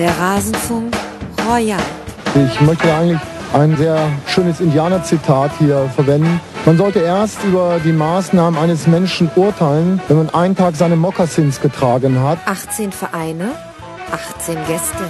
Der 0.00 0.18
Rasenfunk 0.18 0.96
Royal. 1.46 1.78
Ich 2.34 2.60
möchte 2.62 2.90
eigentlich 2.90 3.20
ein 3.52 3.76
sehr 3.76 4.10
schönes 4.28 4.58
Indianerzitat 4.58 5.50
hier 5.58 5.90
verwenden. 5.94 6.40
Man 6.64 6.78
sollte 6.78 7.00
erst 7.00 7.44
über 7.44 7.78
die 7.84 7.92
Maßnahmen 7.92 8.58
eines 8.58 8.86
Menschen 8.86 9.30
urteilen, 9.36 10.00
wenn 10.08 10.16
man 10.16 10.30
einen 10.30 10.56
Tag 10.56 10.74
seine 10.76 10.96
Mokassins 10.96 11.60
getragen 11.60 12.18
hat. 12.22 12.38
18 12.46 12.92
Vereine, 12.92 13.50
18 14.10 14.54
Gäste. 14.66 15.04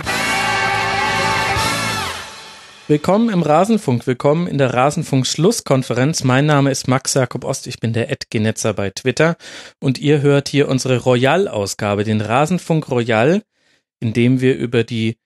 Willkommen 2.89 3.29
im 3.29 3.43
Rasenfunk, 3.43 4.09
willkommen 4.09 4.49
in 4.49 4.59
der 4.59 4.75
Rasenfunk-Schlusskonferenz. 4.75 6.25
Mein 6.25 6.47
Name 6.47 6.73
ist 6.73 6.89
Max 6.89 7.15
Jakob 7.15 7.45
Ost, 7.45 7.69
ich 7.69 7.79
bin 7.79 7.93
der 7.93 8.11
Edgenetzer 8.11 8.75
bei 8.75 8.91
Twitter 8.91 9.37
und 9.79 9.99
ihr 9.99 10.21
hört 10.21 10.49
hier 10.49 10.69
unsere 10.69 10.99
Royal-Ausgabe, 10.99 12.03
den 12.03 12.21
Rasenfunk 12.21 12.91
Royal, 12.91 13.43
in 14.01 14.13
dem 14.13 14.41
wir 14.41 14.57
über 14.57 14.85
die 14.85 15.17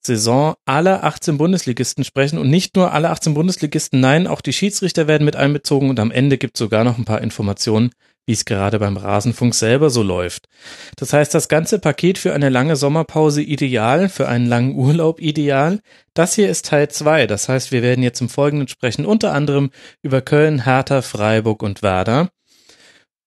Saison 0.00 0.54
aller 0.66 1.04
18 1.04 1.38
Bundesligisten 1.38 2.04
sprechen 2.04 2.38
und 2.38 2.50
nicht 2.50 2.76
nur 2.76 2.92
alle 2.92 3.10
18 3.10 3.32
Bundesligisten, 3.32 4.00
nein, 4.00 4.26
auch 4.26 4.42
die 4.42 4.52
Schiedsrichter 4.52 5.06
werden 5.06 5.24
mit 5.24 5.36
einbezogen 5.36 5.88
und 5.88 5.98
am 5.98 6.10
Ende 6.10 6.36
gibt 6.36 6.56
es 6.56 6.58
sogar 6.58 6.84
noch 6.84 6.98
ein 6.98 7.06
paar 7.06 7.22
Informationen 7.22 7.90
wie 8.26 8.32
es 8.32 8.44
gerade 8.44 8.78
beim 8.78 8.96
Rasenfunk 8.96 9.54
selber 9.54 9.90
so 9.90 10.02
läuft. 10.02 10.48
Das 10.96 11.12
heißt, 11.12 11.34
das 11.34 11.48
ganze 11.48 11.78
Paket 11.78 12.18
für 12.18 12.32
eine 12.32 12.48
lange 12.48 12.76
Sommerpause 12.76 13.42
ideal, 13.42 14.08
für 14.08 14.28
einen 14.28 14.46
langen 14.46 14.74
Urlaub 14.74 15.20
ideal. 15.20 15.80
Das 16.14 16.34
hier 16.34 16.48
ist 16.48 16.66
Teil 16.66 16.88
zwei. 16.88 17.26
Das 17.26 17.48
heißt, 17.48 17.72
wir 17.72 17.82
werden 17.82 18.02
jetzt 18.02 18.20
im 18.20 18.28
Folgenden 18.28 18.68
sprechen, 18.68 19.04
unter 19.04 19.32
anderem 19.32 19.70
über 20.02 20.22
Köln, 20.22 20.64
Hertha, 20.64 21.02
Freiburg 21.02 21.62
und 21.62 21.82
Werder. 21.82 22.30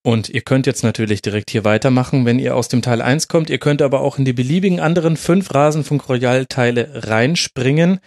Und 0.04 0.30
ihr 0.30 0.42
könnt 0.42 0.68
jetzt 0.68 0.84
natürlich 0.84 1.22
direkt 1.22 1.50
hier 1.50 1.64
weitermachen, 1.64 2.26
wenn 2.26 2.40
ihr 2.40 2.56
aus 2.56 2.70
dem 2.70 2.82
Teil 2.82 3.02
eins 3.02 3.28
kommt. 3.28 3.50
Ihr 3.50 3.58
könnt 3.58 3.82
aber 3.82 4.02
auch 4.02 4.18
in 4.18 4.26
die 4.26 4.34
beliebigen 4.34 4.80
anderen 4.80 5.18
fünf 5.18 5.54
Rasenfunk 5.54 6.08
Royal 6.08 6.46
Teile 6.46 6.90
reinspringen. 7.08 8.00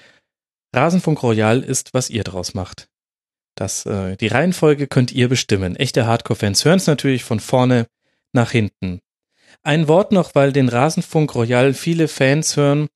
Rasenfunk 0.75 1.23
Royal 1.23 1.61
ist, 1.63 1.93
was 1.93 2.09
ihr 2.09 2.25
draus 2.25 2.55
macht. 2.55 2.89
Das, 3.55 3.85
äh, 3.85 4.17
die 4.17 4.29
Reihenfolge 4.29 4.87
könnt 4.87 5.13
ihr 5.13 5.29
bestimmen. 5.29 5.77
Echte 5.77 6.07
Hardcore-Fans 6.07 6.65
hören 6.65 6.79
es 6.79 6.87
natürlich 6.87 7.25
von 7.25 7.41
vorne 7.41 7.87
nach 8.33 8.53
hinten. 8.53 9.01
Ein 9.63 9.89
Wort 9.89 10.13
noch, 10.13 10.35
weil 10.35 10.53
den 10.53 10.69
Rasenfunk 10.69 11.35
Royal 11.35 11.75
viele 11.75 12.09
Fans 12.09 12.57
hören, 12.57 12.89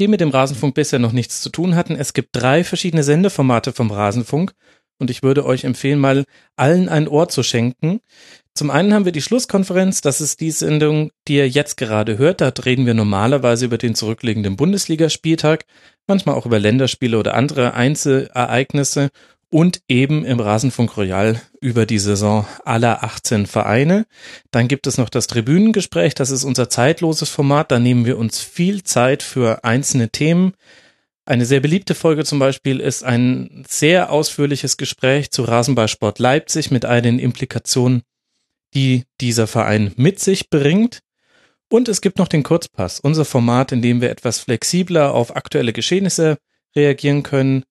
die 0.00 0.08
mit 0.08 0.20
dem 0.20 0.30
Rasenfunk 0.30 0.74
bisher 0.74 0.98
noch 0.98 1.12
nichts 1.12 1.42
zu 1.42 1.50
tun 1.50 1.74
hatten. 1.74 1.96
Es 1.96 2.14
gibt 2.14 2.30
drei 2.32 2.64
verschiedene 2.64 3.02
Sendeformate 3.02 3.72
vom 3.72 3.90
Rasenfunk 3.90 4.54
und 4.98 5.10
ich 5.10 5.22
würde 5.22 5.44
euch 5.44 5.64
empfehlen, 5.64 5.98
mal 5.98 6.24
allen 6.56 6.88
ein 6.88 7.08
Ohr 7.08 7.28
zu 7.28 7.42
schenken. 7.42 8.00
Zum 8.54 8.70
einen 8.70 8.94
haben 8.94 9.04
wir 9.04 9.12
die 9.12 9.22
Schlusskonferenz, 9.22 10.00
das 10.00 10.20
ist 10.20 10.40
die 10.40 10.52
Sendung, 10.52 11.10
die 11.26 11.36
ihr 11.36 11.48
jetzt 11.48 11.76
gerade 11.76 12.18
hört. 12.18 12.40
Da 12.40 12.52
reden 12.64 12.86
wir 12.86 12.94
normalerweise 12.94 13.64
über 13.64 13.78
den 13.78 13.96
zurückliegenden 13.96 14.54
Bundesligaspieltag, 14.54 15.64
manchmal 16.06 16.36
auch 16.36 16.46
über 16.46 16.60
Länderspiele 16.60 17.18
oder 17.18 17.34
andere 17.34 17.74
Einzelereignisse 17.74 19.10
und 19.50 19.82
eben 19.88 20.24
im 20.24 20.40
Rasenfunk 20.40 20.96
Royal 20.96 21.40
über 21.60 21.86
die 21.86 21.98
Saison 21.98 22.46
aller 22.64 23.02
18 23.04 23.46
Vereine. 23.46 24.06
Dann 24.50 24.68
gibt 24.68 24.86
es 24.86 24.98
noch 24.98 25.08
das 25.08 25.26
Tribünengespräch, 25.26 26.14
das 26.14 26.30
ist 26.30 26.44
unser 26.44 26.68
zeitloses 26.68 27.28
Format, 27.28 27.70
da 27.70 27.78
nehmen 27.78 28.04
wir 28.04 28.18
uns 28.18 28.40
viel 28.40 28.82
Zeit 28.82 29.22
für 29.22 29.64
einzelne 29.64 30.10
Themen. 30.10 30.54
Eine 31.26 31.46
sehr 31.46 31.60
beliebte 31.60 31.94
Folge 31.94 32.24
zum 32.24 32.38
Beispiel 32.38 32.80
ist 32.80 33.02
ein 33.02 33.64
sehr 33.66 34.10
ausführliches 34.10 34.76
Gespräch 34.76 35.30
zu 35.30 35.42
Rasenballsport 35.44 36.18
Leipzig 36.18 36.70
mit 36.70 36.84
all 36.84 37.00
den 37.00 37.18
Implikationen, 37.18 38.02
die 38.74 39.04
dieser 39.22 39.46
Verein 39.46 39.92
mit 39.96 40.20
sich 40.20 40.50
bringt. 40.50 41.00
Und 41.70 41.88
es 41.88 42.02
gibt 42.02 42.18
noch 42.18 42.28
den 42.28 42.42
Kurzpass, 42.42 43.00
unser 43.00 43.24
Format, 43.24 43.72
in 43.72 43.80
dem 43.80 44.02
wir 44.02 44.10
etwas 44.10 44.40
flexibler 44.40 45.14
auf 45.14 45.34
aktuelle 45.34 45.72
Geschehnisse 45.72 46.36
reagieren 46.76 47.22
können. 47.22 47.64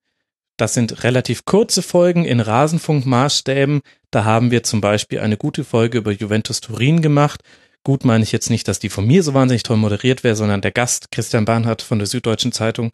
Das 0.58 0.74
sind 0.74 1.04
relativ 1.04 1.46
kurze 1.46 1.84
Folgen 1.84 2.26
in 2.26 2.40
Rasenfunkmaßstäben. 2.40 3.82
Da 4.10 4.24
haben 4.24 4.50
wir 4.50 4.64
zum 4.64 4.82
Beispiel 4.82 5.20
eine 5.20 5.38
gute 5.38 5.64
Folge 5.64 6.00
über 6.00 6.12
Juventus 6.12 6.60
Turin 6.60 7.04
gemacht. 7.04 7.42
Gut 7.84 8.04
meine 8.04 8.24
ich 8.24 8.32
jetzt 8.32 8.50
nicht, 8.50 8.68
dass 8.68 8.80
die 8.80 8.90
von 8.90 9.06
mir 9.06 9.24
so 9.24 9.34
wahnsinnig 9.34 9.64
toll 9.64 9.78
moderiert 9.78 10.24
wäre, 10.24 10.36
sondern 10.36 10.62
der 10.62 10.72
Gast, 10.72 11.12
Christian 11.12 11.46
Barnhardt 11.46 11.82
von 11.82 12.00
der 12.00 12.08
Süddeutschen 12.08 12.52
Zeitung, 12.52 12.92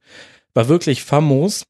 war 0.60 0.68
wirklich 0.68 1.06
famos. 1.06 1.64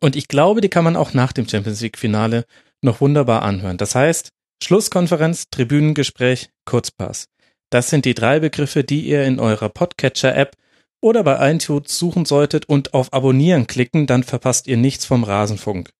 Und 0.00 0.16
ich 0.16 0.26
glaube, 0.26 0.60
die 0.60 0.68
kann 0.68 0.82
man 0.82 0.96
auch 0.96 1.14
nach 1.14 1.30
dem 1.30 1.48
Champions 1.48 1.80
League 1.80 1.98
Finale 1.98 2.44
noch 2.82 3.00
wunderbar 3.00 3.42
anhören. 3.42 3.76
Das 3.76 3.94
heißt, 3.94 4.30
Schlusskonferenz, 4.60 5.50
Tribünengespräch, 5.52 6.50
Kurzpass. 6.64 7.28
Das 7.70 7.88
sind 7.88 8.04
die 8.04 8.14
drei 8.14 8.40
Begriffe, 8.40 8.82
die 8.82 9.02
ihr 9.02 9.24
in 9.24 9.38
eurer 9.38 9.68
Podcatcher-App 9.68 10.56
oder 11.00 11.22
bei 11.22 11.52
iTunes 11.52 11.96
suchen 11.96 12.24
solltet 12.24 12.68
und 12.68 12.92
auf 12.92 13.12
Abonnieren 13.12 13.68
klicken, 13.68 14.08
dann 14.08 14.24
verpasst 14.24 14.66
ihr 14.66 14.76
nichts 14.76 15.04
vom 15.04 15.22
Rasenfunk. 15.22 15.90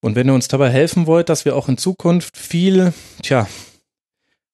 Und 0.00 0.14
wenn 0.14 0.28
ihr 0.28 0.34
uns 0.34 0.46
dabei 0.46 0.70
helfen 0.70 1.08
wollt, 1.08 1.28
dass 1.28 1.44
wir 1.44 1.56
auch 1.56 1.68
in 1.68 1.76
Zukunft 1.76 2.36
viel, 2.36 2.92
tja, 3.20 3.48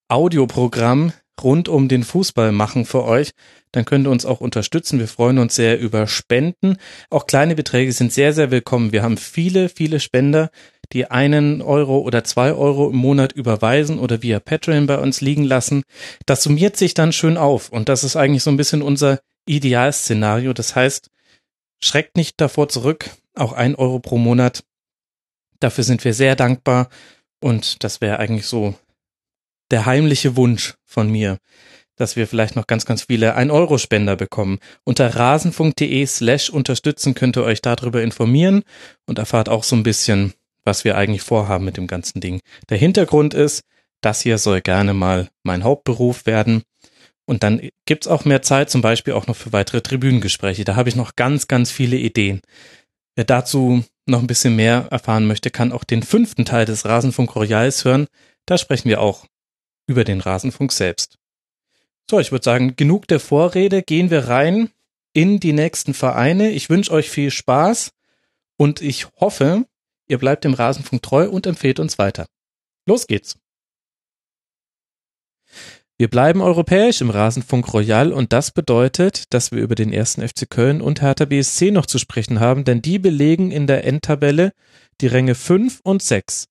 Audioprogramm 0.09 1.13
rund 1.43 1.69
um 1.69 1.89
den 1.89 2.03
Fußball 2.03 2.51
machen 2.51 2.87
für 2.87 3.05
euch, 3.05 3.33
dann 3.77 3.85
könnt 3.85 4.07
ihr 4.07 4.11
uns 4.11 4.25
auch 4.25 4.41
unterstützen. 4.41 4.99
Wir 4.99 5.07
freuen 5.07 5.39
uns 5.39 5.55
sehr 5.55 5.79
über 5.79 6.07
Spenden. 6.07 6.79
Auch 7.11 7.27
kleine 7.27 7.55
Beträge 7.55 7.93
sind 7.93 8.11
sehr, 8.11 8.33
sehr 8.33 8.51
willkommen. 8.51 8.91
Wir 8.91 9.03
haben 9.03 9.19
viele, 9.19 9.69
viele 9.69 10.01
Spender, 10.01 10.51
die 10.93 11.11
einen 11.11 11.61
Euro 11.61 11.99
oder 11.99 12.25
zwei 12.25 12.55
Euro 12.55 12.89
im 12.89 12.97
Monat 12.97 13.33
überweisen 13.33 13.99
oder 13.99 14.23
via 14.23 14.41
Patreon 14.41 14.87
bei 14.87 14.97
uns 14.97 15.21
liegen 15.21 15.45
lassen. 15.45 15.83
Das 16.25 16.43
summiert 16.43 16.79
sich 16.79 16.95
dann 16.95 17.13
schön 17.13 17.37
auf. 17.37 17.69
Und 17.69 17.91
das 17.91 18.03
ist 18.03 18.17
eigentlich 18.17 18.43
so 18.43 18.49
ein 18.49 18.57
bisschen 18.57 18.81
unser 18.81 19.21
Idealszenario. 19.45 20.55
Das 20.55 20.75
heißt, 20.75 21.11
schreckt 21.79 22.17
nicht 22.17 22.41
davor 22.41 22.71
zurück, 22.71 23.11
auch 23.35 23.53
ein 23.53 23.75
Euro 23.75 23.99
pro 23.99 24.17
Monat. 24.17 24.65
Dafür 25.61 25.85
sind 25.85 26.03
wir 26.03 26.15
sehr 26.15 26.35
dankbar 26.35 26.89
und 27.41 27.85
das 27.85 28.01
wäre 28.01 28.21
eigentlich 28.21 28.47
so 28.47 28.75
der 29.71 29.85
heimliche 29.85 30.35
Wunsch 30.35 30.77
von 30.87 31.11
mir, 31.11 31.37
dass 31.97 32.17
wir 32.17 32.27
vielleicht 32.27 32.57
noch 32.57 32.67
ganz, 32.67 32.85
ganz 32.85 33.05
viele 33.05 33.37
1-Euro-Spender 33.37 34.17
bekommen. 34.17 34.59
Unter 34.85 35.15
rasenfunk.de 35.15 36.07
slash 36.07 36.51
unterstützen 36.51 37.15
könnt 37.15 37.37
ihr 37.37 37.45
euch 37.45 37.63
darüber 37.63 38.03
informieren 38.03 38.63
und 39.07 39.19
erfahrt 39.19 39.49
auch 39.49 39.65
so 39.65 39.75
ein 39.77 39.83
bisschen, 39.83 40.35
was 40.65 40.85
wir 40.85 40.97
eigentlich 40.97 41.23
vorhaben 41.23 41.65
mit 41.65 41.77
dem 41.77 41.87
ganzen 41.87 42.21
Ding. 42.21 42.41
Der 42.69 42.79
Hintergrund 42.79 43.35
ist, 43.35 43.63
das 44.03 44.21
hier 44.21 44.39
soll 44.39 44.61
gerne 44.61 44.95
mal 44.95 45.29
mein 45.43 45.65
Hauptberuf 45.65 46.27
werden. 46.27 46.63
Und 47.25 47.43
dann 47.43 47.69
gibt's 47.87 48.07
auch 48.07 48.25
mehr 48.25 48.43
Zeit, 48.43 48.71
zum 48.71 48.83
Beispiel 48.83 49.15
auch 49.15 49.27
noch 49.27 49.35
für 49.35 49.53
weitere 49.53 49.81
Tribünengespräche. 49.81 50.65
Da 50.65 50.77
habe 50.77 50.89
ich 50.89 50.97
noch 50.97 51.17
ganz, 51.17 51.49
ganz 51.49 51.71
viele 51.71 51.97
Ideen. 51.97 52.41
Wer 53.17 53.25
dazu 53.25 53.83
noch 54.07 54.21
ein 54.21 54.29
bisschen 54.29 54.55
mehr 54.55 54.87
erfahren 54.91 55.27
möchte, 55.27 55.51
kann 55.51 55.73
auch 55.73 55.83
den 55.83 56.03
fünften 56.03 56.45
Teil 56.45 56.67
des 56.67 56.85
Rasenfunk 56.85 57.35
Royals 57.35 57.85
hören. 57.85 58.07
Da 58.45 58.59
sprechen 58.59 58.89
wir 58.89 59.01
auch 59.01 59.27
über 59.89 60.05
den 60.05 60.21
Rasenfunk 60.21 60.71
selbst. 60.71 61.17
So, 62.09 62.21
ich 62.21 62.31
würde 62.31 62.45
sagen, 62.45 62.77
genug 62.77 63.09
der 63.09 63.19
Vorrede. 63.19 63.83
Gehen 63.83 64.11
wir 64.11 64.29
rein 64.29 64.71
in 65.13 65.41
die 65.41 65.53
nächsten 65.53 65.93
Vereine. 65.93 66.51
Ich 66.51 66.71
wünsche 66.71 66.93
euch 66.93 67.11
viel 67.11 67.31
Spaß 67.31 67.91
und 68.57 68.81
ich 68.81 69.07
hoffe, 69.21 69.67
ihr 70.07 70.19
bleibt 70.19 70.45
dem 70.45 70.55
Rasenfunk 70.55 71.03
treu 71.03 71.29
und 71.29 71.47
empfehlt 71.47 71.81
uns 71.81 71.99
weiter. 71.99 72.27
Los 72.87 73.07
geht's! 73.07 73.37
Wir 75.99 76.09
bleiben 76.09 76.43
europäisch 76.43 77.01
im 77.01 77.09
Rasenfunk 77.09 77.73
Royal 77.73 78.13
und 78.13 78.35
das 78.35 78.51
bedeutet, 78.51 79.33
dass 79.33 79.51
wir 79.51 79.63
über 79.63 79.75
den 79.75 79.95
ersten 79.95 80.27
FC 80.27 80.49
Köln 80.49 80.83
und 80.83 81.01
Hertha 81.01 81.25
BSC 81.25 81.71
noch 81.71 81.87
zu 81.87 81.99
sprechen 81.99 82.39
haben, 82.39 82.65
denn 82.65 82.83
die 82.83 82.99
belegen 82.99 83.51
in 83.51 83.67
der 83.67 83.85
Endtabelle 83.85 84.53
die 85.01 85.07
Ränge 85.07 85.35
5 85.35 85.81
und 85.83 86.03
6. 86.03 86.49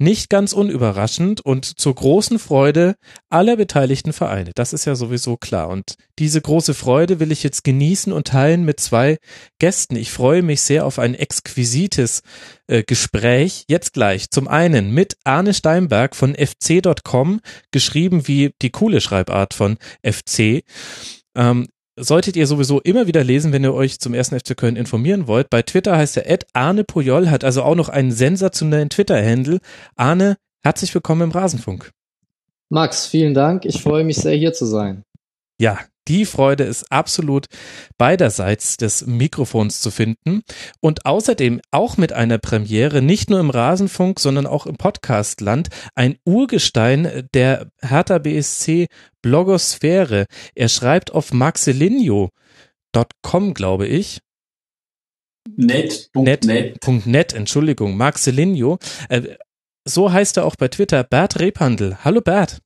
Nicht 0.00 0.30
ganz 0.30 0.52
unüberraschend 0.52 1.40
und 1.40 1.64
zur 1.64 1.94
großen 1.94 2.38
Freude 2.38 2.94
aller 3.30 3.56
beteiligten 3.56 4.12
Vereine. 4.12 4.52
Das 4.54 4.72
ist 4.72 4.84
ja 4.84 4.94
sowieso 4.94 5.36
klar. 5.36 5.68
Und 5.68 5.96
diese 6.20 6.40
große 6.40 6.72
Freude 6.74 7.18
will 7.18 7.32
ich 7.32 7.42
jetzt 7.42 7.64
genießen 7.64 8.12
und 8.12 8.28
teilen 8.28 8.64
mit 8.64 8.78
zwei 8.78 9.18
Gästen. 9.58 9.96
Ich 9.96 10.12
freue 10.12 10.42
mich 10.42 10.60
sehr 10.60 10.86
auf 10.86 11.00
ein 11.00 11.14
exquisites 11.14 12.22
äh, 12.68 12.84
Gespräch. 12.84 13.64
Jetzt 13.66 13.92
gleich. 13.92 14.30
Zum 14.30 14.46
einen 14.46 14.92
mit 14.92 15.16
Arne 15.24 15.52
Steinberg 15.52 16.14
von 16.14 16.36
fc.com, 16.36 17.40
geschrieben 17.72 18.28
wie 18.28 18.52
die 18.62 18.70
coole 18.70 19.00
Schreibart 19.00 19.52
von 19.52 19.78
FC. 20.04 20.62
Ähm, 21.34 21.66
solltet 22.00 22.36
ihr 22.36 22.46
sowieso 22.46 22.80
immer 22.80 23.06
wieder 23.06 23.24
lesen, 23.24 23.52
wenn 23.52 23.64
ihr 23.64 23.74
euch 23.74 23.98
zum 23.98 24.14
ersten 24.14 24.38
FC 24.38 24.56
Köln 24.56 24.76
informieren 24.76 25.26
wollt. 25.26 25.50
Bei 25.50 25.62
Twitter 25.62 25.96
heißt 25.96 26.16
er 26.16 26.30
Ed 26.30 26.46
Arne 26.52 26.84
Pujol, 26.84 27.30
hat 27.30 27.44
also 27.44 27.62
auch 27.62 27.74
noch 27.74 27.88
einen 27.88 28.12
sensationellen 28.12 28.90
Twitter-Handle. 28.90 29.58
Arne, 29.96 30.36
herzlich 30.62 30.94
willkommen 30.94 31.22
im 31.22 31.30
Rasenfunk. 31.30 31.90
Max, 32.70 33.06
vielen 33.06 33.34
Dank. 33.34 33.64
Ich 33.64 33.82
freue 33.82 34.04
mich 34.04 34.16
sehr, 34.16 34.36
hier 34.36 34.52
zu 34.52 34.66
sein. 34.66 35.02
Ja, 35.60 35.78
Die 36.08 36.24
Freude 36.24 36.64
ist 36.64 36.90
absolut 36.90 37.46
beiderseits 37.98 38.78
des 38.78 39.06
Mikrofons 39.06 39.80
zu 39.80 39.90
finden 39.90 40.42
und 40.80 41.06
außerdem 41.06 41.60
auch 41.70 41.98
mit 41.98 42.12
einer 42.12 42.38
Premiere, 42.38 43.02
nicht 43.02 43.30
nur 43.30 43.38
im 43.40 43.50
Rasenfunk, 43.50 44.18
sondern 44.18 44.46
auch 44.46 44.66
im 44.66 44.76
Podcastland, 44.76 45.68
ein 45.94 46.16
Urgestein 46.24 47.28
der 47.34 47.70
Hertha 47.80 48.18
BSC 48.18 48.88
Blogosphäre. 49.22 50.26
Er 50.54 50.68
schreibt 50.68 51.12
auf 51.12 51.32
maxilinio.com, 51.32 53.54
glaube 53.54 53.86
ich. 53.86 54.18
Net.net. 55.56 56.44
Net, 56.44 57.06
net, 57.06 57.32
Entschuldigung, 57.32 57.96
Marcelinho. 57.96 58.78
Äh, 59.08 59.36
so 59.84 60.12
heißt 60.12 60.36
er 60.36 60.44
auch 60.44 60.56
bei 60.56 60.68
Twitter, 60.68 61.04
Bert 61.04 61.40
Repandl. 61.40 61.96
Hallo 62.04 62.20
Bert. 62.20 62.60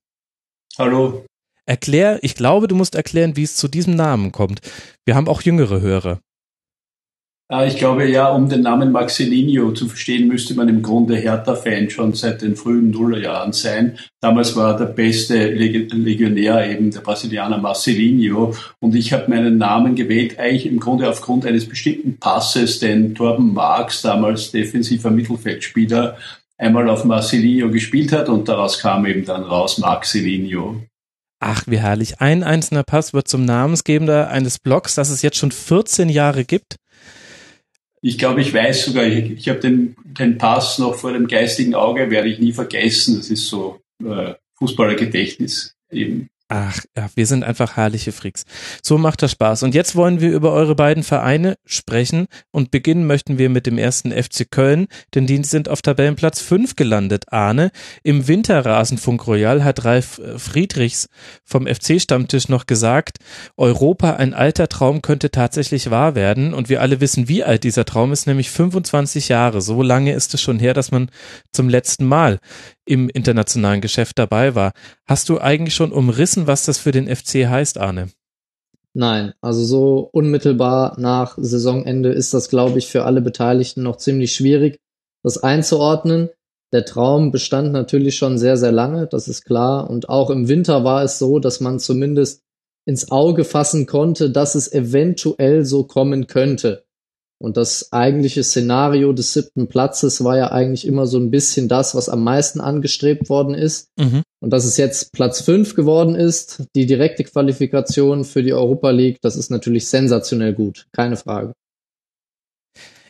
Hallo. 0.79 1.25
Erklär, 1.67 2.19
ich 2.23 2.35
glaube, 2.35 2.67
du 2.69 2.75
musst 2.75 2.94
erklären, 2.94 3.37
wie 3.37 3.44
es 3.44 3.56
zu 3.56 3.69
diesem 3.69 3.94
Namen 3.94 4.32
kommt. 4.32 4.61
Wir 5.05 5.14
haben 5.14 5.29
auch 5.29 5.43
jüngere 5.43 5.81
Hörer. 5.81 6.20
Ah, 7.49 7.67
ich 7.67 7.76
glaube 7.76 8.09
ja, 8.09 8.31
um 8.31 8.49
den 8.49 8.62
Namen 8.62 8.93
Maxilinho 8.93 9.73
zu 9.73 9.87
verstehen, 9.87 10.26
müsste 10.26 10.55
man 10.55 10.70
im 10.70 10.81
Grunde 10.81 11.17
Hertha-Fan 11.17 11.91
schon 11.91 12.14
seit 12.14 12.41
den 12.41 12.56
frühen 12.56 12.88
Nullerjahren 12.91 13.53
sein. 13.53 13.99
Damals 14.23 14.56
war 14.56 14.75
der 14.75 14.87
beste 14.87 15.50
Legionär 15.50 16.70
eben 16.70 16.91
der 16.91 17.00
Brasilianer 17.00 17.59
Marcelinho 17.59 18.55
und 18.81 18.94
ich 18.94 19.12
habe 19.12 19.29
meinen 19.29 19.58
Namen 19.58 19.97
gewählt, 19.97 20.38
eigentlich 20.38 20.65
im 20.65 20.81
Grunde 20.81 21.11
aufgrund 21.11 21.44
eines 21.44 21.69
bestimmten 21.69 22.17
Passes, 22.19 22.79
den 22.79 23.15
Torben 23.15 23.53
Marx, 23.53 24.00
damals 24.00 24.50
defensiver 24.50 25.11
Mittelfeldspieler, 25.11 26.17
einmal 26.56 26.88
auf 26.88 27.05
Marcelinho 27.05 27.70
gespielt 27.70 28.12
hat 28.12 28.31
und 28.31 28.49
daraus 28.49 28.79
kam 28.79 29.05
eben 29.05 29.26
dann 29.26 29.43
raus 29.43 29.76
Maxilinho. 29.76 30.81
Ach, 31.44 31.65
wie 31.67 31.81
herrlich. 31.81 32.21
Ein 32.21 32.44
einzelner 32.44 32.85
Pass 32.85 33.12
wird 33.12 33.27
zum 33.27 33.44
Namensgebender 33.44 34.31
eines 34.31 34.61
Blogs, 34.61 34.94
das 34.94 35.11
es 35.11 35.23
jetzt 35.23 35.39
schon 35.39 35.50
14 35.50 36.09
Jahre 36.09 36.44
gibt. 36.44 36.77
Ich 38.00 38.17
glaube, 38.17 38.41
ich 38.43 38.55
weiß 38.55 38.85
sogar, 38.85 39.05
ich, 39.06 39.33
ich 39.33 39.49
habe 39.49 39.59
den, 39.59 39.97
den 40.05 40.39
Pass 40.39 40.79
noch 40.79 40.94
vor 40.94 41.12
dem 41.12 41.27
geistigen 41.27 41.75
Auge, 41.75 42.12
werde 42.12 42.29
ich 42.29 42.39
nie 42.39 42.53
vergessen. 42.53 43.17
Das 43.17 43.29
ist 43.29 43.49
so 43.49 43.81
äh, 44.05 44.35
Fußballergedächtnis 44.55 45.75
eben. 45.91 46.29
Ach, 46.54 46.81
ja, 46.94 47.08
wir 47.14 47.26
sind 47.26 47.44
einfach 47.44 47.78
herrliche 47.78 48.12
Freaks. 48.12 48.44
So 48.82 48.99
macht 48.99 49.22
das 49.22 49.31
Spaß. 49.31 49.62
Und 49.62 49.75
jetzt 49.75 49.96
wollen 49.96 50.20
wir 50.20 50.32
über 50.32 50.52
eure 50.52 50.75
beiden 50.75 51.02
Vereine 51.02 51.56
sprechen 51.64 52.26
und 52.50 52.70
beginnen 52.70 53.06
möchten 53.06 53.38
wir 53.38 53.49
mit 53.49 53.64
dem 53.64 53.78
ersten 53.78 54.12
FC 54.12 54.50
Köln, 54.50 54.88
denn 55.14 55.26
die 55.26 55.43
sind 55.44 55.70
auf 55.70 55.81
Tabellenplatz 55.81 56.43
5 56.43 56.76
gelandet. 56.76 57.25
Arne, 57.32 57.70
im 58.02 58.28
Winterrasenfunk 58.28 59.26
Royal 59.26 59.64
hat 59.64 59.87
Ralf 59.87 60.19
äh, 60.19 60.38
Friedrichs 60.38 61.08
vom 61.43 61.66
FC-Stammtisch 61.66 62.50
noch 62.50 62.66
gesagt, 62.66 63.16
Europa, 63.56 64.16
ein 64.16 64.34
alter 64.34 64.69
Traum 64.69 65.00
könnte 65.00 65.31
tatsächlich 65.31 65.90
wahr 65.90 66.14
werden 66.14 66.52
und 66.52 66.69
wir 66.69 66.82
alle 66.82 67.00
wissen, 67.00 67.28
wie 67.28 67.44
alt 67.44 67.64
dieser 67.64 67.87
Traum 67.87 68.12
ist, 68.12 68.26
nämlich 68.26 68.50
25 68.50 69.31
Jahre. 69.31 69.62
So 69.62 69.81
lange 69.81 70.12
ist 70.12 70.34
es 70.34 70.43
schon 70.43 70.58
her, 70.58 70.75
dass 70.75 70.90
man 70.90 71.10
zum 71.50 71.70
letzten 71.70 72.05
Mal 72.05 72.40
im 72.84 73.08
internationalen 73.08 73.81
Geschäft 73.81 74.19
dabei 74.19 74.55
war. 74.55 74.73
Hast 75.06 75.29
du 75.29 75.40
eigentlich 75.40 75.75
schon 75.75 75.93
umrissen, 75.93 76.46
was 76.46 76.64
das 76.64 76.79
für 76.79 76.93
den 76.93 77.14
FC 77.14 77.46
heißt, 77.46 77.79
Arne? 77.79 78.08
Nein, 78.94 79.32
also 79.40 79.64
so 79.64 80.11
unmittelbar 80.12 80.96
nach 80.99 81.38
Saisonende 81.38 82.11
ist 82.11 82.34
das, 82.34 82.50
glaube 82.50 82.79
ich, 82.79 82.88
für 82.88 83.05
alle 83.05 83.23
Beteiligten 83.23 83.82
noch 83.82 83.96
ziemlich 83.96 84.34
schwierig, 84.34 84.81
das 85.23 85.38
einzuordnen. 85.38 86.29
Der 86.73 86.84
Traum 86.84 87.31
bestand 87.32 87.73
natürlich 87.73 88.17
schon 88.17 88.38
sehr, 88.38 88.56
sehr 88.56 88.73
lange, 88.73 89.06
das 89.06 89.29
ist 89.29 89.44
klar. 89.44 89.88
Und 89.88 90.08
auch 90.08 90.31
im 90.31 90.49
Winter 90.49 90.84
war 90.84 91.02
es 91.02 91.19
so, 91.19 91.38
dass 91.38 91.61
man 91.61 91.79
zumindest 91.79 92.43
ins 92.84 93.11
Auge 93.11 93.44
fassen 93.44 93.87
konnte, 93.87 94.31
dass 94.31 94.55
es 94.55 94.73
eventuell 94.73 95.64
so 95.64 95.84
kommen 95.84 96.26
könnte. 96.26 96.84
Und 97.43 97.56
das 97.56 97.93
eigentliche 97.93 98.44
Szenario 98.44 99.12
des 99.12 99.33
siebten 99.33 99.67
Platzes 99.67 100.23
war 100.23 100.37
ja 100.37 100.53
eigentlich 100.53 100.87
immer 100.87 101.09
so 101.09 101.19
ein 101.19 101.33
bisschen 101.33 101.67
das, 101.67 101.93
was 101.97 102.09
am 102.09 102.23
meisten 102.23 102.61
angestrebt 102.61 103.29
worden 103.29 103.55
ist. 103.55 103.89
Mhm. 103.99 104.23
Und 104.41 104.50
dass 104.50 104.65
es 104.65 104.77
jetzt 104.77 105.12
Platz 105.12 105.41
fünf 105.41 105.75
geworden 105.75 106.15
ist, 106.15 106.62
die 106.77 106.87
direkte 106.87 107.25
Qualifikation 107.25 108.25
für 108.25 108.44
die 108.44 108.53
Europa 108.53 108.91
League, 108.91 109.19
das 109.23 109.35
ist 109.35 109.50
natürlich 109.50 109.89
sensationell 109.89 110.53
gut, 110.53 110.87
keine 110.93 111.17
Frage. 111.17 111.53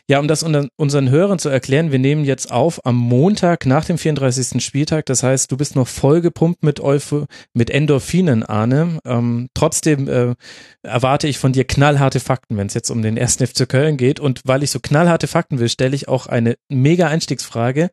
Ja, 0.09 0.19
um 0.19 0.27
das 0.27 0.43
unseren 0.43 1.09
Hörern 1.09 1.39
zu 1.39 1.47
erklären, 1.47 1.93
wir 1.93 1.99
nehmen 1.99 2.25
jetzt 2.25 2.51
auf 2.51 2.85
am 2.85 2.97
Montag 2.97 3.65
nach 3.65 3.85
dem 3.85 3.97
34. 3.97 4.61
Spieltag. 4.61 5.05
Das 5.05 5.23
heißt, 5.23 5.49
du 5.49 5.55
bist 5.55 5.77
noch 5.77 5.87
voll 5.87 6.19
gepumpt 6.19 6.61
mit, 6.61 6.81
Eupho 6.81 7.25
mit 7.53 7.69
Endorphinen, 7.69 8.43
Arne. 8.43 8.99
Ähm, 9.05 9.47
trotzdem 9.53 10.09
äh, 10.09 10.35
erwarte 10.81 11.29
ich 11.29 11.37
von 11.37 11.53
dir 11.53 11.63
knallharte 11.63 12.19
Fakten, 12.19 12.57
wenn 12.57 12.67
es 12.67 12.73
jetzt 12.73 12.89
um 12.91 13.01
den 13.01 13.15
ersten 13.15 13.47
FC 13.47 13.67
Köln 13.67 13.95
geht. 13.95 14.19
Und 14.19 14.41
weil 14.43 14.63
ich 14.63 14.71
so 14.71 14.81
knallharte 14.81 15.27
Fakten 15.27 15.59
will, 15.59 15.69
stelle 15.69 15.95
ich 15.95 16.09
auch 16.09 16.27
eine 16.27 16.55
mega 16.67 17.07
Einstiegsfrage. 17.07 17.89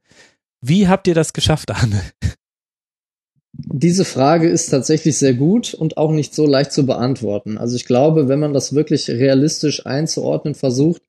Wie 0.60 0.88
habt 0.88 1.06
ihr 1.06 1.14
das 1.14 1.32
geschafft, 1.32 1.70
Arne? 1.70 2.02
Diese 3.52 4.04
Frage 4.04 4.48
ist 4.48 4.68
tatsächlich 4.68 5.16
sehr 5.16 5.34
gut 5.34 5.74
und 5.74 5.96
auch 5.96 6.10
nicht 6.10 6.34
so 6.34 6.44
leicht 6.46 6.72
zu 6.72 6.86
beantworten. 6.86 7.56
Also 7.56 7.76
ich 7.76 7.84
glaube, 7.84 8.28
wenn 8.28 8.40
man 8.40 8.52
das 8.52 8.74
wirklich 8.74 9.08
realistisch 9.08 9.86
einzuordnen 9.86 10.54
versucht, 10.54 11.02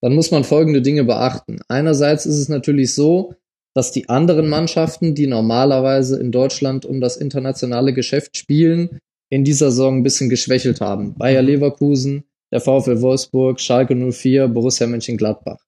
dann 0.00 0.14
muss 0.14 0.30
man 0.30 0.44
folgende 0.44 0.82
Dinge 0.82 1.04
beachten. 1.04 1.60
Einerseits 1.68 2.26
ist 2.26 2.38
es 2.38 2.48
natürlich 2.48 2.94
so, 2.94 3.34
dass 3.74 3.92
die 3.92 4.08
anderen 4.08 4.48
Mannschaften, 4.48 5.14
die 5.14 5.26
normalerweise 5.26 6.18
in 6.18 6.32
Deutschland 6.32 6.84
um 6.84 7.00
das 7.00 7.16
internationale 7.16 7.92
Geschäft 7.92 8.36
spielen, 8.36 8.98
in 9.28 9.44
dieser 9.44 9.70
Saison 9.70 9.98
ein 9.98 10.02
bisschen 10.02 10.30
geschwächelt 10.30 10.80
haben. 10.80 11.14
Bayer 11.14 11.42
Leverkusen, 11.42 12.24
der 12.52 12.60
VfL 12.60 13.00
Wolfsburg, 13.02 13.60
Schalke 13.60 13.94
04, 13.94 14.48
Borussia 14.48 14.86
Mönchengladbach. 14.86 15.58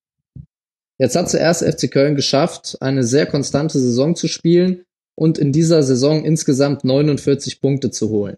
Jetzt 0.98 1.16
hat 1.16 1.30
zuerst 1.30 1.62
FC 1.62 1.90
Köln 1.90 2.16
geschafft, 2.16 2.78
eine 2.80 3.04
sehr 3.04 3.26
konstante 3.26 3.78
Saison 3.78 4.16
zu 4.16 4.26
spielen 4.26 4.84
und 5.14 5.38
in 5.38 5.52
dieser 5.52 5.82
Saison 5.82 6.24
insgesamt 6.24 6.84
49 6.84 7.60
Punkte 7.60 7.90
zu 7.90 8.08
holen. 8.08 8.36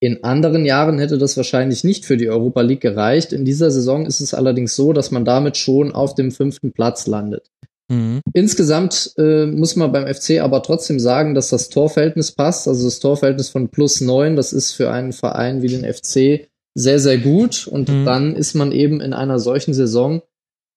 In 0.00 0.24
anderen 0.24 0.64
Jahren 0.64 0.98
hätte 0.98 1.18
das 1.18 1.36
wahrscheinlich 1.36 1.84
nicht 1.84 2.06
für 2.06 2.16
die 2.16 2.30
Europa 2.30 2.62
League 2.62 2.80
gereicht. 2.80 3.34
In 3.34 3.44
dieser 3.44 3.70
Saison 3.70 4.06
ist 4.06 4.20
es 4.20 4.32
allerdings 4.32 4.74
so, 4.74 4.94
dass 4.94 5.10
man 5.10 5.26
damit 5.26 5.58
schon 5.58 5.92
auf 5.92 6.14
dem 6.14 6.30
fünften 6.30 6.72
Platz 6.72 7.06
landet. 7.06 7.50
Mhm. 7.90 8.22
Insgesamt 8.32 9.12
äh, 9.18 9.44
muss 9.44 9.76
man 9.76 9.92
beim 9.92 10.06
FC 10.06 10.40
aber 10.40 10.62
trotzdem 10.62 10.98
sagen, 10.98 11.34
dass 11.34 11.50
das 11.50 11.68
Torverhältnis 11.68 12.32
passt. 12.32 12.66
Also 12.66 12.84
das 12.84 13.00
Torverhältnis 13.00 13.50
von 13.50 13.68
plus 13.68 14.00
neun, 14.00 14.36
das 14.36 14.54
ist 14.54 14.72
für 14.72 14.90
einen 14.90 15.12
Verein 15.12 15.60
wie 15.60 15.68
den 15.68 15.84
FC 15.84 16.48
sehr, 16.74 16.98
sehr 16.98 17.18
gut. 17.18 17.66
Und 17.66 17.90
mhm. 17.90 18.06
dann 18.06 18.34
ist 18.34 18.54
man 18.54 18.72
eben 18.72 19.02
in 19.02 19.12
einer 19.12 19.38
solchen 19.38 19.74
Saison 19.74 20.22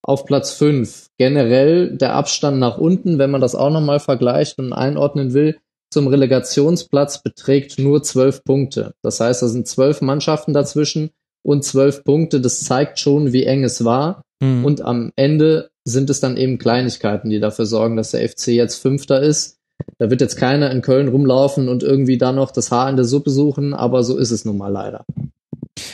auf 0.02 0.26
Platz 0.26 0.52
fünf. 0.52 1.08
Generell 1.16 1.96
der 1.96 2.14
Abstand 2.14 2.58
nach 2.58 2.76
unten, 2.76 3.18
wenn 3.18 3.30
man 3.30 3.40
das 3.40 3.54
auch 3.54 3.70
nochmal 3.70 4.00
vergleicht 4.00 4.58
und 4.58 4.74
einordnen 4.74 5.32
will, 5.32 5.56
zum 5.94 6.08
Relegationsplatz 6.08 7.22
beträgt 7.22 7.78
nur 7.78 8.02
zwölf 8.02 8.42
Punkte. 8.44 8.94
Das 9.00 9.20
heißt, 9.20 9.42
da 9.42 9.48
sind 9.48 9.68
zwölf 9.68 10.00
Mannschaften 10.00 10.52
dazwischen 10.52 11.10
und 11.42 11.64
zwölf 11.64 12.02
Punkte. 12.02 12.40
Das 12.40 12.64
zeigt 12.64 12.98
schon, 12.98 13.32
wie 13.32 13.44
eng 13.44 13.62
es 13.62 13.84
war. 13.84 14.22
Mhm. 14.42 14.64
Und 14.64 14.82
am 14.82 15.12
Ende 15.14 15.70
sind 15.84 16.10
es 16.10 16.18
dann 16.18 16.36
eben 16.36 16.58
Kleinigkeiten, 16.58 17.30
die 17.30 17.38
dafür 17.38 17.64
sorgen, 17.64 17.96
dass 17.96 18.10
der 18.10 18.28
FC 18.28 18.48
jetzt 18.48 18.82
Fünfter 18.82 19.22
ist. 19.22 19.58
Da 19.98 20.10
wird 20.10 20.20
jetzt 20.20 20.36
keiner 20.36 20.72
in 20.72 20.82
Köln 20.82 21.06
rumlaufen 21.06 21.68
und 21.68 21.84
irgendwie 21.84 22.18
da 22.18 22.32
noch 22.32 22.50
das 22.50 22.72
Haar 22.72 22.90
in 22.90 22.96
der 22.96 23.04
Suppe 23.04 23.30
suchen, 23.30 23.72
aber 23.72 24.02
so 24.02 24.18
ist 24.18 24.32
es 24.32 24.44
nun 24.44 24.58
mal 24.58 24.72
leider. 24.72 25.04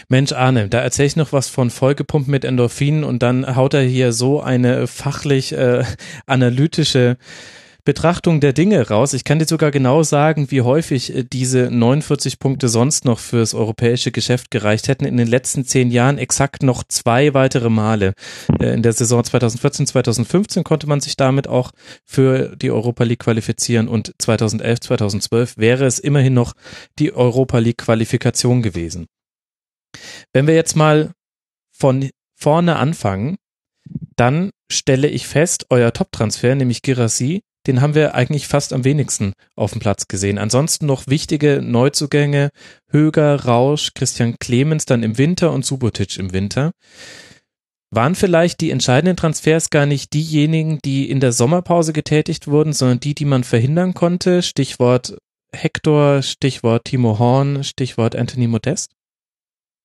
Mensch, 0.09 0.33
Arne, 0.33 0.69
da 0.69 0.80
erzähle 0.80 1.09
ich 1.09 1.16
noch 1.16 1.35
was 1.35 1.50
von 1.50 1.69
vollgepumpt 1.69 2.26
mit 2.28 2.47
Endorphinen 2.47 3.04
und 3.04 3.23
dann 3.23 3.54
haut 3.54 3.75
er 3.75 3.83
hier 3.83 4.12
so 4.12 4.40
eine 4.40 4.87
fachlich 4.87 5.52
äh, 5.52 5.85
analytische 6.26 7.19
Betrachtung 7.84 8.40
der 8.40 8.52
Dinge 8.52 8.88
raus. 8.88 9.12
Ich 9.12 9.25
kann 9.25 9.38
dir 9.38 9.46
sogar 9.46 9.70
genau 9.70 10.02
sagen, 10.02 10.50
wie 10.50 10.62
häufig 10.62 11.14
äh, 11.14 11.25
diese 11.25 11.70
49 11.70 12.38
Punkte 12.38 12.68
sonst 12.68 13.04
noch 13.04 13.18
fürs 13.18 13.54
europäische 13.54 14.12
Geschäft 14.12 14.50
gereicht 14.50 14.88
hätten. 14.88 15.04
In 15.04 15.16
den 15.16 15.28
letzten 15.28 15.64
zehn 15.64 15.90
Jahren 15.90 16.18
exakt 16.18 16.62
noch 16.62 16.84
zwei 16.84 17.34
weitere 17.34 17.70
Male. 17.70 18.14
Äh, 18.60 18.75
in 18.75 18.82
der 18.82 18.92
Saison 18.92 19.25
2014, 19.25 19.87
2015 19.87 20.64
konnte 20.64 20.87
man 20.87 21.00
sich 21.00 21.16
damit 21.16 21.49
auch 21.49 21.72
für 22.04 22.56
die 22.56 22.70
Europa 22.70 23.04
League 23.04 23.20
qualifizieren 23.20 23.88
und 23.88 24.12
2011, 24.18 24.80
2012 24.80 25.56
wäre 25.56 25.84
es 25.87 25.99
immerhin 25.99 26.34
noch 26.34 26.54
die 26.99 27.12
Europa 27.12 27.58
League 27.58 27.78
Qualifikation 27.78 28.62
gewesen. 28.62 29.06
Wenn 30.32 30.46
wir 30.46 30.54
jetzt 30.54 30.76
mal 30.76 31.12
von 31.72 32.10
vorne 32.37 32.76
anfangen, 32.76 33.37
dann 34.16 34.50
stelle 34.70 35.08
ich 35.08 35.26
fest, 35.26 35.66
euer 35.70 35.92
Top-Transfer, 35.92 36.54
nämlich 36.54 36.82
Girassi, 36.82 37.42
den 37.67 37.81
haben 37.81 37.95
wir 37.95 38.14
eigentlich 38.14 38.49
fast 38.49 38.73
am 38.73 38.85
wenigsten 38.85 39.33
auf 39.57 39.73
dem 39.73 39.81
Platz 39.81 40.09
gesehen. 40.09 40.38
Ansonsten 40.38 40.87
noch 40.87 41.07
wichtige 41.07 41.61
Neuzugänge, 41.62 42.50
Höger, 42.88 43.45
Rausch, 43.45 43.93
Christian 43.95 44.37
Clemens 44.38 44.87
dann 44.87 45.02
im 45.02 45.19
Winter 45.19 45.52
und 45.52 45.64
Subotic 45.64 46.19
im 46.19 46.33
Winter. 46.33 46.73
Waren 47.93 48.14
vielleicht 48.14 48.61
die 48.61 48.71
entscheidenden 48.71 49.17
Transfers 49.17 49.71
gar 49.71 49.85
nicht 49.85 50.12
diejenigen, 50.14 50.79
die 50.85 51.11
in 51.11 51.21
der 51.21 51.33
Sommerpause 51.33 51.93
getätigt 51.93 52.47
wurden, 52.47 52.73
sondern 52.73 53.00
die, 53.00 53.14
die 53.14 53.25
man 53.25 53.45
verhindern 53.45 53.95
konnte? 53.95 54.43
Stichwort 54.43 55.19
Hector, 55.52 56.23
Stichwort 56.23 56.85
Timo 56.85 57.19
Horn, 57.19 57.64
Stichwort 57.64 58.14
Anthony 58.14 58.47
Modest? 58.47 58.93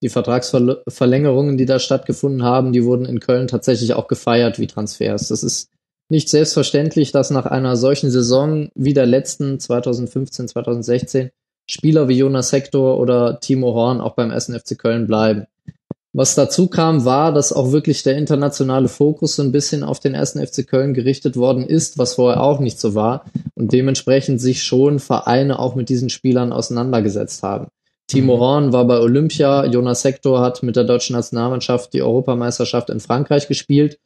die 0.05 0.09
Vertragsverlängerungen, 0.09 1.57
die 1.57 1.65
da 1.65 1.79
stattgefunden 1.79 2.43
haben, 2.43 2.73
die 2.73 2.83
wurden 2.83 3.05
in 3.05 3.19
Köln 3.19 3.47
tatsächlich 3.47 3.93
auch 3.93 4.07
gefeiert 4.07 4.59
wie 4.59 4.67
Transfers. 4.67 5.29
Das 5.29 5.41
ist 5.41 5.71
nicht 6.09 6.29
selbstverständlich, 6.29 7.11
dass 7.11 7.31
nach 7.31 7.45
einer 7.45 7.75
solchen 7.75 8.11
Saison 8.11 8.69
wie 8.75 8.93
der 8.93 9.05
letzten 9.05 9.59
2015, 9.59 10.47
2016 10.47 11.31
Spieler 11.67 12.07
wie 12.07 12.17
Jonas 12.17 12.51
Hector 12.51 12.99
oder 12.99 13.39
Timo 13.39 13.73
Horn 13.73 14.01
auch 14.01 14.13
beim 14.13 14.37
SNFC 14.37 14.77
Köln 14.77 15.07
bleiben. 15.07 15.47
Was 16.13 16.35
dazu 16.35 16.67
kam, 16.67 17.03
war, 17.03 17.33
dass 17.33 17.51
auch 17.51 17.73
wirklich 17.73 18.03
der 18.03 18.15
internationale 18.15 18.87
Fokus 18.87 19.35
so 19.35 19.43
ein 19.43 19.51
bisschen 19.51 19.83
auf 19.83 19.99
den 19.99 20.13
ersten 20.13 20.45
FC 20.45 20.65
Köln 20.65 20.93
gerichtet 20.93 21.35
worden 21.35 21.65
ist, 21.65 21.97
was 21.97 22.13
vorher 22.13 22.41
auch 22.41 22.59
nicht 22.59 22.79
so 22.79 22.95
war 22.95 23.25
und 23.55 23.73
dementsprechend 23.73 24.39
sich 24.39 24.63
schon 24.63 24.99
Vereine 24.99 25.59
auch 25.59 25.75
mit 25.75 25.89
diesen 25.89 26.09
Spielern 26.09 26.53
auseinandergesetzt 26.53 27.43
haben. 27.43 27.67
Timo 28.07 28.37
mhm. 28.37 28.39
Horn 28.39 28.73
war 28.73 28.85
bei 28.85 28.99
Olympia, 28.99 29.65
Jonas 29.65 30.03
Hector 30.03 30.39
hat 30.39 30.63
mit 30.63 30.75
der 30.75 30.83
deutschen 30.85 31.15
Nationalmannschaft 31.15 31.91
die 31.93 32.03
Europameisterschaft 32.03 32.89
in 32.91 33.01
Frankreich 33.01 33.47
gespielt 33.47 33.97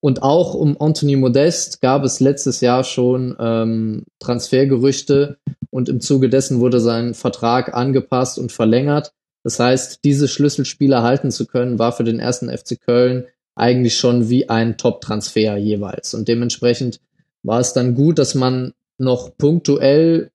und 0.00 0.22
auch 0.22 0.54
um 0.54 0.80
Anthony 0.80 1.16
Modest 1.16 1.80
gab 1.80 2.04
es 2.04 2.20
letztes 2.20 2.60
Jahr 2.60 2.84
schon 2.84 3.36
ähm, 3.40 4.04
Transfergerüchte 4.20 5.38
und 5.70 5.88
im 5.88 6.00
Zuge 6.00 6.28
dessen 6.28 6.60
wurde 6.60 6.80
sein 6.80 7.14
Vertrag 7.14 7.74
angepasst 7.74 8.38
und 8.38 8.52
verlängert. 8.52 9.12
Das 9.42 9.58
heißt, 9.58 10.04
diese 10.04 10.28
Schlüsselspieler 10.28 11.02
halten 11.02 11.30
zu 11.30 11.46
können, 11.46 11.78
war 11.78 11.92
für 11.92 12.04
den 12.04 12.20
ersten 12.20 12.48
FC 12.48 12.80
Köln 12.80 13.26
eigentlich 13.56 13.96
schon 13.96 14.28
wie 14.28 14.48
ein 14.48 14.76
Top-Transfer 14.76 15.56
jeweils. 15.56 16.14
Und 16.14 16.28
dementsprechend 16.28 17.00
war 17.42 17.58
es 17.58 17.72
dann 17.72 17.94
gut, 17.94 18.18
dass 18.18 18.34
man 18.34 18.74
noch 18.98 19.36
punktuell 19.36 20.30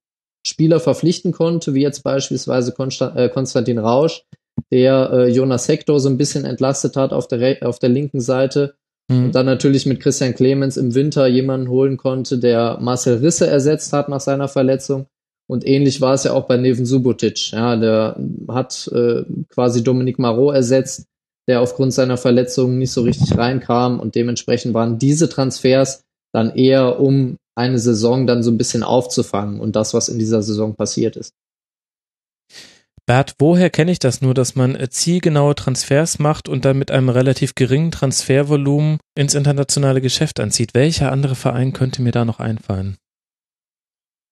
Spieler 0.46 0.82
verpflichten 0.82 1.32
konnte, 1.32 1.74
wie 1.74 1.82
jetzt 1.82 2.03
beispielsweise 2.03 2.74
äh, 3.15 3.29
Konstantin 3.29 3.77
Rausch, 3.77 4.25
der 4.72 5.10
äh, 5.12 5.29
Jonas 5.29 5.70
Hector 5.70 6.01
so 6.01 6.10
ein 6.10 6.17
bisschen 6.17 6.43
entlastet 6.43 6.98
hat 6.98 7.13
auf 7.13 7.27
der, 7.29 7.65
auf 7.65 7.79
der 7.79 7.89
linken 7.89 8.20
Seite 8.20 8.75
Mhm. 9.10 9.25
Und 9.25 9.36
dann 9.36 9.45
natürlich 9.45 9.86
mit 9.86 10.00
Christian 10.00 10.33
Clemens 10.33 10.77
im 10.77 10.95
Winter 10.95 11.27
jemanden 11.27 11.69
holen 11.69 11.98
konnte, 11.98 12.38
der 12.38 12.77
Marcel 12.81 13.17
Risse 13.17 13.48
ersetzt 13.48 13.93
hat 13.93 14.10
nach 14.10 14.22
seiner 14.22 14.48
Verletzung. 14.48 15.07
Und 15.48 15.67
ähnlich 15.67 16.00
war 16.00 16.13
es 16.13 16.24
ja 16.24 16.33
auch 16.33 16.48
bei 16.48 16.57
Neven 16.57 16.86
Subotic. 16.86 17.51
Ja, 17.51 17.75
der 17.75 18.15
hat 18.48 18.89
äh, 18.93 19.24
quasi 19.50 19.83
Dominik 19.83 20.17
Marot 20.17 20.55
ersetzt, 20.55 21.05
der 21.48 21.62
aufgrund 21.62 21.93
seiner 21.93 22.17
Verletzung 22.17 22.77
nicht 22.77 22.91
so 22.91 23.01
richtig 23.01 23.38
reinkam. 23.38 24.00
Und 24.00 24.15
dementsprechend 24.15 24.74
waren 24.74 24.98
diese 24.98 25.27
Transfers 25.27 26.03
dann 26.33 26.55
eher, 26.55 27.00
um 27.00 27.38
eine 27.55 27.77
Saison 27.77 28.25
dann 28.25 28.41
so 28.41 28.51
ein 28.51 28.57
bisschen 28.57 28.83
aufzufangen 28.83 29.60
und 29.60 29.75
das, 29.75 29.93
was 29.93 30.10
in 30.10 30.17
dieser 30.17 30.41
Saison 30.41 30.75
passiert 30.75 31.17
ist. 31.17 31.33
Bert, 33.05 33.36
woher 33.38 33.69
kenne 33.69 33.91
ich 33.91 34.00
das 34.00 34.22
nur, 34.22 34.33
dass 34.33 34.55
man 34.55 34.75
äh, 34.75 34.89
zielgenaue 34.89 35.55
Transfers 35.55 36.19
macht 36.19 36.48
und 36.48 36.63
dann 36.63 36.77
mit 36.77 36.89
einem 36.89 37.10
relativ 37.10 37.53
geringen 37.53 37.91
Transfervolumen 37.91 38.98
ins 39.15 39.36
internationale 39.36 40.00
Geschäft 40.00 40.39
anzieht? 40.39 40.74
Welcher 40.74 41.12
andere 41.12 41.36
Verein 41.36 41.74
könnte 41.74 42.01
mir 42.01 42.12
da 42.12 42.24
noch 42.24 42.39
einfallen? 42.39 42.98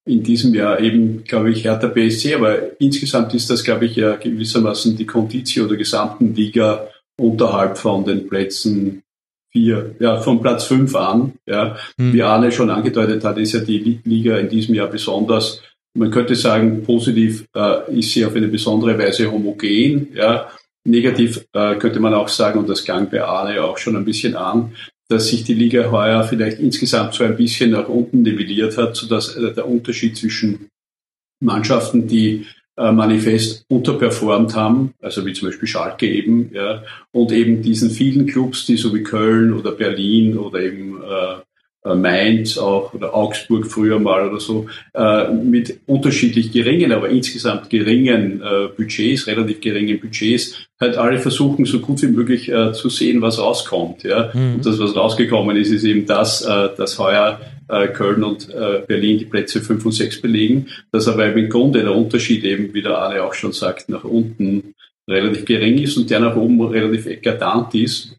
In 0.05 0.23
diesem 0.23 0.53
Jahr 0.53 0.79
eben, 0.79 1.25
glaube 1.25 1.51
ich, 1.51 1.65
Hertha 1.65 1.87
BSC, 1.87 2.33
aber 2.35 2.79
insgesamt 2.81 3.33
ist 3.33 3.49
das, 3.49 3.63
glaube 3.63 3.85
ich, 3.85 3.97
ja 3.97 4.15
gewissermaßen 4.15 4.95
die 4.95 5.05
Conditio 5.05 5.67
der 5.67 5.77
gesamten 5.77 6.33
Liga 6.33 6.87
unterhalb 7.19 7.77
von 7.77 8.05
den 8.05 8.27
Plätzen 8.27 9.03
vier, 9.51 9.95
ja, 9.99 10.21
von 10.21 10.41
Platz 10.41 10.63
fünf 10.63 10.95
an. 10.95 11.33
Ja. 11.45 11.77
Hm. 11.97 12.13
Wie 12.13 12.23
Arne 12.23 12.51
schon 12.51 12.69
angedeutet 12.69 13.23
hat, 13.23 13.37
ist 13.37 13.51
ja 13.51 13.59
die 13.59 13.99
Liga 14.03 14.37
in 14.37 14.49
diesem 14.49 14.73
Jahr 14.75 14.87
besonders 14.87 15.61
man 15.93 16.11
könnte 16.11 16.35
sagen, 16.35 16.83
positiv 16.83 17.45
äh, 17.55 17.99
ist 17.99 18.11
sie 18.11 18.25
auf 18.25 18.35
eine 18.35 18.47
besondere 18.47 18.97
Weise 18.97 19.31
homogen. 19.31 20.09
Ja. 20.13 20.49
Negativ 20.83 21.45
äh, 21.53 21.75
könnte 21.75 21.99
man 21.99 22.13
auch 22.13 22.27
sagen, 22.27 22.59
und 22.59 22.69
das 22.69 22.83
klang 22.83 23.09
bei 23.09 23.23
Arne 23.23 23.63
auch 23.63 23.77
schon 23.77 23.95
ein 23.95 24.05
bisschen 24.05 24.35
an, 24.35 24.73
dass 25.09 25.27
sich 25.27 25.43
die 25.43 25.53
Liga 25.53 25.91
heuer 25.91 26.23
vielleicht 26.23 26.59
insgesamt 26.59 27.13
so 27.13 27.23
ein 27.23 27.35
bisschen 27.35 27.71
nach 27.71 27.89
unten 27.89 28.21
nivelliert 28.21 28.77
hat, 28.77 28.95
sodass 28.95 29.35
äh, 29.35 29.53
der 29.53 29.67
Unterschied 29.67 30.17
zwischen 30.17 30.69
Mannschaften, 31.41 32.07
die 32.07 32.45
äh, 32.77 32.91
manifest 32.91 33.65
unterperformt 33.67 34.55
haben, 34.55 34.93
also 35.01 35.25
wie 35.25 35.33
zum 35.33 35.49
Beispiel 35.49 35.67
Schalke 35.67 36.07
eben, 36.07 36.51
ja, 36.53 36.83
und 37.11 37.31
eben 37.31 37.61
diesen 37.61 37.89
vielen 37.89 38.25
Clubs, 38.25 38.65
die 38.65 38.77
so 38.77 38.93
wie 38.95 39.03
Köln 39.03 39.53
oder 39.53 39.73
Berlin 39.73 40.37
oder 40.37 40.61
eben 40.61 41.01
äh, 41.01 41.40
Mainz 41.83 42.57
auch 42.57 42.93
oder 42.93 43.15
Augsburg 43.15 43.65
früher 43.65 43.99
mal 43.99 44.29
oder 44.29 44.39
so, 44.39 44.67
äh, 44.93 45.31
mit 45.31 45.79
unterschiedlich 45.87 46.51
geringen, 46.51 46.91
aber 46.91 47.09
insgesamt 47.09 47.69
geringen 47.69 48.41
äh, 48.41 48.67
Budgets, 48.75 49.25
relativ 49.25 49.61
geringen 49.61 49.99
Budgets, 49.99 50.67
halt 50.79 50.97
alle 50.97 51.17
versuchen, 51.17 51.65
so 51.65 51.79
gut 51.79 52.01
wie 52.03 52.07
möglich 52.07 52.49
äh, 52.49 52.73
zu 52.73 52.89
sehen, 52.89 53.21
was 53.21 53.39
rauskommt. 53.39 54.03
Ja? 54.03 54.31
Mhm. 54.33 54.55
Und 54.55 54.65
das, 54.65 54.79
was 54.79 54.95
rausgekommen 54.95 55.57
ist, 55.57 55.71
ist 55.71 55.83
eben 55.83 56.05
das, 56.05 56.43
äh, 56.43 56.69
dass 56.77 56.99
heuer 56.99 57.39
äh, 57.67 57.87
Köln 57.87 58.23
und 58.23 58.49
äh, 58.49 58.83
Berlin 58.85 59.17
die 59.17 59.25
Plätze 59.25 59.61
5 59.61 59.85
und 59.85 59.91
6 59.93 60.21
belegen, 60.21 60.67
dass 60.91 61.07
aber 61.07 61.33
im 61.33 61.49
Grunde 61.49 61.81
der 61.81 61.95
Unterschied 61.95 62.43
eben, 62.43 62.73
wie 62.73 62.81
der 62.81 62.97
Arne 62.97 63.23
auch 63.23 63.33
schon 63.33 63.53
sagt, 63.53 63.89
nach 63.89 64.03
unten 64.03 64.75
relativ 65.09 65.45
gering 65.45 65.79
ist 65.79 65.97
und 65.97 66.09
der 66.09 66.19
nach 66.19 66.35
oben 66.35 66.61
relativ 66.61 67.07
eklatant 67.07 67.73
ist. 67.75 68.15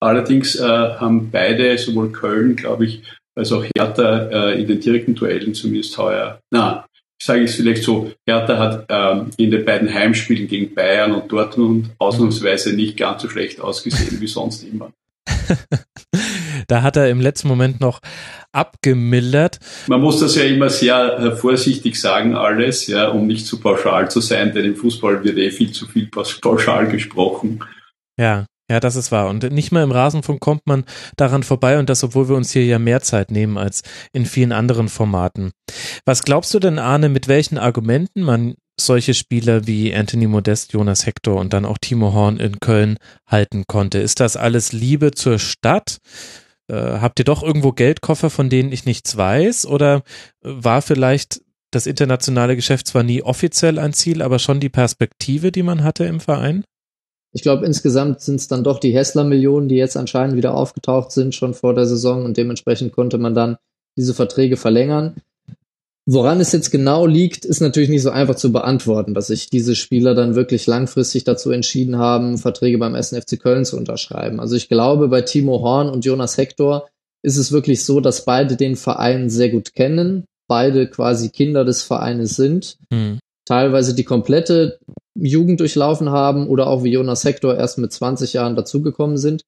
Allerdings 0.00 0.56
äh, 0.56 0.62
haben 0.62 1.30
beide, 1.30 1.76
sowohl 1.78 2.12
Köln, 2.12 2.56
glaube 2.56 2.86
ich, 2.86 3.02
als 3.34 3.52
auch 3.52 3.64
Hertha 3.76 4.28
äh, 4.50 4.60
in 4.60 4.66
den 4.66 4.80
direkten 4.80 5.14
Duellen 5.14 5.54
zumindest 5.54 5.96
heuer, 5.98 6.40
na, 6.50 6.84
ich 7.20 7.26
sage 7.26 7.42
es 7.42 7.56
vielleicht 7.56 7.82
so, 7.82 8.12
Hertha 8.26 8.58
hat 8.58 8.86
ähm, 8.88 9.30
in 9.36 9.50
den 9.50 9.64
beiden 9.64 9.92
Heimspielen 9.92 10.46
gegen 10.46 10.72
Bayern 10.74 11.12
und 11.12 11.30
Dortmund 11.32 11.90
ausnahmsweise 11.98 12.74
nicht 12.74 12.96
ganz 12.96 13.22
so 13.22 13.28
schlecht 13.28 13.60
ausgesehen 13.60 14.20
wie 14.20 14.28
sonst 14.28 14.62
immer. 14.62 14.92
da 16.68 16.82
hat 16.82 16.96
er 16.96 17.10
im 17.10 17.20
letzten 17.20 17.48
Moment 17.48 17.80
noch 17.80 18.00
abgemildert. 18.52 19.58
Man 19.88 20.00
muss 20.00 20.20
das 20.20 20.36
ja 20.36 20.44
immer 20.44 20.70
sehr 20.70 21.18
äh, 21.18 21.36
vorsichtig 21.36 22.00
sagen, 22.00 22.36
alles, 22.36 22.86
ja, 22.86 23.08
um 23.08 23.26
nicht 23.26 23.46
zu 23.46 23.58
pauschal 23.58 24.08
zu 24.10 24.20
sein, 24.20 24.54
denn 24.54 24.64
im 24.64 24.76
Fußball 24.76 25.24
wird 25.24 25.38
eh 25.38 25.50
viel 25.50 25.72
zu 25.72 25.86
viel 25.86 26.08
pauschal 26.08 26.88
gesprochen. 26.88 27.64
Ja. 28.16 28.46
Ja, 28.70 28.80
das 28.80 28.96
ist 28.96 29.10
wahr. 29.10 29.28
Und 29.28 29.50
nicht 29.50 29.72
mal 29.72 29.82
im 29.82 29.92
Rasenfunk 29.92 30.40
kommt 30.40 30.66
man 30.66 30.84
daran 31.16 31.42
vorbei 31.42 31.78
und 31.78 31.88
das, 31.88 32.04
obwohl 32.04 32.28
wir 32.28 32.36
uns 32.36 32.52
hier 32.52 32.64
ja 32.66 32.78
mehr 32.78 33.00
Zeit 33.00 33.30
nehmen 33.30 33.56
als 33.56 33.82
in 34.12 34.26
vielen 34.26 34.52
anderen 34.52 34.88
Formaten. 34.88 35.52
Was 36.04 36.22
glaubst 36.22 36.52
du 36.52 36.58
denn, 36.58 36.78
Arne, 36.78 37.08
mit 37.08 37.28
welchen 37.28 37.56
Argumenten 37.56 38.22
man 38.22 38.54
solche 38.78 39.14
Spieler 39.14 39.66
wie 39.66 39.94
Anthony 39.94 40.26
Modest, 40.26 40.74
Jonas 40.74 41.06
Hector 41.06 41.40
und 41.40 41.52
dann 41.52 41.64
auch 41.64 41.78
Timo 41.78 42.12
Horn 42.12 42.36
in 42.36 42.60
Köln 42.60 42.98
halten 43.26 43.64
konnte? 43.66 43.98
Ist 43.98 44.20
das 44.20 44.36
alles 44.36 44.72
Liebe 44.72 45.12
zur 45.12 45.38
Stadt? 45.38 45.98
Äh, 46.70 46.74
habt 46.74 47.18
ihr 47.18 47.24
doch 47.24 47.42
irgendwo 47.42 47.72
Geldkoffer, 47.72 48.28
von 48.28 48.50
denen 48.50 48.70
ich 48.70 48.84
nichts 48.84 49.16
weiß? 49.16 49.64
Oder 49.66 50.02
war 50.42 50.82
vielleicht 50.82 51.40
das 51.70 51.86
internationale 51.86 52.54
Geschäft 52.54 52.86
zwar 52.86 53.02
nie 53.02 53.22
offiziell 53.22 53.78
ein 53.78 53.94
Ziel, 53.94 54.20
aber 54.20 54.38
schon 54.38 54.60
die 54.60 54.68
Perspektive, 54.68 55.52
die 55.52 55.62
man 55.62 55.82
hatte 55.82 56.04
im 56.04 56.20
Verein? 56.20 56.64
Ich 57.38 57.42
glaube, 57.42 57.64
insgesamt 57.64 58.20
sind 58.20 58.34
es 58.34 58.48
dann 58.48 58.64
doch 58.64 58.80
die 58.80 58.90
Hessler-Millionen, 58.90 59.68
die 59.68 59.76
jetzt 59.76 59.96
anscheinend 59.96 60.34
wieder 60.34 60.54
aufgetaucht 60.54 61.12
sind, 61.12 61.36
schon 61.36 61.54
vor 61.54 61.72
der 61.72 61.86
Saison 61.86 62.24
und 62.24 62.36
dementsprechend 62.36 62.90
konnte 62.90 63.16
man 63.16 63.32
dann 63.32 63.58
diese 63.96 64.12
Verträge 64.12 64.56
verlängern. 64.56 65.14
Woran 66.04 66.40
es 66.40 66.50
jetzt 66.50 66.72
genau 66.72 67.06
liegt, 67.06 67.44
ist 67.44 67.60
natürlich 67.60 67.90
nicht 67.90 68.02
so 68.02 68.10
einfach 68.10 68.34
zu 68.34 68.50
beantworten, 68.50 69.14
dass 69.14 69.28
sich 69.28 69.50
diese 69.50 69.76
Spieler 69.76 70.16
dann 70.16 70.34
wirklich 70.34 70.66
langfristig 70.66 71.22
dazu 71.22 71.52
entschieden 71.52 71.96
haben, 71.96 72.38
Verträge 72.38 72.76
beim 72.78 73.00
SNFC 73.00 73.38
Köln 73.38 73.64
zu 73.64 73.76
unterschreiben. 73.76 74.40
Also 74.40 74.56
ich 74.56 74.68
glaube, 74.68 75.06
bei 75.06 75.20
Timo 75.20 75.60
Horn 75.60 75.88
und 75.88 76.04
Jonas 76.04 76.38
Hector 76.38 76.88
ist 77.22 77.36
es 77.36 77.52
wirklich 77.52 77.84
so, 77.84 78.00
dass 78.00 78.24
beide 78.24 78.56
den 78.56 78.74
Verein 78.74 79.30
sehr 79.30 79.50
gut 79.50 79.76
kennen, 79.76 80.24
beide 80.48 80.90
quasi 80.90 81.28
Kinder 81.28 81.64
des 81.64 81.84
Vereines 81.84 82.34
sind, 82.34 82.78
hm. 82.92 83.20
teilweise 83.44 83.94
die 83.94 84.02
komplette 84.02 84.80
Jugend 85.20 85.60
durchlaufen 85.60 86.10
haben 86.10 86.48
oder 86.48 86.66
auch 86.66 86.84
wie 86.84 86.92
Jonas 86.92 87.24
Hector 87.24 87.56
erst 87.56 87.78
mit 87.78 87.92
20 87.92 88.34
Jahren 88.34 88.56
dazugekommen 88.56 89.16
sind. 89.16 89.42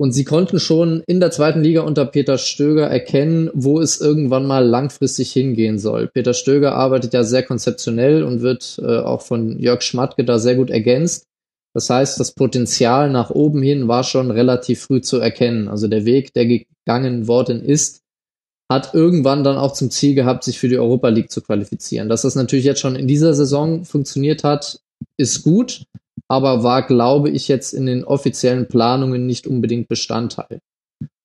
Und 0.00 0.12
sie 0.12 0.24
konnten 0.24 0.60
schon 0.60 1.02
in 1.08 1.18
der 1.18 1.32
zweiten 1.32 1.60
Liga 1.60 1.80
unter 1.80 2.06
Peter 2.06 2.38
Stöger 2.38 2.86
erkennen, 2.86 3.50
wo 3.52 3.80
es 3.80 4.00
irgendwann 4.00 4.46
mal 4.46 4.64
langfristig 4.64 5.32
hingehen 5.32 5.80
soll. 5.80 6.06
Peter 6.06 6.34
Stöger 6.34 6.74
arbeitet 6.74 7.14
ja 7.14 7.24
sehr 7.24 7.42
konzeptionell 7.42 8.22
und 8.22 8.40
wird 8.40 8.78
äh, 8.80 8.98
auch 8.98 9.22
von 9.22 9.58
Jörg 9.58 9.82
Schmatke 9.82 10.24
da 10.24 10.38
sehr 10.38 10.54
gut 10.54 10.70
ergänzt. 10.70 11.24
Das 11.74 11.90
heißt, 11.90 12.18
das 12.20 12.32
Potenzial 12.32 13.10
nach 13.10 13.30
oben 13.30 13.60
hin 13.60 13.88
war 13.88 14.04
schon 14.04 14.30
relativ 14.30 14.82
früh 14.82 15.00
zu 15.00 15.18
erkennen. 15.18 15.66
Also 15.68 15.88
der 15.88 16.04
Weg, 16.04 16.32
der 16.32 16.46
gegangen 16.46 17.26
worden 17.26 17.60
ist, 17.60 18.02
hat 18.70 18.94
irgendwann 18.94 19.44
dann 19.44 19.56
auch 19.56 19.72
zum 19.72 19.90
Ziel 19.90 20.14
gehabt, 20.14 20.44
sich 20.44 20.58
für 20.58 20.68
die 20.68 20.78
Europa 20.78 21.08
League 21.08 21.30
zu 21.30 21.40
qualifizieren. 21.40 22.08
Dass 22.08 22.22
das 22.22 22.34
natürlich 22.34 22.66
jetzt 22.66 22.80
schon 22.80 22.96
in 22.96 23.08
dieser 23.08 23.34
Saison 23.34 23.84
funktioniert 23.84 24.44
hat, 24.44 24.80
ist 25.16 25.42
gut, 25.42 25.84
aber 26.28 26.62
war, 26.62 26.86
glaube 26.86 27.30
ich, 27.30 27.48
jetzt 27.48 27.72
in 27.72 27.86
den 27.86 28.04
offiziellen 28.04 28.68
Planungen 28.68 29.26
nicht 29.26 29.46
unbedingt 29.46 29.88
Bestandteil. 29.88 30.60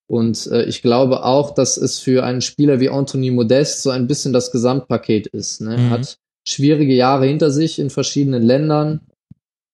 Und 0.08 0.48
äh, 0.48 0.64
ich 0.66 0.82
glaube 0.82 1.24
auch, 1.26 1.54
dass 1.54 1.76
es 1.76 2.00
für 2.00 2.24
einen 2.24 2.42
Spieler 2.42 2.80
wie 2.80 2.90
Anthony 2.90 3.32
Modest 3.32 3.84
so 3.84 3.90
ein 3.90 4.08
bisschen 4.08 4.32
das 4.32 4.52
Gesamtpaket 4.52 5.28
ist. 5.28 5.62
Ne? 5.62 5.78
Mhm. 5.78 5.90
Hat 5.90 6.18
schwierige 6.48 6.94
Jahre 6.94 7.26
hinter 7.26 7.52
sich 7.52 7.80
in 7.80 7.90
verschiedenen 7.90 8.44
Ländern, 8.44 9.02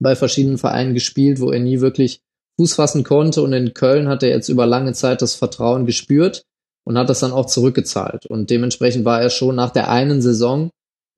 bei 0.02 0.16
verschiedenen 0.16 0.58
Vereinen 0.58 0.94
gespielt, 0.94 1.40
wo 1.40 1.52
er 1.52 1.60
nie 1.60 1.82
wirklich 1.82 2.22
Fuß 2.58 2.74
fassen 2.74 3.04
konnte. 3.04 3.42
Und 3.42 3.54
in 3.54 3.74
Köln 3.74 4.08
hat 4.08 4.24
er 4.24 4.30
jetzt 4.30 4.50
über 4.50 4.66
lange 4.66 4.94
Zeit 4.94 5.22
das 5.22 5.36
Vertrauen 5.36 5.86
gespürt 5.86 6.46
und 6.86 6.98
hat 6.98 7.10
das 7.10 7.20
dann 7.20 7.32
auch 7.32 7.46
zurückgezahlt. 7.46 8.26
Und 8.26 8.50
dementsprechend 8.50 9.06
war 9.06 9.22
er 9.22 9.30
schon 9.30 9.56
nach 9.56 9.72
der 9.72 9.90
einen 9.90 10.22
Saison 10.22 10.70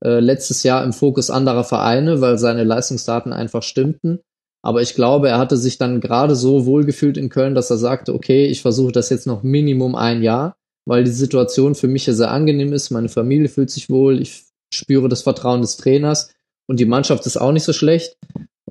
äh, 0.04 0.20
letztes 0.20 0.62
Jahr 0.62 0.84
im 0.84 0.92
Fokus 0.92 1.30
anderer 1.30 1.64
Vereine, 1.64 2.20
weil 2.20 2.38
seine 2.38 2.64
Leistungsdaten 2.64 3.32
einfach 3.32 3.62
stimmten. 3.62 4.20
Aber 4.64 4.80
ich 4.80 4.94
glaube, 4.94 5.28
er 5.28 5.38
hatte 5.38 5.56
sich 5.56 5.78
dann 5.78 6.00
gerade 6.00 6.36
so 6.36 6.66
wohlgefühlt 6.66 7.16
in 7.16 7.28
Köln, 7.28 7.54
dass 7.54 7.70
er 7.70 7.78
sagte, 7.78 8.14
okay, 8.14 8.46
ich 8.46 8.62
versuche 8.62 8.92
das 8.92 9.10
jetzt 9.10 9.26
noch 9.26 9.42
Minimum 9.42 9.96
ein 9.96 10.22
Jahr, 10.22 10.56
weil 10.86 11.04
die 11.04 11.10
Situation 11.10 11.74
für 11.74 11.88
mich 11.88 12.06
ja 12.06 12.12
sehr 12.12 12.30
angenehm 12.30 12.72
ist. 12.72 12.90
Meine 12.90 13.08
Familie 13.08 13.48
fühlt 13.48 13.70
sich 13.70 13.90
wohl, 13.90 14.20
ich 14.20 14.44
spüre 14.72 15.08
das 15.08 15.22
Vertrauen 15.22 15.62
des 15.62 15.76
Trainers 15.76 16.32
und 16.68 16.78
die 16.78 16.86
Mannschaft 16.86 17.26
ist 17.26 17.36
auch 17.36 17.52
nicht 17.52 17.64
so 17.64 17.72
schlecht. 17.72 18.16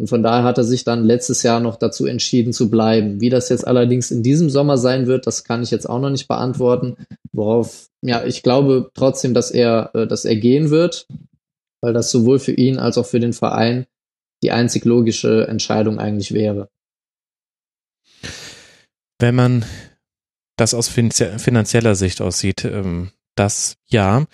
Und 0.02 0.08
von 0.08 0.24
daher 0.24 0.44
hat 0.44 0.58
er 0.58 0.64
sich 0.64 0.84
dann 0.84 1.06
letztes 1.06 1.44
Jahr 1.44 1.60
noch 1.60 1.76
dazu 1.76 2.08
entschieden 2.08 2.54
zu 2.54 2.72
bleiben. 2.72 3.22
Wie 3.22 3.30
das 3.30 3.50
jetzt 3.50 3.68
allerdings 3.68 4.10
in 4.10 4.24
diesem 4.24 4.50
Sommer 4.50 4.80
sein 4.80 5.06
wird, 5.06 5.28
das 5.28 5.44
kann 5.44 5.62
ich 5.62 5.70
jetzt 5.70 5.88
auch 5.88 6.00
noch 6.00 6.10
nicht 6.10 6.28
beantworten. 6.28 6.98
Worauf, 7.32 7.88
ja, 8.02 8.26
ich 8.26 8.42
glaube 8.42 8.90
trotzdem, 8.96 9.36
dass 9.36 9.52
er, 9.52 9.92
äh, 9.94 10.08
dass 10.08 10.26
er 10.26 10.38
gehen 10.38 10.72
wird, 10.72 11.06
weil 11.82 11.94
das 11.94 12.10
sowohl 12.10 12.40
für 12.40 12.52
ihn 12.52 12.80
als 12.80 12.98
auch 12.98 13.06
für 13.06 13.20
den 13.20 13.34
Verein 13.34 13.86
die 14.42 14.50
einzig 14.50 14.86
logische 14.86 15.48
Entscheidung 15.48 16.00
eigentlich 16.00 16.34
wäre. 16.34 16.68
Wenn 19.20 19.36
man 19.36 19.66
das 20.58 20.74
aus 20.74 20.88
finanzieller 20.88 21.94
Sicht 21.94 22.22
aussieht, 22.22 22.66
ähm, 22.66 23.12
das 23.36 23.76
ja 23.86 24.26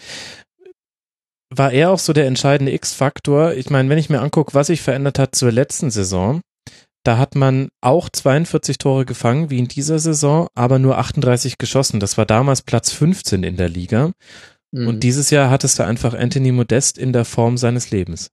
war 1.49 1.71
er 1.71 1.91
auch 1.91 1.99
so 1.99 2.13
der 2.13 2.27
entscheidende 2.27 2.73
X-Faktor. 2.73 3.53
Ich 3.53 3.69
meine, 3.69 3.89
wenn 3.89 3.97
ich 3.97 4.09
mir 4.09 4.21
angucke, 4.21 4.53
was 4.53 4.67
sich 4.67 4.81
verändert 4.81 5.19
hat 5.19 5.35
zur 5.35 5.51
letzten 5.51 5.91
Saison, 5.91 6.41
da 7.03 7.17
hat 7.17 7.35
man 7.35 7.69
auch 7.81 8.09
42 8.09 8.77
Tore 8.77 9.05
gefangen, 9.05 9.49
wie 9.49 9.59
in 9.59 9.67
dieser 9.67 9.97
Saison, 9.99 10.47
aber 10.55 10.77
nur 10.77 10.97
38 10.97 11.57
geschossen. 11.57 12.01
Das 12.01 12.17
war 12.17 12.25
damals 12.25 12.61
Platz 12.61 12.91
15 12.91 13.43
in 13.43 13.55
der 13.55 13.69
Liga. 13.69 14.11
Mhm. 14.71 14.87
Und 14.87 15.03
dieses 15.03 15.29
Jahr 15.29 15.49
hattest 15.49 15.79
du 15.79 15.83
einfach 15.83 16.13
Anthony 16.13 16.51
Modest 16.51 16.97
in 16.97 17.13
der 17.13 17.23
Form 17.23 17.57
seines 17.57 17.91
Lebens. 17.91 18.29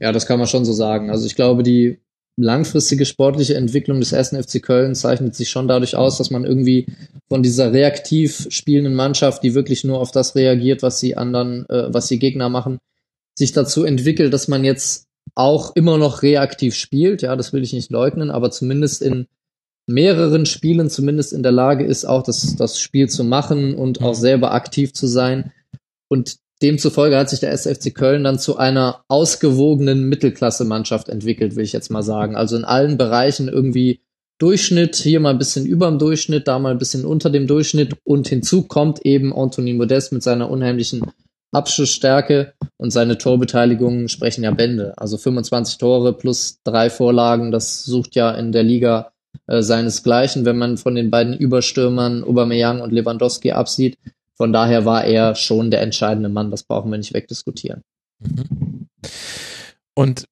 Ja, 0.00 0.10
das 0.12 0.26
kann 0.26 0.38
man 0.38 0.48
schon 0.48 0.64
so 0.64 0.72
sagen. 0.72 1.10
Also 1.10 1.26
ich 1.26 1.36
glaube, 1.36 1.62
die 1.62 2.00
langfristige 2.36 3.06
sportliche 3.06 3.54
Entwicklung 3.54 4.00
des 4.00 4.12
ersten 4.12 4.42
FC 4.42 4.62
Köln 4.62 4.94
zeichnet 4.94 5.34
sich 5.34 5.48
schon 5.48 5.68
dadurch 5.68 5.96
aus, 5.96 6.18
dass 6.18 6.30
man 6.30 6.44
irgendwie 6.44 6.86
von 7.28 7.42
dieser 7.42 7.72
reaktiv 7.72 8.46
spielenden 8.50 8.94
Mannschaft, 8.94 9.42
die 9.42 9.54
wirklich 9.54 9.84
nur 9.84 10.00
auf 10.00 10.10
das 10.10 10.34
reagiert, 10.34 10.82
was 10.82 11.00
die 11.00 11.16
anderen, 11.16 11.68
äh, 11.68 11.92
was 11.92 12.08
die 12.08 12.18
Gegner 12.18 12.48
machen, 12.48 12.78
sich 13.34 13.52
dazu 13.52 13.84
entwickelt, 13.84 14.32
dass 14.32 14.48
man 14.48 14.64
jetzt 14.64 15.06
auch 15.34 15.74
immer 15.74 15.98
noch 15.98 16.22
reaktiv 16.22 16.74
spielt. 16.74 17.22
Ja, 17.22 17.36
das 17.36 17.52
will 17.52 17.62
ich 17.62 17.72
nicht 17.72 17.90
leugnen, 17.90 18.30
aber 18.30 18.50
zumindest 18.50 19.02
in 19.02 19.26
mehreren 19.86 20.46
Spielen 20.46 20.90
zumindest 20.90 21.32
in 21.32 21.42
der 21.42 21.52
Lage 21.52 21.84
ist, 21.84 22.04
auch 22.04 22.22
das, 22.22 22.56
das 22.56 22.80
Spiel 22.80 23.08
zu 23.08 23.24
machen 23.24 23.74
und 23.74 24.02
auch 24.02 24.14
selber 24.14 24.52
aktiv 24.52 24.92
zu 24.92 25.06
sein. 25.06 25.52
Und 26.08 26.36
Demzufolge 26.62 27.18
hat 27.18 27.28
sich 27.28 27.40
der 27.40 27.52
SFC 27.52 27.94
Köln 27.94 28.24
dann 28.24 28.38
zu 28.38 28.56
einer 28.56 29.04
ausgewogenen 29.08 30.08
Mittelklasse-Mannschaft 30.08 31.08
entwickelt, 31.08 31.54
will 31.54 31.64
ich 31.64 31.72
jetzt 31.72 31.90
mal 31.90 32.02
sagen. 32.02 32.34
Also 32.34 32.56
in 32.56 32.64
allen 32.64 32.96
Bereichen 32.96 33.48
irgendwie 33.48 34.00
Durchschnitt, 34.38 34.96
hier 34.96 35.20
mal 35.20 35.30
ein 35.30 35.38
bisschen 35.38 35.66
über 35.66 35.88
dem 35.88 35.98
Durchschnitt, 35.98 36.46
da 36.46 36.58
mal 36.58 36.72
ein 36.72 36.78
bisschen 36.78 37.04
unter 37.04 37.30
dem 37.30 37.46
Durchschnitt 37.46 37.96
und 38.04 38.28
hinzu 38.28 38.62
kommt 38.62 39.04
eben 39.04 39.34
Anthony 39.34 39.72
Modest 39.72 40.12
mit 40.12 40.22
seiner 40.22 40.50
unheimlichen 40.50 41.02
Abschussstärke 41.52 42.52
und 42.76 42.90
seine 42.90 43.16
Torbeteiligungen 43.16 44.08
sprechen 44.08 44.44
ja 44.44 44.50
Bände. 44.50 44.92
Also 44.98 45.16
25 45.16 45.78
Tore 45.78 46.12
plus 46.12 46.60
drei 46.64 46.90
Vorlagen, 46.90 47.50
das 47.50 47.84
sucht 47.84 48.14
ja 48.14 48.30
in 48.30 48.52
der 48.52 48.62
Liga 48.62 49.12
äh, 49.46 49.62
seinesgleichen, 49.62 50.44
wenn 50.44 50.58
man 50.58 50.76
von 50.76 50.94
den 50.94 51.10
beiden 51.10 51.34
Überstürmern 51.34 52.24
Aubameyang 52.24 52.80
und 52.80 52.92
Lewandowski 52.92 53.52
absieht. 53.52 53.96
Von 54.36 54.52
daher 54.52 54.84
war 54.84 55.04
er 55.04 55.34
schon 55.34 55.70
der 55.70 55.82
entscheidende 55.82 56.28
Mann, 56.28 56.50
das 56.50 56.62
brauchen 56.62 56.90
wir 56.90 56.98
nicht 56.98 57.14
wegdiskutieren. 57.14 57.82
Mhm. 58.20 58.88
Und 59.94 60.26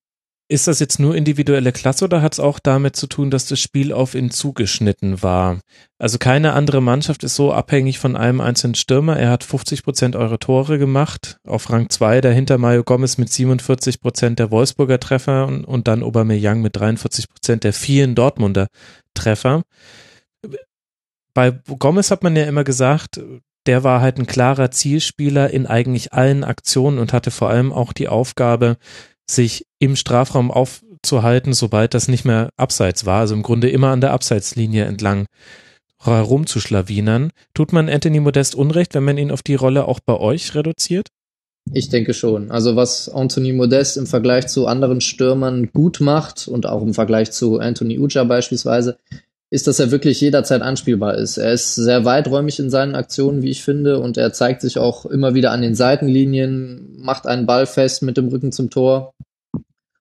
ist 0.47 0.67
das 0.67 0.79
jetzt 0.79 1.01
nur 1.01 1.17
individuelle 1.17 1.73
Klasse 1.73 2.05
oder 2.05 2.21
hat 2.21 2.35
es 2.35 2.41
auch 2.41 2.59
damit 2.59 2.97
zu 2.97 3.07
tun, 3.07 3.31
dass 3.31 3.47
das 3.47 3.59
Spiel 3.59 3.95
auf 3.95 4.15
ihn 4.15 4.31
zugeschnitten 4.31 5.23
war? 5.23 5.61
Also 5.99 6.19
keine 6.19 6.53
andere 6.53 6.83
Mannschaft 6.83 7.25
ist 7.25 7.35
so 7.35 7.51
abhängig 7.51 7.99
von 7.99 8.15
einem 8.15 8.43
einzelnen 8.43 8.75
Stürmer. 8.75 9.17
Er 9.17 9.31
hat 9.31 9.43
50 9.43 9.83
Prozent 9.83 10.17
eurer 10.17 10.39
Tore 10.39 10.79
gemacht, 10.79 11.39
auf 11.49 11.71
Rang 11.71 11.89
2 11.89 12.21
dahinter 12.21 12.59
Mario 12.59 12.85
Gomez 12.85 13.17
mit 13.17 13.33
47 13.33 14.03
Prozent 14.03 14.39
der 14.39 14.51
Wolfsburger 14.51 15.01
Treffer 15.01 15.47
und, 15.47 15.65
und 15.65 15.89
dann 15.89 16.03
Aubameyang 16.03 16.61
mit 16.61 16.77
43 16.77 17.31
Prozent 17.31 17.65
der 17.65 17.73
vielen 17.73 18.15
Dortmunder 18.15 18.67
Treffer. 19.15 19.63
Bei 21.33 21.53
Gomez 21.79 22.11
hat 22.11 22.23
man 22.23 22.37
ja 22.37 22.45
immer 22.45 22.65
gesagt, 22.65 23.19
der 23.67 23.85
war 23.85 24.01
halt 24.01 24.19
ein 24.19 24.27
klarer 24.27 24.71
Zielspieler 24.71 25.51
in 25.51 25.67
eigentlich 25.67 26.13
allen 26.13 26.45
Aktionen 26.45 26.99
und 26.99 27.13
hatte 27.13 27.31
vor 27.31 27.51
allem 27.51 27.73
auch 27.73 27.93
die 27.93 28.09
Aufgabe, 28.09 28.77
sich 29.29 29.67
im 29.79 29.97
Strafraum 29.97 30.51
aufzuhalten, 30.51 31.55
sobald 31.55 31.95
das 31.95 32.09
nicht 32.09 32.25
mehr 32.25 32.51
abseits 32.57 33.07
war, 33.07 33.21
also 33.21 33.35
im 33.35 33.43
Grunde 33.43 33.71
immer 33.71 33.89
an 33.89 34.01
der 34.01 34.13
Abseitslinie 34.13 34.85
entlang 34.85 35.27
herumzuschlawinern. 36.03 37.31
Tut 37.55 37.73
man 37.73 37.89
Anthony 37.89 38.21
Modest 38.21 38.55
Unrecht, 38.55 38.95
wenn 38.95 39.05
man 39.05 39.19
ihn 39.19 39.31
auf 39.31 39.43
die 39.43 39.55
Rolle 39.55 39.87
auch 39.87 40.01
bei 40.01 40.15
euch 40.15 40.55
reduziert? 40.55 41.09
Ich 41.73 41.89
denke 41.89 42.13
schon. 42.13 42.51
Also 42.51 42.77
was 42.77 43.09
Anthony 43.09 43.53
Modest 43.53 43.97
im 43.97 44.07
Vergleich 44.07 44.49
zu 44.49 44.67
anderen 44.67 45.01
Stürmern 45.01 45.71
gut 45.73 46.01
macht 46.01 46.47
und 46.47 46.67
auch 46.67 46.83
im 46.83 46.93
Vergleich 46.93 47.33
zu 47.33 47.59
Anthony 47.59 47.99
Uja 47.99 48.25
beispielsweise, 48.25 48.99
ist, 49.55 49.69
dass 49.69 49.79
er 49.79 49.93
wirklich 49.93 50.21
jederzeit 50.21 50.63
anspielbar 50.63 51.15
ist. 51.17 51.39
Er 51.39 51.53
ist 51.53 51.77
sehr 51.77 52.05
weiträumig 52.05 52.59
in 52.59 52.71
seinen 52.71 52.97
Aktionen, 52.97 53.43
wie 53.43 53.51
ich 53.51 53.63
finde, 53.63 54.01
und 54.01 54.17
er 54.17 54.33
zeigt 54.33 54.61
sich 54.63 54.79
auch 54.79 55.07
immer 55.07 55.35
wieder 55.35 55.53
an 55.53 55.63
den 55.63 55.77
Seitenlinien, 55.77 56.97
macht 56.99 57.29
einen 57.29 57.47
Ball 57.47 57.67
fest 57.67 58.03
mit 58.03 58.17
dem 58.17 58.27
Rücken 58.27 58.51
zum 58.51 58.69
Tor. 58.69 59.15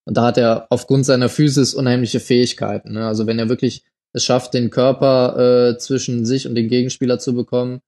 Und 0.05 0.17
da 0.17 0.25
hat 0.25 0.39
er 0.39 0.65
aufgrund 0.71 1.05
seiner 1.05 1.29
Physis 1.29 1.75
unheimliche 1.75 2.19
Fähigkeiten. 2.19 2.93
Ne? 2.93 3.05
Also 3.05 3.27
wenn 3.27 3.37
er 3.37 3.47
wirklich 3.47 3.83
es 4.11 4.23
schafft, 4.23 4.55
den 4.55 4.71
Körper 4.71 5.37
äh, 5.37 5.77
zwischen 5.77 6.25
sich 6.25 6.47
und 6.47 6.55
den 6.55 6.67
Gegenspieler 6.67 7.19
zu 7.19 7.35
bekommen 7.35 7.81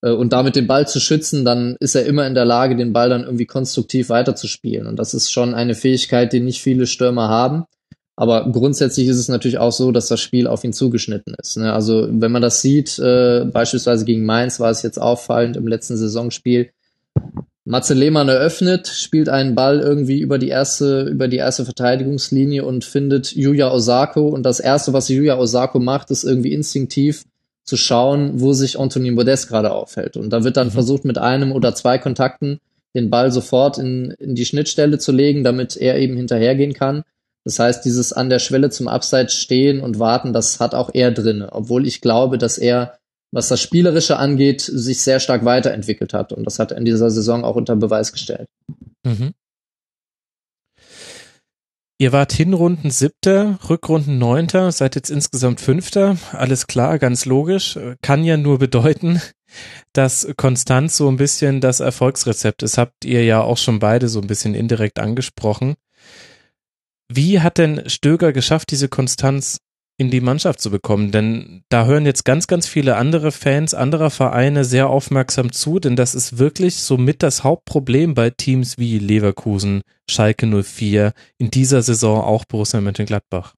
äh, 0.00 0.10
und 0.10 0.32
damit 0.32 0.54
den 0.54 0.68
Ball 0.68 0.86
zu 0.86 1.00
schützen, 1.00 1.44
dann 1.44 1.76
ist 1.80 1.96
er 1.96 2.06
immer 2.06 2.24
in 2.24 2.34
der 2.34 2.44
Lage, 2.44 2.76
den 2.76 2.92
Ball 2.92 3.08
dann 3.08 3.24
irgendwie 3.24 3.46
konstruktiv 3.46 4.10
weiterzuspielen. 4.10 4.86
Und 4.86 4.96
das 5.00 5.12
ist 5.12 5.32
schon 5.32 5.54
eine 5.54 5.74
Fähigkeit, 5.74 6.32
die 6.32 6.40
nicht 6.40 6.62
viele 6.62 6.86
Stürmer 6.86 7.28
haben. 7.28 7.64
Aber 8.16 8.50
grundsätzlich 8.50 9.08
ist 9.08 9.18
es 9.18 9.28
natürlich 9.28 9.58
auch 9.58 9.72
so, 9.72 9.90
dass 9.90 10.06
das 10.08 10.20
Spiel 10.20 10.46
auf 10.46 10.62
ihn 10.62 10.72
zugeschnitten 10.72 11.34
ist. 11.40 11.56
Ne? 11.56 11.72
Also 11.72 12.06
wenn 12.10 12.30
man 12.30 12.42
das 12.42 12.60
sieht, 12.60 12.98
äh, 12.98 13.44
beispielsweise 13.44 14.04
gegen 14.04 14.24
Mainz 14.24 14.60
war 14.60 14.70
es 14.70 14.82
jetzt 14.82 15.00
auffallend 15.00 15.56
im 15.56 15.66
letzten 15.66 15.96
Saisonspiel. 15.96 16.70
Matze 17.64 17.94
Lehmann 17.94 18.28
eröffnet, 18.28 18.88
spielt 18.88 19.28
einen 19.28 19.54
Ball 19.54 19.80
irgendwie 19.80 20.20
über 20.20 20.38
die 20.38 20.48
erste, 20.48 21.04
über 21.04 21.28
die 21.28 21.38
erste 21.38 21.64
Verteidigungslinie 21.64 22.64
und 22.64 22.84
findet 22.84 23.32
Yuya 23.34 23.72
Osako. 23.72 24.28
Und 24.28 24.44
das 24.44 24.60
erste, 24.60 24.92
was 24.92 25.08
Yuya 25.08 25.38
Osako 25.38 25.80
macht, 25.80 26.10
ist 26.10 26.24
irgendwie 26.24 26.52
instinktiv 26.52 27.24
zu 27.64 27.76
schauen, 27.78 28.40
wo 28.40 28.52
sich 28.52 28.78
Anthony 28.78 29.10
Modest 29.10 29.48
gerade 29.48 29.72
aufhält. 29.72 30.18
Und 30.18 30.30
da 30.30 30.44
wird 30.44 30.58
dann 30.58 30.68
mhm. 30.68 30.72
versucht, 30.72 31.04
mit 31.04 31.18
einem 31.18 31.52
oder 31.52 31.74
zwei 31.74 31.98
Kontakten 31.98 32.60
den 32.94 33.10
Ball 33.10 33.32
sofort 33.32 33.78
in, 33.78 34.10
in 34.18 34.34
die 34.34 34.44
Schnittstelle 34.44 34.98
zu 34.98 35.10
legen, 35.10 35.42
damit 35.42 35.76
er 35.76 35.98
eben 35.98 36.16
hinterhergehen 36.16 36.74
kann. 36.74 37.02
Das 37.44 37.58
heißt, 37.58 37.84
dieses 37.84 38.12
an 38.12 38.30
der 38.30 38.38
Schwelle 38.38 38.70
zum 38.70 38.88
Abseits 38.88 39.34
stehen 39.34 39.80
und 39.80 39.98
warten, 39.98 40.32
das 40.32 40.60
hat 40.60 40.74
auch 40.74 40.90
er 40.94 41.10
drin, 41.10 41.42
obwohl 41.42 41.86
ich 41.86 42.00
glaube, 42.00 42.38
dass 42.38 42.56
er, 42.56 42.98
was 43.32 43.48
das 43.48 43.60
Spielerische 43.60 44.16
angeht, 44.16 44.62
sich 44.62 45.02
sehr 45.02 45.20
stark 45.20 45.44
weiterentwickelt 45.44 46.14
hat. 46.14 46.32
Und 46.32 46.44
das 46.44 46.58
hat 46.58 46.70
er 46.72 46.78
in 46.78 46.84
dieser 46.84 47.10
Saison 47.10 47.44
auch 47.44 47.56
unter 47.56 47.76
Beweis 47.76 48.12
gestellt. 48.12 48.46
Mhm. 49.04 49.32
Ihr 52.00 52.12
wart 52.12 52.32
Hinrunden 52.32 52.90
siebter, 52.90 53.58
Rückrunden 53.68 54.18
neunter, 54.18 54.72
seid 54.72 54.96
jetzt 54.96 55.10
insgesamt 55.10 55.60
fünfter. 55.60 56.16
Alles 56.32 56.66
klar, 56.66 56.98
ganz 56.98 57.24
logisch. 57.24 57.78
Kann 58.02 58.24
ja 58.24 58.36
nur 58.36 58.58
bedeuten, 58.58 59.22
dass 59.92 60.26
Konstanz 60.36 60.96
so 60.96 61.08
ein 61.08 61.16
bisschen 61.16 61.60
das 61.60 61.78
Erfolgsrezept 61.78 62.64
ist. 62.64 62.78
Habt 62.78 63.04
ihr 63.04 63.24
ja 63.24 63.42
auch 63.42 63.58
schon 63.58 63.78
beide 63.78 64.08
so 64.08 64.20
ein 64.20 64.26
bisschen 64.26 64.54
indirekt 64.54 64.98
angesprochen. 64.98 65.76
Wie 67.08 67.40
hat 67.40 67.58
denn 67.58 67.88
Stöger 67.88 68.32
geschafft, 68.32 68.70
diese 68.70 68.88
Konstanz 68.88 69.58
in 69.96 70.10
die 70.10 70.20
Mannschaft 70.20 70.60
zu 70.60 70.70
bekommen? 70.70 71.10
Denn 71.10 71.62
da 71.68 71.86
hören 71.86 72.06
jetzt 72.06 72.24
ganz, 72.24 72.46
ganz 72.46 72.66
viele 72.66 72.96
andere 72.96 73.30
Fans 73.30 73.74
anderer 73.74 74.10
Vereine 74.10 74.64
sehr 74.64 74.88
aufmerksam 74.88 75.52
zu, 75.52 75.78
denn 75.78 75.96
das 75.96 76.14
ist 76.14 76.38
wirklich 76.38 76.76
somit 76.76 77.22
das 77.22 77.44
Hauptproblem 77.44 78.14
bei 78.14 78.30
Teams 78.30 78.78
wie 78.78 78.98
Leverkusen, 78.98 79.82
Schalke 80.08 80.46
04, 80.46 81.12
in 81.38 81.50
dieser 81.50 81.82
Saison 81.82 82.22
auch 82.22 82.44
Borussia 82.44 82.80
Mönchengladbach. 82.80 83.54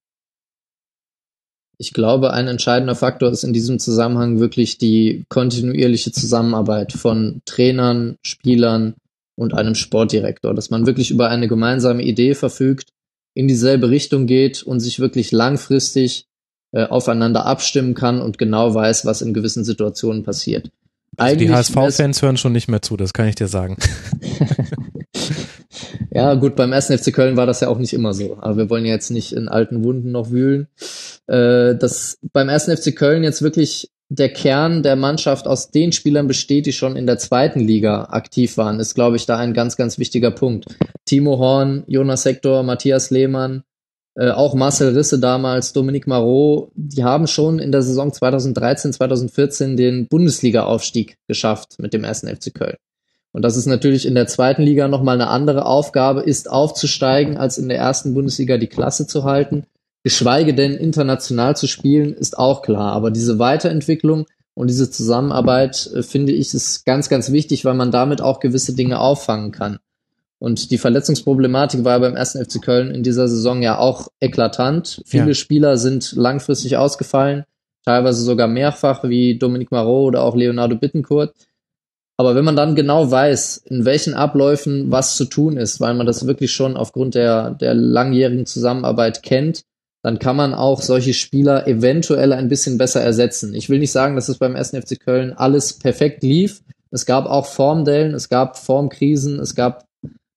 Ich 1.79 1.93
glaube, 1.93 2.33
ein 2.33 2.49
entscheidender 2.49 2.95
Faktor 2.95 3.31
ist 3.31 3.45
in 3.45 3.53
diesem 3.53 3.79
Zusammenhang 3.79 4.41
wirklich 4.41 4.79
die 4.79 5.25
kontinuierliche 5.29 6.11
Zusammenarbeit 6.11 6.93
von 6.93 7.43
Trainern, 7.45 8.17
Spielern 8.23 8.95
und 9.39 9.53
einem 9.53 9.75
Sportdirektor, 9.75 10.55
dass 10.55 10.71
man 10.71 10.87
wirklich 10.87 11.11
über 11.11 11.29
eine 11.29 11.49
gemeinsame 11.49 12.03
Idee 12.03 12.35
verfügt 12.35 12.89
in 13.37 13.49
dieselbe 13.49 13.90
Richtung 13.90 14.27
geht 14.27 14.62
und 14.62 14.81
sich 14.81 14.99
wirklich 14.99 15.31
langfristig 15.31 16.27
äh, 16.72 16.85
aufeinander 16.85 17.44
abstimmen 17.44 17.92
kann 17.92 18.22
und 18.22 18.38
genau 18.38 18.75
weiß, 18.75 19.05
was 19.05 19.20
in 19.20 19.35
gewissen 19.35 19.62
Situationen 19.62 20.22
passiert. 20.22 20.70
Also 21.18 21.37
die 21.37 21.51
HSV-Fans 21.51 22.22
hören 22.22 22.38
schon 22.38 22.53
nicht 22.53 22.68
mehr 22.68 22.81
zu, 22.81 22.96
das 22.96 23.12
kann 23.12 23.29
ich 23.29 23.35
dir 23.35 23.46
sagen. 23.46 23.77
ja, 26.11 26.35
gut, 26.35 26.57
beim 26.57 26.72
1. 26.72 26.87
FC 26.87 27.12
Köln 27.12 27.37
war 27.37 27.44
das 27.44 27.61
ja 27.61 27.68
auch 27.68 27.79
nicht 27.79 27.92
immer 27.92 28.14
so. 28.14 28.38
Aber 28.40 28.57
wir 28.57 28.70
wollen 28.70 28.87
ja 28.87 28.92
jetzt 28.92 29.11
nicht 29.11 29.33
in 29.33 29.49
alten 29.49 29.85
Wunden 29.85 30.12
noch 30.12 30.31
wühlen. 30.31 30.68
Äh, 31.27 31.77
dass 31.77 32.18
beim 32.33 32.49
1. 32.49 32.64
FC 32.64 32.96
Köln 32.96 33.22
jetzt 33.22 33.42
wirklich 33.42 33.90
der 34.09 34.33
Kern 34.33 34.83
der 34.83 34.97
Mannschaft 34.97 35.47
aus 35.47 35.71
den 35.71 35.92
Spielern 35.92 36.29
besteht, 36.29 36.66
die 36.66 36.73
schon 36.73 36.97
in 36.97 37.07
der 37.07 37.19
zweiten 37.19 37.61
Liga 37.61 38.05
aktiv 38.11 38.57
waren, 38.57 38.79
ist, 38.79 38.95
glaube 38.95 39.16
ich, 39.16 39.27
da 39.27 39.37
ein 39.37 39.55
ganz, 39.55 39.77
ganz 39.77 39.99
wichtiger 39.99 40.31
Punkt. 40.31 40.66
Timo 41.05 41.38
Horn, 41.38 41.85
Jonas 41.87 42.23
Sektor, 42.23 42.62
Matthias 42.62 43.11
Lehmann, 43.11 43.64
äh, 44.14 44.31
auch 44.31 44.55
Marcel 44.55 44.95
Risse 44.97 45.19
damals, 45.19 45.73
Dominique 45.73 46.07
Marot, 46.07 46.71
die 46.75 47.05
haben 47.05 47.27
schon 47.27 47.59
in 47.59 47.73
der 47.73 47.83
Saison 47.83 48.12
2013, 48.12 48.92
2014 48.92 49.77
den 49.77 50.07
Bundesliga-Aufstieg 50.07 51.19
geschafft 51.27 51.79
mit 51.79 51.92
dem 51.92 52.05
ersten 52.05 52.29
FC 52.29 52.55
Köln. 52.55 52.77
Und 53.33 53.42
das 53.42 53.57
ist 53.59 53.66
natürlich 53.66 54.07
in 54.07 54.14
der 54.14 54.27
zweiten 54.27 54.62
Liga 54.62 54.88
nochmal 54.88 55.16
eine 55.16 55.29
andere 55.29 55.66
Aufgabe, 55.66 56.23
ist 56.23 56.51
aufzusteigen, 56.51 57.37
als 57.37 57.59
in 57.59 57.69
der 57.69 57.77
ersten 57.77 58.14
Bundesliga 58.14 58.57
die 58.57 58.69
Klasse 58.69 59.07
zu 59.07 59.25
halten. 59.25 59.64
Geschweige 60.07 60.55
denn 60.55 60.75
international 60.75 61.57
zu 61.57 61.66
spielen, 61.66 62.14
ist 62.14 62.38
auch 62.38 62.62
klar. 62.62 62.92
Aber 62.92 63.11
diese 63.11 63.40
Weiterentwicklung 63.40 64.27
und 64.55 64.71
diese 64.71 64.88
Zusammenarbeit, 64.88 65.90
äh, 65.92 66.05
finde 66.05 66.31
ich, 66.31 66.55
ist 66.55 66.87
ganz, 66.87 67.09
ganz 67.09 67.33
wichtig, 67.33 67.64
weil 67.64 67.75
man 67.75 67.90
damit 67.90 68.21
auch 68.21 68.38
gewisse 68.38 68.77
Dinge 68.77 69.01
auffangen 69.01 69.51
kann. 69.51 69.81
Und 70.38 70.71
die 70.71 70.79
Verletzungsproblematik 70.79 71.83
war 71.83 71.99
beim 71.99 72.14
ersten 72.14 72.38
FC 72.45 72.62
Köln 72.62 72.92
in 72.92 73.03
dieser 73.03 73.27
Saison 73.27 73.62
ja 73.62 73.79
auch 73.79 74.07
eklatant. 74.21 75.03
Viele 75.07 75.27
ja. 75.27 75.35
Spieler 75.35 75.77
sind 75.77 76.12
langfristig 76.12 76.77
ausgefallen, 76.77 77.42
teilweise 77.85 78.23
sogar 78.23 78.47
mehrfach, 78.47 79.03
wie 79.03 79.37
Dominique 79.37 79.73
Marot 79.73 80.11
oder 80.11 80.23
auch 80.23 80.37
Leonardo 80.37 80.77
Bittencourt. 80.77 81.35
Aber 82.16 82.37
wenn 82.37 82.45
man 82.45 82.55
dann 82.55 82.77
genau 82.77 83.11
weiß, 83.11 83.57
in 83.57 83.85
welchen 83.85 84.14
Abläufen 84.14 84.88
was 84.92 85.16
zu 85.16 85.25
tun 85.25 85.57
ist, 85.57 85.81
weil 85.81 85.95
man 85.95 86.07
das 86.07 86.29
wirklich 86.29 86.53
schon 86.53 86.77
aufgrund 86.77 87.16
der, 87.16 87.51
der 87.51 87.75
langjährigen 87.75 88.47
Zusammenarbeit 88.47 89.25
kennt, 89.25 89.64
dann 90.07 90.21
kann 90.21 90.37
man 90.37 90.55
auch 90.55 90.83
solche 90.83 91.14
Spieler 91.14 91.66
eventuell 91.66 92.33
ein 92.33 92.49
bisschen 92.49 92.79
besser 92.79 93.01
ersetzen. 93.01 93.55
Ich 93.55 93.69
will 93.69 93.81
nicht 93.81 93.90
sagen, 93.90 94.14
dass 94.14 94.29
es 94.29 94.38
beim 94.38 94.55
1. 94.55 94.71
FC 94.71 95.01
Köln 95.01 95.33
alles 95.33 95.73
perfekt 95.73 96.23
lief. 96.23 96.62
Es 96.92 97.07
gab 97.07 97.27
auch 97.27 97.47
Formdellen, 97.47 98.14
es 98.14 98.29
gab 98.29 98.57
Formkrisen, 98.57 99.40
es 99.40 99.57
gab 99.57 99.85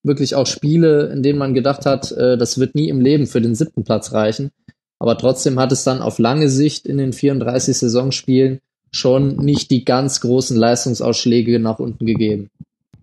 wirklich 0.01 0.33
auch 0.33 0.47
Spiele, 0.47 1.11
in 1.13 1.21
denen 1.21 1.37
man 1.37 1.53
gedacht 1.53 1.85
hat, 1.85 2.11
äh, 2.13 2.35
das 2.35 2.57
wird 2.57 2.73
nie 2.73 2.89
im 2.89 2.99
Leben 2.99 3.27
für 3.27 3.41
den 3.41 3.53
siebten 3.53 3.83
Platz 3.83 4.11
reichen. 4.11 4.49
Aber 4.97 5.15
trotzdem 5.19 5.59
hat 5.59 5.71
es 5.71 5.83
dann 5.83 6.01
auf 6.01 6.17
lange 6.17 6.49
Sicht 6.49 6.87
in 6.87 6.97
den 6.97 7.13
34 7.13 7.77
Saisonspielen 7.77 8.61
schon 8.91 9.35
nicht 9.35 9.69
die 9.69 9.85
ganz 9.85 10.19
großen 10.21 10.57
Leistungsausschläge 10.57 11.59
nach 11.59 11.77
unten 11.77 12.07
gegeben. 12.07 12.49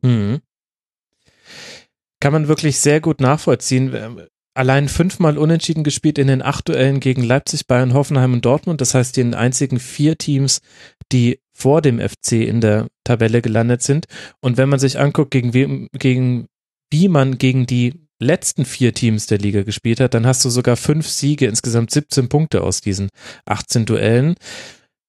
Mhm. 0.03 0.41
Kann 2.19 2.33
man 2.33 2.49
wirklich 2.49 2.81
sehr 2.81 3.01
gut 3.01 3.21
nachvollziehen. 3.21 3.93
Allein 4.57 4.89
fünfmal 4.89 5.37
unentschieden 5.37 5.85
gespielt 5.85 6.17
in 6.17 6.29
den 6.29 6.41
acht 6.41 6.67
Duellen 6.71 6.99
gegen 6.99 7.23
Leipzig, 7.23 7.67
Bayern, 7.67 7.93
Hoffenheim 7.93 8.33
und 8.33 8.47
Dortmund. 8.47 8.81
Das 8.81 8.95
heißt, 8.95 9.15
den 9.19 9.35
einzigen 9.35 9.79
vier 9.79 10.17
Teams, 10.17 10.63
die 11.13 11.41
vor 11.53 11.83
dem 11.83 12.01
FC 12.01 12.33
in 12.33 12.63
der 12.63 12.87
Tabelle 13.05 13.43
gelandet 13.43 13.83
sind. 13.83 14.07
Und 14.41 14.57
wenn 14.57 14.71
man 14.71 14.79
sich 14.79 14.99
anguckt, 14.99 15.31
gegen, 15.31 15.53
wem, 15.53 15.89
gegen 15.93 16.47
wie 16.91 17.09
man 17.09 17.37
gegen 17.37 17.67
die 17.67 18.07
letzten 18.19 18.65
vier 18.65 18.95
Teams 18.95 19.27
der 19.27 19.37
Liga 19.37 19.63
gespielt 19.63 20.01
hat, 20.01 20.15
dann 20.15 20.27
hast 20.27 20.43
du 20.43 20.49
sogar 20.49 20.77
fünf 20.77 21.07
Siege, 21.07 21.47
insgesamt 21.47 21.91
17 21.91 22.31
Punkte 22.31 22.63
aus 22.63 22.81
diesen 22.81 23.11
18 23.45 23.85
Duellen. 23.85 24.37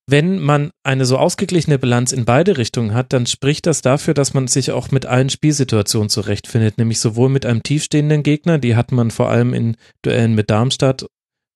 Wenn 0.09 0.39
man 0.39 0.71
eine 0.83 1.05
so 1.05 1.17
ausgeglichene 1.17 1.77
Bilanz 1.77 2.13
in 2.13 2.23
beide 2.23 2.57
Richtungen 2.57 2.93
hat, 2.93 3.11
dann 3.11 3.25
spricht 3.25 3.65
das 3.65 3.81
dafür, 3.81 4.13
dass 4.13 4.33
man 4.33 4.47
sich 4.47 4.71
auch 4.71 4.89
mit 4.89 5.05
allen 5.05 5.29
Spielsituationen 5.29 6.09
zurechtfindet, 6.09 6.77
nämlich 6.77 7.01
sowohl 7.01 7.27
mit 7.27 7.45
einem 7.45 7.61
tiefstehenden 7.61 8.23
Gegner, 8.23 8.57
die 8.57 8.77
hat 8.77 8.93
man 8.93 9.11
vor 9.11 9.29
allem 9.29 9.53
in 9.53 9.75
Duellen 10.03 10.33
mit 10.33 10.49
Darmstadt 10.49 11.07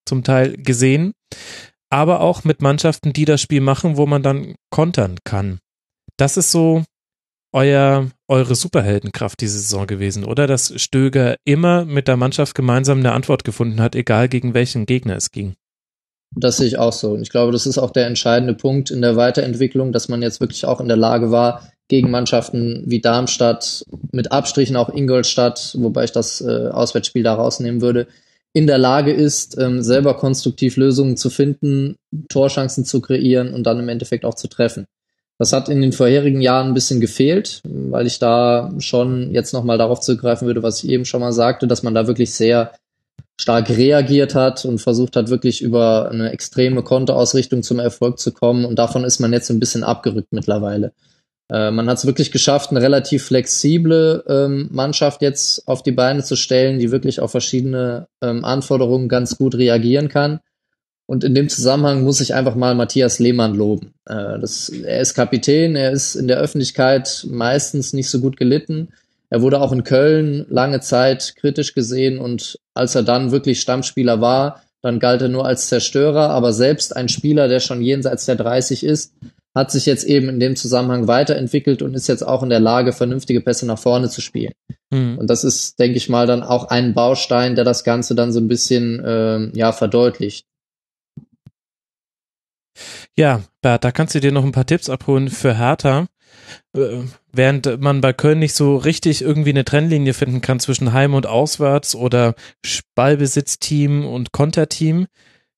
zum 0.06 0.22
Teil 0.22 0.58
gesehen, 0.58 1.12
aber 1.88 2.20
auch 2.20 2.44
mit 2.44 2.60
Mannschaften, 2.60 3.14
die 3.14 3.24
das 3.24 3.40
Spiel 3.40 3.62
machen, 3.62 3.96
wo 3.96 4.04
man 4.04 4.22
dann 4.22 4.54
kontern 4.70 5.16
kann. 5.24 5.58
Das 6.18 6.36
ist 6.36 6.50
so 6.50 6.84
euer, 7.54 8.10
eure 8.28 8.54
Superheldenkraft 8.54 9.40
diese 9.40 9.58
Saison 9.58 9.86
gewesen, 9.86 10.24
oder? 10.24 10.46
Dass 10.46 10.78
Stöger 10.80 11.36
immer 11.44 11.86
mit 11.86 12.06
der 12.06 12.18
Mannschaft 12.18 12.54
gemeinsam 12.54 12.98
eine 12.98 13.12
Antwort 13.12 13.44
gefunden 13.44 13.80
hat, 13.80 13.94
egal 13.94 14.28
gegen 14.28 14.52
welchen 14.52 14.84
Gegner 14.84 15.16
es 15.16 15.30
ging. 15.30 15.54
Das 16.34 16.56
sehe 16.56 16.66
ich 16.66 16.78
auch 16.78 16.92
so. 16.92 17.12
Und 17.12 17.22
ich 17.22 17.30
glaube, 17.30 17.52
das 17.52 17.66
ist 17.66 17.78
auch 17.78 17.90
der 17.90 18.06
entscheidende 18.06 18.54
Punkt 18.54 18.90
in 18.90 19.02
der 19.02 19.16
Weiterentwicklung, 19.16 19.92
dass 19.92 20.08
man 20.08 20.22
jetzt 20.22 20.40
wirklich 20.40 20.64
auch 20.64 20.80
in 20.80 20.88
der 20.88 20.96
Lage 20.96 21.30
war, 21.30 21.68
gegen 21.88 22.10
Mannschaften 22.10 22.84
wie 22.86 23.00
Darmstadt, 23.00 23.84
mit 24.12 24.32
Abstrichen 24.32 24.76
auch 24.76 24.88
Ingolstadt, 24.88 25.76
wobei 25.78 26.04
ich 26.04 26.12
das 26.12 26.40
äh, 26.40 26.68
Auswärtsspiel 26.68 27.22
da 27.22 27.34
rausnehmen 27.34 27.82
würde, 27.82 28.06
in 28.54 28.66
der 28.66 28.78
Lage 28.78 29.12
ist, 29.12 29.58
ähm, 29.58 29.82
selber 29.82 30.14
konstruktiv 30.14 30.76
Lösungen 30.76 31.16
zu 31.16 31.30
finden, 31.30 31.96
Torchancen 32.28 32.84
zu 32.84 33.00
kreieren 33.00 33.52
und 33.52 33.64
dann 33.64 33.78
im 33.78 33.88
Endeffekt 33.88 34.24
auch 34.24 34.34
zu 34.34 34.48
treffen. 34.48 34.86
Das 35.38 35.52
hat 35.52 35.68
in 35.68 35.80
den 35.80 35.92
vorherigen 35.92 36.40
Jahren 36.40 36.68
ein 36.68 36.74
bisschen 36.74 37.00
gefehlt, 37.00 37.60
weil 37.64 38.06
ich 38.06 38.18
da 38.18 38.72
schon 38.78 39.30
jetzt 39.32 39.52
nochmal 39.52 39.78
darauf 39.78 40.00
zugreifen 40.00 40.46
würde, 40.46 40.62
was 40.62 40.84
ich 40.84 40.90
eben 40.90 41.04
schon 41.04 41.20
mal 41.20 41.32
sagte, 41.32 41.66
dass 41.66 41.82
man 41.82 41.94
da 41.94 42.06
wirklich 42.06 42.32
sehr 42.32 42.72
stark 43.42 43.68
reagiert 43.70 44.34
hat 44.34 44.64
und 44.64 44.78
versucht 44.78 45.16
hat, 45.16 45.28
wirklich 45.28 45.62
über 45.62 46.08
eine 46.10 46.30
extreme 46.30 46.82
Kontoausrichtung 46.82 47.64
zum 47.64 47.80
Erfolg 47.80 48.18
zu 48.20 48.32
kommen. 48.32 48.64
Und 48.64 48.78
davon 48.78 49.04
ist 49.04 49.18
man 49.18 49.32
jetzt 49.32 49.50
ein 49.50 49.60
bisschen 49.60 49.82
abgerückt 49.82 50.28
mittlerweile. 50.32 50.92
Äh, 51.50 51.72
man 51.72 51.88
hat 51.88 51.98
es 51.98 52.06
wirklich 52.06 52.30
geschafft, 52.30 52.70
eine 52.70 52.80
relativ 52.80 53.24
flexible 53.24 54.22
ähm, 54.28 54.68
Mannschaft 54.70 55.22
jetzt 55.22 55.66
auf 55.66 55.82
die 55.82 55.90
Beine 55.90 56.22
zu 56.22 56.36
stellen, 56.36 56.78
die 56.78 56.92
wirklich 56.92 57.20
auf 57.20 57.32
verschiedene 57.32 58.06
ähm, 58.22 58.44
Anforderungen 58.44 59.08
ganz 59.08 59.36
gut 59.36 59.56
reagieren 59.56 60.08
kann. 60.08 60.38
Und 61.06 61.24
in 61.24 61.34
dem 61.34 61.48
Zusammenhang 61.48 62.04
muss 62.04 62.20
ich 62.20 62.34
einfach 62.34 62.54
mal 62.54 62.76
Matthias 62.76 63.18
Lehmann 63.18 63.54
loben. 63.54 63.92
Äh, 64.06 64.38
das, 64.38 64.68
er 64.68 65.00
ist 65.00 65.14
Kapitän, 65.14 65.74
er 65.74 65.90
ist 65.90 66.14
in 66.14 66.28
der 66.28 66.38
Öffentlichkeit 66.38 67.26
meistens 67.28 67.92
nicht 67.92 68.08
so 68.08 68.20
gut 68.20 68.36
gelitten. 68.36 68.90
Er 69.32 69.40
wurde 69.40 69.62
auch 69.62 69.72
in 69.72 69.82
Köln 69.82 70.44
lange 70.50 70.80
Zeit 70.80 71.36
kritisch 71.36 71.72
gesehen 71.72 72.18
und 72.18 72.58
als 72.74 72.94
er 72.94 73.02
dann 73.02 73.30
wirklich 73.30 73.62
Stammspieler 73.62 74.20
war, 74.20 74.60
dann 74.82 74.98
galt 74.98 75.22
er 75.22 75.30
nur 75.30 75.46
als 75.46 75.68
Zerstörer, 75.68 76.28
aber 76.28 76.52
selbst 76.52 76.94
ein 76.94 77.08
Spieler, 77.08 77.48
der 77.48 77.58
schon 77.58 77.80
jenseits 77.80 78.26
der 78.26 78.36
30 78.36 78.84
ist, 78.84 79.14
hat 79.54 79.70
sich 79.70 79.86
jetzt 79.86 80.04
eben 80.04 80.28
in 80.28 80.38
dem 80.38 80.54
Zusammenhang 80.54 81.08
weiterentwickelt 81.08 81.80
und 81.80 81.94
ist 81.94 82.08
jetzt 82.08 82.26
auch 82.26 82.42
in 82.42 82.50
der 82.50 82.60
Lage, 82.60 82.92
vernünftige 82.92 83.40
Pässe 83.40 83.64
nach 83.64 83.78
vorne 83.78 84.10
zu 84.10 84.20
spielen. 84.20 84.52
Mhm. 84.90 85.16
Und 85.16 85.28
das 85.28 85.44
ist, 85.44 85.78
denke 85.78 85.96
ich 85.96 86.10
mal, 86.10 86.26
dann 86.26 86.42
auch 86.42 86.64
ein 86.64 86.92
Baustein, 86.92 87.54
der 87.54 87.64
das 87.64 87.84
Ganze 87.84 88.14
dann 88.14 88.32
so 88.32 88.40
ein 88.40 88.48
bisschen 88.48 89.02
äh, 89.02 89.48
ja 89.56 89.72
verdeutlicht. 89.72 90.44
Ja, 93.16 93.40
Bert, 93.62 93.82
da 93.82 93.92
kannst 93.92 94.14
du 94.14 94.20
dir 94.20 94.32
noch 94.32 94.44
ein 94.44 94.52
paar 94.52 94.66
Tipps 94.66 94.90
abholen 94.90 95.30
für 95.30 95.56
Hertha. 95.56 96.08
Äh, 96.76 97.04
während 97.32 97.80
man 97.80 98.00
bei 98.00 98.12
Köln 98.12 98.38
nicht 98.38 98.54
so 98.54 98.76
richtig 98.76 99.22
irgendwie 99.22 99.50
eine 99.50 99.64
Trennlinie 99.64 100.14
finden 100.14 100.40
kann 100.40 100.60
zwischen 100.60 100.92
Heim 100.92 101.14
und 101.14 101.26
Auswärts 101.26 101.94
oder 101.94 102.34
Ballbesitzteam 102.94 104.06
und 104.06 104.32
Konterteam, 104.32 105.06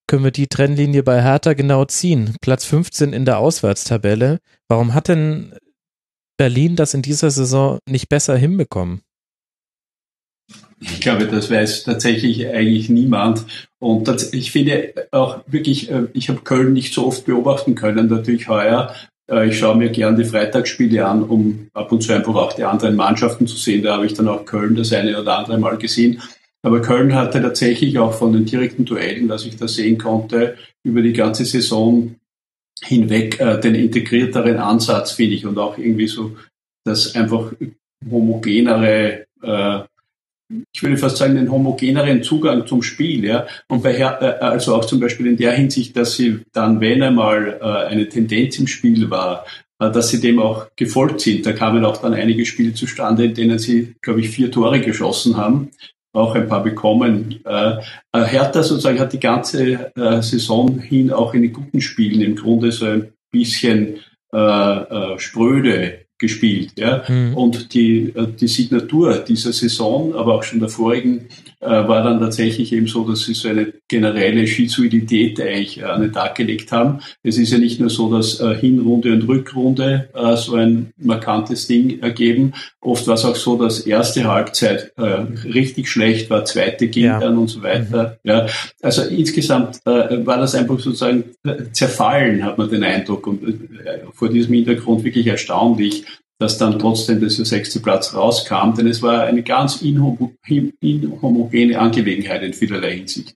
können 0.06 0.24
wir 0.24 0.30
die 0.30 0.48
Trennlinie 0.48 1.02
bei 1.02 1.22
Hertha 1.22 1.54
genau 1.54 1.84
ziehen. 1.84 2.37
Platz 2.40 2.64
15 2.64 3.12
in 3.12 3.24
der 3.24 3.38
Auswärtstabelle. 3.38 4.38
Warum 4.68 4.94
hat 4.94 5.08
denn 5.08 5.54
Berlin 6.37 6.76
das 6.76 6.94
in 6.94 7.02
dieser 7.02 7.30
Saison 7.30 7.78
nicht 7.88 8.08
besser 8.08 8.37
hinbekommen? 8.37 9.02
Ich 10.80 11.00
glaube, 11.00 11.26
das 11.26 11.50
weiß 11.50 11.84
tatsächlich 11.84 12.46
eigentlich 12.46 12.88
niemand. 12.88 13.46
Und 13.78 14.06
das, 14.08 14.32
ich 14.32 14.52
finde 14.52 15.08
auch 15.12 15.40
wirklich, 15.46 15.90
äh, 15.90 16.08
ich 16.12 16.28
habe 16.28 16.42
Köln 16.42 16.72
nicht 16.72 16.92
so 16.92 17.06
oft 17.06 17.24
beobachten 17.24 17.74
können, 17.74 18.08
natürlich 18.08 18.48
heuer. 18.48 18.94
Äh, 19.30 19.48
ich 19.48 19.58
schaue 19.58 19.76
mir 19.76 19.90
gern 19.90 20.16
die 20.16 20.24
Freitagsspiele 20.24 21.06
an, 21.06 21.22
um 21.22 21.68
ab 21.72 21.92
und 21.92 22.02
zu 22.02 22.12
einfach 22.12 22.34
auch 22.34 22.52
die 22.52 22.64
anderen 22.64 22.96
Mannschaften 22.96 23.46
zu 23.46 23.56
sehen. 23.56 23.82
Da 23.82 23.94
habe 23.94 24.06
ich 24.06 24.14
dann 24.14 24.28
auch 24.28 24.44
Köln 24.44 24.74
das 24.74 24.92
eine 24.92 25.20
oder 25.20 25.38
andere 25.38 25.58
Mal 25.58 25.76
gesehen. 25.78 26.20
Aber 26.62 26.80
Köln 26.80 27.14
hatte 27.14 27.42
tatsächlich 27.42 27.98
auch 27.98 28.14
von 28.14 28.32
den 28.32 28.46
direkten 28.46 28.84
Duellen, 28.84 29.28
dass 29.28 29.44
ich 29.44 29.56
da 29.56 29.68
sehen 29.68 29.98
konnte, 29.98 30.56
über 30.82 31.02
die 31.02 31.12
ganze 31.12 31.44
Saison 31.44 32.14
hinweg 32.82 33.38
äh, 33.38 33.60
den 33.60 33.74
integrierteren 33.74 34.58
Ansatz, 34.58 35.12
finde 35.12 35.37
ich, 35.37 35.46
und 35.46 35.58
auch 35.58 35.78
irgendwie 35.78 36.08
so 36.08 36.37
das 36.84 37.14
einfach 37.14 37.52
homogenere 38.10 39.26
äh, 39.42 39.80
ich 40.48 40.83
würde 40.83 40.96
fast 40.96 41.16
sagen, 41.16 41.37
den 41.37 41.50
homogeneren 41.50 42.22
Zugang 42.22 42.66
zum 42.66 42.83
Spiel, 42.83 43.24
ja. 43.24 43.46
Und 43.68 43.83
bei 43.83 43.94
Her 43.94 44.18
äh, 44.20 44.44
also 44.44 44.74
auch 44.74 44.85
zum 44.85 45.00
Beispiel 45.00 45.26
in 45.26 45.37
der 45.37 45.52
Hinsicht, 45.52 45.96
dass 45.96 46.14
sie 46.14 46.40
dann, 46.52 46.80
wenn 46.80 47.02
einmal 47.02 47.59
äh, 47.61 47.64
eine 47.64 48.09
Tendenz 48.09 48.59
im 48.59 48.66
Spiel 48.66 49.11
war, 49.11 49.44
äh, 49.78 49.90
dass 49.90 50.11
sie 50.11 50.20
dem 50.20 50.38
auch 50.38 50.68
gefolgt 50.76 51.20
sind. 51.20 51.46
Da 51.46 51.52
kamen 51.52 51.85
auch 51.85 51.96
dann 51.96 52.14
einige 52.14 52.44
Spiele 52.46 52.74
zustande, 52.74 53.24
in 53.24 53.35
denen 53.35 53.59
sie, 53.59 53.94
glaube 54.02 54.20
ich, 54.20 54.30
vier 54.30 54.50
Tore 54.50 54.80
geschossen 54.80 55.37
haben. 55.37 55.70
auch 56.12 56.35
ein 56.37 56.48
paar 56.48 56.62
bekommen. 56.62 57.40
Äh, 57.44 57.78
äh, 58.12 58.24
Hertha 58.24 58.62
sozusagen 58.62 59.00
hat 59.00 59.12
die 59.12 59.20
ganze 59.20 59.92
äh, 59.96 60.22
Saison 60.22 60.78
hin 60.78 61.12
auch 61.12 61.35
in 61.35 61.42
den 61.42 61.52
guten 61.52 61.80
Spielen 61.80 62.20
im 62.20 62.37
Grunde 62.37 62.70
so 62.70 62.87
ein 62.87 63.12
bisschen 63.33 63.98
äh, 64.33 64.38
äh, 64.38 65.18
spröde 65.18 66.04
gespielt. 66.18 66.72
Ja? 66.79 67.05
Mhm. 67.09 67.35
Und 67.35 67.74
die, 67.74 68.12
äh, 68.14 68.27
die 68.29 68.48
Signatur 68.48 69.18
dieser 69.18 69.53
Saison, 69.53 70.14
aber 70.14 70.35
auch 70.35 70.42
schon 70.42 70.61
der 70.61 70.68
vorigen, 70.68 71.27
war 71.68 72.03
dann 72.03 72.20
tatsächlich 72.20 72.72
eben 72.72 72.87
so, 72.87 73.09
dass 73.09 73.20
sie 73.20 73.35
so 73.35 73.48
eine 73.48 73.72
generelle 73.88 74.46
Schizoidität 74.46 75.40
eigentlich 75.40 75.79
äh, 75.79 75.85
an 75.85 76.03
den 76.03 76.12
Tag 76.12 76.35
gelegt 76.35 76.72
haben. 76.72 77.00
Es 77.22 77.38
ist 77.38 77.53
ja 77.53 77.59
nicht 77.59 77.81
nur 77.81 77.90
so, 77.90 78.14
dass 78.14 78.40
äh, 78.40 78.55
Hinrunde 78.55 79.12
und 79.12 79.27
Rückrunde 79.27 80.09
äh, 80.14 80.37
so 80.37 80.55
ein 80.57 80.92
markantes 80.96 81.66
Ding 81.66 82.00
ergeben. 82.00 82.53
Oft 82.81 83.07
war 83.07 83.14
es 83.14 83.24
auch 83.24 83.37
so, 83.37 83.57
dass 83.57 83.81
erste 83.81 84.24
Halbzeit 84.24 84.92
äh, 84.96 85.03
richtig 85.48 85.88
schlecht 85.88 86.31
war, 86.31 86.44
zweite 86.44 86.88
ging 86.88 87.05
ja. 87.05 87.18
dann 87.18 87.38
und 87.38 87.48
so 87.48 87.62
weiter. 87.62 88.18
Mhm. 88.22 88.31
Ja, 88.31 88.46
also 88.83 89.03
insgesamt 89.03 89.81
äh, 89.87 90.27
war 90.27 90.38
das 90.38 90.55
einfach 90.55 90.79
sozusagen 90.79 91.24
zerfallen, 91.72 92.44
hat 92.44 92.59
man 92.59 92.70
den 92.70 92.85
Eindruck. 92.85 93.27
Und 93.27 93.42
äh, 93.42 94.00
vor 94.12 94.29
diesem 94.29 94.55
Hintergrund 94.55 95.05
wirklich 95.05 95.27
erstaunlich, 95.27 96.05
dass 96.38 96.59
dann 96.59 96.79
trotzdem 96.79 97.20
dieser 97.20 97.44
sechste 97.44 97.81
Platz 97.81 98.14
rauskam, 98.14 98.75
denn 98.77 98.87
es 98.87 99.03
war 99.03 99.23
eine 99.23 99.42
ganz 99.42 99.83
inhomogene 99.83 101.79
Angelegenheit 101.79 102.42
in 102.42 102.53
vielerlei 102.53 102.97
Hinsicht. 102.97 103.35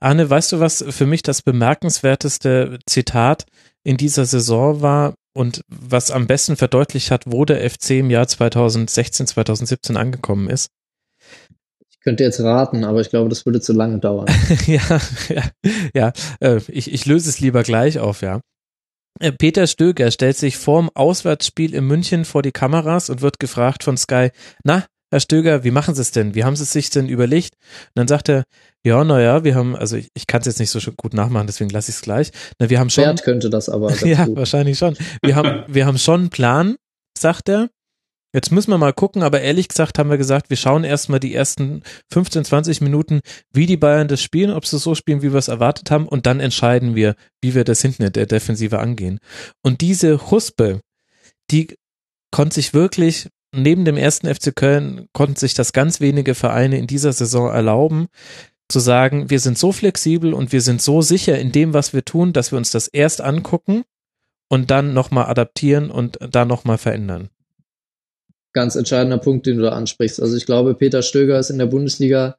Arne, 0.00 0.28
weißt 0.28 0.52
du, 0.52 0.60
was 0.60 0.84
für 0.88 1.06
mich 1.06 1.22
das 1.22 1.42
bemerkenswerteste 1.42 2.78
Zitat 2.86 3.46
in 3.84 3.96
dieser 3.96 4.24
Saison 4.24 4.82
war 4.82 5.14
und 5.34 5.62
was 5.68 6.10
am 6.10 6.26
besten 6.26 6.56
verdeutlicht 6.56 7.10
hat, 7.10 7.24
wo 7.26 7.44
der 7.44 7.68
FC 7.68 7.90
im 7.90 8.10
Jahr 8.10 8.26
2016, 8.26 9.26
2017 9.28 9.96
angekommen 9.96 10.48
ist? 10.50 10.68
Ich 11.90 12.00
könnte 12.00 12.24
jetzt 12.24 12.40
raten, 12.40 12.84
aber 12.84 13.00
ich 13.00 13.08
glaube, 13.08 13.30
das 13.30 13.46
würde 13.46 13.60
zu 13.60 13.72
lange 13.72 13.98
dauern. 13.98 14.26
ja, 14.66 15.00
ja, 15.28 15.42
ja 15.94 16.12
äh, 16.40 16.60
ich, 16.68 16.92
ich 16.92 17.06
löse 17.06 17.30
es 17.30 17.40
lieber 17.40 17.62
gleich 17.62 17.98
auf, 17.98 18.20
ja. 18.20 18.40
Äh, 19.20 19.32
Peter 19.32 19.66
Stöger 19.66 20.10
stellt 20.10 20.36
sich 20.36 20.56
vorm 20.56 20.90
Auswärtsspiel 20.94 21.74
in 21.74 21.84
München 21.84 22.24
vor 22.24 22.42
die 22.42 22.52
Kameras 22.52 23.10
und 23.10 23.22
wird 23.22 23.38
gefragt 23.38 23.84
von 23.84 23.96
Sky, 23.96 24.30
na, 24.64 24.84
Herr 25.10 25.20
Stöger, 25.20 25.62
wie 25.62 25.70
machen 25.70 25.94
Sie 25.94 26.00
es 26.00 26.10
denn? 26.10 26.34
Wie 26.34 26.42
haben 26.42 26.56
Sie 26.56 26.64
es 26.64 26.72
sich 26.72 26.90
denn 26.90 27.08
überlegt? 27.08 27.54
Und 27.54 27.92
dann 27.94 28.08
sagt 28.08 28.28
er, 28.28 28.42
ja, 28.84 29.04
naja, 29.04 29.44
wir 29.44 29.54
haben, 29.54 29.76
also 29.76 29.96
ich, 29.96 30.08
ich 30.14 30.26
kann 30.26 30.40
es 30.40 30.46
jetzt 30.46 30.58
nicht 30.58 30.70
so 30.70 30.80
gut 30.96 31.14
nachmachen, 31.14 31.46
deswegen 31.46 31.70
lasse 31.70 31.90
ich 31.90 31.96
es 31.98 32.02
gleich. 32.02 32.32
Na, 32.58 32.68
wir 32.68 32.80
haben 32.80 32.90
schon. 32.90 33.04
Bert 33.04 33.22
könnte 33.22 33.48
das 33.48 33.68
aber. 33.68 33.94
ja, 34.04 34.24
gut. 34.24 34.36
wahrscheinlich 34.36 34.76
schon. 34.76 34.96
Wir 35.22 35.36
haben, 35.36 35.62
wir 35.68 35.86
haben 35.86 35.98
schon 35.98 36.20
einen 36.20 36.30
Plan, 36.30 36.74
sagt 37.16 37.48
er. 37.48 37.68
Jetzt 38.34 38.50
müssen 38.50 38.72
wir 38.72 38.78
mal 38.78 38.92
gucken, 38.92 39.22
aber 39.22 39.42
ehrlich 39.42 39.68
gesagt 39.68 39.96
haben 39.96 40.10
wir 40.10 40.18
gesagt, 40.18 40.50
wir 40.50 40.56
schauen 40.56 40.82
erstmal 40.82 41.20
die 41.20 41.32
ersten 41.32 41.84
15, 42.12 42.44
20 42.44 42.80
Minuten, 42.80 43.20
wie 43.52 43.66
die 43.66 43.76
Bayern 43.76 44.08
das 44.08 44.20
spielen, 44.20 44.50
ob 44.50 44.66
sie 44.66 44.78
so 44.78 44.96
spielen, 44.96 45.22
wie 45.22 45.32
wir 45.32 45.38
es 45.38 45.46
erwartet 45.46 45.92
haben, 45.92 46.08
und 46.08 46.26
dann 46.26 46.40
entscheiden 46.40 46.96
wir, 46.96 47.14
wie 47.40 47.54
wir 47.54 47.62
das 47.62 47.80
hinten 47.80 48.02
in 48.02 48.12
der 48.12 48.26
Defensive 48.26 48.80
angehen. 48.80 49.20
Und 49.62 49.82
diese 49.82 50.32
Huspe, 50.32 50.80
die 51.52 51.76
konnte 52.32 52.56
sich 52.56 52.74
wirklich, 52.74 53.28
neben 53.54 53.84
dem 53.84 53.96
ersten 53.96 54.26
FC 54.26 54.54
Köln, 54.54 55.06
konnten 55.12 55.36
sich 55.36 55.54
das 55.54 55.72
ganz 55.72 56.00
wenige 56.00 56.34
Vereine 56.34 56.78
in 56.78 56.88
dieser 56.88 57.12
Saison 57.12 57.52
erlauben, 57.52 58.08
zu 58.68 58.80
sagen, 58.80 59.30
wir 59.30 59.38
sind 59.38 59.58
so 59.58 59.70
flexibel 59.70 60.34
und 60.34 60.50
wir 60.50 60.60
sind 60.60 60.82
so 60.82 61.02
sicher 61.02 61.38
in 61.38 61.52
dem, 61.52 61.72
was 61.72 61.92
wir 61.92 62.04
tun, 62.04 62.32
dass 62.32 62.50
wir 62.50 62.58
uns 62.58 62.72
das 62.72 62.88
erst 62.88 63.20
angucken 63.20 63.84
und 64.48 64.72
dann 64.72 64.92
nochmal 64.92 65.26
adaptieren 65.26 65.92
und 65.92 66.18
da 66.20 66.44
nochmal 66.44 66.78
verändern 66.78 67.28
ganz 68.54 68.76
entscheidender 68.76 69.18
Punkt, 69.18 69.46
den 69.46 69.58
du 69.58 69.64
da 69.64 69.70
ansprichst. 69.70 70.22
Also 70.22 70.36
ich 70.36 70.46
glaube, 70.46 70.74
Peter 70.74 71.02
Stöger 71.02 71.38
ist 71.38 71.50
in 71.50 71.58
der 71.58 71.66
Bundesliga 71.66 72.36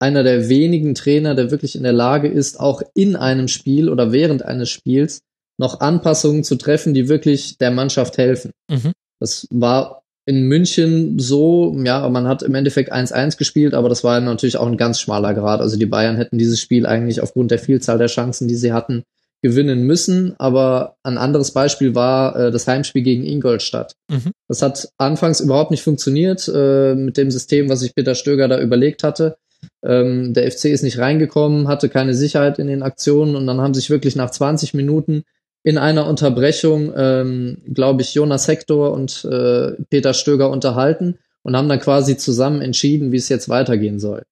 einer 0.00 0.22
der 0.22 0.48
wenigen 0.48 0.94
Trainer, 0.94 1.34
der 1.34 1.50
wirklich 1.50 1.76
in 1.76 1.82
der 1.82 1.92
Lage 1.92 2.28
ist, 2.28 2.58
auch 2.58 2.82
in 2.94 3.16
einem 3.16 3.48
Spiel 3.48 3.88
oder 3.88 4.12
während 4.12 4.44
eines 4.44 4.70
Spiels 4.70 5.20
noch 5.58 5.80
Anpassungen 5.80 6.42
zu 6.42 6.56
treffen, 6.56 6.94
die 6.94 7.08
wirklich 7.08 7.58
der 7.58 7.70
Mannschaft 7.70 8.16
helfen. 8.16 8.52
Mhm. 8.70 8.92
Das 9.20 9.46
war 9.50 10.02
in 10.24 10.44
München 10.44 11.18
so, 11.18 11.76
ja, 11.84 12.08
man 12.08 12.26
hat 12.26 12.42
im 12.42 12.54
Endeffekt 12.54 12.92
1-1 12.92 13.36
gespielt, 13.36 13.74
aber 13.74 13.90
das 13.90 14.02
war 14.02 14.18
natürlich 14.20 14.56
auch 14.56 14.66
ein 14.66 14.78
ganz 14.78 15.00
schmaler 15.00 15.34
Grad. 15.34 15.60
Also 15.60 15.76
die 15.76 15.86
Bayern 15.86 16.16
hätten 16.16 16.38
dieses 16.38 16.60
Spiel 16.60 16.86
eigentlich 16.86 17.20
aufgrund 17.20 17.50
der 17.50 17.58
Vielzahl 17.58 17.98
der 17.98 18.06
Chancen, 18.06 18.48
die 18.48 18.54
sie 18.54 18.72
hatten, 18.72 19.02
gewinnen 19.42 19.84
müssen. 19.84 20.34
Aber 20.38 20.96
ein 21.02 21.18
anderes 21.18 21.52
Beispiel 21.52 21.94
war 21.94 22.36
äh, 22.36 22.50
das 22.50 22.66
Heimspiel 22.66 23.02
gegen 23.02 23.24
Ingolstadt. 23.24 23.94
Mhm. 24.08 24.32
Das 24.48 24.62
hat 24.62 24.88
anfangs 24.98 25.40
überhaupt 25.40 25.70
nicht 25.70 25.82
funktioniert 25.82 26.50
äh, 26.52 26.94
mit 26.94 27.16
dem 27.16 27.30
System, 27.30 27.68
was 27.68 27.80
sich 27.80 27.94
Peter 27.94 28.14
Stöger 28.14 28.48
da 28.48 28.60
überlegt 28.60 29.02
hatte. 29.02 29.36
Ähm, 29.84 30.34
der 30.34 30.50
FC 30.50 30.66
ist 30.66 30.82
nicht 30.82 30.98
reingekommen, 30.98 31.68
hatte 31.68 31.88
keine 31.88 32.14
Sicherheit 32.14 32.58
in 32.58 32.66
den 32.66 32.82
Aktionen 32.82 33.36
und 33.36 33.46
dann 33.46 33.60
haben 33.60 33.74
sich 33.74 33.90
wirklich 33.90 34.16
nach 34.16 34.30
20 34.30 34.74
Minuten 34.74 35.24
in 35.62 35.76
einer 35.76 36.06
Unterbrechung, 36.06 36.92
ähm, 36.96 37.58
glaube 37.72 38.00
ich, 38.00 38.14
Jonas 38.14 38.48
Hector 38.48 38.92
und 38.92 39.24
äh, 39.30 39.72
Peter 39.90 40.14
Stöger 40.14 40.50
unterhalten 40.50 41.18
und 41.42 41.56
haben 41.56 41.68
dann 41.68 41.80
quasi 41.80 42.16
zusammen 42.16 42.62
entschieden, 42.62 43.12
wie 43.12 43.16
es 43.16 43.28
jetzt 43.28 43.50
weitergehen 43.50 43.98
soll 43.98 44.22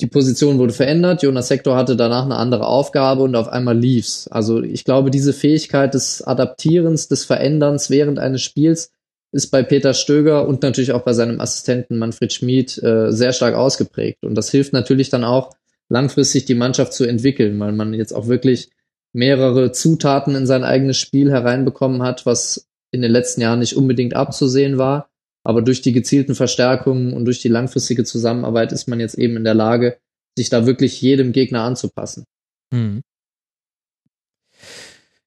die 0.00 0.06
Position 0.06 0.58
wurde 0.58 0.72
verändert, 0.72 1.22
Jonas 1.22 1.48
Sektor 1.48 1.76
hatte 1.76 1.96
danach 1.96 2.24
eine 2.24 2.36
andere 2.36 2.66
Aufgabe 2.66 3.22
und 3.22 3.36
auf 3.36 3.48
einmal 3.48 3.78
lief's. 3.78 4.28
Also 4.28 4.62
ich 4.62 4.84
glaube, 4.84 5.10
diese 5.10 5.32
Fähigkeit 5.32 5.94
des 5.94 6.22
Adaptierens, 6.22 7.08
des 7.08 7.24
Veränderns 7.24 7.90
während 7.90 8.18
eines 8.18 8.42
Spiels 8.42 8.90
ist 9.32 9.50
bei 9.50 9.62
Peter 9.62 9.94
Stöger 9.94 10.46
und 10.46 10.62
natürlich 10.62 10.92
auch 10.92 11.02
bei 11.02 11.12
seinem 11.12 11.40
Assistenten 11.40 11.98
Manfred 11.98 12.32
Schmid 12.32 12.80
äh, 12.82 13.10
sehr 13.12 13.32
stark 13.32 13.54
ausgeprägt. 13.54 14.24
Und 14.24 14.36
das 14.36 14.50
hilft 14.50 14.72
natürlich 14.72 15.10
dann 15.10 15.24
auch, 15.24 15.50
langfristig 15.88 16.44
die 16.44 16.54
Mannschaft 16.54 16.92
zu 16.92 17.04
entwickeln, 17.04 17.58
weil 17.60 17.72
man 17.72 17.94
jetzt 17.94 18.12
auch 18.12 18.26
wirklich 18.26 18.70
mehrere 19.12 19.72
Zutaten 19.72 20.34
in 20.34 20.46
sein 20.46 20.64
eigenes 20.64 20.98
Spiel 20.98 21.30
hereinbekommen 21.30 22.02
hat, 22.02 22.26
was 22.26 22.66
in 22.90 23.02
den 23.02 23.12
letzten 23.12 23.40
Jahren 23.42 23.60
nicht 23.60 23.76
unbedingt 23.76 24.14
abzusehen 24.14 24.78
war. 24.78 25.08
Aber 25.44 25.62
durch 25.62 25.82
die 25.82 25.92
gezielten 25.92 26.34
Verstärkungen 26.34 27.12
und 27.12 27.26
durch 27.26 27.40
die 27.40 27.48
langfristige 27.48 28.04
Zusammenarbeit 28.04 28.72
ist 28.72 28.88
man 28.88 28.98
jetzt 28.98 29.16
eben 29.16 29.36
in 29.36 29.44
der 29.44 29.54
Lage, 29.54 29.98
sich 30.36 30.48
da 30.48 30.66
wirklich 30.66 31.00
jedem 31.00 31.32
Gegner 31.32 31.62
anzupassen. 31.62 32.24
Hm. 32.72 33.02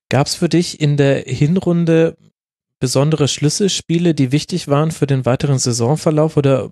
Gab 0.09 0.27
es 0.27 0.35
für 0.35 0.49
dich 0.49 0.81
in 0.81 0.97
der 0.97 1.19
Hinrunde 1.19 2.17
besondere 2.79 3.27
Schlüsselspiele, 3.27 4.13
die 4.13 4.31
wichtig 4.31 4.67
waren 4.67 4.91
für 4.91 5.07
den 5.07 5.25
weiteren 5.25 5.59
Saisonverlauf 5.59 6.37
oder 6.37 6.69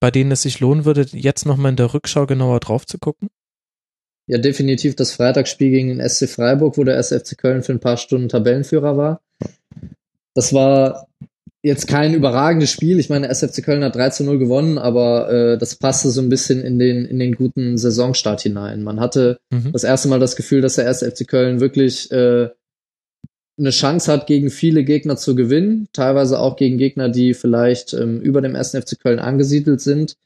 bei 0.00 0.10
denen 0.10 0.32
es 0.32 0.42
sich 0.42 0.60
lohnen 0.60 0.84
würde, 0.84 1.06
jetzt 1.12 1.46
nochmal 1.46 1.70
in 1.70 1.76
der 1.76 1.92
Rückschau 1.92 2.26
genauer 2.26 2.60
drauf 2.60 2.86
zu 2.86 2.98
gucken? 2.98 3.28
Ja, 4.26 4.38
definitiv 4.38 4.94
das 4.94 5.12
Freitagsspiel 5.12 5.70
gegen 5.70 5.88
den 5.88 6.06
SC 6.06 6.28
Freiburg, 6.28 6.76
wo 6.76 6.84
der 6.84 6.98
SFC 6.98 7.36
Köln 7.36 7.62
für 7.62 7.72
ein 7.72 7.80
paar 7.80 7.96
Stunden 7.96 8.28
Tabellenführer 8.28 8.96
war. 8.96 9.22
Das 10.34 10.52
war 10.52 11.08
jetzt 11.68 11.86
kein 11.86 12.14
überragendes 12.14 12.70
Spiel. 12.70 12.98
Ich 12.98 13.10
meine, 13.10 13.28
SFC 13.28 13.62
Köln 13.62 13.84
hat 13.84 13.94
3 13.94 14.10
zu 14.10 14.24
0 14.24 14.38
gewonnen, 14.38 14.78
aber 14.78 15.30
äh, 15.30 15.58
das 15.58 15.76
passte 15.76 16.10
so 16.10 16.20
ein 16.20 16.28
bisschen 16.28 16.62
in 16.62 16.78
den, 16.78 17.04
in 17.04 17.18
den 17.18 17.34
guten 17.34 17.76
Saisonstart 17.76 18.40
hinein. 18.40 18.82
Man 18.82 18.98
hatte 18.98 19.38
mhm. 19.50 19.72
das 19.72 19.84
erste 19.84 20.08
Mal 20.08 20.18
das 20.18 20.34
Gefühl, 20.34 20.62
dass 20.62 20.76
der 20.76 20.86
erste 20.86 21.10
FC 21.10 21.28
Köln 21.28 21.60
wirklich 21.60 22.10
äh, 22.10 22.48
eine 23.58 23.70
Chance 23.70 24.10
hat, 24.10 24.26
gegen 24.26 24.50
viele 24.50 24.82
Gegner 24.82 25.16
zu 25.16 25.34
gewinnen, 25.34 25.88
teilweise 25.92 26.38
auch 26.38 26.56
gegen 26.56 26.78
Gegner, 26.78 27.08
die 27.08 27.34
vielleicht 27.34 27.92
ähm, 27.92 28.20
über 28.20 28.40
dem 28.40 28.54
ersten 28.54 28.80
FC 28.80 28.98
Köln 28.98 29.18
angesiedelt 29.18 29.80
sind. 29.80 30.16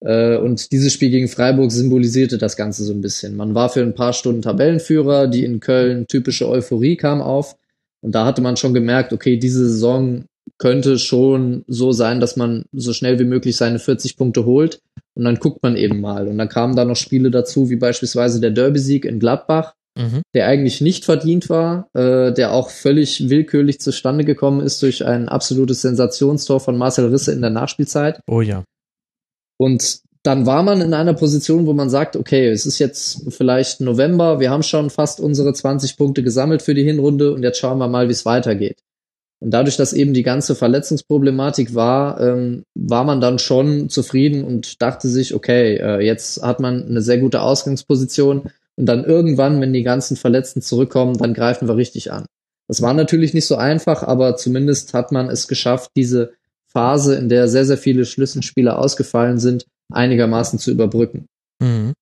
Äh, 0.00 0.36
und 0.36 0.72
dieses 0.72 0.92
Spiel 0.92 1.10
gegen 1.10 1.28
Freiburg 1.28 1.72
symbolisierte 1.72 2.38
das 2.38 2.56
Ganze 2.56 2.84
so 2.84 2.92
ein 2.92 3.00
bisschen. 3.00 3.36
Man 3.36 3.54
war 3.54 3.68
für 3.68 3.82
ein 3.82 3.94
paar 3.94 4.12
Stunden 4.12 4.42
Tabellenführer, 4.42 5.26
die 5.26 5.44
in 5.44 5.60
Köln 5.60 6.06
typische 6.06 6.48
Euphorie 6.48 6.96
kam 6.96 7.20
auf. 7.20 7.56
Und 8.00 8.14
da 8.14 8.24
hatte 8.24 8.40
man 8.40 8.56
schon 8.56 8.72
gemerkt, 8.72 9.12
okay, 9.12 9.36
diese 9.36 9.68
Saison 9.68 10.24
könnte 10.58 10.98
schon 10.98 11.64
so 11.66 11.92
sein, 11.92 12.20
dass 12.20 12.36
man 12.36 12.64
so 12.72 12.92
schnell 12.92 13.18
wie 13.18 13.24
möglich 13.24 13.56
seine 13.56 13.78
40 13.78 14.16
Punkte 14.16 14.44
holt 14.44 14.80
und 15.14 15.24
dann 15.24 15.36
guckt 15.36 15.62
man 15.62 15.76
eben 15.76 16.00
mal. 16.00 16.28
Und 16.28 16.38
dann 16.38 16.48
kamen 16.48 16.76
da 16.76 16.84
noch 16.84 16.96
Spiele 16.96 17.30
dazu, 17.30 17.70
wie 17.70 17.76
beispielsweise 17.76 18.40
der 18.40 18.50
Derby-Sieg 18.50 19.04
in 19.04 19.18
Gladbach, 19.18 19.74
mhm. 19.96 20.22
der 20.34 20.46
eigentlich 20.46 20.80
nicht 20.80 21.04
verdient 21.04 21.48
war, 21.48 21.88
äh, 21.94 22.32
der 22.32 22.52
auch 22.52 22.70
völlig 22.70 23.28
willkürlich 23.28 23.80
zustande 23.80 24.24
gekommen 24.24 24.60
ist 24.60 24.82
durch 24.82 25.04
ein 25.04 25.28
absolutes 25.28 25.82
Sensationstor 25.82 26.60
von 26.60 26.76
Marcel 26.76 27.06
Risse 27.08 27.32
in 27.32 27.40
der 27.40 27.50
Nachspielzeit. 27.50 28.20
Oh 28.28 28.40
ja. 28.40 28.64
Und 29.58 30.00
dann 30.22 30.44
war 30.44 30.62
man 30.62 30.80
in 30.80 30.92
einer 30.92 31.14
Position, 31.14 31.66
wo 31.66 31.72
man 31.72 31.88
sagt, 31.88 32.16
okay, 32.16 32.48
es 32.48 32.66
ist 32.66 32.78
jetzt 32.78 33.32
vielleicht 33.32 33.80
November, 33.80 34.40
wir 34.40 34.50
haben 34.50 34.64
schon 34.64 34.90
fast 34.90 35.20
unsere 35.20 35.52
20 35.52 35.96
Punkte 35.96 36.22
gesammelt 36.22 36.62
für 36.62 36.74
die 36.74 36.82
Hinrunde 36.82 37.32
und 37.32 37.42
jetzt 37.44 37.58
schauen 37.58 37.78
wir 37.78 37.88
mal, 37.88 38.08
wie 38.08 38.12
es 38.12 38.26
weitergeht. 38.26 38.80
Und 39.40 39.50
dadurch, 39.50 39.76
dass 39.76 39.92
eben 39.92 40.14
die 40.14 40.22
ganze 40.22 40.54
Verletzungsproblematik 40.54 41.74
war, 41.74 42.20
ähm, 42.20 42.64
war 42.74 43.04
man 43.04 43.20
dann 43.20 43.38
schon 43.38 43.88
zufrieden 43.90 44.44
und 44.44 44.80
dachte 44.80 45.08
sich, 45.08 45.34
okay, 45.34 45.76
äh, 45.76 46.00
jetzt 46.00 46.42
hat 46.42 46.60
man 46.60 46.86
eine 46.86 47.02
sehr 47.02 47.18
gute 47.18 47.42
Ausgangsposition 47.42 48.50
und 48.76 48.86
dann 48.86 49.04
irgendwann, 49.04 49.60
wenn 49.60 49.72
die 49.72 49.82
ganzen 49.82 50.16
Verletzten 50.16 50.62
zurückkommen, 50.62 51.18
dann 51.18 51.34
greifen 51.34 51.68
wir 51.68 51.76
richtig 51.76 52.12
an. 52.12 52.26
Das 52.68 52.82
war 52.82 52.94
natürlich 52.94 53.34
nicht 53.34 53.46
so 53.46 53.56
einfach, 53.56 54.02
aber 54.02 54.36
zumindest 54.36 54.94
hat 54.94 55.12
man 55.12 55.28
es 55.28 55.48
geschafft, 55.48 55.92
diese 55.96 56.32
Phase, 56.66 57.14
in 57.16 57.28
der 57.28 57.48
sehr, 57.48 57.64
sehr 57.64 57.78
viele 57.78 58.04
Schlüsselspieler 58.04 58.78
ausgefallen 58.78 59.38
sind, 59.38 59.66
einigermaßen 59.92 60.58
zu 60.58 60.70
überbrücken. 60.70 61.26
Mhm. 61.60 61.92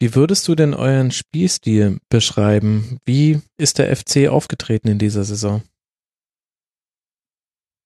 Wie 0.00 0.14
würdest 0.14 0.48
du 0.48 0.54
denn 0.54 0.74
euren 0.74 1.10
Spielstil 1.10 1.98
beschreiben? 2.08 2.98
Wie 3.04 3.40
ist 3.58 3.78
der 3.78 3.94
FC 3.94 4.28
aufgetreten 4.28 4.88
in 4.88 4.98
dieser 4.98 5.24
Saison? 5.24 5.62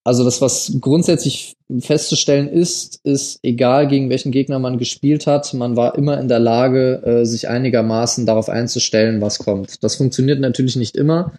Also 0.07 0.23
das, 0.23 0.40
was 0.40 0.79
grundsätzlich 0.81 1.57
festzustellen 1.81 2.49
ist, 2.49 3.01
ist, 3.03 3.40
egal 3.42 3.88
gegen 3.88 4.09
welchen 4.09 4.31
Gegner 4.31 4.61
man 4.61 4.79
gespielt 4.79 5.27
hat, 5.27 5.53
man 5.53 5.75
war 5.75 5.99
immer 5.99 6.21
in 6.21 6.29
der 6.29 6.38
Lage, 6.38 7.03
äh, 7.05 7.25
sich 7.25 7.49
einigermaßen 7.49 8.25
darauf 8.25 8.49
einzustellen, 8.49 9.21
was 9.21 9.40
kommt. 9.40 9.83
Das 9.83 9.97
funktioniert 9.97 10.38
natürlich 10.38 10.77
nicht 10.77 10.97
immer, 10.97 11.33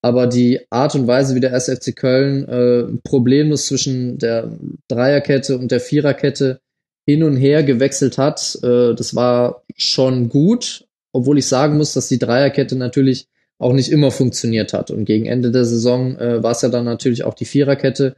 aber 0.00 0.26
die 0.28 0.60
Art 0.70 0.94
und 0.94 1.06
Weise, 1.06 1.34
wie 1.34 1.40
der 1.40 1.52
SFC 1.52 1.94
Köln 1.94 2.48
äh, 2.48 2.84
problemlos 3.04 3.66
zwischen 3.66 4.16
der 4.16 4.50
Dreierkette 4.88 5.58
und 5.58 5.70
der 5.70 5.80
Viererkette 5.80 6.60
hin 7.04 7.22
und 7.22 7.36
her 7.36 7.64
gewechselt 7.64 8.16
hat, 8.16 8.58
äh, 8.62 8.94
das 8.94 9.14
war 9.14 9.62
schon 9.76 10.30
gut, 10.30 10.86
obwohl 11.12 11.36
ich 11.36 11.48
sagen 11.48 11.76
muss, 11.76 11.92
dass 11.92 12.08
die 12.08 12.18
Dreierkette 12.18 12.76
natürlich 12.76 13.28
auch 13.58 13.72
nicht 13.72 13.90
immer 13.90 14.10
funktioniert 14.10 14.72
hat. 14.72 14.90
Und 14.90 15.04
gegen 15.04 15.26
Ende 15.26 15.50
der 15.50 15.64
Saison 15.64 16.16
äh, 16.16 16.42
war 16.42 16.52
es 16.52 16.62
ja 16.62 16.68
dann 16.68 16.84
natürlich 16.84 17.24
auch 17.24 17.34
die 17.34 17.44
Viererkette, 17.44 18.16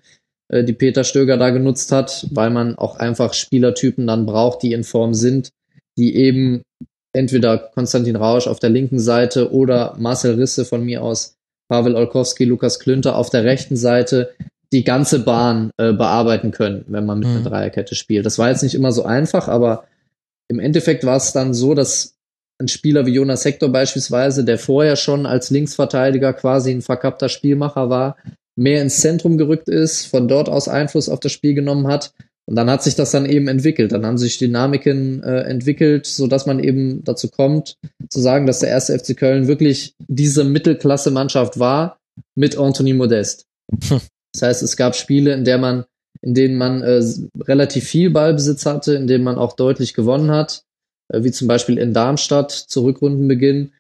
äh, 0.48 0.64
die 0.64 0.72
Peter 0.72 1.04
Stöger 1.04 1.36
da 1.36 1.50
genutzt 1.50 1.92
hat, 1.92 2.26
weil 2.30 2.50
man 2.50 2.76
auch 2.76 2.96
einfach 2.96 3.34
Spielertypen 3.34 4.06
dann 4.06 4.26
braucht, 4.26 4.62
die 4.62 4.72
in 4.72 4.84
Form 4.84 5.14
sind, 5.14 5.50
die 5.96 6.16
eben 6.16 6.62
entweder 7.12 7.58
Konstantin 7.58 8.16
Rausch 8.16 8.46
auf 8.46 8.58
der 8.58 8.70
linken 8.70 8.98
Seite 8.98 9.52
oder 9.52 9.94
Marcel 9.98 10.34
Risse 10.34 10.64
von 10.64 10.84
mir 10.84 11.02
aus, 11.02 11.34
Pavel 11.68 11.96
Olkowski, 11.96 12.44
Lukas 12.44 12.80
Klünter 12.80 13.16
auf 13.16 13.30
der 13.30 13.44
rechten 13.44 13.76
Seite 13.76 14.34
die 14.72 14.84
ganze 14.84 15.20
Bahn 15.20 15.70
äh, 15.78 15.92
bearbeiten 15.92 16.50
können, 16.50 16.84
wenn 16.88 17.06
man 17.06 17.20
mit 17.20 17.28
mhm. 17.28 17.36
einer 17.36 17.50
Dreierkette 17.50 17.94
spielt. 17.94 18.26
Das 18.26 18.38
war 18.38 18.50
jetzt 18.50 18.62
nicht 18.62 18.74
immer 18.74 18.92
so 18.92 19.04
einfach, 19.04 19.48
aber 19.48 19.84
im 20.48 20.60
Endeffekt 20.60 21.04
war 21.04 21.16
es 21.16 21.32
dann 21.32 21.54
so, 21.54 21.74
dass 21.74 22.17
ein 22.58 22.68
Spieler 22.68 23.06
wie 23.06 23.14
Jonas 23.14 23.44
Hector 23.44 23.70
beispielsweise, 23.70 24.44
der 24.44 24.58
vorher 24.58 24.96
schon 24.96 25.26
als 25.26 25.50
Linksverteidiger 25.50 26.32
quasi 26.32 26.72
ein 26.72 26.82
verkappter 26.82 27.28
Spielmacher 27.28 27.88
war, 27.88 28.16
mehr 28.56 28.82
ins 28.82 29.00
Zentrum 29.00 29.38
gerückt 29.38 29.68
ist, 29.68 30.06
von 30.06 30.26
dort 30.26 30.48
aus 30.48 30.68
Einfluss 30.68 31.08
auf 31.08 31.20
das 31.20 31.32
Spiel 31.32 31.54
genommen 31.54 31.86
hat. 31.86 32.12
Und 32.46 32.56
dann 32.56 32.70
hat 32.70 32.82
sich 32.82 32.94
das 32.94 33.10
dann 33.10 33.26
eben 33.26 33.46
entwickelt. 33.46 33.92
Dann 33.92 34.04
haben 34.04 34.18
sich 34.18 34.38
Dynamiken 34.38 35.22
äh, 35.22 35.42
entwickelt, 35.42 36.06
so 36.06 36.26
dass 36.26 36.46
man 36.46 36.58
eben 36.58 37.04
dazu 37.04 37.28
kommt, 37.28 37.76
zu 38.08 38.20
sagen, 38.20 38.46
dass 38.46 38.60
der 38.60 38.70
erste 38.70 38.98
FC 38.98 39.16
Köln 39.16 39.46
wirklich 39.46 39.94
diese 40.08 40.44
Mittelklasse-Mannschaft 40.44 41.58
war 41.58 41.98
mit 42.34 42.56
Anthony 42.58 42.94
Modest. 42.94 43.46
Hm. 43.88 44.00
Das 44.32 44.42
heißt, 44.42 44.62
es 44.62 44.76
gab 44.76 44.96
Spiele, 44.96 45.34
in 45.34 45.44
der 45.44 45.58
man, 45.58 45.84
in 46.22 46.34
denen 46.34 46.56
man 46.56 46.82
äh, 46.82 47.02
relativ 47.40 47.84
viel 47.84 48.10
Ballbesitz 48.10 48.66
hatte, 48.66 48.94
in 48.94 49.06
denen 49.06 49.24
man 49.24 49.36
auch 49.36 49.54
deutlich 49.54 49.94
gewonnen 49.94 50.30
hat 50.30 50.64
wie 51.12 51.32
zum 51.32 51.48
Beispiel 51.48 51.78
in 51.78 51.94
Darmstadt 51.94 52.50
zu 52.50 52.84
Rückrundenbeginn. 52.84 53.72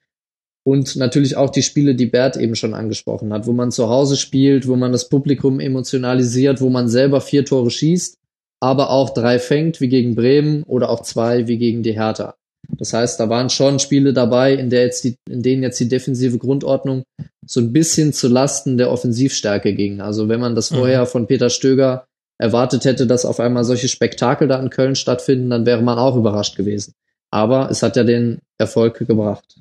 Und 0.64 0.96
natürlich 0.96 1.36
auch 1.36 1.50
die 1.50 1.62
Spiele, 1.62 1.94
die 1.94 2.06
Bert 2.06 2.36
eben 2.36 2.54
schon 2.54 2.74
angesprochen 2.74 3.32
hat, 3.32 3.46
wo 3.46 3.52
man 3.52 3.70
zu 3.70 3.88
Hause 3.88 4.16
spielt, 4.16 4.68
wo 4.68 4.76
man 4.76 4.92
das 4.92 5.08
Publikum 5.08 5.60
emotionalisiert, 5.60 6.60
wo 6.60 6.68
man 6.68 6.88
selber 6.88 7.22
vier 7.22 7.44
Tore 7.44 7.70
schießt, 7.70 8.18
aber 8.60 8.90
auch 8.90 9.10
drei 9.10 9.38
fängt, 9.38 9.80
wie 9.80 9.88
gegen 9.88 10.14
Bremen 10.14 10.64
oder 10.64 10.90
auch 10.90 11.02
zwei, 11.02 11.46
wie 11.48 11.56
gegen 11.56 11.82
die 11.82 11.94
Hertha. 11.94 12.34
Das 12.76 12.92
heißt, 12.92 13.18
da 13.18 13.30
waren 13.30 13.48
schon 13.48 13.78
Spiele 13.78 14.12
dabei, 14.12 14.52
in, 14.54 14.68
der 14.68 14.82
jetzt 14.82 15.04
die, 15.04 15.16
in 15.30 15.42
denen 15.42 15.62
jetzt 15.62 15.80
die 15.80 15.88
defensive 15.88 16.36
Grundordnung 16.36 17.04
so 17.46 17.60
ein 17.60 17.72
bisschen 17.72 18.12
zu 18.12 18.28
Lasten 18.28 18.76
der 18.76 18.90
Offensivstärke 18.90 19.72
ging. 19.72 20.00
Also 20.02 20.28
wenn 20.28 20.40
man 20.40 20.54
das 20.54 20.70
mhm. 20.70 20.76
vorher 20.76 21.06
von 21.06 21.26
Peter 21.26 21.48
Stöger 21.48 22.06
erwartet 22.38 22.84
hätte, 22.84 23.06
dass 23.06 23.24
auf 23.24 23.40
einmal 23.40 23.64
solche 23.64 23.88
Spektakel 23.88 24.48
da 24.48 24.60
in 24.60 24.70
Köln 24.70 24.96
stattfinden, 24.96 25.50
dann 25.50 25.66
wäre 25.66 25.82
man 25.82 25.98
auch 25.98 26.16
überrascht 26.16 26.56
gewesen. 26.56 26.92
Aber 27.30 27.70
es 27.70 27.82
hat 27.82 27.96
ja 27.96 28.04
den 28.04 28.40
Erfolg 28.58 28.98
gebracht. 28.98 29.60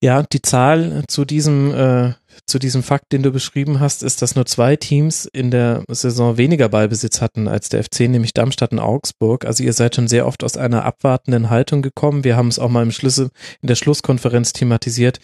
Ja, 0.00 0.22
die 0.22 0.42
Zahl 0.42 1.02
zu 1.08 1.24
diesem, 1.24 1.74
äh, 1.74 2.12
zu 2.46 2.60
diesem 2.60 2.84
Fakt, 2.84 3.12
den 3.12 3.24
du 3.24 3.32
beschrieben 3.32 3.80
hast, 3.80 4.04
ist, 4.04 4.22
dass 4.22 4.36
nur 4.36 4.46
zwei 4.46 4.76
Teams 4.76 5.26
in 5.26 5.50
der 5.50 5.82
Saison 5.88 6.36
weniger 6.36 6.68
Ballbesitz 6.68 7.20
hatten 7.20 7.48
als 7.48 7.68
der 7.68 7.82
FC, 7.82 8.08
nämlich 8.08 8.32
Darmstadt 8.32 8.70
und 8.70 8.78
Augsburg. 8.78 9.44
Also 9.44 9.64
ihr 9.64 9.72
seid 9.72 9.96
schon 9.96 10.06
sehr 10.06 10.26
oft 10.26 10.44
aus 10.44 10.56
einer 10.56 10.84
abwartenden 10.84 11.50
Haltung 11.50 11.82
gekommen. 11.82 12.22
Wir 12.22 12.36
haben 12.36 12.48
es 12.48 12.60
auch 12.60 12.68
mal 12.68 12.84
im 12.84 12.92
Schlüssel, 12.92 13.30
in 13.60 13.66
der 13.66 13.74
Schlusskonferenz 13.74 14.52
thematisiert, 14.52 15.18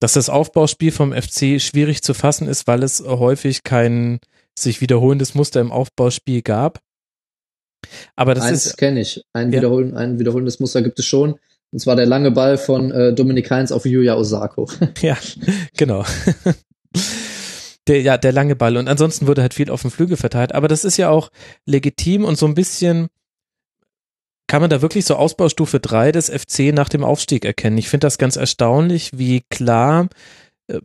dass 0.00 0.14
das 0.14 0.30
Aufbauspiel 0.30 0.92
vom 0.92 1.12
FC 1.12 1.60
schwierig 1.60 2.02
zu 2.02 2.14
fassen 2.14 2.48
ist, 2.48 2.66
weil 2.66 2.82
es 2.82 3.00
häufig 3.00 3.64
kein 3.64 4.18
sich 4.58 4.80
wiederholendes 4.80 5.34
Muster 5.34 5.60
im 5.60 5.72
Aufbauspiel 5.72 6.40
gab. 6.40 6.80
Aber 8.16 8.34
das 8.34 8.44
Eins 8.44 8.66
ist. 8.66 8.76
kenne 8.76 9.00
ich. 9.00 9.22
Ein, 9.32 9.52
ja. 9.52 9.58
Wiederholen, 9.58 9.96
ein 9.96 10.18
wiederholendes 10.18 10.60
Muster 10.60 10.82
gibt 10.82 10.98
es 10.98 11.06
schon. 11.06 11.36
Und 11.72 11.78
zwar 11.78 11.96
der 11.96 12.06
lange 12.06 12.30
Ball 12.30 12.58
von 12.58 12.90
äh, 12.90 13.12
Dominik 13.12 13.50
Heinz 13.50 13.70
auf 13.70 13.86
Yuya 13.86 14.16
Osako. 14.16 14.68
ja, 15.02 15.16
genau. 15.76 16.04
der, 17.86 18.02
ja, 18.02 18.18
der 18.18 18.32
lange 18.32 18.56
Ball. 18.56 18.76
Und 18.76 18.88
ansonsten 18.88 19.26
wurde 19.26 19.42
halt 19.42 19.54
viel 19.54 19.70
auf 19.70 19.82
dem 19.82 19.90
Flügel 19.90 20.16
verteilt. 20.16 20.54
Aber 20.54 20.68
das 20.68 20.84
ist 20.84 20.96
ja 20.96 21.10
auch 21.10 21.30
legitim 21.66 22.24
und 22.24 22.36
so 22.36 22.46
ein 22.46 22.54
bisschen 22.54 23.08
kann 24.50 24.62
man 24.62 24.70
da 24.70 24.82
wirklich 24.82 25.04
so 25.04 25.14
Ausbaustufe 25.14 25.78
3 25.78 26.10
des 26.10 26.28
FC 26.28 26.74
nach 26.74 26.88
dem 26.88 27.04
Aufstieg 27.04 27.44
erkennen. 27.44 27.78
Ich 27.78 27.88
finde 27.88 28.06
das 28.06 28.18
ganz 28.18 28.34
erstaunlich, 28.34 29.16
wie 29.16 29.42
klar 29.48 30.08
äh, 30.66 30.80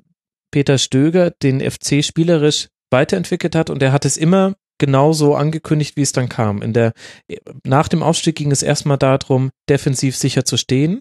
Peter 0.51 0.77
Stöger 0.77 1.31
den 1.31 1.60
FC 1.60 2.05
spielerisch 2.05 2.69
weiterentwickelt 2.91 3.55
hat 3.55 3.71
und 3.71 3.81
er 3.81 3.91
hat 3.91 4.05
es 4.05 4.17
immer 4.17 4.53
genauso 4.86 5.36
angekündigt, 5.36 5.95
wie 5.98 6.04
es 6.04 6.12
dann 6.12 6.30
kam. 6.30 6.62
In 6.62 6.74
der, 6.74 6.93
nach 7.63 7.88
dem 7.88 8.04
Aufstieg 8.04 8.36
ging 8.36 8.52
es 8.52 8.62
erstmal 8.62 8.98
darum, 8.98 9.50
defensiv 9.67 10.15
sicher 10.15 10.45
zu 10.45 10.58
stehen. 10.58 11.00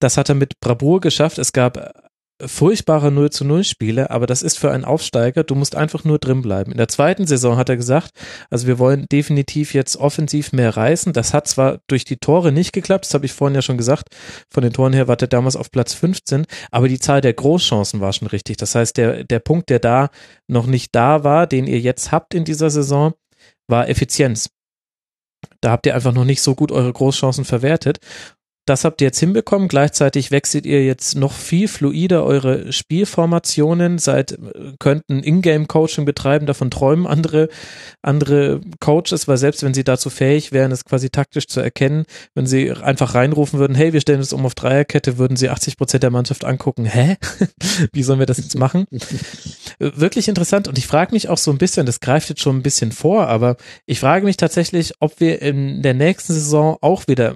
Das 0.00 0.16
hat 0.16 0.28
er 0.28 0.36
mit 0.36 0.60
Bravour 0.60 1.00
geschafft. 1.00 1.38
Es 1.38 1.52
gab 1.52 2.07
furchtbare 2.44 3.10
0 3.10 3.30
zu 3.30 3.44
0 3.44 3.64
Spiele, 3.64 4.10
aber 4.10 4.26
das 4.26 4.42
ist 4.42 4.58
für 4.58 4.70
einen 4.70 4.84
Aufsteiger, 4.84 5.44
du 5.44 5.54
musst 5.54 5.74
einfach 5.74 6.04
nur 6.04 6.18
drin 6.18 6.42
bleiben. 6.42 6.70
In 6.70 6.78
der 6.78 6.88
zweiten 6.88 7.26
Saison 7.26 7.56
hat 7.56 7.68
er 7.68 7.76
gesagt, 7.76 8.12
also 8.50 8.66
wir 8.66 8.78
wollen 8.78 9.06
definitiv 9.10 9.74
jetzt 9.74 9.96
offensiv 9.96 10.52
mehr 10.52 10.76
reißen. 10.76 11.12
Das 11.12 11.34
hat 11.34 11.48
zwar 11.48 11.80
durch 11.88 12.04
die 12.04 12.18
Tore 12.18 12.52
nicht 12.52 12.72
geklappt, 12.72 13.06
das 13.06 13.14
habe 13.14 13.26
ich 13.26 13.32
vorhin 13.32 13.54
ja 13.54 13.62
schon 13.62 13.78
gesagt, 13.78 14.08
von 14.50 14.62
den 14.62 14.72
Toren 14.72 14.92
her 14.92 15.08
war 15.08 15.16
der 15.16 15.28
damals 15.28 15.56
auf 15.56 15.70
Platz 15.70 15.94
15, 15.94 16.46
aber 16.70 16.88
die 16.88 17.00
Zahl 17.00 17.20
der 17.20 17.34
Großchancen 17.34 18.00
war 18.00 18.12
schon 18.12 18.28
richtig. 18.28 18.56
Das 18.56 18.74
heißt, 18.74 18.96
der, 18.96 19.24
der 19.24 19.40
Punkt, 19.40 19.70
der 19.70 19.80
da 19.80 20.10
noch 20.46 20.66
nicht 20.66 20.94
da 20.94 21.24
war, 21.24 21.46
den 21.46 21.66
ihr 21.66 21.80
jetzt 21.80 22.12
habt 22.12 22.34
in 22.34 22.44
dieser 22.44 22.70
Saison, 22.70 23.14
war 23.66 23.88
Effizienz. 23.88 24.50
Da 25.60 25.70
habt 25.70 25.86
ihr 25.86 25.94
einfach 25.94 26.12
noch 26.12 26.24
nicht 26.24 26.42
so 26.42 26.54
gut 26.54 26.72
eure 26.72 26.92
Großchancen 26.92 27.44
verwertet. 27.44 27.98
Das 28.68 28.84
habt 28.84 29.00
ihr 29.00 29.06
jetzt 29.06 29.18
hinbekommen. 29.18 29.66
Gleichzeitig 29.68 30.30
wechselt 30.30 30.66
ihr 30.66 30.84
jetzt 30.84 31.16
noch 31.16 31.32
viel 31.32 31.68
fluider 31.68 32.22
eure 32.24 32.70
Spielformationen, 32.70 33.98
seid, 33.98 34.38
könnt 34.78 35.08
ein 35.08 35.22
Ingame-Coaching 35.22 36.04
betreiben, 36.04 36.44
davon 36.44 36.70
träumen 36.70 37.06
andere, 37.06 37.48
andere 38.02 38.60
Coaches, 38.78 39.26
weil 39.26 39.38
selbst 39.38 39.62
wenn 39.62 39.72
sie 39.72 39.84
dazu 39.84 40.10
fähig 40.10 40.52
wären, 40.52 40.70
es 40.70 40.84
quasi 40.84 41.08
taktisch 41.08 41.46
zu 41.46 41.60
erkennen, 41.60 42.04
wenn 42.34 42.46
sie 42.46 42.70
einfach 42.70 43.14
reinrufen 43.14 43.58
würden, 43.58 43.74
hey, 43.74 43.94
wir 43.94 44.02
stellen 44.02 44.20
es 44.20 44.34
um 44.34 44.44
auf 44.44 44.54
Dreierkette, 44.54 45.16
würden 45.16 45.38
sie 45.38 45.48
80 45.48 45.78
Prozent 45.78 46.02
der 46.02 46.10
Mannschaft 46.10 46.44
angucken, 46.44 46.84
hä? 46.84 47.16
Wie 47.94 48.02
sollen 48.02 48.18
wir 48.18 48.26
das 48.26 48.36
jetzt 48.36 48.58
machen? 48.58 48.84
Wirklich 49.78 50.28
interessant 50.28 50.68
und 50.68 50.76
ich 50.76 50.86
frage 50.86 51.14
mich 51.14 51.30
auch 51.30 51.38
so 51.38 51.50
ein 51.50 51.58
bisschen, 51.58 51.86
das 51.86 52.00
greift 52.00 52.28
jetzt 52.28 52.42
schon 52.42 52.58
ein 52.58 52.62
bisschen 52.62 52.92
vor, 52.92 53.28
aber 53.28 53.56
ich 53.86 54.00
frage 54.00 54.26
mich 54.26 54.36
tatsächlich, 54.36 54.92
ob 55.00 55.20
wir 55.20 55.40
in 55.40 55.80
der 55.80 55.94
nächsten 55.94 56.34
Saison 56.34 56.76
auch 56.82 57.08
wieder 57.08 57.34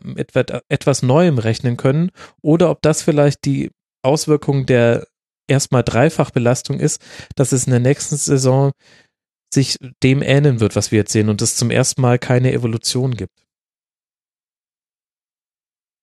etwas 0.68 1.02
Neues 1.02 1.21
Neuem 1.22 1.38
rechnen 1.38 1.76
können 1.76 2.10
oder 2.42 2.70
ob 2.70 2.82
das 2.82 3.02
vielleicht 3.02 3.44
die 3.44 3.70
Auswirkung 4.02 4.66
der 4.66 5.06
erstmal 5.48 5.82
Dreifachbelastung 5.82 6.80
ist, 6.80 7.00
dass 7.36 7.52
es 7.52 7.66
in 7.66 7.70
der 7.70 7.80
nächsten 7.80 8.16
Saison 8.16 8.72
sich 9.52 9.76
dem 10.02 10.22
ähneln 10.22 10.60
wird, 10.60 10.76
was 10.76 10.90
wir 10.90 11.00
jetzt 11.00 11.12
sehen 11.12 11.28
und 11.28 11.42
es 11.42 11.56
zum 11.56 11.70
ersten 11.70 12.00
Mal 12.00 12.18
keine 12.18 12.52
Evolution 12.52 13.14
gibt. 13.14 13.32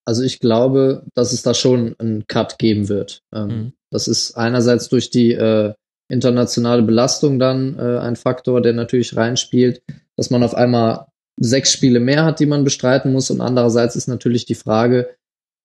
Also 0.05 0.23
ich 0.23 0.39
glaube, 0.39 1.05
dass 1.13 1.33
es 1.33 1.41
da 1.43 1.53
schon 1.53 1.95
einen 1.99 2.25
Cut 2.27 2.57
geben 2.57 2.89
wird. 2.89 3.21
Ähm, 3.33 3.47
mhm. 3.47 3.73
Das 3.91 4.07
ist 4.07 4.35
einerseits 4.35 4.87
durch 4.89 5.09
die 5.09 5.33
äh, 5.33 5.73
internationale 6.09 6.83
Belastung 6.83 7.37
dann 7.39 7.77
äh, 7.77 7.99
ein 7.99 8.15
Faktor, 8.15 8.61
der 8.61 8.73
natürlich 8.73 9.15
reinspielt, 9.15 9.81
dass 10.15 10.29
man 10.29 10.43
auf 10.43 10.55
einmal 10.55 11.08
sechs 11.39 11.71
Spiele 11.71 11.99
mehr 11.99 12.25
hat, 12.25 12.39
die 12.39 12.45
man 12.45 12.63
bestreiten 12.63 13.11
muss. 13.11 13.31
Und 13.31 13.41
andererseits 13.41 13.95
ist 13.95 14.07
natürlich 14.07 14.45
die 14.45 14.55
Frage, 14.55 15.09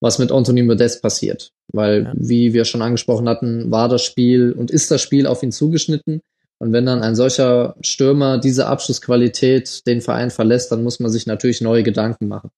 was 0.00 0.18
mit 0.18 0.32
Anthony 0.32 0.62
Modest 0.62 1.02
passiert. 1.02 1.50
Weil, 1.72 2.04
ja. 2.04 2.12
wie 2.16 2.52
wir 2.52 2.64
schon 2.64 2.82
angesprochen 2.82 3.28
hatten, 3.28 3.70
war 3.70 3.88
das 3.88 4.02
Spiel 4.02 4.52
und 4.52 4.70
ist 4.70 4.90
das 4.90 5.02
Spiel 5.02 5.26
auf 5.26 5.42
ihn 5.42 5.52
zugeschnitten. 5.52 6.20
Und 6.58 6.72
wenn 6.72 6.86
dann 6.86 7.02
ein 7.02 7.16
solcher 7.16 7.74
Stürmer 7.80 8.38
diese 8.38 8.66
Abschlussqualität 8.66 9.86
den 9.86 10.00
Verein 10.00 10.30
verlässt, 10.30 10.70
dann 10.70 10.82
muss 10.82 11.00
man 11.00 11.10
sich 11.10 11.26
natürlich 11.26 11.60
neue 11.60 11.82
Gedanken 11.82 12.28
machen. 12.28 12.50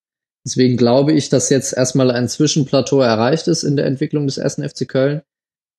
Deswegen 0.44 0.76
glaube 0.76 1.12
ich, 1.12 1.28
dass 1.28 1.50
jetzt 1.50 1.76
erstmal 1.76 2.10
ein 2.10 2.28
Zwischenplateau 2.28 3.00
erreicht 3.00 3.48
ist 3.48 3.64
in 3.64 3.76
der 3.76 3.86
Entwicklung 3.86 4.26
des 4.26 4.38
ersten 4.38 4.68
FC 4.68 4.86
Köln. 4.86 5.22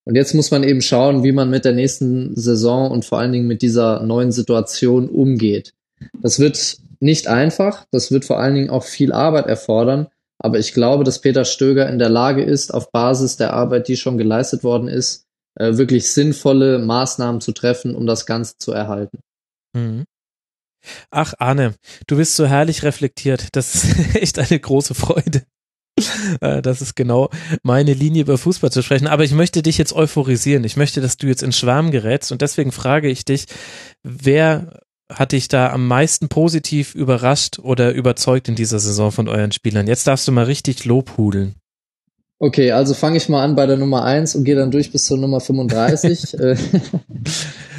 Und 0.03 0.15
jetzt 0.15 0.33
muss 0.33 0.51
man 0.51 0.63
eben 0.63 0.81
schauen, 0.81 1.23
wie 1.23 1.31
man 1.31 1.49
mit 1.49 1.63
der 1.63 1.73
nächsten 1.73 2.35
Saison 2.35 2.91
und 2.91 3.05
vor 3.05 3.19
allen 3.19 3.31
Dingen 3.31 3.47
mit 3.47 3.61
dieser 3.61 4.01
neuen 4.03 4.31
Situation 4.31 5.09
umgeht. 5.09 5.73
Das 6.21 6.39
wird 6.39 6.77
nicht 6.99 7.27
einfach, 7.27 7.85
das 7.91 8.11
wird 8.11 8.25
vor 8.25 8.39
allen 8.39 8.55
Dingen 8.55 8.69
auch 8.69 8.83
viel 8.83 9.11
Arbeit 9.11 9.47
erfordern, 9.47 10.07
aber 10.39 10.59
ich 10.59 10.73
glaube, 10.73 11.03
dass 11.03 11.21
Peter 11.21 11.45
Stöger 11.45 11.89
in 11.89 11.99
der 11.99 12.09
Lage 12.09 12.43
ist, 12.43 12.73
auf 12.73 12.91
Basis 12.91 13.37
der 13.37 13.53
Arbeit, 13.53 13.87
die 13.87 13.97
schon 13.97 14.17
geleistet 14.17 14.63
worden 14.63 14.87
ist, 14.87 15.25
äh, 15.55 15.77
wirklich 15.77 16.11
sinnvolle 16.11 16.79
Maßnahmen 16.79 17.41
zu 17.41 17.51
treffen, 17.51 17.95
um 17.95 18.05
das 18.05 18.25
Ganze 18.25 18.57
zu 18.59 18.71
erhalten. 18.71 19.19
Mhm. 19.73 20.05
Ach, 21.09 21.33
Arne, 21.39 21.73
du 22.05 22.17
bist 22.17 22.35
so 22.35 22.45
herrlich 22.45 22.83
reflektiert. 22.83 23.49
Das 23.53 23.75
ist 23.75 23.85
echt 24.15 24.39
eine 24.39 24.59
große 24.59 24.93
Freude. 24.93 25.43
Äh, 26.41 26.61
das 26.61 26.81
ist 26.81 26.95
genau 26.95 27.29
meine 27.63 27.93
Linie 27.93 28.21
über 28.21 28.37
Fußball 28.37 28.71
zu 28.71 28.83
sprechen. 28.83 29.07
Aber 29.07 29.23
ich 29.23 29.31
möchte 29.31 29.63
dich 29.63 29.77
jetzt 29.77 29.93
euphorisieren. 29.93 30.63
Ich 30.63 30.77
möchte, 30.77 31.01
dass 31.01 31.17
du 31.17 31.27
jetzt 31.27 31.43
in 31.43 31.51
Schwarm 31.51 31.89
gerätst. 31.91 32.31
Und 32.31 32.41
deswegen 32.41 32.71
frage 32.71 33.09
ich 33.09 33.25
dich, 33.25 33.47
wer 34.03 34.81
hat 35.11 35.31
dich 35.31 35.47
da 35.47 35.71
am 35.71 35.87
meisten 35.87 36.27
positiv 36.29 36.95
überrascht 36.95 37.59
oder 37.59 37.93
überzeugt 37.93 38.49
in 38.49 38.55
dieser 38.55 38.79
Saison 38.79 39.11
von 39.11 39.27
euren 39.27 39.51
Spielern? 39.51 39.87
Jetzt 39.87 40.07
darfst 40.07 40.27
du 40.27 40.31
mal 40.31 40.45
richtig 40.45 40.85
Lobhudeln. 40.85 41.55
Okay, 42.39 42.71
also 42.71 42.93
fange 42.93 43.17
ich 43.17 43.29
mal 43.29 43.43
an 43.43 43.55
bei 43.55 43.65
der 43.65 43.77
Nummer 43.77 44.03
eins 44.03 44.35
und 44.35 44.43
gehe 44.43 44.55
dann 44.55 44.69
durch 44.69 44.91
bis 44.91 45.05
zur 45.05 45.17
Nummer 45.17 45.39
35. 45.39 46.37
Äh, 46.39 46.55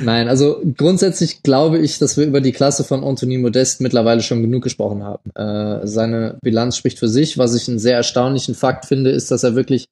Nein, 0.02 0.28
also 0.28 0.60
grundsätzlich 0.76 1.42
glaube 1.42 1.78
ich, 1.78 1.98
dass 1.98 2.16
wir 2.16 2.26
über 2.26 2.40
die 2.40 2.52
Klasse 2.52 2.82
von 2.82 3.04
Anthony 3.04 3.38
Modest 3.38 3.80
mittlerweile 3.80 4.20
schon 4.20 4.42
genug 4.42 4.62
gesprochen 4.62 5.02
haben. 5.02 5.30
Äh, 5.34 5.86
seine 5.86 6.38
Bilanz 6.42 6.76
spricht 6.76 6.98
für 6.98 7.08
sich. 7.08 7.38
Was 7.38 7.54
ich 7.54 7.68
einen 7.68 7.78
sehr 7.78 7.96
erstaunlichen 7.96 8.54
Fakt 8.54 8.86
finde, 8.86 9.10
ist, 9.10 9.30
dass 9.30 9.44
er 9.44 9.54
wirklich 9.54 9.86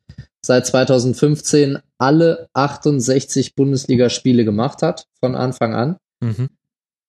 seit 0.44 0.66
2015 0.66 1.78
alle 1.98 2.48
68 2.54 3.54
Bundesligaspiele 3.54 4.44
gemacht 4.44 4.82
hat, 4.82 5.06
von 5.20 5.34
Anfang 5.34 5.74
an. 5.74 5.96
Mhm. 6.20 6.48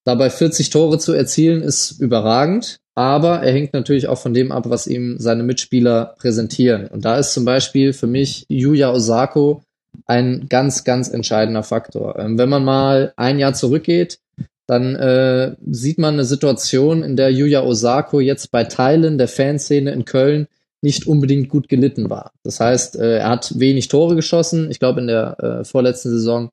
Dabei 0.07 0.29
40 0.29 0.69
Tore 0.69 0.99
zu 0.99 1.11
erzielen, 1.11 1.61
ist 1.61 1.99
überragend, 1.99 2.79
aber 2.95 3.41
er 3.41 3.51
hängt 3.51 3.73
natürlich 3.73 4.07
auch 4.07 4.17
von 4.17 4.33
dem 4.33 4.53
ab, 4.53 4.69
was 4.69 4.87
ihm 4.87 5.17
seine 5.19 5.43
Mitspieler 5.43 6.15
präsentieren. 6.17 6.87
Und 6.87 7.03
da 7.03 7.17
ist 7.17 7.33
zum 7.33 7.43
Beispiel 7.43 7.91
für 7.91 8.07
mich 8.07 8.45
Yuya 8.47 8.93
Osako 8.93 9.63
ein 10.05 10.45
ganz, 10.47 10.85
ganz 10.85 11.09
entscheidender 11.09 11.61
Faktor. 11.61 12.17
Ähm, 12.19 12.37
wenn 12.37 12.47
man 12.47 12.63
mal 12.63 13.11
ein 13.17 13.37
Jahr 13.37 13.53
zurückgeht, 13.53 14.19
dann 14.65 14.95
äh, 14.95 15.57
sieht 15.69 15.97
man 15.97 16.13
eine 16.13 16.23
Situation, 16.23 17.03
in 17.03 17.17
der 17.17 17.29
Yuya 17.29 17.63
Osako 17.63 18.21
jetzt 18.21 18.49
bei 18.49 18.63
Teilen 18.63 19.17
der 19.17 19.27
Fanszene 19.27 19.91
in 19.91 20.05
Köln 20.05 20.47
nicht 20.81 21.05
unbedingt 21.05 21.49
gut 21.49 21.67
gelitten 21.67 22.09
war. 22.09 22.31
Das 22.43 22.61
heißt, 22.61 22.95
äh, 22.95 23.17
er 23.17 23.29
hat 23.31 23.59
wenig 23.59 23.89
Tore 23.89 24.15
geschossen. 24.15 24.71
Ich 24.71 24.79
glaube, 24.79 25.01
in 25.01 25.07
der 25.07 25.37
äh, 25.43 25.63
vorletzten 25.65 26.11
Saison 26.11 26.49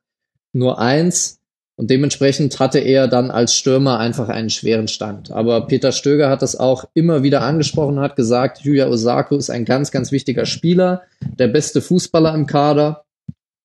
nur 0.52 0.80
eins. 0.80 1.38
Und 1.76 1.90
dementsprechend 1.90 2.60
hatte 2.60 2.78
er 2.78 3.08
dann 3.08 3.32
als 3.32 3.54
Stürmer 3.54 3.98
einfach 3.98 4.28
einen 4.28 4.50
schweren 4.50 4.86
Stand. 4.86 5.32
Aber 5.32 5.66
Peter 5.66 5.90
Stöger 5.90 6.30
hat 6.30 6.42
das 6.42 6.58
auch 6.58 6.84
immer 6.94 7.24
wieder 7.24 7.42
angesprochen, 7.42 7.98
hat 7.98 8.14
gesagt, 8.14 8.60
Yuya 8.60 8.86
Osako 8.86 9.36
ist 9.36 9.50
ein 9.50 9.64
ganz, 9.64 9.90
ganz 9.90 10.12
wichtiger 10.12 10.46
Spieler, 10.46 11.02
der 11.38 11.48
beste 11.48 11.80
Fußballer 11.80 12.32
im 12.34 12.46
Kader. 12.46 13.04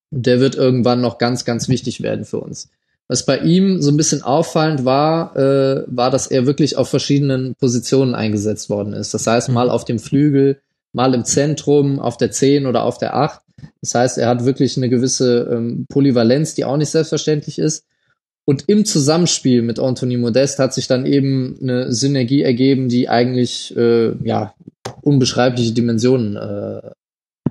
Und 0.10 0.26
der 0.26 0.40
wird 0.40 0.56
irgendwann 0.56 1.02
noch 1.02 1.20
ganz, 1.20 1.46
ganz 1.46 1.70
wichtig 1.70 2.02
werden 2.02 2.26
für 2.26 2.40
uns. 2.40 2.70
Was 3.08 3.26
bei 3.26 3.40
ihm 3.40 3.82
so 3.82 3.92
ein 3.92 3.98
bisschen 3.98 4.24
auffallend 4.24 4.86
war, 4.86 5.36
äh, 5.36 5.84
war, 5.88 6.10
dass 6.10 6.28
er 6.28 6.48
wirklich 6.48 6.78
auf 6.78 6.90
verschiedenen 6.90 7.56
Positionen 7.56 8.16
eingesetzt 8.16 8.70
worden 8.70 8.94
ist. 8.94 9.14
Das 9.14 9.28
heißt, 9.28 9.50
mal 9.50 9.70
auf 9.70 9.86
dem 9.86 10.00
Flügel, 10.00 10.62
mal 10.94 11.14
im 11.14 11.26
Zentrum, 11.26 12.00
auf 12.00 12.18
der 12.18 12.32
10 12.32 12.66
oder 12.66 12.84
auf 12.84 12.98
der 12.98 13.16
8. 13.16 13.42
Das 13.82 13.94
heißt, 13.96 14.18
er 14.18 14.28
hat 14.28 14.46
wirklich 14.46 14.78
eine 14.78 14.90
gewisse 14.90 15.50
ähm, 15.52 15.86
Polyvalenz, 15.90 16.56
die 16.56 16.66
auch 16.66 16.78
nicht 16.78 16.90
selbstverständlich 16.90 17.60
ist. 17.60 17.86
Und 18.46 18.68
im 18.68 18.84
Zusammenspiel 18.86 19.62
mit 19.62 19.80
Anthony 19.80 20.18
Modest 20.18 20.60
hat 20.60 20.74
sich 20.74 20.88
dann 20.88 21.06
eben 21.06 21.58
eine 21.62 21.94
Synergie 21.94 22.42
ergeben, 22.42 22.90
die 22.90 23.08
eigentlich 23.08 23.76
äh, 23.78 24.12
ja 24.24 24.56
unbeschreibliche 25.02 25.72
Dimensionen 25.72 26.36
äh, 26.36 26.90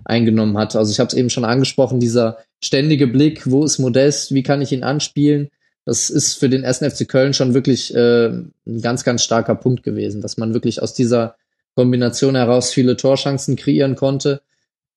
eingenommen 0.04 0.58
hat. 0.58 0.74
Also 0.74 0.90
ich 0.90 0.98
habe 0.98 1.08
es 1.08 1.14
eben 1.14 1.30
schon 1.30 1.44
angesprochen, 1.44 2.00
dieser 2.00 2.38
ständige 2.60 3.06
Blick, 3.06 3.48
wo 3.48 3.64
ist 3.64 3.78
Modest, 3.78 4.34
wie 4.34 4.42
kann 4.42 4.60
ich 4.60 4.72
ihn 4.72 4.82
anspielen, 4.82 5.50
das 5.88 6.10
ist 6.10 6.34
für 6.34 6.50
den 6.50 6.66
1. 6.66 6.80
FC 6.80 7.08
Köln 7.08 7.32
schon 7.32 7.54
wirklich 7.54 7.94
äh, 7.94 8.26
ein 8.26 8.82
ganz, 8.82 9.04
ganz 9.04 9.22
starker 9.22 9.54
Punkt 9.54 9.82
gewesen, 9.82 10.20
dass 10.20 10.36
man 10.36 10.52
wirklich 10.52 10.82
aus 10.82 10.92
dieser 10.92 11.36
Kombination 11.74 12.34
heraus 12.34 12.74
viele 12.74 12.94
Torchancen 12.94 13.56
kreieren 13.56 13.94
konnte. 13.94 14.42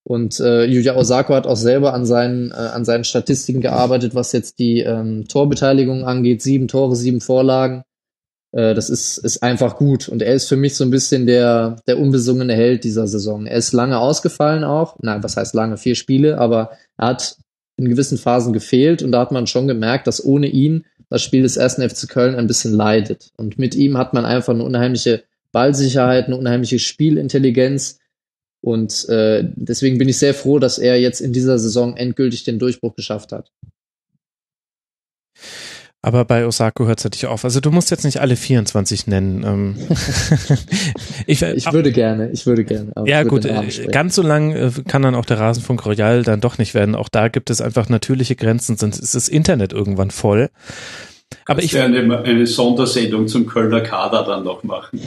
Und 0.04 0.40
äh, 0.40 0.66
Yuya 0.66 0.96
Osako 0.96 1.36
hat 1.36 1.46
auch 1.46 1.56
selber 1.56 1.94
an 1.94 2.06
seinen, 2.06 2.52
äh, 2.52 2.56
an 2.56 2.86
seinen 2.86 3.04
Statistiken 3.04 3.62
gearbeitet, 3.62 4.16
was 4.16 4.32
jetzt 4.32 4.60
die 4.60 4.80
ähm, 4.80 5.28
Torbeteiligung 5.28 6.06
angeht. 6.06 6.42
Sieben 6.42 6.68
Tore, 6.68 6.96
sieben 6.96 7.22
Vorlagen. 7.22 7.84
Äh, 8.52 8.74
das 8.74 8.90
ist, 8.90 9.18
ist 9.20 9.44
einfach 9.44 9.76
gut. 9.78 10.10
Und 10.10 10.22
er 10.22 10.34
ist 10.34 10.50
für 10.50 10.56
mich 10.56 10.76
so 10.76 10.84
ein 10.84 10.92
bisschen 10.92 11.28
der, 11.28 11.78
der 11.88 12.00
unbesungene 12.00 12.54
Held 12.54 12.84
dieser 12.84 13.08
Saison. 13.08 13.46
Er 13.46 13.58
ist 13.58 13.74
lange 13.74 14.00
ausgefallen 14.00 14.64
auch. 14.64 14.98
Nein, 15.02 15.24
was 15.24 15.38
heißt 15.38 15.54
lange? 15.54 15.78
Vier 15.78 15.96
Spiele, 15.96 16.40
aber 16.40 16.72
er 16.98 17.10
hat 17.10 17.38
in 17.78 17.90
gewissen 17.90 18.18
Phasen 18.18 18.54
gefehlt 18.54 19.02
und 19.02 19.12
da 19.12 19.22
hat 19.22 19.32
man 19.32 19.48
schon 19.48 19.68
gemerkt, 19.68 20.08
dass 20.08 20.24
ohne 20.24 20.48
ihn 20.48 20.86
das 21.10 21.22
Spiel 21.22 21.42
des 21.42 21.58
ersten 21.58 21.88
FC 21.88 22.08
Köln 22.08 22.36
ein 22.36 22.48
bisschen 22.48 22.74
leidet. 22.74 23.32
Und 23.38 23.60
mit 23.60 23.76
ihm 23.76 23.98
hat 23.98 24.14
man 24.14 24.26
einfach 24.26 24.54
eine 24.54 24.64
unheimliche 24.64 25.24
Ballsicherheit, 25.52 26.28
eine 26.28 26.38
unheimliche 26.38 26.80
Spielintelligenz, 26.80 28.00
und 28.62 29.10
äh, 29.10 29.44
deswegen 29.56 29.98
bin 29.98 30.08
ich 30.08 30.20
sehr 30.20 30.34
froh, 30.34 30.60
dass 30.60 30.78
er 30.78 31.00
jetzt 31.00 31.20
in 31.20 31.34
dieser 31.34 31.58
Saison 31.58 31.98
endgültig 31.98 32.44
den 32.44 32.60
Durchbruch 32.60 32.96
geschafft 32.96 33.32
hat. 33.32 33.52
Aber 36.04 36.26
bei 36.26 36.48
Osako 36.48 36.88
hört 36.88 37.00
es 37.00 37.04
natürlich 37.04 37.28
auf. 37.28 37.46
Also 37.46 37.60
du 37.60 37.70
musst 37.70 37.92
jetzt 37.92 38.04
nicht 38.04 38.22
alle 38.22 38.36
24 38.36 39.06
nennen. 39.06 39.44
Ähm. 39.44 39.76
ich, 41.28 41.44
äh, 41.44 41.54
ich, 41.54 41.72
würde 41.72 41.92
gerne, 41.92 42.32
ich 42.32 42.48
würde 42.48 42.64
gerne. 42.66 42.92
ja 43.06 43.22
gut, 43.22 43.46
äh, 43.46 43.88
ganz 43.92 44.16
so 44.16 44.24
lang 44.24 44.52
äh, 44.52 44.72
kann 44.88 45.04
dann 45.04 45.14
auch 45.14 45.26
der 45.26 45.40
Rasenfunk 45.40 45.86
Royal 45.86 46.24
dann 46.24 46.42
doch 46.42 46.58
nicht 46.58 46.74
werden. 46.74 46.96
Auch 46.96 47.10
da 47.10 47.28
gibt 47.28 47.52
es 47.52 47.62
einfach 47.62 47.88
natürliche 47.88 48.36
Grenzen, 48.36 48.78
sonst 48.78 48.98
ist 48.98 49.14
das 49.14 49.30
Internet 49.30 49.74
irgendwann 49.74 50.10
voll. 50.10 50.50
Aber 51.46 51.64
ich 51.64 51.74
werde 51.74 51.98
eine, 51.98 52.20
eine 52.20 52.48
Sondersendung 52.48 53.28
zum 53.28 53.46
Kölner 53.46 53.82
Kader 53.82 54.24
dann 54.24 54.44
noch 54.44 54.64
machen. 54.64 55.02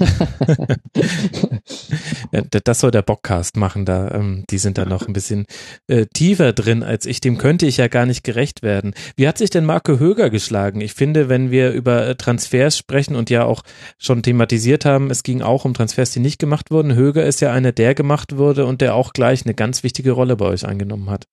das 2.64 2.80
soll 2.80 2.90
der 2.90 3.02
Bockcast 3.02 3.56
machen, 3.56 3.84
da 3.84 4.10
ähm, 4.10 4.44
die 4.50 4.58
sind 4.58 4.78
da 4.78 4.84
noch 4.84 5.06
ein 5.06 5.12
bisschen 5.12 5.46
äh, 5.86 6.06
tiefer 6.06 6.52
drin 6.52 6.82
als 6.82 7.06
ich. 7.06 7.20
Dem 7.20 7.38
könnte 7.38 7.66
ich 7.66 7.76
ja 7.76 7.88
gar 7.88 8.06
nicht 8.06 8.24
gerecht 8.24 8.62
werden. 8.62 8.94
Wie 9.16 9.28
hat 9.28 9.38
sich 9.38 9.50
denn 9.50 9.64
Marco 9.64 9.98
Höger 9.98 10.30
geschlagen? 10.30 10.80
Ich 10.80 10.94
finde, 10.94 11.28
wenn 11.28 11.50
wir 11.50 11.72
über 11.72 12.06
äh, 12.06 12.14
Transfers 12.14 12.76
sprechen 12.76 13.16
und 13.16 13.30
ja 13.30 13.44
auch 13.44 13.62
schon 13.98 14.22
thematisiert 14.22 14.84
haben, 14.84 15.10
es 15.10 15.22
ging 15.22 15.42
auch 15.42 15.64
um 15.64 15.74
Transfers, 15.74 16.12
die 16.12 16.20
nicht 16.20 16.38
gemacht 16.38 16.70
wurden. 16.70 16.94
Höger 16.94 17.24
ist 17.24 17.40
ja 17.40 17.52
einer, 17.52 17.72
der 17.72 17.94
gemacht 17.94 18.36
wurde 18.36 18.66
und 18.66 18.80
der 18.80 18.94
auch 18.94 19.12
gleich 19.12 19.44
eine 19.44 19.54
ganz 19.54 19.82
wichtige 19.82 20.12
Rolle 20.12 20.36
bei 20.36 20.46
euch 20.46 20.66
eingenommen 20.66 21.10
hat. 21.10 21.26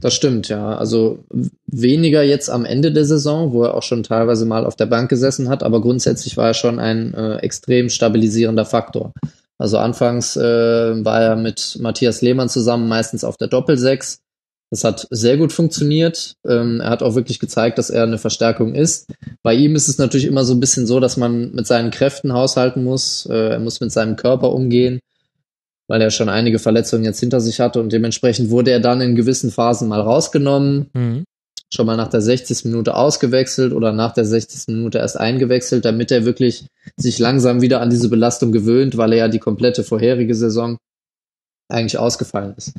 Das 0.00 0.14
stimmt, 0.14 0.48
ja. 0.48 0.76
Also 0.76 1.20
weniger 1.66 2.22
jetzt 2.22 2.50
am 2.50 2.64
Ende 2.64 2.92
der 2.92 3.04
Saison, 3.04 3.52
wo 3.52 3.62
er 3.62 3.74
auch 3.74 3.84
schon 3.84 4.02
teilweise 4.02 4.46
mal 4.46 4.66
auf 4.66 4.74
der 4.74 4.86
Bank 4.86 5.08
gesessen 5.08 5.48
hat, 5.48 5.62
aber 5.62 5.80
grundsätzlich 5.80 6.36
war 6.36 6.48
er 6.48 6.54
schon 6.54 6.80
ein 6.80 7.14
äh, 7.14 7.36
extrem 7.36 7.88
stabilisierender 7.88 8.64
Faktor. 8.64 9.12
Also 9.58 9.78
anfangs 9.78 10.36
äh, 10.36 11.04
war 11.04 11.22
er 11.22 11.36
mit 11.36 11.78
Matthias 11.80 12.20
Lehmann 12.20 12.48
zusammen 12.48 12.88
meistens 12.88 13.22
auf 13.22 13.36
der 13.36 13.46
Doppelsechs. 13.46 14.18
Das 14.70 14.82
hat 14.82 15.06
sehr 15.10 15.36
gut 15.36 15.52
funktioniert. 15.52 16.34
Ähm, 16.48 16.80
er 16.80 16.90
hat 16.90 17.04
auch 17.04 17.14
wirklich 17.14 17.38
gezeigt, 17.38 17.78
dass 17.78 17.90
er 17.90 18.02
eine 18.02 18.18
Verstärkung 18.18 18.74
ist. 18.74 19.08
Bei 19.42 19.54
ihm 19.54 19.76
ist 19.76 19.86
es 19.86 19.98
natürlich 19.98 20.26
immer 20.26 20.44
so 20.44 20.54
ein 20.54 20.60
bisschen 20.60 20.86
so, 20.86 20.98
dass 20.98 21.16
man 21.16 21.52
mit 21.52 21.66
seinen 21.66 21.92
Kräften 21.92 22.32
haushalten 22.32 22.82
muss. 22.82 23.26
Äh, 23.26 23.50
er 23.50 23.60
muss 23.60 23.80
mit 23.80 23.92
seinem 23.92 24.16
Körper 24.16 24.50
umgehen 24.50 24.98
weil 25.88 26.00
er 26.00 26.10
schon 26.10 26.28
einige 26.28 26.58
Verletzungen 26.58 27.04
jetzt 27.04 27.20
hinter 27.20 27.40
sich 27.40 27.60
hatte 27.60 27.80
und 27.80 27.92
dementsprechend 27.92 28.50
wurde 28.50 28.70
er 28.70 28.80
dann 28.80 29.00
in 29.00 29.14
gewissen 29.14 29.50
Phasen 29.50 29.88
mal 29.88 30.00
rausgenommen, 30.00 30.90
mhm. 30.92 31.24
schon 31.72 31.86
mal 31.86 31.96
nach 31.96 32.08
der 32.08 32.20
60. 32.20 32.64
Minute 32.66 32.94
ausgewechselt 32.94 33.72
oder 33.72 33.92
nach 33.92 34.14
der 34.14 34.24
60. 34.24 34.74
Minute 34.74 34.98
erst 34.98 35.18
eingewechselt, 35.18 35.84
damit 35.84 36.10
er 36.10 36.24
wirklich 36.24 36.66
sich 36.96 37.18
langsam 37.18 37.60
wieder 37.60 37.80
an 37.80 37.90
diese 37.90 38.08
Belastung 38.08 38.52
gewöhnt, 38.52 38.96
weil 38.96 39.12
er 39.12 39.18
ja 39.18 39.28
die 39.28 39.38
komplette 39.38 39.84
vorherige 39.84 40.34
Saison 40.34 40.78
eigentlich 41.68 41.98
ausgefallen 41.98 42.54
ist. 42.56 42.74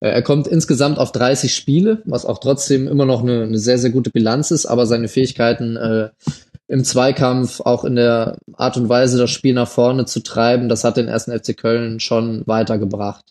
Äh, 0.00 0.10
er 0.10 0.22
kommt 0.22 0.46
insgesamt 0.46 0.98
auf 0.98 1.12
30 1.12 1.54
Spiele, 1.54 2.02
was 2.04 2.24
auch 2.24 2.38
trotzdem 2.38 2.88
immer 2.88 3.04
noch 3.04 3.22
eine, 3.22 3.42
eine 3.42 3.58
sehr, 3.58 3.78
sehr 3.78 3.90
gute 3.90 4.10
Bilanz 4.10 4.50
ist, 4.50 4.66
aber 4.66 4.86
seine 4.86 5.08
Fähigkeiten 5.08 5.76
äh, 5.76 6.10
im 6.68 6.84
Zweikampf, 6.84 7.60
auch 7.60 7.84
in 7.84 7.96
der 7.96 8.36
Art 8.52 8.76
und 8.76 8.88
Weise, 8.88 9.18
das 9.18 9.30
Spiel 9.30 9.54
nach 9.54 9.68
vorne 9.68 10.04
zu 10.04 10.22
treiben, 10.22 10.68
das 10.68 10.84
hat 10.84 10.98
den 10.98 11.08
ersten 11.08 11.36
FC 11.36 11.56
Köln 11.56 11.98
schon 11.98 12.46
weitergebracht. 12.46 13.24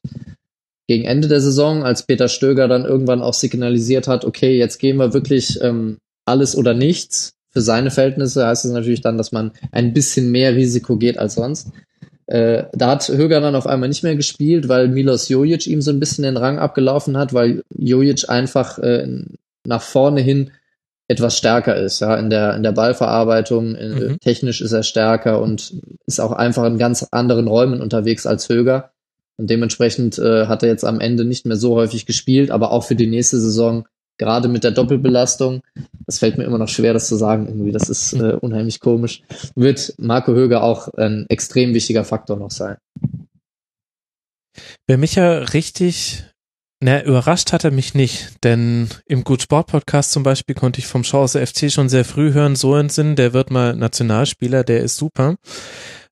Gegen 0.88 1.06
Ende 1.06 1.28
der 1.28 1.42
Saison, 1.42 1.84
als 1.84 2.04
Peter 2.04 2.30
Stöger 2.30 2.68
dann 2.68 2.86
irgendwann 2.86 3.22
auch 3.22 3.36
signalisiert 3.36 4.08
hat, 4.08 4.26
okay, 4.26 4.58
jetzt 4.58 4.80
gehen 4.80 4.98
wir 4.98 5.14
wirklich 5.14 5.62
ähm, 5.62 5.98
alles 6.26 6.58
oder 6.58 6.74
nichts. 6.74 7.34
Für 7.52 7.62
seine 7.62 7.92
Verhältnisse 7.92 8.48
heißt 8.48 8.66
es 8.66 8.72
natürlich 8.72 9.02
dann, 9.02 9.18
dass 9.18 9.32
man 9.32 9.52
ein 9.72 9.94
bisschen 9.94 10.32
mehr 10.32 10.56
Risiko 10.56 10.98
geht 10.98 11.20
als 11.20 11.36
sonst. 11.36 11.70
Äh, 12.26 12.64
da 12.74 12.92
hat 12.92 13.08
Höger 13.08 13.40
dann 13.40 13.56
auf 13.56 13.68
einmal 13.68 13.90
nicht 13.90 14.04
mehr 14.04 14.16
gespielt, 14.16 14.68
weil 14.68 14.88
Milos 14.88 15.30
Jojic 15.30 15.68
ihm 15.68 15.82
so 15.82 15.92
ein 15.92 16.00
bisschen 16.00 16.24
den 16.24 16.38
Rang 16.38 16.58
abgelaufen 16.58 17.18
hat, 17.18 17.34
weil 17.34 17.64
Jojic 17.78 18.30
einfach 18.30 18.80
äh, 18.80 19.08
nach 19.66 19.82
vorne 19.82 20.22
hin 20.22 20.52
etwas 21.08 21.38
stärker 21.38 21.76
ist, 21.76 22.02
ja, 22.02 22.16
in 22.16 22.30
der, 22.30 22.56
in 22.56 22.64
der 22.64 22.74
Ballverarbeitung, 22.74 23.76
in, 23.76 23.94
mhm. 23.94 24.20
technisch 24.20 24.62
ist 24.62 24.74
er 24.74 24.84
stärker 24.84 25.42
und 25.42 25.74
ist 26.06 26.20
auch 26.20 26.34
einfach 26.34 26.66
in 26.66 26.78
ganz 26.78 27.08
anderen 27.12 27.48
Räumen 27.48 27.82
unterwegs 27.82 28.26
als 28.26 28.50
Höger. 28.50 28.92
Und 29.38 29.50
dementsprechend 29.50 30.18
äh, 30.18 30.48
hat 30.48 30.64
er 30.64 30.70
jetzt 30.70 30.84
am 30.84 31.00
Ende 31.00 31.24
nicht 31.24 31.46
mehr 31.46 31.58
so 31.58 31.76
häufig 31.76 32.06
gespielt, 32.06 32.52
aber 32.52 32.72
auch 32.72 32.84
für 32.84 32.96
die 32.96 33.08
nächste 33.08 33.40
Saison 33.40 33.86
gerade 34.18 34.48
mit 34.48 34.64
der 34.64 34.72
Doppelbelastung, 34.72 35.62
das 36.06 36.20
fällt 36.20 36.38
mir 36.38 36.44
immer 36.44 36.58
noch 36.58 36.70
schwer, 36.70 36.94
das 36.94 37.08
zu 37.08 37.16
sagen 37.16 37.48
irgendwie, 37.48 37.72
das 37.72 37.88
ist 37.88 38.14
äh, 38.14 38.34
unheimlich 38.34 38.80
komisch, 38.80 39.22
wird 39.56 39.94
Marco 39.98 40.34
Höger 40.34 40.64
auch 40.64 40.88
ein 40.96 41.26
extrem 41.30 41.74
wichtiger 41.74 42.04
Faktor 42.04 42.38
noch 42.38 42.52
sein. 42.52 42.78
Wer 44.88 44.98
mich 44.98 45.16
ja 45.16 45.38
richtig 45.40 46.24
na, 46.80 47.04
überrascht 47.04 47.54
hat 47.54 47.64
er 47.64 47.72
mich 47.72 47.96
nicht, 47.96 48.44
denn 48.44 48.88
im 49.08 49.24
Gut 49.24 49.42
Sport 49.42 49.68
Podcast 49.68 50.12
zum 50.12 50.22
Beispiel 50.22 50.54
konnte 50.54 50.80
ich 50.80 50.86
vom 50.86 51.02
Chance 51.02 51.46
FC 51.46 51.72
schon 51.72 51.90
sehr 51.90 52.06
früh 52.06 52.34
hören, 52.34 52.56
so 52.56 52.80
Sinn, 52.90 53.16
der 53.16 53.34
wird 53.34 53.50
mal 53.50 53.76
Nationalspieler, 53.76 54.64
der 54.64 54.82
ist 54.82 54.98
super. 54.98 55.38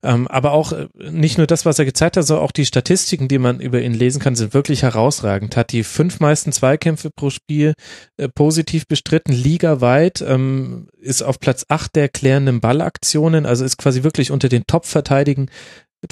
Ähm, 0.02 0.28
aber 0.28 0.54
auch 0.54 0.72
äh, 0.72 0.88
nicht 0.98 1.38
nur 1.38 1.48
das, 1.48 1.66
was 1.66 1.80
er 1.80 1.86
gezeigt 1.86 2.18
hat, 2.18 2.26
sondern 2.26 2.46
auch 2.46 2.52
die 2.52 2.66
Statistiken, 2.66 3.28
die 3.28 3.40
man 3.40 3.60
über 3.60 3.82
ihn 3.82 3.94
lesen 3.94 4.22
kann, 4.22 4.36
sind 4.36 4.54
wirklich 4.54 4.84
herausragend. 4.84 5.58
Hat 5.58 5.72
die 5.72 5.84
fünf 5.84 6.20
meisten 6.20 6.52
Zweikämpfe 6.52 7.10
pro 7.10 7.30
Spiel 7.30 7.74
äh, 8.18 8.28
positiv 8.28 8.88
bestritten, 8.88 9.34
ligaweit, 9.34 10.22
ähm, 10.22 10.90
ist 11.00 11.24
auf 11.24 11.40
Platz 11.40 11.66
acht 11.70 11.96
der 11.96 12.10
klärenden 12.10 12.60
Ballaktionen, 12.60 13.46
also 13.46 13.66
ist 13.66 13.78
quasi 13.78 14.04
wirklich 14.04 14.32
unter 14.32 14.50
den 14.50 14.66
Top-Verteidigern 14.68 15.50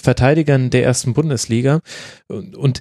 Verteidigern 0.01 0.72
der 0.72 0.84
ersten 0.84 1.14
Bundesliga. 1.14 1.82
Und, 2.28 2.56
und 2.56 2.80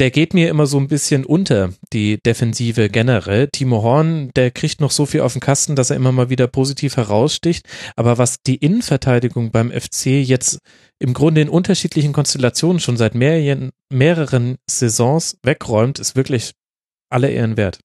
der 0.00 0.10
geht 0.10 0.32
mir 0.32 0.48
immer 0.48 0.66
so 0.66 0.78
ein 0.78 0.88
bisschen 0.88 1.26
unter, 1.26 1.74
die 1.92 2.18
Defensive 2.22 2.88
generell. 2.88 3.48
Timo 3.48 3.82
Horn, 3.82 4.30
der 4.34 4.50
kriegt 4.50 4.80
noch 4.80 4.90
so 4.90 5.04
viel 5.04 5.20
auf 5.20 5.34
den 5.34 5.40
Kasten, 5.40 5.76
dass 5.76 5.90
er 5.90 5.96
immer 5.96 6.10
mal 6.10 6.30
wieder 6.30 6.46
positiv 6.46 6.96
heraussticht. 6.96 7.66
Aber 7.96 8.16
was 8.16 8.40
die 8.42 8.56
Innenverteidigung 8.56 9.50
beim 9.50 9.70
FC 9.70 10.06
jetzt 10.06 10.58
im 10.98 11.12
Grunde 11.12 11.42
in 11.42 11.50
unterschiedlichen 11.50 12.14
Konstellationen 12.14 12.80
schon 12.80 12.96
seit 12.96 13.14
mehreren, 13.14 13.72
mehreren 13.90 14.56
Saisons 14.66 15.36
wegräumt, 15.42 15.98
ist 15.98 16.16
wirklich 16.16 16.52
alle 17.10 17.28
Ehren 17.28 17.58
wert. 17.58 17.78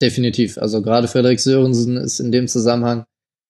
Definitiv. 0.00 0.56
Also 0.56 0.80
gerade 0.80 1.08
Frederik 1.08 1.40
Sörensen 1.40 1.98
ist 1.98 2.20
in 2.20 2.32
dem 2.32 2.48
Zusammenhang 2.48 3.04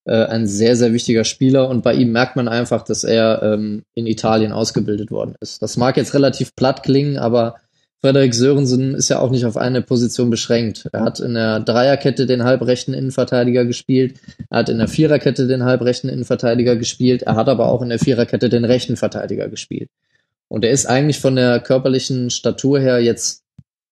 äh, 0.05 0.25
ein 0.25 0.49
sehr, 0.49 0.75
sehr 0.75 0.93
wichtiger 0.93 1.25
Spieler 1.25 1.69
und 1.69 1.83
bei 1.83 1.95
ihm 1.95 2.11
merkt 2.11 2.35
man 2.35 2.49
einfach, 2.49 2.83
dass 2.83 3.05
er 3.05 3.43
ähm, 3.43 3.85
in 3.95 4.07
Italien 4.07 4.51
ausgebildet 4.51 5.13
worden 5.13 5.37
ist. 5.41 5.63
Das 5.63 5.77
mag 5.77 5.97
jetzt 5.97 6.15
relativ 6.15 6.57
platt 6.57 6.83
klingen, 6.83 7.19
aber 7.19 7.57
Frederik 8.01 8.33
Sörensen 8.33 8.95
ist 8.95 9.09
ja 9.09 9.19
auch 9.19 9.31
nicht 9.31 9.45
auf 9.45 9.57
eine 9.57 9.83
Position 9.83 10.31
beschränkt. 10.31 10.89
Er 10.93 11.01
hat 11.01 11.19
in 11.19 11.35
der 11.35 11.59
Dreierkette 11.59 12.27
den 12.27 12.45
halbrechten 12.45 12.95
Innenverteidiger 12.95 13.65
gespielt, 13.65 14.21
er 14.51 14.61
hat 14.61 14.69
in 14.69 14.79
der 14.79 14.87
Viererkette 14.87 15.49
den 15.49 15.65
halbrechten 15.65 16.09
Innenverteidiger 16.09 16.77
gespielt, 16.77 17.23
er 17.23 17.35
hat 17.35 17.49
aber 17.49 17.67
auch 17.69 17.83
in 17.83 17.89
der 17.89 17.99
Viererkette 17.99 18.49
den 18.49 18.65
rechten 18.65 18.97
Verteidiger 18.97 19.49
gespielt. 19.49 19.91
Und 20.47 20.65
er 20.65 20.71
ist 20.71 20.87
eigentlich 20.87 21.19
von 21.19 21.35
der 21.35 21.59
körperlichen 21.59 22.31
Statur 22.31 22.79
her 22.79 23.01
jetzt 23.01 23.43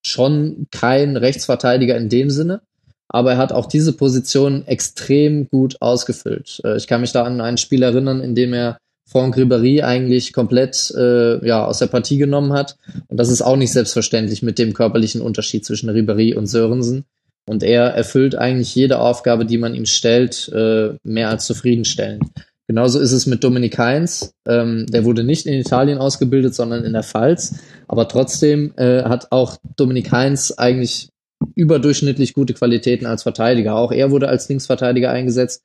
schon 0.03 0.69
kein 0.71 1.17
Rechtsverteidiger 1.17 1.97
in 1.97 2.09
dem 2.09 2.31
Sinne, 2.31 2.63
aber 3.09 3.33
er 3.33 3.39
hat 3.39 3.53
auch 3.53 3.67
diese 3.67 3.93
Position 3.93 4.67
extrem 4.67 5.49
gut 5.49 5.77
ausgefüllt. 5.81 6.61
Äh, 6.65 6.77
ich 6.77 6.87
kann 6.87 7.01
mich 7.01 7.13
da 7.13 7.25
an 7.25 7.41
ein 7.41 7.59
Spiel 7.59 7.83
erinnern, 7.83 8.21
in 8.21 8.37
dem 8.37 8.53
er 8.53 8.79
Franck 9.09 9.37
Ribéry 9.37 9.83
eigentlich 9.83 10.33
komplett 10.33 10.93
äh, 10.97 11.47
ja, 11.47 11.65
aus 11.65 11.79
der 11.79 11.87
Partie 11.87 12.19
genommen 12.19 12.53
hat. 12.53 12.77
Und 13.09 13.19
das 13.19 13.29
ist 13.29 13.43
auch 13.43 13.57
nicht 13.57 13.73
selbstverständlich 13.73 14.43
mit 14.43 14.59
dem 14.59 14.75
körperlichen 14.75 15.21
Unterschied 15.21 15.65
zwischen 15.65 15.89
Ribéry 15.89 16.35
und 16.35 16.47
Sörensen. 16.47 17.05
Und 17.49 17.63
er 17.63 17.85
erfüllt 17.85 18.35
eigentlich 18.35 18.75
jede 18.75 18.99
Aufgabe, 18.99 19.47
die 19.47 19.59
man 19.59 19.75
ihm 19.75 19.87
stellt, 19.87 20.49
äh, 20.53 20.95
mehr 21.05 21.29
als 21.29 21.47
zufriedenstellend. 21.47 22.25
Genauso 22.67 22.99
ist 22.99 23.13
es 23.13 23.27
mit 23.27 23.45
Dominik 23.45 23.79
Heinz. 23.79 24.33
Ähm, 24.45 24.87
der 24.89 25.05
wurde 25.05 25.23
nicht 25.23 25.47
in 25.47 25.55
Italien 25.55 25.99
ausgebildet, 25.99 26.57
sondern 26.57 26.85
in 26.85 26.93
der 26.93 27.05
Pfalz. 27.05 27.55
Aber 27.87 28.09
trotzdem 28.09 28.73
äh, 28.77 29.05
hat 29.05 29.31
auch 29.31 29.57
Dominik 29.77 30.11
Heinz 30.11 30.51
eigentlich 30.57 31.11
überdurchschnittlich 31.55 32.35
gute 32.35 32.55
Qualitäten 32.55 33.07
als 33.07 33.23
Verteidiger. 33.23 33.77
Auch 33.77 33.93
er 33.93 34.11
wurde 34.11 34.29
als 34.29 34.49
Linksverteidiger 34.49 35.13
eingesetzt 35.13 35.63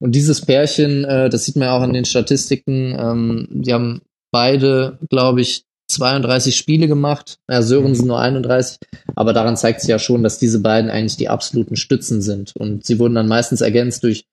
und 0.00 0.14
dieses 0.14 0.40
Pärchen, 0.40 1.04
äh, 1.04 1.28
das 1.28 1.44
sieht 1.44 1.56
man 1.56 1.68
ja 1.68 1.76
auch 1.76 1.82
an 1.82 1.92
den 1.92 2.04
Statistiken, 2.04 2.96
ähm, 2.98 3.48
die 3.50 3.72
haben 3.72 4.02
beide, 4.30 4.98
glaube 5.08 5.40
ich, 5.40 5.64
32 5.88 6.56
Spiele 6.56 6.88
gemacht, 6.88 7.38
ja, 7.48 7.62
Sörensen 7.62 8.06
nur 8.06 8.18
31, 8.18 8.78
aber 9.14 9.32
daran 9.32 9.56
zeigt 9.56 9.80
sich 9.80 9.90
ja 9.90 9.98
schon, 9.98 10.22
dass 10.22 10.38
diese 10.38 10.60
beiden 10.60 10.90
eigentlich 10.90 11.16
die 11.16 11.28
absoluten 11.28 11.76
Stützen 11.76 12.22
sind. 12.22 12.52
Und 12.56 12.84
sie 12.84 12.98
wurden 12.98 13.14
dann 13.14 13.28
meistens 13.28 13.60
ergänzt 13.60 14.02
durch 14.02 14.24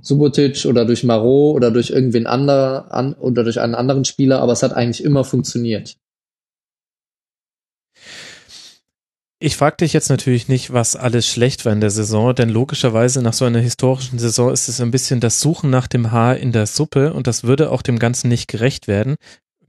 Subotic 0.00 0.64
oder 0.64 0.84
durch 0.84 1.04
Marot 1.04 1.56
oder 1.56 1.70
durch 1.70 1.90
irgendwen 1.90 2.26
anderer 2.26 2.92
an, 2.92 3.14
oder 3.14 3.44
durch 3.44 3.60
einen 3.60 3.74
anderen 3.74 4.04
Spieler, 4.04 4.40
aber 4.40 4.52
es 4.52 4.62
hat 4.62 4.72
eigentlich 4.72 5.04
immer 5.04 5.24
funktioniert. 5.24 5.96
Ich 9.46 9.56
frage 9.56 9.76
dich 9.76 9.92
jetzt 9.92 10.08
natürlich 10.08 10.48
nicht, 10.48 10.72
was 10.72 10.96
alles 10.96 11.28
schlecht 11.28 11.64
war 11.64 11.72
in 11.72 11.80
der 11.80 11.90
Saison, 11.90 12.34
denn 12.34 12.48
logischerweise 12.48 13.22
nach 13.22 13.32
so 13.32 13.44
einer 13.44 13.60
historischen 13.60 14.18
Saison 14.18 14.52
ist 14.52 14.68
es 14.68 14.80
ein 14.80 14.90
bisschen 14.90 15.20
das 15.20 15.40
Suchen 15.40 15.70
nach 15.70 15.86
dem 15.86 16.10
Haar 16.10 16.36
in 16.36 16.50
der 16.50 16.66
Suppe 16.66 17.12
und 17.12 17.28
das 17.28 17.44
würde 17.44 17.70
auch 17.70 17.82
dem 17.82 18.00
Ganzen 18.00 18.26
nicht 18.28 18.48
gerecht 18.48 18.88
werden. 18.88 19.14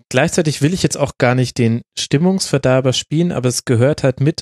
Gleichzeitig 0.09 0.63
will 0.63 0.73
ich 0.73 0.81
jetzt 0.81 0.97
auch 0.97 1.19
gar 1.19 1.35
nicht 1.35 1.59
den 1.59 1.83
Stimmungsverderber 1.95 2.91
spielen, 2.91 3.31
aber 3.31 3.49
es 3.49 3.65
gehört 3.65 4.01
halt 4.01 4.19
mit 4.19 4.41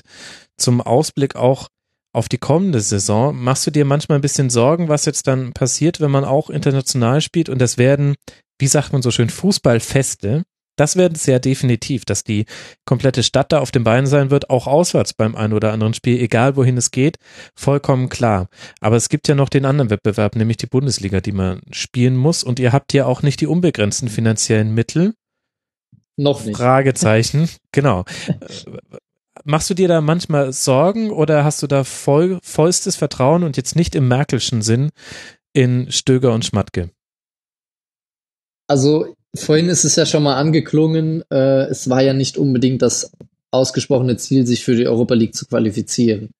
zum 0.56 0.80
Ausblick 0.80 1.36
auch 1.36 1.68
auf 2.14 2.30
die 2.30 2.38
kommende 2.38 2.80
Saison. 2.80 3.36
Machst 3.36 3.66
du 3.66 3.70
dir 3.70 3.84
manchmal 3.84 4.16
ein 4.16 4.22
bisschen 4.22 4.48
Sorgen, 4.48 4.88
was 4.88 5.04
jetzt 5.04 5.26
dann 5.26 5.52
passiert, 5.52 6.00
wenn 6.00 6.10
man 6.10 6.24
auch 6.24 6.48
international 6.48 7.20
spielt 7.20 7.50
und 7.50 7.58
das 7.58 7.76
werden, 7.76 8.14
wie 8.58 8.68
sagt 8.68 8.94
man 8.94 9.02
so 9.02 9.10
schön, 9.10 9.28
Fußballfeste? 9.28 10.44
Das 10.76 10.96
werden 10.96 11.18
ja 11.24 11.38
definitiv, 11.38 12.04
dass 12.04 12.22
die 12.22 12.44
komplette 12.84 13.22
Stadt 13.22 13.52
da 13.52 13.60
auf 13.60 13.70
dem 13.70 13.84
Bein 13.84 14.06
sein 14.06 14.30
wird, 14.30 14.50
auch 14.50 14.66
auswärts 14.66 15.14
beim 15.14 15.34
einen 15.34 15.54
oder 15.54 15.72
anderen 15.72 15.94
Spiel, 15.94 16.20
egal 16.20 16.56
wohin 16.56 16.76
es 16.76 16.90
geht, 16.90 17.16
vollkommen 17.54 18.08
klar. 18.08 18.48
Aber 18.80 18.96
es 18.96 19.08
gibt 19.08 19.26
ja 19.28 19.34
noch 19.34 19.48
den 19.48 19.64
anderen 19.64 19.90
Wettbewerb, 19.90 20.36
nämlich 20.36 20.58
die 20.58 20.66
Bundesliga, 20.66 21.20
die 21.20 21.32
man 21.32 21.62
spielen 21.70 22.16
muss 22.16 22.44
und 22.44 22.60
ihr 22.60 22.72
habt 22.72 22.92
ja 22.92 23.06
auch 23.06 23.22
nicht 23.22 23.40
die 23.40 23.46
unbegrenzten 23.46 24.08
finanziellen 24.08 24.74
Mittel. 24.74 25.14
Noch 26.16 26.44
nicht. 26.44 26.56
Fragezeichen, 26.56 27.48
genau. 27.72 28.04
Machst 29.44 29.70
du 29.70 29.74
dir 29.74 29.88
da 29.88 30.00
manchmal 30.00 30.52
Sorgen 30.52 31.10
oder 31.10 31.44
hast 31.44 31.62
du 31.62 31.66
da 31.66 31.84
voll, 31.84 32.38
vollstes 32.42 32.96
Vertrauen 32.96 33.44
und 33.44 33.56
jetzt 33.56 33.76
nicht 33.76 33.94
im 33.94 34.08
Merkelschen 34.08 34.62
Sinn 34.62 34.90
in 35.52 35.90
Stöger 35.90 36.32
und 36.32 36.44
Schmatke? 36.44 36.90
Also 38.68 39.15
Vorhin 39.36 39.68
ist 39.68 39.84
es 39.84 39.96
ja 39.96 40.06
schon 40.06 40.22
mal 40.22 40.36
angeklungen, 40.36 41.22
äh, 41.30 41.66
es 41.66 41.88
war 41.88 42.02
ja 42.02 42.12
nicht 42.12 42.38
unbedingt 42.38 42.82
das 42.82 43.12
ausgesprochene 43.50 44.16
Ziel, 44.16 44.46
sich 44.46 44.64
für 44.64 44.76
die 44.76 44.86
Europa 44.86 45.14
League 45.14 45.34
zu 45.34 45.46
qualifizieren. 45.46 46.30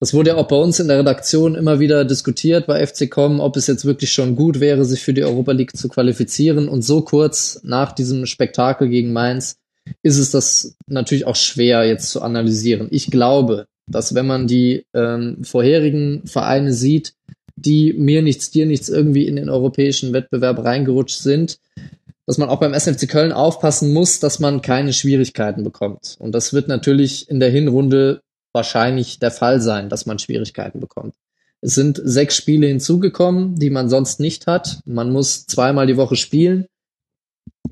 Das 0.00 0.14
wurde 0.14 0.30
ja 0.30 0.36
auch 0.36 0.48
bei 0.48 0.56
uns 0.56 0.80
in 0.80 0.88
der 0.88 0.98
Redaktion 0.98 1.54
immer 1.54 1.78
wieder 1.78 2.04
diskutiert 2.04 2.66
bei 2.66 2.84
FCCom, 2.84 3.38
ob 3.38 3.56
es 3.56 3.68
jetzt 3.68 3.84
wirklich 3.84 4.12
schon 4.12 4.34
gut 4.34 4.58
wäre, 4.58 4.84
sich 4.84 5.00
für 5.00 5.14
die 5.14 5.22
Europa 5.22 5.52
League 5.52 5.76
zu 5.76 5.88
qualifizieren. 5.88 6.68
Und 6.68 6.82
so 6.82 7.02
kurz 7.02 7.60
nach 7.62 7.92
diesem 7.92 8.26
Spektakel 8.26 8.88
gegen 8.88 9.12
Mainz 9.12 9.58
ist 10.02 10.18
es 10.18 10.32
das 10.32 10.74
natürlich 10.88 11.26
auch 11.26 11.36
schwer 11.36 11.84
jetzt 11.84 12.10
zu 12.10 12.20
analysieren. 12.20 12.88
Ich 12.90 13.12
glaube, 13.12 13.66
dass 13.86 14.14
wenn 14.14 14.26
man 14.26 14.48
die 14.48 14.86
ähm, 14.92 15.44
vorherigen 15.44 16.22
Vereine 16.26 16.72
sieht, 16.72 17.14
die 17.54 17.92
mir 17.92 18.22
nichts, 18.22 18.50
dir 18.50 18.66
nichts 18.66 18.88
irgendwie 18.88 19.26
in 19.26 19.36
den 19.36 19.48
europäischen 19.48 20.12
Wettbewerb 20.12 20.64
reingerutscht 20.64 21.20
sind, 21.20 21.58
dass 22.26 22.38
man 22.38 22.48
auch 22.48 22.60
beim 22.60 22.74
SFC 22.74 23.08
Köln 23.08 23.32
aufpassen 23.32 23.92
muss, 23.92 24.20
dass 24.20 24.38
man 24.38 24.62
keine 24.62 24.92
Schwierigkeiten 24.92 25.64
bekommt. 25.64 26.16
Und 26.18 26.32
das 26.32 26.52
wird 26.52 26.68
natürlich 26.68 27.28
in 27.28 27.40
der 27.40 27.50
Hinrunde 27.50 28.22
wahrscheinlich 28.52 29.18
der 29.18 29.30
Fall 29.30 29.60
sein, 29.60 29.88
dass 29.88 30.06
man 30.06 30.18
Schwierigkeiten 30.18 30.80
bekommt. 30.80 31.14
Es 31.60 31.74
sind 31.74 32.00
sechs 32.02 32.36
Spiele 32.36 32.66
hinzugekommen, 32.66 33.56
die 33.56 33.70
man 33.70 33.88
sonst 33.88 34.20
nicht 34.20 34.46
hat. 34.46 34.80
Man 34.84 35.10
muss 35.10 35.46
zweimal 35.46 35.86
die 35.86 35.96
Woche 35.96 36.16
spielen. 36.16 36.66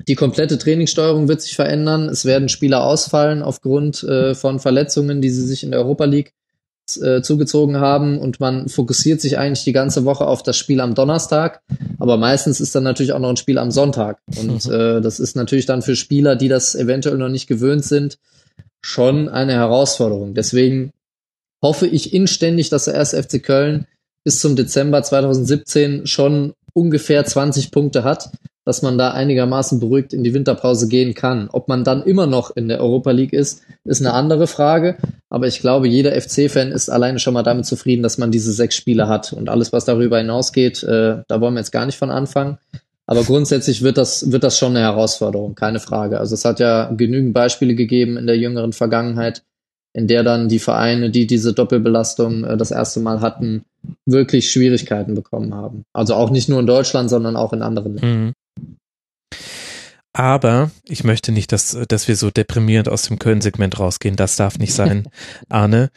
Die 0.08 0.14
komplette 0.14 0.58
Trainingssteuerung 0.58 1.28
wird 1.28 1.42
sich 1.42 1.56
verändern. 1.56 2.08
Es 2.08 2.24
werden 2.24 2.48
Spieler 2.48 2.84
ausfallen 2.84 3.42
aufgrund 3.42 4.02
äh, 4.04 4.34
von 4.34 4.60
Verletzungen, 4.60 5.20
die 5.20 5.30
sie 5.30 5.44
sich 5.44 5.64
in 5.64 5.72
der 5.72 5.80
Europa 5.80 6.04
League 6.04 6.32
äh, 6.96 7.22
zugezogen 7.22 7.78
haben 7.78 8.18
und 8.18 8.40
man 8.40 8.68
fokussiert 8.68 9.20
sich 9.20 9.38
eigentlich 9.38 9.64
die 9.64 9.72
ganze 9.72 10.04
Woche 10.04 10.26
auf 10.26 10.42
das 10.42 10.56
Spiel 10.56 10.80
am 10.80 10.94
Donnerstag, 10.94 11.62
aber 11.98 12.16
meistens 12.16 12.60
ist 12.60 12.74
dann 12.74 12.84
natürlich 12.84 13.12
auch 13.12 13.18
noch 13.18 13.30
ein 13.30 13.36
Spiel 13.36 13.58
am 13.58 13.70
Sonntag 13.70 14.20
und 14.38 14.66
mhm. 14.66 14.72
äh, 14.72 15.00
das 15.00 15.20
ist 15.20 15.36
natürlich 15.36 15.66
dann 15.66 15.82
für 15.82 15.96
Spieler, 15.96 16.36
die 16.36 16.48
das 16.48 16.74
eventuell 16.74 17.18
noch 17.18 17.28
nicht 17.28 17.46
gewöhnt 17.46 17.84
sind, 17.84 18.18
schon 18.80 19.28
eine 19.28 19.52
Herausforderung. 19.52 20.34
Deswegen 20.34 20.92
hoffe 21.62 21.86
ich 21.86 22.14
inständig, 22.14 22.70
dass 22.70 22.86
der 22.86 22.94
erste 22.94 23.22
FC 23.22 23.42
Köln 23.42 23.86
bis 24.24 24.40
zum 24.40 24.56
Dezember 24.56 25.02
2017 25.02 26.06
schon 26.06 26.54
ungefähr 26.72 27.24
20 27.24 27.70
Punkte 27.70 28.04
hat, 28.04 28.30
dass 28.70 28.82
man 28.82 28.98
da 28.98 29.10
einigermaßen 29.10 29.80
beruhigt 29.80 30.12
in 30.12 30.22
die 30.22 30.32
Winterpause 30.32 30.86
gehen 30.86 31.14
kann. 31.14 31.48
Ob 31.50 31.66
man 31.66 31.82
dann 31.82 32.04
immer 32.04 32.28
noch 32.28 32.54
in 32.54 32.68
der 32.68 32.80
Europa 32.80 33.10
League 33.10 33.32
ist, 33.32 33.62
ist 33.82 34.00
eine 34.00 34.12
andere 34.12 34.46
Frage. 34.46 34.96
Aber 35.28 35.48
ich 35.48 35.58
glaube, 35.58 35.88
jeder 35.88 36.12
FC-Fan 36.12 36.70
ist 36.70 36.88
alleine 36.88 37.18
schon 37.18 37.34
mal 37.34 37.42
damit 37.42 37.66
zufrieden, 37.66 38.04
dass 38.04 38.16
man 38.16 38.30
diese 38.30 38.52
sechs 38.52 38.76
Spiele 38.76 39.08
hat. 39.08 39.32
Und 39.32 39.48
alles, 39.48 39.72
was 39.72 39.86
darüber 39.86 40.18
hinausgeht, 40.18 40.84
äh, 40.84 41.16
da 41.26 41.40
wollen 41.40 41.54
wir 41.54 41.58
jetzt 41.58 41.72
gar 41.72 41.84
nicht 41.84 41.98
von 41.98 42.12
anfangen. 42.12 42.58
Aber 43.06 43.24
grundsätzlich 43.24 43.82
wird 43.82 43.98
das, 43.98 44.30
wird 44.30 44.44
das 44.44 44.56
schon 44.56 44.76
eine 44.76 44.86
Herausforderung, 44.86 45.56
keine 45.56 45.80
Frage. 45.80 46.20
Also 46.20 46.34
es 46.34 46.44
hat 46.44 46.60
ja 46.60 46.92
genügend 46.96 47.34
Beispiele 47.34 47.74
gegeben 47.74 48.16
in 48.16 48.28
der 48.28 48.38
jüngeren 48.38 48.72
Vergangenheit, 48.72 49.42
in 49.92 50.06
der 50.06 50.22
dann 50.22 50.48
die 50.48 50.60
Vereine, 50.60 51.10
die 51.10 51.26
diese 51.26 51.54
Doppelbelastung 51.54 52.44
äh, 52.44 52.56
das 52.56 52.70
erste 52.70 53.00
Mal 53.00 53.20
hatten, 53.20 53.64
wirklich 54.06 54.52
Schwierigkeiten 54.52 55.16
bekommen 55.16 55.54
haben. 55.54 55.86
Also 55.92 56.14
auch 56.14 56.30
nicht 56.30 56.48
nur 56.48 56.60
in 56.60 56.68
Deutschland, 56.68 57.10
sondern 57.10 57.34
auch 57.34 57.52
in 57.52 57.62
anderen 57.62 57.94
Ländern. 57.94 58.24
Mhm. 58.26 58.32
Aber 60.12 60.70
ich 60.84 61.04
möchte 61.04 61.30
nicht, 61.32 61.52
dass, 61.52 61.76
dass 61.88 62.08
wir 62.08 62.16
so 62.16 62.30
deprimierend 62.30 62.88
aus 62.88 63.02
dem 63.02 63.18
Köln-Segment 63.18 63.78
rausgehen. 63.78 64.16
Das 64.16 64.36
darf 64.36 64.58
nicht 64.58 64.74
sein, 64.74 65.08
Arne. 65.48 65.90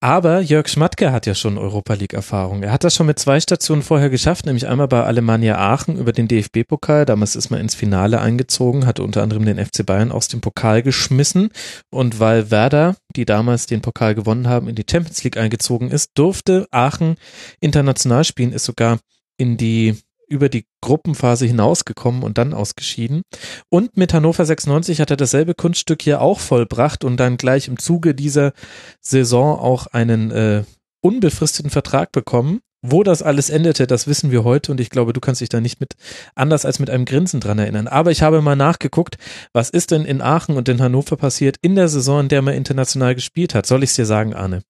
Aber 0.00 0.40
Jörg 0.40 0.68
Schmatke 0.68 1.10
hat 1.10 1.26
ja 1.26 1.34
schon 1.34 1.58
Europa 1.58 1.94
League 1.94 2.14
Erfahrung. 2.14 2.62
Er 2.62 2.70
hat 2.70 2.84
das 2.84 2.94
schon 2.94 3.06
mit 3.06 3.18
zwei 3.18 3.40
Stationen 3.40 3.82
vorher 3.82 4.10
geschafft, 4.10 4.46
nämlich 4.46 4.68
einmal 4.68 4.86
bei 4.86 5.02
Alemannia 5.02 5.58
Aachen 5.58 5.96
über 5.96 6.12
den 6.12 6.28
DFB-Pokal. 6.28 7.04
Damals 7.04 7.34
ist 7.34 7.50
man 7.50 7.60
ins 7.60 7.74
Finale 7.74 8.20
eingezogen, 8.20 8.86
hatte 8.86 9.02
unter 9.02 9.24
anderem 9.24 9.44
den 9.44 9.58
FC 9.58 9.84
Bayern 9.84 10.12
aus 10.12 10.28
dem 10.28 10.40
Pokal 10.40 10.82
geschmissen. 10.84 11.50
Und 11.90 12.20
weil 12.20 12.52
Werder, 12.52 12.94
die 13.16 13.24
damals 13.24 13.66
den 13.66 13.82
Pokal 13.82 14.14
gewonnen 14.14 14.46
haben, 14.46 14.68
in 14.68 14.76
die 14.76 14.86
Champions 14.88 15.24
League 15.24 15.36
eingezogen 15.36 15.90
ist, 15.90 16.12
durfte 16.14 16.68
Aachen 16.70 17.16
international 17.58 18.22
spielen, 18.22 18.52
ist 18.52 18.66
sogar 18.66 19.00
in 19.36 19.56
die 19.56 19.96
über 20.28 20.48
die 20.48 20.64
Gruppenphase 20.82 21.46
hinausgekommen 21.46 22.22
und 22.22 22.38
dann 22.38 22.54
ausgeschieden. 22.54 23.22
Und 23.70 23.96
mit 23.96 24.12
Hannover 24.14 24.44
96 24.44 25.00
hat 25.00 25.10
er 25.10 25.16
dasselbe 25.16 25.54
Kunststück 25.54 26.02
hier 26.02 26.20
auch 26.20 26.40
vollbracht 26.40 27.04
und 27.04 27.18
dann 27.18 27.36
gleich 27.36 27.68
im 27.68 27.78
Zuge 27.78 28.14
dieser 28.14 28.52
Saison 29.00 29.58
auch 29.58 29.86
einen 29.86 30.30
äh, 30.30 30.64
unbefristeten 31.00 31.70
Vertrag 31.70 32.12
bekommen. 32.12 32.60
Wo 32.80 33.02
das 33.02 33.22
alles 33.22 33.50
endete, 33.50 33.88
das 33.88 34.06
wissen 34.06 34.30
wir 34.30 34.44
heute 34.44 34.70
und 34.70 34.80
ich 34.80 34.88
glaube, 34.88 35.12
du 35.12 35.18
kannst 35.18 35.40
dich 35.40 35.48
da 35.48 35.60
nicht 35.60 35.80
mit 35.80 35.94
anders 36.36 36.64
als 36.64 36.78
mit 36.78 36.90
einem 36.90 37.06
Grinsen 37.06 37.40
dran 37.40 37.58
erinnern. 37.58 37.88
Aber 37.88 38.12
ich 38.12 38.22
habe 38.22 38.40
mal 38.40 38.54
nachgeguckt, 38.54 39.18
was 39.52 39.68
ist 39.68 39.90
denn 39.90 40.04
in 40.04 40.22
Aachen 40.22 40.56
und 40.56 40.68
in 40.68 40.80
Hannover 40.80 41.16
passiert 41.16 41.56
in 41.60 41.74
der 41.74 41.88
Saison, 41.88 42.20
in 42.20 42.28
der 42.28 42.40
man 42.40 42.54
international 42.54 43.16
gespielt 43.16 43.56
hat. 43.56 43.66
Soll 43.66 43.82
ich 43.82 43.90
es 43.90 43.96
dir 43.96 44.06
sagen, 44.06 44.32
Arne? 44.32 44.62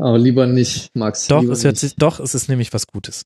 Aber 0.00 0.18
lieber 0.18 0.46
nicht, 0.46 0.90
Max. 0.94 1.26
Doch, 1.26 1.42
es, 1.44 1.62
hört 1.62 1.76
sich, 1.76 1.94
doch, 1.96 2.20
es 2.20 2.34
ist 2.34 2.48
nämlich 2.48 2.72
was 2.72 2.86
Gutes. 2.86 3.24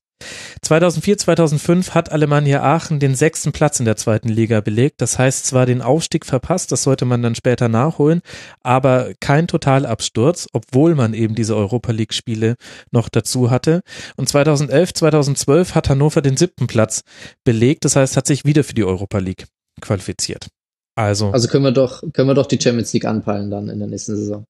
2004, 0.61 1.17
2005 1.17 1.93
hat 1.93 2.11
Alemannia 2.11 2.63
Aachen 2.63 2.99
den 2.99 3.15
sechsten 3.15 3.51
Platz 3.51 3.79
in 3.79 3.85
der 3.85 3.95
zweiten 3.95 4.27
Liga 4.27 4.59
belegt. 4.61 5.01
Das 5.01 5.17
heißt 5.17 5.45
zwar 5.45 5.65
den 5.65 5.81
Aufstieg 5.81 6.25
verpasst, 6.25 6.71
das 6.71 6.83
sollte 6.83 7.05
man 7.05 7.21
dann 7.21 7.35
später 7.35 7.69
nachholen, 7.69 8.21
aber 8.61 9.13
kein 9.19 9.47
Totalabsturz, 9.47 10.47
obwohl 10.51 10.95
man 10.95 11.13
eben 11.13 11.35
diese 11.35 11.55
Europa 11.55 11.91
League 11.91 12.13
Spiele 12.13 12.55
noch 12.91 13.07
dazu 13.07 13.49
hatte. 13.49 13.81
Und 14.17 14.27
2011, 14.27 14.93
2012 14.93 15.75
hat 15.75 15.89
Hannover 15.89 16.21
den 16.21 16.35
siebten 16.35 16.67
Platz 16.67 17.03
belegt. 17.45 17.85
Das 17.85 17.95
heißt, 17.95 18.17
hat 18.17 18.27
sich 18.27 18.43
wieder 18.43 18.63
für 18.63 18.73
die 18.73 18.83
Europa 18.83 19.19
League 19.19 19.45
qualifiziert. 19.81 20.47
Also. 20.95 21.31
Also 21.31 21.47
können 21.47 21.63
wir 21.63 21.71
doch, 21.71 22.03
können 22.13 22.29
wir 22.29 22.35
doch 22.35 22.47
die 22.47 22.59
Champions 22.61 22.91
League 22.93 23.05
anpeilen 23.05 23.49
dann 23.49 23.69
in 23.69 23.79
der 23.79 23.87
nächsten 23.87 24.15
Saison. 24.15 24.45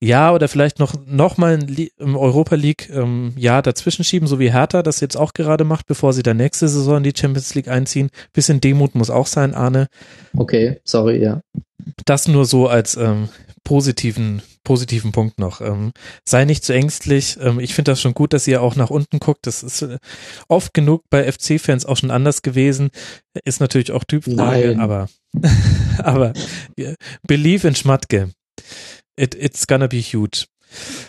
Ja, 0.00 0.32
oder 0.32 0.46
vielleicht 0.46 0.78
noch, 0.78 0.94
noch 1.06 1.38
mal 1.38 1.58
im 1.98 2.16
Europa 2.16 2.54
League 2.54 2.88
ähm, 2.90 3.32
ja 3.36 3.62
dazwischen 3.62 4.04
schieben, 4.04 4.28
so 4.28 4.38
wie 4.38 4.52
Hertha 4.52 4.82
das 4.82 5.00
jetzt 5.00 5.16
auch 5.16 5.32
gerade 5.32 5.64
macht, 5.64 5.86
bevor 5.86 6.12
sie 6.12 6.22
dann 6.22 6.36
nächste 6.36 6.68
Saison 6.68 6.98
in 6.98 7.02
die 7.02 7.14
Champions 7.16 7.54
League 7.56 7.68
einziehen. 7.68 8.10
Bisschen 8.32 8.60
Demut 8.60 8.94
muss 8.94 9.10
auch 9.10 9.26
sein, 9.26 9.54
Arne. 9.54 9.88
Okay, 10.36 10.80
sorry, 10.84 11.20
ja. 11.20 11.40
Das 12.04 12.28
nur 12.28 12.44
so 12.44 12.68
als 12.68 12.96
ähm, 12.96 13.28
positiven, 13.64 14.40
positiven 14.62 15.10
Punkt 15.10 15.40
noch. 15.40 15.60
Ähm, 15.60 15.92
sei 16.24 16.44
nicht 16.44 16.64
zu 16.64 16.72
ängstlich. 16.72 17.36
Ähm, 17.40 17.58
ich 17.58 17.74
finde 17.74 17.90
das 17.90 18.00
schon 18.00 18.14
gut, 18.14 18.32
dass 18.32 18.46
ihr 18.46 18.62
auch 18.62 18.76
nach 18.76 18.90
unten 18.90 19.18
guckt. 19.18 19.48
Das 19.48 19.64
ist 19.64 19.82
äh, 19.82 19.98
oft 20.48 20.74
genug 20.74 21.02
bei 21.10 21.30
FC-Fans 21.30 21.86
auch 21.86 21.96
schon 21.96 22.12
anders 22.12 22.42
gewesen. 22.42 22.90
Ist 23.44 23.60
natürlich 23.60 23.90
auch 23.90 24.04
Typfrage, 24.04 24.68
Nein. 24.68 24.80
aber, 24.80 25.08
aber 25.98 26.32
believe 27.26 27.66
in 27.66 27.74
Schmatke. 27.74 28.30
It, 29.18 29.34
it's 29.34 29.66
gonna 29.66 29.88
be 29.88 29.98
huge. 29.98 30.46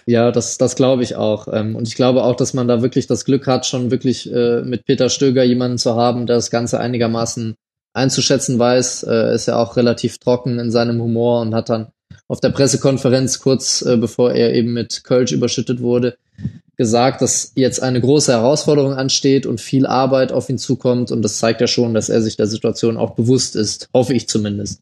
Ja, 0.06 0.32
das, 0.32 0.58
das 0.58 0.76
glaube 0.76 1.04
ich 1.04 1.16
auch. 1.16 1.48
Ähm, 1.52 1.76
und 1.76 1.88
ich 1.88 1.96
glaube 1.96 2.24
auch, 2.24 2.36
dass 2.36 2.54
man 2.54 2.68
da 2.68 2.82
wirklich 2.82 3.08
das 3.08 3.26
Glück 3.26 3.46
hat, 3.46 3.66
schon 3.66 3.92
wirklich 3.92 4.32
äh, 4.32 4.62
mit 4.62 4.86
Peter 4.86 5.10
Stöger 5.10 5.44
jemanden 5.44 5.78
zu 5.78 5.96
haben, 5.96 6.26
der 6.26 6.38
das 6.38 6.50
Ganze 6.50 6.80
einigermaßen 6.80 7.56
einzuschätzen 7.94 8.58
weiß. 8.58 9.04
Er 9.04 9.34
ist 9.34 9.48
ja 9.48 9.58
auch 9.58 9.76
relativ 9.76 10.18
trocken 10.18 10.60
in 10.60 10.72
seinem 10.72 11.02
Humor 11.02 11.42
und 11.42 11.54
hat 11.54 11.70
dann 11.70 11.92
auf 12.28 12.40
der 12.40 12.50
Pressekonferenz 12.50 13.40
kurz 13.40 13.82
äh, 13.82 13.98
bevor 13.98 14.32
er 14.32 14.54
eben 14.54 14.74
mit 14.74 15.04
Kölsch 15.04 15.32
überschüttet 15.32 15.82
wurde, 15.82 16.18
gesagt, 16.78 17.22
dass 17.22 17.52
jetzt 17.56 17.82
eine 17.82 18.00
große 18.00 18.32
Herausforderung 18.32 18.94
ansteht 18.94 19.46
und 19.46 19.60
viel 19.60 19.86
Arbeit 19.86 20.32
auf 20.32 20.50
ihn 20.50 20.58
zukommt. 20.58 21.12
Und 21.12 21.22
das 21.22 21.38
zeigt 21.38 21.60
ja 21.60 21.68
schon, 21.68 21.94
dass 21.94 22.10
er 22.10 22.22
sich 22.22 22.38
der 22.38 22.48
Situation 22.48 22.98
auch 22.98 23.12
bewusst 23.16 23.56
ist. 23.56 23.90
Hoffe 23.94 24.14
ich 24.14 24.30
zumindest. 24.30 24.80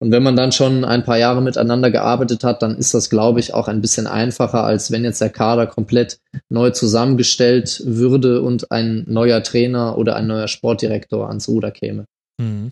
Und 0.00 0.12
wenn 0.12 0.22
man 0.22 0.36
dann 0.36 0.52
schon 0.52 0.84
ein 0.84 1.04
paar 1.04 1.18
Jahre 1.18 1.42
miteinander 1.42 1.90
gearbeitet 1.90 2.44
hat, 2.44 2.62
dann 2.62 2.76
ist 2.76 2.94
das, 2.94 3.10
glaube 3.10 3.40
ich, 3.40 3.52
auch 3.52 3.66
ein 3.66 3.80
bisschen 3.80 4.06
einfacher, 4.06 4.62
als 4.62 4.92
wenn 4.92 5.04
jetzt 5.04 5.20
der 5.20 5.30
Kader 5.30 5.66
komplett 5.66 6.20
neu 6.48 6.70
zusammengestellt 6.70 7.82
würde 7.84 8.42
und 8.42 8.70
ein 8.70 9.04
neuer 9.08 9.42
Trainer 9.42 9.98
oder 9.98 10.14
ein 10.14 10.28
neuer 10.28 10.48
Sportdirektor 10.48 11.28
ans 11.28 11.48
Ruder 11.48 11.72
käme. 11.72 12.04
Mhm. 12.40 12.70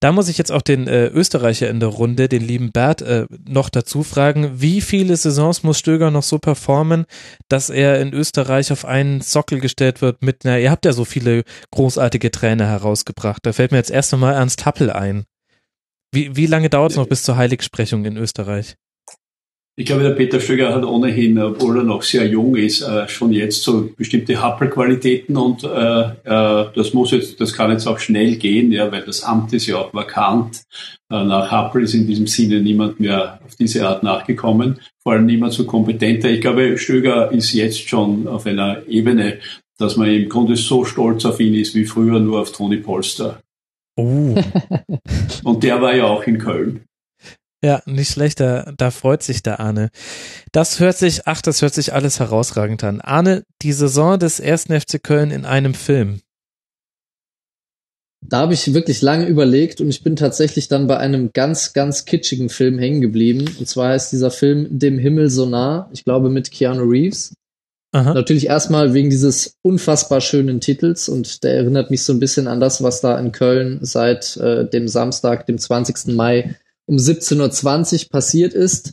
Da 0.00 0.12
muss 0.12 0.28
ich 0.28 0.36
jetzt 0.36 0.52
auch 0.52 0.60
den 0.60 0.86
äh, 0.88 1.06
Österreicher 1.06 1.70
in 1.70 1.80
der 1.80 1.88
Runde, 1.88 2.28
den 2.28 2.46
lieben 2.46 2.70
Bert, 2.70 3.00
äh, 3.00 3.26
noch 3.48 3.70
dazu 3.70 4.02
fragen, 4.02 4.60
wie 4.60 4.82
viele 4.82 5.16
Saisons 5.16 5.62
muss 5.62 5.78
Stöger 5.78 6.10
noch 6.10 6.22
so 6.22 6.38
performen, 6.38 7.06
dass 7.48 7.70
er 7.70 7.98
in 8.00 8.12
Österreich 8.12 8.70
auf 8.70 8.84
einen 8.84 9.22
Sockel 9.22 9.58
gestellt 9.58 10.02
wird 10.02 10.22
mit, 10.22 10.44
na, 10.44 10.58
ihr 10.58 10.70
habt 10.70 10.84
ja 10.84 10.92
so 10.92 11.06
viele 11.06 11.44
großartige 11.72 12.30
Trainer 12.30 12.66
herausgebracht. 12.66 13.40
Da 13.44 13.54
fällt 13.54 13.72
mir 13.72 13.78
jetzt 13.78 13.90
erst 13.90 14.12
einmal 14.12 14.34
Ernst 14.34 14.66
Happel 14.66 14.90
ein. 14.90 15.24
Wie, 16.16 16.34
wie 16.34 16.46
lange 16.46 16.70
dauert 16.70 16.92
es 16.92 16.96
noch 16.96 17.06
bis 17.06 17.24
zur 17.24 17.36
Heiligsprechung 17.36 18.06
in 18.06 18.16
Österreich? 18.16 18.76
Ich 19.78 19.84
glaube, 19.84 20.02
der 20.02 20.12
Peter 20.12 20.40
Stöger 20.40 20.74
hat 20.74 20.82
ohnehin, 20.82 21.38
obwohl 21.38 21.76
er 21.76 21.82
noch 21.82 22.02
sehr 22.02 22.26
jung 22.26 22.56
ist, 22.56 22.80
äh, 22.80 23.06
schon 23.06 23.34
jetzt 23.34 23.62
so 23.62 23.90
bestimmte 23.98 24.40
Happelqualitäten 24.40 25.36
und 25.36 25.62
äh, 25.64 25.68
äh, 25.68 26.66
das 26.74 26.94
muss 26.94 27.10
jetzt, 27.10 27.38
das 27.38 27.52
kann 27.52 27.70
jetzt 27.70 27.86
auch 27.86 27.98
schnell 27.98 28.36
gehen, 28.36 28.72
ja, 28.72 28.90
weil 28.90 29.02
das 29.02 29.24
Amt 29.24 29.52
ist 29.52 29.66
ja 29.66 29.76
auch 29.76 29.92
vakant. 29.92 30.62
nach 31.10 31.50
Happel 31.50 31.82
ist 31.82 31.92
in 31.92 32.06
diesem 32.06 32.26
Sinne 32.26 32.62
niemand 32.62 32.98
mehr 32.98 33.38
auf 33.44 33.54
diese 33.56 33.86
Art 33.86 34.02
nachgekommen, 34.02 34.80
vor 35.02 35.12
allem 35.12 35.26
niemand 35.26 35.52
so 35.52 35.66
kompetenter. 35.66 36.30
Ich 36.30 36.40
glaube, 36.40 36.78
Stöger 36.78 37.30
ist 37.30 37.52
jetzt 37.52 37.86
schon 37.86 38.26
auf 38.26 38.46
einer 38.46 38.88
Ebene, 38.88 39.40
dass 39.76 39.98
man 39.98 40.08
im 40.08 40.30
Grunde 40.30 40.56
so 40.56 40.86
stolz 40.86 41.26
auf 41.26 41.38
ihn 41.40 41.54
ist 41.54 41.74
wie 41.74 41.84
früher 41.84 42.20
nur 42.20 42.40
auf 42.40 42.52
Toni 42.52 42.78
Polster. 42.78 43.42
Oh. 43.96 44.34
Und 45.44 45.62
der 45.64 45.80
war 45.80 45.94
ja 45.94 46.04
auch 46.04 46.24
in 46.24 46.38
Köln. 46.38 46.84
Ja, 47.64 47.82
nicht 47.86 48.10
schlecht, 48.10 48.38
da, 48.40 48.72
da 48.76 48.90
freut 48.90 49.22
sich 49.22 49.42
der 49.42 49.60
Arne. 49.60 49.90
Das 50.52 50.78
hört 50.78 50.96
sich, 50.96 51.26
ach, 51.26 51.40
das 51.40 51.62
hört 51.62 51.74
sich 51.74 51.94
alles 51.94 52.20
herausragend 52.20 52.84
an. 52.84 53.00
Arne, 53.00 53.44
die 53.62 53.72
Saison 53.72 54.18
des 54.18 54.40
ersten 54.40 54.78
FC 54.78 55.02
Köln 55.02 55.30
in 55.30 55.46
einem 55.46 55.74
Film. 55.74 56.20
Da 58.28 58.38
habe 58.38 58.54
ich 58.54 58.74
wirklich 58.74 59.02
lange 59.02 59.26
überlegt 59.26 59.80
und 59.80 59.88
ich 59.88 60.02
bin 60.02 60.16
tatsächlich 60.16 60.68
dann 60.68 60.86
bei 60.86 60.98
einem 60.98 61.30
ganz, 61.32 61.72
ganz 61.72 62.04
kitschigen 62.04 62.48
Film 62.48 62.78
hängen 62.78 63.00
geblieben. 63.00 63.48
Und 63.58 63.68
zwar 63.68 63.90
heißt 63.90 64.12
dieser 64.12 64.30
Film 64.30 64.66
Dem 64.70 64.98
Himmel 64.98 65.30
so 65.30 65.46
nah, 65.46 65.88
ich 65.92 66.04
glaube 66.04 66.28
mit 66.28 66.50
Keanu 66.50 66.84
Reeves. 66.84 67.34
Aha. 67.96 68.12
Natürlich 68.12 68.48
erstmal 68.48 68.92
wegen 68.92 69.08
dieses 69.08 69.56
unfassbar 69.62 70.20
schönen 70.20 70.60
Titels 70.60 71.08
und 71.08 71.42
der 71.42 71.54
erinnert 71.54 71.90
mich 71.90 72.02
so 72.02 72.12
ein 72.12 72.20
bisschen 72.20 72.46
an 72.46 72.60
das, 72.60 72.82
was 72.82 73.00
da 73.00 73.18
in 73.18 73.32
Köln 73.32 73.78
seit 73.80 74.36
äh, 74.36 74.68
dem 74.68 74.86
Samstag, 74.86 75.46
dem 75.46 75.56
20. 75.56 76.14
Mai 76.14 76.56
um 76.84 76.96
17.20 76.96 78.04
Uhr 78.04 78.10
passiert 78.10 78.52
ist. 78.52 78.92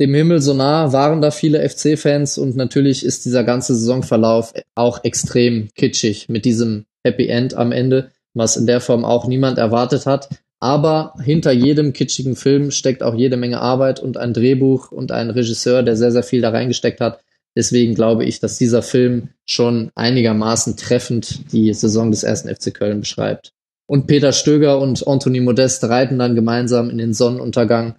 Dem 0.00 0.14
Himmel 0.14 0.40
so 0.40 0.54
nah 0.54 0.94
waren 0.94 1.20
da 1.20 1.30
viele 1.30 1.68
FC-Fans 1.68 2.38
und 2.38 2.56
natürlich 2.56 3.04
ist 3.04 3.26
dieser 3.26 3.44
ganze 3.44 3.74
Saisonverlauf 3.74 4.54
auch 4.74 5.04
extrem 5.04 5.68
kitschig 5.74 6.30
mit 6.30 6.46
diesem 6.46 6.86
Happy 7.04 7.26
End 7.26 7.52
am 7.52 7.70
Ende, 7.70 8.12
was 8.32 8.56
in 8.56 8.66
der 8.66 8.80
Form 8.80 9.04
auch 9.04 9.26
niemand 9.26 9.58
erwartet 9.58 10.06
hat. 10.06 10.30
Aber 10.58 11.12
hinter 11.22 11.52
jedem 11.52 11.92
kitschigen 11.92 12.34
Film 12.34 12.70
steckt 12.70 13.02
auch 13.02 13.14
jede 13.14 13.36
Menge 13.36 13.60
Arbeit 13.60 14.00
und 14.00 14.16
ein 14.16 14.32
Drehbuch 14.32 14.90
und 14.90 15.12
ein 15.12 15.28
Regisseur, 15.28 15.82
der 15.82 15.96
sehr, 15.96 16.12
sehr 16.12 16.22
viel 16.22 16.40
da 16.40 16.48
reingesteckt 16.48 17.02
hat. 17.02 17.18
Deswegen 17.56 17.94
glaube 17.94 18.24
ich, 18.24 18.40
dass 18.40 18.58
dieser 18.58 18.82
Film 18.82 19.28
schon 19.44 19.90
einigermaßen 19.94 20.76
treffend 20.76 21.52
die 21.52 21.72
Saison 21.74 22.10
des 22.10 22.22
ersten 22.22 22.54
FC 22.54 22.72
Köln 22.72 23.00
beschreibt. 23.00 23.52
Und 23.86 24.06
Peter 24.06 24.32
Stöger 24.32 24.78
und 24.78 25.06
Anthony 25.06 25.40
Modest 25.40 25.84
reiten 25.84 26.18
dann 26.18 26.34
gemeinsam 26.34 26.88
in 26.88 26.98
den 26.98 27.12
Sonnenuntergang 27.12 27.96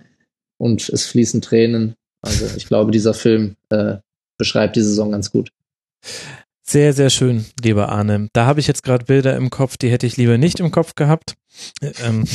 und 0.57 0.89
es 0.89 1.05
fließen 1.05 1.41
Tränen. 1.41 1.95
Also 2.21 2.45
ich 2.55 2.65
glaube, 2.65 2.91
dieser 2.91 3.13
Film 3.13 3.55
äh, 3.69 3.97
beschreibt 4.37 4.75
die 4.75 4.81
Saison 4.81 5.11
ganz 5.11 5.31
gut. 5.31 5.51
Sehr, 6.65 6.93
sehr 6.93 7.09
schön, 7.09 7.45
lieber 7.61 7.89
Arne. 7.89 8.29
Da 8.33 8.45
habe 8.45 8.59
ich 8.59 8.67
jetzt 8.67 8.83
gerade 8.83 9.05
Bilder 9.05 9.35
im 9.35 9.49
Kopf, 9.49 9.77
die 9.77 9.89
hätte 9.89 10.07
ich 10.07 10.17
lieber 10.17 10.37
nicht 10.37 10.59
im 10.59 10.71
Kopf 10.71 10.95
gehabt. 10.95 11.35
Ähm, 12.03 12.25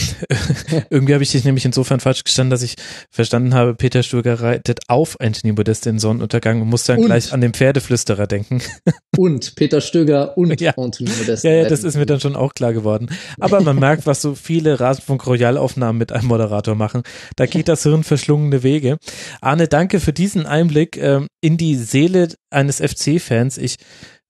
irgendwie 0.91 1.15
habe 1.15 1.23
ich 1.23 1.33
dich 1.33 1.45
nämlich 1.45 1.65
insofern 1.65 2.01
falsch 2.01 2.25
gestanden, 2.25 2.51
dass 2.51 2.63
ich 2.63 2.77
verstanden 3.11 3.55
habe, 3.55 3.75
Peter 3.75 4.03
Sturger 4.03 4.41
reitet 4.41 4.81
auf 4.89 5.21
Anthony 5.21 5.53
Modeste 5.53 5.91
in 5.91 5.99
Sonnenuntergang 5.99 6.63
und 6.63 6.69
muss 6.69 6.85
dann 6.85 6.99
und, 6.99 7.07
gleich 7.07 7.33
an 7.33 7.41
den 7.41 7.53
Pferdeflüsterer 7.53 8.27
denken. 8.27 8.63
und 9.17 9.55
Peter 9.57 9.81
Stöger 9.81 10.37
und 10.37 10.61
ja. 10.61 10.73
Anthony 10.77 11.11
Modeste. 11.11 11.49
Ja, 11.49 11.55
ja, 11.55 11.69
das 11.69 11.85
ist 11.85 11.97
mir 11.97 12.07
dann 12.07 12.21
schon 12.21 12.37
auch 12.37 12.55
klar 12.55 12.73
geworden. 12.73 13.11
Aber 13.39 13.61
man 13.61 13.79
merkt, 13.79 14.07
was 14.07 14.23
so 14.23 14.35
viele 14.35 14.81
Rasenfunk 14.81 15.27
Royal-Aufnahmen 15.27 15.99
mit 15.99 16.13
einem 16.13 16.27
Moderator 16.27 16.75
machen. 16.75 17.03
Da 17.37 17.47
geht 17.47 17.69
das 17.69 17.83
Hirn 17.83 18.05
verschlungene 18.05 18.63
Wege. 18.63 18.99
Arne, 19.41 19.69
danke 19.69 20.01
für 20.01 20.13
diesen 20.13 20.47
Einblick 20.47 20.97
ähm, 20.97 21.27
in 21.41 21.57
die 21.57 21.77
Seele 21.77 22.29
eines 22.51 22.79
FC-Fans. 22.81 23.59
Ich 23.59 23.77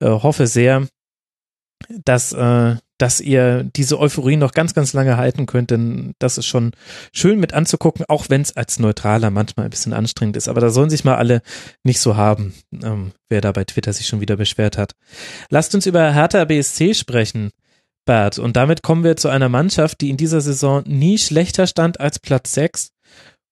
äh, 0.00 0.06
hoffe 0.06 0.46
sehr, 0.46 0.86
dass, 1.88 2.32
äh, 2.32 2.76
dass 2.98 3.20
ihr 3.20 3.64
diese 3.64 3.98
Euphorie 3.98 4.36
noch 4.36 4.52
ganz, 4.52 4.74
ganz 4.74 4.92
lange 4.92 5.16
halten 5.16 5.46
könnt, 5.46 5.70
denn 5.70 6.14
das 6.18 6.38
ist 6.38 6.46
schon 6.46 6.72
schön 7.12 7.38
mit 7.40 7.54
anzugucken, 7.54 8.04
auch 8.08 8.26
wenn 8.28 8.42
es 8.42 8.56
als 8.56 8.78
Neutraler 8.78 9.30
manchmal 9.30 9.66
ein 9.66 9.70
bisschen 9.70 9.92
anstrengend 9.92 10.36
ist. 10.36 10.48
Aber 10.48 10.60
da 10.60 10.70
sollen 10.70 10.90
sich 10.90 11.04
mal 11.04 11.16
alle 11.16 11.42
nicht 11.84 12.00
so 12.00 12.16
haben, 12.16 12.54
ähm, 12.82 13.12
wer 13.28 13.40
da 13.40 13.52
bei 13.52 13.64
Twitter 13.64 13.92
sich 13.92 14.06
schon 14.06 14.20
wieder 14.20 14.36
beschwert 14.36 14.76
hat. 14.76 14.92
Lasst 15.50 15.74
uns 15.74 15.86
über 15.86 16.12
Hertha 16.12 16.44
BSC 16.44 16.94
sprechen, 16.94 17.50
Bert. 18.04 18.38
Und 18.38 18.56
damit 18.56 18.82
kommen 18.82 19.04
wir 19.04 19.16
zu 19.16 19.28
einer 19.28 19.50
Mannschaft, 19.50 20.00
die 20.00 20.08
in 20.08 20.16
dieser 20.16 20.40
Saison 20.40 20.82
nie 20.86 21.18
schlechter 21.18 21.66
stand 21.66 22.00
als 22.00 22.18
Platz 22.18 22.54
6 22.54 22.88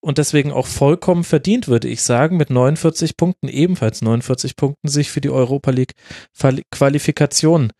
und 0.00 0.18
deswegen 0.18 0.50
auch 0.50 0.66
vollkommen 0.66 1.24
verdient, 1.24 1.68
würde 1.68 1.88
ich 1.88 2.02
sagen, 2.02 2.36
mit 2.38 2.48
49 2.48 3.16
Punkten, 3.16 3.48
ebenfalls 3.48 4.00
49 4.00 4.56
Punkten, 4.56 4.88
sich 4.88 5.10
für 5.10 5.20
die 5.20 5.30
Europa 5.30 5.70
League 5.72 5.92
Qualifikation 6.70 7.72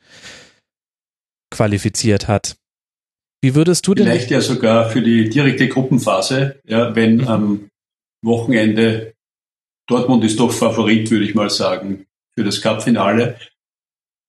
qualifiziert 1.51 2.29
hat. 2.29 2.57
Wie 3.43 3.55
würdest 3.55 3.87
du 3.87 3.95
denn? 3.95 4.07
Vielleicht 4.07 4.31
ja 4.31 4.41
sogar 4.41 4.91
für 4.91 5.03
die 5.03 5.29
direkte 5.29 5.69
Gruppenphase, 5.69 6.61
ja, 6.65 6.95
wenn 6.97 7.17
mhm. 7.17 7.29
am 7.29 7.71
Wochenende 8.23 9.15
Dortmund 9.87 10.25
ist 10.25 10.41
doch 10.41 10.53
Favorit, 10.53 11.11
würde 11.11 11.25
ich 11.25 11.35
mal 11.35 11.51
sagen, 11.51 12.07
für 12.37 12.45
das 12.45 12.61
Cupfinale. 12.61 13.39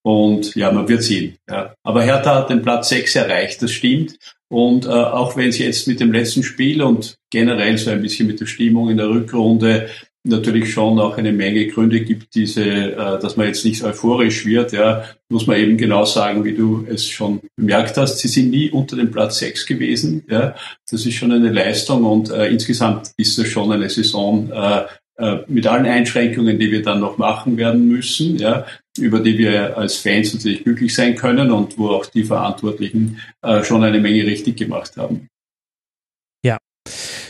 Und 0.04 0.54
ja, 0.54 0.70
man 0.70 0.88
wird 0.88 1.02
sehen. 1.02 1.36
Ja. 1.50 1.74
Aber 1.82 2.02
Hertha 2.02 2.36
hat 2.36 2.50
den 2.50 2.62
Platz 2.62 2.90
6 2.90 3.16
erreicht, 3.16 3.60
das 3.60 3.72
stimmt. 3.72 4.18
Und 4.48 4.86
äh, 4.86 4.88
auch 4.88 5.36
wenn 5.36 5.48
es 5.48 5.58
jetzt 5.58 5.88
mit 5.88 6.00
dem 6.00 6.12
letzten 6.12 6.42
Spiel 6.42 6.82
und 6.82 7.18
generell 7.30 7.76
so 7.76 7.90
ein 7.90 8.00
bisschen 8.00 8.26
mit 8.26 8.40
der 8.40 8.46
Stimmung 8.46 8.88
in 8.88 8.96
der 8.96 9.10
Rückrunde 9.10 9.90
natürlich 10.28 10.72
schon 10.72 10.98
auch 10.98 11.16
eine 11.16 11.32
Menge 11.32 11.66
Gründe 11.66 12.00
gibt, 12.00 12.34
diese, 12.34 12.64
äh, 12.64 13.18
dass 13.18 13.36
man 13.36 13.46
jetzt 13.46 13.64
nicht 13.64 13.82
euphorisch 13.82 14.46
wird, 14.46 14.72
ja, 14.72 15.04
muss 15.28 15.46
man 15.46 15.58
eben 15.58 15.76
genau 15.76 16.04
sagen, 16.04 16.44
wie 16.44 16.54
du 16.54 16.86
es 16.88 17.06
schon 17.06 17.40
bemerkt 17.56 17.96
hast, 17.96 18.18
sie 18.18 18.28
sind 18.28 18.50
nie 18.50 18.70
unter 18.70 18.96
dem 18.96 19.10
Platz 19.10 19.38
6 19.38 19.66
gewesen. 19.66 20.24
Ja. 20.30 20.54
Das 20.90 21.04
ist 21.04 21.14
schon 21.14 21.32
eine 21.32 21.50
Leistung 21.50 22.04
und 22.04 22.30
äh, 22.30 22.48
insgesamt 22.48 23.10
ist 23.16 23.38
das 23.38 23.48
schon 23.48 23.72
eine 23.72 23.90
Saison 23.90 24.50
äh, 24.52 24.84
äh 25.18 25.38
mit 25.48 25.66
allen 25.66 25.86
Einschränkungen, 25.86 26.58
die 26.58 26.70
wir 26.70 26.82
dann 26.82 27.00
noch 27.00 27.18
machen 27.18 27.56
werden 27.56 27.88
müssen, 27.88 28.38
ja, 28.38 28.66
über 28.98 29.20
die 29.20 29.36
wir 29.36 29.76
als 29.76 29.96
Fans 29.96 30.34
natürlich 30.34 30.64
glücklich 30.64 30.94
sein 30.94 31.14
können 31.14 31.50
und 31.50 31.78
wo 31.78 31.88
auch 31.88 32.06
die 32.06 32.24
Verantwortlichen 32.24 33.20
äh, 33.42 33.62
schon 33.64 33.84
eine 33.84 34.00
Menge 34.00 34.24
richtig 34.24 34.56
gemacht 34.56 34.96
haben. 34.96 35.28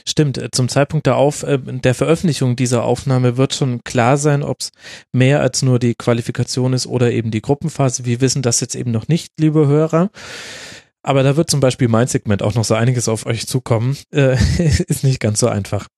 Stimmt. 0.09 0.41
Zum 0.53 0.71
Zeitpunkt 0.71 1.07
der, 1.07 1.17
Auf 1.17 1.43
äh, 1.43 1.59
der 1.59 1.95
Veröffentlichung 1.95 2.57
dieser 2.57 2.85
Aufnahme 2.85 3.37
wird 3.37 3.55
schon 3.55 3.85
klar 3.85 4.17
sein, 4.17 4.43
ob 4.43 4.61
es 4.61 4.71
mehr 5.13 5.43
als 5.43 5.61
nur 5.61 5.79
die 5.79 5.95
Qualifikation 5.95 6.73
ist 6.73 6.87
oder 6.87 7.13
eben 7.13 7.31
die 7.31 7.43
Gruppenphase. 7.43 8.07
Wir 8.07 8.23
wissen 8.23 8.41
das 8.41 8.61
jetzt 8.61 8.75
eben 8.75 8.91
noch 8.91 9.09
nicht, 9.09 9.35
liebe 9.39 9.67
Hörer. 9.67 10.11
Aber 11.03 11.23
da 11.23 11.37
wird 11.37 11.51
zum 11.51 11.61
Beispiel 11.61 11.89
mein 11.89 12.07
Segment 12.07 12.43
auch 12.43 12.55
noch 12.55 12.65
so 12.65 12.75
einiges 12.75 13.07
auf 13.07 13.27
euch 13.27 13.47
zukommen. 13.47 13.99
Äh, 14.11 14.37
ist 14.89 15.05
nicht 15.05 15.21
ganz 15.21 15.41
so 15.41 15.49
einfach. 15.49 15.89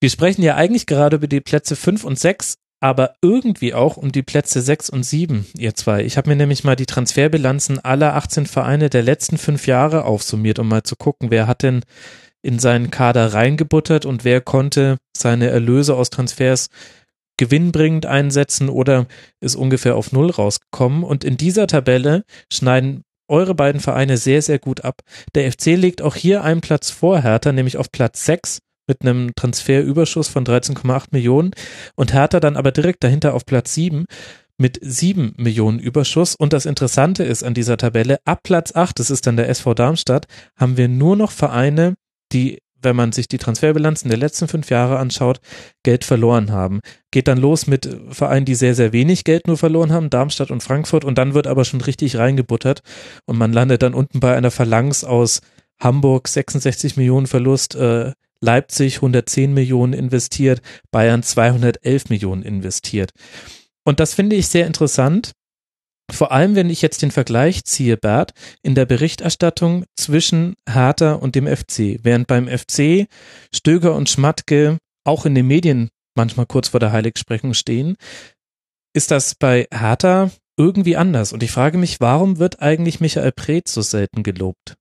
Wir 0.00 0.10
sprechen 0.10 0.42
ja 0.42 0.54
eigentlich 0.54 0.86
gerade 0.86 1.16
über 1.16 1.26
die 1.26 1.40
Plätze 1.40 1.74
5 1.74 2.04
und 2.04 2.18
6 2.18 2.54
aber 2.84 3.14
irgendwie 3.22 3.72
auch 3.72 3.96
um 3.96 4.12
die 4.12 4.22
Plätze 4.22 4.60
6 4.60 4.90
und 4.90 5.04
7, 5.04 5.46
ihr 5.56 5.74
zwei. 5.74 6.04
Ich 6.04 6.18
habe 6.18 6.28
mir 6.28 6.36
nämlich 6.36 6.64
mal 6.64 6.76
die 6.76 6.84
Transferbilanzen 6.84 7.82
aller 7.82 8.14
18 8.14 8.44
Vereine 8.44 8.90
der 8.90 9.02
letzten 9.02 9.38
fünf 9.38 9.66
Jahre 9.66 10.04
aufsummiert, 10.04 10.58
um 10.58 10.68
mal 10.68 10.82
zu 10.82 10.94
gucken, 10.94 11.30
wer 11.30 11.46
hat 11.46 11.62
denn 11.62 11.80
in 12.44 12.58
seinen 12.58 12.90
Kader 12.90 13.32
reingebuttert 13.32 14.04
und 14.04 14.24
wer 14.24 14.40
konnte 14.40 14.98
seine 15.16 15.48
Erlöse 15.48 15.96
aus 15.96 16.10
Transfers 16.10 16.68
gewinnbringend 17.38 18.06
einsetzen 18.06 18.68
oder 18.68 19.06
ist 19.40 19.56
ungefähr 19.56 19.96
auf 19.96 20.12
Null 20.12 20.30
rausgekommen. 20.30 21.02
Und 21.02 21.24
in 21.24 21.36
dieser 21.36 21.66
Tabelle 21.66 22.22
schneiden 22.52 23.02
eure 23.28 23.54
beiden 23.54 23.80
Vereine 23.80 24.18
sehr, 24.18 24.42
sehr 24.42 24.58
gut 24.58 24.84
ab. 24.84 25.00
Der 25.34 25.50
FC 25.50 25.68
legt 25.68 26.02
auch 26.02 26.14
hier 26.14 26.44
einen 26.44 26.60
Platz 26.60 26.90
vor 26.90 27.20
Hertha, 27.20 27.52
nämlich 27.52 27.78
auf 27.78 27.90
Platz 27.90 28.24
6 28.26 28.58
mit 28.86 29.00
einem 29.00 29.34
Transferüberschuss 29.34 30.28
von 30.28 30.44
13,8 30.44 31.06
Millionen 31.12 31.52
und 31.96 32.12
Hertha 32.12 32.38
dann 32.38 32.58
aber 32.58 32.70
direkt 32.70 33.02
dahinter 33.02 33.32
auf 33.32 33.46
Platz 33.46 33.72
7 33.72 34.04
mit 34.58 34.78
7 34.82 35.34
Millionen 35.38 35.78
Überschuss. 35.78 36.34
Und 36.34 36.52
das 36.52 36.66
Interessante 36.66 37.24
ist 37.24 37.42
an 37.42 37.54
dieser 37.54 37.78
Tabelle, 37.78 38.18
ab 38.26 38.40
Platz 38.42 38.74
8, 38.74 38.98
das 38.98 39.10
ist 39.10 39.26
dann 39.26 39.38
der 39.38 39.48
SV 39.48 39.72
Darmstadt, 39.72 40.26
haben 40.56 40.76
wir 40.76 40.88
nur 40.88 41.16
noch 41.16 41.30
Vereine, 41.30 41.94
die, 42.34 42.58
wenn 42.82 42.96
man 42.96 43.12
sich 43.12 43.28
die 43.28 43.38
Transferbilanzen 43.38 44.10
der 44.10 44.18
letzten 44.18 44.48
fünf 44.48 44.68
Jahre 44.68 44.98
anschaut, 44.98 45.40
Geld 45.82 46.04
verloren 46.04 46.52
haben. 46.52 46.80
Geht 47.10 47.28
dann 47.28 47.38
los 47.38 47.66
mit 47.66 47.88
Vereinen, 48.10 48.44
die 48.44 48.54
sehr, 48.54 48.74
sehr 48.74 48.92
wenig 48.92 49.24
Geld 49.24 49.46
nur 49.46 49.56
verloren 49.56 49.92
haben, 49.92 50.10
Darmstadt 50.10 50.50
und 50.50 50.62
Frankfurt, 50.62 51.04
und 51.04 51.16
dann 51.16 51.34
wird 51.34 51.46
aber 51.46 51.64
schon 51.64 51.80
richtig 51.80 52.16
reingebuttert 52.16 52.82
und 53.24 53.38
man 53.38 53.52
landet 53.52 53.82
dann 53.82 53.94
unten 53.94 54.20
bei 54.20 54.36
einer 54.36 54.50
Phalanx 54.50 55.04
aus 55.04 55.40
Hamburg 55.80 56.28
66 56.28 56.96
Millionen 56.96 57.26
Verlust, 57.26 57.74
äh, 57.74 58.12
Leipzig 58.40 58.96
110 58.96 59.54
Millionen 59.54 59.94
investiert, 59.94 60.60
Bayern 60.90 61.22
211 61.22 62.10
Millionen 62.10 62.42
investiert. 62.42 63.12
Und 63.84 64.00
das 64.00 64.14
finde 64.14 64.36
ich 64.36 64.48
sehr 64.48 64.66
interessant. 64.66 65.32
Vor 66.12 66.32
allem, 66.32 66.54
wenn 66.54 66.70
ich 66.70 66.82
jetzt 66.82 67.02
den 67.02 67.10
Vergleich 67.10 67.64
ziehe, 67.64 67.96
Bert, 67.96 68.32
in 68.62 68.74
der 68.74 68.84
Berichterstattung 68.84 69.84
zwischen 69.96 70.54
Hertha 70.68 71.14
und 71.14 71.34
dem 71.34 71.46
FC. 71.46 71.98
Während 72.02 72.26
beim 72.26 72.46
FC 72.46 73.06
Stöger 73.54 73.94
und 73.94 74.10
Schmatke 74.10 74.78
auch 75.04 75.26
in 75.26 75.34
den 75.34 75.46
Medien 75.46 75.88
manchmal 76.16 76.46
kurz 76.46 76.68
vor 76.68 76.80
der 76.80 76.92
Heiligsprechung 76.92 77.54
stehen, 77.54 77.96
ist 78.94 79.10
das 79.10 79.34
bei 79.34 79.66
Hertha 79.72 80.30
irgendwie 80.56 80.96
anders. 80.96 81.32
Und 81.32 81.42
ich 81.42 81.50
frage 81.50 81.78
mich, 81.78 82.00
warum 82.00 82.38
wird 82.38 82.62
eigentlich 82.62 83.00
Michael 83.00 83.32
Preetz 83.32 83.72
so 83.74 83.82
selten 83.82 84.22
gelobt? 84.22 84.76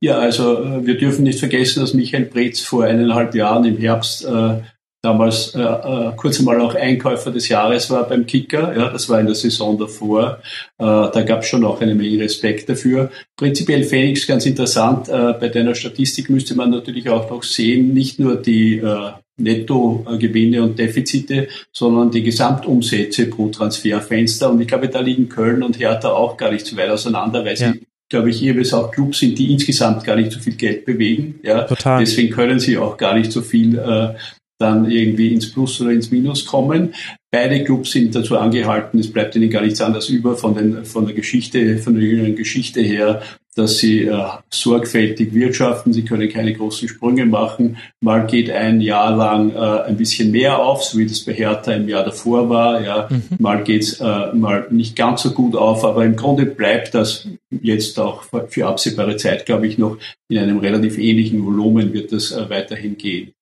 Ja, 0.00 0.18
also 0.18 0.62
äh, 0.62 0.86
wir 0.86 0.98
dürfen 0.98 1.24
nicht 1.24 1.40
vergessen, 1.40 1.80
dass 1.80 1.94
Michael 1.94 2.26
Breetz 2.26 2.60
vor 2.60 2.84
eineinhalb 2.84 3.34
Jahren 3.34 3.64
im 3.64 3.78
Herbst 3.78 4.24
äh, 4.24 4.62
damals 5.02 5.54
äh, 5.54 5.60
äh, 5.60 6.12
kurz 6.16 6.38
einmal 6.38 6.60
auch 6.60 6.74
Einkäufer 6.74 7.30
des 7.30 7.48
Jahres 7.48 7.90
war 7.90 8.08
beim 8.08 8.26
Kicker. 8.26 8.76
Ja, 8.76 8.88
das 8.90 9.08
war 9.08 9.20
in 9.20 9.26
der 9.26 9.34
Saison 9.34 9.78
davor. 9.78 10.40
Äh, 10.78 10.84
da 10.84 11.22
gab 11.22 11.42
es 11.42 11.48
schon 11.48 11.64
auch 11.64 11.80
eine 11.80 11.94
Menge 11.94 12.20
Respekt 12.20 12.68
dafür. 12.68 13.10
Prinzipiell 13.36 13.84
Phoenix 13.84 14.26
ganz 14.26 14.46
interessant. 14.46 15.08
Äh, 15.08 15.34
bei 15.38 15.48
deiner 15.48 15.74
Statistik 15.74 16.30
müsste 16.30 16.54
man 16.54 16.70
natürlich 16.70 17.08
auch 17.08 17.30
noch 17.30 17.42
sehen, 17.42 17.94
nicht 17.94 18.18
nur 18.18 18.36
die 18.36 18.78
äh, 18.78 19.12
Nettogewinne 19.36 20.62
und 20.64 20.78
Defizite, 20.78 21.46
sondern 21.72 22.10
die 22.10 22.24
Gesamtumsätze 22.24 23.26
pro 23.26 23.48
Transferfenster. 23.48 24.50
Und 24.50 24.60
ich 24.60 24.66
glaube, 24.66 24.88
da 24.88 24.98
liegen 24.98 25.28
Köln 25.28 25.62
und 25.62 25.78
Hertha 25.78 26.10
auch 26.10 26.36
gar 26.36 26.50
nicht 26.50 26.66
so 26.66 26.76
weit 26.76 26.90
auseinander, 26.90 27.44
weil 27.44 27.56
ja. 27.56 27.72
sie 27.72 27.86
glaube 28.08 28.30
ich, 28.30 28.40
jeweils 28.40 28.72
auch 28.72 28.90
Clubs 28.90 29.18
sind, 29.18 29.38
die 29.38 29.52
insgesamt 29.52 30.02
gar 30.04 30.16
nicht 30.16 30.32
so 30.32 30.40
viel 30.40 30.54
Geld 30.54 30.86
bewegen. 30.86 31.40
Ja. 31.42 31.64
Total. 31.64 32.00
Deswegen 32.00 32.32
können 32.32 32.58
sie 32.58 32.78
auch 32.78 32.96
gar 32.96 33.14
nicht 33.14 33.30
so 33.30 33.42
viel 33.42 33.78
äh, 33.78 34.14
dann 34.58 34.90
irgendwie 34.90 35.32
ins 35.32 35.50
Plus 35.50 35.80
oder 35.80 35.90
ins 35.90 36.10
Minus 36.10 36.44
kommen. 36.44 36.94
Beide 37.30 37.62
Clubs 37.62 37.92
sind 37.92 38.14
dazu 38.14 38.38
angehalten, 38.38 38.98
es 38.98 39.12
bleibt 39.12 39.36
ihnen 39.36 39.50
gar 39.50 39.62
nichts 39.62 39.80
anderes 39.80 40.08
über 40.08 40.36
von, 40.36 40.54
den, 40.54 40.84
von 40.84 41.06
der 41.06 41.14
Geschichte, 41.14 41.78
von 41.78 41.94
der 41.94 42.02
jüngeren 42.02 42.34
Geschichte 42.34 42.80
her, 42.80 43.22
dass 43.54 43.78
sie 43.78 44.04
äh, 44.04 44.24
sorgfältig 44.50 45.34
wirtschaften, 45.34 45.92
sie 45.92 46.04
können 46.04 46.28
keine 46.28 46.54
großen 46.54 46.88
Sprünge 46.88 47.26
machen. 47.26 47.76
Mal 48.00 48.26
geht 48.26 48.50
ein 48.50 48.80
Jahr 48.80 49.14
lang 49.14 49.50
äh, 49.50 49.82
ein 49.88 49.96
bisschen 49.96 50.30
mehr 50.30 50.60
auf, 50.60 50.84
so 50.84 50.96
wie 50.96 51.06
das 51.06 51.20
bei 51.20 51.34
Hertha 51.34 51.72
im 51.72 51.88
Jahr 51.88 52.04
davor 52.04 52.48
war. 52.48 52.80
Ja. 52.82 53.08
Mhm. 53.10 53.22
Mal 53.38 53.64
geht's 53.64 54.00
äh, 54.00 54.32
mal 54.32 54.68
nicht 54.70 54.96
ganz 54.96 55.22
so 55.22 55.32
gut 55.32 55.56
auf, 55.56 55.84
aber 55.84 56.04
im 56.04 56.16
Grunde 56.16 56.46
bleibt 56.46 56.94
das 56.94 57.28
jetzt 57.50 57.98
auch 57.98 58.24
für 58.48 58.66
absehbare 58.66 59.16
Zeit, 59.16 59.44
glaube 59.44 59.66
ich, 59.66 59.76
noch 59.76 59.98
in 60.28 60.38
einem 60.38 60.58
relativ 60.58 60.96
ähnlichen 60.96 61.44
Volumen 61.44 61.92
wird 61.92 62.12
das 62.12 62.30
äh, 62.30 62.48
weiterhin 62.48 62.96
gehen. 62.96 63.32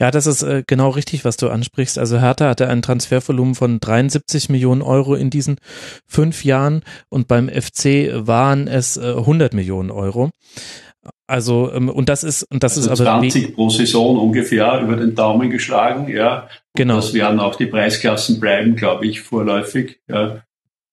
Ja, 0.00 0.10
das 0.10 0.26
ist 0.26 0.42
äh, 0.42 0.62
genau 0.66 0.90
richtig, 0.90 1.24
was 1.24 1.36
du 1.36 1.48
ansprichst. 1.48 1.98
Also 1.98 2.20
Hertha 2.20 2.48
hatte 2.48 2.68
ein 2.68 2.82
Transfervolumen 2.82 3.54
von 3.54 3.80
73 3.80 4.48
Millionen 4.48 4.82
Euro 4.82 5.14
in 5.14 5.30
diesen 5.30 5.56
fünf 6.06 6.44
Jahren 6.44 6.82
und 7.08 7.28
beim 7.28 7.48
FC 7.48 8.10
waren 8.26 8.68
es 8.68 8.96
äh, 8.96 9.14
100 9.16 9.54
Millionen 9.54 9.90
Euro. 9.90 10.30
Also 11.26 11.72
ähm, 11.72 11.88
und 11.88 12.08
das 12.08 12.24
ist 12.24 12.44
und 12.44 12.62
das 12.62 12.76
also 12.76 12.92
ist 12.92 13.00
aber 13.00 13.20
20 13.20 13.54
pro 13.54 13.68
Saison 13.70 14.18
ungefähr 14.18 14.80
über 14.80 14.96
den 14.96 15.14
Daumen 15.14 15.50
geschlagen, 15.50 16.08
ja. 16.08 16.42
Und 16.42 16.48
genau. 16.74 16.96
Das 16.96 17.14
werden 17.14 17.40
auch 17.40 17.56
die 17.56 17.66
Preisklassen 17.66 18.40
bleiben, 18.40 18.76
glaube 18.76 19.06
ich, 19.06 19.22
vorläufig. 19.22 20.00
Ja. 20.08 20.42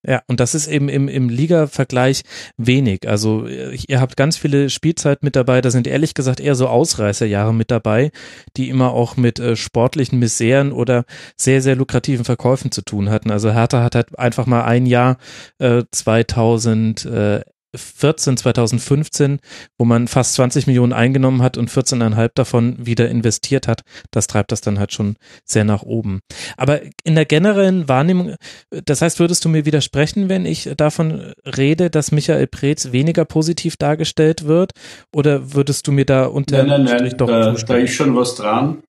Ja, 0.05 0.23
und 0.27 0.39
das 0.39 0.55
ist 0.55 0.67
eben 0.67 0.89
im, 0.89 1.07
im 1.07 1.29
Liga-Vergleich 1.29 2.23
wenig. 2.57 3.07
Also 3.07 3.45
ihr 3.45 4.01
habt 4.01 4.17
ganz 4.17 4.35
viele 4.35 4.71
Spielzeit 4.71 5.21
mit 5.21 5.35
dabei, 5.35 5.61
da 5.61 5.69
sind 5.69 5.85
ehrlich 5.85 6.15
gesagt 6.15 6.39
eher 6.39 6.55
so 6.55 6.67
Ausreißerjahre 6.67 7.53
mit 7.53 7.69
dabei, 7.69 8.11
die 8.57 8.69
immer 8.69 8.93
auch 8.93 9.15
mit 9.15 9.39
äh, 9.39 9.55
sportlichen 9.55 10.17
Miseren 10.17 10.71
oder 10.71 11.05
sehr, 11.37 11.61
sehr 11.61 11.75
lukrativen 11.75 12.25
Verkäufen 12.25 12.71
zu 12.71 12.81
tun 12.81 13.11
hatten. 13.11 13.29
Also 13.29 13.51
Hertha 13.51 13.83
hat 13.83 13.93
halt 13.93 14.17
einfach 14.17 14.47
mal 14.47 14.63
ein 14.63 14.87
Jahr 14.87 15.17
äh, 15.59 15.83
2000 15.91 17.05
äh, 17.05 17.41
14, 17.75 18.37
2015, 18.37 19.39
wo 19.77 19.85
man 19.85 20.07
fast 20.07 20.33
20 20.35 20.67
Millionen 20.67 20.93
eingenommen 20.93 21.41
hat 21.41 21.57
und 21.57 21.69
14,5 21.69 22.31
davon 22.35 22.75
wieder 22.85 23.09
investiert 23.09 23.67
hat. 23.67 23.81
Das 24.11 24.27
treibt 24.27 24.51
das 24.51 24.61
dann 24.61 24.79
halt 24.79 24.93
schon 24.93 25.15
sehr 25.45 25.63
nach 25.63 25.83
oben. 25.83 26.19
Aber 26.57 26.81
in 27.03 27.15
der 27.15 27.25
generellen 27.25 27.87
Wahrnehmung, 27.87 28.35
das 28.69 29.01
heißt, 29.01 29.19
würdest 29.19 29.45
du 29.45 29.49
mir 29.49 29.65
widersprechen, 29.65 30.29
wenn 30.29 30.45
ich 30.45 30.69
davon 30.77 31.33
rede, 31.45 31.89
dass 31.89 32.11
Michael 32.11 32.47
Preetz 32.47 32.91
weniger 32.91 33.25
positiv 33.25 33.77
dargestellt 33.77 34.45
wird? 34.45 34.71
Oder 35.13 35.53
würdest 35.53 35.87
du 35.87 35.91
mir 35.91 36.05
da 36.05 36.25
unter 36.25 36.63
nein, 36.63 36.83
nein, 36.83 36.97
nein, 37.03 37.17
doch 37.17 37.27
da, 37.27 37.53
da 37.53 37.77
ist 37.77 37.93
schon 37.93 38.15
was 38.15 38.35
dran 38.35 38.83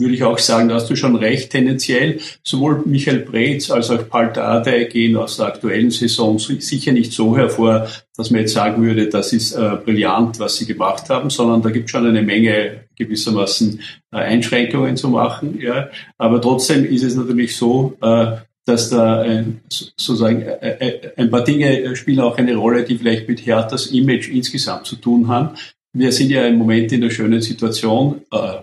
würde 0.00 0.14
ich 0.14 0.24
auch 0.24 0.38
sagen, 0.38 0.68
da 0.68 0.76
hast 0.76 0.90
du 0.90 0.96
schon 0.96 1.16
recht, 1.16 1.50
tendenziell 1.50 2.18
sowohl 2.42 2.82
Michael 2.86 3.20
Preetz 3.20 3.70
als 3.70 3.90
auch 3.90 4.08
Paul 4.08 4.32
Dardai 4.32 4.84
gehen 4.84 5.16
aus 5.16 5.36
der 5.36 5.46
aktuellen 5.46 5.90
Saison 5.90 6.38
sicher 6.38 6.92
nicht 6.92 7.12
so 7.12 7.36
hervor, 7.36 7.86
dass 8.16 8.30
man 8.30 8.40
jetzt 8.40 8.54
sagen 8.54 8.82
würde, 8.82 9.08
das 9.08 9.32
ist 9.32 9.52
äh, 9.52 9.76
brillant, 9.84 10.40
was 10.40 10.56
sie 10.56 10.66
gemacht 10.66 11.08
haben, 11.08 11.30
sondern 11.30 11.62
da 11.62 11.70
gibt 11.70 11.86
es 11.86 11.90
schon 11.90 12.06
eine 12.06 12.22
Menge 12.22 12.84
gewissermaßen 12.96 13.80
äh, 14.12 14.16
Einschränkungen 14.16 14.96
zu 14.96 15.08
machen. 15.08 15.58
Ja. 15.60 15.88
Aber 16.18 16.40
trotzdem 16.40 16.84
ist 16.84 17.04
es 17.04 17.14
natürlich 17.14 17.56
so, 17.56 17.96
äh, 18.02 18.36
dass 18.66 18.90
da 18.90 19.24
sozusagen 19.68 20.42
äh, 20.42 20.76
äh, 20.78 21.12
ein 21.16 21.30
paar 21.30 21.44
Dinge 21.44 21.96
spielen 21.96 22.20
auch 22.20 22.36
eine 22.36 22.54
Rolle, 22.54 22.84
die 22.84 22.96
vielleicht 22.96 23.28
mit 23.28 23.44
Herthas 23.44 23.86
Image 23.86 24.28
insgesamt 24.28 24.86
zu 24.86 24.96
tun 24.96 25.28
haben. 25.28 25.56
Wir 25.92 26.12
sind 26.12 26.30
ja 26.30 26.46
im 26.46 26.56
Moment 26.56 26.92
in 26.92 27.00
der 27.00 27.10
schönen 27.10 27.40
Situation, 27.40 28.22
äh, 28.30 28.58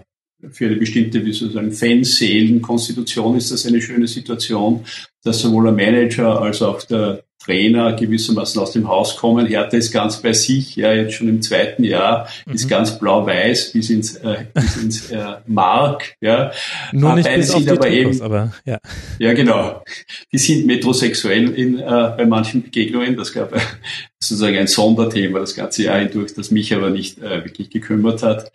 für 0.51 0.65
eine 0.67 0.75
bestimmte, 0.75 1.25
wie 1.25 1.33
sozusagen, 1.33 1.71
Fanseelenkonstitution 1.71 3.37
ist 3.37 3.51
das 3.51 3.65
eine 3.65 3.81
schöne 3.81 4.07
Situation, 4.07 4.85
dass 5.23 5.39
sowohl 5.39 5.65
der 5.65 5.73
Manager 5.73 6.41
als 6.41 6.61
auch 6.61 6.81
der 6.83 7.23
Trainer 7.47 7.93
gewissermaßen 7.93 8.61
aus 8.61 8.71
dem 8.71 8.89
Haus 8.89 9.15
kommen. 9.15 9.47
Hertha 9.47 9.77
ist 9.77 9.91
ganz 9.91 10.21
bei 10.21 10.33
sich, 10.33 10.75
ja, 10.75 10.91
jetzt 10.91 11.13
schon 11.13 11.29
im 11.29 11.41
zweiten 11.41 11.83
Jahr, 11.83 12.27
mhm. 12.45 12.53
ist 12.53 12.67
ganz 12.67 12.99
blau-weiß 12.99 13.71
bis 13.71 13.89
ins, 13.89 14.15
äh, 14.17 14.45
bis 14.53 14.75
ins 14.77 15.11
äh, 15.11 15.35
Mark, 15.45 16.15
ja. 16.19 16.51
Nur 16.91 17.15
nicht 17.15 17.33
bis 17.33 17.51
auf 17.51 17.63
die 17.63 17.69
aber 17.69 17.87
Trikots, 17.87 18.17
eben, 18.17 18.25
aber, 18.25 18.53
ja. 18.65 18.79
Ja, 19.19 19.33
genau. 19.33 19.81
Die 20.31 20.37
sind 20.37 20.65
metrosexuell 20.65 21.49
in, 21.51 21.79
äh, 21.79 21.83
bei 22.17 22.25
manchen 22.25 22.63
Begegnungen. 22.63 23.15
Das 23.15 23.31
gab 23.31 23.55
äh, 23.55 23.59
sozusagen 24.19 24.57
ein 24.57 24.67
Sonderthema 24.67 25.39
das 25.39 25.55
ganze 25.55 25.83
Jahr 25.83 25.99
hindurch, 25.99 26.33
das 26.33 26.51
mich 26.51 26.73
aber 26.75 26.89
nicht 26.89 27.19
äh, 27.19 27.45
wirklich 27.45 27.69
gekümmert 27.69 28.23
hat. 28.23 28.51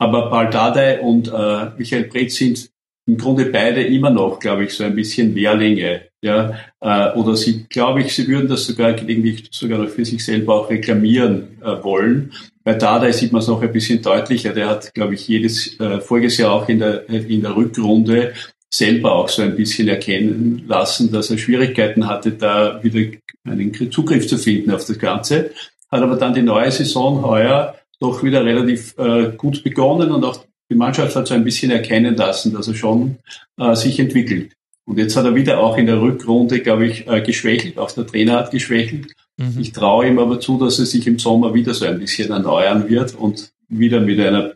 Aber 0.00 0.30
Paul 0.30 0.98
und 1.02 1.28
äh, 1.28 1.66
Michael 1.76 2.04
Brett 2.04 2.32
sind 2.32 2.70
im 3.06 3.18
Grunde 3.18 3.46
beide 3.46 3.82
immer 3.82 4.08
noch, 4.08 4.38
glaube 4.38 4.64
ich, 4.64 4.72
so 4.72 4.82
ein 4.84 4.94
bisschen 4.94 5.34
Lehrlinge. 5.34 6.02
Ja, 6.22 6.54
äh, 6.80 7.12
oder 7.18 7.36
sie, 7.36 7.66
glaube 7.68 8.00
ich, 8.00 8.14
sie 8.14 8.26
würden 8.28 8.48
das 8.48 8.66
sogar 8.66 8.94
gelegentlich 8.94 9.48
sogar 9.50 9.78
noch 9.78 9.88
für 9.88 10.04
sich 10.04 10.24
selber 10.24 10.54
auch 10.54 10.70
reklamieren 10.70 11.58
äh, 11.62 11.82
wollen. 11.82 12.32
Bei 12.62 12.74
Dardai 12.74 13.12
sieht 13.12 13.32
man 13.32 13.40
es 13.40 13.48
noch 13.48 13.62
ein 13.62 13.72
bisschen 13.72 14.02
deutlicher. 14.02 14.52
Der 14.52 14.68
hat, 14.68 14.92
glaube 14.94 15.14
ich, 15.14 15.28
jedes 15.28 15.78
äh, 15.80 16.00
voriges 16.00 16.38
Jahr 16.38 16.52
auch 16.52 16.68
in 16.68 16.78
der 16.78 17.08
in 17.08 17.42
der 17.42 17.56
Rückrunde 17.56 18.32
selber 18.72 19.12
auch 19.12 19.28
so 19.28 19.42
ein 19.42 19.56
bisschen 19.56 19.88
erkennen 19.88 20.64
lassen, 20.66 21.10
dass 21.10 21.30
er 21.30 21.38
Schwierigkeiten 21.38 22.06
hatte, 22.06 22.32
da 22.32 22.82
wieder 22.82 23.16
einen 23.44 23.90
Zugriff 23.90 24.28
zu 24.28 24.38
finden 24.38 24.70
auf 24.70 24.86
das 24.86 24.98
Ganze. 24.98 25.50
Hat 25.90 26.02
aber 26.02 26.16
dann 26.16 26.34
die 26.34 26.42
neue 26.42 26.70
Saison 26.70 27.24
heuer 27.24 27.74
doch 28.00 28.22
wieder 28.22 28.44
relativ 28.44 28.94
äh, 28.98 29.32
gut 29.36 29.62
begonnen 29.62 30.10
und 30.10 30.24
auch 30.24 30.44
die 30.70 30.76
Mannschaft 30.76 31.14
hat 31.16 31.26
so 31.26 31.34
ein 31.34 31.44
bisschen 31.44 31.70
erkennen 31.70 32.16
lassen, 32.16 32.52
dass 32.52 32.68
er 32.68 32.74
schon 32.74 33.18
äh, 33.58 33.74
sich 33.74 33.98
entwickelt. 34.00 34.52
Und 34.86 34.98
jetzt 34.98 35.16
hat 35.16 35.24
er 35.24 35.34
wieder 35.34 35.60
auch 35.60 35.76
in 35.76 35.86
der 35.86 36.00
Rückrunde, 36.00 36.60
glaube 36.60 36.86
ich, 36.86 37.06
äh, 37.06 37.20
geschwächelt. 37.20 37.78
Auch 37.78 37.92
der 37.92 38.06
Trainer 38.06 38.38
hat 38.38 38.50
geschwächelt. 38.50 39.12
Mhm. 39.36 39.58
Ich 39.60 39.72
traue 39.72 40.08
ihm 40.08 40.18
aber 40.18 40.40
zu, 40.40 40.58
dass 40.58 40.78
er 40.78 40.86
sich 40.86 41.06
im 41.06 41.18
Sommer 41.18 41.54
wieder 41.54 41.74
so 41.74 41.84
ein 41.84 41.98
bisschen 41.98 42.30
erneuern 42.30 42.88
wird 42.88 43.14
und 43.14 43.52
wieder 43.68 44.00
mit 44.00 44.18
einer 44.18 44.54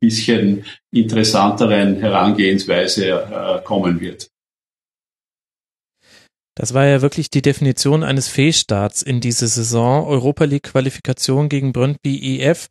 bisschen 0.00 0.64
interessanteren 0.90 1.96
Herangehensweise 1.96 3.06
äh, 3.06 3.62
kommen 3.64 4.00
wird. 4.00 4.30
Das 6.56 6.72
war 6.72 6.86
ja 6.86 7.02
wirklich 7.02 7.30
die 7.30 7.42
Definition 7.42 8.02
eines 8.02 8.28
Fehlstarts 8.28 9.02
in 9.02 9.20
diese 9.20 9.46
Saison. 9.46 10.06
Europa 10.06 10.44
League 10.44 10.64
Qualifikation 10.64 11.50
gegen 11.50 11.72
Brøndby 11.72 12.40
EF 12.40 12.68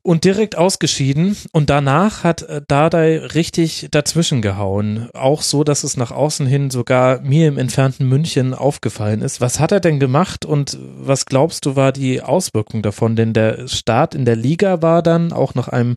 und 0.00 0.24
direkt 0.24 0.56
ausgeschieden. 0.56 1.36
Und 1.52 1.68
danach 1.68 2.24
hat 2.24 2.40
äh, 2.42 2.62
Dardai 2.66 3.18
richtig 3.18 3.88
dazwischen 3.90 4.40
gehauen. 4.40 5.10
Auch 5.12 5.42
so, 5.42 5.62
dass 5.62 5.84
es 5.84 5.98
nach 5.98 6.10
außen 6.10 6.46
hin 6.46 6.70
sogar 6.70 7.20
mir 7.20 7.48
im 7.48 7.58
entfernten 7.58 8.08
München 8.08 8.54
aufgefallen 8.54 9.20
ist. 9.20 9.42
Was 9.42 9.60
hat 9.60 9.72
er 9.72 9.80
denn 9.80 10.00
gemacht 10.00 10.46
und 10.46 10.78
was 10.80 11.26
glaubst 11.26 11.66
du 11.66 11.76
war 11.76 11.92
die 11.92 12.22
Auswirkung 12.22 12.80
davon? 12.80 13.14
Denn 13.14 13.34
der 13.34 13.68
Start 13.68 14.14
in 14.14 14.24
der 14.24 14.36
Liga 14.36 14.80
war 14.80 15.02
dann 15.02 15.34
auch 15.34 15.54
nach 15.54 15.68
einem 15.68 15.96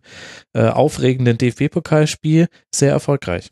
äh, 0.53 0.67
aufregenden 0.67 1.37
DFB-Pokalspiel 1.37 2.47
sehr 2.73 2.91
erfolgreich. 2.91 3.51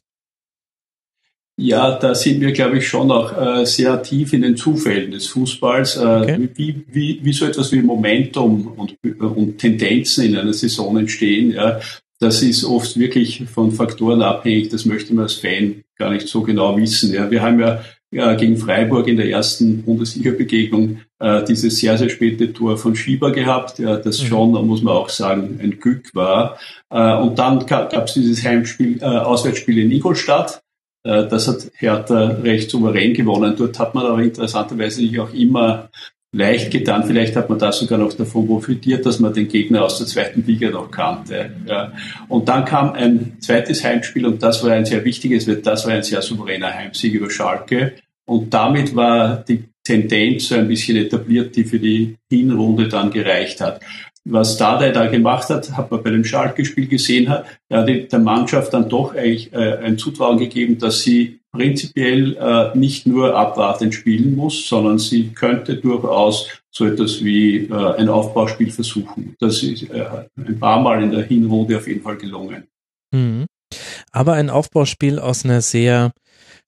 Ja, 1.55 1.97
da 1.99 2.15
sind 2.15 2.41
wir, 2.41 2.51
glaube 2.51 2.79
ich, 2.79 2.87
schon 2.87 3.11
auch 3.11 3.37
äh, 3.37 3.65
sehr 3.65 4.01
tief 4.01 4.33
in 4.33 4.41
den 4.41 4.57
Zufällen 4.57 5.11
des 5.11 5.27
Fußballs. 5.27 5.97
Äh, 5.97 5.99
okay. 5.99 6.49
wie, 6.55 6.83
wie, 6.91 7.19
wie 7.21 7.33
so 7.33 7.45
etwas 7.45 7.71
wie 7.71 7.81
Momentum 7.81 8.73
und, 8.75 8.97
und 9.21 9.57
Tendenzen 9.59 10.25
in 10.25 10.35
einer 10.35 10.53
Saison 10.53 10.97
entstehen. 10.97 11.51
Ja, 11.51 11.79
das 12.19 12.41
ist 12.41 12.63
oft 12.63 12.97
wirklich 12.97 13.43
von 13.53 13.71
Faktoren 13.71 14.23
abhängig. 14.23 14.69
Das 14.69 14.85
möchte 14.85 15.13
man 15.13 15.23
als 15.23 15.35
Fan 15.35 15.83
gar 15.95 16.11
nicht 16.11 16.27
so 16.27 16.41
genau 16.41 16.75
wissen. 16.75 17.13
Ja, 17.13 17.29
wir 17.29 17.41
haben 17.43 17.59
ja 17.59 17.83
ja, 18.13 18.35
gegen 18.35 18.57
Freiburg 18.57 19.07
in 19.07 19.17
der 19.17 19.29
ersten 19.29 19.81
Bundesliga-Begegnung 19.83 20.99
äh, 21.19 21.43
dieses 21.43 21.79
sehr, 21.79 21.97
sehr 21.97 22.09
späte 22.09 22.53
Tor 22.53 22.77
von 22.77 22.95
Schieber 22.95 23.31
gehabt, 23.31 23.79
ja, 23.79 23.97
das 23.97 24.21
mhm. 24.21 24.27
schon, 24.27 24.67
muss 24.67 24.83
man 24.83 24.93
auch 24.93 25.09
sagen, 25.09 25.59
ein 25.61 25.79
Glück 25.79 26.13
war. 26.13 26.59
Äh, 26.91 27.15
und 27.15 27.39
dann 27.39 27.65
gab 27.65 27.93
es 27.93 28.13
dieses 28.13 28.43
Heimspiel, 28.43 29.01
äh, 29.01 29.05
Auswärtsspiel 29.05 29.79
in 29.79 29.91
Ingolstadt, 29.91 30.57
äh, 30.57 30.62
das 31.03 31.47
hat 31.47 31.69
Hertha 31.75 32.27
recht 32.43 32.69
souverän 32.69 33.13
gewonnen. 33.13 33.55
Dort 33.57 33.77
hat 33.77 33.93
man 33.93 34.05
aber 34.05 34.21
interessanterweise 34.21 35.01
sich 35.01 35.19
auch 35.19 35.33
immer 35.33 35.89
leicht 36.31 36.71
getan. 36.71 37.03
Vielleicht 37.05 37.35
hat 37.35 37.49
man 37.49 37.59
da 37.59 37.71
sogar 37.71 37.99
noch 37.99 38.13
davon 38.13 38.47
profitiert, 38.47 39.05
dass 39.05 39.19
man 39.19 39.33
den 39.33 39.47
Gegner 39.47 39.83
aus 39.83 39.97
der 39.97 40.07
zweiten 40.07 40.45
Liga 40.45 40.69
noch 40.69 40.89
kannte. 40.89 41.51
Und 42.29 42.47
dann 42.47 42.65
kam 42.65 42.93
ein 42.93 43.37
zweites 43.39 43.83
Heimspiel 43.83 44.25
und 44.25 44.41
das 44.41 44.63
war 44.63 44.71
ein 44.71 44.85
sehr 44.85 45.03
wichtiges, 45.03 45.45
das 45.61 45.85
war 45.85 45.93
ein 45.93 46.03
sehr 46.03 46.21
souveräner 46.21 46.73
Heimsieg 46.73 47.13
über 47.13 47.29
Schalke. 47.29 47.93
Und 48.25 48.53
damit 48.53 48.95
war 48.95 49.43
die 49.47 49.65
Tendenz 49.83 50.47
so 50.47 50.55
ein 50.55 50.69
bisschen 50.69 50.95
etabliert, 50.95 51.55
die 51.55 51.65
für 51.65 51.79
die 51.79 52.15
Hinrunde 52.31 52.87
dann 52.87 53.11
gereicht 53.11 53.59
hat 53.59 53.81
was 54.25 54.57
Dardai 54.57 54.91
da 54.91 55.07
gemacht 55.07 55.49
hat, 55.49 55.71
hat 55.75 55.91
man 55.91 56.01
bei 56.01 56.09
dem 56.09 56.23
Schalke-Spiel 56.23 56.87
gesehen, 56.87 57.29
hat, 57.29 57.45
hat 57.71 57.87
der 57.87 58.19
Mannschaft 58.19 58.73
dann 58.73 58.89
doch 58.89 59.13
eigentlich 59.15 59.51
äh, 59.53 59.77
ein 59.77 59.97
Zutrauen 59.97 60.37
gegeben, 60.37 60.77
dass 60.77 61.01
sie 61.01 61.39
prinzipiell 61.51 62.35
äh, 62.37 62.77
nicht 62.77 63.05
nur 63.05 63.35
abwartend 63.35 63.93
spielen 63.93 64.35
muss, 64.35 64.67
sondern 64.67 64.97
sie 64.97 65.29
könnte 65.29 65.75
durchaus 65.75 66.47
so 66.71 66.85
etwas 66.85 67.23
wie 67.23 67.67
äh, 67.67 67.95
ein 67.97 68.09
Aufbauspiel 68.09 68.71
versuchen. 68.71 69.35
Das 69.39 69.61
ist 69.61 69.83
äh, 69.91 70.05
ein 70.37 70.59
paar 70.59 70.81
Mal 70.81 71.03
in 71.03 71.11
der 71.11 71.23
Hinrunde 71.23 71.77
auf 71.77 71.87
jeden 71.87 72.01
Fall 72.01 72.17
gelungen. 72.17 72.67
Mhm. 73.11 73.45
Aber 74.11 74.33
ein 74.33 74.49
Aufbauspiel 74.49 75.19
aus 75.19 75.45
einer 75.45 75.61
sehr 75.61 76.11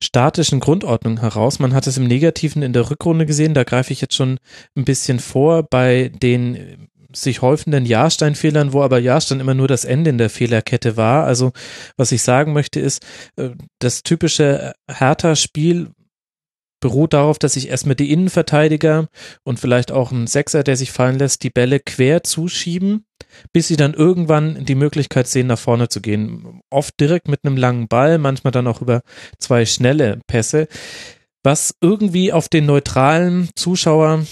statischen 0.04 0.60
Grundordnung 0.60 1.20
heraus. 1.20 1.60
Man 1.60 1.74
hat 1.74 1.88
es 1.88 1.98
im 1.98 2.06
Negativen 2.06 2.62
in 2.62 2.74
der 2.74 2.90
Rückrunde 2.90 3.26
gesehen, 3.26 3.54
da 3.54 3.64
greife 3.64 3.94
ich 3.94 4.02
jetzt 4.02 4.16
schon 4.16 4.40
ein 4.76 4.86
bisschen 4.86 5.20
vor 5.20 5.64
bei 5.64 6.12
den 6.22 6.90
sich 7.16 7.42
häufenden 7.42 7.86
Jahrstein-Fehlern, 7.86 8.74
wo 8.74 8.82
aber 8.82 9.00
Jahrstein 9.00 9.40
immer 9.40 9.54
nur 9.54 9.68
das 9.68 9.86
Ende 9.86 10.10
in 10.10 10.18
der 10.18 10.30
Fehlerkette 10.30 10.98
war. 10.98 11.26
Also 11.26 11.52
was 11.98 12.12
ich 12.12 12.22
sagen 12.22 12.54
möchte 12.54 12.80
ist, 12.80 13.06
äh, 13.38 13.52
das 13.80 14.04
typische 14.04 14.74
Hertha-Spiel 14.90 15.92
beruht 16.86 17.14
darauf, 17.14 17.40
dass 17.40 17.54
sich 17.54 17.70
erstmal 17.70 17.96
die 17.96 18.12
Innenverteidiger 18.12 19.08
und 19.44 19.60
vielleicht 19.60 19.92
auch 19.92 20.12
ein 20.12 20.28
Sechser, 20.28 20.64
der 20.64 20.78
sich 20.78 20.92
fallen 20.92 21.18
lässt, 21.18 21.42
die 21.42 21.50
Bälle 21.50 21.80
quer 21.80 22.24
zuschieben, 22.24 23.06
bis 23.54 23.68
sie 23.68 23.76
dann 23.76 23.96
irgendwann 23.96 24.66
die 24.66 24.76
Möglichkeit 24.76 25.28
sehen, 25.28 25.48
nach 25.48 25.58
vorne 25.58 25.90
zu 25.90 26.00
gehen. 26.02 26.62
Oft 26.70 27.00
direkt 27.00 27.28
mit 27.28 27.40
einem 27.44 27.58
langen 27.58 27.88
Ball, 27.88 28.20
manchmal 28.20 28.52
dann 28.52 28.68
auch 28.68 28.82
über 28.82 29.02
zwei 29.40 29.66
schnelle 29.66 30.20
Pässe, 30.28 30.68
was 31.44 31.74
irgendwie 31.82 32.32
auf 32.32 32.50
den 32.50 32.66
neutralen 32.68 33.50
Zuschauer 33.56 34.26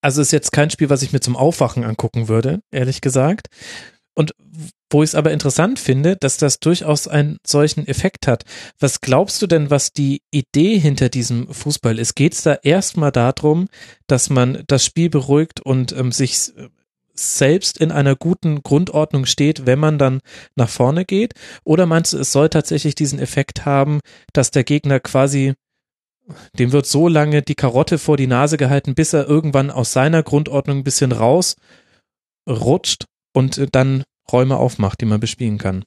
Also 0.00 0.22
ist 0.22 0.32
jetzt 0.32 0.52
kein 0.52 0.70
Spiel, 0.70 0.90
was 0.90 1.02
ich 1.02 1.12
mir 1.12 1.20
zum 1.20 1.36
Aufwachen 1.36 1.84
angucken 1.84 2.28
würde, 2.28 2.60
ehrlich 2.70 3.00
gesagt. 3.00 3.48
Und 4.14 4.34
wo 4.90 5.02
ich 5.02 5.10
es 5.10 5.14
aber 5.14 5.30
interessant 5.30 5.78
finde, 5.78 6.16
dass 6.16 6.36
das 6.36 6.58
durchaus 6.58 7.06
einen 7.06 7.38
solchen 7.46 7.86
Effekt 7.86 8.26
hat. 8.26 8.44
Was 8.78 9.00
glaubst 9.00 9.40
du 9.40 9.46
denn, 9.46 9.70
was 9.70 9.92
die 9.92 10.22
Idee 10.32 10.78
hinter 10.78 11.08
diesem 11.08 11.52
Fußball 11.52 11.98
ist? 11.98 12.16
Geht 12.16 12.34
es 12.34 12.42
da 12.42 12.58
erstmal 12.62 13.12
darum, 13.12 13.68
dass 14.08 14.28
man 14.28 14.64
das 14.66 14.84
Spiel 14.84 15.08
beruhigt 15.08 15.60
und 15.60 15.92
ähm, 15.92 16.10
sich 16.10 16.52
selbst 17.14 17.78
in 17.78 17.92
einer 17.92 18.16
guten 18.16 18.62
Grundordnung 18.62 19.26
steht, 19.26 19.66
wenn 19.66 19.78
man 19.78 19.98
dann 19.98 20.20
nach 20.56 20.68
vorne 20.68 21.04
geht? 21.04 21.34
Oder 21.64 21.86
meinst 21.86 22.12
du, 22.12 22.18
es 22.18 22.32
soll 22.32 22.48
tatsächlich 22.48 22.94
diesen 22.94 23.20
Effekt 23.20 23.64
haben, 23.64 24.00
dass 24.32 24.50
der 24.50 24.64
Gegner 24.64 24.98
quasi, 24.98 25.54
dem 26.58 26.72
wird 26.72 26.86
so 26.86 27.08
lange 27.08 27.42
die 27.42 27.54
Karotte 27.54 27.98
vor 27.98 28.16
die 28.16 28.26
Nase 28.26 28.56
gehalten, 28.56 28.94
bis 28.94 29.12
er 29.12 29.28
irgendwann 29.28 29.70
aus 29.70 29.92
seiner 29.92 30.22
Grundordnung 30.22 30.78
ein 30.78 30.84
bisschen 30.84 31.12
raus 31.12 31.56
rutscht 32.48 33.04
und 33.34 33.68
dann 33.72 34.04
Räume 34.30 34.56
aufmacht, 34.56 35.00
die 35.00 35.06
man 35.06 35.20
bespielen 35.20 35.58
kann. 35.58 35.84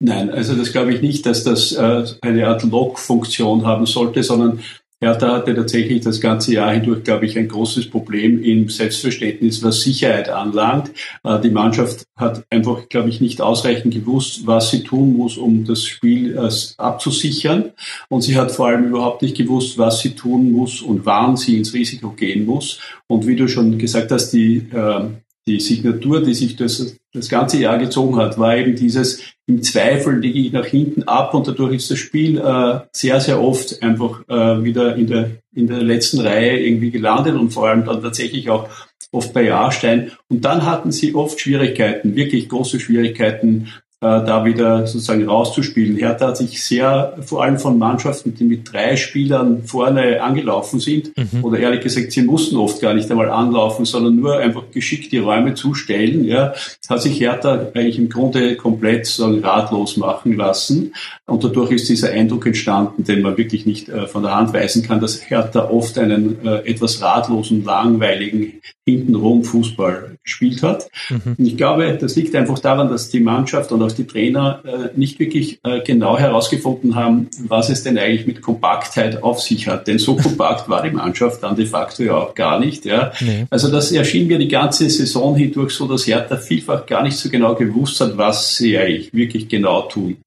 Nein, 0.00 0.30
also 0.30 0.54
das 0.54 0.72
glaube 0.72 0.94
ich 0.94 1.02
nicht, 1.02 1.26
dass 1.26 1.42
das 1.42 1.72
äh, 1.72 2.04
eine 2.20 2.46
Art 2.46 2.62
Log-Funktion 2.62 3.66
haben 3.66 3.84
sollte, 3.86 4.22
sondern 4.22 4.60
Hertha 5.00 5.32
hatte 5.32 5.54
tatsächlich 5.54 6.00
das 6.00 6.20
ganze 6.20 6.54
Jahr 6.54 6.72
hindurch, 6.72 7.04
glaube 7.04 7.24
ich, 7.24 7.38
ein 7.38 7.46
großes 7.46 7.88
Problem 7.88 8.42
im 8.42 8.68
Selbstverständnis, 8.68 9.62
was 9.62 9.82
Sicherheit 9.82 10.28
anlangt. 10.28 10.90
Äh, 11.22 11.40
die 11.40 11.50
Mannschaft 11.50 12.04
hat 12.16 12.44
einfach, 12.50 12.88
glaube 12.88 13.08
ich, 13.08 13.20
nicht 13.20 13.40
ausreichend 13.40 13.94
gewusst, 13.94 14.46
was 14.46 14.70
sie 14.70 14.82
tun 14.82 15.16
muss, 15.16 15.36
um 15.36 15.64
das 15.64 15.84
Spiel 15.84 16.36
äh, 16.36 16.50
abzusichern. 16.78 17.70
Und 18.08 18.22
sie 18.22 18.36
hat 18.36 18.50
vor 18.50 18.66
allem 18.66 18.86
überhaupt 18.86 19.22
nicht 19.22 19.36
gewusst, 19.36 19.78
was 19.78 20.00
sie 20.00 20.16
tun 20.16 20.50
muss 20.50 20.82
und 20.82 21.06
wann 21.06 21.36
sie 21.36 21.58
ins 21.58 21.74
Risiko 21.74 22.10
gehen 22.10 22.44
muss. 22.44 22.80
Und 23.06 23.26
wie 23.28 23.36
du 23.36 23.46
schon 23.46 23.78
gesagt 23.78 24.10
hast, 24.10 24.32
die 24.32 24.66
äh, 24.72 25.10
die 25.48 25.60
Signatur, 25.60 26.22
die 26.22 26.34
sich 26.34 26.56
das, 26.56 26.96
das 27.12 27.28
ganze 27.28 27.58
Jahr 27.58 27.78
gezogen 27.78 28.16
hat, 28.16 28.38
war 28.38 28.56
eben 28.56 28.76
dieses 28.76 29.20
im 29.46 29.62
Zweifel 29.62 30.20
die 30.20 30.46
ich 30.46 30.52
nach 30.52 30.66
hinten 30.66 31.04
ab 31.04 31.32
und 31.32 31.48
dadurch 31.48 31.74
ist 31.74 31.90
das 31.90 31.98
Spiel 31.98 32.38
äh, 32.38 32.80
sehr, 32.92 33.18
sehr 33.20 33.40
oft 33.40 33.82
einfach 33.82 34.20
äh, 34.28 34.62
wieder 34.62 34.94
in 34.96 35.06
der, 35.06 35.30
in 35.54 35.66
der 35.66 35.82
letzten 35.82 36.20
Reihe 36.20 36.60
irgendwie 36.60 36.90
gelandet 36.90 37.34
und 37.34 37.50
vor 37.50 37.68
allem 37.68 37.84
dann 37.86 38.02
tatsächlich 38.02 38.50
auch 38.50 38.68
oft 39.10 39.32
bei 39.32 39.44
Jahrstein. 39.44 40.12
Und 40.28 40.44
dann 40.44 40.66
hatten 40.66 40.92
sie 40.92 41.14
oft 41.14 41.40
Schwierigkeiten, 41.40 42.14
wirklich 42.14 42.50
große 42.50 42.78
Schwierigkeiten, 42.78 43.68
da 44.00 44.44
wieder 44.44 44.86
sozusagen 44.86 45.28
rauszuspielen. 45.28 45.96
Hertha 45.96 46.28
hat 46.28 46.36
sich 46.36 46.62
sehr, 46.62 47.16
vor 47.20 47.42
allem 47.42 47.58
von 47.58 47.78
Mannschaften, 47.78 48.32
die 48.32 48.44
mit 48.44 48.72
drei 48.72 48.96
Spielern 48.96 49.64
vorne 49.64 50.22
angelaufen 50.22 50.78
sind, 50.78 51.16
mhm. 51.16 51.44
oder 51.44 51.58
ehrlich 51.58 51.80
gesagt, 51.80 52.12
sie 52.12 52.22
mussten 52.22 52.56
oft 52.56 52.80
gar 52.80 52.94
nicht 52.94 53.10
einmal 53.10 53.28
anlaufen, 53.28 53.84
sondern 53.84 54.14
nur 54.14 54.38
einfach 54.38 54.70
geschickt 54.70 55.10
die 55.10 55.18
Räume 55.18 55.54
zustellen, 55.54 56.24
ja, 56.24 56.52
hat 56.88 57.02
sich 57.02 57.18
Hertha 57.18 57.68
eigentlich 57.74 57.98
im 57.98 58.08
Grunde 58.08 58.56
komplett 58.56 59.06
sozusagen 59.06 59.44
ratlos 59.44 59.96
machen 59.96 60.36
lassen. 60.36 60.92
Und 61.26 61.42
dadurch 61.42 61.72
ist 61.72 61.88
dieser 61.88 62.10
Eindruck 62.10 62.46
entstanden, 62.46 63.04
den 63.04 63.20
man 63.20 63.36
wirklich 63.36 63.66
nicht 63.66 63.88
äh, 63.88 64.06
von 64.06 64.22
der 64.22 64.34
Hand 64.34 64.54
weisen 64.54 64.82
kann, 64.82 65.00
dass 65.00 65.28
Hertha 65.28 65.68
oft 65.68 65.98
einen 65.98 66.46
äh, 66.46 66.68
etwas 66.68 67.02
ratlosen, 67.02 67.64
langweiligen 67.64 68.60
hintenrum 68.86 69.44
Fußball 69.44 70.16
gespielt 70.24 70.62
hat. 70.62 70.88
Mhm. 71.10 71.36
Und 71.36 71.46
ich 71.46 71.56
glaube, 71.56 71.98
das 72.00 72.16
liegt 72.16 72.34
einfach 72.34 72.58
daran, 72.58 72.88
dass 72.88 73.10
die 73.10 73.20
Mannschaft 73.20 73.72
und 73.72 73.80
auch 73.88 73.96
die 73.96 74.06
Trainer 74.06 74.62
äh, 74.64 74.98
nicht 74.98 75.18
wirklich 75.18 75.60
äh, 75.64 75.80
genau 75.80 76.18
herausgefunden 76.18 76.94
haben, 76.94 77.28
was 77.46 77.68
es 77.68 77.82
denn 77.82 77.98
eigentlich 77.98 78.26
mit 78.26 78.42
Kompaktheit 78.42 79.22
auf 79.22 79.40
sich 79.40 79.66
hat. 79.66 79.86
Denn 79.86 79.98
so 79.98 80.16
kompakt 80.16 80.68
war 80.68 80.82
die 80.82 80.90
Mannschaft 80.90 81.42
dann 81.42 81.56
de 81.56 81.66
facto 81.66 82.02
ja 82.02 82.16
auch 82.16 82.34
gar 82.34 82.60
nicht. 82.60 82.84
Ja. 82.84 83.12
Nee. 83.20 83.46
Also 83.50 83.70
das 83.70 83.92
erschien 83.92 84.26
mir 84.26 84.38
die 84.38 84.48
ganze 84.48 84.88
Saison 84.88 85.36
hindurch 85.36 85.72
so, 85.72 85.86
dass 85.88 86.06
Hertha 86.06 86.36
vielfach 86.36 86.86
gar 86.86 87.02
nicht 87.02 87.16
so 87.16 87.28
genau 87.28 87.54
gewusst 87.54 88.00
hat, 88.00 88.16
was 88.16 88.56
sie 88.56 88.78
eigentlich 88.78 89.12
wirklich 89.12 89.48
genau 89.48 89.82
tun. 89.82 90.18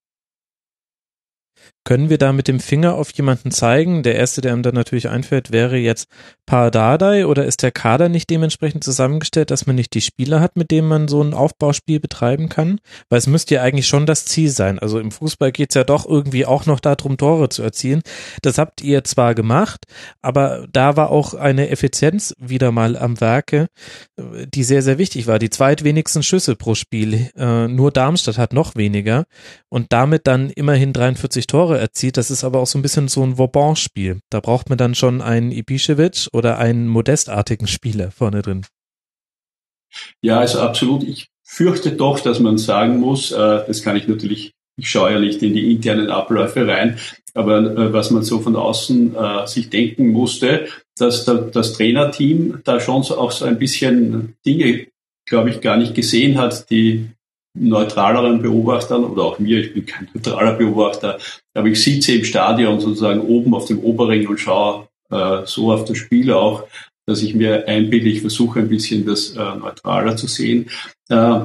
Können 1.84 2.10
wir 2.10 2.20
da 2.20 2.32
mit 2.32 2.48
dem 2.48 2.60
Finger 2.60 2.94
auf 2.94 3.12
jemanden 3.14 3.50
zeigen? 3.50 4.04
Der 4.04 4.16
erste, 4.16 4.42
der 4.42 4.54
ihm 4.54 4.62
dann 4.62 4.76
natürlich 4.76 5.10
einfällt, 5.10 5.52
wäre 5.52 5.78
jetzt 5.78 6.08
Pardadei 6.46 7.26
oder 7.26 7.46
ist 7.46 7.64
der 7.64 7.72
Kader 7.72 8.08
nicht 8.08 8.30
dementsprechend 8.30 8.84
zusammengestellt, 8.84 9.52
dass 9.52 9.66
man 9.66 9.76
nicht 9.78 9.94
die 9.96 10.02
Spieler 10.02 10.42
hat, 10.42 10.58
mit 10.58 10.70
denen 10.70 10.88
man 10.88 11.08
so 11.08 11.24
ein 11.24 11.34
Aufbauspiel 11.34 12.00
betreiben 12.00 12.50
kann? 12.50 12.80
Weil 13.10 13.20
es 13.20 13.26
müsste 13.26 13.56
ja 13.56 13.62
eigentlich 13.64 13.88
schon 13.88 14.06
das 14.06 14.26
Ziel 14.26 14.50
sein. 14.50 14.78
Also 14.78 15.00
im 15.00 15.12
Fußball 15.12 15.52
geht 15.52 15.72
es 15.72 15.76
ja 15.76 15.84
doch 15.84 16.06
irgendwie 16.06 16.46
auch 16.46 16.66
noch 16.66 16.82
darum, 16.82 17.18
Tore 17.18 17.50
zu 17.50 17.64
erzielen. 17.64 18.02
Das 18.42 18.58
habt 18.58 18.82
ihr 18.82 19.04
zwar 19.04 19.34
gemacht, 19.34 19.86
aber 20.22 20.68
da 20.72 20.98
war 20.98 21.10
auch 21.10 21.34
eine 21.34 21.70
Effizienz 21.70 22.36
wieder 22.38 22.72
mal 22.72 22.96
am 22.96 23.20
Werke, 23.22 23.68
die 24.18 24.64
sehr, 24.64 24.82
sehr 24.82 24.98
wichtig 24.98 25.26
war. 25.26 25.40
Die 25.40 25.50
zweitwenigsten 25.50 26.22
Schüsse 26.22 26.56
pro 26.56 26.76
Spiel. 26.76 27.32
Äh, 27.36 27.68
nur 27.68 27.92
Darmstadt 27.92 28.38
hat 28.38 28.54
noch 28.54 28.76
weniger 28.76 29.26
und 29.70 29.94
damit 29.94 30.28
dann 30.28 30.50
immerhin 30.50 30.94
43 30.94 31.48
Tore 31.48 31.71
Tore 31.72 31.80
erzielt. 31.80 32.18
Das 32.18 32.32
ist 32.32 32.44
aber 32.44 32.60
auch 32.60 32.68
so 32.68 32.78
ein 32.78 32.82
bisschen 32.82 33.08
so 33.08 33.24
ein 33.24 33.38
Vauban-Spiel. 33.38 34.20
Da 34.30 34.40
braucht 34.40 34.70
man 34.70 34.78
dann 34.78 34.96
schon 34.96 35.22
einen 35.22 35.52
Ibišević 35.52 36.30
oder 36.34 36.58
einen 36.58 36.88
modestartigen 36.88 37.68
Spieler 37.68 38.12
vorne 38.12 38.42
drin. 38.42 38.66
Ja, 40.22 40.40
also 40.40 40.60
absolut. 40.60 41.04
Ich 41.04 41.28
fürchte 41.44 41.92
doch, 41.92 42.20
dass 42.20 42.40
man 42.40 42.58
sagen 42.58 43.00
muss, 43.00 43.32
äh, 43.32 43.38
das 43.68 43.84
kann 43.84 43.96
ich 43.96 44.08
natürlich, 44.08 44.54
ich 44.78 44.90
schaue 44.90 45.12
ja 45.12 45.20
nicht 45.20 45.42
in 45.42 45.54
die 45.54 45.72
internen 45.72 46.10
Abläufe 46.10 46.68
rein, 46.68 46.98
aber 47.34 47.60
äh, 47.60 47.94
was 47.94 48.12
man 48.12 48.24
so 48.24 48.40
von 48.40 48.56
außen 48.56 49.16
äh, 49.16 49.48
sich 49.48 49.70
denken 49.70 50.10
musste, 50.10 50.68
dass 50.98 51.26
da, 51.26 51.36
das 51.36 51.74
Trainerteam 51.74 52.62
da 52.64 52.80
schon 52.80 53.04
so 53.04 53.18
auch 53.18 53.32
so 53.32 53.46
ein 53.46 53.60
bisschen 53.60 54.36
Dinge, 54.46 54.88
glaube 55.26 55.50
ich, 55.50 55.62
gar 55.62 55.78
nicht 55.78 55.94
gesehen 55.94 56.38
hat, 56.38 56.70
die 56.70 57.10
neutraleren 57.54 58.42
Beobachtern 58.42 59.04
oder 59.04 59.24
auch 59.24 59.40
mir, 59.40 59.60
ich 59.60 59.74
bin 59.74 59.86
kein 59.86 60.08
neutraler 60.14 60.54
Beobachter, 60.54 61.18
aber 61.54 61.68
ich 61.68 61.84
sitze 61.84 62.14
im 62.14 62.24
Stadion 62.24 62.80
sozusagen 62.80 63.22
oben 63.22 63.54
auf 63.54 63.66
dem 63.66 63.80
Oberring 63.80 64.28
und 64.28 64.40
schaue 64.40 64.88
äh, 65.10 65.42
so 65.46 65.72
auf 65.72 65.86
das 65.86 65.98
Spiel 65.98 66.32
auch, 66.32 66.64
dass 67.06 67.22
ich 67.22 67.36
mir 67.36 67.68
einbilde, 67.68 68.10
ich 68.10 68.22
versuche 68.22 68.60
ein 68.60 68.70
bisschen 68.70 69.06
das 69.06 69.36
äh, 69.36 69.56
neutraler 69.56 70.16
zu 70.16 70.28
sehen. 70.28 70.70
Äh, 71.10 71.40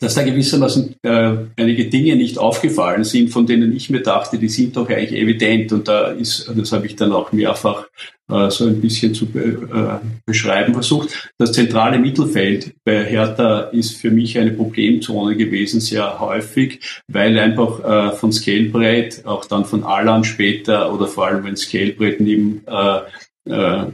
dass 0.00 0.14
da 0.14 0.22
gewissermaßen 0.22 0.94
äh, 1.02 1.36
einige 1.56 1.86
Dinge 1.86 2.14
nicht 2.14 2.38
aufgefallen 2.38 3.02
sind, 3.02 3.30
von 3.30 3.46
denen 3.46 3.74
ich 3.74 3.90
mir 3.90 4.00
dachte, 4.00 4.38
die 4.38 4.48
sind 4.48 4.76
doch 4.76 4.88
eigentlich 4.88 5.20
evident. 5.20 5.72
Und 5.72 5.88
da 5.88 6.08
ist, 6.08 6.50
das 6.54 6.70
habe 6.70 6.86
ich 6.86 6.94
dann 6.94 7.10
auch 7.12 7.32
mehrfach 7.32 7.88
äh, 8.30 8.48
so 8.50 8.66
ein 8.66 8.80
bisschen 8.80 9.12
zu 9.12 9.26
be 9.26 9.40
äh, 9.40 10.06
beschreiben 10.24 10.72
versucht. 10.72 11.30
Das 11.36 11.50
zentrale 11.50 11.98
Mittelfeld 11.98 12.74
bei 12.84 13.04
Hertha 13.04 13.60
ist 13.72 13.96
für 13.96 14.12
mich 14.12 14.38
eine 14.38 14.52
Problemzone 14.52 15.36
gewesen, 15.36 15.80
sehr 15.80 16.20
häufig, 16.20 16.80
weil 17.08 17.36
einfach 17.36 18.12
äh, 18.12 18.16
von 18.16 18.32
Scalebrett, 18.32 19.26
auch 19.26 19.46
dann 19.46 19.64
von 19.64 19.82
Alan 19.82 20.22
später 20.22 20.94
oder 20.94 21.08
vor 21.08 21.26
allem 21.26 21.44
wenn 21.44 21.56
Scalebrett 21.56 22.20
neben 22.20 22.62
äh, 22.66 23.00
äh, 23.50 23.92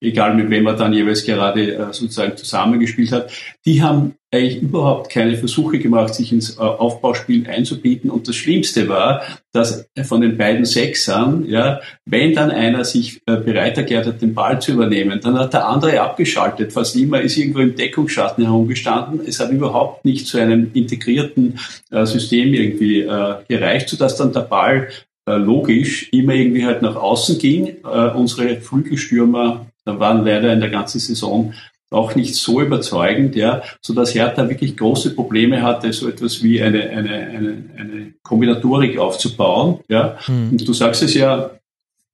egal 0.00 0.34
mit 0.34 0.50
wem 0.50 0.66
er 0.66 0.74
dann 0.74 0.92
jeweils 0.92 1.24
gerade 1.24 1.74
äh, 1.74 1.92
sozusagen 1.92 2.36
zusammengespielt 2.36 3.12
hat, 3.12 3.30
die 3.64 3.82
haben 3.82 4.16
eigentlich 4.36 4.62
überhaupt 4.62 5.10
keine 5.10 5.36
Versuche 5.36 5.78
gemacht, 5.78 6.14
sich 6.14 6.32
ins 6.32 6.56
äh, 6.56 6.60
Aufbauspiel 6.60 7.48
einzubieten. 7.48 8.10
Und 8.10 8.28
das 8.28 8.36
Schlimmste 8.36 8.88
war, 8.88 9.22
dass 9.52 9.88
von 10.04 10.20
den 10.20 10.36
beiden 10.36 10.64
Sechsern, 10.64 11.44
ja, 11.48 11.80
wenn 12.04 12.34
dann 12.34 12.50
einer 12.50 12.84
sich 12.84 13.20
äh, 13.26 13.36
bereit 13.36 13.76
erklärt 13.76 14.06
hat, 14.06 14.22
den 14.22 14.34
Ball 14.34 14.60
zu 14.60 14.72
übernehmen, 14.72 15.20
dann 15.22 15.38
hat 15.38 15.54
der 15.54 15.66
andere 15.66 16.00
abgeschaltet. 16.00 16.72
Fast 16.72 16.96
immer 16.96 17.20
ist 17.20 17.36
irgendwo 17.36 17.60
im 17.60 17.74
Deckungsschatten 17.74 18.44
herumgestanden. 18.44 19.26
Es 19.26 19.40
hat 19.40 19.50
überhaupt 19.50 20.04
nicht 20.04 20.26
zu 20.26 20.38
einem 20.38 20.70
integrierten 20.74 21.58
System 21.90 22.52
irgendwie 22.52 23.06
gereicht, 23.48 23.88
sodass 23.88 24.16
dann 24.16 24.32
der 24.32 24.40
Ball 24.40 24.88
logisch 25.26 26.12
immer 26.12 26.34
irgendwie 26.34 26.66
halt 26.66 26.82
nach 26.82 26.96
außen 26.96 27.38
ging. 27.38 27.76
unsere 28.14 28.56
Flügelstürmer 28.60 29.66
waren 29.84 30.24
leider 30.24 30.52
in 30.52 30.60
der 30.60 30.70
ganzen 30.70 30.98
Saison 30.98 31.54
auch 31.90 32.14
nicht 32.14 32.34
so 32.34 32.60
überzeugend, 32.60 33.36
ja, 33.36 33.62
so 33.80 33.94
dass 33.94 34.14
Hertha 34.14 34.48
wirklich 34.48 34.76
große 34.76 35.14
Probleme 35.14 35.62
hatte, 35.62 35.92
so 35.92 36.08
etwas 36.08 36.42
wie 36.42 36.60
eine, 36.60 36.90
eine, 36.90 37.14
eine, 37.14 37.64
eine 37.76 38.14
Kombinatorik 38.22 38.98
aufzubauen, 38.98 39.80
ja. 39.88 40.18
Mhm. 40.26 40.50
Und 40.52 40.68
du 40.68 40.72
sagst 40.72 41.02
es 41.02 41.14
ja, 41.14 41.50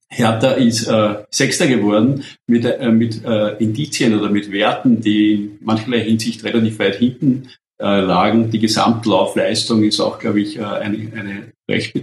Hertha 0.09 0.51
ist 0.51 0.87
äh, 0.87 1.15
Sechster 1.31 1.67
geworden 1.67 2.23
mit, 2.45 2.65
äh, 2.65 2.91
mit 2.91 3.23
äh, 3.25 3.57
Indizien 3.57 4.17
oder 4.17 4.29
mit 4.29 4.51
Werten, 4.51 5.01
die 5.01 5.33
in 5.33 5.57
mancherlei 5.61 6.01
Hinsicht 6.01 6.43
relativ 6.43 6.77
weit 6.79 6.95
hinten 6.95 7.49
äh, 7.79 7.99
lagen. 7.99 8.51
Die 8.51 8.59
Gesamtlaufleistung 8.59 9.83
ist 9.83 9.99
auch, 9.99 10.19
glaube 10.19 10.41
ich, 10.41 10.57
äh, 10.57 10.63
eine, 10.63 11.11
eine 11.15 11.53
recht, 11.69 11.93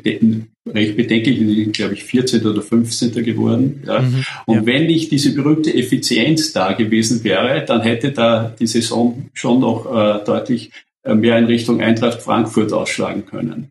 recht 0.75 0.97
bedenklich, 0.97 1.73
glaube 1.73 1.95
ich, 1.95 2.05
14. 2.05 2.45
oder 2.47 2.62
15. 2.62 3.12
geworden. 3.25 3.83
Ja. 3.87 4.01
Mhm, 4.01 4.25
Und 4.47 4.57
ja. 4.57 4.66
wenn 4.66 4.87
nicht 4.87 5.11
diese 5.11 5.35
berühmte 5.35 5.73
Effizienz 5.75 6.53
da 6.53 6.73
gewesen 6.73 7.25
wäre, 7.25 7.64
dann 7.64 7.83
hätte 7.83 8.12
da 8.12 8.55
die 8.59 8.66
Saison 8.66 9.29
schon 9.35 9.61
noch 9.61 9.87
äh, 9.87 10.25
deutlich 10.25 10.71
äh, 11.03 11.14
mehr 11.14 11.39
in 11.39 11.47
Richtung 11.47 11.81
Eintracht 11.81 12.23
Frankfurt 12.23 12.73
ausschlagen 12.73 13.27
können. 13.27 13.68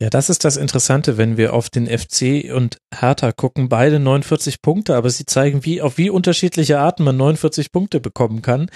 Ja, 0.00 0.10
das 0.10 0.30
ist 0.30 0.44
das 0.44 0.56
Interessante, 0.56 1.16
wenn 1.16 1.36
wir 1.36 1.52
auf 1.52 1.70
den 1.70 1.86
FC 1.86 2.52
und 2.54 2.78
Hertha 2.94 3.32
gucken. 3.32 3.68
Beide 3.68 3.98
49 3.98 4.62
Punkte, 4.62 4.96
aber 4.96 5.10
sie 5.10 5.26
zeigen, 5.26 5.64
wie, 5.64 5.80
auf 5.80 5.98
wie 5.98 6.10
unterschiedliche 6.10 6.78
Arten 6.78 7.04
man 7.04 7.16
49 7.16 7.72
Punkte 7.72 8.00
bekommen 8.00 8.42
kann. 8.42 8.70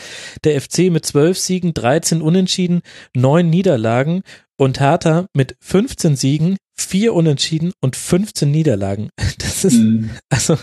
Der 0.45 0.61
FC 0.61 0.91
mit 0.91 1.07
12 1.07 1.39
Siegen, 1.39 1.75
13 1.75 2.23
Unentschieden, 2.23 2.83
9 3.15 3.49
Niederlagen 3.49 4.23
und 4.57 4.81
Hertha 4.81 5.27
mit 5.35 5.57
15 5.61 6.17
Siegen, 6.17 6.57
4 6.79 7.15
Unentschieden 7.15 7.73
und 7.81 7.97
15 7.97 8.51
Niederlagen. 8.51 9.11
Das 9.39 9.65
ist, 9.65 9.79
mhm. 9.79 10.11
also, 10.31 10.57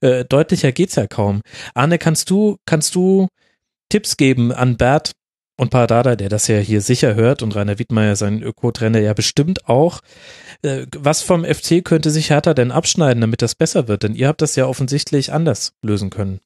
äh, 0.00 0.24
deutlicher 0.24 0.72
geht's 0.72 0.94
ja 0.94 1.06
kaum. 1.06 1.42
Arne, 1.74 1.98
kannst 1.98 2.30
du, 2.30 2.56
kannst 2.64 2.94
du 2.94 3.28
Tipps 3.90 4.16
geben 4.16 4.50
an 4.50 4.78
Bert, 4.78 5.12
und 5.60 5.68
Pardada, 5.68 6.16
der 6.16 6.30
das 6.30 6.48
ja 6.48 6.56
hier 6.56 6.80
sicher 6.80 7.14
hört 7.14 7.42
und 7.42 7.54
Rainer 7.54 7.78
Wiedmeier, 7.78 8.16
sein 8.16 8.42
Öko-Trainer, 8.42 8.98
ja 8.98 9.12
bestimmt 9.12 9.68
auch. 9.68 10.00
Äh, 10.62 10.86
was 10.96 11.20
vom 11.20 11.44
FC 11.44 11.84
könnte 11.84 12.10
sich 12.10 12.30
Hertha 12.30 12.54
denn 12.54 12.72
abschneiden, 12.72 13.20
damit 13.20 13.42
das 13.42 13.54
besser 13.54 13.86
wird? 13.86 14.02
Denn 14.02 14.14
ihr 14.14 14.28
habt 14.28 14.40
das 14.40 14.56
ja 14.56 14.66
offensichtlich 14.66 15.34
anders 15.34 15.74
lösen 15.82 16.08
können. 16.08 16.40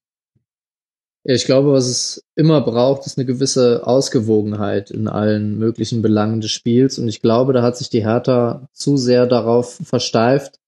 Ja, 1.22 1.32
ich 1.32 1.44
glaube, 1.44 1.72
was 1.72 1.86
es 1.86 2.24
immer 2.34 2.60
braucht, 2.62 3.06
ist 3.06 3.16
eine 3.16 3.24
gewisse 3.24 3.86
Ausgewogenheit 3.86 4.90
in 4.90 5.06
allen 5.06 5.58
möglichen 5.60 6.02
Belangen 6.02 6.40
des 6.40 6.50
Spiels. 6.50 6.98
Und 6.98 7.06
ich 7.06 7.22
glaube, 7.22 7.52
da 7.52 7.62
hat 7.62 7.76
sich 7.76 7.90
die 7.90 8.04
Hertha 8.04 8.66
zu 8.72 8.96
sehr 8.96 9.28
darauf 9.28 9.78
versteift, 9.84 10.58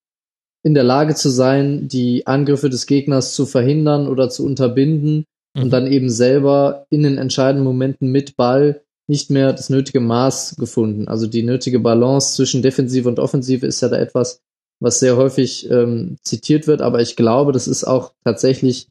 in 0.63 0.73
der 0.73 0.85
Lage 0.85 1.15
zu 1.15 1.29
sein, 1.29 1.89
die 1.89 2.25
Angriffe 2.25 2.69
des 2.69 2.85
Gegners 2.85 3.35
zu 3.35 3.45
verhindern 3.45 4.07
oder 4.07 4.29
zu 4.29 4.45
unterbinden 4.45 5.25
mhm. 5.57 5.63
und 5.63 5.69
dann 5.71 5.87
eben 5.87 6.09
selber 6.09 6.85
in 6.89 7.03
den 7.03 7.17
entscheidenden 7.17 7.65
Momenten 7.65 8.11
mit 8.11 8.37
Ball 8.37 8.81
nicht 9.07 9.29
mehr 9.29 9.53
das 9.53 9.69
nötige 9.69 9.99
Maß 9.99 10.57
gefunden. 10.57 11.07
Also 11.07 11.27
die 11.27 11.43
nötige 11.43 11.79
Balance 11.79 12.35
zwischen 12.35 12.61
Defensive 12.61 13.07
und 13.07 13.19
Offensive 13.19 13.65
ist 13.65 13.81
ja 13.81 13.89
da 13.89 13.97
etwas, 13.97 14.41
was 14.79 14.99
sehr 14.99 15.17
häufig 15.17 15.69
ähm, 15.71 16.17
zitiert 16.21 16.67
wird, 16.67 16.81
aber 16.81 17.01
ich 17.01 17.15
glaube, 17.15 17.51
das 17.51 17.67
ist 17.67 17.83
auch 17.83 18.13
tatsächlich 18.23 18.87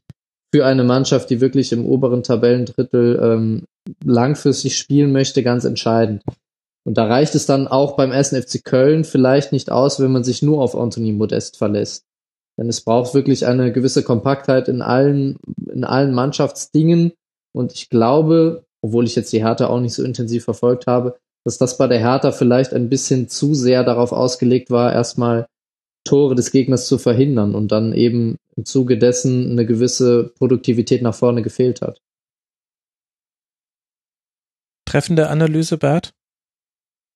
für 0.53 0.65
eine 0.65 0.83
Mannschaft, 0.83 1.29
die 1.29 1.41
wirklich 1.41 1.71
im 1.71 1.85
oberen 1.85 2.23
Tabellendrittel 2.23 3.19
ähm, 3.21 3.63
langfristig 4.03 4.77
spielen 4.77 5.11
möchte, 5.11 5.43
ganz 5.43 5.65
entscheidend. 5.65 6.23
Und 6.85 6.97
da 6.97 7.05
reicht 7.05 7.35
es 7.35 7.45
dann 7.45 7.67
auch 7.67 7.95
beim 7.95 8.11
ersten 8.11 8.41
FC 8.41 8.63
Köln 8.63 9.03
vielleicht 9.03 9.51
nicht 9.51 9.71
aus, 9.71 9.99
wenn 9.99 10.11
man 10.11 10.23
sich 10.23 10.41
nur 10.41 10.61
auf 10.61 10.75
Anthony 10.75 11.11
Modest 11.11 11.57
verlässt. 11.57 12.05
Denn 12.57 12.69
es 12.69 12.81
braucht 12.81 13.13
wirklich 13.13 13.45
eine 13.45 13.71
gewisse 13.71 14.03
Kompaktheit 14.03 14.67
in 14.67 14.81
allen, 14.81 15.37
in 15.71 15.83
allen 15.83 16.13
Mannschaftsdingen. 16.13 17.13
Und 17.53 17.73
ich 17.73 17.89
glaube, 17.89 18.65
obwohl 18.81 19.05
ich 19.05 19.15
jetzt 19.15 19.31
die 19.31 19.43
Hertha 19.43 19.67
auch 19.67 19.79
nicht 19.79 19.93
so 19.93 20.03
intensiv 20.03 20.43
verfolgt 20.43 20.87
habe, 20.87 21.17
dass 21.43 21.57
das 21.57 21.77
bei 21.77 21.87
der 21.87 21.99
Hertha 21.99 22.31
vielleicht 22.31 22.73
ein 22.73 22.89
bisschen 22.89 23.29
zu 23.29 23.53
sehr 23.53 23.83
darauf 23.83 24.11
ausgelegt 24.11 24.69
war, 24.69 24.91
erstmal 24.91 25.47
Tore 26.03 26.35
des 26.35 26.51
Gegners 26.51 26.87
zu 26.87 26.97
verhindern 26.97 27.53
und 27.53 27.71
dann 27.71 27.93
eben 27.93 28.37
im 28.55 28.65
Zuge 28.65 28.97
dessen 28.97 29.51
eine 29.51 29.65
gewisse 29.65 30.33
Produktivität 30.37 31.01
nach 31.01 31.15
vorne 31.15 31.41
gefehlt 31.41 31.81
hat. 31.81 32.01
Treffende 34.85 35.29
Analyse, 35.29 35.77
Bert? 35.77 36.13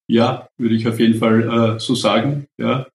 Ja, 0.08 0.48
würde 0.58 0.74
ich 0.74 0.86
auf 0.86 1.00
jeden 1.00 1.18
Fall 1.18 1.76
äh, 1.76 1.80
so 1.80 1.94
sagen. 1.94 2.46
Ja, 2.58 2.86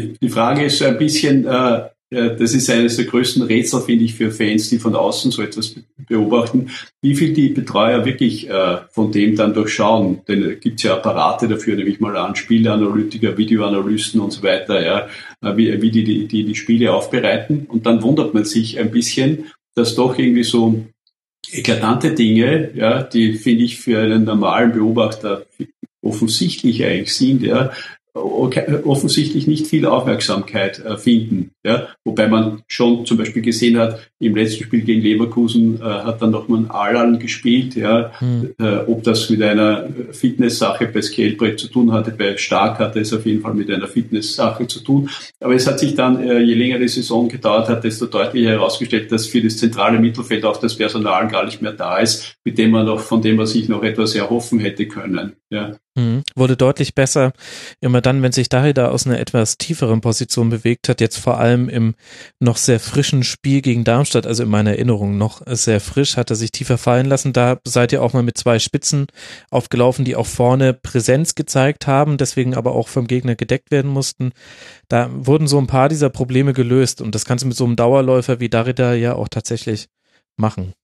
die, 0.00 0.12
die 0.20 0.28
Frage 0.28 0.64
ist 0.64 0.78
so 0.78 0.84
ein 0.84 0.98
bisschen, 0.98 1.46
äh, 1.46 1.88
das 2.08 2.54
ist 2.54 2.70
eines 2.70 2.96
der 2.96 3.06
größten 3.06 3.42
Rätsel, 3.42 3.80
finde 3.80 4.04
ich, 4.04 4.14
für 4.14 4.30
Fans, 4.30 4.70
die 4.70 4.78
von 4.78 4.94
außen 4.94 5.32
so 5.32 5.42
etwas 5.42 5.74
beobachten, 6.08 6.70
wie 7.02 7.16
viel 7.16 7.32
die 7.32 7.48
Betreuer 7.48 8.04
wirklich 8.04 8.48
äh, 8.48 8.78
von 8.90 9.10
dem 9.10 9.34
dann 9.34 9.54
durchschauen. 9.54 10.20
Denn 10.28 10.42
es 10.44 10.60
gibt 10.60 10.82
ja 10.84 10.94
Apparate 10.94 11.48
dafür, 11.48 11.74
nämlich 11.74 11.98
mal 11.98 12.16
an 12.16 12.36
Spieleanalytiker, 12.36 13.36
Videoanalysten 13.36 14.20
und 14.20 14.32
so 14.32 14.42
weiter, 14.44 14.84
ja, 14.84 15.08
äh, 15.42 15.56
wie, 15.56 15.82
wie 15.82 15.90
die, 15.90 16.04
die, 16.04 16.28
die 16.28 16.44
die 16.44 16.54
Spiele 16.54 16.92
aufbereiten. 16.92 17.66
Und 17.68 17.86
dann 17.86 18.02
wundert 18.02 18.34
man 18.34 18.44
sich 18.44 18.78
ein 18.78 18.92
bisschen, 18.92 19.46
dass 19.74 19.96
doch 19.96 20.16
irgendwie 20.16 20.44
so 20.44 20.84
eklatante 21.50 22.14
Dinge, 22.14 22.70
ja, 22.74 23.02
die 23.02 23.34
finde 23.34 23.64
ich 23.64 23.78
für 23.78 23.98
einen 23.98 24.24
normalen 24.24 24.72
Beobachter 24.72 25.44
offensichtlich 26.02 26.84
eigentlich 26.84 27.14
sind, 27.14 27.42
ja, 27.42 27.72
offensichtlich 28.16 29.46
nicht 29.46 29.66
viel 29.66 29.86
Aufmerksamkeit 29.86 30.84
äh, 30.84 30.96
finden. 30.96 31.50
Ja? 31.64 31.88
Wobei 32.04 32.28
man 32.28 32.62
schon 32.66 33.04
zum 33.04 33.18
Beispiel 33.18 33.42
gesehen 33.42 33.78
hat, 33.78 34.00
im 34.18 34.34
letzten 34.34 34.64
Spiel 34.64 34.82
gegen 34.82 35.02
Leverkusen 35.02 35.80
äh, 35.80 35.84
hat 35.84 36.22
dann 36.22 36.30
noch 36.30 36.48
mal 36.48 36.64
Alan 36.68 37.18
gespielt. 37.18 37.74
Ja? 37.74 38.12
Mhm. 38.20 38.54
Äh, 38.58 38.78
ob 38.86 39.02
das 39.04 39.28
mit 39.30 39.42
einer 39.42 39.88
Fitness-Sache 40.12 40.88
bei 40.92 41.02
Scalebrett 41.02 41.60
zu 41.60 41.68
tun 41.68 41.92
hatte, 41.92 42.10
bei 42.12 42.36
Stark 42.36 42.78
hatte 42.78 43.00
es 43.00 43.12
auf 43.12 43.26
jeden 43.26 43.42
Fall 43.42 43.54
mit 43.54 43.70
einer 43.70 43.86
Fitness-Sache 43.86 44.66
zu 44.66 44.80
tun. 44.80 45.10
Aber 45.40 45.54
es 45.54 45.66
hat 45.66 45.78
sich 45.78 45.94
dann, 45.94 46.22
äh, 46.26 46.40
je 46.40 46.54
länger 46.54 46.78
die 46.78 46.88
Saison 46.88 47.28
gedauert 47.28 47.68
hat, 47.68 47.84
desto 47.84 48.06
deutlicher 48.06 48.50
herausgestellt, 48.50 49.12
dass 49.12 49.26
für 49.26 49.42
das 49.42 49.58
zentrale 49.58 49.98
Mittelfeld 49.98 50.44
auch 50.44 50.58
das 50.58 50.76
Personal 50.76 51.28
gar 51.28 51.44
nicht 51.44 51.60
mehr 51.62 51.72
da 51.72 51.98
ist, 51.98 52.36
mit 52.44 52.56
dem 52.58 52.70
man 52.70 52.86
noch, 52.86 53.00
von 53.00 53.20
dem 53.20 53.36
man 53.36 53.46
sich 53.46 53.68
noch 53.68 53.82
etwas 53.82 54.14
erhoffen 54.14 54.58
hätte 54.58 54.86
können. 54.86 55.34
Ja. 55.50 55.76
Mhm. 55.96 56.24
Wurde 56.34 56.58
deutlich 56.58 56.94
besser, 56.94 57.32
immer 57.80 58.02
dann, 58.02 58.22
wenn 58.22 58.30
sich 58.30 58.50
Darida 58.50 58.88
aus 58.88 59.06
einer 59.06 59.18
etwas 59.18 59.56
tieferen 59.56 60.02
Position 60.02 60.50
bewegt 60.50 60.90
hat, 60.90 61.00
jetzt 61.00 61.16
vor 61.16 61.40
allem 61.40 61.70
im 61.70 61.94
noch 62.38 62.58
sehr 62.58 62.78
frischen 62.80 63.24
Spiel 63.24 63.62
gegen 63.62 63.82
Darmstadt, 63.82 64.26
also 64.26 64.42
in 64.42 64.50
meiner 64.50 64.72
Erinnerung 64.72 65.16
noch 65.16 65.40
sehr 65.46 65.80
frisch, 65.80 66.18
hat 66.18 66.28
er 66.28 66.36
sich 66.36 66.52
tiefer 66.52 66.76
fallen 66.76 67.06
lassen. 67.06 67.32
Da 67.32 67.58
seid 67.66 67.92
ihr 67.92 68.02
auch 68.02 68.12
mal 68.12 68.22
mit 68.22 68.36
zwei 68.36 68.58
Spitzen 68.58 69.06
aufgelaufen, 69.50 70.04
die 70.04 70.16
auch 70.16 70.26
vorne 70.26 70.74
Präsenz 70.74 71.34
gezeigt 71.34 71.86
haben, 71.86 72.18
deswegen 72.18 72.54
aber 72.54 72.72
auch 72.72 72.88
vom 72.88 73.06
Gegner 73.06 73.34
gedeckt 73.34 73.70
werden 73.70 73.90
mussten. 73.90 74.32
Da 74.88 75.08
wurden 75.12 75.48
so 75.48 75.58
ein 75.58 75.66
paar 75.66 75.88
dieser 75.88 76.10
Probleme 76.10 76.52
gelöst 76.52 77.00
und 77.00 77.14
das 77.14 77.24
kannst 77.24 77.42
du 77.42 77.48
mit 77.48 77.56
so 77.56 77.64
einem 77.64 77.76
Dauerläufer 77.76 78.38
wie 78.38 78.50
Darida 78.50 78.92
ja 78.92 79.14
auch 79.14 79.28
tatsächlich 79.28 79.88
machen. 80.36 80.74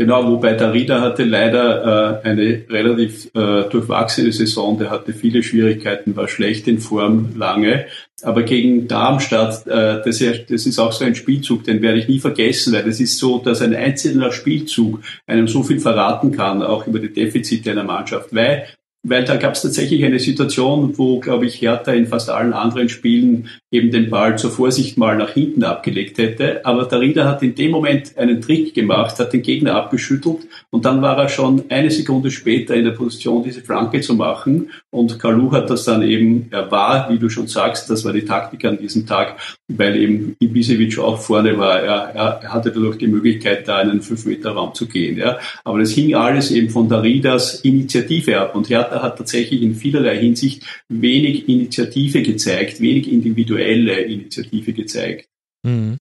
Genau, 0.00 0.26
wobei 0.26 0.54
der 0.54 0.72
Rieder 0.72 1.02
hatte 1.02 1.24
leider 1.24 2.22
äh, 2.24 2.26
eine 2.26 2.64
relativ 2.70 3.26
äh, 3.34 3.64
durchwachsene 3.68 4.32
Saison. 4.32 4.78
Der 4.78 4.88
hatte 4.88 5.12
viele 5.12 5.42
Schwierigkeiten, 5.42 6.16
war 6.16 6.26
schlecht 6.26 6.66
in 6.68 6.78
Form 6.78 7.34
lange. 7.36 7.84
Aber 8.22 8.42
gegen 8.44 8.88
Darmstadt, 8.88 9.66
äh, 9.66 10.00
das, 10.02 10.24
das 10.48 10.64
ist 10.64 10.78
auch 10.78 10.92
so 10.92 11.04
ein 11.04 11.14
Spielzug, 11.14 11.64
den 11.64 11.82
werde 11.82 11.98
ich 11.98 12.08
nie 12.08 12.18
vergessen, 12.18 12.72
weil 12.72 12.84
das 12.84 12.98
ist 12.98 13.18
so, 13.18 13.40
dass 13.40 13.60
ein 13.60 13.74
einzelner 13.74 14.32
Spielzug 14.32 15.02
einem 15.26 15.46
so 15.46 15.62
viel 15.62 15.80
verraten 15.80 16.32
kann, 16.32 16.62
auch 16.62 16.86
über 16.86 16.98
die 16.98 17.12
Defizite 17.12 17.70
einer 17.70 17.84
Mannschaft. 17.84 18.34
Weil 18.34 18.68
weil 19.02 19.24
da 19.24 19.36
gab 19.36 19.54
es 19.54 19.62
tatsächlich 19.62 20.04
eine 20.04 20.18
Situation, 20.18 20.98
wo, 20.98 21.20
glaube 21.20 21.46
ich, 21.46 21.60
Hertha 21.62 21.92
in 21.92 22.06
fast 22.06 22.28
allen 22.28 22.52
anderen 22.52 22.88
Spielen 22.88 23.48
eben 23.70 23.90
den 23.90 24.10
Ball 24.10 24.36
zur 24.36 24.50
Vorsicht 24.50 24.98
mal 24.98 25.16
nach 25.16 25.30
hinten 25.30 25.64
abgelegt 25.64 26.18
hätte. 26.18 26.64
Aber 26.66 26.90
Rieder 27.00 27.26
hat 27.26 27.42
in 27.42 27.54
dem 27.54 27.70
Moment 27.70 28.18
einen 28.18 28.40
Trick 28.40 28.74
gemacht, 28.74 29.18
hat 29.18 29.32
den 29.32 29.42
Gegner 29.42 29.76
abgeschüttelt 29.76 30.38
und 30.70 30.84
dann 30.84 31.00
war 31.02 31.16
er 31.16 31.28
schon 31.28 31.64
eine 31.68 31.90
Sekunde 31.90 32.30
später 32.30 32.74
in 32.74 32.84
der 32.84 32.92
Position, 32.92 33.42
diese 33.42 33.62
Flanke 33.62 34.00
zu 34.00 34.14
machen. 34.14 34.70
Und 34.90 35.18
Kalu 35.18 35.52
hat 35.52 35.70
das 35.70 35.84
dann 35.84 36.02
eben, 36.02 36.48
er 36.50 36.70
war, 36.70 37.08
wie 37.10 37.18
du 37.18 37.30
schon 37.30 37.46
sagst, 37.46 37.88
das 37.88 38.04
war 38.04 38.12
die 38.12 38.24
Taktik 38.24 38.64
an 38.64 38.78
diesem 38.78 39.06
Tag, 39.06 39.36
weil 39.68 39.96
eben 39.96 40.36
Ibisevic 40.40 40.98
auch 40.98 41.18
vorne 41.18 41.56
war. 41.56 41.80
Er, 41.80 42.40
er 42.42 42.52
hatte 42.52 42.70
dadurch 42.70 42.98
die 42.98 43.06
Möglichkeit, 43.06 43.66
da 43.68 43.80
in 43.80 43.90
einen 43.90 44.00
5-Meter-Raum 44.00 44.74
zu 44.74 44.86
gehen. 44.86 45.16
Ja. 45.16 45.38
Aber 45.64 45.78
das 45.78 45.92
hing 45.92 46.14
alles 46.14 46.50
eben 46.50 46.70
von 46.70 46.88
der 46.88 47.02
Rieders 47.02 47.60
Initiative 47.60 48.40
ab. 48.40 48.54
Und 48.54 48.68
Hertha 48.68 48.89
hat 48.90 49.18
tatsächlich 49.18 49.62
in 49.62 49.74
vielerlei 49.74 50.18
Hinsicht 50.18 50.64
wenig 50.88 51.48
Initiative 51.48 52.22
gezeigt, 52.22 52.80
wenig 52.80 53.10
individuelle 53.10 54.00
Initiative 54.00 54.72
gezeigt. 54.72 55.28
Mhm. 55.62 55.98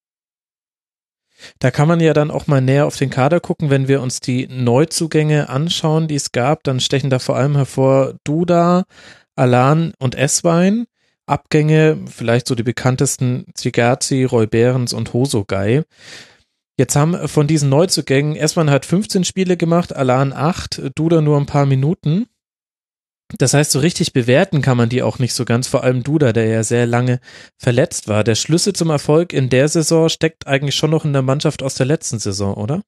Da 1.60 1.72
kann 1.72 1.88
man 1.88 2.00
ja 2.00 2.14
dann 2.14 2.32
auch 2.32 2.48
mal 2.48 2.62
näher 2.62 2.86
auf 2.86 2.98
den 2.98 3.10
Kader 3.10 3.40
gucken. 3.40 3.70
Wenn 3.70 3.88
wir 3.88 4.02
uns 4.02 4.20
die 4.20 4.48
Neuzugänge 4.48 5.50
anschauen, 5.50 6.08
die 6.08 6.16
es 6.16 6.32
gab, 6.32 6.64
dann 6.64 6.80
stechen 6.80 7.10
da 7.10 7.20
vor 7.20 7.38
allem 7.38 7.56
hervor 7.56 8.16
Duda, 8.24 8.84
Alan 9.36 9.94
und 10.00 10.16
Esswein. 10.16 10.86
Abgänge, 11.26 11.98
vielleicht 12.08 12.48
so 12.48 12.56
die 12.56 12.64
bekanntesten 12.64 13.46
Zigerzi, 13.54 14.24
Roy 14.24 14.48
Behrens 14.48 14.94
und 14.94 15.14
Hosogai. 15.14 15.84
Jetzt 16.76 16.96
haben 16.96 17.28
von 17.28 17.46
diesen 17.46 17.70
Neuzugängen, 17.70 18.36
Esswein 18.36 18.70
hat 18.70 18.86
15 18.86 19.26
Spiele 19.26 19.56
gemacht, 19.56 19.96
Alan 19.96 20.34
8, 20.34 20.92
Duda 20.96 21.22
nur 21.22 21.38
ein 21.38 21.46
paar 21.46 21.66
Minuten. 21.66 22.26
Das 23.38 23.54
heißt, 23.54 23.72
so 23.72 23.80
richtig 23.80 24.14
bewerten 24.14 24.62
kann 24.62 24.78
man 24.78 24.90
die 24.90 25.04
auch 25.04 25.20
nicht 25.20 25.34
so 25.34 25.46
ganz, 25.46 25.68
vor 25.68 25.84
allem 25.84 26.04
Duda, 26.04 26.34
der 26.34 26.48
ja 26.48 26.64
sehr 26.64 26.88
lange 26.88 27.20
verletzt 27.58 28.08
war. 28.08 28.24
Der 28.24 28.36
Schlüssel 28.36 28.74
zum 28.74 28.90
Erfolg 28.90 29.34
in 29.34 29.50
der 29.50 29.68
Saison 29.68 30.10
steckt 30.10 30.48
eigentlich 30.48 30.76
schon 30.76 30.90
noch 30.90 31.06
in 31.06 31.14
der 31.14 31.22
Mannschaft 31.22 31.62
aus 31.62 31.76
der 31.76 31.86
letzten 31.86 32.18
Saison, 32.18 32.56
oder? 32.56 32.82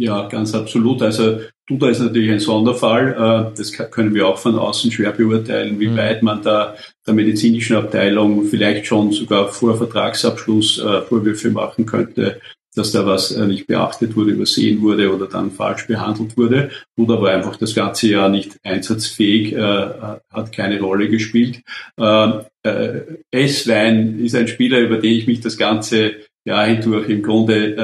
Ja, 0.00 0.28
ganz 0.28 0.54
absolut. 0.54 1.02
Also 1.02 1.40
Duda 1.66 1.88
ist 1.88 1.98
natürlich 1.98 2.30
ein 2.30 2.38
Sonderfall. 2.38 3.50
Äh, 3.52 3.56
das 3.56 3.72
können 3.72 4.14
wir 4.14 4.28
auch 4.28 4.38
von 4.38 4.56
außen 4.56 4.92
schwer 4.92 5.10
beurteilen, 5.10 5.80
wie 5.80 5.88
mhm. 5.88 5.96
weit 5.96 6.22
man 6.22 6.40
da 6.42 6.76
der 7.04 7.14
medizinischen 7.14 7.76
Abteilung 7.76 8.44
vielleicht 8.44 8.86
schon 8.86 9.10
sogar 9.10 9.48
vor 9.48 9.76
Vertragsabschluss 9.76 10.78
äh, 10.78 11.02
Vorwürfe 11.02 11.50
machen 11.50 11.84
könnte, 11.84 12.40
dass 12.78 12.92
da 12.92 13.04
was 13.04 13.32
äh, 13.32 13.46
nicht 13.46 13.66
beachtet 13.66 14.16
wurde, 14.16 14.30
übersehen 14.30 14.80
wurde 14.80 15.12
oder 15.12 15.26
dann 15.26 15.50
falsch 15.50 15.86
behandelt 15.86 16.36
wurde 16.36 16.70
oder 16.96 17.14
aber 17.14 17.30
einfach 17.30 17.56
das 17.56 17.74
ganze 17.74 18.08
Jahr 18.08 18.28
nicht 18.28 18.58
einsatzfähig, 18.62 19.52
äh, 19.52 19.88
hat 20.30 20.52
keine 20.52 20.80
Rolle 20.80 21.08
gespielt. 21.08 21.62
Äh, 21.98 22.30
äh, 22.62 23.00
S-Wein 23.30 24.20
ist 24.20 24.34
ein 24.34 24.48
Spieler, 24.48 24.78
über 24.78 24.98
den 24.98 25.12
ich 25.12 25.26
mich 25.26 25.40
das 25.40 25.56
ganze 25.56 26.12
Jahr 26.44 26.66
hindurch 26.66 27.08
im 27.08 27.22
Grunde, 27.22 27.76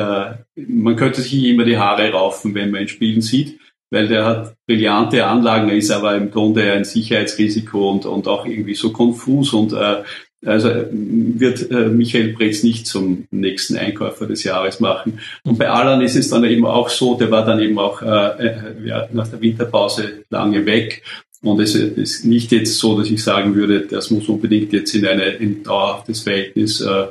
äh, 0.57 0.63
man 0.67 0.97
könnte 0.97 1.21
sich 1.21 1.45
immer 1.45 1.65
die 1.65 1.77
Haare 1.79 2.11
raufen, 2.11 2.55
wenn 2.55 2.71
man 2.71 2.83
ihn 2.83 2.89
spielen 2.89 3.21
sieht 3.21 3.59
weil 3.95 4.09
der 4.09 4.25
hat 4.25 4.57
brillante 4.67 5.25
Anlagen, 5.25 5.71
ist 5.71 5.93
aber 5.93 6.17
im 6.17 6.31
Grunde 6.31 6.73
ein 6.73 6.85
Sicherheitsrisiko 6.85 7.93
und, 7.93 8.07
und 8.07 8.27
auch 8.27 8.45
irgendwie 8.45 8.75
so 8.75 8.93
konfus 8.93 9.53
und 9.53 9.73
äh, 9.73 10.03
also 10.45 10.71
wird 10.91 11.71
äh, 11.71 11.89
Michael 11.89 12.35
Pretz 12.35 12.63
nicht 12.63 12.87
zum 12.87 13.27
nächsten 13.31 13.77
Einkäufer 13.77 14.27
des 14.27 14.45
Jahres 14.45 14.81
machen. 14.81 15.19
Und 15.45 15.59
bei 15.59 15.69
Alan 15.69 16.01
ist 16.03 16.17
es 16.17 16.29
dann 16.31 16.45
eben 16.45 16.67
auch 16.67 16.89
so, 16.89 17.17
der 17.17 17.31
war 17.31 17.45
dann 17.45 17.61
eben 17.61 17.79
auch 17.79 18.03
äh, 18.03 18.47
äh, 18.47 18.87
ja, 18.87 19.09
nach 19.13 19.29
der 19.29 19.41
Winterpause 19.41 20.25
lange 20.31 20.67
weg. 20.67 21.03
Und 21.43 21.61
es 21.61 21.75
ist 21.75 22.25
nicht 22.25 22.53
jetzt 22.53 22.79
so, 22.79 22.99
dass 22.99 23.11
ich 23.11 23.23
sagen 23.23 23.55
würde, 23.55 23.83
das 23.83 24.11
muss 24.11 24.29
unbedingt 24.29 24.73
jetzt 24.73 24.95
in, 24.95 25.07
eine, 25.07 25.25
in 25.25 25.63
dauerhaftes 25.63 26.21
Verhältnis 26.21 26.81
äh, 26.81 27.07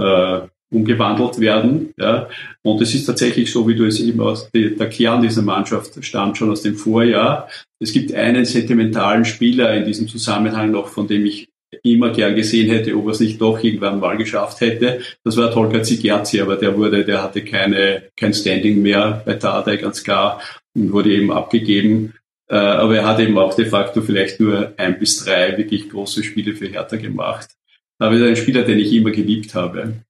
äh, 0.00 0.40
umgewandelt 0.70 1.38
werden. 1.40 1.94
Ja. 1.96 2.28
Und 2.62 2.82
es 2.82 2.94
ist 2.94 3.06
tatsächlich 3.06 3.50
so, 3.50 3.66
wie 3.68 3.76
du 3.76 3.84
es 3.84 4.00
eben 4.00 4.20
aus 4.20 4.50
der, 4.50 4.70
der 4.70 4.88
Kern 4.88 5.22
dieser 5.22 5.42
Mannschaft 5.42 6.04
stammt 6.04 6.36
schon 6.36 6.50
aus 6.50 6.62
dem 6.62 6.76
Vorjahr. 6.76 7.48
Es 7.80 7.92
gibt 7.92 8.12
einen 8.12 8.44
sentimentalen 8.44 9.24
Spieler 9.24 9.74
in 9.74 9.84
diesem 9.84 10.08
Zusammenhang 10.08 10.72
noch, 10.72 10.88
von 10.88 11.06
dem 11.06 11.24
ich 11.24 11.48
immer 11.82 12.10
gern 12.10 12.34
gesehen 12.34 12.70
hätte, 12.70 12.96
ob 12.96 13.06
er 13.06 13.12
es 13.12 13.20
nicht 13.20 13.40
doch 13.40 13.62
irgendwann 13.62 14.00
mal 14.00 14.16
geschafft 14.16 14.60
hätte. 14.60 15.00
Das 15.24 15.36
war 15.36 15.50
Tolga 15.50 15.82
Zigerzi, 15.82 16.40
aber 16.40 16.56
der 16.56 16.76
wurde, 16.76 17.04
der 17.04 17.22
hatte 17.22 17.44
keine, 17.44 18.04
kein 18.16 18.32
Standing 18.32 18.82
mehr 18.82 19.22
bei 19.24 19.34
Tadei, 19.34 19.76
ganz 19.76 20.02
klar, 20.02 20.40
und 20.74 20.92
wurde 20.92 21.12
eben 21.12 21.30
abgegeben. 21.30 22.14
Äh, 22.48 22.56
aber 22.56 22.96
er 22.96 23.06
hat 23.06 23.20
eben 23.20 23.36
auch 23.36 23.54
de 23.54 23.66
facto 23.66 24.00
vielleicht 24.00 24.40
nur 24.40 24.72
ein 24.78 24.98
bis 24.98 25.24
drei 25.24 25.56
wirklich 25.58 25.90
große 25.90 26.22
Spiele 26.24 26.54
für 26.54 26.68
Hertha 26.68 26.96
gemacht. 26.96 27.50
Aber 27.98 28.14
er 28.14 28.22
ist 28.22 28.28
ein 28.28 28.42
Spieler, 28.42 28.62
den 28.62 28.78
ich 28.78 28.92
immer 28.92 29.10
geliebt 29.10 29.54
habe. 29.54 30.04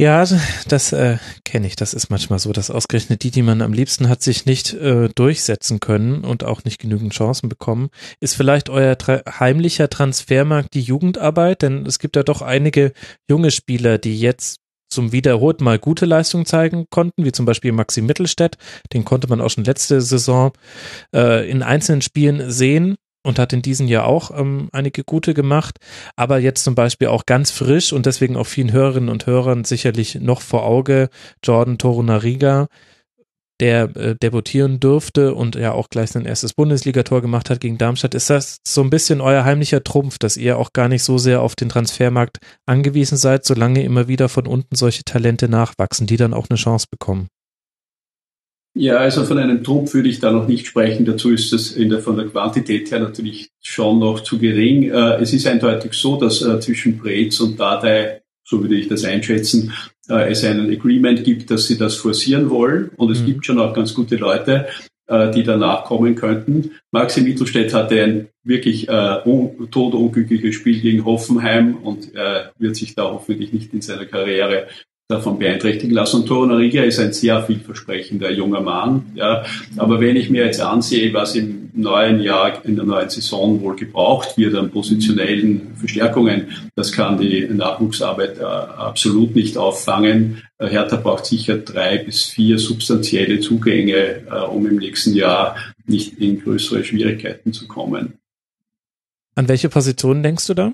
Ja, 0.00 0.24
das 0.66 0.92
äh, 0.92 1.18
kenne 1.44 1.68
ich. 1.68 1.76
Das 1.76 1.94
ist 1.94 2.10
manchmal 2.10 2.40
so, 2.40 2.52
dass 2.52 2.70
ausgerechnet 2.70 3.22
die, 3.22 3.30
die 3.30 3.42
man 3.42 3.62
am 3.62 3.72
liebsten 3.72 4.08
hat, 4.08 4.22
sich 4.22 4.44
nicht 4.44 4.72
äh, 4.74 5.08
durchsetzen 5.14 5.78
können 5.78 6.24
und 6.24 6.42
auch 6.42 6.64
nicht 6.64 6.80
genügend 6.80 7.12
Chancen 7.12 7.48
bekommen. 7.48 7.90
Ist 8.18 8.34
vielleicht 8.34 8.70
euer 8.70 8.98
tra 8.98 9.22
heimlicher 9.38 9.88
Transfermarkt 9.88 10.74
die 10.74 10.80
Jugendarbeit? 10.80 11.62
Denn 11.62 11.86
es 11.86 12.00
gibt 12.00 12.16
ja 12.16 12.24
doch 12.24 12.42
einige 12.42 12.92
junge 13.30 13.52
Spieler, 13.52 13.98
die 13.98 14.18
jetzt 14.18 14.58
zum 14.90 15.12
wiederholten 15.12 15.62
Mal 15.62 15.78
gute 15.78 16.06
Leistungen 16.06 16.44
zeigen 16.44 16.86
konnten, 16.90 17.24
wie 17.24 17.32
zum 17.32 17.46
Beispiel 17.46 17.70
Maxi 17.70 18.02
Mittelstädt. 18.02 18.56
Den 18.92 19.04
konnte 19.04 19.28
man 19.28 19.40
auch 19.40 19.50
schon 19.50 19.64
letzte 19.64 20.00
Saison 20.00 20.52
äh, 21.14 21.48
in 21.48 21.62
einzelnen 21.62 22.02
Spielen 22.02 22.50
sehen 22.50 22.96
und 23.24 23.38
hat 23.38 23.52
in 23.52 23.62
diesem 23.62 23.88
Jahr 23.88 24.06
auch 24.06 24.30
ähm, 24.38 24.68
einige 24.72 25.02
gute 25.02 25.34
gemacht, 25.34 25.78
aber 26.14 26.38
jetzt 26.38 26.62
zum 26.62 26.74
Beispiel 26.74 27.08
auch 27.08 27.26
ganz 27.26 27.50
frisch 27.50 27.92
und 27.92 28.06
deswegen 28.06 28.36
auch 28.36 28.46
vielen 28.46 28.72
Hörerinnen 28.72 29.08
und 29.08 29.26
Hörern 29.26 29.64
sicherlich 29.64 30.16
noch 30.16 30.42
vor 30.42 30.64
Auge 30.64 31.08
Jordan 31.42 31.78
Torunariga, 31.78 32.68
der 33.60 33.96
äh, 33.96 34.16
debutieren 34.16 34.80
durfte 34.80 35.34
und 35.34 35.54
ja 35.54 35.72
auch 35.72 35.88
gleich 35.88 36.10
sein 36.10 36.26
erstes 36.26 36.54
Bundesligator 36.54 37.22
gemacht 37.22 37.50
hat 37.50 37.60
gegen 37.60 37.78
Darmstadt. 37.78 38.14
Ist 38.14 38.30
das 38.30 38.58
so 38.66 38.82
ein 38.82 38.90
bisschen 38.90 39.20
euer 39.20 39.44
heimlicher 39.44 39.84
Trumpf, 39.84 40.18
dass 40.18 40.36
ihr 40.36 40.58
auch 40.58 40.72
gar 40.72 40.88
nicht 40.88 41.04
so 41.04 41.18
sehr 41.18 41.40
auf 41.40 41.54
den 41.54 41.68
Transfermarkt 41.68 42.38
angewiesen 42.66 43.16
seid, 43.16 43.44
solange 43.44 43.82
immer 43.82 44.08
wieder 44.08 44.28
von 44.28 44.46
unten 44.46 44.74
solche 44.74 45.04
Talente 45.04 45.48
nachwachsen, 45.48 46.06
die 46.06 46.16
dann 46.16 46.34
auch 46.34 46.50
eine 46.50 46.58
Chance 46.58 46.86
bekommen? 46.90 47.28
Ja, 48.76 48.96
also 48.96 49.24
von 49.24 49.38
einem 49.38 49.62
Trumpf 49.62 49.94
würde 49.94 50.08
ich 50.08 50.18
da 50.18 50.32
noch 50.32 50.48
nicht 50.48 50.66
sprechen. 50.66 51.04
Dazu 51.04 51.30
ist 51.30 51.52
es 51.52 51.72
in 51.76 51.90
der, 51.90 52.00
von 52.00 52.16
der 52.16 52.26
Quantität 52.26 52.90
her 52.90 52.98
natürlich 52.98 53.50
schon 53.62 54.00
noch 54.00 54.20
zu 54.20 54.38
gering. 54.38 54.90
Äh, 54.90 55.20
es 55.20 55.32
ist 55.32 55.46
eindeutig 55.46 55.92
so, 55.92 56.16
dass 56.16 56.42
äh, 56.42 56.58
zwischen 56.58 56.98
Brez 56.98 57.38
und 57.38 57.58
Dardai, 57.58 58.22
so 58.42 58.60
würde 58.60 58.74
ich 58.74 58.88
das 58.88 59.04
einschätzen, 59.04 59.72
äh, 60.08 60.30
es 60.30 60.42
einen 60.42 60.72
Agreement 60.72 61.22
gibt, 61.22 61.52
dass 61.52 61.68
sie 61.68 61.78
das 61.78 61.94
forcieren 61.94 62.50
wollen. 62.50 62.90
Und 62.96 63.12
es 63.12 63.20
mhm. 63.20 63.26
gibt 63.26 63.46
schon 63.46 63.60
auch 63.60 63.74
ganz 63.74 63.94
gute 63.94 64.16
Leute, 64.16 64.66
äh, 65.06 65.30
die 65.30 65.44
danach 65.44 65.84
kommen 65.84 66.16
könnten. 66.16 66.72
Maxi 66.90 67.20
Mittelstädt 67.20 67.72
hatte 67.72 68.02
ein 68.02 68.28
wirklich 68.42 68.88
äh, 68.88 69.20
un 69.24 69.70
todunglückliches 69.70 70.54
Spiel 70.56 70.80
gegen 70.80 71.04
Hoffenheim 71.04 71.76
und 71.76 72.12
äh, 72.14 72.46
wird 72.58 72.74
sich 72.74 72.96
da 72.96 73.04
hoffentlich 73.04 73.52
nicht 73.52 73.72
in 73.72 73.82
seiner 73.82 74.06
Karriere 74.06 74.66
davon 75.08 75.38
beeinträchtigen 75.38 75.94
lassen. 75.94 76.22
Und 76.22 76.26
Torunariga 76.26 76.82
ist 76.82 76.98
ein 76.98 77.12
sehr 77.12 77.42
vielversprechender 77.42 78.30
junger 78.30 78.62
Mann. 78.62 79.12
Ja. 79.14 79.44
Aber 79.76 80.00
wenn 80.00 80.16
ich 80.16 80.30
mir 80.30 80.46
jetzt 80.46 80.62
ansehe, 80.62 81.12
was 81.12 81.34
im 81.34 81.70
neuen 81.74 82.20
Jahr, 82.20 82.64
in 82.64 82.76
der 82.76 82.86
neuen 82.86 83.10
Saison 83.10 83.60
wohl 83.60 83.76
gebraucht 83.76 84.38
wird 84.38 84.54
an 84.54 84.70
positionellen 84.70 85.74
Verstärkungen, 85.76 86.48
das 86.74 86.92
kann 86.92 87.18
die 87.18 87.46
Nachwuchsarbeit 87.46 88.38
äh, 88.38 88.44
absolut 88.44 89.34
nicht 89.34 89.58
auffangen. 89.58 90.42
Äh, 90.58 90.68
Hertha 90.68 90.96
braucht 90.96 91.26
sicher 91.26 91.58
drei 91.58 91.98
bis 91.98 92.24
vier 92.24 92.58
substanzielle 92.58 93.40
Zugänge, 93.40 94.22
äh, 94.30 94.40
um 94.50 94.66
im 94.66 94.76
nächsten 94.76 95.14
Jahr 95.14 95.56
nicht 95.86 96.18
in 96.18 96.40
größere 96.40 96.82
Schwierigkeiten 96.82 97.52
zu 97.52 97.68
kommen. 97.68 98.14
An 99.34 99.48
welche 99.48 99.68
Positionen 99.68 100.22
denkst 100.22 100.46
du 100.46 100.54
da? 100.54 100.72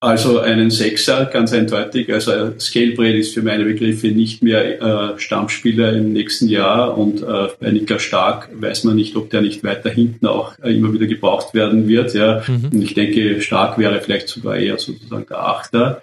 Also 0.00 0.38
einen 0.38 0.70
Sechser, 0.70 1.26
ganz 1.26 1.52
eindeutig. 1.52 2.12
Also 2.12 2.56
Scalebread 2.56 3.16
ist 3.16 3.34
für 3.34 3.42
meine 3.42 3.64
Begriffe 3.64 4.08
nicht 4.08 4.44
mehr 4.44 4.80
äh, 4.80 5.18
Stammspieler 5.18 5.92
im 5.92 6.12
nächsten 6.12 6.46
Jahr 6.48 6.96
und 6.96 7.20
äh, 7.20 7.48
bei 7.58 7.72
Niklas 7.72 8.02
Stark 8.02 8.48
weiß 8.52 8.84
man 8.84 8.94
nicht, 8.94 9.16
ob 9.16 9.30
der 9.30 9.40
nicht 9.40 9.64
weiter 9.64 9.90
hinten 9.90 10.28
auch 10.28 10.56
äh, 10.62 10.72
immer 10.72 10.92
wieder 10.92 11.06
gebraucht 11.06 11.52
werden 11.52 11.88
wird. 11.88 12.14
Ja. 12.14 12.44
Mhm. 12.46 12.70
Und 12.72 12.82
ich 12.82 12.94
denke, 12.94 13.40
Stark 13.40 13.76
wäre 13.76 14.00
vielleicht 14.00 14.28
sogar 14.28 14.56
eher 14.56 14.78
sozusagen 14.78 15.26
der 15.28 15.40
Achter. 15.40 16.00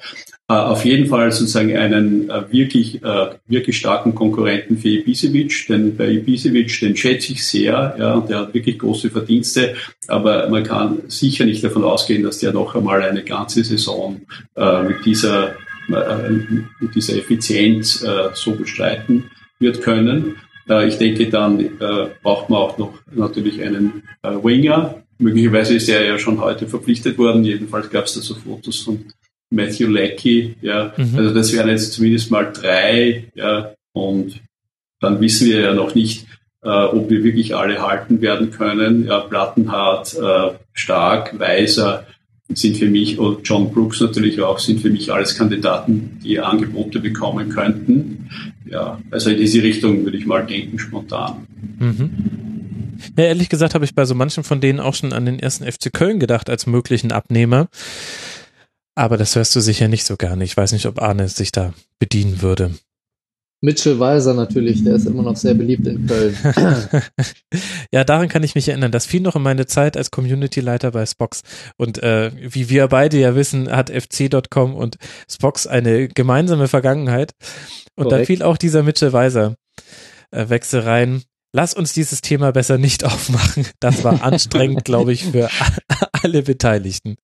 Äh, 0.48 0.54
auf 0.54 0.86
jeden 0.86 1.08
Fall 1.08 1.32
sozusagen 1.32 1.76
einen 1.76 2.30
äh, 2.30 2.44
wirklich, 2.52 3.04
äh, 3.04 3.30
wirklich 3.48 3.78
starken 3.78 4.14
Konkurrenten 4.14 4.78
für 4.78 4.90
Ibisevic, 4.90 5.66
denn 5.68 5.98
bei 5.98 6.12
Ibisevic, 6.12 6.80
den 6.82 6.96
schätze 6.96 7.34
ich 7.34 7.48
sehr, 7.48 7.96
ja, 7.98 8.14
und 8.14 8.30
der 8.30 8.42
hat 8.42 8.54
wirklich 8.54 8.78
große 8.78 9.10
Verdienste, 9.10 9.74
aber 10.08 10.48
man 10.50 10.64
kann 10.64 11.00
sicher 11.08 11.46
nicht 11.46 11.64
davon 11.64 11.84
ausgehen, 11.84 12.22
dass 12.22 12.38
der 12.38 12.54
noch 12.54 12.76
einmal 12.76 13.02
eine 13.02 13.24
ganze 13.24 13.64
Saison 13.64 14.22
äh, 14.56 14.84
mit 14.84 15.04
dieser, 15.04 15.56
äh, 15.90 16.30
mit 16.80 16.94
dieser 16.94 17.18
Effizienz 17.18 18.04
äh, 18.04 18.30
so 18.36 18.52
bestreiten 18.52 19.32
wird 19.58 19.82
können. 19.82 20.36
Ich 20.88 20.98
denke, 20.98 21.30
dann 21.30 21.78
braucht 22.24 22.50
man 22.50 22.60
auch 22.60 22.80
noch 22.80 22.94
natürlich 23.14 23.62
einen 23.62 24.02
Winger. 24.24 25.04
Möglicherweise 25.20 25.76
ist 25.76 25.88
er 25.90 26.04
ja 26.04 26.18
schon 26.18 26.42
heute 26.42 26.66
verpflichtet 26.66 27.20
worden. 27.20 27.44
Jedenfalls 27.44 27.92
gab 27.92 28.06
es 28.06 28.16
da 28.16 28.22
so 28.22 28.34
Fotos 28.34 28.80
von 28.80 29.06
Matthew 29.50 29.90
Leckie, 29.90 30.56
ja. 30.62 30.94
Mhm. 30.98 31.18
Also 31.18 31.34
das 31.34 31.54
wären 31.54 31.70
jetzt 31.70 31.94
zumindest 31.94 32.32
mal 32.32 32.52
drei, 32.52 33.26
ja. 33.36 33.74
Und 33.94 34.42
dann 35.00 35.22
wissen 35.22 35.48
wir 35.48 35.62
ja 35.62 35.74
noch 35.74 35.96
nicht, 35.96 36.26
äh, 36.64 36.70
ob 36.70 37.10
wir 37.10 37.24
wirklich 37.24 37.56
alle 37.56 37.82
halten 37.82 38.22
werden 38.22 38.52
können. 38.52 39.06
Ja, 39.06 39.20
Plattenhardt, 39.20 40.16
äh, 40.16 40.58
Stark, 40.74 41.40
Weiser 41.40 42.06
sind 42.50 42.78
für 42.78 42.88
mich, 42.88 43.18
und 43.18 43.48
John 43.48 43.72
Brooks 43.72 44.02
natürlich 44.02 44.40
auch, 44.42 44.60
sind 44.60 44.82
für 44.82 44.90
mich 44.90 45.12
alles 45.12 45.36
Kandidaten, 45.36 46.20
die 46.24 46.40
Angebote 46.40 47.00
bekommen 47.00 47.50
könnten. 47.50 48.30
Ja, 48.70 49.00
also 49.10 49.32
in 49.32 49.38
diese 49.38 49.64
Richtung 49.64 50.04
würde 50.04 50.18
ich 50.18 50.26
mal 50.26 50.46
denken, 50.46 50.78
spontan. 50.78 51.48
Mhm. 51.80 52.10
Ja, 53.18 53.26
ehrlich 53.26 53.50
gesagt 53.50 53.76
habe 53.76 53.86
ich 53.86 53.96
bei 53.96 54.06
so 54.06 54.16
manchen 54.16 54.44
von 54.44 54.62
denen 54.62 54.80
auch 54.80 54.94
schon 54.94 55.14
an 55.14 55.26
den 55.26 55.40
ersten 55.40 55.66
FC 55.66 55.92
Köln 55.92 56.20
gedacht 56.20 56.50
als 56.50 56.66
möglichen 56.66 57.12
Abnehmer. 57.12 57.68
Aber 58.96 59.18
das 59.18 59.36
hörst 59.36 59.56
du 59.56 59.60
sicher 59.60 59.88
nicht 59.88 60.06
so 60.06 60.16
gerne. 60.16 60.44
Ich 60.44 60.56
weiß 60.56 60.72
nicht, 60.72 60.86
ob 60.86 61.02
Arne 61.02 61.28
sich 61.28 61.52
da 61.52 61.74
bedienen 62.00 62.42
würde. 62.42 62.72
Mitchell 63.62 64.00
Weiser 64.00 64.34
natürlich, 64.34 64.84
der 64.84 64.96
ist 64.96 65.06
immer 65.06 65.24
noch 65.24 65.36
sehr 65.36 65.54
beliebt 65.54 65.88
in 65.88 66.06
Köln. 66.06 66.36
ja, 67.92 68.04
daran 68.04 68.30
kann 68.30 68.44
ich 68.44 68.54
mich 68.54 68.70
erinnern. 68.70 68.92
Das 68.92 69.06
fiel 69.06 69.22
noch 69.22 69.36
in 69.36 69.42
meine 69.42 69.66
Zeit 69.66 69.98
als 69.98 70.12
Community-Leiter 70.12 70.92
bei 70.92 71.06
Spox. 71.06 71.42
Und 71.78 72.02
äh, 72.04 72.32
wie 72.36 72.70
wir 72.70 72.88
beide 72.88 73.18
ja 73.18 73.36
wissen, 73.36 73.70
hat 73.72 73.90
fc.com 73.90 74.76
und 74.76 74.98
Spox 75.30 75.68
eine 75.68 76.08
gemeinsame 76.08 76.68
Vergangenheit. 76.68 77.32
Und 77.96 78.06
Korrekt. 78.06 78.22
da 78.22 78.26
fiel 78.26 78.44
auch 78.44 78.58
dieser 78.58 78.84
Mitchell 78.84 79.14
Weiser 79.14 79.56
äh, 80.32 80.50
Wechsel 80.50 80.82
rein. 80.82 81.24
Lass 81.56 81.74
uns 81.74 81.94
dieses 81.94 82.20
Thema 82.20 82.52
besser 82.52 82.78
nicht 82.78 83.04
aufmachen. 83.06 83.66
Das 83.80 84.04
war 84.04 84.22
anstrengend, 84.24 84.84
glaube 84.86 85.14
ich, 85.14 85.24
für 85.24 85.50
alle 86.22 86.44
Beteiligten. 86.44 87.16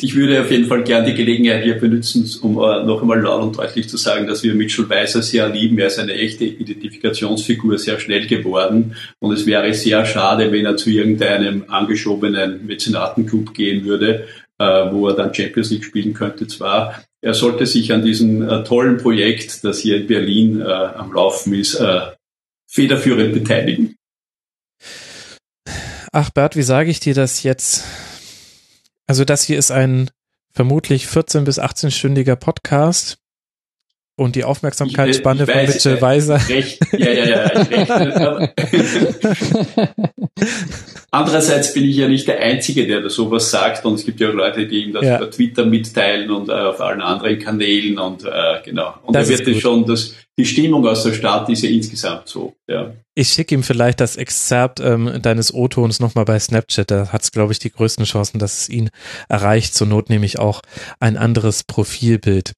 Ich 0.00 0.14
würde 0.14 0.40
auf 0.40 0.50
jeden 0.50 0.66
Fall 0.66 0.84
gerne 0.84 1.08
die 1.08 1.14
Gelegenheit 1.14 1.64
hier 1.64 1.74
benutzen, 1.74 2.28
um 2.42 2.56
äh, 2.58 2.84
noch 2.84 3.02
einmal 3.02 3.20
laut 3.20 3.42
und 3.42 3.58
deutlich 3.58 3.88
zu 3.88 3.96
sagen, 3.96 4.26
dass 4.26 4.42
wir 4.42 4.54
Mitchell 4.54 4.88
Weiser 4.88 5.22
sehr 5.22 5.48
lieben. 5.48 5.78
Er 5.78 5.88
ist 5.88 5.98
eine 5.98 6.12
echte 6.12 6.44
Identifikationsfigur, 6.44 7.78
sehr 7.78 7.98
schnell 7.98 8.26
geworden. 8.26 8.94
Und 9.18 9.32
es 9.32 9.44
wäre 9.44 9.74
sehr 9.74 10.06
schade, 10.06 10.52
wenn 10.52 10.64
er 10.64 10.76
zu 10.76 10.90
irgendeinem 10.90 11.64
angeschobenen 11.68 12.64
Mäzenatenclub 12.64 13.54
gehen 13.54 13.84
würde, 13.84 14.28
äh, 14.58 14.64
wo 14.92 15.08
er 15.08 15.16
dann 15.16 15.34
Champions 15.34 15.70
League 15.70 15.84
spielen 15.84 16.14
könnte 16.14 16.46
zwar. 16.46 17.02
Er 17.20 17.34
sollte 17.34 17.66
sich 17.66 17.92
an 17.92 18.04
diesem 18.04 18.48
äh, 18.48 18.62
tollen 18.62 18.98
Projekt, 18.98 19.64
das 19.64 19.80
hier 19.80 19.96
in 19.96 20.06
Berlin 20.06 20.62
am 20.62 21.12
Laufen 21.12 21.52
ist, 21.52 21.82
federführend 22.68 23.32
beteiligen. 23.32 23.96
Ach 26.12 26.30
Bert, 26.30 26.56
wie 26.56 26.62
sage 26.62 26.90
ich 26.90 27.00
dir 27.00 27.14
das 27.14 27.42
jetzt? 27.42 27.84
Also 29.06 29.24
das 29.24 29.42
hier 29.42 29.58
ist 29.58 29.70
ein 29.70 30.10
vermutlich 30.52 31.06
14 31.06 31.44
bis 31.44 31.60
18-stündiger 31.60 32.36
Podcast 32.36 33.18
und 34.16 34.34
die 34.34 34.44
Aufmerksamkeitsspanne 34.44 35.44
ich, 35.44 35.48
ich 35.48 35.54
weiß, 35.54 35.64
von 35.64 35.74
Mitchell 35.74 36.02
Weiser. 36.02 36.40
Recht, 36.48 36.80
ja, 36.92 37.10
ja, 37.10 37.24
ja, 37.24 37.44
recht. 37.46 37.90
Andererseits 41.10 41.72
bin 41.72 41.84
ich 41.84 41.96
ja 41.96 42.08
nicht 42.08 42.26
der 42.26 42.40
Einzige, 42.40 42.86
der 42.86 43.00
da 43.00 43.08
sowas 43.08 43.50
sagt 43.50 43.84
und 43.86 43.94
es 43.94 44.04
gibt 44.04 44.20
ja 44.20 44.28
auch 44.28 44.34
Leute, 44.34 44.66
die 44.66 44.84
ihm 44.84 44.92
das 44.92 45.04
ja. 45.04 45.16
über 45.16 45.30
Twitter 45.30 45.64
mitteilen 45.64 46.30
und 46.30 46.48
äh, 46.48 46.52
auf 46.52 46.80
allen 46.80 47.00
anderen 47.00 47.38
Kanälen 47.38 47.98
und 47.98 48.24
äh, 48.24 48.60
genau. 48.64 48.94
Und 49.04 49.14
da 49.14 49.26
wird 49.26 49.46
es 49.46 49.60
schon 49.60 49.86
das 49.86 50.14
die 50.38 50.46
Stimmung 50.46 50.86
aus 50.86 51.02
der 51.02 51.12
Stadt 51.12 51.48
ist 51.48 51.62
ja 51.64 51.68
insgesamt 51.68 52.28
so. 52.28 52.54
Ja. 52.68 52.92
Ich 53.16 53.30
schicke 53.30 53.56
ihm 53.56 53.64
vielleicht 53.64 53.98
das 53.98 54.16
Exzerpt 54.16 54.78
ähm, 54.78 55.20
deines 55.20 55.52
O-Tons 55.52 55.98
nochmal 55.98 56.24
bei 56.24 56.38
Snapchat. 56.38 56.92
Da 56.92 57.08
hat 57.08 57.22
es, 57.22 57.32
glaube 57.32 57.52
ich, 57.52 57.58
die 57.58 57.72
größten 57.72 58.04
Chancen, 58.04 58.38
dass 58.38 58.60
es 58.60 58.68
ihn 58.68 58.90
erreicht. 59.28 59.74
Zur 59.74 59.88
Not 59.88 60.10
nehme 60.10 60.24
ich 60.24 60.38
auch 60.38 60.62
ein 61.00 61.16
anderes 61.16 61.64
Profilbild. 61.64 62.52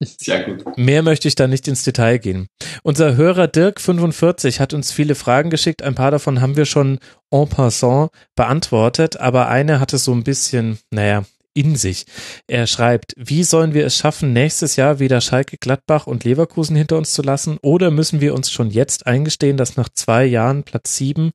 Sehr 0.00 0.44
gut. 0.44 0.76
Mehr 0.76 1.02
möchte 1.02 1.28
ich 1.28 1.34
da 1.34 1.46
nicht 1.46 1.66
ins 1.66 1.82
Detail 1.82 2.18
gehen. 2.18 2.48
Unser 2.82 3.16
Hörer 3.16 3.46
Dirk45 3.46 4.60
hat 4.60 4.74
uns 4.74 4.92
viele 4.92 5.14
Fragen 5.14 5.48
geschickt. 5.48 5.82
Ein 5.82 5.94
paar 5.94 6.10
davon 6.10 6.42
haben 6.42 6.56
wir 6.56 6.66
schon 6.66 6.98
en 7.30 7.48
passant 7.48 8.10
beantwortet, 8.36 9.16
aber 9.16 9.48
eine 9.48 9.80
hatte 9.80 9.96
so 9.96 10.12
ein 10.12 10.24
bisschen, 10.24 10.78
naja, 10.90 11.24
in 11.58 11.76
sich. 11.76 12.06
Er 12.46 12.66
schreibt, 12.66 13.14
wie 13.16 13.42
sollen 13.42 13.74
wir 13.74 13.84
es 13.84 13.96
schaffen, 13.96 14.32
nächstes 14.32 14.76
Jahr 14.76 15.00
wieder 15.00 15.20
Schalke, 15.20 15.56
Gladbach 15.58 16.06
und 16.06 16.24
Leverkusen 16.24 16.76
hinter 16.76 16.96
uns 16.96 17.12
zu 17.12 17.22
lassen? 17.22 17.58
Oder 17.62 17.90
müssen 17.90 18.20
wir 18.20 18.34
uns 18.34 18.50
schon 18.50 18.70
jetzt 18.70 19.06
eingestehen, 19.06 19.56
dass 19.56 19.76
nach 19.76 19.88
zwei 19.88 20.24
Jahren 20.24 20.62
Platz 20.62 20.96
sieben 20.96 21.32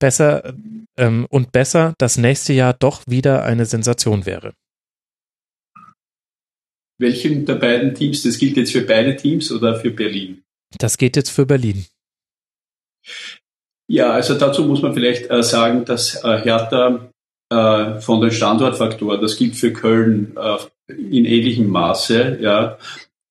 besser 0.00 0.54
ähm, 0.96 1.26
und 1.30 1.52
besser 1.52 1.94
das 1.98 2.16
nächste 2.16 2.52
Jahr 2.52 2.74
doch 2.74 3.02
wieder 3.06 3.44
eine 3.44 3.66
Sensation 3.66 4.26
wäre? 4.26 4.54
Welchen 6.98 7.46
der 7.46 7.54
beiden 7.54 7.94
Teams? 7.94 8.22
Das 8.24 8.36
gilt 8.38 8.56
jetzt 8.56 8.72
für 8.72 8.82
beide 8.82 9.16
Teams 9.16 9.50
oder 9.52 9.78
für 9.78 9.90
Berlin? 9.90 10.42
Das 10.78 10.98
geht 10.98 11.16
jetzt 11.16 11.30
für 11.30 11.46
Berlin. 11.46 11.86
Ja, 13.88 14.12
also 14.12 14.38
dazu 14.38 14.64
muss 14.64 14.82
man 14.82 14.92
vielleicht 14.92 15.30
äh, 15.30 15.42
sagen, 15.42 15.84
dass 15.84 16.22
äh, 16.22 16.42
Hertha 16.42 17.09
äh, 17.50 18.00
von 18.00 18.20
den 18.20 18.30
Standortfaktoren, 18.30 19.20
das 19.20 19.36
gilt 19.36 19.56
für 19.56 19.72
Köln 19.72 20.36
äh, 20.36 20.92
in 20.92 21.24
ähnlichem 21.24 21.68
Maße, 21.68 22.38
ja, 22.40 22.78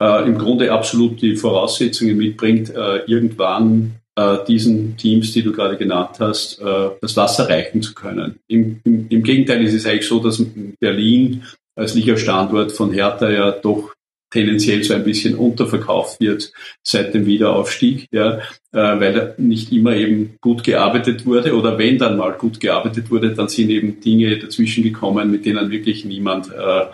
äh, 0.02 0.28
im 0.28 0.38
Grunde 0.38 0.72
absolut 0.72 1.22
die 1.22 1.36
Voraussetzungen 1.36 2.18
mitbringt, 2.18 2.70
äh, 2.70 2.98
irgendwann 3.06 3.96
äh, 4.16 4.38
diesen 4.48 4.98
Teams, 4.98 5.34
die 5.34 5.44
du 5.44 5.52
gerade 5.52 5.78
genannt 5.78 6.18
hast, 6.20 6.60
äh, 6.60 6.90
das 7.02 7.16
Wasser 7.18 7.50
reichen 7.50 7.82
zu 7.82 7.94
können. 7.94 8.40
Im, 8.48 8.82
im, 8.84 9.08
Im 9.10 9.24
Gegenteil 9.24 9.64
ist 9.64 9.74
es 9.74 9.86
eigentlich 9.86 10.08
so, 10.08 10.20
dass 10.20 10.44
Berlin 10.80 11.44
als 11.76 11.96
Liga-Standort 11.96 12.72
von 12.72 12.92
Hertha 12.92 13.30
ja 13.30 13.52
doch 13.52 13.94
tendenziell 14.32 14.84
so 14.84 14.94
ein 14.94 15.04
bisschen 15.04 15.36
unterverkauft 15.36 16.20
wird 16.20 16.52
seit 16.84 17.14
dem 17.14 17.26
Wiederaufstieg, 17.26 18.08
ja, 18.12 18.38
äh, 18.38 18.42
weil 18.72 19.36
nicht 19.38 19.72
immer 19.72 19.96
eben 19.96 20.36
gut 20.42 20.64
gearbeitet 20.64 21.26
wurde 21.26 21.56
oder 21.56 21.78
wenn 21.78 21.98
dann 21.98 22.18
mal 22.18 22.34
gut 22.34 22.60
gearbeitet 22.60 23.10
wurde, 23.10 23.34
dann 23.34 23.48
sind 23.48 23.70
eben 23.70 24.00
Dinge 24.00 24.38
dazwischen 24.38 24.84
gekommen, 24.84 25.32
mit 25.32 25.46
denen 25.46 25.72
wirklich 25.72 26.06
niemand 26.06 26.52
äh, 26.52 26.86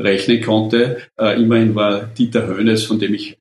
rechnen 0.00 0.40
konnte. 0.40 0.98
Äh, 1.18 1.40
immerhin 1.40 1.74
war 1.74 2.02
Dieter 2.02 2.46
Höhnes, 2.46 2.84
von 2.84 2.98
dem 2.98 3.14
ich 3.14 3.38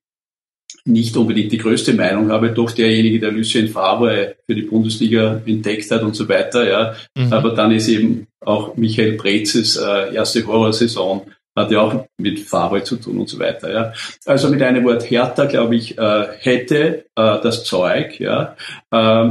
nicht 0.85 1.15
unbedingt 1.15 1.51
die 1.51 1.57
größte 1.57 1.93
Meinung 1.93 2.29
habe, 2.29 2.51
doch 2.51 2.71
derjenige, 2.71 3.19
der 3.19 3.31
Lucien 3.31 3.69
Favre 3.69 4.35
für 4.45 4.55
die 4.55 4.63
Bundesliga 4.63 5.41
entdeckt 5.45 5.89
hat 5.91 6.03
und 6.03 6.15
so 6.15 6.27
weiter, 6.27 6.67
ja. 6.67 6.95
Mhm. 7.15 7.31
Aber 7.31 7.51
dann 7.51 7.71
ist 7.71 7.87
eben 7.87 8.27
auch 8.41 8.75
Michael 8.75 9.13
Brezes 9.13 9.77
äh, 9.77 10.13
erste 10.13 10.45
Horrorsaison 10.45 11.21
hat 11.55 11.71
ja 11.71 11.81
auch 11.81 12.07
mit 12.17 12.39
Farbe 12.39 12.83
zu 12.83 12.97
tun 12.97 13.19
und 13.19 13.29
so 13.29 13.39
weiter. 13.39 13.71
Ja. 13.71 13.93
Also 14.25 14.49
mit 14.49 14.61
einem 14.61 14.83
Wort 14.85 15.09
Hertha, 15.09 15.45
glaube 15.45 15.75
ich, 15.75 15.97
äh, 15.97 16.27
hätte 16.39 17.05
äh, 17.15 17.41
das 17.41 17.63
Zeug, 17.63 18.19
ja, 18.19 18.55
äh, 18.91 19.29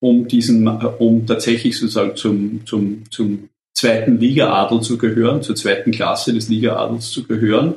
um 0.00 0.26
diesen, 0.26 0.66
um 0.66 1.26
tatsächlich 1.26 1.78
sozusagen 1.78 2.16
zum, 2.16 2.66
zum, 2.66 3.04
zum 3.10 3.48
zweiten 3.74 4.18
Liga-Adel 4.18 4.80
zu 4.80 4.96
gehören, 4.96 5.42
zur 5.42 5.56
zweiten 5.56 5.90
Klasse 5.90 6.32
des 6.32 6.48
Liga-Adels 6.48 7.10
zu 7.10 7.24
gehören. 7.24 7.74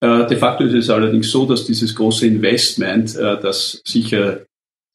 Äh, 0.00 0.26
de 0.26 0.38
facto 0.38 0.64
ist 0.64 0.74
es 0.74 0.90
allerdings 0.90 1.30
so, 1.30 1.44
dass 1.44 1.66
dieses 1.66 1.94
große 1.94 2.26
Investment, 2.26 3.14
das 3.16 3.82
sicher 3.84 4.40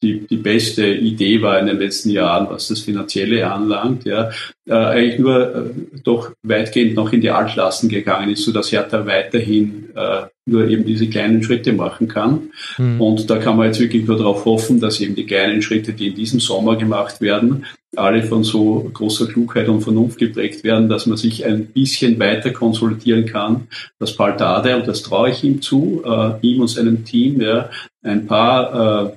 die, 0.04 0.26
die 0.26 0.36
beste 0.36 0.86
Idee 0.86 1.42
war 1.42 1.58
in 1.58 1.66
den 1.66 1.78
letzten 1.78 2.10
Jahren, 2.10 2.46
was 2.48 2.68
das 2.68 2.80
Finanzielle 2.80 3.50
anlangt, 3.50 4.04
ja, 4.04 4.30
äh, 4.66 4.72
eigentlich 4.72 5.18
nur 5.18 5.54
äh, 5.54 5.70
doch 6.04 6.30
weitgehend 6.42 6.94
noch 6.94 7.12
in 7.12 7.20
die 7.20 7.30
Altlasten 7.30 7.88
gegangen 7.88 8.30
ist, 8.30 8.44
so 8.44 8.52
dass 8.52 8.70
Hertha 8.70 9.06
weiterhin 9.06 9.88
äh, 9.94 10.22
nur 10.46 10.68
eben 10.68 10.84
diese 10.84 11.08
kleinen 11.08 11.42
Schritte 11.42 11.72
machen 11.72 12.08
kann. 12.08 12.50
Mhm. 12.78 13.00
Und 13.00 13.30
da 13.30 13.38
kann 13.38 13.56
man 13.56 13.66
jetzt 13.66 13.80
wirklich 13.80 14.06
nur 14.06 14.18
darauf 14.18 14.44
hoffen, 14.44 14.80
dass 14.80 15.00
eben 15.00 15.14
die 15.14 15.26
kleinen 15.26 15.62
Schritte, 15.62 15.92
die 15.92 16.08
in 16.08 16.14
diesem 16.14 16.40
Sommer 16.40 16.76
gemacht 16.76 17.20
werden, 17.20 17.64
alle 17.96 18.22
von 18.22 18.44
so 18.44 18.90
großer 18.92 19.26
Klugheit 19.26 19.68
und 19.68 19.82
Vernunft 19.82 20.18
geprägt 20.18 20.64
werden, 20.64 20.88
dass 20.88 21.06
man 21.06 21.16
sich 21.16 21.44
ein 21.44 21.66
bisschen 21.66 22.18
weiter 22.18 22.50
konsolidieren 22.50 23.26
kann. 23.26 23.68
Das 23.98 24.16
Paltade, 24.16 24.76
und 24.76 24.88
das 24.88 25.02
traue 25.02 25.30
ich 25.30 25.44
ihm 25.44 25.62
zu, 25.62 26.02
äh, 26.04 26.32
ihm 26.40 26.60
und 26.60 26.68
seinem 26.68 27.04
Team, 27.04 27.40
ja, 27.40 27.70
ein 28.02 28.26
paar 28.26 29.06
äh, 29.06 29.12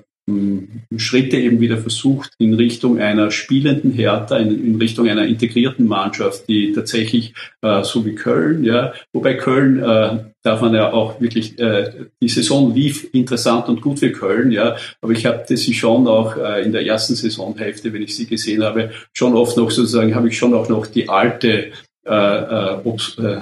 Schritte 0.98 1.38
eben 1.38 1.62
wieder 1.62 1.78
versucht 1.78 2.34
in 2.38 2.54
Richtung 2.54 3.00
einer 3.00 3.32
spielenden 3.32 3.92
Hertha, 3.92 4.38
in, 4.38 4.64
in 4.64 4.76
Richtung 4.76 5.08
einer 5.08 5.26
integrierten 5.26 5.88
Mannschaft, 5.88 6.50
die 6.50 6.74
tatsächlich 6.74 7.34
äh, 7.62 7.84
so 7.84 8.06
wie 8.06 8.14
Köln, 8.14 8.66
ja, 8.66 8.94
wobei 9.14 9.36
Köln 9.36 9.82
äh, 9.82 10.26
darf 10.44 10.62
man 10.62 10.74
ja 10.74 10.92
auch 10.92 11.22
wirklich, 11.22 11.58
äh, 11.60 12.08
die 12.22 12.28
Saison 12.28 12.74
lief 12.76 13.08
interessant 13.14 13.70
und 13.70 13.82
gut 13.82 14.00
für 14.00 14.12
Köln, 14.12 14.52
ja, 14.52 14.76
aber 15.02 15.14
ich 15.14 15.26
habe 15.26 15.46
sie 15.48 15.74
schon 15.74 16.08
auch 16.08 16.36
äh, 16.36 16.62
in 16.64 16.74
der 16.74 16.86
ersten 16.86 17.16
Saisonhälfte, 17.16 17.94
wenn 17.94 18.02
ich 18.02 18.14
sie 18.14 18.26
gesehen 18.26 18.64
habe, 18.64 18.92
schon 19.14 19.34
oft 19.34 19.56
noch 19.56 19.72
sozusagen, 19.72 20.14
habe 20.14 20.28
ich 20.28 20.38
schon 20.38 20.54
auch 20.54 20.68
noch 20.68 20.88
die 20.88 21.08
alte 21.08 21.72
äh, 22.06 22.10
äh, 22.10 22.80
obs, 22.84 23.18
äh, 23.18 23.40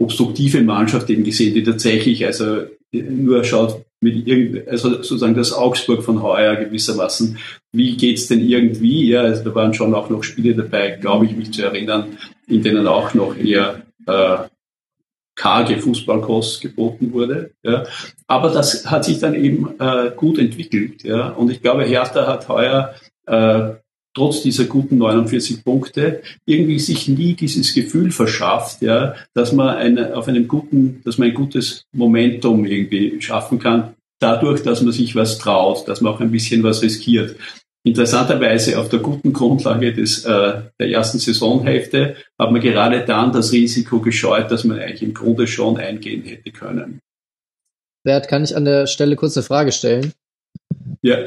obstruktive 0.00 0.62
Mannschaft 0.62 1.10
eben 1.10 1.24
gesehen, 1.24 1.54
die 1.54 1.64
tatsächlich 1.64 2.24
also 2.24 2.62
nur 2.92 3.42
schaut, 3.42 3.84
mit 4.00 4.26
irgend, 4.26 4.68
also 4.68 4.90
sozusagen 4.90 5.34
das 5.34 5.52
Augsburg 5.52 6.04
von 6.04 6.22
heuer 6.22 6.56
gewissermaßen. 6.56 7.38
Wie 7.72 7.96
geht's 7.96 8.28
denn 8.28 8.40
irgendwie? 8.40 9.08
Ja, 9.08 9.22
also 9.22 9.44
da 9.44 9.54
waren 9.54 9.74
schon 9.74 9.94
auch 9.94 10.08
noch 10.08 10.22
Spiele 10.22 10.54
dabei, 10.54 10.92
glaube 10.92 11.26
ich, 11.26 11.36
mich 11.36 11.52
zu 11.52 11.62
erinnern, 11.62 12.16
in 12.46 12.62
denen 12.62 12.86
auch 12.86 13.14
noch 13.14 13.36
eher 13.36 13.82
äh, 14.06 14.38
karge 15.34 15.78
Fußballkost 15.78 16.60
geboten 16.60 17.12
wurde. 17.12 17.52
Ja. 17.62 17.84
Aber 18.26 18.50
das 18.50 18.90
hat 18.90 19.04
sich 19.04 19.18
dann 19.20 19.34
eben 19.34 19.74
äh, 19.78 20.10
gut 20.14 20.38
entwickelt. 20.38 21.02
Ja. 21.04 21.30
Und 21.30 21.50
ich 21.50 21.62
glaube, 21.62 21.84
Hertha 21.84 22.26
hat 22.26 22.48
heuer 22.48 22.94
äh, 23.26 23.74
trotz 24.18 24.42
dieser 24.42 24.64
guten 24.64 24.98
49 24.98 25.64
Punkte 25.64 26.22
irgendwie 26.44 26.80
sich 26.80 27.06
nie 27.06 27.34
dieses 27.34 27.72
Gefühl 27.72 28.10
verschafft, 28.10 28.82
ja, 28.82 29.14
dass 29.32 29.52
man 29.52 29.76
eine, 29.76 30.16
auf 30.16 30.26
einem 30.26 30.48
guten, 30.48 31.00
dass 31.04 31.18
man 31.18 31.28
ein 31.28 31.34
gutes 31.34 31.84
Momentum 31.92 32.64
irgendwie 32.64 33.22
schaffen 33.22 33.60
kann, 33.60 33.94
dadurch, 34.18 34.62
dass 34.64 34.82
man 34.82 34.92
sich 34.92 35.14
was 35.14 35.38
traut, 35.38 35.86
dass 35.86 36.00
man 36.00 36.12
auch 36.12 36.20
ein 36.20 36.32
bisschen 36.32 36.64
was 36.64 36.82
riskiert. 36.82 37.36
Interessanterweise 37.84 38.78
auf 38.80 38.88
der 38.88 38.98
guten 38.98 39.32
Grundlage 39.32 39.92
des, 39.92 40.24
äh, 40.24 40.62
der 40.80 40.88
ersten 40.88 41.20
Saisonhälfte 41.20 42.16
hat 42.38 42.50
man 42.50 42.60
gerade 42.60 43.04
dann 43.04 43.32
das 43.32 43.52
Risiko 43.52 44.00
gescheut, 44.00 44.50
dass 44.50 44.64
man 44.64 44.80
eigentlich 44.80 45.02
im 45.04 45.14
Grunde 45.14 45.46
schon 45.46 45.76
eingehen 45.76 46.24
hätte 46.24 46.50
können. 46.50 46.98
Bert, 48.04 48.26
kann 48.26 48.42
ich 48.42 48.56
an 48.56 48.64
der 48.64 48.88
Stelle 48.88 49.14
kurz 49.14 49.36
eine 49.36 49.44
Frage 49.44 49.70
stellen? 49.70 50.12
Ja. 51.02 51.18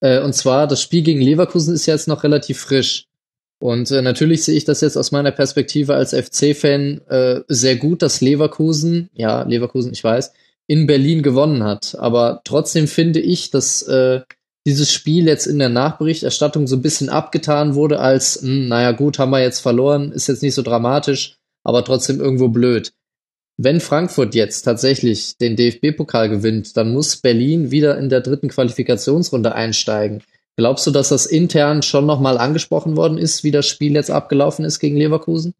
Äh, 0.00 0.20
und 0.20 0.34
zwar, 0.34 0.66
das 0.66 0.82
Spiel 0.82 1.02
gegen 1.02 1.20
Leverkusen 1.20 1.74
ist 1.74 1.86
jetzt 1.86 2.08
noch 2.08 2.24
relativ 2.24 2.60
frisch. 2.60 3.06
Und 3.62 3.90
äh, 3.90 4.00
natürlich 4.00 4.44
sehe 4.44 4.56
ich 4.56 4.64
das 4.64 4.80
jetzt 4.80 4.96
aus 4.96 5.12
meiner 5.12 5.32
Perspektive 5.32 5.94
als 5.94 6.14
FC-Fan 6.14 7.02
äh, 7.08 7.40
sehr 7.48 7.76
gut, 7.76 8.02
dass 8.02 8.22
Leverkusen, 8.22 9.10
ja, 9.12 9.42
Leverkusen, 9.42 9.92
ich 9.92 10.02
weiß, 10.02 10.32
in 10.66 10.86
Berlin 10.86 11.22
gewonnen 11.22 11.62
hat. 11.62 11.96
Aber 11.98 12.40
trotzdem 12.44 12.88
finde 12.88 13.20
ich, 13.20 13.50
dass 13.50 13.82
äh, 13.82 14.20
dieses 14.66 14.92
Spiel 14.92 15.26
jetzt 15.26 15.46
in 15.46 15.58
der 15.58 15.68
Nachberichterstattung 15.68 16.66
so 16.66 16.76
ein 16.76 16.82
bisschen 16.82 17.08
abgetan 17.08 17.74
wurde 17.74 18.00
als, 18.00 18.42
mh, 18.42 18.48
hm, 18.48 18.68
naja 18.68 18.92
gut, 18.92 19.18
haben 19.18 19.30
wir 19.30 19.42
jetzt 19.42 19.60
verloren, 19.60 20.12
ist 20.12 20.28
jetzt 20.28 20.42
nicht 20.42 20.54
so 20.54 20.62
dramatisch, 20.62 21.36
aber 21.64 21.84
trotzdem 21.84 22.20
irgendwo 22.20 22.48
blöd. 22.48 22.92
Wenn 23.62 23.80
Frankfurt 23.80 24.34
jetzt 24.34 24.62
tatsächlich 24.62 25.36
den 25.36 25.54
DFB-Pokal 25.54 26.30
gewinnt, 26.30 26.78
dann 26.78 26.94
muss 26.94 27.18
Berlin 27.18 27.70
wieder 27.70 27.98
in 27.98 28.08
der 28.08 28.22
dritten 28.22 28.48
Qualifikationsrunde 28.48 29.54
einsteigen. 29.54 30.22
Glaubst 30.56 30.86
du, 30.86 30.90
dass 30.90 31.10
das 31.10 31.26
intern 31.26 31.82
schon 31.82 32.06
nochmal 32.06 32.38
angesprochen 32.38 32.96
worden 32.96 33.18
ist, 33.18 33.44
wie 33.44 33.50
das 33.50 33.66
Spiel 33.66 33.92
jetzt 33.92 34.10
abgelaufen 34.10 34.64
ist 34.64 34.78
gegen 34.78 34.96
Leverkusen? 34.96 35.52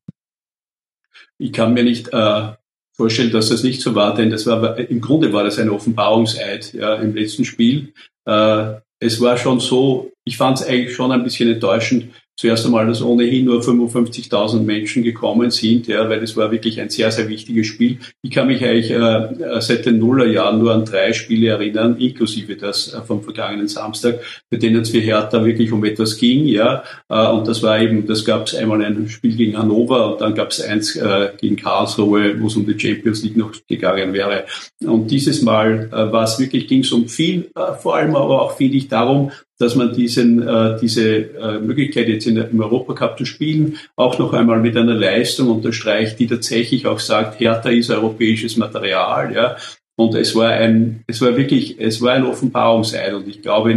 Ich 1.36 1.52
kann 1.52 1.74
mir 1.74 1.84
nicht 1.84 2.08
äh, 2.14 2.52
vorstellen, 2.96 3.32
dass 3.32 3.50
das 3.50 3.64
nicht 3.64 3.82
so 3.82 3.94
war, 3.94 4.14
denn 4.14 4.30
das 4.30 4.46
war 4.46 4.78
im 4.78 5.02
Grunde 5.02 5.34
war 5.34 5.44
das 5.44 5.58
ein 5.58 5.68
Offenbarungseid 5.68 6.72
ja, 6.72 6.94
im 6.94 7.14
letzten 7.14 7.44
Spiel. 7.44 7.92
Äh, 8.24 8.76
es 8.98 9.20
war 9.20 9.36
schon 9.36 9.60
so, 9.60 10.10
ich 10.24 10.38
fand 10.38 10.58
es 10.58 10.66
eigentlich 10.66 10.96
schon 10.96 11.12
ein 11.12 11.22
bisschen 11.22 11.52
enttäuschend, 11.52 12.14
zuerst 12.40 12.64
einmal, 12.64 12.86
dass 12.86 13.02
ohnehin 13.02 13.44
nur 13.44 13.60
55.000 13.60 14.62
Menschen 14.62 15.02
gekommen 15.02 15.50
sind, 15.50 15.88
ja, 15.88 16.08
weil 16.08 16.22
es 16.22 16.38
war 16.38 16.50
wirklich 16.50 16.80
ein 16.80 16.88
sehr, 16.88 17.10
sehr 17.10 17.28
wichtiges 17.28 17.66
Spiel. 17.66 17.98
Ich 18.22 18.30
kann 18.30 18.46
mich 18.46 18.64
eigentlich 18.64 18.90
äh, 18.90 19.60
seit 19.60 19.84
den 19.84 19.98
Nullerjahren 19.98 20.58
nur 20.58 20.72
an 20.72 20.86
drei 20.86 21.12
Spiele 21.12 21.48
erinnern, 21.48 21.98
inklusive 21.98 22.56
das 22.56 22.94
äh, 22.94 23.02
vom 23.02 23.22
vergangenen 23.22 23.68
Samstag, 23.68 24.20
bei 24.48 24.56
denen 24.56 24.80
es 24.80 24.88
für 24.88 25.00
Hertha 25.00 25.44
wirklich 25.44 25.70
um 25.70 25.84
etwas 25.84 26.16
ging, 26.16 26.46
ja, 26.46 26.82
äh, 27.10 27.26
und 27.28 27.46
das 27.46 27.62
war 27.62 27.78
eben, 27.78 28.06
das 28.06 28.24
gab 28.24 28.46
es 28.46 28.54
einmal 28.54 28.82
ein 28.82 29.10
Spiel 29.10 29.36
gegen 29.36 29.58
Hannover 29.58 30.12
und 30.12 30.22
dann 30.22 30.34
gab 30.34 30.50
es 30.50 30.62
eins 30.62 30.96
äh, 30.96 31.32
gegen 31.38 31.56
Karlsruhe, 31.56 32.40
wo 32.40 32.46
es 32.46 32.56
um 32.56 32.64
die 32.64 32.80
Champions 32.80 33.22
League 33.22 33.36
noch 33.36 33.52
gegangen 33.68 34.14
wäre. 34.14 34.44
Und 34.82 35.10
dieses 35.10 35.42
Mal 35.42 35.90
äh, 35.92 36.10
war 36.10 36.24
es 36.24 36.38
wirklich, 36.38 36.68
ging 36.68 36.80
es 36.80 36.92
um 36.92 37.06
viel, 37.06 37.50
äh, 37.54 37.74
vor 37.74 37.96
allem 37.96 38.16
aber 38.16 38.40
auch, 38.40 38.56
finde 38.56 38.78
ich, 38.78 38.88
darum, 38.88 39.30
dass 39.60 39.76
man 39.76 39.92
diesen, 39.92 40.42
äh, 40.46 40.78
diese 40.80 41.36
äh, 41.36 41.58
Möglichkeit 41.60 42.08
jetzt 42.08 42.26
in 42.26 42.38
im 42.38 42.60
Europacup 42.60 43.18
zu 43.18 43.26
spielen 43.26 43.76
auch 43.94 44.18
noch 44.18 44.32
einmal 44.32 44.58
mit 44.58 44.76
einer 44.76 44.94
Leistung 44.94 45.50
unterstreicht, 45.50 46.18
die 46.18 46.26
tatsächlich 46.26 46.86
auch 46.86 46.98
sagt, 46.98 47.38
Hertha 47.38 47.68
ist 47.68 47.90
europäisches 47.90 48.56
Material, 48.56 49.34
ja. 49.34 49.56
Und 50.00 50.14
es 50.14 50.34
war 50.34 50.48
ein, 50.48 51.04
es 51.06 51.20
war 51.20 51.36
wirklich, 51.36 51.78
es 51.78 52.00
war 52.00 52.14
ein 52.14 52.24
Offenbarungseid. 52.24 53.12
Und 53.12 53.28
ich 53.28 53.42
glaube, 53.42 53.68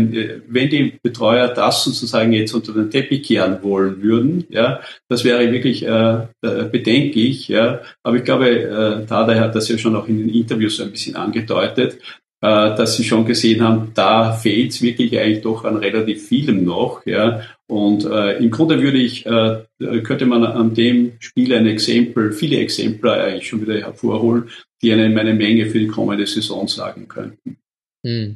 wenn 0.47 0.69
die 0.69 0.97
Betreuer 1.03 1.49
das 1.49 1.83
sozusagen 1.83 2.31
jetzt 2.31 2.53
unter 2.53 2.71
den 2.71 2.89
Teppich 2.89 3.23
kehren 3.23 3.61
wollen 3.61 4.01
würden, 4.01 4.45
ja, 4.49 4.79
das 5.09 5.25
wäre 5.25 5.51
wirklich 5.51 5.85
äh, 5.85 6.19
äh 6.41 6.63
bedenklich. 6.71 7.49
Ja. 7.49 7.81
Aber 8.03 8.15
ich 8.15 8.23
glaube, 8.23 8.47
äh, 8.49 9.05
Tada 9.05 9.35
hat 9.37 9.53
das 9.53 9.67
ja 9.67 9.77
schon 9.77 9.97
auch 9.97 10.07
in 10.07 10.17
den 10.17 10.29
Interviews 10.29 10.77
so 10.77 10.83
ein 10.83 10.91
bisschen 10.91 11.17
angedeutet. 11.17 11.97
Äh, 12.43 12.75
dass 12.75 12.97
sie 12.97 13.05
schon 13.05 13.23
gesehen 13.25 13.63
haben, 13.63 13.91
da 13.93 14.33
fehlt 14.33 14.71
es 14.71 14.81
wirklich 14.81 15.17
eigentlich 15.17 15.43
doch 15.43 15.63
an 15.63 15.77
relativ 15.77 16.27
vielem 16.27 16.65
noch. 16.65 17.05
Ja. 17.05 17.41
Und 17.67 18.03
äh, 18.03 18.37
im 18.37 18.51
Grunde 18.51 18.81
würde 18.81 18.97
ich, 18.97 19.25
äh, 19.25 19.63
könnte 20.03 20.25
man 20.25 20.43
an 20.43 20.73
dem 20.73 21.13
Spiel 21.19 21.53
ein 21.53 21.67
Exempel, 21.67 22.33
viele 22.33 22.57
Exempel 22.57 23.11
eigentlich 23.11 23.47
schon 23.47 23.61
wieder 23.61 23.79
hervorholen, 23.79 24.49
die 24.81 24.91
einem 24.91 25.17
eine 25.17 25.33
Menge 25.33 25.67
für 25.67 25.79
die 25.79 25.87
kommende 25.87 26.27
Saison 26.27 26.67
sagen 26.67 27.07
könnten. 27.07 27.59
Hm. 28.05 28.35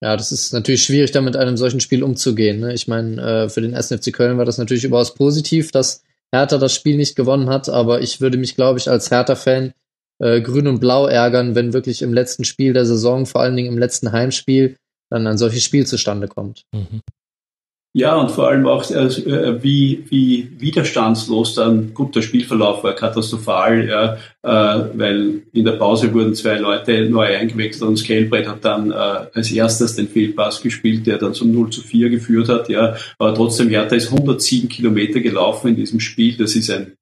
Ja, 0.00 0.16
das 0.16 0.30
ist 0.30 0.52
natürlich 0.52 0.84
schwierig, 0.84 1.10
da 1.10 1.22
mit 1.22 1.36
einem 1.36 1.56
solchen 1.56 1.80
Spiel 1.80 2.04
umzugehen. 2.04 2.60
Ne? 2.60 2.74
Ich 2.74 2.86
meine, 2.86 3.20
äh, 3.20 3.48
für 3.48 3.60
den 3.60 3.74
1. 3.74 3.88
FC 3.88 4.12
Köln 4.12 4.38
war 4.38 4.44
das 4.44 4.58
natürlich 4.58 4.84
überaus 4.84 5.14
positiv, 5.14 5.72
dass 5.72 6.04
Hertha 6.32 6.58
das 6.58 6.72
Spiel 6.72 6.96
nicht 6.96 7.16
gewonnen 7.16 7.48
hat, 7.48 7.68
aber 7.68 8.02
ich 8.02 8.20
würde 8.20 8.38
mich, 8.38 8.54
glaube 8.54 8.78
ich, 8.78 8.88
als 8.88 9.10
Hertha-Fan 9.10 9.72
äh, 10.18 10.40
Grün 10.40 10.66
und 10.66 10.80
Blau 10.80 11.06
ärgern, 11.06 11.54
wenn 11.54 11.72
wirklich 11.72 12.02
im 12.02 12.14
letzten 12.14 12.44
Spiel 12.44 12.72
der 12.72 12.86
Saison, 12.86 13.26
vor 13.26 13.40
allen 13.40 13.56
Dingen 13.56 13.72
im 13.72 13.78
letzten 13.78 14.12
Heimspiel, 14.12 14.76
dann 15.10 15.26
ein 15.26 15.38
solches 15.38 15.64
Spiel 15.64 15.86
zustande 15.86 16.28
kommt. 16.28 16.62
Mhm. 16.72 17.02
Ja, 17.98 18.14
und 18.16 18.30
vor 18.30 18.48
allem 18.48 18.66
auch, 18.66 18.90
äh, 18.90 19.62
wie, 19.62 20.04
wie 20.10 20.50
widerstandslos 20.58 21.54
dann, 21.54 21.94
gut, 21.94 22.14
der 22.14 22.20
Spielverlauf 22.20 22.84
war 22.84 22.92
katastrophal, 22.92 23.88
ja, 23.88 24.18
äh, 24.42 24.88
weil 24.98 25.44
in 25.54 25.64
der 25.64 25.72
Pause 25.72 26.12
wurden 26.12 26.34
zwei 26.34 26.58
Leute 26.58 27.08
neu 27.08 27.34
eingewechselt 27.34 27.88
und 27.88 27.96
Scalebrett 27.96 28.48
hat 28.48 28.62
dann 28.66 28.90
äh, 28.90 28.94
als 28.94 29.50
erstes 29.50 29.96
den 29.96 30.08
Fehlpass 30.08 30.60
gespielt, 30.60 31.06
der 31.06 31.16
dann 31.16 31.32
zum 31.32 31.50
0 31.52 31.70
zu 31.70 31.80
4 31.80 32.10
geführt 32.10 32.50
hat, 32.50 32.68
ja, 32.68 32.96
aber 33.18 33.34
trotzdem, 33.34 33.70
Hertha 33.70 33.96
ist 33.96 34.12
107 34.12 34.68
Kilometer 34.68 35.20
gelaufen 35.20 35.68
in 35.68 35.76
diesem 35.76 35.98
Spiel, 35.98 36.36
das 36.36 36.54
ist 36.54 36.70
ein 36.70 36.98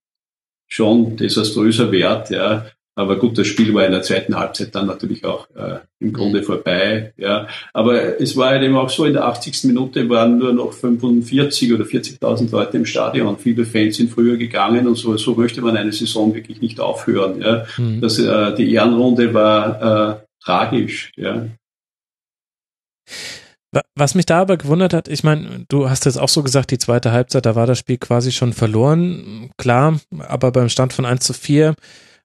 schon 0.69 1.16
desaströser 1.16 1.91
Wert, 1.91 2.31
ja, 2.31 2.66
aber 2.97 3.19
gut, 3.19 3.37
das 3.39 3.49
Spiel 3.49 3.75
war 3.75 3.85
in 3.85 3.93
der 3.93 4.03
zweiten 4.03 4.37
Halbzeit 4.37 4.75
dann 4.75 4.87
natürlich 4.87 5.25
auch 5.25 5.49
äh, 5.57 5.79
im 5.99 6.12
Grunde 6.12 6.41
mhm. 6.41 6.45
vorbei. 6.45 7.12
Ja. 7.16 7.49
Aber 7.73 8.21
es 8.21 8.37
war 8.37 8.51
halt 8.51 8.62
eben 8.62 8.77
auch 8.77 8.89
so, 8.89 9.05
in 9.05 9.15
der 9.15 9.25
80. 9.25 9.65
Minute 9.65 10.09
waren 10.09 10.39
nur 10.39 10.53
noch 10.53 10.73
45 10.73 11.73
oder 11.73 11.85
40.000 11.85 12.53
Leute 12.53 12.77
im 12.77 12.87
Stadion. 12.87 13.39
Viele 13.39 13.65
Fans 13.65 13.97
sind 13.97 14.11
früher 14.11 14.37
gegangen 14.37 14.87
und 14.87 14.95
so, 14.95 15.16
so 15.16 15.35
möchte 15.35 15.61
man 15.61 15.77
eine 15.77 15.93
Saison 15.93 16.35
wirklich 16.35 16.61
nicht 16.61 16.79
aufhören. 16.79 17.41
Ja. 17.41 17.65
Mhm. 17.77 18.01
Das, 18.01 18.19
äh, 18.19 18.55
die 18.55 18.73
Ehrenrunde 18.73 19.35
war 19.35 20.12
äh, 20.12 20.25
tragisch. 20.45 21.11
Ja. 21.16 21.47
Was 23.97 24.15
mich 24.15 24.27
da 24.27 24.41
aber 24.41 24.57
gewundert 24.57 24.95
hat, 24.95 25.09
ich 25.09 25.25
meine, 25.25 25.65
du 25.69 25.91
hast 25.91 26.05
jetzt 26.05 26.19
auch 26.19 26.29
so 26.29 26.45
gesagt, 26.45 26.71
die 26.71 26.79
zweite 26.79 27.11
Halbzeit, 27.11 27.45
da 27.45 27.57
war 27.57 27.66
das 27.66 27.81
Spiel 27.81 27.99
quasi 27.99 28.31
schon 28.31 28.53
verloren. 28.53 29.51
Klar, 29.57 29.99
aber 30.29 30.53
beim 30.53 30.69
Stand 30.69 30.93
von 30.93 31.05
1 31.05 31.25
zu 31.25 31.33
4 31.33 31.75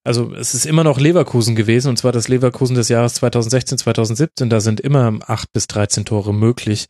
also 0.03 0.33
es 0.33 0.53
ist 0.53 0.65
immer 0.65 0.83
noch 0.83 0.99
Leverkusen 0.99 1.55
gewesen 1.55 1.89
und 1.89 1.97
zwar 1.97 2.11
das 2.11 2.29
Leverkusen 2.29 2.75
des 2.75 2.89
Jahres 2.89 3.15
2016, 3.15 3.77
2017. 3.79 4.49
Da 4.49 4.61
sind 4.61 4.79
immer 4.79 5.19
acht 5.27 5.51
bis 5.51 5.67
13 5.67 6.05
Tore 6.05 6.33
möglich 6.33 6.85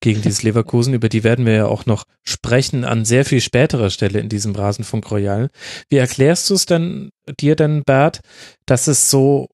gegen 0.00 0.20
dieses 0.22 0.42
Leverkusen. 0.44 0.94
Über 0.94 1.08
die 1.08 1.24
werden 1.24 1.46
wir 1.46 1.54
ja 1.54 1.66
auch 1.66 1.86
noch 1.86 2.04
sprechen 2.22 2.84
an 2.84 3.04
sehr 3.04 3.24
viel 3.24 3.40
späterer 3.40 3.90
Stelle 3.90 4.20
in 4.20 4.28
diesem 4.28 4.54
Rasenfunk 4.54 5.10
Royal. 5.10 5.48
Wie 5.88 5.96
erklärst 5.96 6.50
du 6.50 6.54
es 6.54 6.66
denn 6.66 7.10
dir 7.40 7.56
denn, 7.56 7.82
Bert, 7.84 8.20
dass 8.66 8.86
es 8.86 9.10
so 9.10 9.48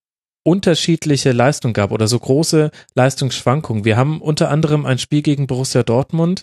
unterschiedliche 0.47 1.33
Leistung 1.33 1.73
gab 1.73 1.91
oder 1.91 2.07
so 2.07 2.21
große 2.21 2.71
Leistungsschwankungen. 2.95 3.85
Wir 3.85 3.97
haben 3.97 4.21
unter 4.21 4.49
anderem 4.49 4.87
ein 4.87 4.99
Spiel 4.99 5.23
gegen 5.23 5.49
Borussia 5.49 5.83
Dortmund, 5.83 6.43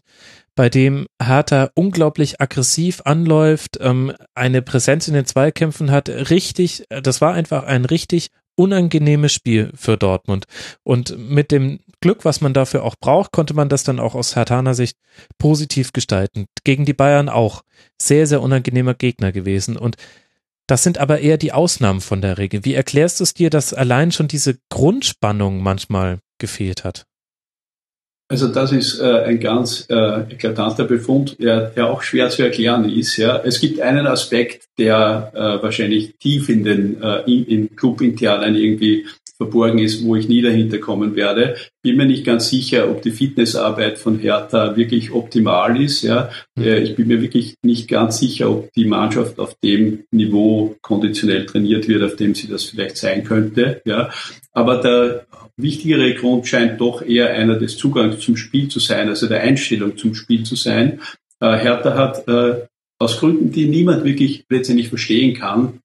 bei 0.55 0.69
dem 0.69 1.07
Hertha 1.21 1.69
unglaublich 1.75 2.41
aggressiv 2.41 3.01
anläuft, 3.05 3.77
ähm, 3.81 4.13
eine 4.35 4.61
Präsenz 4.61 5.07
in 5.07 5.13
den 5.13 5.25
Zweikämpfen 5.25 5.91
hat, 5.91 6.09
richtig, 6.09 6.85
das 6.89 7.21
war 7.21 7.34
einfach 7.34 7.63
ein 7.63 7.85
richtig 7.85 8.30
unangenehmes 8.55 9.34
Spiel 9.34 9.71
für 9.75 9.97
Dortmund. 9.97 10.45
Und 10.84 11.17
mit 11.17 11.51
dem 11.51 11.80
Glück, 12.01 12.25
was 12.25 12.41
man 12.41 12.53
dafür 12.53 12.84
auch 12.84 12.95
braucht, 12.99 13.31
konnte 13.31 13.53
man 13.53 13.69
das 13.69 13.84
dann 13.84 13.99
auch 13.99 14.15
aus 14.15 14.35
Hertaner 14.35 14.73
Sicht 14.73 14.97
positiv 15.38 15.93
gestalten. 15.93 16.45
Gegen 16.63 16.85
die 16.85 16.93
Bayern 16.93 17.30
auch 17.30 17.63
sehr, 17.99 18.27
sehr 18.27 18.41
unangenehmer 18.41 18.93
Gegner 18.93 19.31
gewesen. 19.31 19.77
Und 19.77 19.95
das 20.67 20.84
sind 20.84 20.97
aber 20.97 21.19
eher 21.19 21.38
die 21.38 21.51
Ausnahmen 21.51 22.01
von 22.01 22.21
der 22.21 22.38
Regel. 22.38 22.63
Wie 22.63 22.73
erklärst 22.73 23.19
du 23.19 23.23
es 23.23 23.34
dir, 23.34 23.49
dass 23.49 23.73
allein 23.73 24.11
schon 24.11 24.27
diese 24.27 24.57
Grundspannung 24.69 25.61
manchmal 25.61 26.19
gefehlt 26.38 26.84
hat? 26.84 27.05
Also 28.29 28.47
das 28.47 28.71
ist 28.71 28.99
äh, 28.99 29.23
ein 29.25 29.39
ganz 29.39 29.85
äh, 29.89 30.21
eklatanter 30.31 30.85
Befund, 30.85 31.37
der, 31.39 31.69
der 31.71 31.89
auch 31.89 32.01
schwer 32.01 32.29
zu 32.29 32.41
erklären 32.41 32.89
ist. 32.89 33.17
Ja. 33.17 33.41
Es 33.43 33.59
gibt 33.59 33.79
einen 33.79 34.07
Aspekt, 34.07 34.65
der 34.77 35.31
äh, 35.35 35.63
wahrscheinlich 35.63 36.15
tief 36.17 36.49
in 36.49 36.63
den 36.63 37.01
äh, 37.01 37.21
in, 37.25 37.45
in 37.45 37.75
Club-internen 37.75 38.55
irgendwie 38.55 39.05
verborgen 39.37 39.79
ist, 39.79 40.03
wo 40.03 40.15
ich 40.15 40.29
nie 40.29 40.41
dahinter 40.41 40.77
kommen 40.77 41.15
werde. 41.15 41.55
Bin 41.81 41.97
mir 41.97 42.05
nicht 42.05 42.25
ganz 42.25 42.49
sicher, 42.49 42.89
ob 42.89 43.01
die 43.01 43.11
Fitnessarbeit 43.11 43.97
von 43.97 44.19
Hertha 44.19 44.75
wirklich 44.75 45.11
optimal 45.11 45.81
ist. 45.81 46.03
Ja. 46.03 46.29
Mhm. 46.55 46.63
Äh, 46.63 46.79
ich 46.79 46.95
bin 46.95 47.07
mir 47.07 47.21
wirklich 47.21 47.55
nicht 47.61 47.87
ganz 47.87 48.19
sicher, 48.19 48.49
ob 48.49 48.71
die 48.73 48.85
Mannschaft 48.85 49.39
auf 49.39 49.55
dem 49.55 50.05
Niveau 50.11 50.75
konditionell 50.81 51.45
trainiert 51.45 51.87
wird, 51.87 52.03
auf 52.03 52.15
dem 52.15 52.35
sie 52.35 52.47
das 52.47 52.63
vielleicht 52.63 52.97
sein 52.97 53.23
könnte. 53.23 53.81
Ja. 53.85 54.11
Aber 54.53 54.77
der 54.77 55.25
wichtigere 55.57 56.13
Grund 56.15 56.47
scheint 56.47 56.81
doch 56.81 57.01
eher 57.01 57.30
einer 57.30 57.57
des 57.57 57.77
Zugangs 57.77 58.19
zum 58.19 58.38
Spiel 58.38 58.69
zu 58.69 58.80
sein, 58.80 59.09
also 59.09 59.27
der 59.27 59.41
Einstellung 59.41 59.97
zum 59.97 60.15
Spiel 60.15 60.43
zu 60.43 60.55
sein. 60.55 60.99
Äh, 61.39 61.57
Hertha 61.57 61.95
hat 61.95 62.27
äh, 62.27 62.65
aus 62.99 63.19
Gründen, 63.19 63.51
die 63.51 63.67
niemand 63.67 64.03
wirklich 64.03 64.45
letztendlich 64.49 64.89
verstehen 64.89 65.35
kann, 65.35 65.80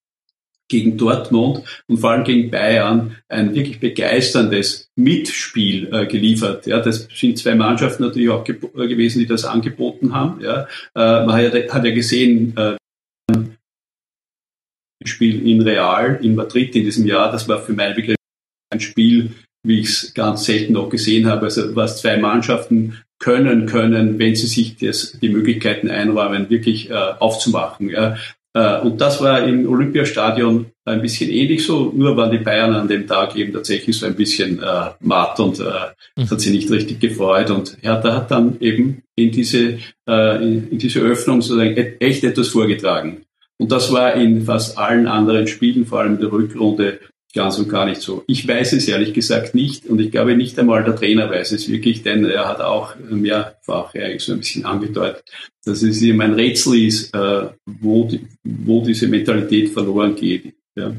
gegen 0.71 0.99
Dortmund 0.99 1.63
und 1.87 1.99
vor 1.99 2.11
allem 2.11 2.25
gegen 2.25 2.51
Bayern 2.51 3.17
ein 3.29 3.55
wirklich 3.55 3.81
begeisterndes 3.81 4.91
Mitspiel 4.97 5.93
äh, 5.93 6.07
geliefert. 6.07 6.67
Ja, 6.67 6.81
das 6.81 7.09
sind 7.15 7.39
zwei 7.39 7.55
Mannschaften 7.55 8.03
natürlich 8.03 8.29
auch 8.29 8.45
ge 8.45 8.57
äh, 8.57 8.87
gewesen, 8.87 9.21
die 9.21 9.27
das 9.27 9.45
angeboten 9.45 10.15
haben. 10.15 10.43
Ja, 10.43 10.69
äh, 10.95 11.25
man 11.25 11.33
hat 11.33 11.55
ja, 11.55 11.73
hat 11.73 11.85
ja 11.85 11.91
gesehen, 11.91 12.55
äh, 12.57 12.77
Spiel 15.05 15.47
in 15.49 15.63
Real 15.63 16.19
in 16.23 16.35
Madrid 16.35 16.77
in 16.77 16.85
diesem 16.85 17.07
Jahr, 17.07 17.33
das 17.33 17.49
war 17.49 17.63
für 17.63 17.73
meinen 17.73 17.95
Begriff 17.95 18.17
ein 18.71 18.81
Spiel, 18.81 19.33
wie 19.63 19.81
ich 19.81 19.89
es 19.89 20.15
ganz 20.15 20.45
selten 20.45 20.75
noch 20.75 20.89
gesehen 20.89 21.27
habe. 21.27 21.47
Also 21.47 21.75
was 21.75 22.01
zwei 22.01 22.17
Mannschaften 22.17 22.99
können 23.19 23.67
können, 23.67 24.19
wenn 24.19 24.35
sie 24.35 24.47
sich 24.47 24.77
das, 24.77 25.19
die 25.21 25.29
Möglichkeiten 25.29 25.91
einräumen, 25.91 26.51
wirklich 26.51 26.91
äh, 26.91 26.95
aufzumachen. 26.95 27.91
Ja. 27.91 28.17
Äh, 28.55 28.81
und 28.81 29.01
das 29.01 29.21
war 29.21 29.43
im 29.45 29.69
Olympiastadion 29.69 30.67
ein 30.85 31.03
bisschen 31.03 31.31
ähnlich 31.31 31.67
so, 31.67 31.93
nur 31.95 32.17
waren 32.17 32.31
die 32.31 32.39
Bayern 32.39 32.75
an 32.75 32.89
dem 32.89 33.07
Tag 33.07 33.37
eben 33.37 33.53
tatsächlich 33.53 33.97
so 33.97 34.07
ein 34.07 34.15
bisschen 34.15 34.63
äh, 34.63 34.91
matt 35.01 35.39
und 35.41 35.61
äh, 35.61 35.65
mhm. 36.17 36.31
hat 36.31 36.41
sie 36.41 36.51
nicht 36.51 36.71
richtig 36.71 37.01
gefreut. 37.01 37.51
Und 37.51 37.77
Hertha 37.81 38.15
hat 38.15 38.31
dann 38.31 38.57
eben 38.61 39.03
in 39.17 39.33
diese, 39.33 39.79
äh, 40.09 40.43
in, 40.43 40.71
in 40.71 40.79
diese 40.79 41.01
Öffnung 41.01 41.43
sozusagen 41.43 41.77
echt 41.77 42.25
etwas 42.25 42.49
vorgetragen. 42.49 43.23
Und 43.59 43.73
das 43.73 43.93
war 43.93 44.15
in 44.15 44.43
fast 44.43 44.79
allen 44.79 45.09
anderen 45.09 45.49
Spielen, 45.49 45.85
vor 45.85 46.01
allem 46.01 46.15
in 46.15 46.21
der 46.21 46.33
Rückrunde, 46.33 47.01
ganz 47.35 47.59
und 47.59 47.69
gar 47.69 47.87
nicht 47.87 48.01
so. 48.01 48.25
Ich 48.27 48.47
weiß 48.47 48.73
es 48.73 48.89
ehrlich 48.89 49.13
gesagt 49.13 49.55
nicht 49.55 49.87
und 49.87 50.01
ich 50.01 50.11
glaube 50.11 50.37
nicht 50.37 50.59
einmal 50.59 50.85
der 50.85 50.97
Trainer 50.97 51.31
weiß 51.31 51.53
es 51.53 51.69
wirklich, 51.69 52.03
denn 52.03 52.25
er 52.25 52.49
hat 52.49 52.61
auch 52.61 52.97
mehrfach 52.97 53.95
eigentlich 53.95 54.23
so 54.23 54.33
ein 54.33 54.39
bisschen 54.39 54.65
angedeutet, 54.65 55.23
dass 55.65 55.83
es 55.83 56.01
ihm 56.01 56.21
ein 56.21 56.35
Rätsel 56.35 56.87
ist, 56.87 57.15
äh, 57.15 57.49
wo, 57.67 58.05
die, 58.05 58.27
wo 58.43 58.83
diese 58.85 59.09
Mentalität 59.09 59.71
verloren 59.71 60.15
geht. 60.15 60.55
Ja. 60.75 60.95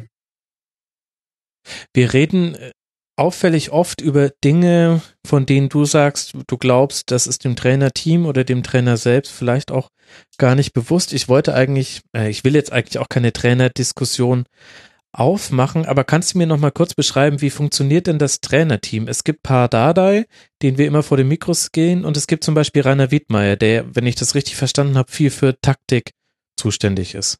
Wir 1.93 2.13
reden 2.13 2.55
äh, 2.55 2.71
auffällig 3.17 3.71
oft 3.71 3.99
über 3.99 4.29
Dinge, 4.43 5.01
von 5.25 5.45
denen 5.45 5.67
du 5.67 5.83
sagst, 5.85 6.33
du 6.47 6.57
glaubst, 6.57 7.11
das 7.11 7.27
ist 7.27 7.43
dem 7.43 7.55
Trainerteam 7.55 8.25
oder 8.25 8.43
dem 8.43 8.63
Trainer 8.63 8.97
selbst 8.97 9.31
vielleicht 9.31 9.71
auch 9.71 9.89
gar 10.37 10.55
nicht 10.55 10.73
bewusst. 10.73 11.11
Ich 11.11 11.27
wollte 11.27 11.53
eigentlich, 11.53 12.01
äh, 12.15 12.29
ich 12.29 12.43
will 12.43 12.55
jetzt 12.55 12.71
eigentlich 12.71 12.99
auch 12.99 13.09
keine 13.09 13.33
Trainerdiskussion 13.33 14.45
aufmachen, 15.11 15.85
aber 15.85 16.03
kannst 16.03 16.33
du 16.33 16.37
mir 16.37 16.47
noch 16.47 16.59
mal 16.59 16.71
kurz 16.71 16.93
beschreiben, 16.93 17.41
wie 17.41 17.49
funktioniert 17.49 18.07
denn 18.07 18.19
das 18.19 18.41
Trainerteam? 18.41 19.07
Es 19.07 19.23
gibt 19.23 19.43
Paar 19.43 19.67
Dardai, 19.67 20.25
den 20.61 20.77
wir 20.77 20.87
immer 20.87 21.03
vor 21.03 21.17
den 21.17 21.27
Mikros 21.27 21.71
gehen, 21.71 22.05
und 22.05 22.15
es 22.15 22.27
gibt 22.27 22.43
zum 22.43 22.53
Beispiel 22.53 22.83
Rainer 22.83 23.11
Wiedmeier, 23.11 23.55
der, 23.55 23.95
wenn 23.95 24.05
ich 24.05 24.15
das 24.15 24.35
richtig 24.35 24.55
verstanden 24.55 24.97
habe, 24.97 25.11
viel 25.11 25.31
für 25.31 25.59
Taktik 25.59 26.11
zuständig 26.57 27.15
ist. 27.15 27.39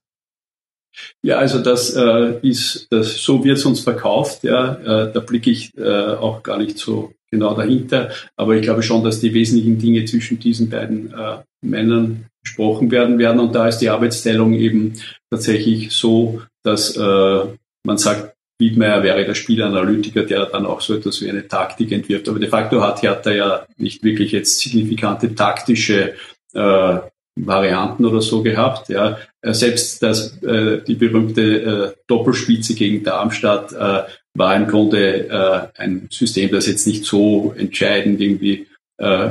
Ja, 1.21 1.37
also 1.37 1.59
das 1.59 1.95
äh, 1.95 2.39
ist, 2.41 2.87
das, 2.89 3.17
so 3.17 3.43
wird 3.43 3.57
es 3.57 3.65
uns 3.65 3.81
verkauft. 3.81 4.43
Ja, 4.43 4.73
äh, 4.73 5.13
da 5.13 5.19
blicke 5.19 5.49
ich 5.49 5.77
äh, 5.77 6.13
auch 6.15 6.43
gar 6.43 6.57
nicht 6.57 6.77
so 6.77 7.13
genau 7.31 7.53
dahinter. 7.53 8.09
Aber 8.35 8.55
ich 8.55 8.63
glaube 8.63 8.83
schon, 8.83 9.03
dass 9.03 9.19
die 9.19 9.33
wesentlichen 9.33 9.77
Dinge 9.77 10.05
zwischen 10.05 10.39
diesen 10.39 10.69
beiden 10.69 11.13
äh, 11.13 11.37
Männern 11.61 12.25
besprochen 12.41 12.89
werden 12.91 13.19
werden. 13.19 13.39
Und 13.39 13.53
da 13.53 13.67
ist 13.67 13.79
die 13.79 13.89
Arbeitsteilung 13.89 14.53
eben 14.53 14.93
tatsächlich 15.29 15.91
so, 15.91 16.41
dass 16.63 16.95
äh, 16.97 17.43
man 17.83 17.97
sagt, 17.97 18.35
Wiedmeier 18.59 19.03
wäre 19.03 19.25
der 19.25 19.35
Spielanalytiker, 19.35 20.23
der 20.23 20.45
dann 20.47 20.65
auch 20.65 20.81
so 20.81 20.93
etwas 20.93 21.21
wie 21.21 21.29
eine 21.29 21.47
Taktik 21.47 21.91
entwirft. 21.93 22.27
Aber 22.27 22.39
de 22.39 22.49
facto 22.49 22.81
hat 22.81 23.01
Hertha 23.01 23.31
ja 23.31 23.65
nicht 23.77 24.03
wirklich 24.03 24.33
jetzt 24.33 24.59
signifikante 24.59 25.33
taktische 25.33 26.15
äh, 26.53 26.99
Varianten 27.35 28.05
oder 28.05 28.21
so 28.21 28.43
gehabt. 28.43 28.89
Ja. 28.89 29.17
Äh, 29.41 29.53
selbst 29.53 30.03
das, 30.03 30.43
äh, 30.43 30.81
die 30.85 30.95
berühmte 30.95 31.41
äh, 31.41 31.93
Doppelspitze 32.07 32.73
gegen 32.75 33.03
Darmstadt 33.03 33.71
äh, 33.71 34.03
war 34.33 34.55
im 34.55 34.67
Grunde 34.67 35.29
äh, 35.29 35.81
ein 35.81 36.07
System, 36.11 36.51
das 36.51 36.67
jetzt 36.67 36.85
nicht 36.85 37.05
so 37.05 37.53
entscheidend 37.57 38.19
irgendwie 38.19 38.67
äh, 38.97 39.29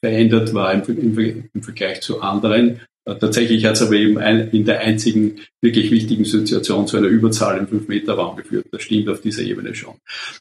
verändert 0.00 0.52
war 0.54 0.72
im, 0.74 0.82
im, 0.88 1.48
im 1.54 1.62
Vergleich 1.62 2.00
zu 2.00 2.20
anderen. 2.20 2.80
Äh, 3.06 3.16
tatsächlich 3.16 3.64
hat 3.64 3.74
es 3.74 3.82
aber 3.82 3.94
eben 3.94 4.18
ein, 4.18 4.50
in 4.50 4.64
der 4.64 4.80
einzigen 4.80 5.40
wirklich 5.62 5.90
wichtigen 5.90 6.24
Situation 6.24 6.86
zu 6.86 6.96
einer 6.96 7.06
Überzahl 7.06 7.58
im 7.58 7.66
5-Meter-Raum 7.66 8.36
geführt. 8.36 8.66
Das 8.72 8.82
stimmt 8.82 9.08
auf 9.08 9.20
dieser 9.20 9.42
Ebene 9.42 9.74
schon. 9.74 9.94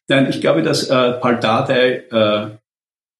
Nein, 0.08 0.28
ich 0.30 0.42
glaube, 0.42 0.64
dass 0.64 0.90
äh, 0.90 1.12
Paldadei, 1.14 2.04
äh, 2.12 2.48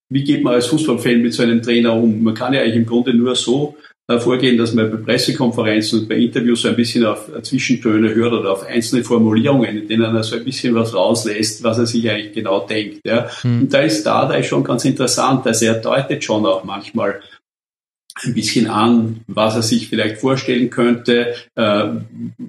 wie 0.10 0.24
geht 0.24 0.44
man 0.44 0.54
als 0.54 0.68
Fußballfan 0.68 1.22
mit 1.22 1.34
so 1.34 1.44
einem 1.44 1.62
Trainer 1.62 1.94
um? 1.94 2.24
Man 2.24 2.34
kann 2.34 2.54
ja 2.54 2.62
eigentlich 2.62 2.76
im 2.76 2.86
Grunde 2.86 3.14
nur 3.14 3.36
so 3.36 3.76
äh, 4.08 4.20
vorgehen, 4.20 4.58
dass 4.58 4.74
man 4.74 4.92
bei 4.92 4.98
Pressekonferenzen 4.98 6.02
und 6.02 6.10
bei 6.10 6.16
Interviews 6.16 6.62
so 6.62 6.68
ein 6.68 6.76
bisschen 6.76 7.06
auf 7.06 7.28
äh, 7.36 7.42
Zwischentöne 7.42 8.14
hört 8.14 8.34
oder 8.34 8.52
auf 8.52 8.66
einzelne 8.66 9.04
Formulierungen, 9.04 9.78
in 9.78 9.88
denen 9.88 10.16
er 10.16 10.24
so 10.24 10.36
ein 10.36 10.44
bisschen 10.44 10.76
was 10.76 10.94
rauslässt, 10.94 11.64
was 11.64 11.80
er 11.80 11.88
sich 11.88 12.08
eigentlich 12.10 12.34
genau 12.34 12.66
denkt. 12.68 13.02
Ja. 13.04 13.28
Mhm. 13.44 13.62
Und 13.62 13.74
da 13.74 13.80
ist 13.80 14.04
Dardai 14.06 14.44
schon 14.44 14.64
ganz 14.64 14.86
interessant, 14.86 15.46
dass 15.48 15.64
er 15.64 15.76
deutet 15.76 16.24
schon 16.24 16.46
auch 16.46 16.64
manchmal 16.64 17.22
ein 18.24 18.34
bisschen 18.34 18.68
an, 18.68 19.22
was 19.28 19.56
er 19.56 19.62
sich 19.62 19.90
vielleicht 19.90 20.18
vorstellen 20.18 20.70
könnte, 20.70 21.34
äh, 21.56 21.84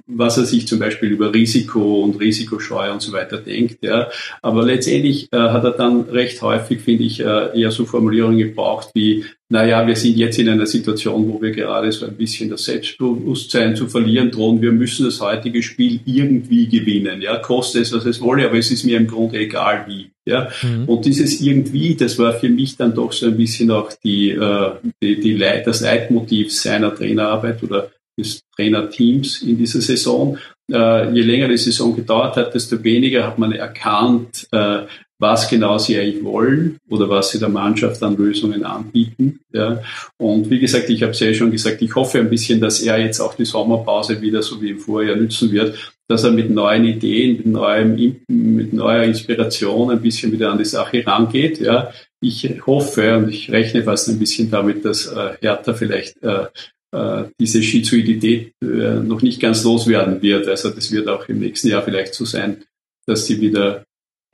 was 0.07 0.37
er 0.37 0.45
sich 0.45 0.67
zum 0.67 0.79
Beispiel 0.79 1.09
über 1.09 1.33
Risiko 1.33 2.03
und 2.03 2.19
Risikoscheu 2.19 2.91
und 2.91 3.01
so 3.01 3.11
weiter 3.11 3.37
denkt. 3.37 3.79
Ja. 3.83 4.09
Aber 4.41 4.63
letztendlich 4.63 5.31
äh, 5.33 5.37
hat 5.37 5.65
er 5.65 5.71
dann 5.71 6.01
recht 6.03 6.41
häufig, 6.41 6.81
finde 6.81 7.03
ich, 7.03 7.19
äh, 7.19 7.59
eher 7.59 7.71
so 7.71 7.85
Formulierungen 7.85 8.37
gebraucht 8.37 8.91
wie, 8.93 9.25
naja, 9.49 9.87
wir 9.87 9.95
sind 9.95 10.17
jetzt 10.17 10.37
in 10.39 10.49
einer 10.49 10.65
Situation, 10.65 11.31
wo 11.31 11.41
wir 11.41 11.51
gerade 11.51 11.89
so 11.91 12.05
ein 12.05 12.17
bisschen 12.17 12.49
das 12.49 12.65
Selbstbewusstsein 12.65 13.77
zu 13.77 13.87
verlieren 13.87 14.29
drohen. 14.29 14.61
Wir 14.61 14.73
müssen 14.73 15.05
das 15.05 15.21
heutige 15.21 15.63
Spiel 15.63 16.01
irgendwie 16.05 16.67
gewinnen. 16.67 17.21
Ja, 17.21 17.37
koste 17.37 17.79
es, 17.79 17.93
was 17.93 18.05
es 18.05 18.19
wolle, 18.19 18.45
aber 18.45 18.57
es 18.57 18.71
ist 18.71 18.83
mir 18.83 18.97
im 18.97 19.07
Grunde 19.07 19.37
egal 19.39 19.85
wie. 19.87 20.11
Ja, 20.25 20.49
mhm. 20.61 20.89
und 20.89 21.05
dieses 21.05 21.39
irgendwie, 21.39 21.95
das 21.95 22.19
war 22.19 22.33
für 22.33 22.49
mich 22.49 22.75
dann 22.75 22.93
doch 22.93 23.13
so 23.13 23.27
ein 23.27 23.37
bisschen 23.37 23.71
auch 23.71 23.93
die, 24.03 24.31
äh, 24.31 24.71
die, 25.01 25.21
die 25.21 25.33
Leit, 25.33 25.65
das 25.65 25.79
Leitmotiv 25.79 26.53
seiner 26.53 26.93
Trainerarbeit 26.93 27.63
oder 27.63 27.89
des 28.19 28.41
Trainerteams 28.53 29.43
in 29.43 29.57
dieser 29.57 29.79
Saison. 29.79 30.37
Äh, 30.69 31.13
je 31.13 31.21
länger 31.21 31.47
die 31.47 31.57
Saison 31.57 31.95
gedauert 31.95 32.35
hat, 32.35 32.53
desto 32.53 32.83
weniger 32.83 33.25
hat 33.25 33.39
man 33.39 33.53
erkannt, 33.53 34.47
äh, 34.51 34.79
was 35.19 35.49
genau 35.49 35.77
sie 35.77 35.97
eigentlich 35.97 36.23
wollen 36.23 36.77
oder 36.89 37.09
was 37.09 37.31
sie 37.31 37.39
der 37.39 37.49
Mannschaft 37.49 38.01
an 38.03 38.17
Lösungen 38.17 38.63
anbieten. 38.63 39.39
Ja. 39.51 39.81
Und 40.17 40.49
wie 40.49 40.59
gesagt, 40.59 40.89
ich 40.89 41.01
habe 41.01 41.11
es 41.11 41.19
ja 41.19 41.33
schon 41.33 41.51
gesagt, 41.51 41.81
ich 41.81 41.95
hoffe 41.95 42.19
ein 42.19 42.29
bisschen, 42.29 42.61
dass 42.61 42.81
er 42.81 42.99
jetzt 42.99 43.19
auch 43.19 43.33
die 43.33 43.45
Sommerpause 43.45 44.21
wieder 44.21 44.43
so 44.43 44.61
wie 44.61 44.71
im 44.71 44.79
Vorjahr 44.79 45.15
nützen 45.15 45.51
wird, 45.51 45.75
dass 46.07 46.23
er 46.23 46.31
mit 46.31 46.51
neuen 46.51 46.85
Ideen, 46.85 47.37
mit 47.37 47.45
neuem, 47.47 48.17
mit 48.27 48.73
neuer 48.73 49.03
Inspiration 49.03 49.91
ein 49.91 50.01
bisschen 50.01 50.31
wieder 50.31 50.51
an 50.51 50.59
die 50.59 50.65
Sache 50.65 51.05
rangeht. 51.05 51.59
Ja. 51.59 51.91
Ich 52.21 52.49
hoffe 52.65 53.17
und 53.17 53.29
ich 53.29 53.51
rechne 53.51 53.83
fast 53.83 54.09
ein 54.09 54.19
bisschen 54.19 54.51
damit, 54.51 54.85
dass 54.85 55.07
äh, 55.07 55.33
Hertha 55.41 55.73
vielleicht 55.73 56.21
äh, 56.23 56.45
äh, 56.91 57.25
diese 57.39 57.61
Schizoidität 57.63 58.53
äh, 58.61 58.99
noch 58.99 59.21
nicht 59.21 59.41
ganz 59.41 59.63
loswerden 59.63 60.21
wird. 60.21 60.47
Also 60.47 60.69
das 60.69 60.91
wird 60.91 61.07
auch 61.07 61.27
im 61.27 61.39
nächsten 61.39 61.69
Jahr 61.69 61.81
vielleicht 61.81 62.13
so 62.13 62.23
sein, 62.23 62.63
dass 63.05 63.25
sie 63.25 63.41
wieder 63.41 63.83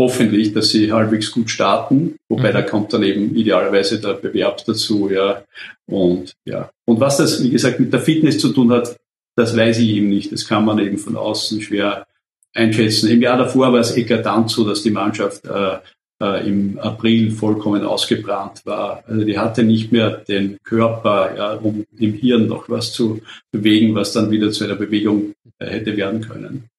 hoffentlich, 0.04 0.54
dass 0.54 0.70
sie 0.70 0.92
halbwegs 0.92 1.32
gut 1.32 1.50
starten, 1.50 2.16
wobei 2.30 2.50
mhm. 2.50 2.54
da 2.54 2.62
kommt 2.62 2.94
dann 2.94 3.04
eben 3.04 3.36
idealerweise 3.36 4.02
der 4.02 4.14
Bewerb 4.14 4.64
dazu, 4.66 5.10
ja. 5.10 5.44
Und 5.86 6.34
ja. 6.46 6.70
Und 6.86 7.00
was 7.00 7.18
das, 7.18 7.42
wie 7.42 7.50
gesagt, 7.50 7.80
mit 7.80 7.94
der 7.94 8.02
Fitness 8.02 8.38
zu 8.40 8.50
tun 8.50 8.72
hat, 8.72 8.98
das 9.36 9.56
weiß 9.56 9.80
ich 9.80 9.90
eben 9.90 10.10
nicht. 10.10 10.32
Das 10.32 10.48
kann 10.48 10.66
man 10.66 10.80
eben 10.80 10.98
von 10.98 11.16
außen 11.16 11.62
schwer 11.62 12.06
einschätzen. 12.54 13.10
Im 13.10 13.22
Jahr 13.22 13.38
davor 13.38 13.72
war 13.72 13.80
es 13.80 13.96
eklatant 13.96 14.50
so, 14.50 14.68
dass 14.68 14.84
die 14.84 14.92
Mannschaft 14.92 15.46
äh, 15.46 15.78
äh, 16.22 16.48
im 16.48 16.78
April 16.80 17.32
vollkommen 17.32 17.84
ausgebrannt 17.84 18.66
war. 18.66 19.04
Also 19.08 19.24
die 19.24 19.40
hatte 19.40 19.64
nicht 19.64 19.92
mehr 19.92 20.12
den 20.12 20.58
Körper, 20.64 21.36
ja, 21.36 21.54
um 21.54 21.86
im 21.98 22.14
Hirn 22.14 22.48
noch 22.48 22.70
was 22.70 22.92
zu 22.92 23.22
bewegen, 23.52 23.96
was 23.96 24.14
dann 24.14 24.30
wieder 24.30 24.52
zu 24.52 24.66
einer 24.66 24.76
Bewegung 24.76 25.34
äh, 25.60 25.68
hätte 25.68 25.96
werden 25.98 26.22
können. 26.22 26.70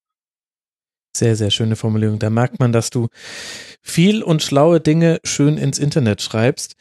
Sehr, 1.17 1.37
sehr 1.37 1.51
schöne 1.51 1.77
Formulierung. 1.77 2.19
Da 2.19 2.31
merkt 2.31 2.59
man, 2.59 2.73
dass 2.73 2.91
du 2.91 3.09
viel 3.83 4.23
und 4.23 4.43
schlaue 4.43 4.81
Dinge 4.81 5.21
schön 5.25 5.59
ins 5.59 5.79
Internet 5.79 6.23
schreibst. 6.23 6.75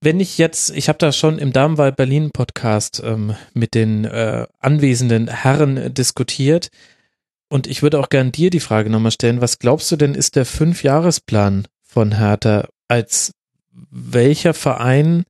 Wenn 0.00 0.20
ich 0.20 0.38
jetzt, 0.38 0.70
ich 0.70 0.88
habe 0.88 0.98
da 0.98 1.12
schon 1.12 1.38
im 1.38 1.52
Damenwahl 1.52 1.92
Berlin 1.92 2.30
Podcast 2.32 3.02
ähm, 3.04 3.36
mit 3.54 3.74
den 3.74 4.04
äh, 4.04 4.46
anwesenden 4.58 5.28
Herren 5.28 5.94
diskutiert 5.94 6.68
und 7.48 7.66
ich 7.66 7.82
würde 7.82 8.00
auch 8.00 8.10
gern 8.10 8.32
dir 8.32 8.50
die 8.50 8.60
Frage 8.60 8.90
nochmal 8.90 9.12
stellen, 9.12 9.40
was 9.40 9.58
glaubst 9.58 9.90
du 9.92 9.96
denn 9.96 10.14
ist 10.14 10.36
der 10.36 10.44
Fünfjahresplan 10.44 11.68
von 11.82 12.18
Hertha? 12.18 12.68
Als 12.88 13.32
welcher 13.90 14.52
Verein 14.52 15.24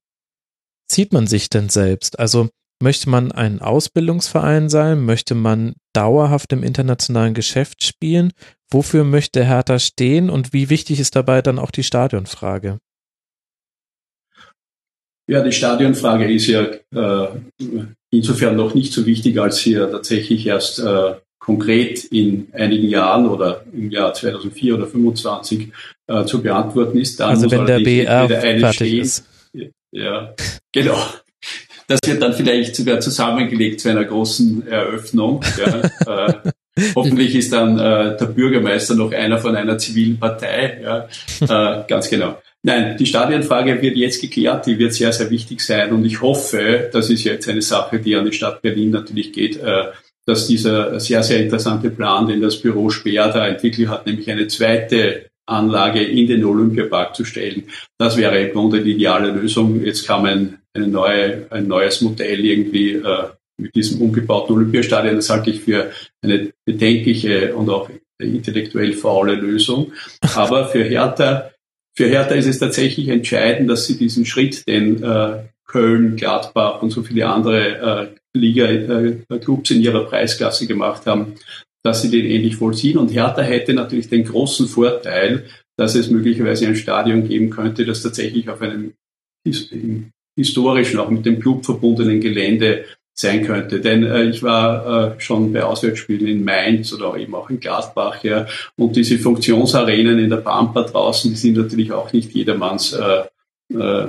zieht 0.88 1.12
man 1.12 1.26
sich 1.26 1.51
denn 1.51 1.68
selbst? 1.68 2.18
Also 2.18 2.48
Möchte 2.84 3.09
man 3.09 3.32
ein 3.32 3.62
Ausbildungsverein 3.62 4.68
sein? 4.68 5.05
Möchte 5.05 5.34
man 5.34 5.74
dauerhaft 5.94 6.52
im 6.52 6.62
internationalen 6.62 7.34
Geschäft 7.34 7.82
spielen? 7.84 8.32
Wofür 8.70 9.04
möchte 9.04 9.44
Hertha 9.44 9.78
stehen 9.78 10.30
und 10.30 10.52
wie 10.52 10.68
wichtig 10.70 11.00
ist 11.00 11.16
dabei 11.16 11.42
dann 11.42 11.58
auch 11.58 11.70
die 11.70 11.82
Stadionfrage? 11.82 12.78
Ja, 15.26 15.42
die 15.42 15.52
Stadionfrage 15.52 16.30
ist 16.30 16.46
ja 16.48 16.64
äh, 16.64 17.28
insofern 18.10 18.56
noch 18.56 18.74
nicht 18.74 18.92
so 18.92 19.06
wichtig, 19.06 19.40
als 19.40 19.58
sie 19.58 19.72
ja 19.72 19.86
tatsächlich 19.86 20.46
erst 20.46 20.80
äh, 20.80 21.14
konkret 21.38 22.04
in 22.04 22.48
einigen 22.52 22.88
Jahren 22.88 23.26
oder 23.28 23.64
im 23.72 23.90
Jahr 23.90 24.12
2004 24.12 24.74
oder 24.74 24.84
2025 24.84 25.72
äh, 26.06 26.24
zu 26.24 26.42
beantworten 26.42 26.98
ist. 26.98 27.20
Dann 27.20 27.30
also 27.30 27.50
wenn 27.50 27.66
der 27.66 27.80
BR 27.80 28.28
fertig 28.28 28.74
stehen. 28.74 29.02
ist. 29.02 29.28
Ja, 29.92 30.34
genau. 30.72 30.98
Das 31.86 32.01
wird 32.06 32.23
dann 32.23 32.32
vielleicht 32.32 32.77
sogar 32.77 33.01
zusammengelegt 33.01 33.81
zu 33.81 33.90
einer 33.90 34.05
großen 34.05 34.66
Eröffnung. 34.66 35.40
Ja. 35.59 36.28
äh, 36.28 36.35
hoffentlich 36.94 37.35
ist 37.35 37.52
dann 37.52 37.78
äh, 37.78 38.16
der 38.16 38.27
Bürgermeister 38.27 38.94
noch 38.94 39.12
einer 39.12 39.39
von 39.39 39.55
einer 39.55 39.78
zivilen 39.78 40.19
Partei. 40.19 40.81
Ja. 40.82 41.09
Äh, 41.40 41.85
ganz 41.86 42.09
genau. 42.09 42.39
Nein, 42.66 42.97
die 42.97 43.05
Stadionfrage 43.05 43.82
wird 43.82 43.97
jetzt 43.97 44.23
geklärt, 44.23 44.65
die 44.65 44.78
wird 44.78 44.94
sehr, 44.94 45.12
sehr 45.12 45.28
wichtig 45.28 45.61
sein 45.61 45.93
und 45.93 46.02
ich 46.06 46.23
hoffe, 46.23 46.89
das 46.90 47.11
ist 47.11 47.24
jetzt 47.24 47.47
eine 47.47 47.61
Sache, 47.61 47.98
die 47.98 48.16
an 48.16 48.24
die 48.24 48.32
Stadt 48.32 48.62
Berlin 48.62 48.89
natürlich 48.89 49.35
geht, 49.35 49.59
äh, 49.59 49.89
dass 50.24 50.47
dieser 50.47 50.98
sehr, 50.98 51.23
sehr 51.23 51.40
interessante 51.40 51.90
Plan, 51.90 52.27
den 52.27 52.40
das 52.40 52.59
Büro 52.61 52.89
Speer 52.89 53.28
da 53.28 53.47
entwickelt 53.47 53.89
hat, 53.89 54.06
nämlich 54.06 54.31
eine 54.31 54.47
zweite 54.47 55.27
Anlage 55.47 56.02
in 56.02 56.27
den 56.27 56.43
Olympiapark 56.43 57.15
zu 57.15 57.27
stellen. 57.27 57.65
Das 57.98 58.16
wäre 58.16 58.40
im 58.40 58.52
Grunde 58.52 58.82
die 58.82 58.93
ideale 58.93 59.31
Lösung. 59.31 59.85
Jetzt 59.85 60.06
kann 60.06 60.23
man 60.23 60.59
eine 60.74 60.88
neue, 60.88 61.46
ein 61.51 61.66
neues 61.66 62.01
Modell 62.01 62.44
irgendwie 62.44 62.94
äh, 62.94 63.28
mit 63.56 63.74
diesem 63.74 64.02
umgebauten 64.02 64.56
Olympiastadion, 64.56 65.16
das 65.16 65.30
halte 65.30 65.51
ich 65.51 65.60
für 65.60 65.90
eine 66.22 66.52
bedenkliche 66.64 67.55
und 67.55 67.70
auch 67.70 67.88
intellektuell 68.18 68.92
faule 68.92 69.34
Lösung. 69.34 69.92
Aber 70.34 70.68
für 70.68 70.82
Hertha, 70.82 71.51
für 71.96 72.09
Hertha 72.09 72.34
ist 72.34 72.46
es 72.46 72.59
tatsächlich 72.59 73.09
entscheidend, 73.09 73.70
dass 73.70 73.86
sie 73.86 73.96
diesen 73.96 74.26
Schritt, 74.26 74.66
den 74.66 75.02
äh, 75.02 75.44
Köln, 75.66 76.16
Gladbach 76.16 76.82
und 76.82 76.90
so 76.90 77.02
viele 77.02 77.26
andere 77.26 78.12
äh, 78.34 78.38
Liga-Clubs 78.38 79.70
äh, 79.70 79.74
in 79.74 79.82
ihrer 79.82 80.05
Preisklasse 80.05 80.66
gemacht 80.66 81.06
haben, 81.06 81.34
dass 81.84 82.02
sie 82.02 82.10
den 82.10 82.26
endlich 82.26 82.56
vollziehen. 82.56 82.98
Und 82.98 83.12
Hertha 83.12 83.42
hätte 83.42 83.74
natürlich 83.74 84.09
den 84.09 84.24
großen 84.24 84.66
Vorteil, 84.66 85.44
dass 85.76 85.94
es 85.94 86.10
möglicherweise 86.10 86.66
ein 86.66 86.76
Stadion 86.76 87.28
geben 87.28 87.51
könnte, 87.51 87.84
das 87.84 88.02
tatsächlich 88.02 88.48
auf 88.48 88.60
einem 88.60 88.94
historischen, 90.36 90.98
auch 91.01 91.11
mit 91.11 91.24
dem 91.24 91.40
Club 91.40 91.65
verbundenen 91.65 92.20
Gelände 92.20 92.85
sein 93.15 93.44
könnte. 93.44 93.81
Denn 93.81 94.05
äh, 94.05 94.24
ich 94.24 94.43
war 94.43 95.15
äh, 95.16 95.20
schon 95.20 95.52
bei 95.52 95.62
Auswärtsspielen 95.62 96.27
in 96.27 96.44
Mainz 96.44 96.93
oder 96.93 97.16
eben 97.16 97.35
auch 97.35 97.48
in 97.48 97.61
Gladbach, 97.61 98.24
ja, 98.24 98.47
und 98.77 98.97
diese 98.97 99.19
Funktionsarenen 99.19 100.19
in 100.19 100.31
der 100.31 100.39
Pampa 100.39 100.82
draußen, 100.82 101.31
die 101.31 101.36
sind 101.36 101.56
natürlich 101.56 101.93
auch 101.93 102.12
nicht 102.12 102.32
jedermanns 102.32 102.93
äh, 102.93 103.24
äh, 103.73 104.09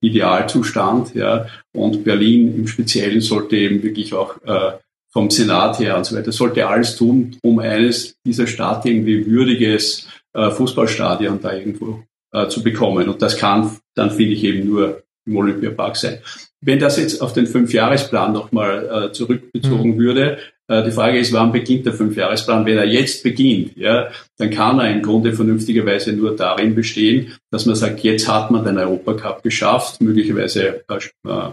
Idealzustand, 0.00 1.14
ja. 1.14 1.46
Und 1.74 2.04
Berlin 2.04 2.54
im 2.54 2.66
Speziellen 2.68 3.20
sollte 3.20 3.56
eben 3.56 3.82
wirklich 3.82 4.14
auch 4.14 4.36
äh, 4.44 4.72
vom 5.10 5.30
Senat 5.30 5.80
her 5.80 5.96
und 5.96 6.04
so 6.04 6.14
weiter, 6.14 6.30
sollte 6.30 6.66
alles 6.66 6.94
tun, 6.96 7.36
um 7.42 7.58
eines 7.58 8.16
dieser 8.24 8.46
Stadt 8.46 8.84
irgendwie 8.84 9.26
würdiges 9.26 10.08
äh, 10.34 10.50
Fußballstadion 10.50 11.40
da 11.40 11.54
irgendwo 11.54 12.04
äh, 12.32 12.48
zu 12.48 12.62
bekommen. 12.62 13.08
Und 13.08 13.22
das 13.22 13.36
kann 13.38 13.78
dann, 13.94 14.10
finde 14.10 14.34
ich, 14.34 14.44
eben 14.44 14.68
nur 14.68 15.02
im 15.26 15.36
Olympiapark 15.36 15.96
sein. 15.96 16.18
Wenn 16.60 16.78
das 16.78 16.98
jetzt 16.98 17.20
auf 17.20 17.32
den 17.32 17.46
Fünfjahresplan 17.46 18.32
nochmal 18.32 19.08
äh, 19.08 19.12
zurückbezogen 19.12 19.94
mhm. 19.94 19.98
würde, 19.98 20.38
äh, 20.68 20.84
die 20.84 20.90
Frage 20.90 21.18
ist, 21.18 21.32
wann 21.32 21.52
beginnt 21.52 21.86
der 21.86 21.92
Fünfjahresplan? 21.92 22.66
Wenn 22.66 22.78
er 22.78 22.86
jetzt 22.86 23.22
beginnt, 23.22 23.76
ja, 23.76 24.08
dann 24.38 24.50
kann 24.50 24.78
er 24.78 24.90
im 24.90 25.02
Grunde 25.02 25.32
vernünftigerweise 25.32 26.12
nur 26.12 26.34
darin 26.34 26.74
bestehen, 26.74 27.32
dass 27.50 27.66
man 27.66 27.76
sagt, 27.76 28.00
jetzt 28.00 28.28
hat 28.28 28.50
man 28.50 28.64
den 28.64 28.78
Europacup 28.78 29.42
geschafft, 29.42 30.00
möglicherweise 30.00 30.84
äh, 30.88 30.96
äh, 31.28 31.50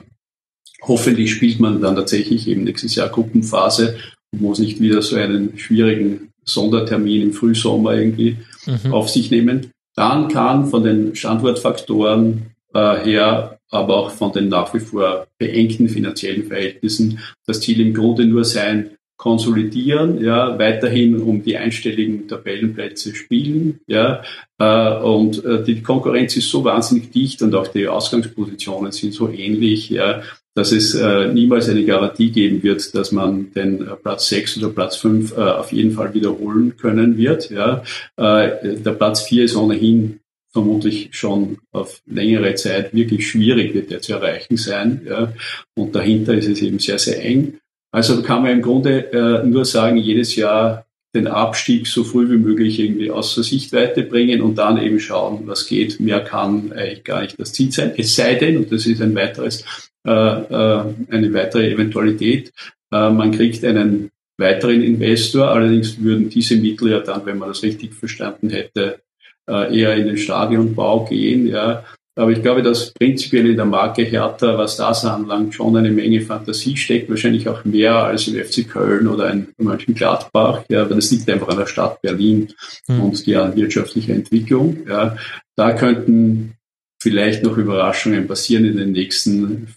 hoffentlich 0.81 1.31
spielt 1.31 1.59
man 1.59 1.81
dann 1.81 1.95
tatsächlich 1.95 2.47
eben 2.47 2.63
nächstes 2.63 2.95
Jahr 2.95 3.09
Gruppenphase 3.09 3.97
und 4.31 4.41
muss 4.41 4.59
nicht 4.59 4.81
wieder 4.81 5.01
so 5.01 5.15
einen 5.15 5.57
schwierigen 5.57 6.31
Sondertermin 6.45 7.21
im 7.21 7.33
Frühsommer 7.33 7.93
irgendwie 7.93 8.37
mhm. 8.65 8.93
auf 8.93 9.09
sich 9.09 9.31
nehmen. 9.31 9.71
Dann 9.95 10.27
kann 10.27 10.65
von 10.65 10.83
den 10.83 11.15
Standortfaktoren 11.15 12.47
äh, 12.73 12.95
her 13.03 13.59
aber 13.73 13.97
auch 13.97 14.11
von 14.11 14.31
den 14.31 14.49
nach 14.49 14.73
wie 14.73 14.79
vor 14.79 15.27
beengten 15.37 15.89
finanziellen 15.89 16.47
Verhältnissen 16.47 17.19
das 17.45 17.61
Ziel 17.61 17.81
im 17.81 17.93
Grunde 17.93 18.25
nur 18.25 18.45
sein, 18.45 18.91
konsolidieren, 19.23 20.21
ja, 20.21 20.59
weiterhin 20.59 21.21
um 21.21 21.43
die 21.43 21.55
einstelligen 21.55 22.27
Tabellenplätze 22.27 23.15
spielen, 23.15 23.79
ja, 23.87 24.21
äh, 24.59 24.97
und 24.97 25.45
äh, 25.45 25.63
die 25.63 25.81
Konkurrenz 25.81 26.35
ist 26.35 26.49
so 26.49 26.65
wahnsinnig 26.65 27.09
dicht 27.11 27.41
und 27.41 27.55
auch 27.55 27.67
die 27.67 27.87
Ausgangspositionen 27.87 28.91
sind 28.91 29.13
so 29.13 29.29
ähnlich, 29.29 29.89
ja, 29.89 30.23
dass 30.55 30.73
es 30.73 30.93
äh, 30.93 31.29
niemals 31.31 31.69
eine 31.69 31.85
Garantie 31.85 32.31
geben 32.31 32.63
wird, 32.63 32.93
dass 32.95 33.13
man 33.13 33.53
den 33.53 33.87
Platz 34.03 34.27
6 34.27 34.57
oder 34.57 34.69
Platz 34.69 34.97
5 34.97 35.37
äh, 35.37 35.41
auf 35.41 35.71
jeden 35.71 35.91
Fall 35.91 36.13
wiederholen 36.13 36.75
können 36.75 37.17
wird. 37.17 37.49
Ja. 37.49 37.81
Der 38.17 38.91
Platz 38.91 39.21
4 39.23 39.45
ist 39.45 39.55
ohnehin 39.55 40.19
vermutlich 40.53 41.09
schon 41.11 41.57
auf 41.71 42.01
längere 42.05 42.53
Zeit 42.55 42.93
wirklich 42.93 43.27
schwierig 43.27 43.73
wird 43.73 43.89
der 43.89 44.01
zu 44.01 44.13
erreichen 44.13 44.55
sein. 44.55 45.01
Ja. 45.05 45.33
Und 45.75 45.95
dahinter 45.95 46.35
ist 46.35 46.47
es 46.47 46.61
eben 46.61 46.79
sehr, 46.79 46.99
sehr 46.99 47.23
eng. 47.25 47.57
Also 47.91 48.21
kann 48.21 48.43
man 48.43 48.51
im 48.51 48.61
Grunde 48.61 49.11
äh, 49.11 49.45
nur 49.45 49.65
sagen, 49.65 49.97
jedes 49.97 50.35
Jahr 50.35 50.85
den 51.15 51.27
Abstieg 51.27 51.85
so 51.87 52.03
früh 52.03 52.29
wie 52.29 52.37
möglich 52.37 52.79
irgendwie 52.79 53.11
außer 53.11 53.43
Sichtweite 53.43 54.03
bringen 54.03 54.41
und 54.41 54.57
dann 54.57 54.81
eben 54.81 54.99
schauen, 54.99 55.43
was 55.45 55.67
geht. 55.67 55.99
Mehr 55.99 56.21
kann 56.21 56.71
eigentlich 56.71 57.03
gar 57.03 57.21
nicht 57.21 57.39
das 57.39 57.53
Ziel 57.53 57.71
sein. 57.71 57.93
Es 57.97 58.15
sei 58.15 58.35
denn, 58.35 58.57
und 58.57 58.71
das 58.71 58.85
ist 58.85 59.01
ein 59.01 59.13
weiteres, 59.13 59.63
äh, 60.07 60.11
äh, 60.11 60.83
eine 61.09 61.33
weitere 61.33 61.71
Eventualität, 61.71 62.51
äh, 62.91 63.09
man 63.09 63.31
kriegt 63.31 63.63
einen 63.63 64.09
weiteren 64.37 64.81
Investor. 64.81 65.49
Allerdings 65.49 66.01
würden 66.01 66.29
diese 66.29 66.57
Mittel 66.57 66.89
ja 66.89 66.99
dann, 66.99 67.25
wenn 67.25 67.37
man 67.37 67.49
das 67.49 67.61
richtig 67.61 67.93
verstanden 67.93 68.49
hätte, 68.49 69.02
äh, 69.49 69.77
eher 69.77 69.95
in 69.95 70.07
den 70.07 70.17
Stadionbau 70.17 71.05
gehen. 71.05 71.47
Ja. 71.47 71.83
Aber 72.15 72.31
ich 72.31 72.43
glaube, 72.43 72.61
dass 72.61 72.93
prinzipiell 72.93 73.49
in 73.49 73.55
der 73.55 73.65
Marke 73.65 74.03
Hertha, 74.03 74.57
was 74.57 74.77
das 74.77 75.03
anlangt, 75.03 75.55
schon 75.55 75.75
eine 75.75 75.89
Menge 75.89 76.21
Fantasie 76.21 76.77
steckt, 76.77 77.09
wahrscheinlich 77.09 77.49
auch 77.49 77.65
mehr 77.65 77.95
als 77.95 78.27
im 78.27 78.35
FC 78.35 78.69
Köln 78.69 79.07
oder 79.07 79.31
in 79.31 79.47
Mönchengladbach. 79.57 80.63
Ja, 80.69 80.83
aber 80.83 80.95
das 80.95 81.09
liegt 81.09 81.27
einfach 81.29 81.47
an 81.47 81.57
der 81.57 81.65
Stadt 81.65 82.01
Berlin 82.03 82.53
mhm. 82.87 83.01
und 83.01 83.25
der 83.25 83.55
wirtschaftlichen 83.55 84.15
Entwicklung. 84.15 84.85
Ja. 84.87 85.17
Da 85.55 85.73
könnten 85.73 86.53
vielleicht 87.01 87.43
noch 87.43 87.57
Überraschungen 87.57 88.27
passieren 88.27 88.65
in 88.65 88.77
den 88.77 88.91
nächsten 88.91 89.75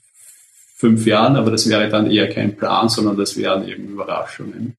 fünf 0.77 1.07
Jahren, 1.07 1.37
aber 1.37 1.51
das 1.51 1.69
wäre 1.69 1.89
dann 1.89 2.11
eher 2.11 2.29
kein 2.29 2.55
Plan, 2.55 2.91
sondern 2.91 3.17
das 3.17 3.37
wären 3.39 3.67
eben 3.67 3.89
Überraschungen. 3.89 4.77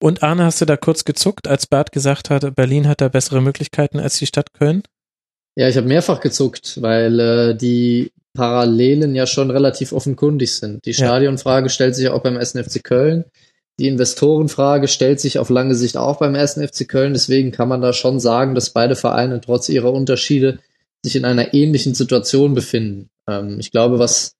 Und 0.00 0.22
Arne, 0.22 0.44
hast 0.44 0.60
du 0.60 0.64
da 0.64 0.76
kurz 0.76 1.04
gezuckt, 1.04 1.48
als 1.48 1.66
Bert 1.66 1.92
gesagt 1.92 2.30
hat, 2.30 2.54
Berlin 2.54 2.86
hat 2.86 3.00
da 3.00 3.08
bessere 3.08 3.40
Möglichkeiten 3.40 3.98
als 3.98 4.18
die 4.18 4.26
Stadt 4.26 4.52
Köln? 4.54 4.82
Ja, 5.56 5.68
ich 5.68 5.76
habe 5.76 5.88
mehrfach 5.88 6.20
gezuckt, 6.20 6.80
weil 6.80 7.18
äh, 7.18 7.54
die 7.56 8.12
Parallelen 8.32 9.16
ja 9.16 9.26
schon 9.26 9.50
relativ 9.50 9.92
offenkundig 9.92 10.54
sind. 10.54 10.84
Die 10.86 10.94
Stadionfrage 10.94 11.68
stellt 11.68 11.96
sich 11.96 12.08
auch 12.10 12.22
beim 12.22 12.40
SNFC 12.40 12.84
Köln. 12.84 13.24
Die 13.80 13.88
Investorenfrage 13.88 14.86
stellt 14.86 15.18
sich 15.20 15.40
auf 15.40 15.50
lange 15.50 15.74
Sicht 15.74 15.96
auch 15.96 16.18
beim 16.18 16.36
SNFC 16.36 16.86
Köln. 16.86 17.12
Deswegen 17.12 17.50
kann 17.50 17.68
man 17.68 17.80
da 17.80 17.92
schon 17.92 18.20
sagen, 18.20 18.54
dass 18.54 18.70
beide 18.70 18.94
Vereine 18.94 19.40
trotz 19.40 19.68
ihrer 19.68 19.92
Unterschiede 19.92 20.60
sich 21.02 21.16
in 21.16 21.24
einer 21.24 21.54
ähnlichen 21.54 21.94
Situation 21.94 22.54
befinden. 22.54 23.08
Ähm, 23.28 23.58
ich 23.58 23.72
glaube, 23.72 23.98
was 23.98 24.36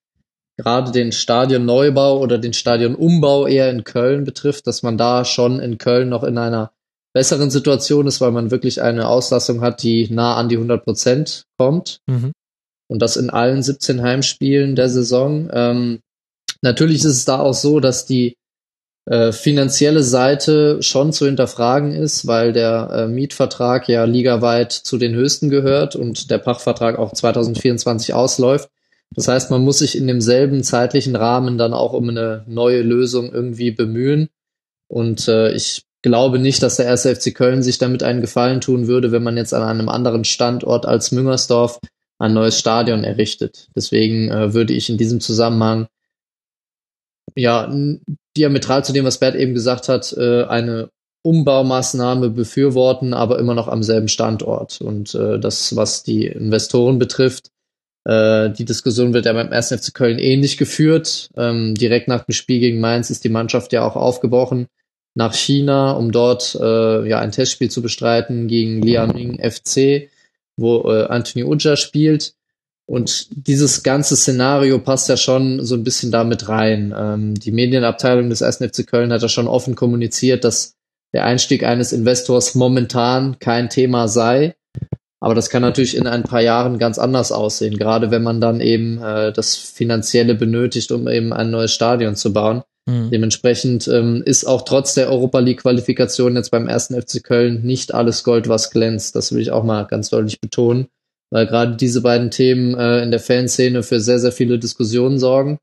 gerade 0.58 0.90
den 0.90 1.12
Stadionneubau 1.12 2.18
oder 2.18 2.36
den 2.36 2.52
Stadionumbau 2.52 3.46
eher 3.46 3.70
in 3.70 3.84
Köln 3.84 4.24
betrifft, 4.24 4.66
dass 4.66 4.82
man 4.82 4.98
da 4.98 5.24
schon 5.24 5.60
in 5.60 5.78
Köln 5.78 6.08
noch 6.08 6.24
in 6.24 6.36
einer 6.36 6.72
besseren 7.14 7.50
Situation 7.50 8.06
ist, 8.06 8.20
weil 8.20 8.32
man 8.32 8.50
wirklich 8.50 8.82
eine 8.82 9.08
Auslastung 9.08 9.60
hat, 9.60 9.82
die 9.82 10.12
nah 10.12 10.36
an 10.36 10.48
die 10.48 10.56
100 10.56 10.84
Prozent 10.84 11.44
kommt. 11.56 12.00
Mhm. 12.06 12.32
Und 12.88 13.00
das 13.00 13.16
in 13.16 13.30
allen 13.30 13.62
17 13.62 14.02
Heimspielen 14.02 14.74
der 14.74 14.88
Saison. 14.88 15.48
Ähm, 15.52 16.00
natürlich 16.60 16.98
ist 16.98 17.04
es 17.04 17.24
da 17.24 17.38
auch 17.38 17.54
so, 17.54 17.80
dass 17.80 18.06
die 18.06 18.36
äh, 19.06 19.30
finanzielle 19.30 20.02
Seite 20.02 20.82
schon 20.82 21.12
zu 21.12 21.26
hinterfragen 21.26 21.92
ist, 21.92 22.26
weil 22.26 22.52
der 22.52 22.90
äh, 22.92 23.06
Mietvertrag 23.06 23.88
ja 23.88 24.04
ligaweit 24.04 24.72
zu 24.72 24.98
den 24.98 25.14
höchsten 25.14 25.50
gehört 25.50 25.96
und 25.96 26.30
der 26.30 26.38
Pachtvertrag 26.38 26.98
auch 26.98 27.12
2024 27.12 28.12
ausläuft. 28.12 28.68
Das 29.14 29.28
heißt, 29.28 29.50
man 29.50 29.62
muss 29.62 29.78
sich 29.78 29.96
in 29.96 30.06
demselben 30.06 30.62
zeitlichen 30.62 31.16
Rahmen 31.16 31.58
dann 31.58 31.72
auch 31.72 31.92
um 31.92 32.08
eine 32.08 32.44
neue 32.46 32.82
Lösung 32.82 33.32
irgendwie 33.32 33.70
bemühen. 33.70 34.28
Und 34.88 35.28
äh, 35.28 35.52
ich 35.52 35.84
glaube 36.02 36.38
nicht, 36.38 36.62
dass 36.62 36.76
der 36.76 36.90
1. 36.90 37.06
FC 37.06 37.34
Köln 37.34 37.62
sich 37.62 37.78
damit 37.78 38.02
einen 38.02 38.20
Gefallen 38.20 38.60
tun 38.60 38.86
würde, 38.86 39.12
wenn 39.12 39.22
man 39.22 39.36
jetzt 39.36 39.54
an 39.54 39.62
einem 39.62 39.88
anderen 39.88 40.24
Standort 40.24 40.86
als 40.86 41.12
Müngersdorf 41.12 41.80
ein 42.18 42.34
neues 42.34 42.58
Stadion 42.58 43.04
errichtet. 43.04 43.68
Deswegen 43.74 44.30
äh, 44.30 44.54
würde 44.54 44.72
ich 44.72 44.90
in 44.90 44.98
diesem 44.98 45.20
Zusammenhang 45.20 45.88
ja 47.34 47.72
diametral 48.36 48.84
zu 48.84 48.92
dem, 48.92 49.04
was 49.04 49.18
Bert 49.18 49.36
eben 49.36 49.54
gesagt 49.54 49.88
hat, 49.88 50.12
äh, 50.16 50.44
eine 50.44 50.90
Umbaumaßnahme 51.22 52.30
befürworten, 52.30 53.12
aber 53.14 53.38
immer 53.38 53.54
noch 53.54 53.68
am 53.68 53.82
selben 53.82 54.08
Standort. 54.08 54.80
Und 54.80 55.14
äh, 55.14 55.38
das, 55.38 55.76
was 55.76 56.02
die 56.02 56.26
Investoren 56.26 56.98
betrifft, 56.98 57.50
äh, 58.08 58.50
die 58.50 58.64
Diskussion 58.64 59.12
wird 59.12 59.26
ja 59.26 59.34
beim 59.34 59.52
1. 59.52 59.68
FC 59.68 59.92
Köln 59.92 60.18
ähnlich 60.18 60.56
geführt. 60.56 61.28
Ähm, 61.36 61.74
direkt 61.74 62.08
nach 62.08 62.24
dem 62.24 62.32
Spiel 62.32 62.58
gegen 62.58 62.80
Mainz 62.80 63.10
ist 63.10 63.22
die 63.22 63.28
Mannschaft 63.28 63.72
ja 63.74 63.86
auch 63.86 63.96
aufgebrochen 63.96 64.66
nach 65.14 65.34
China, 65.34 65.92
um 65.92 66.10
dort 66.10 66.56
äh, 66.58 67.06
ja 67.06 67.18
ein 67.18 67.32
Testspiel 67.32 67.70
zu 67.70 67.82
bestreiten 67.82 68.48
gegen 68.48 68.80
Liaoning 68.80 69.38
FC, 69.38 70.08
wo 70.56 70.90
äh, 70.90 71.04
Anthony 71.04 71.44
Uja 71.44 71.76
spielt. 71.76 72.34
Und 72.86 73.28
dieses 73.46 73.82
ganze 73.82 74.16
Szenario 74.16 74.78
passt 74.78 75.10
ja 75.10 75.18
schon 75.18 75.62
so 75.62 75.74
ein 75.74 75.84
bisschen 75.84 76.10
damit 76.10 76.48
rein. 76.48 76.94
Ähm, 76.96 77.34
die 77.34 77.52
Medienabteilung 77.52 78.30
des 78.30 78.40
1. 78.40 78.56
FC 78.56 78.86
Köln 78.86 79.12
hat 79.12 79.20
ja 79.20 79.28
schon 79.28 79.48
offen 79.48 79.74
kommuniziert, 79.74 80.44
dass 80.44 80.76
der 81.12 81.24
Einstieg 81.24 81.62
eines 81.62 81.92
Investors 81.92 82.54
momentan 82.54 83.38
kein 83.38 83.68
Thema 83.68 84.08
sei. 84.08 84.54
Aber 85.20 85.34
das 85.34 85.50
kann 85.50 85.62
natürlich 85.62 85.96
in 85.96 86.06
ein 86.06 86.22
paar 86.22 86.40
Jahren 86.40 86.78
ganz 86.78 86.98
anders 86.98 87.32
aussehen, 87.32 87.76
gerade 87.76 88.10
wenn 88.10 88.22
man 88.22 88.40
dann 88.40 88.60
eben 88.60 89.02
äh, 89.02 89.32
das 89.32 89.56
Finanzielle 89.56 90.34
benötigt, 90.34 90.92
um 90.92 91.08
eben 91.08 91.32
ein 91.32 91.50
neues 91.50 91.72
Stadion 91.72 92.14
zu 92.14 92.32
bauen. 92.32 92.62
Mhm. 92.86 93.10
Dementsprechend 93.10 93.88
ähm, 93.88 94.22
ist 94.24 94.44
auch 94.44 94.62
trotz 94.62 94.94
der 94.94 95.10
Europa 95.10 95.40
League-Qualifikation 95.40 96.36
jetzt 96.36 96.50
beim 96.50 96.68
ersten 96.68 97.00
FC 97.00 97.22
Köln 97.22 97.62
nicht 97.62 97.94
alles 97.94 98.22
Gold, 98.22 98.48
was 98.48 98.70
glänzt. 98.70 99.16
Das 99.16 99.32
will 99.32 99.42
ich 99.42 99.50
auch 99.50 99.64
mal 99.64 99.84
ganz 99.86 100.10
deutlich 100.10 100.40
betonen, 100.40 100.86
weil 101.30 101.46
gerade 101.46 101.76
diese 101.76 102.00
beiden 102.00 102.30
Themen 102.30 102.74
äh, 102.76 103.02
in 103.02 103.10
der 103.10 103.20
Fanszene 103.20 103.82
für 103.82 104.00
sehr, 104.00 104.20
sehr 104.20 104.32
viele 104.32 104.58
Diskussionen 104.58 105.18
sorgen. 105.18 105.58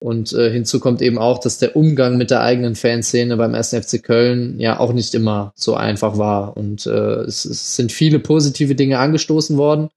Und 0.00 0.32
äh, 0.32 0.50
hinzu 0.50 0.78
kommt 0.78 1.02
eben 1.02 1.18
auch, 1.18 1.38
dass 1.38 1.58
der 1.58 1.74
Umgang 1.74 2.16
mit 2.16 2.30
der 2.30 2.42
eigenen 2.42 2.76
Fanszene 2.76 3.36
beim 3.36 3.54
1. 3.54 3.70
FC 3.70 4.02
Köln 4.02 4.60
ja 4.60 4.78
auch 4.78 4.92
nicht 4.92 5.14
immer 5.14 5.52
so 5.56 5.74
einfach 5.74 6.18
war. 6.18 6.56
Und 6.56 6.86
äh, 6.86 7.22
es, 7.22 7.44
es 7.44 7.74
sind 7.74 7.90
viele 7.90 8.20
positive 8.20 8.76
Dinge 8.76 9.00
angestoßen 9.00 9.56
worden. 9.56 9.88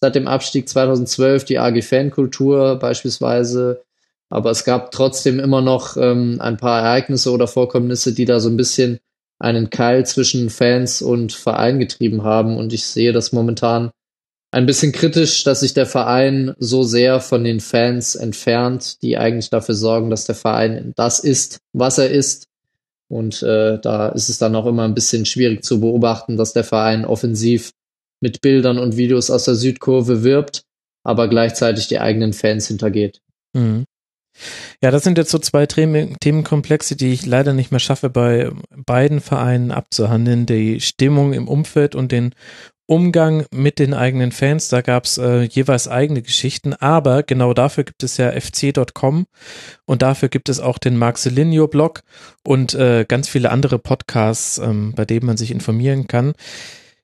Seit 0.00 0.14
dem 0.14 0.28
Abstieg 0.28 0.68
2012 0.68 1.44
die 1.44 1.58
AG 1.58 1.82
Fankultur 1.82 2.76
beispielsweise. 2.76 3.82
Aber 4.28 4.50
es 4.50 4.64
gab 4.64 4.90
trotzdem 4.90 5.40
immer 5.40 5.62
noch 5.62 5.96
ähm, 5.96 6.36
ein 6.40 6.58
paar 6.58 6.82
Ereignisse 6.82 7.32
oder 7.32 7.48
Vorkommnisse, 7.48 8.12
die 8.12 8.26
da 8.26 8.40
so 8.40 8.50
ein 8.50 8.58
bisschen 8.58 8.98
einen 9.38 9.70
Keil 9.70 10.04
zwischen 10.04 10.50
Fans 10.50 11.00
und 11.00 11.32
Verein 11.32 11.78
getrieben 11.78 12.22
haben. 12.22 12.58
Und 12.58 12.74
ich 12.74 12.84
sehe 12.84 13.12
das 13.12 13.32
momentan 13.32 13.92
ein 14.50 14.66
bisschen 14.66 14.92
kritisch, 14.92 15.44
dass 15.44 15.60
sich 15.60 15.74
der 15.74 15.86
Verein 15.86 16.54
so 16.58 16.82
sehr 16.82 17.20
von 17.20 17.44
den 17.44 17.60
Fans 17.60 18.14
entfernt, 18.14 19.02
die 19.02 19.18
eigentlich 19.18 19.50
dafür 19.50 19.74
sorgen, 19.74 20.10
dass 20.10 20.24
der 20.24 20.34
Verein 20.34 20.92
das 20.96 21.20
ist, 21.20 21.60
was 21.72 21.98
er 21.98 22.10
ist. 22.10 22.46
Und 23.08 23.42
äh, 23.42 23.78
da 23.80 24.08
ist 24.08 24.28
es 24.28 24.38
dann 24.38 24.54
auch 24.54 24.66
immer 24.66 24.84
ein 24.84 24.94
bisschen 24.94 25.26
schwierig 25.26 25.64
zu 25.64 25.80
beobachten, 25.80 26.36
dass 26.36 26.52
der 26.52 26.64
Verein 26.64 27.04
offensiv 27.04 27.72
mit 28.20 28.40
Bildern 28.40 28.78
und 28.78 28.96
Videos 28.96 29.30
aus 29.30 29.44
der 29.44 29.54
Südkurve 29.54 30.24
wirbt, 30.24 30.62
aber 31.04 31.28
gleichzeitig 31.28 31.88
die 31.88 32.00
eigenen 32.00 32.32
Fans 32.32 32.66
hintergeht. 32.68 33.20
Mhm. 33.54 33.84
Ja, 34.82 34.90
das 34.90 35.02
sind 35.02 35.18
jetzt 35.18 35.30
so 35.30 35.38
zwei 35.38 35.66
Themenkomplexe, 35.66 36.96
die 36.96 37.12
ich 37.12 37.26
leider 37.26 37.54
nicht 37.54 37.70
mehr 37.70 37.80
schaffe, 37.80 38.08
bei 38.08 38.50
beiden 38.70 39.20
Vereinen 39.20 39.72
abzuhandeln. 39.72 40.46
Die 40.46 40.80
Stimmung 40.80 41.32
im 41.32 41.48
Umfeld 41.48 41.94
und 41.94 42.12
den 42.12 42.34
Umgang 42.90 43.44
mit 43.50 43.78
den 43.78 43.92
eigenen 43.92 44.32
Fans, 44.32 44.70
da 44.70 44.80
gab's 44.80 45.18
äh, 45.18 45.42
jeweils 45.42 45.88
eigene 45.88 46.22
Geschichten, 46.22 46.72
aber 46.72 47.22
genau 47.22 47.52
dafür 47.52 47.84
gibt 47.84 48.02
es 48.02 48.16
ja 48.16 48.30
fc.com 48.30 49.26
und 49.84 50.00
dafür 50.00 50.30
gibt 50.30 50.48
es 50.48 50.58
auch 50.58 50.78
den 50.78 50.96
Marcelinho-Blog 50.96 52.00
und 52.46 52.72
äh, 52.72 53.04
ganz 53.06 53.28
viele 53.28 53.50
andere 53.50 53.78
Podcasts, 53.78 54.56
ähm, 54.56 54.94
bei 54.96 55.04
denen 55.04 55.26
man 55.26 55.36
sich 55.36 55.50
informieren 55.50 56.06
kann. 56.06 56.32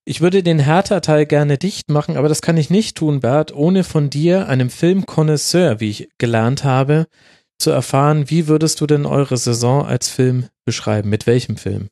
Ich 0.07 0.23
würde 0.23 0.43
den 0.43 0.59
Hertha-Teil 0.59 1.27
gerne 1.27 1.59
dicht 1.59 1.91
machen, 1.91 2.17
aber 2.17 2.31
das 2.31 2.41
kann 2.41 2.57
ich 2.57 2.71
nicht 2.71 2.97
tun, 2.97 3.21
Bert, 3.21 3.55
ohne 3.55 3.85
von 3.85 4.09
dir, 4.09 4.49
einem 4.49 4.71
Filmkonnoisseur, 4.71 5.81
wie 5.81 5.91
ich 5.91 6.09
gelernt 6.17 6.65
habe, 6.65 7.09
zu 7.59 7.71
erfahren, 7.71 8.31
wie 8.31 8.49
würdest 8.49 8.81
du 8.81 8.87
denn 8.87 9.05
eure 9.05 9.37
Saison 9.37 9.85
als 9.85 10.09
Film 10.09 10.47
beschreiben? 10.65 11.11
Mit 11.11 11.27
welchem 11.27 11.59
Film? 11.59 11.91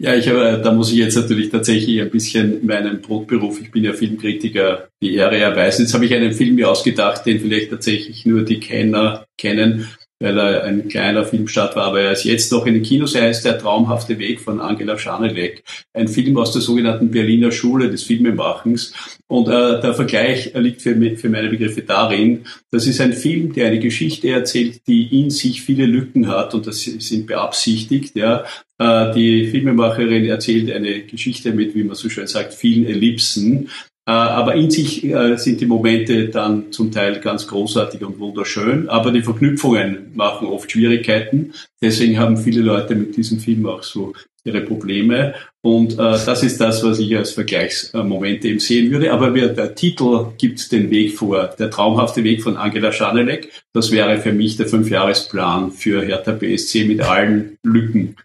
Ja, 0.00 0.14
ich 0.14 0.28
habe, 0.28 0.60
da 0.62 0.72
muss 0.72 0.92
ich 0.92 0.98
jetzt 0.98 1.16
natürlich 1.16 1.50
tatsächlich 1.50 2.00
ein 2.00 2.10
bisschen 2.10 2.64
meinen 2.64 3.00
Brotberuf, 3.00 3.60
ich 3.60 3.72
bin 3.72 3.82
ja 3.82 3.92
Filmkritiker, 3.92 4.88
die 5.02 5.14
Ehre 5.14 5.38
erweisen. 5.38 5.82
Jetzt 5.82 5.94
habe 5.94 6.04
ich 6.04 6.14
einen 6.14 6.32
Film 6.32 6.54
mir 6.54 6.70
ausgedacht, 6.70 7.26
den 7.26 7.40
vielleicht 7.40 7.70
tatsächlich 7.70 8.24
nur 8.24 8.44
die 8.44 8.60
Kenner 8.60 9.26
kennen 9.36 9.88
weil 10.20 10.38
er 10.38 10.64
ein 10.64 10.88
kleiner 10.88 11.24
Filmstart 11.24 11.76
war, 11.76 11.86
aber 11.86 12.00
er 12.00 12.12
ist 12.12 12.24
jetzt 12.24 12.50
noch 12.50 12.66
in 12.66 12.74
den 12.74 12.82
Kinos. 12.82 13.14
Er 13.14 13.22
heißt 13.22 13.44
Der 13.44 13.58
traumhafte 13.58 14.18
Weg 14.18 14.40
von 14.40 14.60
Angela 14.60 14.98
Schanelek, 14.98 15.62
ein 15.92 16.08
Film 16.08 16.36
aus 16.38 16.52
der 16.52 16.62
sogenannten 16.62 17.10
Berliner 17.10 17.52
Schule 17.52 17.88
des 17.88 18.02
Filmemachens. 18.02 18.92
Und 19.28 19.48
äh, 19.48 19.80
der 19.80 19.94
Vergleich 19.94 20.52
liegt 20.54 20.82
für, 20.82 20.94
für 21.16 21.28
meine 21.28 21.48
Begriffe 21.48 21.82
darin, 21.82 22.44
das 22.70 22.86
ist 22.86 23.00
ein 23.00 23.12
Film, 23.12 23.52
der 23.52 23.68
eine 23.68 23.78
Geschichte 23.78 24.30
erzählt, 24.30 24.86
die 24.88 25.20
in 25.20 25.30
sich 25.30 25.62
viele 25.62 25.86
Lücken 25.86 26.28
hat 26.28 26.54
und 26.54 26.66
das 26.66 26.82
sind 26.82 27.26
beabsichtigt. 27.26 28.16
Ja. 28.16 28.44
Äh, 28.78 29.14
die 29.14 29.46
Filmemacherin 29.46 30.24
erzählt 30.24 30.72
eine 30.72 31.02
Geschichte 31.02 31.52
mit, 31.52 31.74
wie 31.76 31.84
man 31.84 31.94
so 31.94 32.08
schön 32.08 32.26
sagt, 32.26 32.54
vielen 32.54 32.86
Ellipsen. 32.86 33.68
Äh, 34.08 34.12
aber 34.12 34.54
in 34.54 34.70
sich 34.70 35.04
äh, 35.04 35.36
sind 35.36 35.60
die 35.60 35.66
Momente 35.66 36.30
dann 36.30 36.72
zum 36.72 36.90
Teil 36.90 37.20
ganz 37.20 37.46
großartig 37.46 38.02
und 38.02 38.18
wunderschön, 38.18 38.88
aber 38.88 39.12
die 39.12 39.20
Verknüpfungen 39.20 40.12
machen 40.14 40.48
oft 40.48 40.72
Schwierigkeiten. 40.72 41.52
Deswegen 41.82 42.18
haben 42.18 42.38
viele 42.38 42.62
Leute 42.62 42.94
mit 42.94 43.18
diesem 43.18 43.38
Film 43.38 43.66
auch 43.66 43.82
so 43.82 44.14
ihre 44.44 44.62
Probleme. 44.62 45.34
Und 45.60 45.92
äh, 45.92 45.96
das 45.96 46.42
ist 46.42 46.58
das, 46.58 46.82
was 46.84 46.98
ich 47.00 47.14
als 47.18 47.32
Vergleichsmoment 47.32 48.46
eben 48.46 48.60
sehen 48.60 48.90
würde. 48.90 49.12
Aber 49.12 49.30
der 49.30 49.74
Titel 49.74 50.28
gibt 50.38 50.72
den 50.72 50.90
Weg 50.90 51.18
vor. 51.18 51.50
Der 51.58 51.70
traumhafte 51.70 52.24
Weg 52.24 52.42
von 52.42 52.56
Angela 52.56 52.92
Schanelek. 52.92 53.50
Das 53.74 53.90
wäre 53.92 54.16
für 54.16 54.32
mich 54.32 54.56
der 54.56 54.68
Fünfjahresplan 54.68 55.70
für 55.70 56.00
Hertha 56.00 56.32
BSC 56.32 56.86
mit 56.86 57.02
allen 57.02 57.58
Lücken, 57.62 58.16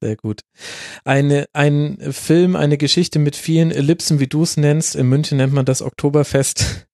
sehr 0.00 0.16
gut. 0.16 0.42
Eine, 1.04 1.46
ein 1.52 1.98
Film, 2.10 2.56
eine 2.56 2.78
Geschichte 2.78 3.18
mit 3.18 3.36
vielen 3.36 3.70
Ellipsen, 3.70 4.20
wie 4.20 4.26
du 4.26 4.42
es 4.42 4.56
nennst. 4.56 4.96
In 4.96 5.08
München 5.08 5.38
nennt 5.38 5.52
man 5.52 5.64
das 5.64 5.82
Oktoberfest. 5.82 6.86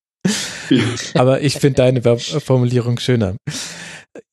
Aber 1.13 1.41
ich 1.41 1.55
finde 1.55 1.77
deine 1.77 2.01
Formulierung 2.19 2.99
schöner. 2.99 3.35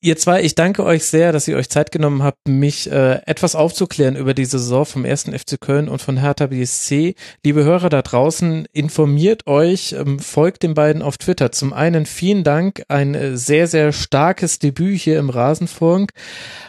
Ihr 0.01 0.17
zwei, 0.17 0.41
ich 0.43 0.55
danke 0.55 0.85
euch 0.85 1.05
sehr, 1.05 1.31
dass 1.31 1.47
ihr 1.47 1.57
euch 1.57 1.69
Zeit 1.69 1.91
genommen 1.91 2.23
habt, 2.23 2.47
mich 2.47 2.89
äh, 2.89 3.21
etwas 3.25 3.55
aufzuklären 3.55 4.15
über 4.15 4.33
die 4.33 4.45
Saison 4.45 4.85
vom 4.85 5.03
ersten 5.03 5.37
FC 5.37 5.59
Köln 5.59 5.89
und 5.89 6.01
von 6.01 6.17
Hertha 6.17 6.47
BSC. 6.47 7.15
Liebe 7.43 7.63
Hörer 7.63 7.89
da 7.89 8.01
draußen, 8.01 8.65
informiert 8.71 9.45
euch, 9.47 9.93
ähm, 9.93 10.19
folgt 10.19 10.63
den 10.63 10.73
beiden 10.73 11.01
auf 11.01 11.17
Twitter. 11.17 11.51
Zum 11.51 11.73
einen 11.73 12.05
vielen 12.05 12.43
Dank, 12.43 12.83
ein 12.87 13.13
äh, 13.13 13.37
sehr, 13.37 13.67
sehr 13.67 13.91
starkes 13.91 14.59
Debüt 14.59 15.01
hier 15.01 15.19
im 15.19 15.29
Rasenfunk. 15.29 16.11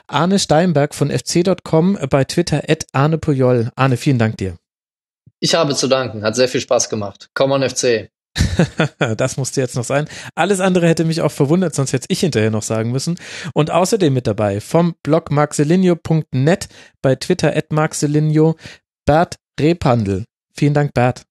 Arne 0.09 0.39
Steinberg 0.39 0.95
von 0.95 1.11
fc.com 1.11 1.99
bei 2.11 2.24
Twitter 2.24 2.62
at 2.69 2.86
Arne 2.93 3.19
Pujol. 3.19 3.70
Arne, 3.77 3.97
vielen 3.97 4.19
Dank 4.19 4.39
dir. 4.39 4.57
Ich 5.41 5.55
habe 5.55 5.74
zu 5.74 5.89
danken, 5.89 6.24
hat 6.24 6.36
sehr 6.36 6.49
viel 6.49 6.61
Spaß 6.61 6.89
gemacht. 6.89 7.28
Come 7.35 7.55
on 7.55 7.69
FC. 7.69 8.09
das 9.16 9.36
musste 9.36 9.60
jetzt 9.60 9.76
noch 9.76 9.85
sein. 9.85 10.09
Alles 10.35 10.60
andere 10.60 10.89
hätte 10.89 11.05
mich 11.05 11.20
auch 11.20 11.32
verwundert, 11.32 11.74
sonst 11.74 11.93
hätte 11.93 12.06
ich 12.09 12.20
hinterher 12.20 12.51
noch 12.51 12.62
sagen 12.62 12.93
müssen. 12.93 13.18
Und 13.55 13.70
außerdem 13.70 14.12
mit 14.12 14.26
dabei 14.26 14.60
vom 14.60 14.94
Blog 15.02 15.31
marcelinho.net 15.31 16.68
bei 17.02 17.14
Twitter 17.16 17.56
at 17.56 17.72
marcelinho 17.72 18.56
Bert 19.06 19.36
Repandel. 19.60 20.24
Vielen 20.55 20.74
Dank, 20.74 20.94
Bert. 20.94 21.22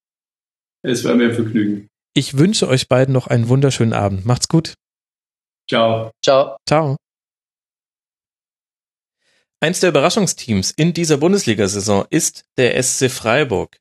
Es 0.82 1.04
war 1.04 1.16
mir 1.16 1.30
ein 1.30 1.34
Vergnügen. 1.34 1.88
Ich 2.14 2.38
wünsche 2.38 2.68
euch 2.68 2.88
beiden 2.88 3.14
noch 3.14 3.28
einen 3.28 3.48
wunderschönen 3.48 3.94
Abend. 3.94 4.26
Macht's 4.26 4.48
gut. 4.48 4.76
Ciao. 5.70 6.12
Ciao. 6.24 6.58
Ciao. 6.68 6.98
Eins 9.62 9.80
der 9.80 9.90
Überraschungsteams 9.90 10.72
in 10.72 10.94
dieser 10.94 11.18
Bundesliga-Saison 11.18 12.06
ist 12.10 12.44
der 12.58 12.82
SC 12.84 13.10
Freiburg 13.10 13.78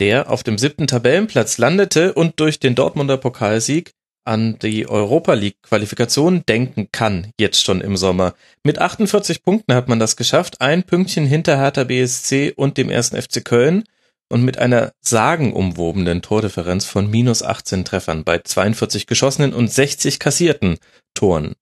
der 0.00 0.30
auf 0.30 0.42
dem 0.42 0.58
siebten 0.58 0.86
Tabellenplatz 0.86 1.58
landete 1.58 2.14
und 2.14 2.40
durch 2.40 2.58
den 2.58 2.74
Dortmunder 2.74 3.18
Pokalsieg 3.18 3.92
an 4.24 4.58
die 4.58 4.88
Europa 4.88 5.34
League 5.34 5.62
Qualifikation 5.62 6.44
denken 6.46 6.88
kann, 6.92 7.32
jetzt 7.38 7.64
schon 7.64 7.80
im 7.80 7.96
Sommer. 7.96 8.34
Mit 8.64 8.78
48 8.78 9.42
Punkten 9.42 9.74
hat 9.74 9.88
man 9.88 9.98
das 9.98 10.16
geschafft, 10.16 10.60
ein 10.60 10.82
Pünktchen 10.82 11.26
hinter 11.26 11.56
Hertha 11.56 11.84
BSC 11.84 12.52
und 12.54 12.76
dem 12.76 12.90
ersten 12.90 13.20
FC 13.20 13.44
Köln 13.44 13.84
und 14.28 14.42
mit 14.42 14.58
einer 14.58 14.92
sagenumwobenen 15.00 16.22
Tordifferenz 16.22 16.84
von 16.84 17.10
minus 17.10 17.42
18 17.42 17.84
Treffern 17.84 18.24
bei 18.24 18.38
42 18.38 19.06
geschossenen 19.06 19.52
und 19.52 19.70
60 19.70 20.18
kassierten 20.18 20.78
Toren. 21.14 21.54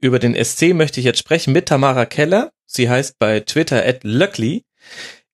Über 0.00 0.18
den 0.18 0.34
SC 0.34 0.74
möchte 0.74 1.00
ich 1.00 1.06
jetzt 1.06 1.20
sprechen 1.20 1.52
mit 1.52 1.66
Tamara 1.66 2.04
Keller. 2.04 2.50
Sie 2.66 2.90
heißt 2.90 3.18
bei 3.18 3.40
Twitter 3.40 3.86
at 3.86 4.00
Luckly 4.02 4.64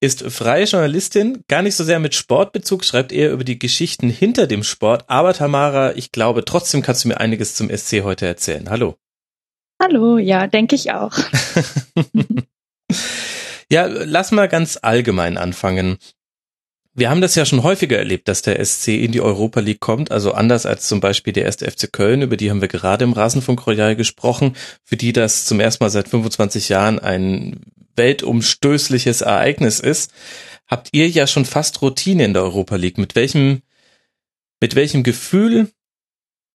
ist 0.03 0.25
freie 0.33 0.65
Journalistin, 0.65 1.45
gar 1.47 1.63
nicht 1.63 1.77
so 1.77 1.85
sehr 1.85 2.01
mit 2.01 2.17
Sportbezug, 2.17 2.85
schreibt 2.85 3.13
eher 3.13 3.31
über 3.31 3.45
die 3.45 3.61
Geschichten 3.61 4.11
hinter 4.11 4.49
dem 4.49 4.65
Sport. 4.65 5.05
Aber 5.07 5.33
Tamara, 5.33 5.95
ich 5.95 6.11
glaube, 6.11 6.45
trotzdem 6.45 6.83
kannst 6.83 7.05
du 7.05 7.09
mir 7.09 7.21
einiges 7.21 7.55
zum 7.55 7.71
SC 7.71 8.03
heute 8.03 8.27
erzählen. 8.27 8.69
Hallo. 8.69 8.97
Hallo, 9.81 10.19
ja, 10.19 10.49
denke 10.49 10.75
ich 10.75 10.91
auch. 10.91 11.17
ja, 13.71 13.87
lass 13.87 14.33
mal 14.33 14.49
ganz 14.49 14.77
allgemein 14.83 15.39
anfangen. 15.39 15.99
Wir 16.95 17.09
haben 17.09 17.23
das 17.23 17.35
ja 17.35 17.47
schon 17.47 17.63
häufiger 17.63 17.97
erlebt, 17.97 18.29
dass 18.29 18.43
der 18.43 18.63
SC 18.63 18.89
in 18.89 19.13
die 19.13 19.23
Europa 19.23 19.61
League 19.61 19.81
kommt, 19.81 20.11
also 20.11 20.33
anders 20.33 20.67
als 20.67 20.89
zum 20.89 21.01
Beispiel 21.01 21.33
der 21.33 21.45
erste 21.45 21.71
FC 21.71 21.91
Köln, 21.91 22.21
über 22.21 22.37
die 22.37 22.51
haben 22.51 22.61
wir 22.61 22.69
gerade 22.69 23.05
im 23.05 23.15
Rasenfunk 23.15 23.67
Royal 23.67 23.97
gesprochen, 23.97 24.55
für 24.85 24.99
die 24.99 25.15
das 25.15 25.47
zum 25.47 25.59
ersten 25.59 25.83
Mal 25.83 25.91
seit 25.91 26.09
25 26.09 26.69
Jahren 26.69 26.99
ein 26.99 27.61
weltumstößliches 27.97 29.23
Ereignis 29.23 29.81
ist, 29.81 30.13
habt 30.67 30.91
ihr 30.93 31.09
ja 31.09 31.27
schon 31.27 31.47
fast 31.47 31.81
Routine 31.81 32.25
in 32.25 32.35
der 32.35 32.43
Europa 32.43 32.77
League. 32.77 32.99
Mit 32.99 33.15
welchem, 33.15 33.63
mit 34.61 34.75
welchem 34.75 35.03
Gefühl 35.03 35.71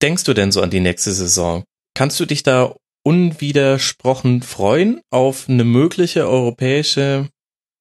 denkst 0.02 0.24
du 0.24 0.34
denn 0.34 0.52
so 0.52 0.62
an 0.62 0.70
die 0.70 0.80
nächste 0.80 1.12
Saison? 1.12 1.64
Kannst 1.94 2.20
du 2.20 2.26
dich 2.26 2.44
da 2.44 2.76
unwidersprochen 3.02 4.42
freuen 4.42 5.00
auf 5.10 5.48
eine 5.48 5.64
mögliche 5.64 6.28
europäische, 6.28 7.28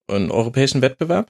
einen 0.07 0.31
europäischen 0.31 0.81
Wettbewerb? 0.81 1.29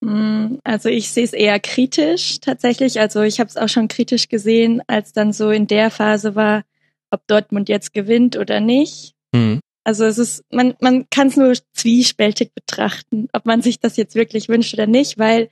Mm, 0.00 0.56
also 0.64 0.88
ich 0.88 1.10
sehe 1.10 1.24
es 1.24 1.32
eher 1.32 1.58
kritisch 1.60 2.40
tatsächlich. 2.40 3.00
Also 3.00 3.22
ich 3.22 3.40
habe 3.40 3.48
es 3.48 3.56
auch 3.56 3.68
schon 3.68 3.88
kritisch 3.88 4.28
gesehen, 4.28 4.82
als 4.86 5.12
dann 5.12 5.32
so 5.32 5.50
in 5.50 5.66
der 5.66 5.90
Phase 5.90 6.34
war, 6.34 6.64
ob 7.10 7.26
Dortmund 7.26 7.68
jetzt 7.68 7.92
gewinnt 7.92 8.36
oder 8.36 8.60
nicht. 8.60 9.14
Mhm. 9.32 9.60
Also 9.84 10.04
es 10.04 10.18
ist, 10.18 10.44
man, 10.52 10.74
man 10.80 11.08
kann 11.08 11.28
es 11.28 11.36
nur 11.36 11.54
zwiespältig 11.72 12.52
betrachten, 12.54 13.28
ob 13.32 13.46
man 13.46 13.62
sich 13.62 13.80
das 13.80 13.96
jetzt 13.96 14.14
wirklich 14.14 14.48
wünscht 14.48 14.74
oder 14.74 14.86
nicht, 14.86 15.18
weil 15.18 15.48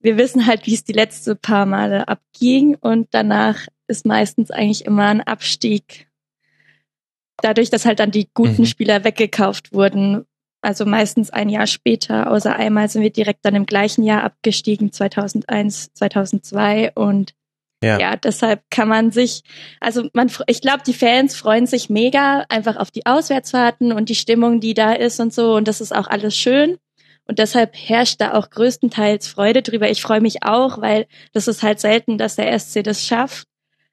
wir 0.00 0.18
wissen 0.18 0.46
halt, 0.46 0.66
wie 0.66 0.74
es 0.74 0.84
die 0.84 0.92
letzten 0.92 1.38
paar 1.38 1.64
Male 1.64 2.06
abging 2.08 2.74
und 2.74 3.08
danach 3.12 3.68
ist 3.86 4.04
meistens 4.04 4.50
eigentlich 4.50 4.84
immer 4.84 5.06
ein 5.06 5.20
Abstieg. 5.20 6.08
Dadurch, 7.40 7.70
dass 7.70 7.86
halt 7.86 8.00
dann 8.00 8.10
die 8.10 8.28
guten 8.34 8.62
mhm. 8.62 8.66
Spieler 8.66 9.04
weggekauft 9.04 9.72
wurden, 9.72 10.26
also 10.62 10.86
meistens 10.86 11.30
ein 11.30 11.48
Jahr 11.48 11.66
später, 11.66 12.30
außer 12.30 12.54
einmal 12.54 12.88
sind 12.88 13.02
wir 13.02 13.10
direkt 13.10 13.44
dann 13.44 13.56
im 13.56 13.66
gleichen 13.66 14.04
Jahr 14.04 14.22
abgestiegen, 14.22 14.92
2001, 14.92 15.92
2002 15.94 16.92
und 16.94 17.34
ja. 17.82 17.98
ja, 17.98 18.16
deshalb 18.16 18.62
kann 18.70 18.88
man 18.88 19.10
sich, 19.10 19.42
also 19.80 20.08
man, 20.12 20.30
ich 20.46 20.60
glaube, 20.60 20.84
die 20.86 20.94
Fans 20.94 21.34
freuen 21.34 21.66
sich 21.66 21.90
mega 21.90 22.44
einfach 22.48 22.76
auf 22.76 22.92
die 22.92 23.06
Auswärtsfahrten 23.06 23.92
und 23.92 24.08
die 24.08 24.14
Stimmung, 24.14 24.60
die 24.60 24.74
da 24.74 24.92
ist 24.92 25.18
und 25.18 25.34
so 25.34 25.56
und 25.56 25.66
das 25.66 25.80
ist 25.80 25.94
auch 25.94 26.06
alles 26.06 26.36
schön. 26.36 26.78
Und 27.26 27.38
deshalb 27.38 27.74
herrscht 27.76 28.20
da 28.20 28.34
auch 28.34 28.50
größtenteils 28.50 29.28
Freude 29.28 29.62
drüber. 29.62 29.88
Ich 29.90 30.02
freue 30.02 30.20
mich 30.20 30.42
auch, 30.42 30.80
weil 30.80 31.06
das 31.32 31.46
ist 31.46 31.62
halt 31.62 31.78
selten, 31.80 32.18
dass 32.18 32.36
der 32.36 32.58
SC 32.58 32.82
das 32.82 33.06
schafft. 33.06 33.46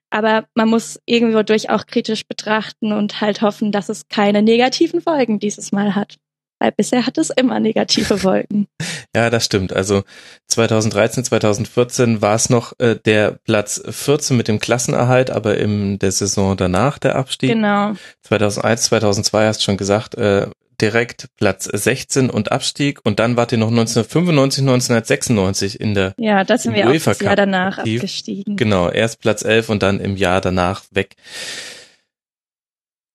Aber 0.09 0.45
man 0.55 0.67
muss 0.67 0.99
irgendwo 1.05 1.43
durch 1.43 1.69
auch 1.69 1.85
kritisch 1.85 2.27
betrachten 2.27 2.91
und 2.91 3.21
halt 3.21 3.41
hoffen, 3.41 3.71
dass 3.71 3.89
es 3.89 4.07
keine 4.07 4.41
negativen 4.41 5.01
Folgen 5.01 5.39
dieses 5.39 5.71
Mal 5.71 5.93
hat. 5.93 6.17
Weil 6.59 6.71
bisher 6.73 7.05
hat 7.05 7.17
es 7.17 7.29
immer 7.29 7.59
negative 7.59 8.17
Folgen. 8.17 8.67
ja, 9.15 9.29
das 9.29 9.45
stimmt. 9.45 9.73
Also 9.73 10.03
2013, 10.47 11.23
2014 11.23 12.21
war 12.21 12.35
es 12.35 12.49
noch 12.49 12.73
äh, 12.79 12.95
der 12.95 13.39
Platz 13.45 13.81
14 13.89 14.35
mit 14.35 14.47
dem 14.47 14.59
Klassenerhalt, 14.59 15.31
aber 15.31 15.57
in 15.57 15.99
der 15.99 16.11
Saison 16.11 16.57
danach 16.57 16.99
der 16.99 17.15
Abstieg. 17.15 17.51
Genau. 17.51 17.93
2001, 18.23 18.83
2002 18.83 19.47
hast 19.47 19.61
du 19.61 19.63
schon 19.63 19.77
gesagt, 19.77 20.15
äh, 20.15 20.47
direkt 20.81 21.29
Platz 21.37 21.65
16 21.65 22.29
und 22.29 22.51
Abstieg 22.51 22.99
und 23.03 23.19
dann 23.19 23.35
wart 23.37 23.51
ihr 23.51 23.57
noch 23.57 23.69
1995, 23.69 24.61
1996 24.61 25.79
in 25.79 25.93
der 25.93 26.13
Ja, 26.17 26.43
da 26.43 26.57
sind 26.57 26.73
wir 26.73 26.89
auch 26.89 26.93
das 26.93 27.19
Jahr 27.19 27.35
danach 27.35 27.79
aktiv. 27.79 27.99
abgestiegen. 27.99 28.55
Genau, 28.55 28.89
erst 28.89 29.19
Platz 29.19 29.43
11 29.43 29.69
und 29.69 29.83
dann 29.83 29.99
im 29.99 30.15
Jahr 30.15 30.41
danach 30.41 30.83
weg. 30.91 31.15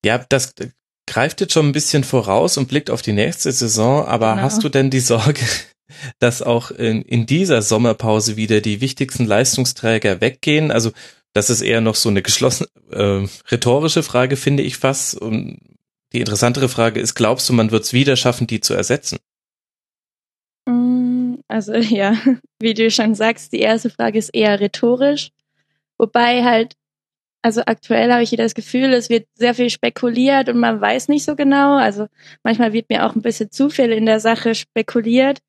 Ja, 0.05 0.19
das 0.29 0.55
greift 1.07 1.41
jetzt 1.41 1.53
schon 1.53 1.69
ein 1.69 1.73
bisschen 1.73 2.05
voraus 2.05 2.57
und 2.57 2.69
blickt 2.69 2.91
auf 2.91 3.03
die 3.03 3.13
nächste 3.13 3.53
Saison, 3.53 4.05
aber 4.07 4.33
genau. 4.33 4.43
hast 4.43 4.63
du 4.65 4.69
denn 4.69 4.91
die 4.91 5.01
Sorge, 5.01 5.41
dass 6.19 6.43
auch 6.43 6.71
in, 6.71 7.03
in 7.03 7.27
dieser 7.27 7.63
Sommerpause 7.63 8.37
wieder 8.37 8.61
die 8.61 8.81
wichtigsten 8.81 9.27
Leistungsträger 9.27 10.21
weggehen? 10.21 10.71
Also 10.71 10.93
das 11.35 11.51
ist 11.51 11.63
eher 11.63 11.81
noch 11.81 11.97
so 11.97 12.09
eine 12.09 12.23
geschlossene 12.23 12.69
äh, 12.91 13.27
rhetorische 13.51 14.03
Frage, 14.03 14.37
finde 14.37 14.63
ich 14.63 14.77
fast. 14.77 15.17
Und 15.17 15.59
die 16.13 16.21
interessantere 16.21 16.69
Frage 16.69 17.01
ist, 17.01 17.15
glaubst 17.15 17.49
du, 17.49 17.53
man 17.53 17.73
wird 17.73 17.85
es 17.85 17.93
wieder 17.93 18.17
schaffen, 18.17 18.47
die 18.47 18.61
zu 18.61 18.73
ersetzen? 18.73 19.19
Mm, 20.67 21.35
also 21.49 21.75
ja, 21.75 22.17
wie 22.61 22.75
du 22.75 22.91
schon 22.91 23.15
sagst, 23.15 23.53
die 23.53 23.61
erste 23.61 23.91
Frage 23.91 24.19
ist 24.19 24.31
eher 24.33 24.61
rhetorisch. 24.61 25.31
Wobei 25.99 26.45
halt, 26.45 26.75
also 27.45 27.61
aktuell 27.67 28.11
habe 28.11 28.23
ich 28.23 28.31
hier 28.31 28.39
das 28.39 28.55
Gefühl, 28.55 28.95
es 28.95 29.11
wird 29.11 29.29
sehr 29.35 29.53
viel 29.55 29.69
spekuliert 29.69 30.49
und 30.49 30.59
man 30.59 30.81
weiß 30.81 31.09
nicht 31.09 31.27
so 31.27 31.37
genau. 31.37 31.77
Also 31.77 32.07
manchmal 32.43 32.73
wird 32.73 32.89
mir 32.89 33.05
auch 33.05 33.15
ein 33.15 33.21
bisschen 33.21 33.51
zu 33.51 33.69
viel 33.69 33.93
in 33.93 34.07
der 34.07 34.19
Sache 34.19 34.55
spekuliert. 34.55 35.41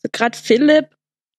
So 0.00 0.08
gerade 0.12 0.38
Philipp 0.38 0.90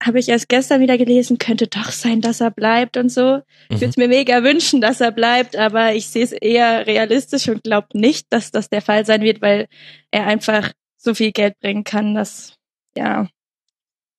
habe 0.04 0.20
ich 0.20 0.28
erst 0.28 0.50
gestern 0.50 0.82
wieder 0.82 0.98
gelesen, 0.98 1.38
könnte 1.38 1.68
doch 1.68 1.92
sein, 1.92 2.20
dass 2.20 2.42
er 2.42 2.52
bleibt 2.52 2.98
und 2.98 3.08
so. 3.08 3.40
Ich 3.70 3.78
würde 3.80 3.86
es 3.86 3.96
mhm. 3.96 4.04
mir 4.04 4.10
mega 4.10 4.44
wünschen, 4.44 4.82
dass 4.82 5.00
er 5.00 5.14
bleibt, 5.14 5.56
aber 5.56 5.96
ich 5.96 6.10
sehe 6.10 6.26
es 6.26 6.34
eher 6.34 6.86
realistisch 6.86 7.48
und 7.48 7.64
glaube 7.64 7.88
nicht, 7.94 8.28
dass 8.32 8.52
das 8.52 8.68
der 8.68 8.82
Fall 8.82 9.06
sein 9.06 9.22
wird, 9.22 9.42
weil 9.42 9.68
er 10.12 10.28
einfach 10.28 10.74
so 10.98 11.14
viel 11.14 11.32
Geld 11.32 11.58
bringen 11.62 11.86
kann, 11.86 12.16
dass 12.16 12.56
ja, 12.98 13.30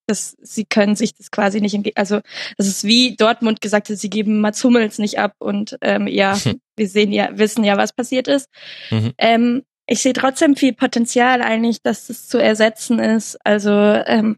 dass 0.06 0.36
sie 0.40 0.64
können 0.64 0.96
sich 0.96 1.14
das 1.14 1.30
quasi 1.30 1.60
nicht, 1.60 1.96
also 1.96 2.20
das 2.56 2.66
ist 2.66 2.84
wie 2.84 3.16
Dortmund 3.16 3.60
gesagt 3.60 3.88
hat, 3.88 3.96
sie 3.96 4.10
geben 4.10 4.40
Mats 4.40 4.62
Hummels 4.64 4.98
nicht 4.98 5.18
ab 5.18 5.34
und 5.38 5.76
ähm, 5.80 6.06
ja, 6.06 6.38
wir 6.76 6.88
sehen 6.88 7.12
ja, 7.12 7.30
wissen 7.32 7.64
ja, 7.64 7.76
was 7.76 7.92
passiert 7.92 8.28
ist. 8.28 8.48
Mhm. 8.90 9.12
Ähm, 9.18 9.62
ich 9.86 10.00
sehe 10.00 10.12
trotzdem 10.12 10.56
viel 10.56 10.72
Potenzial 10.72 11.42
eigentlich, 11.42 11.80
dass 11.82 12.10
es 12.10 12.28
zu 12.28 12.38
ersetzen 12.38 12.98
ist. 12.98 13.38
Also 13.44 13.70
ähm, 13.70 14.36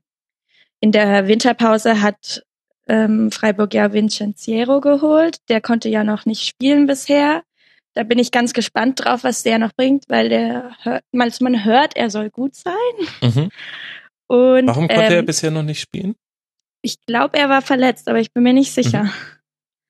in 0.80 0.92
der 0.92 1.26
Winterpause 1.26 2.02
hat 2.02 2.42
ähm, 2.86 3.30
Freiburg 3.30 3.72
ja 3.74 3.92
Vincenziero 3.92 4.80
geholt. 4.80 5.38
Der 5.48 5.60
konnte 5.60 5.88
ja 5.88 6.04
noch 6.04 6.26
nicht 6.26 6.46
spielen 6.46 6.86
bisher. 6.86 7.42
Da 7.94 8.02
bin 8.02 8.18
ich 8.18 8.30
ganz 8.30 8.52
gespannt 8.52 9.04
drauf, 9.04 9.24
was 9.24 9.42
der 9.42 9.58
noch 9.58 9.72
bringt, 9.74 10.04
weil 10.08 10.28
der 10.28 10.76
hört, 10.82 11.02
man 11.12 11.64
hört, 11.64 11.96
er 11.96 12.10
soll 12.10 12.30
gut 12.30 12.54
sein. 12.54 12.74
Mhm. 13.22 13.48
Und, 14.28 14.66
Warum 14.66 14.88
konnte 14.88 15.04
ähm, 15.04 15.12
er 15.12 15.22
bisher 15.22 15.50
noch 15.50 15.62
nicht 15.62 15.80
spielen? 15.80 16.14
Ich 16.82 17.04
glaube, 17.06 17.38
er 17.38 17.48
war 17.48 17.62
verletzt, 17.62 18.08
aber 18.08 18.20
ich 18.20 18.32
bin 18.32 18.42
mir 18.42 18.52
nicht 18.52 18.72
sicher. 18.72 19.04
Mhm. 19.04 19.10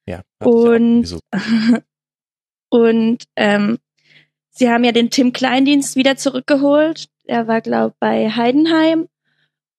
Ja. 0.06 0.22
Und, 0.42 1.18
und 2.70 3.24
ähm, 3.36 3.78
sie 4.50 4.70
haben 4.70 4.84
ja 4.84 4.92
den 4.92 5.10
Tim 5.10 5.32
Kleindienst 5.32 5.96
wieder 5.96 6.16
zurückgeholt. 6.16 7.08
Er 7.24 7.46
war, 7.46 7.60
glaube 7.60 7.94
bei 8.00 8.30
Heidenheim 8.30 9.08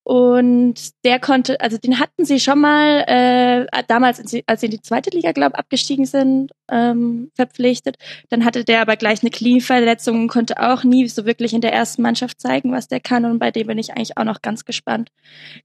und 0.10 0.73
der 1.06 1.19
konnte, 1.19 1.61
also 1.61 1.77
den 1.77 1.99
hatten 1.99 2.26
sie 2.26 2.40
schon 2.40 2.60
mal 2.60 3.03
äh, 3.06 3.84
damals, 3.88 4.19
als 4.48 4.61
sie 4.61 4.65
in 4.65 4.72
die 4.72 4.81
zweite 4.81 5.11
Liga, 5.11 5.34
glaube 5.34 5.60
abgestiegen 5.60 6.07
sind, 6.07 6.52
ähm, 6.72 7.30
verpflichtet. 7.36 7.95
Dann 8.30 8.44
hatte 8.44 8.65
der 8.65 8.81
aber 8.81 8.95
gleich 8.95 9.22
eine 9.22 9.30
Knieverletzung 9.30 10.22
und 10.22 10.27
konnte 10.27 10.60
auch 10.60 10.84
nie 10.84 11.07
so 11.07 11.27
wirklich 11.27 11.53
in 11.53 11.61
der 11.61 11.73
ersten 11.73 12.02
Mannschaft 12.02 12.41
zeigen, 12.41 12.72
was 12.72 12.88
der 12.88 13.02
kann. 13.02 13.23
Und 13.23 13.38
bei 13.38 13.52
dem 13.52 13.68
bin 13.68 13.77
ich 13.77 13.91
eigentlich 13.91 14.18
auch 14.18 14.23
noch 14.23 14.41
ganz 14.41 14.65
gespannt. 14.65 15.11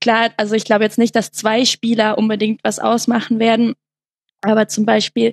Klar, 0.03 0.29
also 0.37 0.55
ich 0.55 0.66
glaube 0.66 0.85
jetzt 0.85 0.99
nicht, 0.99 1.16
dass 1.16 1.33
zwei 1.33 1.65
Spieler 1.65 2.19
unbedingt 2.19 2.61
was 2.62 2.81
ausmachen 2.81 3.39
werden. 3.39 3.73
Aber 4.43 4.69
zum 4.69 4.85
Beispiel 4.85 5.33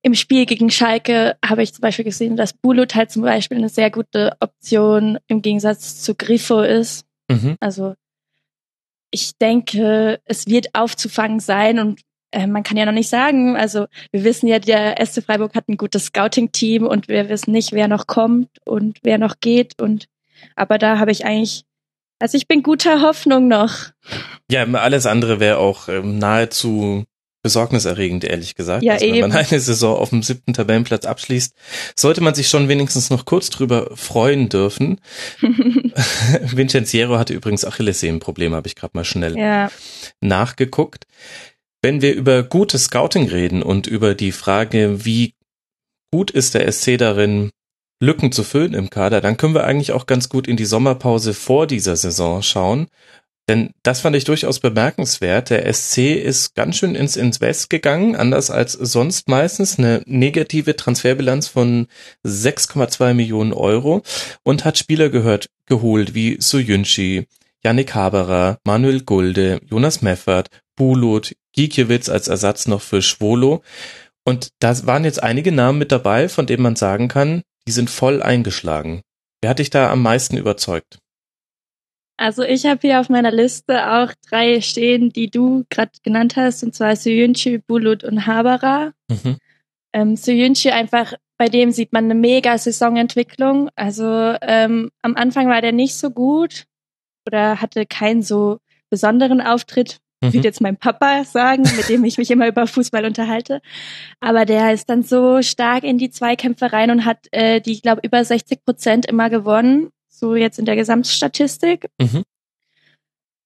im 0.00 0.14
Spiel 0.14 0.46
gegen 0.46 0.70
Schalke 0.70 1.36
habe 1.44 1.62
ich 1.62 1.74
zum 1.74 1.82
Beispiel 1.82 2.06
gesehen, 2.06 2.36
dass 2.36 2.54
Bulut 2.54 2.94
halt 2.94 3.10
zum 3.10 3.20
Beispiel 3.20 3.58
eine 3.58 3.68
sehr 3.68 3.90
gute 3.90 4.34
Option 4.40 5.18
im 5.26 5.42
Gegensatz 5.42 6.00
zu 6.00 6.14
Griffo 6.14 6.62
ist. 6.62 7.04
Mhm. 7.30 7.56
Also 7.60 7.96
ich 9.10 9.36
denke, 9.38 10.20
es 10.24 10.46
wird 10.46 10.74
aufzufangen 10.74 11.40
sein 11.40 11.78
und 11.78 12.00
äh, 12.32 12.46
man 12.46 12.62
kann 12.62 12.76
ja 12.76 12.86
noch 12.86 12.92
nicht 12.92 13.08
sagen, 13.08 13.56
also 13.56 13.86
wir 14.12 14.24
wissen 14.24 14.46
ja, 14.46 14.58
der 14.58 15.04
SC 15.04 15.22
Freiburg 15.22 15.54
hat 15.54 15.68
ein 15.68 15.76
gutes 15.76 16.06
Scouting-Team 16.06 16.86
und 16.86 17.08
wir 17.08 17.28
wissen 17.28 17.52
nicht, 17.52 17.72
wer 17.72 17.88
noch 17.88 18.06
kommt 18.06 18.48
und 18.64 18.98
wer 19.02 19.18
noch 19.18 19.40
geht 19.40 19.80
und 19.80 20.06
aber 20.56 20.78
da 20.78 20.98
habe 20.98 21.10
ich 21.10 21.24
eigentlich, 21.24 21.64
also 22.18 22.36
ich 22.36 22.46
bin 22.48 22.62
guter 22.62 23.02
Hoffnung 23.02 23.48
noch. 23.48 23.90
Ja, 24.50 24.64
alles 24.64 25.06
andere 25.06 25.40
wäre 25.40 25.58
auch 25.58 25.88
ähm, 25.88 26.18
nahezu 26.18 27.04
besorgniserregend, 27.42 28.24
ehrlich 28.24 28.54
gesagt. 28.54 28.82
Ja, 28.82 28.94
also, 28.94 29.06
wenn 29.06 29.20
man 29.20 29.32
eine 29.32 29.60
Saison 29.60 29.96
auf 29.96 30.10
dem 30.10 30.22
siebten 30.22 30.52
Tabellenplatz 30.52 31.06
abschließt, 31.06 31.54
sollte 31.96 32.20
man 32.20 32.34
sich 32.34 32.48
schon 32.48 32.68
wenigstens 32.68 33.10
noch 33.10 33.24
kurz 33.24 33.50
drüber 33.50 33.90
freuen 33.94 34.48
dürfen. 34.48 35.00
Vincenziero 36.42 37.18
hatte 37.18 37.34
übrigens 37.34 37.64
Achillessehnenprobleme, 37.64 38.56
habe 38.56 38.68
ich 38.68 38.76
gerade 38.76 38.96
mal 38.96 39.04
schnell 39.04 39.36
ja. 39.38 39.70
nachgeguckt. 40.20 41.06
Wenn 41.82 42.02
wir 42.02 42.14
über 42.14 42.42
gutes 42.42 42.84
Scouting 42.84 43.28
reden 43.28 43.62
und 43.62 43.86
über 43.86 44.14
die 44.14 44.32
Frage, 44.32 45.04
wie 45.06 45.34
gut 46.12 46.30
ist 46.30 46.54
der 46.54 46.70
SC 46.70 46.98
darin, 46.98 47.50
Lücken 48.02 48.32
zu 48.32 48.44
füllen 48.44 48.72
im 48.72 48.88
Kader, 48.88 49.20
dann 49.20 49.36
können 49.36 49.54
wir 49.54 49.64
eigentlich 49.64 49.92
auch 49.92 50.06
ganz 50.06 50.30
gut 50.30 50.48
in 50.48 50.56
die 50.56 50.64
Sommerpause 50.64 51.34
vor 51.34 51.66
dieser 51.66 51.96
Saison 51.96 52.42
schauen 52.42 52.88
denn 53.50 53.70
das 53.82 54.00
fand 54.00 54.14
ich 54.14 54.22
durchaus 54.22 54.60
bemerkenswert. 54.60 55.50
Der 55.50 55.72
SC 55.72 56.14
ist 56.14 56.54
ganz 56.54 56.76
schön 56.76 56.94
ins 56.94 57.16
Invest 57.16 57.68
gegangen, 57.68 58.14
anders 58.14 58.48
als 58.48 58.74
sonst 58.74 59.28
meistens. 59.28 59.76
Eine 59.76 60.02
negative 60.06 60.76
Transferbilanz 60.76 61.48
von 61.48 61.88
6,2 62.24 63.12
Millionen 63.12 63.52
Euro 63.52 64.02
und 64.44 64.64
hat 64.64 64.78
Spieler 64.78 65.08
gehört, 65.08 65.50
geholt 65.66 66.14
wie 66.14 66.36
Soyunchi, 66.40 67.26
Yannick 67.64 67.92
Haberer, 67.92 68.58
Manuel 68.64 69.00
Gulde, 69.00 69.60
Jonas 69.68 70.00
Meffert, 70.00 70.46
Bulut, 70.76 71.34
Gikiewicz 71.52 72.08
als 72.08 72.28
Ersatz 72.28 72.68
noch 72.68 72.82
für 72.82 73.02
Schwolo. 73.02 73.64
Und 74.24 74.50
da 74.60 74.86
waren 74.86 75.04
jetzt 75.04 75.24
einige 75.24 75.50
Namen 75.50 75.80
mit 75.80 75.90
dabei, 75.90 76.28
von 76.28 76.46
denen 76.46 76.62
man 76.62 76.76
sagen 76.76 77.08
kann, 77.08 77.42
die 77.66 77.72
sind 77.72 77.90
voll 77.90 78.22
eingeschlagen. 78.22 79.00
Wer 79.40 79.50
hat 79.50 79.58
dich 79.58 79.70
da 79.70 79.90
am 79.90 80.02
meisten 80.02 80.36
überzeugt? 80.36 81.00
Also 82.20 82.42
ich 82.42 82.66
habe 82.66 82.80
hier 82.82 83.00
auf 83.00 83.08
meiner 83.08 83.30
Liste 83.30 83.90
auch 83.90 84.12
drei 84.28 84.60
stehen, 84.60 85.08
die 85.08 85.30
du 85.30 85.64
gerade 85.70 85.92
genannt 86.02 86.36
hast, 86.36 86.62
und 86.62 86.74
zwar 86.74 86.94
Suyunchi, 86.94 87.56
Bulut 87.56 88.04
und 88.04 88.26
Habara. 88.26 88.92
Mhm. 89.08 89.38
Ähm, 89.94 90.16
Suyunchi 90.16 90.68
einfach, 90.68 91.14
bei 91.38 91.46
dem 91.46 91.70
sieht 91.72 91.94
man 91.94 92.04
eine 92.04 92.14
mega 92.14 92.58
Saisonentwicklung. 92.58 93.70
Also 93.74 94.34
ähm, 94.42 94.90
am 95.00 95.16
Anfang 95.16 95.48
war 95.48 95.62
der 95.62 95.72
nicht 95.72 95.94
so 95.94 96.10
gut 96.10 96.66
oder 97.26 97.62
hatte 97.62 97.86
keinen 97.86 98.22
so 98.22 98.58
besonderen 98.90 99.40
Auftritt, 99.40 99.96
mhm. 100.20 100.34
würde 100.34 100.46
jetzt 100.46 100.60
mein 100.60 100.76
Papa 100.76 101.24
sagen, 101.24 101.62
mit 101.62 101.88
dem 101.88 102.04
ich 102.04 102.18
mich 102.18 102.30
immer 102.30 102.48
über 102.48 102.66
Fußball 102.66 103.06
unterhalte. 103.06 103.62
Aber 104.20 104.44
der 104.44 104.74
ist 104.74 104.90
dann 104.90 105.04
so 105.04 105.40
stark 105.40 105.84
in 105.84 105.96
die 105.96 106.10
Zweikämpfe 106.10 106.70
rein 106.70 106.90
und 106.90 107.06
hat 107.06 107.28
äh, 107.30 107.62
die, 107.62 107.72
ich 107.72 107.80
glaube, 107.80 108.02
über 108.04 108.22
60 108.22 108.62
Prozent 108.62 109.06
immer 109.06 109.30
gewonnen. 109.30 109.90
So 110.20 110.34
jetzt 110.34 110.58
in 110.58 110.66
der 110.66 110.76
Gesamtstatistik. 110.76 111.88
Mhm. 111.98 112.22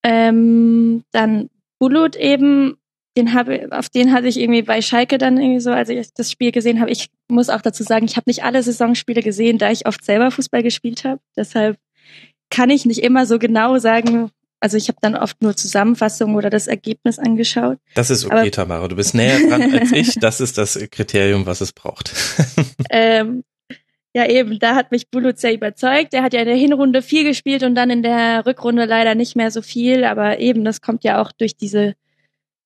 Ähm, 0.04 1.04
dann 1.12 1.48
Bulut 1.78 2.16
eben, 2.16 2.76
den 3.16 3.32
habe, 3.32 3.68
auf 3.70 3.88
den 3.88 4.12
hatte 4.12 4.26
ich 4.26 4.40
irgendwie 4.40 4.62
bei 4.62 4.82
Schalke 4.82 5.18
dann 5.18 5.38
irgendwie 5.38 5.60
so, 5.60 5.70
als 5.70 5.88
ich 5.88 6.12
das 6.14 6.32
Spiel 6.32 6.50
gesehen 6.50 6.80
habe. 6.80 6.90
Ich 6.90 7.10
muss 7.28 7.48
auch 7.48 7.62
dazu 7.62 7.84
sagen, 7.84 8.04
ich 8.06 8.16
habe 8.16 8.28
nicht 8.28 8.42
alle 8.42 8.62
Saisonspiele 8.62 9.22
gesehen, 9.22 9.58
da 9.58 9.70
ich 9.70 9.86
oft 9.86 10.04
selber 10.04 10.32
Fußball 10.32 10.64
gespielt 10.64 11.04
habe. 11.04 11.20
Deshalb 11.36 11.78
kann 12.50 12.70
ich 12.70 12.84
nicht 12.84 13.02
immer 13.02 13.24
so 13.24 13.38
genau 13.38 13.78
sagen, 13.78 14.30
also 14.60 14.76
ich 14.76 14.88
habe 14.88 14.98
dann 15.00 15.14
oft 15.14 15.42
nur 15.42 15.56
Zusammenfassungen 15.56 16.34
oder 16.34 16.50
das 16.50 16.66
Ergebnis 16.66 17.18
angeschaut. 17.18 17.78
Das 17.94 18.10
ist 18.10 18.24
okay, 18.24 18.34
Aber, 18.34 18.50
Tamara. 18.50 18.88
Du 18.88 18.96
bist 18.96 19.14
näher 19.14 19.38
dran 19.46 19.72
als 19.78 19.92
ich. 19.92 20.14
Das 20.18 20.40
ist 20.40 20.58
das 20.58 20.78
Kriterium, 20.90 21.46
was 21.46 21.60
es 21.60 21.72
braucht. 21.72 22.12
ähm, 22.90 23.44
ja, 24.14 24.28
eben, 24.28 24.58
da 24.58 24.74
hat 24.74 24.92
mich 24.92 25.10
Bulut 25.10 25.38
sehr 25.38 25.54
überzeugt. 25.54 26.14
Er 26.14 26.22
hat 26.22 26.32
ja 26.34 26.40
in 26.40 26.46
der 26.46 26.56
Hinrunde 26.56 27.02
viel 27.02 27.24
gespielt 27.24 27.62
und 27.62 27.74
dann 27.74 27.90
in 27.90 28.02
der 28.02 28.46
Rückrunde 28.46 28.84
leider 28.84 29.14
nicht 29.14 29.36
mehr 29.36 29.50
so 29.50 29.60
viel. 29.60 30.04
Aber 30.04 30.38
eben, 30.38 30.64
das 30.64 30.80
kommt 30.80 31.04
ja 31.04 31.20
auch 31.20 31.32
durch 31.32 31.56
diese 31.56 31.94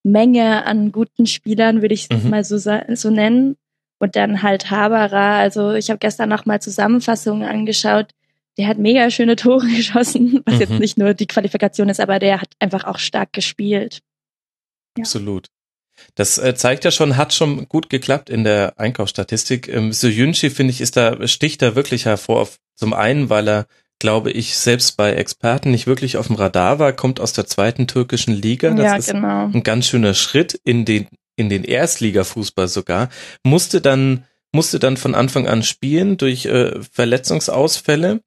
Menge 0.03 0.67
an 0.67 0.93
guten 0.93 1.27
Spielern, 1.27 1.81
würde 1.83 1.95
ich 1.95 2.07
es 2.11 2.23
mhm. 2.23 2.31
mal 2.31 2.45
so, 2.45 2.59
so 2.59 3.11
nennen. 3.11 3.57
Und 3.99 4.15
dann 4.15 4.43
halt 4.43 4.71
Haberer. 4.71 5.39
Also 5.39 5.73
ich 5.73 5.91
habe 5.91 5.99
gestern 5.99 6.29
noch 6.29 6.47
mal 6.47 6.61
Zusammenfassungen 6.61 7.49
angeschaut 7.49 8.13
der 8.59 8.67
hat 8.67 8.79
mega 8.79 9.09
schöne 9.11 9.37
Tore 9.37 9.67
geschossen, 9.77 10.43
was 10.45 10.57
mhm. 10.57 10.61
jetzt 10.61 10.79
nicht 10.81 10.99
nur 10.99 11.15
die 11.15 11.27
Qualifikation 11.27 11.89
ist, 11.89 12.01
aber 12.01 12.19
der 12.19 12.41
hat 12.43 12.51
einfach 12.59 12.85
auch 12.85 12.99
stark 12.99 13.33
gespielt. 13.33 14.01
Ja. 14.99 15.05
Absolut. 15.05 15.47
Das 16.19 16.37
äh, 16.37 16.57
zeigt 16.57 16.85
ja 16.85 16.91
schon, 16.91 17.17
hat 17.17 17.33
schon 17.33 17.69
gut 17.69 17.89
geklappt 17.89 18.29
in 18.29 18.43
der 18.43 18.75
Einkaufsstatistik. 18.77 19.69
Ähm, 19.69 19.93
Soyunchi, 19.93 20.51
finde 20.51 20.73
ich, 20.73 20.81
ist 20.81 20.97
da, 20.97 21.29
sticht 21.29 21.63
da 21.63 21.77
wirklich 21.77 22.07
hervor. 22.07 22.49
Zum 22.75 22.93
einen, 22.93 23.31
weil 23.31 23.49
er, 23.49 23.67
glaube 24.01 24.33
ich, 24.33 24.57
selbst 24.57 24.97
bei 24.97 25.13
Experten 25.13 25.71
nicht 25.71 25.87
wirklich 25.87 26.17
auf 26.17 26.27
dem 26.27 26.35
Radar 26.35 26.81
war, 26.81 26.93
kommt 26.93 27.21
aus 27.21 27.35
der 27.35 27.47
zweiten 27.47 27.87
türkischen 27.87 28.35
Liga. 28.35 28.71
Das 28.71 28.85
ja, 28.85 28.97
ist 28.97 29.13
genau. 29.13 29.45
ein 29.47 29.63
ganz 29.63 29.87
schöner 29.87 30.13
Schritt 30.13 30.61
in 30.65 30.85
den, 30.85 31.07
in 31.37 31.49
den 31.49 31.63
Erstligafußball 31.63 32.67
sogar. 32.67 33.11
Musste 33.45 33.81
dann, 33.81 34.25
musste 34.51 34.81
dann 34.81 34.97
von 34.97 35.15
Anfang 35.15 35.47
an 35.47 35.63
spielen 35.63 36.17
durch 36.17 36.47
äh, 36.47 36.83
Verletzungsausfälle 36.83 38.23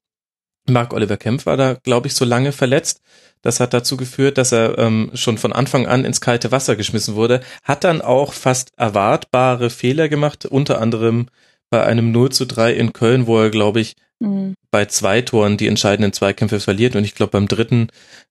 Mark 0.68 0.92
Oliver 0.92 1.16
Kempf 1.16 1.46
war 1.46 1.56
da, 1.56 1.74
glaube 1.74 2.06
ich, 2.06 2.14
so 2.14 2.24
lange 2.24 2.52
verletzt. 2.52 3.00
Das 3.42 3.58
hat 3.58 3.74
dazu 3.74 3.96
geführt, 3.96 4.38
dass 4.38 4.52
er 4.52 4.78
ähm, 4.78 5.10
schon 5.14 5.36
von 5.36 5.52
Anfang 5.52 5.86
an 5.86 6.04
ins 6.04 6.20
kalte 6.20 6.52
Wasser 6.52 6.76
geschmissen 6.76 7.16
wurde. 7.16 7.40
Hat 7.64 7.84
dann 7.84 8.00
auch 8.00 8.32
fast 8.32 8.70
erwartbare 8.76 9.68
Fehler 9.68 10.08
gemacht, 10.08 10.46
unter 10.46 10.80
anderem 10.80 11.26
bei 11.68 11.84
einem 11.84 12.12
0 12.12 12.30
zu 12.30 12.46
3 12.46 12.72
in 12.74 12.92
Köln, 12.92 13.26
wo 13.26 13.40
er, 13.40 13.50
glaube 13.50 13.80
ich, 13.80 13.96
mhm. 14.20 14.54
bei 14.70 14.84
zwei 14.86 15.22
Toren 15.22 15.56
die 15.56 15.66
entscheidenden 15.66 16.12
Zweikämpfe 16.12 16.60
verliert. 16.60 16.94
Und 16.94 17.04
ich 17.04 17.14
glaube, 17.14 17.32
beim 17.32 17.48
dritten 17.48 17.88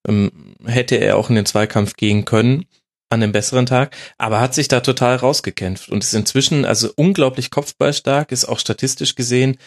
ähm, 0.08 0.32
hätte 0.66 0.96
er 0.96 1.18
auch 1.18 1.30
in 1.30 1.36
den 1.36 1.46
Zweikampf 1.46 1.96
gehen 1.96 2.24
können 2.24 2.66
an 3.12 3.20
dem 3.20 3.34
besseren 3.34 3.66
Tag, 3.66 3.96
aber 4.18 4.40
hat 4.40 4.54
sich 4.54 4.70
da 4.70 4.80
total 4.80 5.18
rausgekämpft 5.18 5.90
und 5.90 6.04
ist 6.04 6.14
inzwischen 6.14 6.64
also 6.64 6.90
unglaublich 6.96 7.52
kopfballstark, 7.52 8.32
ist 8.32 8.46
auch 8.46 8.58
statistisch 8.58 9.16
gesehen 9.16 9.58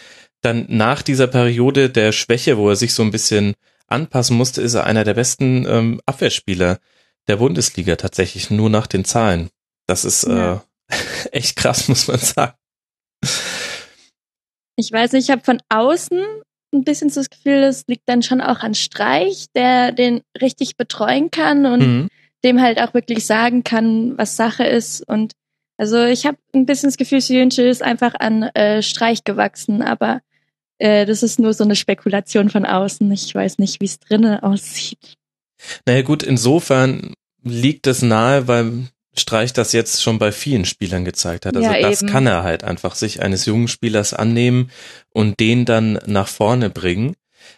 dann 0.45 0.67
nach 0.69 1.03
dieser 1.03 1.27
Periode 1.27 1.91
der 1.91 2.13
Schwäche, 2.13 2.57
wo 2.59 2.69
er 2.69 2.77
sich 2.77 2.95
so 2.95 3.03
ein 3.03 3.11
bisschen 3.11 3.55
anpassen 3.87 4.37
musste, 4.37 4.63
ist 4.63 4.75
er 4.75 4.85
einer 4.85 5.05
der 5.05 5.15
besten 5.15 5.67
ähm, 5.67 6.01
Abwehrspieler 6.07 6.79
der 7.27 7.37
Bundesliga 7.37 7.97
tatsächlich, 7.97 8.51
nur 8.51 8.71
nach 8.71 8.87
den 8.87 9.05
Zahlen. 9.05 9.51
Das 9.87 10.05
ist 10.05 10.25
ja. 10.25 10.65
äh, 10.89 10.95
echt 11.33 11.57
krass, 11.57 11.89
muss 11.89 12.09
man 12.09 12.19
sagen. 12.19 12.55
Ich 14.77 14.91
weiß 14.91 15.13
nicht, 15.13 15.25
ich 15.25 15.31
habe 15.31 15.45
von 15.45 15.61
außen 15.69 16.23
ein 16.73 16.85
bisschen 16.85 17.09
so 17.09 17.21
das 17.21 17.31
Gefühl, 17.31 17.63
es 17.63 17.85
liegt 17.87 18.09
dann 18.09 18.23
schon 18.23 18.41
auch 18.41 18.61
an 18.61 18.75
Streich, 18.75 19.47
der 19.55 19.93
den 19.93 20.23
richtig 20.41 20.77
betreuen 20.77 21.31
kann 21.31 21.67
und 21.67 21.81
mhm. 21.81 22.09
dem 22.43 22.61
halt 22.61 22.81
auch 22.81 22.95
wirklich 22.95 23.27
sagen 23.27 23.63
kann, 23.63 24.19
was 24.19 24.37
Sache 24.37 24.65
ist. 24.65 25.07
Und 25.09 25.33
also 25.77 26.05
ich 26.05 26.27
habe 26.27 26.39
ein 26.53 26.67
bisschen 26.67 26.89
das 26.89 26.97
Gefühl, 26.97 27.21
Sjönsche 27.21 27.63
ist 27.63 27.83
einfach 27.83 28.15
an 28.19 28.43
äh, 28.43 28.83
Streich 28.83 29.25
gewachsen, 29.25 29.83
aber 29.83 30.21
äh, 30.85 31.07
das 31.07 31.23
ist 31.23 31.39
nur 31.39 31.55
so 31.55 31.65
eine 31.65 31.77
Spekulation 31.77 32.51
von 32.51 32.67
außen. 32.67 33.11
Ich 33.11 33.35
weiß 33.35 33.59
nicht, 33.59 33.81
wie 33.81 33.87
es 33.87 33.99
drinnen 33.99 34.41
aussieht. 34.41 35.15
Naja 35.87 36.03
gut, 36.03 36.23
insofern 36.23 37.15
liegt 37.43 37.87
es 37.87 38.03
nahe, 38.03 38.49
weil 38.49 38.89
Streich 39.17 39.55
das 39.55 39.73
jetzt 39.73 40.03
schon 40.03 40.19
bei 40.19 40.31
vielen 40.31 40.67
Spielern 40.67 41.07
gezeigt 41.07 41.47
hat. 41.47 41.57
Also 41.57 41.71
ja, 41.71 41.81
das 41.81 42.03
eben. 42.03 42.13
kann 42.13 42.27
er 42.27 42.43
halt 42.43 42.65
einfach 42.65 42.97
sich 42.97 43.23
eines 43.23 43.47
jungen 43.47 43.69
Spielers 43.69 44.13
annehmen 44.13 44.71
und 45.09 45.41
den 45.41 45.65
dann 45.65 46.01
nach 46.05 46.29
vorne 46.29 46.69
bringen. 46.69 47.15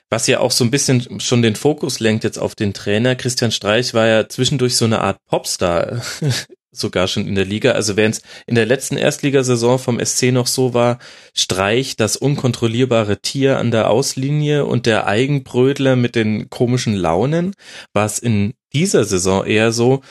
Was 0.09 0.29
ja 0.29 0.39
auch 0.39 0.53
so 0.53 0.63
ein 0.63 0.71
bisschen 0.71 1.19
schon 1.19 1.43
den 1.43 1.57
Fokus 1.57 1.99
lenkt 1.99 2.23
jetzt 2.23 2.39
auf 2.39 2.55
den 2.55 2.75
Trainer. 2.75 3.17
Christian 3.17 3.51
Streich 3.51 3.93
war 3.93 4.07
ja 4.07 4.29
zwischendurch 4.29 4.77
so 4.77 4.85
eine 4.85 5.01
Art 5.01 5.19
Popstar 5.27 6.01
sogar 6.79 7.09
schon 7.09 7.27
in 7.27 7.35
der 7.35 7.45
Liga. 7.45 7.73
Also 7.73 7.97
während 7.97 8.17
es 8.17 8.23
in 8.47 8.55
der 8.55 8.67
letzten 8.67 8.97
Erstligasaison 8.97 9.79
vom 9.79 10.05
SC 10.05 10.33
noch 10.33 10.47
so 10.47 10.75
war, 10.75 10.99
Streich 11.35 11.97
das 11.97 12.17
unkontrollierbare 12.17 13.19
Tier 13.21 13.59
an 13.59 13.71
der 13.71 13.91
Auslinie 13.91 14.65
und 14.65 14.87
der 14.87 15.07
Eigenbrödler 15.07 15.97
mit 15.97 16.15
den 16.15 16.51
komischen 16.51 16.95
Launen, 16.95 17.55
war 17.93 18.07
es 18.07 18.19
in 18.19 18.55
dieser 18.73 19.05
Saison 19.05 19.45
eher 19.45 19.73
so, 19.73 20.03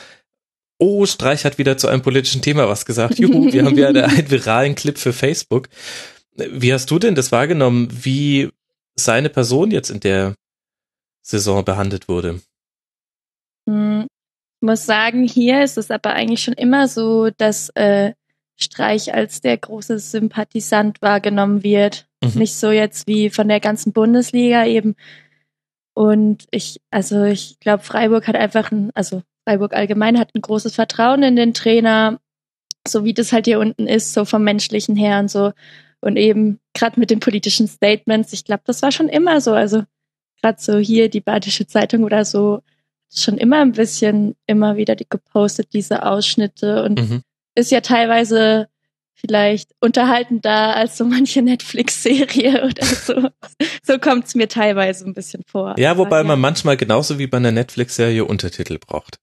oh, 0.78 1.06
Streich 1.06 1.44
hat 1.44 1.58
wieder 1.58 1.76
zu 1.76 1.88
einem 1.88 2.02
politischen 2.02 2.42
Thema 2.42 2.68
was 2.68 2.84
gesagt. 2.84 3.18
Juhu, 3.18 3.52
wir 3.52 3.64
haben 3.64 3.76
wieder 3.76 3.88
einen 3.88 4.30
viralen 4.30 4.74
Clip 4.74 4.98
für 4.98 5.12
Facebook. 5.12 5.68
Wie 6.34 6.72
hast 6.72 6.90
du 6.90 6.98
denn 6.98 7.14
das 7.14 7.32
wahrgenommen, 7.32 7.88
wie 7.90 8.50
seine 8.94 9.30
Person 9.30 9.70
jetzt 9.70 9.90
in 9.90 10.00
der 10.00 10.34
Saison 11.22 11.64
behandelt 11.64 12.08
wurde? 12.08 12.40
Muss 14.60 14.86
sagen, 14.86 15.24
hier 15.24 15.62
ist 15.62 15.76
es 15.78 15.90
aber 15.90 16.12
eigentlich 16.14 16.42
schon 16.42 16.54
immer 16.54 16.88
so, 16.88 17.30
dass 17.30 17.68
äh, 17.70 18.12
Streich 18.56 19.12
als 19.12 19.40
der 19.42 19.58
große 19.58 19.98
Sympathisant 19.98 21.02
wahrgenommen 21.02 21.62
wird. 21.62 22.06
Mhm. 22.24 22.40
Nicht 22.40 22.54
so 22.54 22.70
jetzt 22.70 23.06
wie 23.06 23.30
von 23.30 23.48
der 23.48 23.60
ganzen 23.60 23.92
Bundesliga 23.92 24.64
eben. 24.64 24.96
Und 25.94 26.46
ich, 26.50 26.80
also 26.90 27.24
ich 27.24 27.58
glaube, 27.60 27.82
Freiburg 27.82 28.26
hat 28.28 28.36
einfach 28.36 28.70
ein, 28.72 28.90
also 28.94 29.22
Freiburg 29.44 29.74
allgemein 29.74 30.18
hat 30.18 30.34
ein 30.34 30.42
großes 30.42 30.74
Vertrauen 30.74 31.22
in 31.22 31.36
den 31.36 31.54
Trainer, 31.54 32.18
so 32.86 33.04
wie 33.04 33.14
das 33.14 33.32
halt 33.32 33.46
hier 33.46 33.60
unten 33.60 33.86
ist, 33.86 34.12
so 34.12 34.24
vom 34.24 34.42
menschlichen 34.42 34.96
her 34.96 35.18
und 35.20 35.30
so. 35.30 35.52
Und 36.00 36.16
eben 36.16 36.60
gerade 36.74 36.98
mit 37.00 37.10
den 37.10 37.20
politischen 37.20 37.68
Statements, 37.68 38.32
ich 38.32 38.44
glaube, 38.44 38.62
das 38.66 38.82
war 38.82 38.92
schon 38.92 39.08
immer 39.08 39.40
so. 39.40 39.52
Also 39.52 39.84
gerade 40.40 40.60
so 40.60 40.78
hier 40.78 41.08
die 41.08 41.20
Badische 41.20 41.66
Zeitung 41.66 42.04
oder 42.04 42.24
so 42.24 42.62
schon 43.18 43.38
immer 43.38 43.60
ein 43.60 43.72
bisschen 43.72 44.36
immer 44.46 44.76
wieder 44.76 44.96
die 44.96 45.08
gepostet, 45.08 45.68
diese 45.72 46.04
Ausschnitte 46.04 46.82
und 46.84 47.00
mhm. 47.00 47.22
ist 47.54 47.70
ja 47.70 47.80
teilweise 47.80 48.68
vielleicht 49.14 49.70
unterhaltender 49.80 50.76
als 50.76 50.98
so 50.98 51.04
manche 51.04 51.42
Netflix-Serie 51.42 52.64
oder 52.64 52.84
so. 52.84 53.28
so 53.82 53.98
kommt 53.98 54.26
es 54.26 54.34
mir 54.34 54.48
teilweise 54.48 55.04
ein 55.04 55.14
bisschen 55.14 55.42
vor. 55.46 55.74
Ja, 55.78 55.96
wobei 55.96 56.18
ja. 56.18 56.24
man 56.24 56.40
manchmal 56.40 56.76
genauso 56.76 57.18
wie 57.18 57.26
bei 57.26 57.38
einer 57.38 57.52
Netflix-Serie 57.52 58.24
Untertitel 58.24 58.78
braucht. 58.78 59.18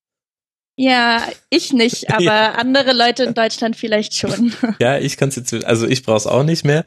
Ja, 0.76 1.28
ich 1.50 1.72
nicht, 1.72 2.10
aber 2.14 2.24
ja. 2.24 2.52
andere 2.54 2.94
Leute 2.94 3.24
in 3.24 3.34
Deutschland 3.34 3.76
vielleicht 3.76 4.16
schon. 4.16 4.54
Ja, 4.80 4.98
ich 4.98 5.18
kann 5.18 5.30
es 5.30 5.36
jetzt, 5.36 5.54
also 5.66 5.88
ich 5.88 6.04
brauche 6.04 6.18
es 6.18 6.28
auch 6.28 6.44
nicht 6.44 6.66
mehr. 6.66 6.84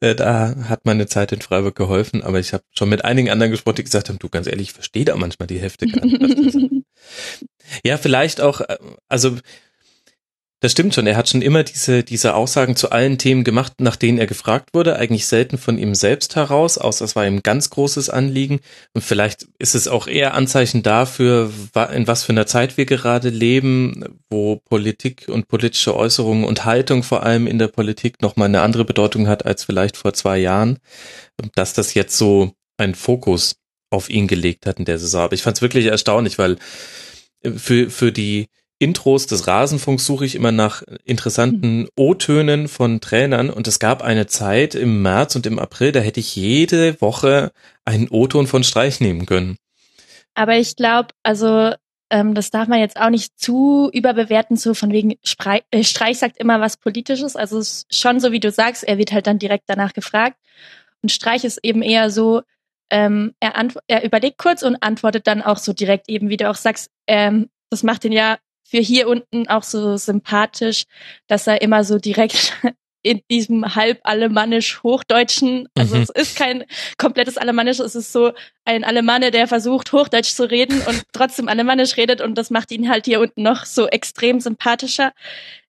Äh, 0.00 0.14
da 0.14 0.54
hat 0.68 0.84
meine 0.84 1.06
Zeit 1.06 1.32
in 1.32 1.40
Freiburg 1.40 1.74
geholfen, 1.74 2.22
aber 2.22 2.38
ich 2.38 2.52
habe 2.52 2.64
schon 2.72 2.88
mit 2.88 3.04
einigen 3.04 3.30
anderen 3.30 3.50
gesprochen, 3.50 3.76
die 3.76 3.84
gesagt 3.84 4.08
haben, 4.08 4.18
du 4.18 4.28
ganz 4.28 4.46
ehrlich, 4.46 4.68
ich 4.68 4.72
verstehe 4.72 5.04
da 5.04 5.16
manchmal 5.16 5.46
die 5.46 5.58
Hälfte 5.58 5.86
gar 5.86 6.04
nicht. 6.04 6.84
ja, 7.84 7.96
vielleicht 7.96 8.40
auch, 8.40 8.60
äh, 8.60 8.76
also 9.08 9.36
das 10.60 10.72
stimmt 10.72 10.94
schon. 10.94 11.06
Er 11.06 11.16
hat 11.16 11.28
schon 11.28 11.40
immer 11.40 11.64
diese, 11.64 12.04
diese 12.04 12.34
Aussagen 12.34 12.76
zu 12.76 12.90
allen 12.90 13.16
Themen 13.16 13.44
gemacht, 13.44 13.80
nach 13.80 13.96
denen 13.96 14.18
er 14.18 14.26
gefragt 14.26 14.74
wurde. 14.74 14.96
Eigentlich 14.96 15.26
selten 15.26 15.56
von 15.56 15.78
ihm 15.78 15.94
selbst 15.94 16.36
heraus, 16.36 16.76
außer 16.76 17.04
es 17.04 17.16
war 17.16 17.26
ihm 17.26 17.42
ganz 17.42 17.70
großes 17.70 18.10
Anliegen. 18.10 18.60
Und 18.92 19.02
vielleicht 19.02 19.48
ist 19.58 19.74
es 19.74 19.88
auch 19.88 20.06
eher 20.06 20.34
Anzeichen 20.34 20.82
dafür, 20.82 21.50
in 21.94 22.06
was 22.06 22.24
für 22.24 22.32
einer 22.32 22.46
Zeit 22.46 22.76
wir 22.76 22.84
gerade 22.84 23.30
leben, 23.30 24.20
wo 24.28 24.56
Politik 24.56 25.28
und 25.28 25.48
politische 25.48 25.96
Äußerungen 25.96 26.44
und 26.44 26.66
Haltung 26.66 27.02
vor 27.02 27.22
allem 27.22 27.46
in 27.46 27.58
der 27.58 27.68
Politik 27.68 28.20
nochmal 28.20 28.48
eine 28.48 28.60
andere 28.60 28.84
Bedeutung 28.84 29.28
hat 29.28 29.46
als 29.46 29.64
vielleicht 29.64 29.96
vor 29.96 30.12
zwei 30.12 30.36
Jahren, 30.36 30.78
dass 31.54 31.72
das 31.72 31.94
jetzt 31.94 32.18
so 32.18 32.52
einen 32.76 32.94
Fokus 32.94 33.56
auf 33.88 34.10
ihn 34.10 34.26
gelegt 34.26 34.66
hat 34.66 34.78
in 34.78 34.84
der 34.84 34.98
Saison. 34.98 35.22
Aber 35.22 35.34
ich 35.34 35.42
fand 35.42 35.56
es 35.56 35.62
wirklich 35.62 35.86
erstaunlich, 35.86 36.38
weil 36.38 36.58
für, 37.56 37.90
für 37.90 38.12
die, 38.12 38.48
Intros 38.80 39.26
des 39.26 39.46
Rasenfunks 39.46 40.06
suche 40.06 40.24
ich 40.24 40.34
immer 40.34 40.52
nach 40.52 40.82
interessanten 41.04 41.86
O-Tönen 41.96 42.66
von 42.66 43.02
Trainern 43.02 43.50
und 43.50 43.68
es 43.68 43.78
gab 43.78 44.02
eine 44.02 44.26
Zeit 44.26 44.74
im 44.74 45.02
März 45.02 45.36
und 45.36 45.46
im 45.46 45.58
April, 45.58 45.92
da 45.92 46.00
hätte 46.00 46.18
ich 46.18 46.34
jede 46.34 46.98
Woche 47.02 47.52
einen 47.84 48.08
O-Ton 48.08 48.46
von 48.46 48.64
Streich 48.64 48.98
nehmen 49.00 49.26
können. 49.26 49.58
Aber 50.32 50.56
ich 50.56 50.76
glaube, 50.76 51.08
also 51.22 51.74
ähm, 52.08 52.34
das 52.34 52.50
darf 52.50 52.68
man 52.68 52.80
jetzt 52.80 52.98
auch 52.98 53.10
nicht 53.10 53.38
zu 53.38 53.90
überbewerten, 53.92 54.56
so 54.56 54.72
von 54.72 54.92
wegen 54.92 55.16
Sprei 55.22 55.62
äh, 55.70 55.84
Streich 55.84 56.18
sagt 56.18 56.38
immer 56.38 56.62
was 56.62 56.78
Politisches. 56.78 57.36
Also 57.36 57.58
es 57.58 57.84
ist 57.84 57.94
schon 57.94 58.18
so, 58.18 58.32
wie 58.32 58.40
du 58.40 58.50
sagst, 58.50 58.82
er 58.82 58.96
wird 58.96 59.12
halt 59.12 59.26
dann 59.26 59.38
direkt 59.38 59.64
danach 59.66 59.92
gefragt. 59.92 60.38
Und 61.02 61.12
Streich 61.12 61.44
ist 61.44 61.60
eben 61.62 61.82
eher 61.82 62.10
so, 62.10 62.40
ähm, 62.88 63.34
er, 63.40 63.52
er 63.88 64.04
überlegt 64.04 64.38
kurz 64.38 64.62
und 64.62 64.76
antwortet 64.76 65.26
dann 65.26 65.42
auch 65.42 65.58
so 65.58 65.74
direkt 65.74 66.08
eben, 66.08 66.30
wie 66.30 66.38
du 66.38 66.48
auch 66.48 66.56
sagst, 66.56 66.90
ähm, 67.06 67.50
das 67.68 67.82
macht 67.82 68.06
ihn 68.06 68.12
ja 68.12 68.38
für 68.70 68.78
hier 68.78 69.08
unten 69.08 69.48
auch 69.48 69.64
so 69.64 69.96
sympathisch, 69.96 70.84
dass 71.26 71.46
er 71.46 71.60
immer 71.60 71.82
so 71.82 71.98
direkt 71.98 72.54
in 73.02 73.20
diesem 73.30 73.74
halb 73.74 73.98
alemannisch 74.04 74.82
Hochdeutschen, 74.82 75.68
also 75.74 75.96
mhm. 75.96 76.02
es 76.02 76.10
ist 76.10 76.36
kein 76.36 76.64
komplettes 76.98 77.38
Alemannisch, 77.38 77.80
es 77.80 77.94
ist 77.94 78.12
so 78.12 78.32
ein 78.64 78.84
Alemanne, 78.84 79.30
der 79.30 79.48
versucht 79.48 79.92
Hochdeutsch 79.92 80.34
zu 80.34 80.48
reden 80.48 80.80
und 80.82 81.02
trotzdem 81.12 81.48
Alemannisch 81.48 81.96
redet 81.96 82.20
und 82.20 82.36
das 82.36 82.50
macht 82.50 82.70
ihn 82.70 82.88
halt 82.90 83.06
hier 83.06 83.20
unten 83.20 83.42
noch 83.42 83.64
so 83.64 83.88
extrem 83.88 84.38
sympathischer. 84.38 85.12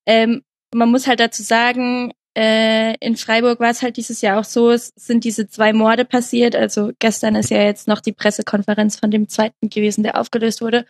Ähm, 0.06 0.44
man 0.74 0.92
muss 0.92 1.08
halt 1.08 1.22
dazu 1.22 1.42
sagen, 1.42 2.12
äh, 2.38 2.96
in 3.06 3.18
Freiburg 3.18 3.60
war 3.60 3.70
es 3.70 3.82
halt 3.82 3.98
dieses 3.98 4.22
Jahr 4.22 4.40
auch 4.40 4.46
so, 4.46 4.72
es 4.72 4.94
sind 4.96 5.26
diese 5.26 5.50
zwei 5.50 5.74
Morde 5.74 6.06
passiert. 6.06 6.56
Also 6.56 6.92
gestern 7.00 7.36
ist 7.36 7.50
ja 7.50 7.62
jetzt 7.62 7.88
noch 7.88 8.00
die 8.00 8.14
Pressekonferenz 8.14 8.98
von 8.98 9.12
dem 9.12 9.28
zweiten 9.28 9.70
gewesen, 9.70 10.04
der 10.04 10.18
aufgelöst 10.18 10.62
wurde. 10.62 10.86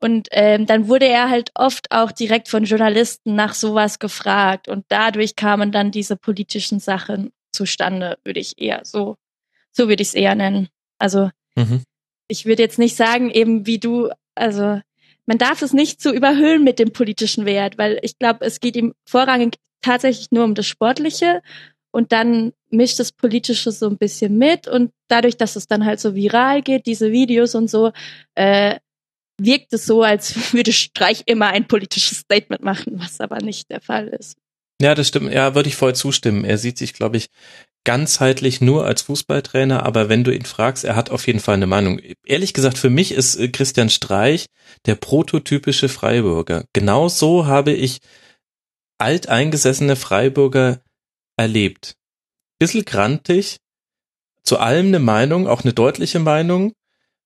Und 0.00 0.28
ähm, 0.30 0.66
dann 0.66 0.88
wurde 0.88 1.06
er 1.06 1.28
halt 1.28 1.50
oft 1.54 1.90
auch 1.90 2.10
direkt 2.10 2.48
von 2.48 2.64
Journalisten 2.64 3.34
nach 3.34 3.54
sowas 3.54 3.98
gefragt. 3.98 4.68
Und 4.68 4.86
dadurch 4.88 5.36
kamen 5.36 5.72
dann 5.72 5.90
diese 5.90 6.16
politischen 6.16 6.80
Sachen 6.80 7.32
zustande, 7.52 8.18
würde 8.24 8.40
ich 8.40 8.58
eher 8.58 8.80
so, 8.84 9.16
so 9.72 9.88
würde 9.88 10.02
ich 10.02 10.08
es 10.08 10.14
eher 10.14 10.34
nennen. 10.34 10.68
Also 10.98 11.30
mhm. 11.54 11.82
ich 12.28 12.46
würde 12.46 12.62
jetzt 12.62 12.78
nicht 12.78 12.96
sagen, 12.96 13.30
eben 13.30 13.66
wie 13.66 13.78
du, 13.78 14.08
also 14.34 14.80
man 15.26 15.36
darf 15.36 15.60
es 15.60 15.74
nicht 15.74 16.00
zu 16.00 16.08
so 16.08 16.14
überhöhen 16.14 16.64
mit 16.64 16.78
dem 16.78 16.92
politischen 16.92 17.44
Wert, 17.44 17.76
weil 17.76 17.98
ich 18.02 18.18
glaube, 18.18 18.46
es 18.46 18.60
geht 18.60 18.76
ihm 18.76 18.94
vorrangig 19.04 19.56
tatsächlich 19.80 20.30
nur 20.30 20.44
um 20.44 20.54
das 20.54 20.66
Sportliche 20.66 21.42
und 21.90 22.12
dann 22.12 22.52
mischt 22.70 22.98
das 22.98 23.12
Politische 23.12 23.72
so 23.72 23.88
ein 23.88 23.98
bisschen 23.98 24.36
mit 24.38 24.68
und 24.68 24.92
dadurch, 25.08 25.36
dass 25.36 25.56
es 25.56 25.66
dann 25.66 25.84
halt 25.84 26.00
so 26.00 26.14
viral 26.14 26.62
geht, 26.62 26.86
diese 26.86 27.12
Videos 27.12 27.54
und 27.54 27.68
so, 27.68 27.92
äh, 28.34 28.76
wirkt 29.40 29.72
es 29.72 29.86
so, 29.86 30.02
als 30.02 30.34
würde 30.52 30.72
Streich 30.72 31.22
immer 31.26 31.48
ein 31.48 31.66
politisches 31.66 32.18
Statement 32.18 32.62
machen, 32.62 32.94
was 32.96 33.20
aber 33.20 33.38
nicht 33.40 33.70
der 33.70 33.80
Fall 33.80 34.08
ist. 34.08 34.36
Ja, 34.80 34.94
das 34.94 35.08
stimmt. 35.08 35.32
Ja, 35.32 35.54
würde 35.54 35.68
ich 35.68 35.76
voll 35.76 35.94
zustimmen. 35.94 36.44
Er 36.44 36.56
sieht 36.56 36.78
sich, 36.78 36.92
glaube 36.92 37.16
ich, 37.16 37.30
ganzheitlich 37.84 38.60
nur 38.60 38.84
als 38.84 39.02
Fußballtrainer, 39.02 39.84
aber 39.84 40.08
wenn 40.08 40.22
du 40.22 40.32
ihn 40.32 40.44
fragst, 40.44 40.84
er 40.84 40.94
hat 40.94 41.10
auf 41.10 41.26
jeden 41.26 41.40
Fall 41.40 41.54
eine 41.54 41.66
Meinung. 41.66 42.00
Ehrlich 42.26 42.54
gesagt, 42.54 42.78
für 42.78 42.90
mich 42.90 43.12
ist 43.12 43.36
äh, 43.36 43.48
Christian 43.48 43.90
Streich 43.90 44.46
der 44.86 44.94
prototypische 44.94 45.88
Freiburger. 45.88 46.64
Genau 46.72 47.08
so 47.08 47.46
habe 47.46 47.72
ich 47.72 47.98
alteingesessene 48.98 49.96
Freiburger 49.96 50.80
erlebt. 51.36 51.96
Bissel 52.58 52.84
grantig, 52.84 53.58
zu 54.42 54.58
allem 54.58 54.88
eine 54.88 54.98
Meinung, 54.98 55.46
auch 55.46 55.62
eine 55.62 55.72
deutliche 55.72 56.18
Meinung, 56.18 56.72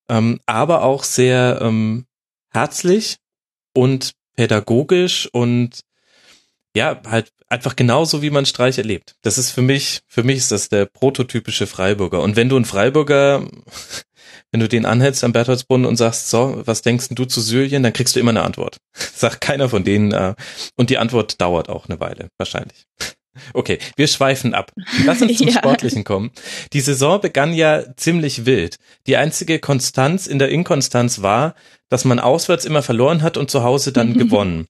ähm, 0.08 0.40
aber 0.46 0.82
auch 0.82 1.04
sehr 1.04 1.60
ähm, 1.62 2.06
herzlich 2.50 3.16
und 3.74 4.12
pädagogisch 4.34 5.28
und 5.32 5.80
ja, 6.74 7.00
halt 7.06 7.32
einfach 7.52 7.76
genauso, 7.76 8.22
wie 8.22 8.30
man 8.30 8.46
Streich 8.46 8.78
erlebt. 8.78 9.14
Das 9.22 9.38
ist 9.38 9.50
für 9.50 9.62
mich, 9.62 10.00
für 10.08 10.24
mich 10.24 10.38
ist 10.38 10.50
das 10.52 10.68
der 10.68 10.86
prototypische 10.86 11.66
Freiburger. 11.66 12.20
Und 12.22 12.34
wenn 12.36 12.48
du 12.48 12.56
ein 12.56 12.64
Freiburger 12.64 13.46
wenn 14.52 14.60
du 14.60 14.68
den 14.68 14.86
anhältst 14.86 15.24
am 15.24 15.32
Bertholdsbrunnen 15.32 15.86
und 15.86 15.96
sagst, 15.96 16.30
so, 16.30 16.62
was 16.66 16.82
denkst 16.82 17.08
du 17.10 17.24
zu 17.24 17.40
Syrien, 17.40 17.82
dann 17.82 17.94
kriegst 17.94 18.14
du 18.14 18.20
immer 18.20 18.30
eine 18.30 18.42
Antwort. 18.42 18.76
Sagt 18.92 19.40
keiner 19.40 19.68
von 19.68 19.82
denen. 19.82 20.12
Äh, 20.12 20.34
und 20.76 20.90
die 20.90 20.98
Antwort 20.98 21.40
dauert 21.40 21.68
auch 21.68 21.88
eine 21.88 21.98
Weile, 21.98 22.28
wahrscheinlich. 22.38 22.84
Okay, 23.54 23.78
wir 23.96 24.08
schweifen 24.08 24.52
ab. 24.52 24.72
Lass 25.06 25.22
uns 25.22 25.38
zum 25.38 25.48
ja. 25.48 25.54
Sportlichen 25.54 26.04
kommen. 26.04 26.32
Die 26.74 26.82
Saison 26.82 27.18
begann 27.18 27.54
ja 27.54 27.82
ziemlich 27.96 28.44
wild. 28.44 28.76
Die 29.06 29.16
einzige 29.16 29.58
Konstanz 29.58 30.26
in 30.26 30.38
der 30.38 30.50
Inkonstanz 30.50 31.22
war, 31.22 31.54
dass 31.88 32.04
man 32.04 32.20
auswärts 32.20 32.66
immer 32.66 32.82
verloren 32.82 33.22
hat 33.22 33.38
und 33.38 33.50
zu 33.50 33.62
Hause 33.62 33.90
dann 33.90 34.18
gewonnen 34.18 34.66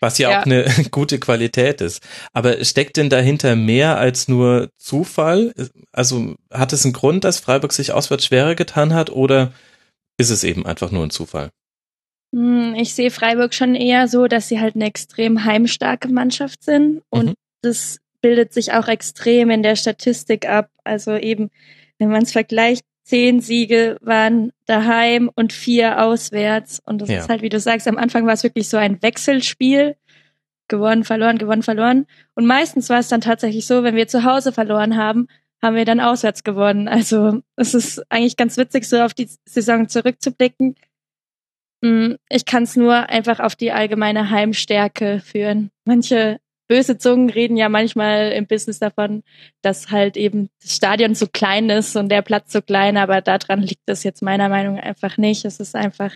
was 0.00 0.18
ja, 0.18 0.30
ja, 0.30 0.40
auch 0.40 0.46
eine 0.46 0.64
gute 0.90 1.18
Qualität 1.18 1.80
ist. 1.80 2.06
Aber 2.32 2.64
steckt 2.64 2.96
denn 2.96 3.10
dahinter 3.10 3.56
mehr 3.56 3.98
als 3.98 4.28
nur 4.28 4.70
Zufall? 4.76 5.52
Also 5.92 6.36
hat 6.52 6.72
es 6.72 6.84
einen 6.84 6.92
Grund, 6.92 7.24
dass 7.24 7.40
Freiburg 7.40 7.72
sich 7.72 7.92
auswärts 7.92 8.26
schwerer 8.26 8.54
getan 8.54 8.94
hat 8.94 9.10
oder 9.10 9.52
ist 10.18 10.30
es 10.30 10.44
eben 10.44 10.66
einfach 10.66 10.90
nur 10.90 11.04
ein 11.04 11.10
Zufall? 11.10 11.50
Hm, 12.34 12.74
ich 12.76 12.94
sehe 12.94 13.10
Freiburg 13.10 13.54
schon 13.54 13.74
eher 13.74 14.08
so, 14.08 14.26
dass 14.26 14.48
sie 14.48 14.60
halt 14.60 14.74
eine 14.74 14.86
extrem 14.86 15.44
heimstarke 15.44 16.08
Mannschaft 16.08 16.62
sind 16.62 17.02
und 17.10 17.30
mhm. 17.30 17.34
das 17.62 17.98
bildet 18.20 18.52
sich 18.52 18.72
auch 18.72 18.88
extrem 18.88 19.50
in 19.50 19.62
der 19.62 19.76
Statistik 19.76 20.48
ab. 20.48 20.70
Also 20.84 21.16
eben, 21.16 21.50
wenn 21.98 22.10
man 22.10 22.22
es 22.22 22.32
vergleicht, 22.32 22.82
zehn 23.08 23.40
Siege 23.40 23.96
waren 24.02 24.52
daheim 24.66 25.30
und 25.34 25.54
vier 25.54 26.04
auswärts. 26.04 26.82
Und 26.84 27.00
das 27.00 27.08
ja. 27.08 27.20
ist 27.20 27.30
halt, 27.30 27.40
wie 27.40 27.48
du 27.48 27.58
sagst, 27.58 27.88
am 27.88 27.96
Anfang 27.96 28.26
war 28.26 28.34
es 28.34 28.42
wirklich 28.42 28.68
so 28.68 28.76
ein 28.76 29.00
Wechselspiel. 29.02 29.96
Gewonnen, 30.70 31.04
verloren, 31.04 31.38
gewonnen, 31.38 31.62
verloren. 31.62 32.06
Und 32.34 32.44
meistens 32.44 32.90
war 32.90 32.98
es 32.98 33.08
dann 33.08 33.22
tatsächlich 33.22 33.66
so, 33.66 33.82
wenn 33.82 33.96
wir 33.96 34.06
zu 34.06 34.24
Hause 34.24 34.52
verloren 34.52 34.98
haben, 34.98 35.26
haben 35.62 35.76
wir 35.76 35.86
dann 35.86 36.00
auswärts 36.00 36.44
gewonnen. 36.44 36.86
Also 36.88 37.40
es 37.56 37.72
ist 37.72 38.02
eigentlich 38.10 38.36
ganz 38.36 38.58
witzig, 38.58 38.84
so 38.84 39.00
auf 39.00 39.14
die 39.14 39.30
Saison 39.46 39.88
zurückzublicken. 39.88 40.74
Hm, 41.82 42.18
ich 42.28 42.44
kann 42.44 42.64
es 42.64 42.76
nur 42.76 43.08
einfach 43.08 43.40
auf 43.40 43.56
die 43.56 43.72
allgemeine 43.72 44.28
Heimstärke 44.28 45.22
führen. 45.24 45.70
Manche 45.86 46.40
böse 46.68 46.98
Zungen 46.98 47.30
reden 47.30 47.56
ja 47.56 47.68
manchmal 47.68 48.32
im 48.32 48.46
Business 48.46 48.78
davon, 48.78 49.22
dass 49.62 49.90
halt 49.90 50.16
eben 50.16 50.50
das 50.62 50.76
Stadion 50.76 51.14
so 51.14 51.26
klein 51.26 51.70
ist 51.70 51.96
und 51.96 52.10
der 52.10 52.22
Platz 52.22 52.52
so 52.52 52.62
klein, 52.62 52.96
aber 52.96 53.20
daran 53.20 53.62
liegt 53.62 53.82
es 53.86 54.04
jetzt 54.04 54.22
meiner 54.22 54.48
Meinung 54.48 54.76
nach 54.76 54.82
einfach 54.84 55.16
nicht. 55.16 55.44
Es 55.44 55.60
ist 55.60 55.74
einfach 55.74 56.12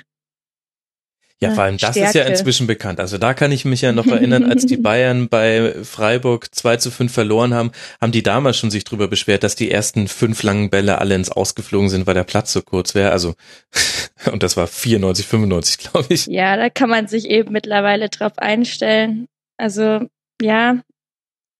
ja, 1.42 1.50
vor 1.50 1.64
allem 1.64 1.76
das 1.76 1.90
Stärke. 1.90 2.08
ist 2.08 2.14
ja 2.14 2.22
inzwischen 2.24 2.68
bekannt. 2.68 3.00
Also 3.00 3.18
da 3.18 3.34
kann 3.34 3.50
ich 3.50 3.64
mich 3.64 3.80
ja 3.80 3.90
noch 3.90 4.06
erinnern, 4.06 4.44
als 4.44 4.64
die 4.64 4.76
Bayern 4.78 5.28
bei 5.28 5.74
Freiburg 5.82 6.54
2 6.54 6.76
zu 6.76 6.92
5 6.92 7.12
verloren 7.12 7.52
haben, 7.52 7.72
haben 8.00 8.12
die 8.12 8.22
damals 8.22 8.58
schon 8.58 8.70
sich 8.70 8.84
drüber 8.84 9.08
beschwert, 9.08 9.42
dass 9.42 9.56
die 9.56 9.68
ersten 9.68 10.06
fünf 10.06 10.44
langen 10.44 10.70
Bälle 10.70 10.98
alle 10.98 11.16
ins 11.16 11.32
Ausgeflogen 11.32 11.88
sind, 11.88 12.06
weil 12.06 12.14
der 12.14 12.22
Platz 12.22 12.52
so 12.52 12.62
kurz 12.62 12.94
wäre. 12.94 13.10
Also, 13.10 13.34
und 14.30 14.44
das 14.44 14.56
war 14.56 14.68
94, 14.68 15.26
95, 15.26 15.78
glaube 15.78 16.14
ich. 16.14 16.26
Ja, 16.26 16.56
da 16.56 16.70
kann 16.70 16.88
man 16.88 17.08
sich 17.08 17.28
eben 17.28 17.50
mittlerweile 17.52 18.08
drauf 18.08 18.38
einstellen. 18.38 19.26
Also, 19.56 20.06
ja, 20.42 20.82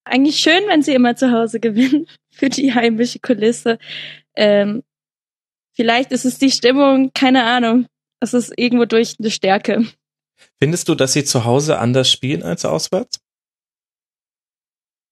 eigentlich 0.05 0.37
schön, 0.37 0.63
wenn 0.69 0.83
sie 0.83 0.95
immer 0.95 1.17
zu 1.17 1.33
Hause 1.33 1.61
gewinnen 1.61 2.07
für 2.31 2.49
die 2.49 2.75
heimische 2.75 3.19
Kulisse. 3.21 3.79
Ähm, 4.35 4.83
vielleicht 5.73 6.13
ist 6.13 6.25
es 6.25 6.39
die 6.39 6.51
Stimmung, 6.51 7.13
keine 7.13 7.45
Ahnung. 7.45 7.87
Es 8.21 8.35
ist 8.35 8.53
irgendwo 8.57 8.85
durch 8.85 9.17
eine 9.19 9.31
Stärke. 9.31 9.87
Findest 10.61 10.89
du, 10.89 10.95
dass 10.95 11.13
sie 11.13 11.25
zu 11.25 11.45
Hause 11.45 11.79
anders 11.79 12.11
spielen 12.11 12.43
als 12.43 12.65
auswärts? 12.65 13.21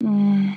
Hm, 0.02 0.56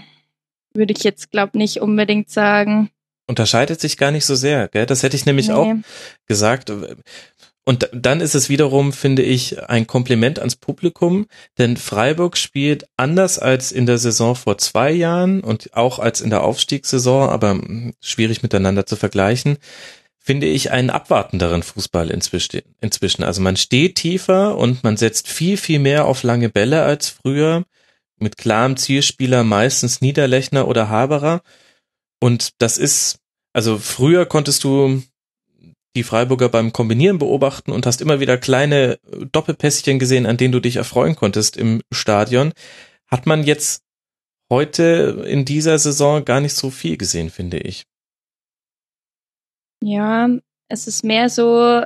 würde 0.74 0.94
ich 0.94 1.04
jetzt, 1.04 1.32
glaube 1.32 1.58
nicht 1.58 1.82
unbedingt 1.82 2.30
sagen. 2.30 2.90
Unterscheidet 3.26 3.80
sich 3.80 3.98
gar 3.98 4.12
nicht 4.12 4.26
so 4.26 4.36
sehr, 4.36 4.68
gell? 4.68 4.86
Das 4.86 5.02
hätte 5.02 5.16
ich 5.16 5.26
nämlich 5.26 5.48
nee. 5.48 5.54
auch 5.54 5.74
gesagt. 6.26 6.72
Und 7.66 7.90
dann 7.94 8.20
ist 8.20 8.36
es 8.36 8.50
wiederum, 8.50 8.92
finde 8.92 9.22
ich, 9.22 9.70
ein 9.70 9.88
Kompliment 9.88 10.40
ans 10.40 10.58
Publikum, 10.58 11.28
denn 11.58 11.78
Freiburg 11.78 12.38
spielt 12.38 12.88
anders 12.98 13.40
als 13.40 13.72
in 13.72 13.86
der 13.86 13.98
Saison 13.98 14.36
vor 14.36 14.58
zwei 14.58 14.92
Jahren 14.92 15.40
und 15.42 15.74
auch 15.74 16.00
als 16.00 16.20
in 16.20 16.30
der 16.30 16.44
Aufstiegssaison, 16.44 17.30
aber 17.30 17.52
hm, 17.52 17.94
schwierig 18.02 18.44
miteinander 18.44 18.86
zu 18.86 18.98
vergleichen, 18.98 19.58
finde 20.20 20.48
ich 20.48 20.72
einen 20.72 20.90
abwartenderen 20.90 21.64
Fußball 21.64 22.10
inzwischen. 22.10 23.24
Also 23.24 23.42
man 23.42 23.58
steht 23.58 23.96
tiefer 23.96 24.58
und 24.58 24.84
man 24.84 24.98
setzt 24.98 25.28
viel, 25.28 25.58
viel 25.58 25.80
mehr 25.80 26.06
auf 26.06 26.24
lange 26.24 26.50
Bälle 26.50 26.84
als 26.84 27.10
früher, 27.10 27.66
mit 28.18 28.38
klarem 28.38 28.78
Zielspieler 28.78 29.44
meistens 29.44 30.02
Niederlechner 30.02 30.68
oder 30.68 30.90
Haberer. 30.90 31.42
Und 32.20 32.62
das 32.62 32.78
ist, 32.78 33.20
also 33.52 33.78
früher 33.78 34.26
konntest 34.26 34.64
du 34.64 35.04
die 35.96 36.04
Freiburger 36.04 36.50
beim 36.50 36.74
Kombinieren 36.74 37.20
beobachten 37.20 37.72
und 37.72 37.86
hast 37.86 38.02
immer 38.02 38.20
wieder 38.20 38.38
kleine 38.38 39.00
Doppelpässchen 39.32 40.00
gesehen, 40.00 40.26
an 40.26 40.38
denen 40.38 40.52
du 40.52 40.60
dich 40.60 40.78
erfreuen 40.78 41.16
konntest 41.16 41.56
im 41.58 41.82
Stadion. 41.92 42.54
Hat 43.08 43.26
man 43.26 43.44
jetzt 43.44 43.84
heute 44.50 45.24
in 45.28 45.46
dieser 45.46 45.78
Saison 45.78 46.26
gar 46.26 46.40
nicht 46.40 46.56
so 46.56 46.70
viel 46.70 46.98
gesehen, 46.98 47.30
finde 47.30 47.60
ich. 47.60 47.86
Ja, 49.84 50.30
es 50.70 50.88
ist 50.88 51.04
mehr 51.04 51.30
so, 51.30 51.84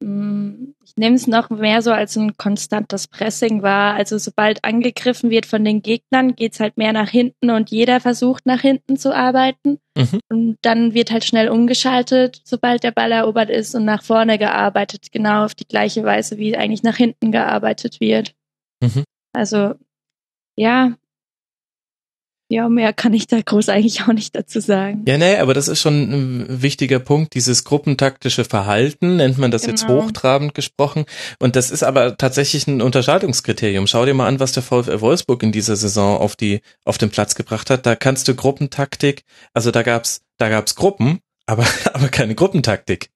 mm, 0.00 0.72
ich 0.92 0.98
nehme 0.98 1.16
es 1.16 1.26
noch 1.26 1.48
mehr 1.48 1.80
so 1.80 1.90
als 1.90 2.16
ein 2.16 2.36
konstantes 2.36 3.08
Pressing 3.08 3.62
war. 3.62 3.94
Also 3.94 4.18
sobald 4.18 4.62
angegriffen 4.62 5.30
wird 5.30 5.46
von 5.46 5.64
den 5.64 5.80
Gegnern, 5.80 6.36
geht's 6.36 6.60
halt 6.60 6.76
mehr 6.76 6.92
nach 6.92 7.08
hinten 7.08 7.48
und 7.50 7.70
jeder 7.70 7.98
versucht 7.98 8.44
nach 8.44 8.60
hinten 8.60 8.98
zu 8.98 9.14
arbeiten. 9.14 9.78
Mhm. 9.96 10.20
Und 10.28 10.58
dann 10.60 10.92
wird 10.92 11.10
halt 11.10 11.24
schnell 11.24 11.48
umgeschaltet, 11.48 12.42
sobald 12.44 12.84
der 12.84 12.90
Ball 12.90 13.10
erobert 13.10 13.48
ist 13.48 13.74
und 13.74 13.86
nach 13.86 14.02
vorne 14.02 14.36
gearbeitet, 14.38 15.10
genau 15.12 15.46
auf 15.46 15.54
die 15.54 15.66
gleiche 15.66 16.04
Weise, 16.04 16.36
wie 16.36 16.58
eigentlich 16.58 16.82
nach 16.82 16.96
hinten 16.96 17.32
gearbeitet 17.32 18.00
wird. 18.00 18.34
Mhm. 18.82 19.04
Also 19.32 19.74
ja, 20.56 20.92
ja, 22.52 22.68
mehr 22.68 22.92
kann 22.92 23.14
ich 23.14 23.26
da 23.26 23.40
groß 23.40 23.70
eigentlich 23.70 24.02
auch 24.02 24.12
nicht 24.12 24.36
dazu 24.36 24.60
sagen. 24.60 25.04
Ja, 25.06 25.16
nee, 25.16 25.36
aber 25.36 25.54
das 25.54 25.68
ist 25.68 25.80
schon 25.80 26.02
ein 26.02 26.62
wichtiger 26.62 26.98
Punkt. 26.98 27.32
Dieses 27.32 27.64
gruppentaktische 27.64 28.44
Verhalten 28.44 29.16
nennt 29.16 29.38
man 29.38 29.50
das 29.50 29.62
genau. 29.62 29.72
jetzt 29.72 29.88
hochtrabend 29.88 30.54
gesprochen. 30.54 31.06
Und 31.38 31.56
das 31.56 31.70
ist 31.70 31.82
aber 31.82 32.18
tatsächlich 32.18 32.66
ein 32.66 32.82
Unterscheidungskriterium. 32.82 33.86
Schau 33.86 34.04
dir 34.04 34.12
mal 34.12 34.26
an, 34.26 34.38
was 34.38 34.52
der 34.52 34.62
VfL 34.62 35.00
Wolfsburg 35.00 35.42
in 35.42 35.50
dieser 35.50 35.76
Saison 35.76 36.18
auf 36.18 36.36
die, 36.36 36.60
auf 36.84 36.98
den 36.98 37.08
Platz 37.08 37.34
gebracht 37.34 37.70
hat. 37.70 37.86
Da 37.86 37.96
kannst 37.96 38.28
du 38.28 38.34
Gruppentaktik, 38.34 39.24
also 39.54 39.70
da 39.70 39.82
gab's, 39.82 40.20
da 40.36 40.50
gab's 40.50 40.74
Gruppen, 40.74 41.20
aber, 41.46 41.64
aber 41.94 42.08
keine 42.08 42.34
Gruppentaktik. 42.34 43.08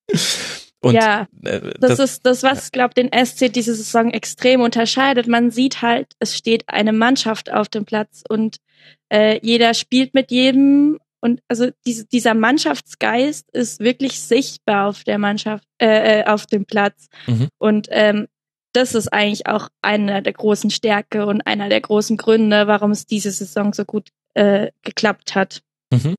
Und, 0.81 0.95
ja, 0.95 1.27
äh, 1.45 1.61
das, 1.79 1.99
das, 1.99 2.11
ist 2.11 2.27
das, 2.27 2.43
was, 2.43 2.73
glaube 2.73 2.95
den 2.95 3.11
SC 3.13 3.53
diese 3.53 3.75
Saison 3.75 4.13
extrem 4.13 4.63
unterscheidet. 4.63 5.29
Man 5.29 5.51
sieht 5.51 5.83
halt, 5.83 6.13
es 6.21 6.35
steht 6.37 6.65
eine 6.69 6.95
Mannschaft 6.95 7.53
auf 7.53 7.69
dem 7.69 7.85
Platz 7.85 8.23
und 8.27 8.59
äh, 9.13 9.39
jeder 9.43 9.75
spielt 9.75 10.15
mit 10.15 10.31
jedem 10.31 10.99
und 11.21 11.41
also 11.49 11.71
diese, 11.87 12.07
dieser 12.07 12.35
Mannschaftsgeist 12.35 13.51
ist 13.51 13.81
wirklich 13.81 14.21
sichtbar 14.21 14.89
auf 14.89 15.03
der 15.05 15.19
Mannschaft, 15.19 15.65
äh, 15.79 16.21
äh, 16.21 16.25
auf 16.25 16.47
dem 16.47 16.67
Platz. 16.67 17.09
Mhm. 17.27 17.49
Und 17.59 17.89
ähm, 17.91 18.29
das 18.73 18.95
ist 18.95 19.09
eigentlich 19.13 19.47
auch 19.47 19.69
einer 19.83 20.21
der 20.21 20.35
großen 20.35 20.71
Stärke 20.71 21.27
und 21.27 21.41
einer 21.47 21.69
der 21.69 21.81
großen 21.81 22.17
Gründe, 22.17 22.67
warum 22.67 22.91
es 22.91 23.07
diese 23.07 23.31
Saison 23.31 23.73
so 23.73 23.85
gut 23.85 24.11
äh, 24.35 24.71
geklappt 24.83 25.35
hat. 25.35 25.63
Mhm. 25.91 26.15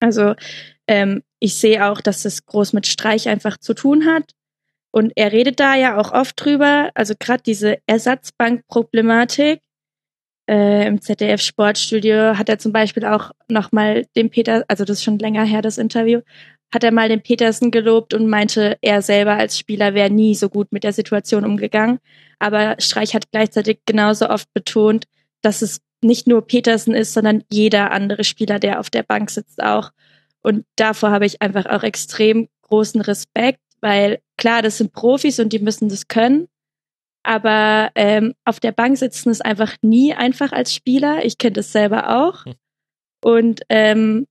Also 0.00 0.34
ähm, 0.88 1.22
ich 1.38 1.54
sehe 1.54 1.86
auch, 1.86 2.00
dass 2.00 2.24
es 2.24 2.46
groß 2.46 2.72
mit 2.72 2.86
Streich 2.86 3.28
einfach 3.28 3.58
zu 3.58 3.74
tun 3.74 4.06
hat. 4.06 4.32
Und 4.90 5.12
er 5.14 5.30
redet 5.30 5.60
da 5.60 5.76
ja 5.76 5.96
auch 5.98 6.12
oft 6.12 6.42
drüber. 6.42 6.90
Also 6.94 7.14
gerade 7.18 7.42
diese 7.44 7.78
Ersatzbankproblematik 7.86 9.60
äh, 10.50 10.86
im 10.86 11.00
ZDF 11.00 11.40
Sportstudio 11.40 12.36
hat 12.36 12.48
er 12.48 12.58
zum 12.58 12.72
Beispiel 12.72 13.04
auch 13.04 13.30
nochmal 13.48 14.06
den 14.16 14.30
Peter, 14.30 14.64
also 14.66 14.84
das 14.84 14.98
ist 14.98 15.04
schon 15.04 15.18
länger 15.20 15.44
her, 15.44 15.62
das 15.62 15.78
Interview, 15.78 16.22
hat 16.74 16.82
er 16.82 16.92
mal 16.92 17.08
den 17.08 17.22
Petersen 17.22 17.70
gelobt 17.70 18.14
und 18.14 18.28
meinte, 18.28 18.76
er 18.80 19.00
selber 19.00 19.34
als 19.34 19.58
Spieler 19.58 19.94
wäre 19.94 20.10
nie 20.10 20.34
so 20.34 20.48
gut 20.48 20.72
mit 20.72 20.82
der 20.82 20.92
Situation 20.92 21.44
umgegangen. 21.44 21.98
Aber 22.40 22.76
Streich 22.78 23.14
hat 23.14 23.30
gleichzeitig 23.30 23.80
genauso 23.86 24.28
oft 24.28 24.52
betont, 24.52 25.06
dass 25.40 25.62
es 25.62 25.80
nicht 26.02 26.26
nur 26.26 26.46
Petersen 26.46 26.94
ist, 26.94 27.12
sondern 27.12 27.44
jeder 27.50 27.92
andere 27.92 28.24
Spieler, 28.24 28.58
der 28.58 28.80
auf 28.80 28.90
der 28.90 29.02
Bank 29.04 29.30
sitzt 29.30 29.62
auch. 29.62 29.90
Und 30.42 30.64
davor 30.76 31.10
habe 31.10 31.26
ich 31.26 31.42
einfach 31.42 31.66
auch 31.66 31.82
extrem 31.82 32.48
großen 32.62 33.00
Respekt, 33.02 33.60
weil 33.80 34.18
klar, 34.36 34.62
das 34.62 34.78
sind 34.78 34.92
Profis 34.92 35.38
und 35.38 35.52
die 35.52 35.58
müssen 35.58 35.88
das 35.88 36.08
können. 36.08 36.48
Aber 37.22 37.90
ähm, 37.94 38.34
auf 38.44 38.60
der 38.60 38.72
Bank 38.72 38.96
sitzen 38.96 39.30
ist 39.30 39.44
einfach 39.44 39.76
nie 39.82 40.14
einfach 40.14 40.52
als 40.52 40.74
Spieler. 40.74 41.24
Ich 41.24 41.38
kenne 41.38 41.52
das 41.52 41.72
selber 41.72 42.24
auch. 42.24 42.44
Hm. 42.44 42.54
Und 43.22 43.60
ähm, 43.68 44.26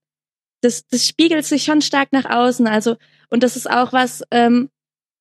das, 0.62 0.88
das 0.88 1.08
spiegelt 1.08 1.46
sich 1.46 1.64
schon 1.64 1.82
stark 1.82 2.12
nach 2.12 2.26
außen. 2.26 2.68
Also, 2.68 2.98
und 3.30 3.44
das 3.44 3.56
ist 3.56 3.70
auch 3.70 3.94
was, 3.94 4.24
ähm, 4.32 4.70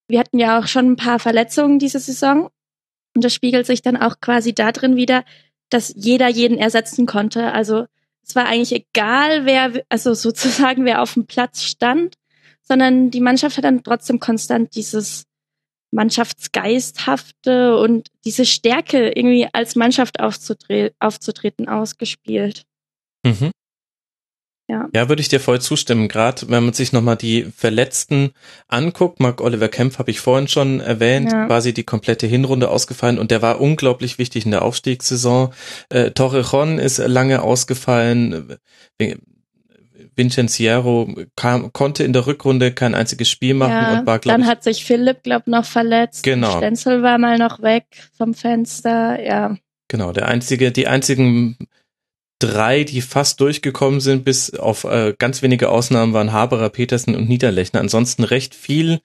wir 0.08 0.18
hatten 0.18 0.38
ja 0.38 0.58
auch 0.58 0.66
schon 0.66 0.92
ein 0.92 0.96
paar 0.96 1.18
Verletzungen 1.18 1.78
diese 1.78 2.00
Saison. 2.00 2.50
Und 3.14 3.24
das 3.24 3.34
spiegelt 3.34 3.66
sich 3.66 3.82
dann 3.82 3.96
auch 3.96 4.20
quasi 4.20 4.54
da 4.54 4.72
drin 4.72 4.96
wieder, 4.96 5.24
dass 5.70 5.92
jeder 5.94 6.28
jeden 6.28 6.58
ersetzen 6.58 7.06
konnte. 7.06 7.52
Also 7.52 7.86
es 8.22 8.34
war 8.34 8.46
eigentlich 8.46 8.72
egal, 8.72 9.44
wer, 9.44 9.84
also 9.88 10.14
sozusagen 10.14 10.84
wer 10.84 11.02
auf 11.02 11.14
dem 11.14 11.26
Platz 11.26 11.62
stand, 11.62 12.16
sondern 12.62 13.10
die 13.10 13.20
Mannschaft 13.20 13.56
hat 13.56 13.64
dann 13.64 13.82
trotzdem 13.82 14.20
konstant 14.20 14.74
dieses 14.74 15.24
Mannschaftsgeisthafte 15.90 17.76
und 17.76 18.08
diese 18.24 18.44
Stärke 18.44 19.10
irgendwie 19.10 19.48
als 19.52 19.76
Mannschaft 19.76 20.20
aufzutre 20.20 20.92
aufzutreten 20.98 21.68
ausgespielt. 21.68 22.64
Mhm. 23.24 23.50
Ja. 24.70 24.86
ja, 24.94 25.08
würde 25.08 25.22
ich 25.22 25.30
dir 25.30 25.40
voll 25.40 25.62
zustimmen. 25.62 26.08
Gerade 26.08 26.50
wenn 26.50 26.62
man 26.62 26.74
sich 26.74 26.92
nochmal 26.92 27.16
die 27.16 27.44
Verletzten 27.44 28.32
anguckt, 28.68 29.18
Mark 29.18 29.40
Oliver 29.40 29.68
Kempf 29.68 29.98
habe 29.98 30.10
ich 30.10 30.20
vorhin 30.20 30.46
schon 30.46 30.80
erwähnt, 30.80 31.32
ja. 31.32 31.46
quasi 31.46 31.72
die 31.72 31.84
komplette 31.84 32.26
Hinrunde 32.26 32.68
ausgefallen 32.68 33.18
und 33.18 33.30
der 33.30 33.40
war 33.40 33.62
unglaublich 33.62 34.18
wichtig 34.18 34.44
in 34.44 34.50
der 34.50 34.62
Aufstiegssaison. 34.62 35.54
Äh, 35.88 36.10
Torrejon 36.10 36.78
ist 36.78 36.98
lange 36.98 37.40
ausgefallen. 37.40 38.58
Vincenziero 40.18 41.08
kam, 41.36 41.72
konnte 41.72 42.04
in 42.04 42.12
der 42.12 42.26
Rückrunde 42.26 42.72
kein 42.72 42.94
einziges 42.94 43.30
Spiel 43.30 43.54
machen 43.54 43.72
ja, 43.72 44.00
und 44.00 44.06
war, 44.06 44.18
glaube 44.18 44.38
Dann 44.38 44.46
hat 44.48 44.62
sich 44.62 44.84
Philipp, 44.84 45.22
glaube 45.22 45.50
noch 45.50 45.64
verletzt. 45.64 46.24
Genau. 46.24 46.58
Stenzel 46.58 47.02
war 47.02 47.18
mal 47.18 47.38
noch 47.38 47.62
weg 47.62 47.84
vom 48.16 48.34
Fenster, 48.34 49.22
ja. 49.24 49.56
Genau, 49.88 50.12
der 50.12 50.28
einzige, 50.28 50.70
die 50.70 50.86
einzigen 50.86 51.56
drei, 52.38 52.84
die 52.84 53.00
fast 53.00 53.40
durchgekommen 53.40 54.00
sind, 54.00 54.24
bis 54.24 54.54
auf 54.54 54.84
äh, 54.84 55.14
ganz 55.18 55.42
wenige 55.42 55.70
Ausnahmen 55.70 56.12
waren 56.12 56.32
Haberer, 56.32 56.68
Petersen 56.68 57.16
und 57.16 57.28
Niederlechner. 57.28 57.80
Ansonsten 57.80 58.24
recht 58.24 58.54
viel. 58.54 59.00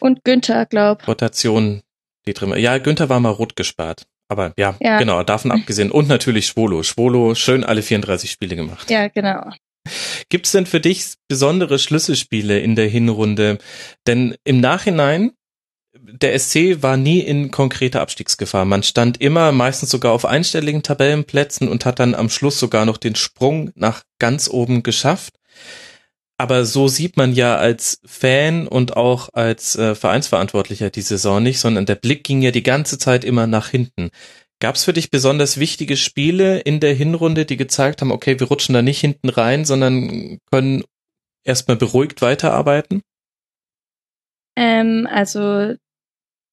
Und 0.00 0.24
Günther, 0.24 0.66
glaub. 0.66 1.06
Rotation, 1.06 1.82
die 2.26 2.32
drin 2.32 2.54
Ja, 2.56 2.78
Günther 2.78 3.08
war 3.08 3.20
mal 3.20 3.30
rot 3.30 3.56
gespart. 3.56 4.06
Aber 4.28 4.52
ja, 4.58 4.76
ja, 4.80 4.98
genau, 4.98 5.22
davon 5.22 5.50
abgesehen. 5.50 5.90
Und 5.90 6.08
natürlich 6.08 6.46
Schwolo. 6.46 6.82
Schwolo, 6.82 7.34
schön 7.34 7.64
alle 7.64 7.82
34 7.82 8.30
Spiele 8.30 8.56
gemacht. 8.56 8.90
Ja, 8.90 9.08
genau. 9.08 9.50
Gibt's 10.28 10.52
denn 10.52 10.66
für 10.66 10.80
dich 10.80 11.14
besondere 11.28 11.78
Schlüsselspiele 11.78 12.58
in 12.58 12.76
der 12.76 12.88
Hinrunde? 12.88 13.58
Denn 14.06 14.36
im 14.44 14.60
Nachhinein, 14.60 15.32
der 15.94 16.38
SC 16.38 16.82
war 16.82 16.96
nie 16.96 17.20
in 17.20 17.50
konkreter 17.50 18.00
Abstiegsgefahr. 18.00 18.64
Man 18.64 18.82
stand 18.82 19.20
immer, 19.20 19.52
meistens 19.52 19.90
sogar 19.90 20.12
auf 20.12 20.24
einstelligen 20.24 20.82
Tabellenplätzen 20.82 21.68
und 21.68 21.84
hat 21.84 21.98
dann 21.98 22.14
am 22.14 22.30
Schluss 22.30 22.58
sogar 22.58 22.84
noch 22.84 22.96
den 22.96 23.14
Sprung 23.14 23.70
nach 23.74 24.02
ganz 24.18 24.48
oben 24.48 24.82
geschafft. 24.82 25.34
Aber 26.40 26.64
so 26.64 26.86
sieht 26.86 27.16
man 27.16 27.32
ja 27.32 27.56
als 27.56 28.00
Fan 28.06 28.68
und 28.68 28.96
auch 28.96 29.30
als 29.32 29.74
äh, 29.74 29.96
Vereinsverantwortlicher 29.96 30.88
die 30.88 31.02
Saison 31.02 31.42
nicht, 31.42 31.58
sondern 31.58 31.84
der 31.84 31.96
Blick 31.96 32.22
ging 32.22 32.42
ja 32.42 32.52
die 32.52 32.62
ganze 32.62 32.96
Zeit 32.96 33.24
immer 33.24 33.48
nach 33.48 33.68
hinten. 33.68 34.10
Gab 34.60 34.74
es 34.74 34.84
für 34.84 34.92
dich 34.92 35.10
besonders 35.10 35.58
wichtige 35.58 35.96
Spiele 35.96 36.58
in 36.58 36.80
der 36.80 36.94
Hinrunde, 36.94 37.44
die 37.44 37.56
gezeigt 37.56 38.00
haben, 38.00 38.10
okay, 38.10 38.40
wir 38.40 38.48
rutschen 38.48 38.74
da 38.74 38.82
nicht 38.82 39.00
hinten 39.00 39.28
rein, 39.28 39.64
sondern 39.64 40.38
können 40.50 40.84
erstmal 41.44 41.76
beruhigt 41.76 42.22
weiterarbeiten? 42.22 43.02
Ähm, 44.56 45.08
also 45.10 45.76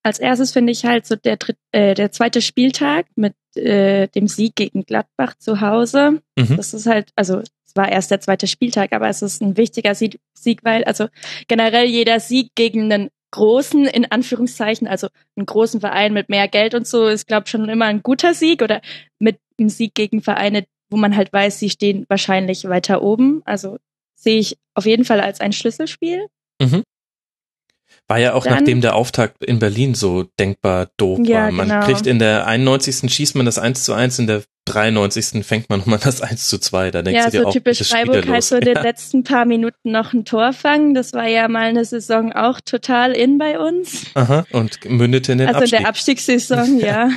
als 0.04 0.20
erstes 0.20 0.52
finde 0.52 0.72
ich 0.72 0.86
halt 0.86 1.08
so 1.08 1.16
der, 1.16 1.38
dritt, 1.38 1.58
äh, 1.72 1.96
der 1.96 2.12
zweite 2.12 2.44
Spieltag 2.44 3.08
mit 3.16 3.34
äh, 3.56 4.08
dem 4.10 4.28
Sieg 4.28 4.56
gegen 4.56 4.86
Gladbach 4.86 5.36
zu 5.40 5.62
Hause. 5.62 6.22
Mhm. 6.38 6.58
Das 6.58 6.76
ist 6.76 6.86
halt, 6.86 7.10
also 7.16 7.40
es 7.40 7.76
war 7.76 7.92
erst 7.92 8.12
der 8.12 8.22
zweite 8.22 8.46
Spieltag, 8.46 8.94
aber 8.94 9.10
es 9.10 9.24
ist 9.24 9.42
ein 9.42 9.58
wichtiger 9.58 9.96
Sieg, 9.96 10.20
Sieg, 10.36 10.64
weil 10.64 10.84
also 10.84 11.08
generell 11.48 11.88
jeder 11.88 12.20
Sieg 12.20 12.52
gegen 12.54 12.94
einen 12.94 13.10
großen, 13.36 13.86
in 13.86 14.10
Anführungszeichen, 14.10 14.88
also 14.88 15.10
einen 15.36 15.46
großen 15.46 15.82
Verein 15.82 16.14
mit 16.14 16.30
mehr 16.30 16.48
Geld 16.48 16.74
und 16.74 16.88
so, 16.88 17.08
ist, 17.08 17.28
glaube 17.28 17.48
schon 17.48 17.68
immer 17.68 17.86
ein 17.86 18.02
guter 18.02 18.34
Sieg 18.34 18.62
oder 18.62 18.82
mit 19.20 19.40
einem 19.60 19.68
Sieg 19.68 19.94
gegen 19.94 20.22
Vereine, 20.22 20.66
wo 20.90 20.96
man 20.96 21.18
halt 21.18 21.34
weiß, 21.34 21.60
sie 21.60 21.70
stehen 21.70 22.06
wahrscheinlich 22.08 22.64
weiter 22.64 23.02
oben. 23.02 23.42
Also 23.44 23.78
sehe 24.16 24.40
ich 24.40 24.58
auf 24.74 24.86
jeden 24.86 25.04
Fall 25.04 25.20
als 25.20 25.42
ein 25.42 25.52
Schlüsselspiel. 25.52 26.28
Mhm. 26.62 26.84
War 28.08 28.20
ja 28.20 28.34
auch 28.34 28.44
Dann, 28.44 28.54
nachdem 28.54 28.82
der 28.82 28.96
Auftakt 28.96 29.44
in 29.44 29.58
Berlin 29.58 29.96
so 29.96 30.26
denkbar 30.40 30.90
doof 30.98 31.20
ja, 31.24 31.46
war. 31.46 31.52
Man 31.52 31.70
genau. 31.70 31.86
kriegt 31.86 32.06
in 32.06 32.20
der 32.20 32.46
91. 32.46 33.12
schießt 33.12 33.36
man 33.36 33.48
das 33.48 33.58
1 33.58 33.84
zu 33.84 33.94
1, 33.94 34.20
in 34.20 34.28
der 34.28 34.44
93. 34.66 35.44
fängt 35.44 35.70
man 35.70 35.80
nochmal 35.82 35.98
das 35.98 36.22
1 36.22 36.48
zu 36.48 36.60
2. 36.60 36.92
Da 36.92 37.02
denkst 37.02 37.18
ja, 37.18 37.26
du 37.26 37.32
dir 37.32 37.42
so 37.42 37.48
auch, 37.48 37.54
typisch 37.54 37.82
Freiburg 37.90 38.28
halt 38.28 38.44
so 38.44 38.56
ja. 38.56 38.62
den 38.62 38.76
letzten 38.76 39.24
paar 39.24 39.46
Minuten 39.46 39.92
noch 39.92 40.14
ein 40.14 40.24
Tor 40.24 40.54
fangen. 40.54 40.94
Das 40.94 41.14
war 41.14 41.28
ja 41.28 41.48
mal 41.48 41.66
eine 41.66 41.84
Saison 41.84 42.32
auch 42.32 42.62
total 42.62 43.12
in 43.14 43.40
bei 43.40 43.60
uns. 43.60 44.06
Aha, 44.14 44.46
und 44.52 44.86
mündete 44.88 45.32
in 45.32 45.40
den 45.40 45.48
also 45.48 45.62
Abstieg. 45.62 45.64
Also 45.64 45.76
in 45.76 45.82
der 45.82 45.90
Abstiegssaison, 45.90 46.80
ja. 46.80 47.10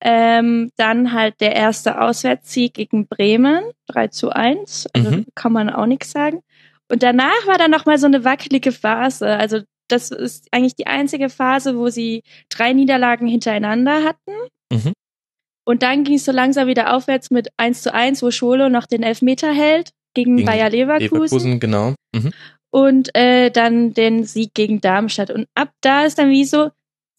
Ähm, 0.00 0.70
dann 0.76 1.14
halt 1.14 1.40
der 1.40 1.56
erste 1.56 2.00
Auswärtssieg 2.00 2.74
gegen 2.74 3.08
Bremen, 3.08 3.64
3 3.88 4.08
zu 4.08 4.30
1. 4.30 4.88
Also 4.92 5.10
mhm. 5.10 5.26
kann 5.34 5.52
man 5.52 5.68
auch 5.68 5.86
nichts 5.86 6.12
sagen. 6.12 6.42
Und 6.88 7.02
danach 7.02 7.46
war 7.46 7.58
dann 7.58 7.72
nochmal 7.72 7.98
so 7.98 8.06
eine 8.06 8.22
wackelige 8.22 8.70
Phase. 8.70 9.26
Also 9.26 9.62
das 9.88 10.10
ist 10.10 10.48
eigentlich 10.52 10.76
die 10.76 10.86
einzige 10.86 11.28
Phase, 11.28 11.76
wo 11.76 11.88
sie 11.88 12.22
drei 12.48 12.72
Niederlagen 12.72 13.26
hintereinander 13.26 14.04
hatten. 14.04 14.32
Mhm. 14.72 14.92
Und 15.64 15.82
dann 15.82 16.04
ging 16.04 16.14
es 16.14 16.24
so 16.24 16.32
langsam 16.32 16.68
wieder 16.68 16.94
aufwärts 16.94 17.30
mit 17.30 17.48
1 17.56 17.82
zu 17.82 17.92
1, 17.92 18.22
wo 18.22 18.30
Scholo 18.30 18.68
noch 18.68 18.86
den 18.86 19.02
Elfmeter 19.02 19.52
hält 19.52 19.90
gegen, 20.14 20.36
gegen 20.36 20.46
Bayer 20.46 20.70
Leverkusen. 20.70 21.14
Leverkusen 21.14 21.60
genau. 21.60 21.94
Mhm. 22.14 22.32
und 22.70 23.14
äh, 23.16 23.50
dann 23.50 23.92
den 23.92 24.24
Sieg 24.24 24.54
gegen 24.54 24.80
Darmstadt. 24.80 25.30
Und 25.30 25.48
ab 25.54 25.70
da 25.80 26.04
ist 26.04 26.18
dann 26.18 26.30
wie 26.30 26.44
so, 26.44 26.70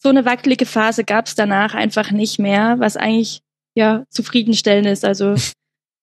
so 0.02 0.08
eine 0.08 0.24
wackelige 0.24 0.66
Phase 0.66 1.04
gab 1.04 1.26
es 1.26 1.34
danach 1.34 1.74
einfach 1.74 2.10
nicht 2.10 2.38
mehr, 2.38 2.76
was 2.78 2.96
eigentlich 2.96 3.42
ja 3.74 4.04
zufriedenstellend 4.10 4.86
ist. 4.86 5.04
Also 5.04 5.34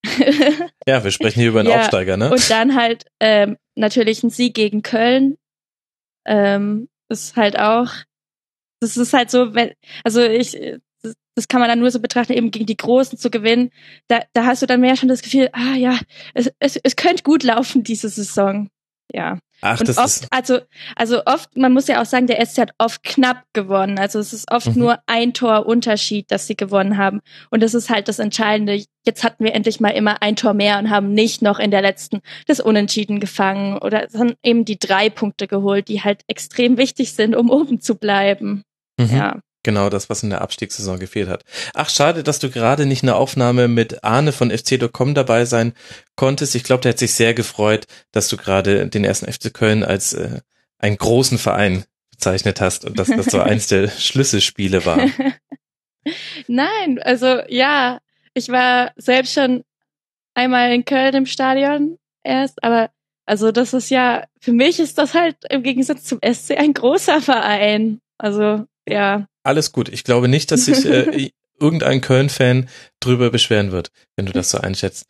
ja, 0.87 1.03
wir 1.03 1.11
sprechen 1.11 1.39
hier 1.39 1.49
über 1.49 1.61
einen 1.61 1.69
ja, 1.69 1.79
Aufsteiger, 1.79 2.17
ne? 2.17 2.31
Und 2.31 2.49
dann 2.49 2.75
halt 2.75 3.05
ähm, 3.19 3.57
natürlich 3.75 4.23
ein 4.23 4.29
Sieg 4.29 4.53
gegen 4.53 4.81
Köln. 4.81 5.37
Ähm, 6.25 6.89
ist 7.09 7.35
halt 7.35 7.59
auch, 7.59 7.91
das 8.79 8.97
ist 8.97 9.13
halt 9.13 9.29
so, 9.29 9.53
wenn, 9.53 9.73
also 10.03 10.21
ich, 10.21 10.57
das, 11.01 11.15
das 11.35 11.47
kann 11.47 11.59
man 11.59 11.69
dann 11.69 11.79
nur 11.79 11.91
so 11.91 11.99
betrachten, 11.99 12.33
eben 12.33 12.51
gegen 12.51 12.65
die 12.65 12.77
Großen 12.77 13.17
zu 13.17 13.29
gewinnen. 13.29 13.71
Da, 14.07 14.21
da 14.33 14.45
hast 14.45 14.61
du 14.61 14.65
dann 14.65 14.81
mehr 14.81 14.95
schon 14.95 15.09
das 15.09 15.21
Gefühl, 15.21 15.49
ah 15.53 15.75
ja, 15.75 15.99
es, 16.33 16.51
es, 16.59 16.77
es 16.77 16.95
könnte 16.95 17.23
gut 17.23 17.43
laufen 17.43 17.83
diese 17.83 18.09
Saison. 18.09 18.69
Ja. 19.11 19.39
Ach, 19.65 19.79
und 19.79 19.89
das 19.89 19.97
oft, 19.97 20.07
ist 20.07 20.27
also, 20.29 20.59
also 20.95 21.25
oft, 21.25 21.57
man 21.57 21.73
muss 21.73 21.87
ja 21.87 21.99
auch 21.99 22.05
sagen, 22.05 22.27
der 22.27 22.45
SC 22.45 22.59
hat 22.59 22.71
oft 22.77 23.03
knapp 23.03 23.45
gewonnen. 23.53 23.97
Also 23.97 24.19
es 24.19 24.31
ist 24.31 24.51
oft 24.51 24.67
mhm. 24.75 24.79
nur 24.79 24.99
ein 25.07 25.33
Tor 25.33 25.65
Unterschied, 25.65 26.29
dass 26.29 26.45
sie 26.45 26.55
gewonnen 26.55 26.97
haben. 26.97 27.21
Und 27.49 27.63
das 27.63 27.73
ist 27.73 27.89
halt 27.89 28.07
das 28.07 28.19
Entscheidende. 28.19 28.83
Jetzt 29.07 29.23
hatten 29.23 29.43
wir 29.43 29.55
endlich 29.55 29.79
mal 29.79 29.89
immer 29.89 30.21
ein 30.21 30.35
Tor 30.35 30.53
mehr 30.53 30.77
und 30.77 30.91
haben 30.91 31.13
nicht 31.15 31.41
noch 31.41 31.57
in 31.57 31.71
der 31.71 31.81
letzten 31.81 32.21
das 32.45 32.59
Unentschieden 32.59 33.19
gefangen 33.19 33.79
oder 33.79 34.05
dann 34.13 34.35
eben 34.43 34.65
die 34.65 34.77
drei 34.77 35.09
Punkte 35.09 35.47
geholt, 35.47 35.87
die 35.87 36.03
halt 36.03 36.21
extrem 36.27 36.77
wichtig 36.77 37.13
sind, 37.13 37.35
um 37.35 37.49
oben 37.49 37.81
zu 37.81 37.95
bleiben. 37.95 38.61
Mhm. 38.99 39.15
Ja. 39.15 39.39
Genau 39.65 39.89
das, 39.89 40.11
was 40.11 40.21
in 40.21 40.29
der 40.29 40.41
Abstiegssaison 40.41 40.99
gefehlt 40.99 41.27
hat. 41.27 41.43
Ach, 41.73 41.89
schade, 41.89 42.21
dass 42.21 42.37
du 42.37 42.51
gerade 42.51 42.85
nicht 42.85 43.01
eine 43.01 43.15
Aufnahme 43.15 43.67
mit 43.67 44.03
Arne 44.03 44.31
von 44.31 44.55
FC.com 44.55 45.15
dabei 45.15 45.45
sein 45.45 45.73
konntest. 46.15 46.53
Ich 46.53 46.63
glaube, 46.63 46.81
der 46.81 46.91
hat 46.91 46.99
sich 46.99 47.15
sehr 47.15 47.33
gefreut, 47.33 47.87
dass 48.11 48.27
du 48.27 48.37
gerade 48.37 48.87
den 48.87 49.03
ersten 49.03 49.25
FC 49.25 49.51
Köln 49.51 49.83
als 49.83 50.13
äh, 50.13 50.41
einen 50.77 50.99
großen 50.99 51.39
Verein 51.39 51.83
bezeichnet 52.11 52.61
hast 52.61 52.85
und 52.85 52.99
dass 52.99 53.07
das 53.07 53.25
so 53.25 53.39
eins 53.41 53.65
der 53.65 53.87
Schlüsselspiele 53.87 54.85
war. 54.85 54.99
Nein, 56.47 56.99
also 57.01 57.41
ja, 57.47 58.01
ich 58.35 58.49
war 58.49 58.91
selbst 58.97 59.33
schon 59.33 59.63
einmal 60.35 60.71
in 60.73 60.85
Köln 60.85 61.15
im 61.15 61.25
Stadion 61.25 61.97
erst, 62.21 62.63
aber 62.63 62.91
also 63.25 63.51
das 63.51 63.73
ist 63.73 63.89
ja, 63.89 64.25
für 64.39 64.53
mich 64.53 64.79
ist 64.79 64.99
das 64.99 65.15
halt 65.15 65.37
im 65.49 65.63
Gegensatz 65.63 66.03
zum 66.03 66.19
SC 66.23 66.51
ein 66.51 66.75
großer 66.75 67.19
Verein. 67.19 67.99
Also 68.19 68.67
ja, 68.87 69.25
alles 69.45 69.71
gut. 69.71 69.89
Ich 69.89 70.03
glaube 70.03 70.27
nicht, 70.27 70.51
dass 70.51 70.65
sich 70.65 70.85
äh, 70.85 71.31
irgendein 71.59 72.01
Köln-Fan 72.01 72.67
drüber 72.99 73.29
beschweren 73.29 73.71
wird, 73.71 73.91
wenn 74.15 74.25
du 74.25 74.33
das 74.33 74.49
so 74.49 74.57
einschätzt. 74.57 75.05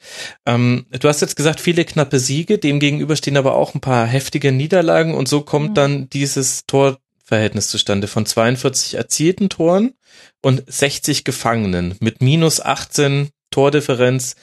Ähm, 0.45 0.86
du 0.91 1.07
hast 1.07 1.22
jetzt 1.22 1.36
gesagt, 1.36 1.60
viele 1.60 1.86
knappe 1.86 2.20
Siege, 2.20 2.57
dem 2.57 2.80
gegenüber 2.80 3.16
stehen 3.16 3.38
aber 3.38 3.56
auch 3.56 3.74
ein 3.74 3.82
paar 3.82 4.06
heftige 4.06 4.52
Niederlagen 4.52 5.14
und 5.14 5.28
so 5.28 5.41
kommt 5.41 5.72
mhm. 5.72 5.76
dann 5.76 6.10
dieses 6.10 6.66
Torverhältnis 6.68 7.70
zustande 7.70 8.07
von 8.07 8.26
42 8.26 8.95
erzielten 8.95 9.49
Toren 9.49 9.94
und 10.41 10.64
60 10.68 11.24
Gefangenen 11.24 11.95
mit 11.99 12.22
minus 12.22 12.62
18 12.62 13.30
Tordifferenz 13.49 14.36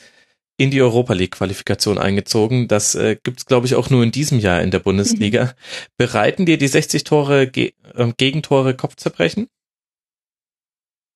in 0.56 0.70
die 0.70 0.82
Europa 0.82 1.14
League 1.14 1.32
Qualifikation 1.32 1.98
eingezogen. 1.98 2.68
Das 2.68 2.94
äh, 2.94 3.16
gibt's 3.22 3.46
glaube 3.46 3.66
ich 3.66 3.74
auch 3.74 3.90
nur 3.90 4.02
in 4.02 4.12
diesem 4.12 4.38
Jahr 4.38 4.60
in 4.60 4.70
der 4.70 4.80
Bundesliga. 4.80 5.44
Mhm. 5.44 5.50
Bereiten 5.96 6.46
dir 6.46 6.58
die 6.58 6.68
60 6.68 7.04
Tore 7.04 7.46
Ge 7.46 7.72
äh, 7.94 8.12
Gegentore 8.16 8.74
Kopfzerbrechen? 8.74 9.48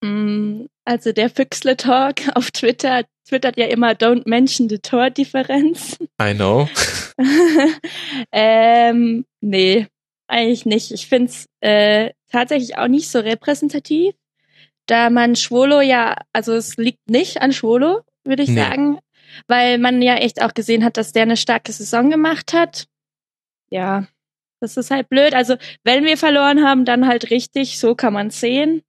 Mm, 0.02 0.66
also 0.84 1.12
der 1.12 1.30
Füchsle 1.30 1.76
Talk 1.76 2.16
auf 2.34 2.50
Twitter 2.50 3.04
twittert 3.28 3.56
ja 3.56 3.66
immer 3.66 3.92
Don't 3.92 4.22
mention 4.26 4.68
the 4.68 4.78
Tordifferenz. 4.78 5.96
I 6.22 6.34
know. 6.34 6.68
ähm, 8.32 9.24
nee, 9.40 9.86
eigentlich 10.28 10.66
nicht. 10.66 10.92
Ich 10.92 11.08
find's 11.08 11.46
äh, 11.60 12.10
tatsächlich 12.30 12.78
auch 12.78 12.88
nicht 12.88 13.08
so 13.08 13.18
repräsentativ, 13.18 14.14
da 14.86 15.10
man 15.10 15.36
Schwolo 15.36 15.80
ja, 15.80 16.16
also 16.32 16.54
es 16.54 16.76
liegt 16.76 17.10
nicht 17.10 17.42
an 17.42 17.52
Schwolo, 17.52 18.02
würde 18.24 18.42
ich 18.42 18.50
nee. 18.50 18.60
sagen, 18.60 18.98
weil 19.48 19.78
man 19.78 20.02
ja 20.02 20.16
echt 20.16 20.42
auch 20.42 20.54
gesehen 20.54 20.84
hat, 20.84 20.96
dass 20.96 21.12
der 21.12 21.22
eine 21.22 21.36
starke 21.36 21.72
Saison 21.72 22.10
gemacht 22.10 22.52
hat. 22.52 22.86
Ja, 23.70 24.06
das 24.60 24.76
ist 24.76 24.90
halt 24.90 25.08
blöd. 25.08 25.34
Also 25.34 25.56
wenn 25.84 26.04
wir 26.04 26.16
verloren 26.16 26.64
haben, 26.64 26.84
dann 26.84 27.06
halt 27.06 27.30
richtig, 27.30 27.78
so 27.78 27.94
kann 27.94 28.12
man 28.12 28.30
sehen. 28.30 28.82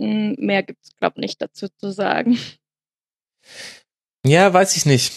Mehr 0.00 0.62
gibt's 0.62 0.96
glaub 0.96 1.16
nicht 1.18 1.40
dazu 1.40 1.68
zu 1.78 1.92
sagen. 1.92 2.38
Ja, 4.26 4.52
weiß 4.52 4.76
ich 4.76 4.86
nicht. 4.86 5.12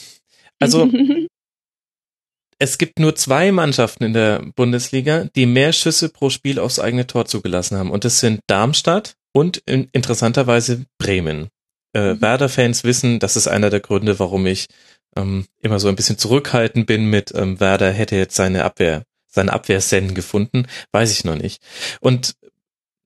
Also 0.59 0.89
es 2.59 2.77
gibt 2.77 2.99
nur 2.99 3.15
zwei 3.15 3.51
Mannschaften 3.51 4.03
in 4.03 4.13
der 4.13 4.41
Bundesliga, 4.55 5.25
die 5.35 5.45
mehr 5.45 5.73
Schüsse 5.73 6.09
pro 6.09 6.29
Spiel 6.29 6.59
aufs 6.59 6.79
eigene 6.79 7.07
Tor 7.07 7.25
zugelassen 7.25 7.77
haben. 7.77 7.91
Und 7.91 8.05
das 8.05 8.19
sind 8.19 8.39
Darmstadt 8.47 9.15
und 9.33 9.57
in, 9.65 9.89
interessanterweise 9.91 10.85
Bremen. 10.97 11.49
Äh, 11.93 12.13
mhm. 12.13 12.21
Werder-Fans 12.21 12.83
wissen, 12.83 13.19
das 13.19 13.35
ist 13.35 13.47
einer 13.47 13.69
der 13.69 13.81
Gründe, 13.81 14.19
warum 14.19 14.45
ich 14.45 14.67
ähm, 15.15 15.45
immer 15.61 15.79
so 15.79 15.89
ein 15.89 15.95
bisschen 15.95 16.17
zurückhaltend 16.17 16.87
bin 16.87 17.05
mit 17.05 17.33
ähm, 17.35 17.59
Werder 17.59 17.91
hätte 17.91 18.15
jetzt 18.15 18.35
seine 18.35 18.63
Abwehr, 18.63 19.03
seine 19.27 19.53
Abwehrsen 19.53 20.13
gefunden, 20.13 20.65
weiß 20.91 21.11
ich 21.11 21.23
noch 21.23 21.35
nicht. 21.35 21.61
Und 21.99 22.35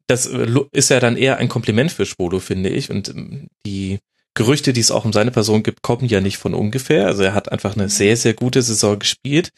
das 0.07 0.25
äh, 0.25 0.47
ist 0.71 0.89
ja 0.89 0.99
dann 0.99 1.17
eher 1.17 1.37
ein 1.37 1.49
Kompliment 1.49 1.91
für 1.91 2.05
Schwolo, 2.05 2.39
finde 2.39 2.69
ich. 2.69 2.89
Und 2.89 3.09
ähm, 3.09 3.47
die 3.65 3.99
Gerüchte, 4.33 4.73
die 4.73 4.81
es 4.81 4.91
auch 4.91 5.05
um 5.05 5.13
seine 5.13 5.31
Person 5.31 5.63
gibt, 5.63 5.81
kommen 5.81 6.07
ja 6.07 6.21
nicht 6.21 6.37
von 6.37 6.53
ungefähr. 6.53 7.07
Also 7.07 7.23
er 7.23 7.33
hat 7.33 7.51
einfach 7.51 7.75
eine 7.75 7.89
sehr, 7.89 8.15
sehr 8.17 8.33
gute 8.33 8.61
Saison 8.61 8.97
gespielt. 8.97 9.51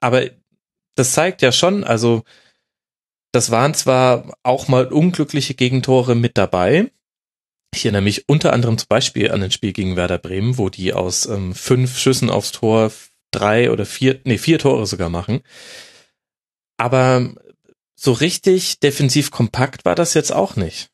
Aber 0.00 0.28
das 0.96 1.12
zeigt 1.12 1.42
ja 1.42 1.52
schon, 1.52 1.84
also 1.84 2.22
das 3.32 3.50
waren 3.50 3.74
zwar 3.74 4.34
auch 4.42 4.68
mal 4.68 4.86
unglückliche 4.86 5.54
Gegentore 5.54 6.14
mit 6.14 6.38
dabei. 6.38 6.90
Ich 7.74 7.84
erinnere 7.84 8.02
mich 8.02 8.28
unter 8.28 8.52
anderem 8.52 8.78
zum 8.78 8.88
Beispiel 8.88 9.30
an 9.30 9.42
ein 9.42 9.50
Spiel 9.50 9.72
gegen 9.72 9.96
Werder 9.96 10.18
Bremen, 10.18 10.58
wo 10.58 10.70
die 10.70 10.92
aus 10.92 11.26
ähm, 11.26 11.54
fünf 11.54 11.98
Schüssen 11.98 12.30
aufs 12.30 12.52
Tor 12.52 12.90
drei 13.30 13.70
oder 13.70 13.84
vier, 13.84 14.20
nee, 14.24 14.38
vier 14.38 14.58
Tore 14.58 14.86
sogar 14.86 15.10
machen. 15.10 15.40
Aber 16.78 17.34
so 17.98 18.12
richtig 18.12 18.78
defensiv 18.80 19.30
kompakt 19.30 19.84
war 19.84 19.94
das 19.94 20.14
jetzt 20.14 20.32
auch 20.32 20.56
nicht. 20.56 20.88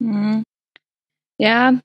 Hm. 0.00 0.42
Ja, 1.38 1.78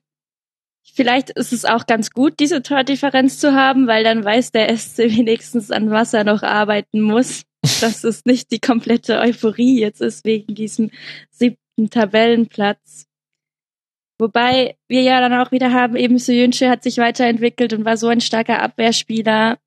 vielleicht 0.82 1.30
ist 1.30 1.52
es 1.52 1.64
auch 1.64 1.86
ganz 1.86 2.10
gut, 2.10 2.40
diese 2.40 2.62
Tordifferenz 2.62 3.38
zu 3.38 3.54
haben, 3.54 3.86
weil 3.86 4.02
dann 4.02 4.24
weiß 4.24 4.52
der 4.52 4.76
SC 4.76 4.98
wenigstens, 4.98 5.70
an 5.70 5.90
was 5.90 6.14
er 6.14 6.24
noch 6.24 6.42
arbeiten 6.42 7.00
muss. 7.00 7.44
dass 7.80 8.04
es 8.04 8.24
nicht 8.24 8.50
die 8.50 8.60
komplette 8.60 9.18
Euphorie 9.18 9.80
jetzt 9.80 10.00
ist 10.00 10.24
wegen 10.24 10.54
diesem 10.54 10.90
siebten 11.30 11.90
Tabellenplatz. 11.90 13.06
Wobei 14.18 14.76
wir 14.86 15.02
ja 15.02 15.20
dann 15.20 15.32
auch 15.40 15.50
wieder 15.50 15.72
haben, 15.72 15.96
eben 15.96 16.18
Soyuncu 16.18 16.68
hat 16.68 16.82
sich 16.82 16.98
weiterentwickelt 16.98 17.72
und 17.72 17.84
war 17.84 17.96
so 17.96 18.08
ein 18.08 18.20
starker 18.20 18.62
Abwehrspieler. 18.62 19.58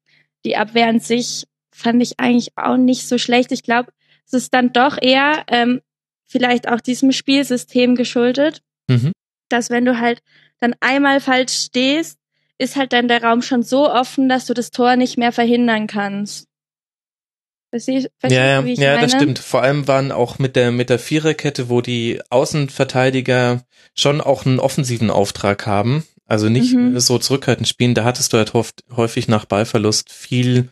Die 0.46 0.56
Abwehr 0.56 0.88
an 0.88 1.00
sich 1.00 1.46
fand 1.72 2.02
ich 2.02 2.20
eigentlich 2.20 2.52
auch 2.56 2.78
nicht 2.78 3.08
so 3.08 3.18
schlecht. 3.18 3.52
Ich 3.52 3.64
glaube, 3.64 3.92
es 4.28 4.34
ist 4.34 4.54
dann 4.54 4.74
doch 4.74 4.98
eher 5.02 5.44
ähm, 5.48 5.82
vielleicht 6.26 6.68
auch 6.68 6.82
diesem 6.82 7.12
Spielsystem 7.12 7.96
geschuldet, 7.96 8.62
mhm. 8.88 9.14
dass 9.50 9.70
wenn 9.70 9.86
du 9.86 10.00
halt 10.00 10.22
dann 10.60 10.76
einmal 10.82 11.20
falsch 11.20 11.54
stehst, 11.54 12.20
ist 12.58 12.76
halt 12.76 12.92
dann 12.94 13.08
der 13.08 13.24
Raum 13.24 13.42
schon 13.42 13.64
so 13.64 13.90
offen, 13.90 14.30
dass 14.30 14.46
du 14.46 14.54
das 14.54 14.72
Tor 14.72 14.96
nicht 14.96 15.18
mehr 15.18 15.32
verhindern 15.32 15.88
kannst. 15.88 16.48
Verstehst, 17.70 18.10
verstehst 18.20 18.40
ja, 18.40 18.62
du, 18.62 18.68
ja, 18.70 18.96
ja, 18.96 19.02
das 19.02 19.12
stimmt. 19.12 19.40
Vor 19.40 19.62
allem 19.62 19.88
waren 19.88 20.12
auch 20.12 20.40
mit 20.40 20.56
der 20.56 20.72
mit 20.72 20.90
der 20.90 21.00
Viererkette, 21.00 21.70
wo 21.70 21.82
die 21.82 22.22
Außenverteidiger 22.30 23.64
schon 23.94 24.22
auch 24.22 24.46
einen 24.46 24.60
offensiven 24.60 25.10
Auftrag 25.10 25.68
haben, 25.68 26.06
also 26.26 26.50
nicht 26.50 26.74
mhm. 26.74 27.00
so 27.00 27.20
zurückhaltend 27.20 27.68
spielen. 27.68 27.94
Da 27.94 28.06
hattest 28.06 28.32
du 28.32 28.38
halt 28.38 28.54
häufig 28.96 29.28
nach 29.28 29.46
Ballverlust 29.46 30.12
viel 30.12 30.70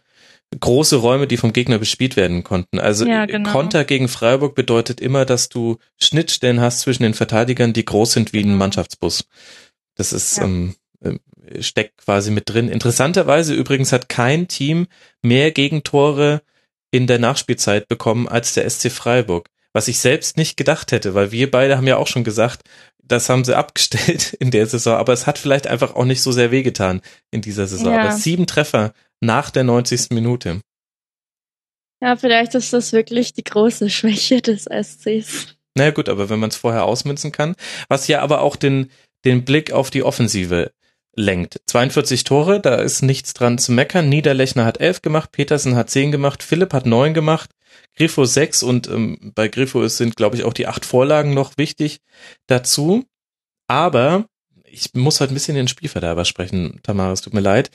große 0.60 0.98
Räume, 0.98 1.28
die 1.28 1.38
vom 1.38 1.54
Gegner 1.54 1.78
bespielt 1.78 2.16
werden 2.16 2.44
konnten. 2.44 2.80
Also 2.80 3.06
ja, 3.06 3.26
genau. 3.26 3.52
Konter 3.52 3.84
gegen 3.84 4.08
Freiburg 4.08 4.56
bedeutet 4.56 5.02
immer, 5.02 5.26
dass 5.26 5.50
du 5.50 5.78
Schnittstellen 5.98 6.62
hast 6.62 6.82
zwischen 6.82 7.04
den 7.04 7.14
Verteidigern, 7.14 7.74
die 7.74 7.86
groß 7.86 8.14
sind 8.14 8.34
wie 8.34 8.40
ein 8.40 8.44
genau. 8.44 8.58
Mannschaftsbus. 8.58 9.26
Das 9.96 10.14
ist 10.14 10.38
ja. 10.38 10.46
ähm, 10.46 10.76
äh, 11.02 11.18
steckt 11.62 11.98
quasi 11.98 12.32
mit 12.32 12.50
drin. 12.50 12.70
Interessanterweise 12.70 13.54
übrigens 13.54 13.92
hat 13.92 14.10
kein 14.10 14.48
Team 14.48 14.88
mehr 15.22 15.52
Gegentore 15.52 16.42
in 16.92 17.08
der 17.08 17.20
Nachspielzeit 17.20 17.88
bekommen 17.88 18.28
als 18.28 18.54
der 18.54 18.70
SC 18.70 18.92
Freiburg. 18.92 19.50
Was 19.74 19.90
ich 19.90 20.00
selbst 20.00 20.38
nicht 20.38 20.56
gedacht 20.56 20.94
hätte, 20.94 21.14
weil 21.16 21.32
wir 21.32 21.52
beide 21.52 21.76
haben 21.76 21.88
ja 21.88 21.98
auch 21.98 22.08
schon 22.08 22.24
gesagt, 22.24 22.62
das 23.04 23.30
haben 23.30 23.44
sie 23.44 23.58
abgestellt 23.58 24.34
in 24.40 24.52
der 24.52 24.66
Saison, 24.68 24.96
aber 24.96 25.14
es 25.14 25.28
hat 25.28 25.38
vielleicht 25.38 25.68
einfach 25.68 25.96
auch 25.96 26.06
nicht 26.06 26.22
so 26.22 26.32
sehr 26.32 26.52
wehgetan 26.52 27.02
in 27.32 27.42
dieser 27.42 27.68
Saison. 27.68 27.94
Ja. 27.94 28.02
Aber 28.02 28.12
sieben 28.14 28.48
Treffer 28.48 28.94
nach 29.22 29.50
der 29.50 29.64
90. 29.64 30.12
Minute. 30.12 30.62
Ja, 32.02 32.16
vielleicht 32.16 32.56
ist 32.56 32.74
das 32.74 32.94
wirklich 32.94 33.34
die 33.34 33.44
große 33.44 33.90
Schwäche 33.90 34.42
des 34.42 34.66
SCs. 34.66 35.56
Na 35.76 35.84
naja, 35.84 35.92
gut, 35.92 36.10
aber 36.10 36.30
wenn 36.30 36.40
man 36.40 36.50
es 36.50 36.56
vorher 36.56 36.86
ausmünzen 36.86 37.32
kann, 37.32 37.56
was 37.90 38.08
ja 38.08 38.22
aber 38.22 38.42
auch 38.42 38.56
den, 38.56 38.92
den 39.26 39.44
Blick 39.44 39.72
auf 39.72 39.90
die 39.90 40.04
Offensive 40.04 40.72
lenkt. 41.16 41.62
42 41.68 42.24
Tore, 42.24 42.60
da 42.60 42.76
ist 42.76 43.02
nichts 43.02 43.34
dran 43.34 43.58
zu 43.58 43.72
meckern. 43.72 44.10
Niederlechner 44.10 44.66
hat 44.66 44.80
11 44.80 45.02
gemacht, 45.02 45.32
Petersen 45.32 45.76
hat 45.76 45.90
10 45.90 46.12
gemacht, 46.12 46.44
Philipp 46.44 46.74
hat 46.74 46.86
9 46.86 47.14
gemacht, 47.14 47.52
Griffo 47.96 48.26
6 48.26 48.64
und 48.64 48.88
ähm, 48.88 49.32
bei 49.34 49.48
Griffo 49.48 49.88
sind, 49.88 50.16
glaube 50.16 50.36
ich, 50.36 50.44
auch 50.44 50.54
die 50.54 50.68
acht 50.68 50.86
Vorlagen 50.86 51.34
noch 51.34 51.58
wichtig 51.58 52.00
dazu. 52.48 53.06
Aber 53.68 54.26
ich 54.66 54.94
muss 54.94 55.20
halt 55.20 55.32
ein 55.32 55.36
bisschen 55.36 55.56
den 55.56 55.68
Spielverderber 55.68 56.26
sprechen, 56.26 56.80
Tamara, 56.84 57.14
es 57.14 57.22
tut 57.22 57.34
mir 57.34 57.42
leid. 57.42 57.72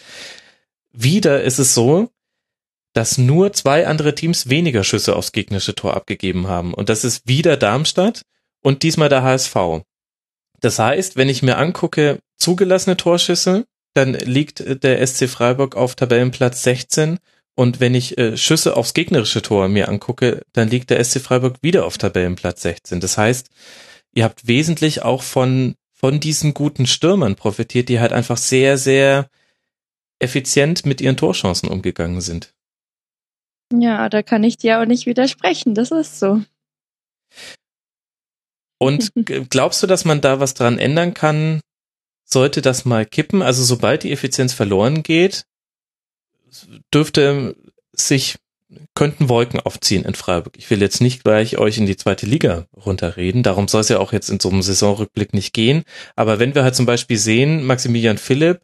Wieder 0.92 1.42
ist 1.42 1.58
es 1.58 1.74
so, 1.74 2.10
dass 2.92 3.18
nur 3.18 3.52
zwei 3.52 3.86
andere 3.86 4.14
Teams 4.14 4.48
weniger 4.48 4.84
Schüsse 4.84 5.14
aufs 5.14 5.32
gegnerische 5.32 5.74
Tor 5.74 5.94
abgegeben 5.94 6.48
haben. 6.48 6.74
Und 6.74 6.88
das 6.88 7.04
ist 7.04 7.26
wieder 7.28 7.56
Darmstadt 7.56 8.22
und 8.62 8.82
diesmal 8.82 9.08
der 9.08 9.22
HSV. 9.22 9.82
Das 10.60 10.78
heißt, 10.78 11.16
wenn 11.16 11.28
ich 11.28 11.42
mir 11.42 11.56
angucke, 11.56 12.18
zugelassene 12.36 12.96
Torschüsse, 12.96 13.66
dann 13.94 14.14
liegt 14.14 14.82
der 14.84 15.04
SC 15.06 15.28
Freiburg 15.28 15.76
auf 15.76 15.94
Tabellenplatz 15.94 16.62
16 16.62 17.18
und 17.54 17.80
wenn 17.80 17.94
ich 17.94 18.16
äh, 18.18 18.36
Schüsse 18.36 18.76
aufs 18.76 18.94
gegnerische 18.94 19.42
Tor 19.42 19.68
mir 19.68 19.88
angucke, 19.88 20.42
dann 20.52 20.68
liegt 20.68 20.90
der 20.90 21.02
SC 21.02 21.20
Freiburg 21.20 21.56
wieder 21.62 21.84
auf 21.84 21.98
Tabellenplatz 21.98 22.62
16. 22.62 23.00
Das 23.00 23.18
heißt, 23.18 23.48
ihr 24.14 24.24
habt 24.24 24.46
wesentlich 24.46 25.02
auch 25.02 25.22
von, 25.22 25.74
von 25.92 26.20
diesen 26.20 26.54
guten 26.54 26.86
Stürmern 26.86 27.36
profitiert, 27.36 27.88
die 27.88 28.00
halt 28.00 28.12
einfach 28.12 28.36
sehr, 28.36 28.78
sehr 28.78 29.28
effizient 30.20 30.86
mit 30.86 31.00
ihren 31.00 31.16
Torchancen 31.16 31.68
umgegangen 31.68 32.20
sind. 32.20 32.54
Ja, 33.72 34.08
da 34.08 34.22
kann 34.22 34.44
ich 34.44 34.56
dir 34.56 34.80
auch 34.80 34.86
nicht 34.86 35.06
widersprechen, 35.06 35.74
das 35.74 35.90
ist 35.90 36.18
so. 36.18 36.42
Und 38.78 39.12
glaubst 39.50 39.82
du, 39.82 39.86
dass 39.86 40.04
man 40.04 40.20
da 40.20 40.40
was 40.40 40.54
dran 40.54 40.78
ändern 40.78 41.14
kann? 41.14 41.60
Sollte 42.24 42.62
das 42.62 42.84
mal 42.84 43.04
kippen? 43.06 43.42
Also 43.42 43.64
sobald 43.64 44.02
die 44.02 44.12
Effizienz 44.12 44.52
verloren 44.52 45.02
geht, 45.02 45.44
dürfte 46.92 47.56
sich 47.92 48.36
könnten 48.94 49.28
Wolken 49.28 49.58
aufziehen 49.60 50.04
in 50.04 50.14
Freiburg. 50.14 50.54
Ich 50.56 50.70
will 50.70 50.80
jetzt 50.80 51.00
nicht 51.00 51.24
gleich 51.24 51.58
euch 51.58 51.78
in 51.78 51.86
die 51.86 51.96
zweite 51.96 52.26
Liga 52.26 52.66
runterreden. 52.76 53.42
Darum 53.42 53.66
soll 53.66 53.80
es 53.80 53.88
ja 53.88 53.98
auch 53.98 54.12
jetzt 54.12 54.30
in 54.30 54.38
so 54.38 54.48
einem 54.48 54.62
Saisonrückblick 54.62 55.34
nicht 55.34 55.52
gehen. 55.52 55.82
Aber 56.14 56.38
wenn 56.38 56.54
wir 56.54 56.62
halt 56.62 56.76
zum 56.76 56.86
Beispiel 56.86 57.18
sehen, 57.18 57.64
Maximilian 57.64 58.18
Philipp, 58.18 58.60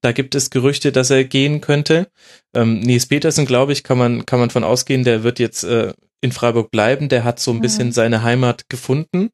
da 0.00 0.12
gibt 0.12 0.34
es 0.34 0.50
Gerüchte, 0.50 0.92
dass 0.92 1.10
er 1.10 1.24
gehen 1.24 1.60
könnte. 1.60 2.08
Ähm, 2.54 2.80
Nils 2.80 3.06
Petersen, 3.06 3.46
glaube 3.46 3.72
ich, 3.72 3.82
kann 3.82 3.98
man, 3.98 4.26
kann 4.26 4.40
man 4.40 4.50
von 4.50 4.64
ausgehen, 4.64 5.04
der 5.04 5.22
wird 5.22 5.38
jetzt 5.38 5.64
äh, 5.64 5.92
in 6.20 6.32
Freiburg 6.32 6.70
bleiben. 6.70 7.08
Der 7.08 7.24
hat 7.24 7.38
so 7.38 7.50
ein 7.50 7.60
bisschen 7.60 7.88
mhm. 7.88 7.92
seine 7.92 8.22
Heimat 8.22 8.68
gefunden. 8.68 9.30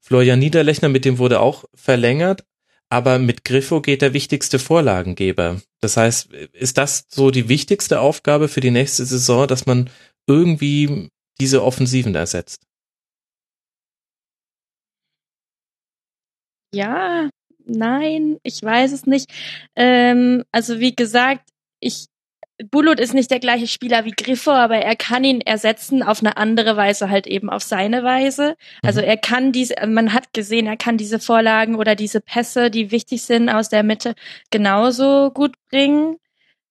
Florian 0.00 0.38
Niederlechner, 0.38 0.88
mit 0.88 1.04
dem 1.04 1.18
wurde 1.18 1.40
auch 1.40 1.64
verlängert. 1.74 2.44
Aber 2.92 3.20
mit 3.20 3.44
Griffo 3.44 3.80
geht 3.80 4.02
der 4.02 4.14
wichtigste 4.14 4.58
Vorlagengeber. 4.58 5.60
Das 5.80 5.96
heißt, 5.96 6.32
ist 6.32 6.76
das 6.76 7.04
so 7.08 7.30
die 7.30 7.48
wichtigste 7.48 8.00
Aufgabe 8.00 8.48
für 8.48 8.60
die 8.60 8.72
nächste 8.72 9.04
Saison, 9.04 9.46
dass 9.46 9.64
man 9.64 9.90
irgendwie 10.26 11.08
diese 11.40 11.62
Offensiven 11.62 12.16
ersetzt? 12.16 12.66
Ja, 16.72 17.30
nein, 17.66 18.38
ich 18.42 18.62
weiß 18.62 18.92
es 18.92 19.06
nicht. 19.06 19.30
Ähm, 19.76 20.44
also 20.52 20.80
wie 20.80 20.94
gesagt, 20.94 21.48
ich 21.80 22.06
Bulut 22.70 23.00
ist 23.00 23.14
nicht 23.14 23.30
der 23.30 23.40
gleiche 23.40 23.66
Spieler 23.66 24.04
wie 24.04 24.12
Griffo, 24.12 24.50
aber 24.50 24.76
er 24.76 24.96
kann 24.96 25.24
ihn 25.24 25.40
ersetzen 25.40 26.02
auf 26.02 26.20
eine 26.20 26.36
andere 26.36 26.76
Weise, 26.76 27.08
halt 27.08 27.26
eben 27.26 27.48
auf 27.48 27.62
seine 27.62 28.04
Weise. 28.04 28.56
Also 28.82 29.00
mhm. 29.00 29.06
er 29.06 29.16
kann 29.16 29.52
diese, 29.52 29.74
man 29.86 30.12
hat 30.12 30.32
gesehen, 30.32 30.66
er 30.66 30.76
kann 30.76 30.98
diese 30.98 31.18
Vorlagen 31.18 31.76
oder 31.76 31.94
diese 31.94 32.20
Pässe, 32.20 32.70
die 32.70 32.90
wichtig 32.90 33.22
sind 33.22 33.48
aus 33.48 33.68
der 33.68 33.82
Mitte, 33.82 34.14
genauso 34.50 35.30
gut 35.30 35.54
bringen. 35.70 36.16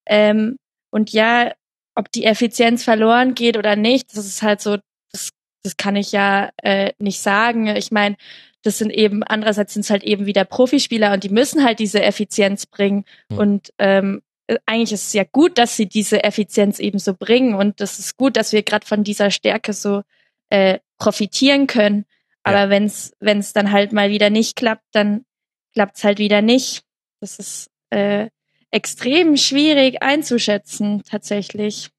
Ähm, 0.06 0.58
und 0.92 1.12
ja, 1.12 1.54
ob 1.96 2.12
die 2.12 2.26
Effizienz 2.26 2.84
verloren 2.84 3.34
geht 3.34 3.58
oder 3.58 3.76
nicht, 3.76 4.16
das 4.16 4.26
ist 4.26 4.42
halt 4.44 4.62
so, 4.62 4.78
das, 5.12 5.30
das 5.64 5.78
kann 5.78 5.96
ich 5.96 6.12
ja 6.12 6.50
äh, 6.58 6.94
nicht 7.00 7.22
sagen. 7.22 7.68
Ich 7.68 7.92
meine, 7.92 8.16
das 8.64 8.78
sind 8.78 8.92
eben, 8.92 9.24
andererseits 9.24 9.74
sind 9.74 9.82
es 9.82 9.90
halt 9.90 10.04
eben 10.04 10.26
wieder 10.26 10.46
Profispieler 10.46 11.14
und 11.14 11.24
die 11.24 11.30
müssen 11.30 11.64
halt 11.64 11.80
diese 11.80 12.02
Effizienz 12.02 12.66
bringen. 12.66 13.06
Mhm. 13.30 13.38
Und 13.38 13.74
ähm, 13.78 14.22
äh, 14.48 14.58
eigentlich 14.66 14.92
ist 14.92 15.08
es 15.08 15.14
ja 15.14 15.24
gut, 15.24 15.58
dass 15.58 15.78
sie 15.78 15.88
diese 15.88 16.24
Effizienz 16.24 16.80
eben 16.80 17.00
so 17.00 17.14
bringen 17.14 17.54
und 17.56 17.80
das 17.80 18.00
ist 18.00 18.18
gut, 18.18 18.36
dass 18.36 18.52
wir 18.52 18.64
gerade 18.64 18.86
von 18.86 19.04
dieser 19.04 19.32
Stärke 19.32 19.74
so 19.74 20.02
äh, 20.50 20.80
profitieren 20.98 21.68
können. 21.68 22.06
Aber 22.44 22.64
ja. 22.64 22.70
wenn 22.70 22.86
es 22.86 23.14
wenn 23.20 23.40
es 23.40 23.54
dann 23.54 23.72
halt 23.72 23.94
mal 23.94 24.10
wieder 24.10 24.30
nicht 24.30 24.56
klappt, 24.56 24.86
dann 24.92 25.26
klappt 25.74 25.98
es 25.98 26.04
halt 26.04 26.20
wieder 26.20 26.42
nicht. 26.42 26.84
Das 27.20 27.38
ist 27.38 27.70
äh, 27.90 28.30
extrem 28.72 29.38
schwierig 29.38 30.02
einzuschätzen 30.02 31.04
tatsächlich. 31.04 31.90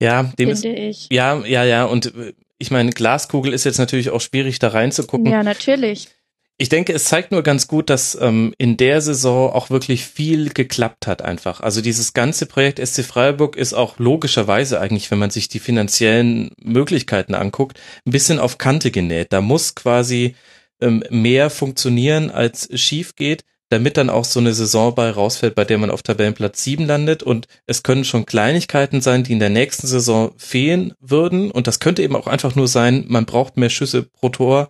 Ja, 0.00 0.24
dem 0.38 0.48
ist, 0.50 0.64
ich. 0.64 1.08
Ja, 1.10 1.44
ja, 1.44 1.64
ja. 1.64 1.84
Und 1.84 2.14
äh, 2.14 2.34
ich 2.64 2.70
meine, 2.70 2.92
Glaskugel 2.92 3.52
ist 3.52 3.64
jetzt 3.64 3.76
natürlich 3.76 4.08
auch 4.08 4.22
schwierig, 4.22 4.58
da 4.58 4.68
reinzugucken. 4.68 5.30
Ja, 5.30 5.42
natürlich. 5.42 6.08
Ich 6.56 6.70
denke, 6.70 6.94
es 6.94 7.04
zeigt 7.04 7.30
nur 7.30 7.42
ganz 7.42 7.68
gut, 7.68 7.90
dass 7.90 8.16
ähm, 8.18 8.54
in 8.56 8.78
der 8.78 9.02
Saison 9.02 9.52
auch 9.52 9.68
wirklich 9.68 10.06
viel 10.06 10.48
geklappt 10.48 11.06
hat 11.06 11.20
einfach. 11.20 11.60
Also 11.60 11.82
dieses 11.82 12.14
ganze 12.14 12.46
Projekt 12.46 12.78
SC 12.78 13.04
Freiburg 13.04 13.56
ist 13.56 13.74
auch 13.74 13.98
logischerweise 13.98 14.80
eigentlich, 14.80 15.10
wenn 15.10 15.18
man 15.18 15.28
sich 15.28 15.48
die 15.48 15.58
finanziellen 15.58 16.52
Möglichkeiten 16.62 17.34
anguckt, 17.34 17.78
ein 18.06 18.12
bisschen 18.12 18.38
auf 18.38 18.56
Kante 18.56 18.90
genäht. 18.90 19.34
Da 19.34 19.42
muss 19.42 19.74
quasi 19.74 20.36
ähm, 20.80 21.04
mehr 21.10 21.50
funktionieren, 21.50 22.30
als 22.30 22.70
schief 22.80 23.14
geht, 23.14 23.44
damit 23.70 23.96
dann 23.96 24.10
auch 24.10 24.24
so 24.24 24.40
eine 24.40 24.54
Saison 24.54 24.94
bei 24.94 25.10
rausfällt, 25.10 25.54
bei 25.54 25.64
der 25.64 25.78
man 25.78 25.90
auf 25.90 26.02
Tabellenplatz 26.02 26.62
7 26.64 26.86
landet. 26.86 27.22
Und 27.22 27.48
es 27.66 27.82
können 27.82 28.04
schon 28.04 28.26
Kleinigkeiten 28.26 29.00
sein, 29.00 29.24
die 29.24 29.32
in 29.32 29.40
der 29.40 29.50
nächsten 29.50 29.86
Saison 29.86 30.32
fehlen 30.36 30.92
würden. 31.00 31.50
Und 31.50 31.66
das 31.66 31.80
könnte 31.80 32.02
eben 32.02 32.16
auch 32.16 32.26
einfach 32.26 32.54
nur 32.54 32.68
sein, 32.68 33.04
man 33.08 33.26
braucht 33.26 33.56
mehr 33.56 33.70
Schüsse 33.70 34.02
pro 34.02 34.28
Tor. 34.28 34.68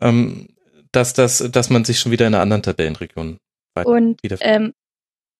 Ähm, 0.00 0.48
dass, 0.92 1.12
das, 1.12 1.38
dass 1.52 1.70
man 1.70 1.84
sich 1.84 2.00
schon 2.00 2.10
wieder 2.10 2.26
in 2.26 2.34
einer 2.34 2.42
anderen 2.42 2.62
Tabellenregion 2.62 3.38
und 3.84 4.20
ähm, 4.40 4.72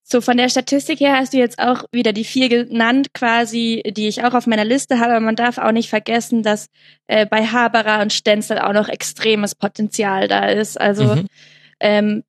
so 0.02 0.20
von 0.20 0.36
der 0.36 0.48
Statistik 0.48 1.00
her 1.00 1.16
hast 1.16 1.32
du 1.32 1.38
jetzt 1.38 1.58
auch 1.58 1.84
wieder 1.92 2.12
die 2.12 2.24
vier 2.24 2.48
genannt, 2.48 3.12
quasi, 3.14 3.82
die 3.86 4.08
ich 4.08 4.24
auch 4.24 4.34
auf 4.34 4.46
meiner 4.46 4.64
Liste 4.64 4.98
habe. 4.98 5.12
Aber 5.12 5.20
man 5.20 5.36
darf 5.36 5.58
auch 5.58 5.72
nicht 5.72 5.88
vergessen, 5.88 6.42
dass 6.42 6.66
äh, 7.06 7.26
bei 7.26 7.46
Haberer 7.46 8.02
und 8.02 8.12
Stenzel 8.12 8.58
auch 8.58 8.72
noch 8.72 8.88
extremes 8.88 9.54
Potenzial 9.54 10.26
da 10.26 10.48
ist. 10.48 10.80
Also 10.80 11.16
mhm. 11.16 11.26
ähm, 11.78 12.22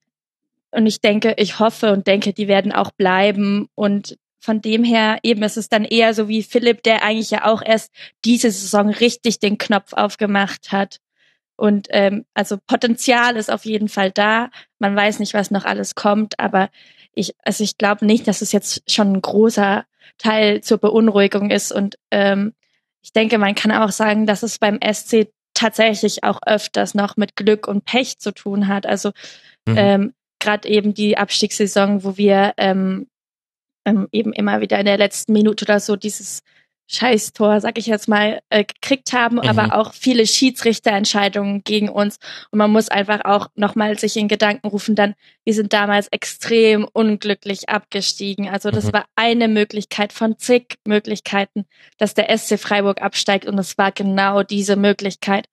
und 0.72 0.86
ich 0.86 1.02
denke, 1.02 1.36
ich 1.38 1.60
hoffe 1.60 1.92
und 1.92 2.08
denke, 2.08 2.34
die 2.34 2.48
werden 2.48 2.72
auch 2.72 2.92
bleiben. 2.92 3.68
Und 3.76 4.18
von 4.40 4.62
dem 4.62 4.84
her 4.84 5.20
eben 5.24 5.44
ist 5.44 5.58
es 5.58 5.70
dann 5.70 5.84
eher 5.84 6.14
so 6.14 6.28
wie 6.28 6.44
Philipp, 6.44 6.84
der 6.84 7.04
eigentlich 7.04 7.32
ja 7.32 7.46
auch 7.46 7.62
erst 7.62 7.94
diese 8.26 8.50
Saison 8.50 8.90
richtig 8.90 9.40
den 9.40 9.58
Knopf 9.58 9.94
aufgemacht 9.94 10.72
hat. 10.72 11.00
Und 11.58 11.88
ähm, 11.92 12.26
also 12.34 12.58
Potenzial 12.66 13.36
ist 13.36 13.52
auf 13.52 13.66
jeden 13.66 13.90
Fall 13.90 14.12
da. 14.12 14.50
Man 14.80 14.96
weiß 14.96 15.20
nicht, 15.20 15.34
was 15.34 15.52
noch 15.52 15.66
alles 15.66 15.94
kommt, 15.94 16.40
aber 16.40 16.70
ich, 17.14 17.36
also 17.44 17.64
ich 17.64 17.78
glaube 17.78 18.06
nicht, 18.06 18.28
dass 18.28 18.42
es 18.42 18.52
jetzt 18.52 18.90
schon 18.90 19.14
ein 19.14 19.22
großer 19.22 19.86
Teil 20.18 20.62
zur 20.62 20.78
Beunruhigung 20.78 21.52
ist. 21.52 21.72
Und 21.72 21.98
ähm, 22.10 22.54
ich 23.04 23.12
denke, 23.14 23.38
man 23.38 23.56
kann 23.56 23.72
auch 23.72 23.92
sagen, 23.92 24.26
dass 24.26 24.42
es 24.42 24.58
beim 24.58 24.80
SC 24.82 25.28
tatsächlich 25.54 26.24
auch 26.24 26.40
öfters 26.46 26.96
noch 26.96 27.18
mit 27.18 27.36
Glück 27.36 27.68
und 27.68 27.86
Pech 27.86 28.18
zu 28.20 28.32
tun 28.32 28.68
hat. 28.68 28.86
Also 28.86 29.12
mhm. 29.68 29.76
ähm, 29.78 30.14
gerade 30.42 30.68
eben 30.68 30.94
die 30.94 31.18
Abstiegssaison, 31.18 32.04
wo 32.04 32.18
wir 32.18 32.54
ähm, 32.58 33.08
ähm, 33.86 34.08
eben 34.12 34.34
immer 34.34 34.62
wieder 34.62 34.80
in 34.80 34.86
der 34.86 34.98
letzten 34.98 35.34
Minute 35.34 35.66
oder 35.66 35.80
so 35.80 35.96
dieses 35.96 36.42
Scheißtor, 36.94 37.62
sag 37.62 37.78
ich 37.78 37.86
jetzt 37.86 38.10
mal, 38.10 38.42
äh, 38.50 38.66
gekriegt 38.66 39.14
haben, 39.14 39.38
mhm. 39.38 39.44
aber 39.44 39.76
auch 39.76 39.94
viele 39.94 40.28
Schiedsrichterentscheidungen 40.28 41.64
gegen 41.64 41.88
uns. 41.88 42.18
Und 42.52 42.58
man 42.60 42.70
muss 42.70 42.90
einfach 42.90 43.24
auch 43.24 43.48
nochmal 43.56 43.98
sich 43.98 44.18
in 44.18 44.28
Gedanken 44.28 44.68
rufen, 44.68 44.96
dann, 44.96 45.16
wir 45.46 45.54
sind 45.54 45.72
damals 45.72 46.10
extrem 46.10 46.86
unglücklich 46.92 47.70
abgestiegen. 47.70 48.50
Also 48.50 48.72
das 48.72 48.88
mhm. 48.88 48.94
war 48.94 49.06
eine 49.16 49.48
Möglichkeit 49.48 50.12
von 50.12 50.38
zig 50.38 50.76
Möglichkeiten, 50.86 51.66
dass 51.98 52.14
der 52.14 52.38
SC 52.38 52.60
Freiburg 52.60 53.02
absteigt 53.02 53.46
und 53.46 53.58
es 53.58 53.78
war 53.78 53.94
genau 53.94 54.44
diese 54.44 54.76
Möglichkeit. 54.76 55.48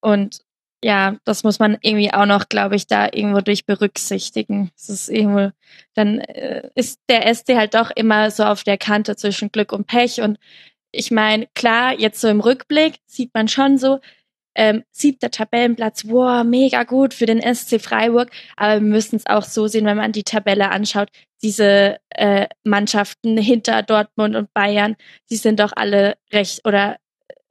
Und 0.00 0.42
ja, 0.84 1.16
das 1.24 1.44
muss 1.44 1.58
man 1.58 1.78
irgendwie 1.80 2.12
auch 2.12 2.26
noch, 2.26 2.48
glaube 2.48 2.76
ich, 2.76 2.86
da 2.86 3.06
irgendwo 3.06 3.40
durch 3.40 3.66
berücksichtigen. 3.66 4.70
Es 4.76 4.88
ist 4.88 5.08
irgendwo, 5.08 5.52
dann 5.94 6.18
äh, 6.18 6.70
ist 6.74 7.00
der 7.08 7.32
SC 7.32 7.56
halt 7.56 7.74
doch 7.74 7.90
immer 7.94 8.30
so 8.30 8.44
auf 8.44 8.64
der 8.64 8.78
Kante 8.78 9.16
zwischen 9.16 9.52
Glück 9.52 9.72
und 9.72 9.86
Pech. 9.86 10.20
Und 10.20 10.38
ich 10.90 11.10
meine, 11.10 11.46
klar, 11.54 11.98
jetzt 11.98 12.20
so 12.20 12.28
im 12.28 12.40
Rückblick 12.40 12.98
sieht 13.06 13.32
man 13.32 13.48
schon 13.48 13.78
so, 13.78 14.00
ähm, 14.54 14.84
siebter 14.90 15.30
Tabellenplatz, 15.30 16.04
wow, 16.08 16.44
mega 16.44 16.84
gut 16.84 17.14
für 17.14 17.26
den 17.26 17.40
SC 17.40 17.80
Freiburg. 17.80 18.30
Aber 18.56 18.74
wir 18.74 18.88
müssen 18.88 19.16
es 19.16 19.26
auch 19.26 19.44
so 19.44 19.66
sehen, 19.68 19.86
wenn 19.86 19.96
man 19.96 20.12
die 20.12 20.24
Tabelle 20.24 20.70
anschaut. 20.70 21.08
Diese 21.42 21.98
äh, 22.10 22.48
Mannschaften 22.64 23.36
hinter 23.38 23.82
Dortmund 23.82 24.36
und 24.36 24.52
Bayern, 24.52 24.96
die 25.30 25.36
sind 25.36 25.60
doch 25.60 25.72
alle 25.74 26.16
recht 26.32 26.66
oder 26.66 26.96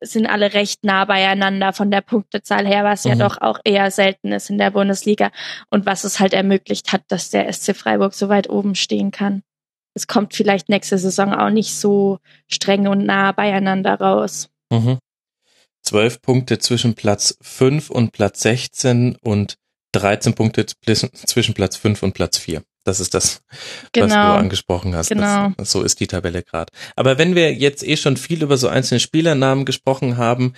sind 0.02 0.26
alle 0.28 0.53
recht 0.53 0.84
nah 0.84 1.06
beieinander 1.06 1.73
von 1.73 1.91
der 1.91 2.02
Punktezahl 2.02 2.68
her, 2.68 2.84
was 2.84 3.06
mhm. 3.06 3.11
ja 3.11 3.15
doch 3.18 3.41
auch 3.41 3.60
eher 3.64 3.91
selten 3.91 4.32
ist 4.32 4.49
in 4.49 4.57
der 4.57 4.72
Bundesliga 4.72 5.32
und 5.69 5.86
was 5.86 6.03
es 6.03 6.19
halt 6.19 6.34
ermöglicht 6.34 6.91
hat, 6.91 7.03
dass 7.07 7.30
der 7.30 7.52
SC 7.52 7.76
Freiburg 7.76 8.14
so 8.14 8.30
weit 8.30 8.49
oben 8.49 8.76
stehen 8.76 9.11
kann. 9.11 9.44
Es 9.94 10.07
kommt 10.07 10.34
vielleicht 10.34 10.69
nächste 10.69 10.98
Saison 10.98 11.34
auch 11.34 11.49
nicht 11.49 11.76
so 11.76 12.19
streng 12.48 12.88
und 12.88 13.06
nah 13.06 13.32
beieinander 13.32 13.95
raus. 13.95 14.49
Mhm. 14.72 14.99
Zwölf 15.84 16.22
Punkte 16.22 16.60
zwischen 16.60 16.94
Platz 16.94 17.38
fünf 17.41 17.90
und 17.90 18.11
Platz 18.11 18.41
16 18.41 19.18
und 19.22 19.56
13 19.94 20.34
Punkte 20.34 20.65
zwischen 20.65 21.53
Platz 21.53 21.76
fünf 21.76 22.03
und 22.03 22.14
Platz 22.14 22.38
vier. 22.38 22.64
Das 22.83 22.99
ist 22.99 23.13
das, 23.13 23.43
genau. 23.91 24.05
was 24.05 24.13
du 24.13 24.19
genau. 24.19 24.35
angesprochen 24.35 24.95
hast. 24.95 25.09
Genau. 25.09 25.51
Das, 25.57 25.71
so 25.71 25.83
ist 25.83 25.99
die 25.99 26.07
Tabelle 26.07 26.41
gerade. 26.41 26.71
Aber 26.95 27.17
wenn 27.17 27.35
wir 27.35 27.53
jetzt 27.53 27.87
eh 27.87 27.95
schon 27.95 28.17
viel 28.17 28.41
über 28.41 28.57
so 28.57 28.67
einzelne 28.67 28.99
Spielernamen 28.99 29.65
gesprochen 29.65 30.17
haben, 30.17 30.53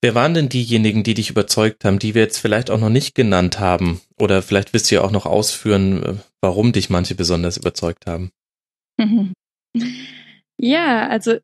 wer 0.00 0.14
waren 0.14 0.34
denn 0.34 0.48
diejenigen, 0.48 1.02
die 1.02 1.14
dich 1.14 1.28
überzeugt 1.30 1.84
haben, 1.84 1.98
die 1.98 2.14
wir 2.14 2.22
jetzt 2.22 2.38
vielleicht 2.38 2.70
auch 2.70 2.80
noch 2.80 2.88
nicht 2.88 3.14
genannt 3.14 3.60
haben? 3.60 4.00
Oder 4.18 4.42
vielleicht 4.42 4.72
willst 4.72 4.90
du 4.90 4.96
ja 4.96 5.02
auch 5.02 5.10
noch 5.10 5.26
ausführen, 5.26 6.22
warum 6.40 6.72
dich 6.72 6.90
manche 6.90 7.14
besonders 7.14 7.56
überzeugt 7.56 8.06
haben. 8.06 8.30
Ja, 10.60 11.06
also 11.06 11.36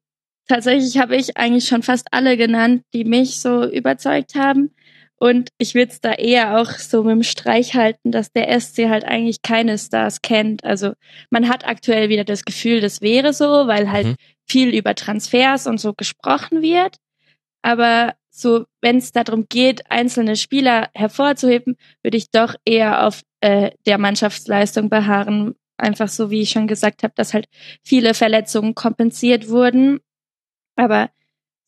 tatsächlich 0.48 0.98
habe 0.98 1.14
ich 1.14 1.36
eigentlich 1.36 1.68
schon 1.68 1.84
fast 1.84 2.08
alle 2.10 2.36
genannt, 2.36 2.82
die 2.92 3.04
mich 3.04 3.38
so 3.38 3.64
überzeugt 3.64 4.34
haben. 4.34 4.74
Und 5.16 5.50
ich 5.58 5.74
würde 5.74 5.92
es 5.92 6.00
da 6.00 6.12
eher 6.12 6.58
auch 6.58 6.70
so 6.70 7.02
mit 7.02 7.12
dem 7.12 7.22
Streich 7.22 7.74
halten, 7.74 8.10
dass 8.10 8.32
der 8.32 8.60
SC 8.60 8.88
halt 8.88 9.04
eigentlich 9.04 9.42
keine 9.42 9.78
Stars 9.78 10.22
kennt. 10.22 10.64
Also 10.64 10.92
man 11.30 11.48
hat 11.48 11.66
aktuell 11.66 12.08
wieder 12.08 12.24
das 12.24 12.44
Gefühl, 12.44 12.80
das 12.80 13.00
wäre 13.00 13.32
so, 13.32 13.66
weil 13.66 13.90
halt 13.90 14.06
mhm. 14.06 14.16
viel 14.46 14.74
über 14.74 14.94
Transfers 14.94 15.66
und 15.66 15.78
so 15.78 15.94
gesprochen 15.94 16.62
wird. 16.62 16.96
Aber 17.62 18.14
so, 18.30 18.66
wenn 18.80 18.96
es 18.98 19.12
darum 19.12 19.46
geht, 19.48 19.90
einzelne 19.90 20.36
Spieler 20.36 20.90
hervorzuheben, 20.92 21.76
würde 22.02 22.16
ich 22.16 22.30
doch 22.30 22.56
eher 22.64 23.06
auf 23.06 23.22
äh, 23.40 23.70
der 23.86 23.98
Mannschaftsleistung 23.98 24.90
beharren. 24.90 25.54
Einfach 25.76 26.08
so, 26.08 26.30
wie 26.30 26.42
ich 26.42 26.50
schon 26.50 26.66
gesagt 26.66 27.04
habe, 27.04 27.14
dass 27.16 27.32
halt 27.32 27.46
viele 27.84 28.12
Verletzungen 28.12 28.74
kompensiert 28.74 29.48
wurden. 29.48 30.00
Aber 30.76 31.10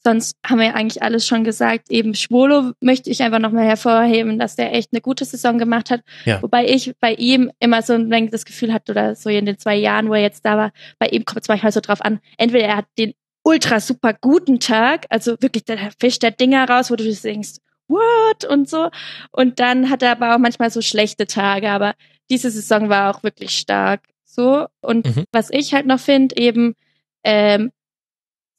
Sonst 0.06 0.36
haben 0.46 0.60
wir 0.60 0.72
eigentlich 0.76 1.02
alles 1.02 1.26
schon 1.26 1.42
gesagt. 1.42 1.90
Eben 1.90 2.14
Schwolo 2.14 2.70
möchte 2.78 3.10
ich 3.10 3.24
einfach 3.24 3.40
nochmal 3.40 3.64
hervorheben, 3.64 4.38
dass 4.38 4.54
der 4.54 4.72
echt 4.72 4.92
eine 4.92 5.00
gute 5.00 5.24
Saison 5.24 5.58
gemacht 5.58 5.90
hat. 5.90 6.02
Ja. 6.24 6.40
Wobei 6.42 6.68
ich 6.68 6.92
bei 7.00 7.14
ihm 7.14 7.50
immer 7.58 7.82
so 7.82 7.94
ein 7.94 8.30
das 8.30 8.44
Gefühl 8.44 8.72
hatte, 8.72 8.92
oder 8.92 9.16
so 9.16 9.30
in 9.30 9.46
den 9.46 9.58
zwei 9.58 9.74
Jahren, 9.74 10.08
wo 10.08 10.14
er 10.14 10.20
jetzt 10.20 10.46
da 10.46 10.56
war, 10.56 10.70
bei 11.00 11.08
ihm 11.08 11.24
kommt 11.24 11.42
es 11.42 11.48
manchmal 11.48 11.72
so 11.72 11.80
drauf 11.80 12.00
an, 12.02 12.20
entweder 12.38 12.66
er 12.66 12.76
hat 12.76 12.84
den 12.96 13.14
ultra 13.42 13.80
super 13.80 14.14
guten 14.14 14.60
Tag, 14.60 15.06
also 15.08 15.32
wirklich, 15.40 15.64
der 15.64 15.90
fischt 15.98 16.22
der 16.22 16.30
Dinger 16.30 16.70
raus, 16.70 16.88
wo 16.88 16.94
du 16.94 17.02
denkst, 17.12 17.56
what? 17.88 18.44
Und 18.48 18.68
so. 18.68 18.90
Und 19.32 19.58
dann 19.58 19.90
hat 19.90 20.04
er 20.04 20.12
aber 20.12 20.36
auch 20.36 20.38
manchmal 20.38 20.70
so 20.70 20.82
schlechte 20.82 21.26
Tage, 21.26 21.68
aber 21.68 21.94
diese 22.30 22.52
Saison 22.52 22.90
war 22.90 23.12
auch 23.12 23.24
wirklich 23.24 23.58
stark. 23.58 24.02
So. 24.24 24.66
Und 24.82 25.16
mhm. 25.16 25.24
was 25.32 25.50
ich 25.50 25.74
halt 25.74 25.86
noch 25.86 25.98
finde, 25.98 26.36
eben, 26.36 26.76
ähm, 27.24 27.72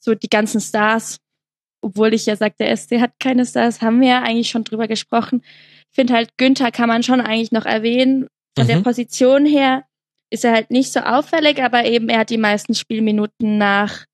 so 0.02 0.14
die 0.14 0.30
ganzen 0.30 0.60
Stars, 0.60 1.20
obwohl 1.82 2.14
ich 2.14 2.26
ja 2.26 2.36
sage, 2.36 2.56
der 2.60 2.76
SC 2.76 3.00
hat 3.00 3.12
keine 3.20 3.46
Stars, 3.46 3.82
haben 3.82 4.02
wir 4.02 4.10
ja 4.10 4.24
eigentlich 4.24 4.50
schon 4.50 4.64
drüber 4.64 4.88
gesprochen. 4.88 5.42
Ich 5.90 5.96
finde 5.96 6.14
halt, 6.14 6.38
Günther 6.38 6.72
kann 6.72 6.90
man 6.90 7.04
schon 7.04 7.22
eigentlich 7.22 7.52
noch 7.52 7.66
erwähnen. 7.66 8.28
Von 8.58 8.66
mhm. 8.66 8.70
der 8.70 8.80
Position 8.82 9.46
her 9.46 9.84
ist 10.30 10.44
er 10.44 10.54
halt 10.54 10.72
nicht 10.72 10.92
so 10.92 11.00
auffällig, 11.00 11.62
aber 11.62 11.86
eben 11.86 12.10
er 12.10 12.20
hat 12.20 12.30
die 12.30 12.38
meisten 12.38 12.74
Spielminuten 12.74 13.58
nach 13.58 14.06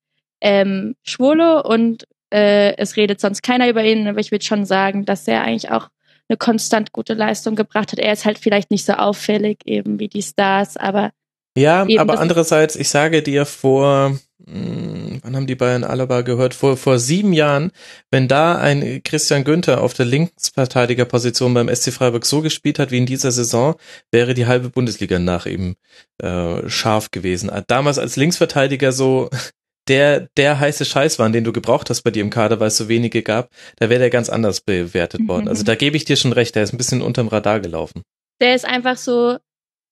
ähm, 0.42 0.96
Schwolo 1.04 1.62
und 1.62 2.06
äh, 2.34 2.76
es 2.78 2.98
redet 2.98 3.20
sonst 3.20 3.42
keiner 3.42 3.70
über 3.70 3.84
ihn, 3.84 4.08
aber 4.08 4.20
ich 4.20 4.32
würde 4.32 4.46
schon 4.46 4.66
sagen, 4.66 5.06
dass 5.06 5.28
er 5.28 5.44
eigentlich 5.44 5.72
auch 5.72 5.90
eine 6.28 6.38
konstant 6.38 6.92
gute 6.92 7.14
Leistung 7.14 7.56
gebracht 7.56 7.92
hat. 7.92 8.00
Er 8.00 8.14
ist 8.14 8.26
halt 8.26 8.38
vielleicht 8.38 8.72
nicht 8.72 8.86
so 8.86 8.94
auffällig 8.94 9.60
eben 9.66 10.00
wie 10.00 10.08
die 10.08 10.22
Stars, 10.22 10.78
aber 10.78 11.12
ja, 11.56 11.86
aber 12.00 12.20
andererseits, 12.20 12.76
ich 12.76 12.90
sage 12.90 13.22
dir 13.22 13.46
vor 13.46 14.18
hm, 14.46 15.20
wann 15.24 15.36
haben 15.36 15.48
die 15.48 15.56
Bayern 15.56 15.84
Alaba 15.84 16.22
gehört? 16.22 16.54
Vor, 16.54 16.76
vor 16.76 17.00
sieben 17.00 17.34
Jahren, 17.34 17.72
wenn 18.12 18.28
da 18.28 18.58
ein 18.58 19.02
Christian 19.04 19.44
Günther 19.44 19.82
auf 19.82 19.94
der 19.94 20.06
Linksverteidigerposition 20.06 21.54
beim 21.54 21.74
SC 21.74 21.92
Freiburg 21.94 22.26
so 22.26 22.42
gespielt 22.42 22.80
hat 22.80 22.92
wie 22.92 22.98
in 22.98 23.06
dieser 23.06 23.32
Saison, 23.32 23.76
wäre 24.12 24.34
die 24.34 24.46
halbe 24.46 24.70
Bundesliga 24.70 25.20
nach 25.20 25.46
ihm 25.46 25.76
äh, 26.22 26.68
scharf 26.70 27.12
gewesen. 27.12 27.52
Damals 27.68 28.00
als 28.00 28.16
Linksverteidiger 28.18 28.92
so 28.92 29.30
der, 29.88 30.28
der 30.38 30.60
heiße 30.60 30.86
Scheiß 30.86 31.20
war, 31.20 31.30
den 31.30 31.44
du 31.44 31.54
gebraucht 31.54 31.90
hast 31.90 32.02
bei 32.02 32.12
dir 32.12 32.22
im 32.22 32.30
Kader, 32.30 32.60
weil 32.60 32.68
es 32.68 32.78
so 32.78 32.90
wenige 32.90 33.22
gab, 33.22 33.50
da 33.78 33.90
wäre 33.90 34.00
der 34.00 34.10
ganz 34.10 34.30
anders 34.30 34.62
bewertet 34.62 35.28
worden. 35.28 35.48
Also 35.48 35.64
da 35.66 35.76
gebe 35.76 35.96
ich 35.96 36.06
dir 36.06 36.16
schon 36.18 36.34
recht, 36.34 36.56
der 36.56 36.64
ist 36.64 36.74
ein 36.74 36.78
bisschen 36.78 37.02
unterm 37.02 37.28
Radar 37.30 37.60
gelaufen. 37.60 38.04
Der 38.42 38.56
ist 38.56 38.66
einfach 38.66 38.98
so 38.98 39.38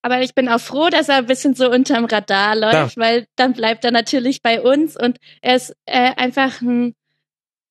aber 0.02 0.22
ich 0.22 0.34
bin 0.34 0.50
auch 0.50 0.60
froh, 0.60 0.90
dass 0.90 1.10
er 1.10 1.18
ein 1.18 1.26
bisschen 1.28 1.54
so 1.54 1.70
unterm 1.70 2.06
Radar 2.06 2.56
läuft, 2.56 2.98
ja. 2.98 3.04
weil 3.04 3.28
dann 3.36 3.54
bleibt 3.54 3.86
er 3.86 3.92
natürlich 3.92 4.42
bei 4.42 4.62
uns 4.62 4.98
und 4.98 5.18
er 5.42 5.56
ist 5.56 5.76
äh, 5.86 6.14
einfach 6.16 6.62
ein 6.62 6.96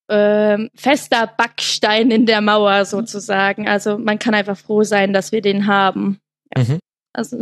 äh, 0.08 0.68
fester 0.74 1.26
Backstein 1.26 2.10
in 2.10 2.26
der 2.26 2.40
Mauer 2.40 2.84
sozusagen. 2.84 3.68
Also 3.68 3.98
man 3.98 4.18
kann 4.18 4.34
einfach 4.34 4.58
froh 4.58 4.84
sein, 4.84 5.12
dass 5.12 5.32
wir 5.32 5.40
den 5.40 5.66
haben. 5.66 6.20
Ja. 6.56 6.64
Mhm. 6.64 6.78
Also 7.12 7.36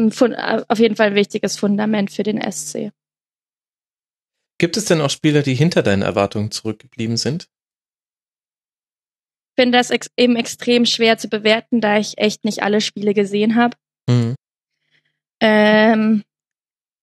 auf 0.69 0.79
jeden 0.79 0.97
Fall 0.97 1.09
ein 1.09 1.15
wichtiges 1.15 1.59
Fundament 1.59 2.11
für 2.11 2.23
den 2.23 2.41
SC. 2.41 2.91
Gibt 4.59 4.77
es 4.77 4.87
denn 4.87 5.01
auch 5.01 5.11
Spieler, 5.11 5.43
die 5.43 5.55
hinter 5.55 5.83
deinen 5.83 6.03
Erwartungen 6.03 6.51
zurückgeblieben 6.51 7.17
sind? 7.17 7.49
Ich 9.51 9.63
finde 9.63 9.79
das 9.79 9.91
ex 9.91 10.11
eben 10.17 10.37
extrem 10.37 10.87
schwer 10.87 11.19
zu 11.19 11.29
bewerten, 11.29 11.81
da 11.81 11.99
ich 11.99 12.17
echt 12.17 12.45
nicht 12.45 12.63
alle 12.63 12.81
Spiele 12.81 13.13
gesehen 13.13 13.57
habe. 13.57 13.77
Mhm. 14.09 14.35
Ähm, 15.41 16.25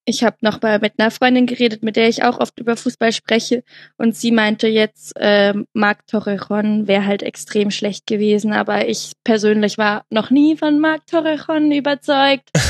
ich 0.08 0.22
habe 0.22 0.36
noch 0.40 0.62
mal 0.62 0.78
mit 0.78 0.94
einer 0.98 1.10
Freundin 1.10 1.46
geredet, 1.46 1.82
mit 1.82 1.96
der 1.96 2.08
ich 2.08 2.22
auch 2.22 2.38
oft 2.38 2.58
über 2.60 2.76
Fußball 2.76 3.12
spreche. 3.12 3.64
Und 3.96 4.16
sie 4.16 4.30
meinte 4.30 4.68
jetzt, 4.68 5.16
äh, 5.16 5.52
Marc 5.72 6.06
Torrejon 6.06 6.86
wäre 6.86 7.04
halt 7.04 7.24
extrem 7.24 7.72
schlecht 7.72 8.06
gewesen. 8.06 8.52
Aber 8.52 8.88
ich 8.88 9.12
persönlich 9.24 9.78
war 9.78 10.04
noch 10.10 10.30
nie 10.30 10.56
von 10.56 10.78
Marc 10.78 11.06
Torrejon 11.06 11.72
überzeugt. 11.72 12.50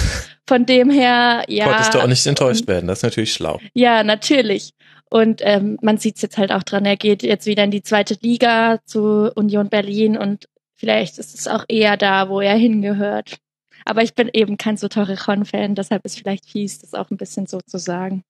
Von 0.48 0.64
dem 0.64 0.90
her, 0.90 1.42
ja. 1.48 1.66
Wolltest 1.66 1.94
du 1.94 1.98
auch 1.98 2.06
nicht 2.06 2.24
enttäuscht 2.24 2.68
werden, 2.68 2.86
das 2.86 3.00
ist 3.00 3.02
natürlich 3.02 3.32
schlau. 3.32 3.58
Ja, 3.74 4.04
natürlich. 4.04 4.70
Und 5.10 5.40
ähm, 5.42 5.76
man 5.82 5.98
sieht 5.98 6.16
es 6.16 6.22
jetzt 6.22 6.38
halt 6.38 6.52
auch 6.52 6.62
dran, 6.62 6.84
er 6.84 6.96
geht 6.96 7.24
jetzt 7.24 7.46
wieder 7.46 7.64
in 7.64 7.72
die 7.72 7.82
zweite 7.82 8.16
Liga 8.20 8.78
zu 8.84 9.32
Union 9.34 9.68
Berlin 9.68 10.16
und 10.16 10.48
vielleicht 10.76 11.18
ist 11.18 11.36
es 11.36 11.48
auch 11.48 11.64
eher 11.68 11.96
da, 11.96 12.28
wo 12.28 12.40
er 12.40 12.54
hingehört. 12.54 13.38
Aber 13.86 14.02
ich 14.02 14.14
bin 14.14 14.28
eben 14.32 14.58
kein 14.58 14.76
so 14.76 14.88
Torrejon-Fan, 14.88 15.76
deshalb 15.76 16.04
ist 16.04 16.18
vielleicht 16.18 16.50
fies, 16.50 16.80
das 16.80 16.92
auch 16.92 17.10
ein 17.10 17.16
bisschen 17.16 17.46
so 17.46 17.60
zu 17.60 17.78
sagen. 17.78 18.24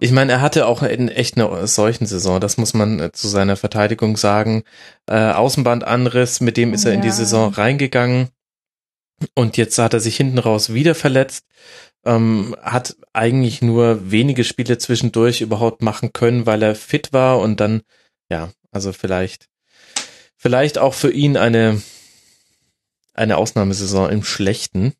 Ich 0.00 0.12
meine, 0.12 0.32
er 0.32 0.40
hatte 0.42 0.66
auch 0.66 0.82
in 0.82 1.08
echt 1.08 1.38
eine 1.38 1.66
solchen 1.66 2.04
Saison, 2.04 2.40
das 2.40 2.58
muss 2.58 2.74
man 2.74 3.00
äh, 3.00 3.12
zu 3.12 3.26
seiner 3.26 3.56
Verteidigung 3.56 4.16
sagen. 4.16 4.64
Äh, 5.06 5.32
Außenbandanriss, 5.32 6.40
mit 6.40 6.56
dem 6.56 6.74
ist 6.74 6.84
er 6.84 6.90
ja. 6.90 6.96
in 6.96 7.02
die 7.02 7.10
Saison 7.10 7.52
reingegangen. 7.52 8.28
Und 9.34 9.56
jetzt 9.56 9.78
hat 9.78 9.94
er 9.94 10.00
sich 10.00 10.16
hinten 10.16 10.38
raus 10.38 10.74
wieder 10.74 10.94
verletzt. 10.94 11.46
Ähm, 12.04 12.54
hat 12.60 12.96
eigentlich 13.12 13.62
nur 13.62 14.10
wenige 14.10 14.44
Spiele 14.44 14.78
zwischendurch 14.78 15.40
überhaupt 15.40 15.80
machen 15.80 16.12
können, 16.12 16.44
weil 16.44 16.62
er 16.62 16.74
fit 16.74 17.12
war 17.12 17.38
und 17.38 17.60
dann, 17.60 17.82
ja, 18.30 18.50
also 18.70 18.92
vielleicht, 18.92 19.46
vielleicht 20.36 20.76
auch 20.78 20.94
für 20.94 21.10
ihn 21.10 21.36
eine 21.36 21.82
eine 23.18 23.36
Ausnahmesaison 23.36 24.10
im 24.10 24.22
Schlechten. 24.22 24.94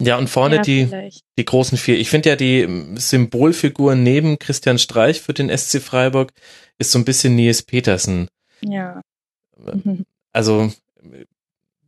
Ja, 0.00 0.16
und 0.16 0.30
vorne 0.30 0.56
ja, 0.56 0.62
die, 0.62 0.88
die 1.36 1.44
großen 1.44 1.76
vier. 1.76 1.98
Ich 1.98 2.08
finde 2.08 2.30
ja 2.30 2.36
die 2.36 2.66
Symbolfigur 2.94 3.94
neben 3.94 4.38
Christian 4.38 4.78
Streich 4.78 5.20
für 5.20 5.34
den 5.34 5.54
SC 5.56 5.80
Freiburg 5.80 6.32
ist 6.78 6.92
so 6.92 6.98
ein 6.98 7.04
bisschen 7.04 7.36
Nils 7.36 7.62
Petersen. 7.62 8.28
Ja. 8.62 9.02
Also, 10.32 10.72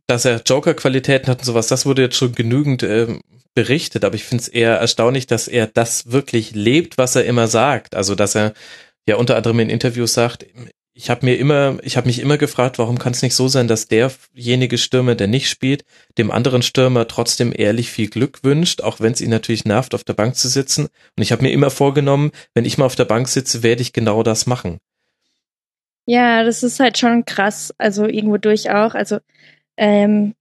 dass 0.05 0.25
er 0.25 0.41
Joker-Qualitäten 0.45 1.27
hat 1.27 1.39
und 1.39 1.45
sowas, 1.45 1.67
das 1.67 1.87
wurde 1.87 2.03
jetzt 2.03 2.17
schon 2.17 2.35
genügend 2.35 2.83
äh, 2.83 3.19
berichtet, 3.55 4.05
aber 4.05 4.15
ich 4.15 4.23
finde 4.23 4.43
es 4.43 4.47
eher 4.47 4.75
erstaunlich, 4.75 5.25
dass 5.25 5.47
er 5.47 5.65
das 5.65 6.11
wirklich 6.11 6.53
lebt, 6.53 6.99
was 6.99 7.15
er 7.15 7.25
immer 7.25 7.47
sagt. 7.47 7.95
Also, 7.95 8.13
dass 8.13 8.35
er 8.35 8.53
ja 9.07 9.15
unter 9.15 9.35
anderem 9.35 9.59
in 9.59 9.69
Interviews 9.69 10.13
sagt, 10.13 10.45
ich 10.95 11.09
habe 11.09 11.25
mir 11.25 11.35
immer, 11.37 11.77
ich 11.81 11.97
habe 11.97 12.07
mich 12.07 12.19
immer 12.19 12.37
gefragt, 12.37 12.77
warum 12.77 12.99
kann 12.99 13.13
es 13.13 13.23
nicht 13.23 13.33
so 13.33 13.47
sein, 13.47 13.67
dass 13.67 13.87
derjenige 13.87 14.77
Stürmer, 14.77 15.15
der 15.15 15.27
nicht 15.27 15.49
spielt, 15.49 15.85
dem 16.19 16.29
anderen 16.29 16.61
Stürmer 16.61 17.07
trotzdem 17.07 17.51
ehrlich 17.55 17.89
viel 17.89 18.09
Glück 18.09 18.43
wünscht, 18.43 18.81
auch 18.81 18.99
wenn 18.99 19.13
es 19.13 19.21
ihn 19.21 19.31
natürlich 19.31 19.65
nervt, 19.65 19.95
auf 19.95 20.03
der 20.03 20.13
Bank 20.13 20.35
zu 20.35 20.47
sitzen. 20.47 20.89
Und 21.17 21.23
ich 21.23 21.31
habe 21.31 21.41
mir 21.41 21.51
immer 21.51 21.71
vorgenommen, 21.71 22.31
wenn 22.53 22.65
ich 22.65 22.77
mal 22.77 22.85
auf 22.85 22.95
der 22.95 23.05
Bank 23.05 23.27
sitze, 23.27 23.63
werde 23.63 23.81
ich 23.81 23.93
genau 23.93 24.21
das 24.21 24.45
machen. 24.45 24.77
Ja, 26.05 26.43
das 26.43 26.61
ist 26.61 26.79
halt 26.79 26.97
schon 26.97 27.25
krass, 27.25 27.73
also 27.79 28.05
irgendwo 28.05 28.37
durch 28.37 28.69
auch. 28.69 28.93
Also 28.93 29.17
ähm, 29.77 30.35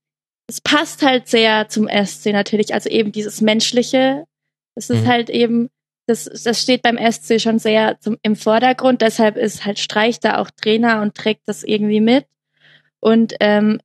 es 0.48 0.60
passt 0.60 1.02
halt 1.02 1.28
sehr 1.28 1.68
zum 1.68 1.88
SC 1.88 2.26
natürlich, 2.26 2.74
also 2.74 2.90
eben 2.90 3.10
dieses 3.10 3.40
Menschliche. 3.40 4.24
Es 4.74 4.90
ist 4.90 5.04
mhm. 5.04 5.08
halt 5.08 5.30
eben 5.30 5.70
das, 6.06 6.24
das 6.24 6.60
steht 6.60 6.82
beim 6.82 6.98
SC 6.98 7.40
schon 7.40 7.58
sehr 7.58 7.98
zum, 8.00 8.18
im 8.22 8.36
Vordergrund. 8.36 9.02
Deshalb 9.02 9.36
ist 9.36 9.64
halt 9.64 9.78
Streich 9.78 10.20
da 10.20 10.38
auch 10.38 10.50
Trainer 10.50 11.00
und 11.02 11.14
trägt 11.14 11.42
das 11.46 11.62
irgendwie 11.62 12.00
mit. 12.00 12.26
Und 13.00 13.34
ähm, 13.40 13.80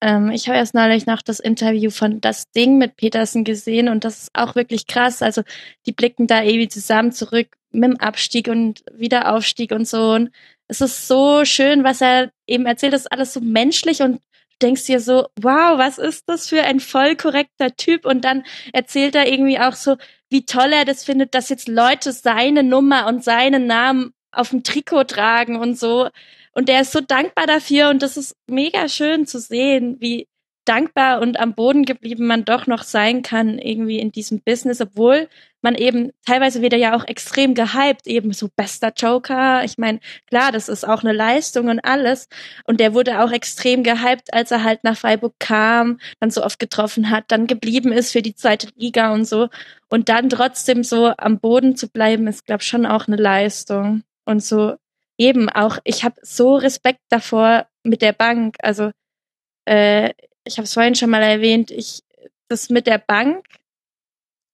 ähm, 0.00 0.30
ich 0.30 0.48
habe 0.48 0.58
erst 0.58 0.74
neulich 0.74 1.06
noch 1.06 1.22
das 1.22 1.40
Interview 1.40 1.90
von 1.90 2.20
Das 2.20 2.50
Ding 2.50 2.78
mit 2.78 2.96
Petersen 2.96 3.44
gesehen 3.44 3.88
und 3.88 4.04
das 4.04 4.24
ist 4.24 4.30
auch 4.34 4.54
wirklich 4.54 4.86
krass. 4.86 5.22
Also 5.22 5.42
die 5.86 5.92
blicken 5.92 6.26
da 6.26 6.42
ewig 6.42 6.70
zusammen 6.70 7.12
zurück 7.12 7.48
mit 7.70 7.84
dem 7.84 8.00
Abstieg 8.00 8.48
und 8.48 8.84
Wiederaufstieg 8.92 9.72
und 9.72 9.88
so. 9.88 10.12
Und 10.12 10.30
es 10.68 10.80
ist 10.80 11.08
so 11.08 11.44
schön, 11.44 11.84
was 11.84 12.00
er 12.00 12.30
eben 12.46 12.66
erzählt. 12.66 12.92
Das 12.92 13.02
ist 13.02 13.12
alles 13.12 13.32
so 13.32 13.40
menschlich 13.40 14.02
und 14.02 14.16
du 14.16 14.20
denkst 14.62 14.86
dir 14.86 15.00
so, 15.00 15.28
wow, 15.40 15.78
was 15.78 15.98
ist 15.98 16.28
das 16.28 16.48
für 16.48 16.62
ein 16.62 16.80
voll 16.80 17.16
korrekter 17.16 17.74
Typ? 17.76 18.04
Und 18.04 18.24
dann 18.24 18.44
erzählt 18.72 19.14
er 19.14 19.30
irgendwie 19.30 19.58
auch 19.58 19.74
so, 19.74 19.96
wie 20.30 20.44
toll 20.44 20.72
er 20.72 20.84
das 20.84 21.04
findet, 21.04 21.34
dass 21.34 21.48
jetzt 21.48 21.68
Leute 21.68 22.12
seine 22.12 22.62
Nummer 22.62 23.06
und 23.06 23.24
seinen 23.24 23.66
Namen 23.66 24.12
auf 24.32 24.50
dem 24.50 24.62
Trikot 24.62 25.04
tragen 25.04 25.56
und 25.56 25.78
so. 25.78 26.08
Und 26.52 26.68
der 26.68 26.80
ist 26.82 26.92
so 26.92 27.00
dankbar 27.00 27.46
dafür 27.46 27.90
und 27.90 28.02
das 28.02 28.16
ist 28.16 28.34
mega 28.46 28.88
schön 28.88 29.26
zu 29.26 29.38
sehen, 29.38 29.96
wie 30.00 30.28
dankbar 30.68 31.20
und 31.20 31.38
am 31.40 31.54
Boden 31.54 31.84
geblieben 31.84 32.26
man 32.26 32.44
doch 32.44 32.66
noch 32.66 32.82
sein 32.82 33.22
kann 33.22 33.58
irgendwie 33.58 33.98
in 33.98 34.12
diesem 34.12 34.40
Business, 34.42 34.80
obwohl 34.80 35.28
man 35.62 35.74
eben 35.74 36.12
teilweise 36.24 36.62
wieder 36.62 36.76
ja 36.76 36.96
auch 36.96 37.04
extrem 37.04 37.54
gehypt, 37.54 38.06
eben 38.06 38.32
so 38.32 38.48
bester 38.54 38.92
Joker. 38.96 39.64
Ich 39.64 39.78
meine, 39.78 40.00
klar, 40.28 40.52
das 40.52 40.68
ist 40.68 40.86
auch 40.86 41.02
eine 41.02 41.12
Leistung 41.12 41.68
und 41.68 41.80
alles. 41.80 42.28
Und 42.64 42.78
der 42.78 42.94
wurde 42.94 43.20
auch 43.20 43.32
extrem 43.32 43.82
gehypt, 43.82 44.32
als 44.32 44.50
er 44.50 44.62
halt 44.62 44.84
nach 44.84 44.96
Freiburg 44.96 45.34
kam, 45.40 45.98
dann 46.20 46.30
so 46.30 46.44
oft 46.44 46.58
getroffen 46.58 47.10
hat, 47.10 47.24
dann 47.28 47.46
geblieben 47.46 47.90
ist 47.90 48.12
für 48.12 48.22
die 48.22 48.34
zweite 48.36 48.68
Liga 48.76 49.12
und 49.12 49.24
so. 49.24 49.48
Und 49.88 50.08
dann 50.08 50.28
trotzdem 50.28 50.84
so 50.84 51.12
am 51.16 51.40
Boden 51.40 51.74
zu 51.76 51.88
bleiben, 51.88 52.26
ist, 52.28 52.46
glaube 52.46 52.62
schon 52.62 52.86
auch 52.86 53.08
eine 53.08 53.16
Leistung. 53.16 54.02
Und 54.24 54.44
so 54.44 54.76
eben 55.18 55.48
auch, 55.48 55.78
ich 55.84 56.04
habe 56.04 56.16
so 56.22 56.56
Respekt 56.56 57.00
davor 57.08 57.66
mit 57.82 58.02
der 58.02 58.12
Bank. 58.12 58.56
Also 58.60 58.90
äh, 59.64 60.10
ich 60.46 60.56
habe 60.58 60.64
es 60.64 60.74
vorhin 60.74 60.94
schon 60.94 61.10
mal 61.10 61.22
erwähnt, 61.22 61.70
ich 61.70 62.02
das 62.48 62.70
mit 62.70 62.86
der 62.86 62.98
Bank. 62.98 63.44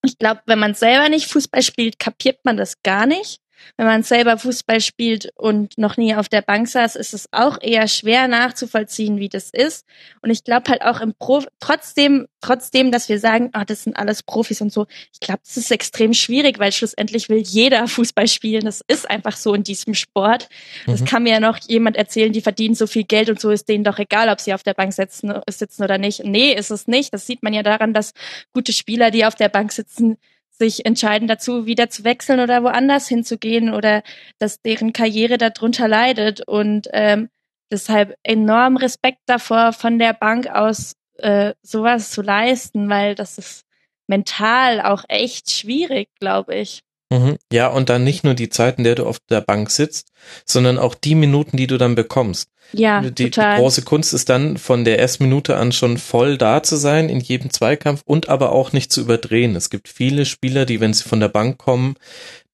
Ich 0.05 0.19
glaube, 0.19 0.41
wenn 0.47 0.59
man 0.59 0.75
selber 0.75 1.09
nicht 1.09 1.31
Fußball 1.31 1.63
spielt, 1.63 1.99
kapiert 1.99 2.45
man 2.45 2.57
das 2.57 2.83
gar 2.83 3.07
nicht 3.07 3.42
wenn 3.77 3.87
man 3.87 4.03
selber 4.03 4.39
Fußball 4.39 4.81
spielt 4.81 5.31
und 5.37 5.79
noch 5.79 5.97
nie 5.97 6.15
auf 6.15 6.29
der 6.29 6.43
Bank 6.43 6.69
saß, 6.69 6.97
ist 6.97 7.15
es 7.15 7.29
auch 7.33 7.59
eher 7.61 7.89
schwer 7.89 8.29
nachzuvollziehen, 8.29 9.19
wie 9.19 9.29
das 9.29 9.51
ist. 9.51 9.87
Und 10.21 10.31
ich 10.31 10.45
glaube 10.45 10.71
halt 10.71 10.83
auch 10.83 11.01
im 11.01 11.15
Pro 11.15 11.43
trotzdem, 11.61 12.27
trotzdem, 12.41 12.93
dass 12.93 13.09
wir 13.09 13.19
sagen, 13.19 13.51
ah, 13.53 13.65
das 13.65 13.85
sind 13.85 13.97
alles 13.97 14.23
Profis 14.23 14.61
und 14.61 14.73
so, 14.73 14.87
ich 15.13 15.21
glaube, 15.21 15.41
das 15.45 15.57
ist 15.57 15.71
extrem 15.71 16.15
schwierig, 16.15 16.59
weil 16.59 16.73
schlussendlich 16.73 17.29
will 17.29 17.39
jeder 17.39 17.89
Fußball 17.89 18.29
spielen. 18.29 18.65
Das 18.65 18.83
ist 18.87 19.09
einfach 19.09 19.37
so 19.37 19.55
in 19.55 19.63
diesem 19.63 19.95
Sport. 19.95 20.49
Das 20.87 21.01
mhm. 21.01 21.05
kann 21.07 21.23
mir 21.23 21.33
ja 21.33 21.41
noch 21.41 21.59
jemand 21.69 21.97
erzählen, 21.97 22.33
die 22.33 22.41
verdienen 22.41 22.75
so 22.75 22.87
viel 22.87 23.05
Geld 23.05 23.31
und 23.31 23.41
so 23.41 23.51
ist 23.51 23.69
denen 23.69 23.85
doch 23.85 23.99
egal, 23.99 24.29
ob 24.29 24.41
sie 24.41 24.55
auf 24.55 24.63
der 24.63 24.75
Bank 24.75 24.93
sitzen, 24.93 25.33
sitzen 25.49 25.83
oder 25.83 25.99
nicht. 25.99 26.25
Nee, 26.25 26.53
ist 26.53 26.71
es 26.71 26.87
nicht. 26.87 27.13
Das 27.15 27.27
sieht 27.27 27.43
man 27.43 27.53
ja 27.53 27.63
daran, 27.63 27.95
dass 27.95 28.13
gute 28.53 28.73
Spieler, 28.73 29.11
die 29.11 29.25
auf 29.25 29.35
der 29.35 29.49
Bank 29.49 29.73
sitzen, 29.73 30.19
sich 30.63 30.87
entscheiden 30.87 31.27
dazu, 31.27 31.67
wieder 31.67 31.91
zu 31.91 32.05
wechseln 32.05 32.39
oder 32.39 32.63
woanders 32.63 33.09
hinzugehen 33.09 33.75
oder 33.75 34.05
dass 34.39 34.63
deren 34.63 34.93
Karriere 34.93 35.37
darunter 35.37 35.89
leidet. 35.89 36.47
Und 36.47 36.89
ähm, 36.93 37.31
deshalb 37.73 38.17
enorm 38.23 38.77
Respekt 38.77 39.19
davor, 39.27 39.73
von 39.73 39.99
der 39.99 40.13
Bank 40.13 40.47
aus 40.47 40.95
äh, 41.19 41.55
sowas 41.63 42.13
zu 42.13 42.23
leisten, 42.23 42.89
weil 42.89 43.17
das 43.17 43.39
ist 43.39 43.65
mental 44.07 44.81
auch 44.81 45.05
echt 45.09 45.51
schwierig, 45.51 46.09
glaube 46.21 46.55
ich. 46.55 46.83
Mhm. 47.13 47.37
Ja, 47.53 47.69
und 47.69 47.91
dann 47.91 48.05
nicht 48.05 48.25
nur 48.25 48.33
die 48.33 48.49
Zeit, 48.49 48.79
in 48.79 48.85
der 48.85 48.95
du 48.95 49.05
auf 49.05 49.19
der 49.29 49.43
Bank 49.43 49.71
sitzt, 49.71 50.09
sondern 50.47 50.79
auch 50.79 50.95
die 50.95 51.15
Minuten, 51.15 51.59
die 51.59 51.67
du 51.67 51.77
dann 51.77 51.95
bekommst. 51.95 52.49
Ja, 52.73 53.03
die, 53.03 53.29
total. 53.31 53.57
die 53.57 53.61
große 53.61 53.83
Kunst 53.83 54.15
ist 54.15 54.31
dann 54.31 54.57
von 54.57 54.87
der 54.87 54.99
ersten 54.99 55.25
Minute 55.25 55.59
an 55.59 55.73
schon 55.73 55.99
voll 55.99 56.39
da 56.39 56.63
zu 56.63 56.77
sein 56.77 57.11
in 57.11 57.21
jedem 57.21 57.51
Zweikampf 57.51 58.01
und 58.07 58.31
aber 58.31 58.53
auch 58.53 58.73
nicht 58.73 58.91
zu 58.91 59.03
überdrehen. 59.03 59.55
Es 59.57 59.69
gibt 59.69 59.89
viele 59.89 60.25
Spieler, 60.25 60.65
die, 60.65 60.81
wenn 60.81 60.95
sie 60.95 61.07
von 61.07 61.21
der 61.21 61.29
Bank 61.29 61.59
kommen, 61.59 61.97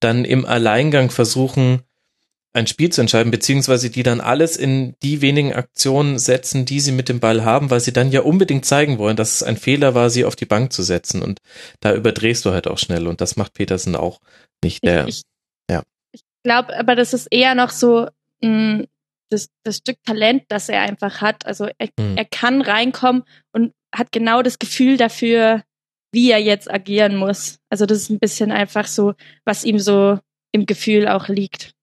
dann 0.01 0.25
im 0.25 0.45
Alleingang 0.45 1.09
versuchen, 1.09 1.83
ein 2.59 2.67
Spiel 2.67 2.91
zu 2.91 3.01
entscheiden, 3.01 3.31
beziehungsweise 3.31 3.89
die 3.89 4.03
dann 4.03 4.21
alles 4.21 4.57
in 4.57 4.95
die 5.01 5.21
wenigen 5.21 5.53
Aktionen 5.53 6.19
setzen, 6.19 6.65
die 6.65 6.79
sie 6.79 6.91
mit 6.91 7.09
dem 7.09 7.19
Ball 7.19 7.43
haben, 7.43 7.71
weil 7.71 7.79
sie 7.79 7.93
dann 7.93 8.11
ja 8.11 8.21
unbedingt 8.21 8.65
zeigen 8.65 8.97
wollen, 8.97 9.15
dass 9.15 9.35
es 9.35 9.43
ein 9.43 9.57
Fehler 9.57 9.95
war, 9.95 10.09
sie 10.09 10.25
auf 10.25 10.35
die 10.35 10.45
Bank 10.45 10.73
zu 10.73 10.83
setzen. 10.83 11.23
Und 11.23 11.39
da 11.79 11.95
überdrehst 11.95 12.45
du 12.45 12.51
halt 12.51 12.67
auch 12.67 12.77
schnell. 12.77 13.07
Und 13.07 13.21
das 13.21 13.37
macht 13.37 13.53
Petersen 13.53 13.95
auch 13.95 14.19
nicht. 14.63 14.83
Der, 14.83 15.07
ich, 15.07 15.23
ja. 15.71 15.83
Ich 16.11 16.21
glaube, 16.43 16.77
aber 16.77 16.95
das 16.95 17.13
ist 17.13 17.27
eher 17.31 17.55
noch 17.55 17.71
so 17.71 18.07
mh, 18.41 18.49
mm, 18.49 18.87
das, 19.29 19.49
das 19.63 19.77
Stück 19.77 19.97
Talent, 20.03 20.43
das 20.49 20.69
er 20.69 20.81
einfach 20.81 21.21
hat. 21.21 21.45
Also 21.45 21.69
er, 21.77 21.89
mhm. 21.97 22.17
er 22.17 22.25
kann 22.25 22.61
reinkommen 22.61 23.23
und 23.53 23.73
hat 23.95 24.11
genau 24.11 24.41
das 24.41 24.59
Gefühl 24.59 24.97
dafür, 24.97 25.63
wie 26.11 26.29
er 26.29 26.39
jetzt 26.39 26.69
agieren 26.69 27.15
muss. 27.15 27.59
Also 27.69 27.85
das 27.85 27.99
ist 27.99 28.09
ein 28.09 28.19
bisschen 28.19 28.51
einfach 28.51 28.87
so, 28.87 29.13
was 29.45 29.63
ihm 29.63 29.79
so 29.79 30.19
im 30.51 30.65
Gefühl 30.65 31.07
auch 31.07 31.27
liegt 31.27 31.73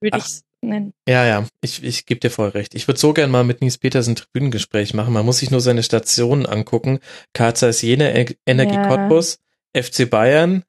würde 0.00 0.18
ich 0.18 0.40
nennen. 0.60 0.92
Ja, 1.08 1.24
ja, 1.24 1.46
ich, 1.60 1.82
ich 1.82 2.06
gebe 2.06 2.20
dir 2.20 2.30
voll 2.30 2.48
recht. 2.50 2.74
Ich 2.74 2.88
würde 2.88 3.00
so 3.00 3.12
gern 3.12 3.30
mal 3.30 3.44
mit 3.44 3.60
Nies 3.60 3.78
Peters 3.78 4.08
ein 4.08 4.16
Tribünengespräch 4.16 4.94
machen. 4.94 5.12
Man 5.12 5.24
muss 5.24 5.38
sich 5.38 5.50
nur 5.50 5.60
seine 5.60 5.82
Stationen 5.82 6.46
angucken. 6.46 6.98
Karza 7.32 7.68
ist 7.68 7.82
jene 7.82 8.26
Energie 8.46 8.74
ja. 8.74 8.88
Cottbus, 8.88 9.38
FC 9.76 10.08
Bayern, 10.08 10.64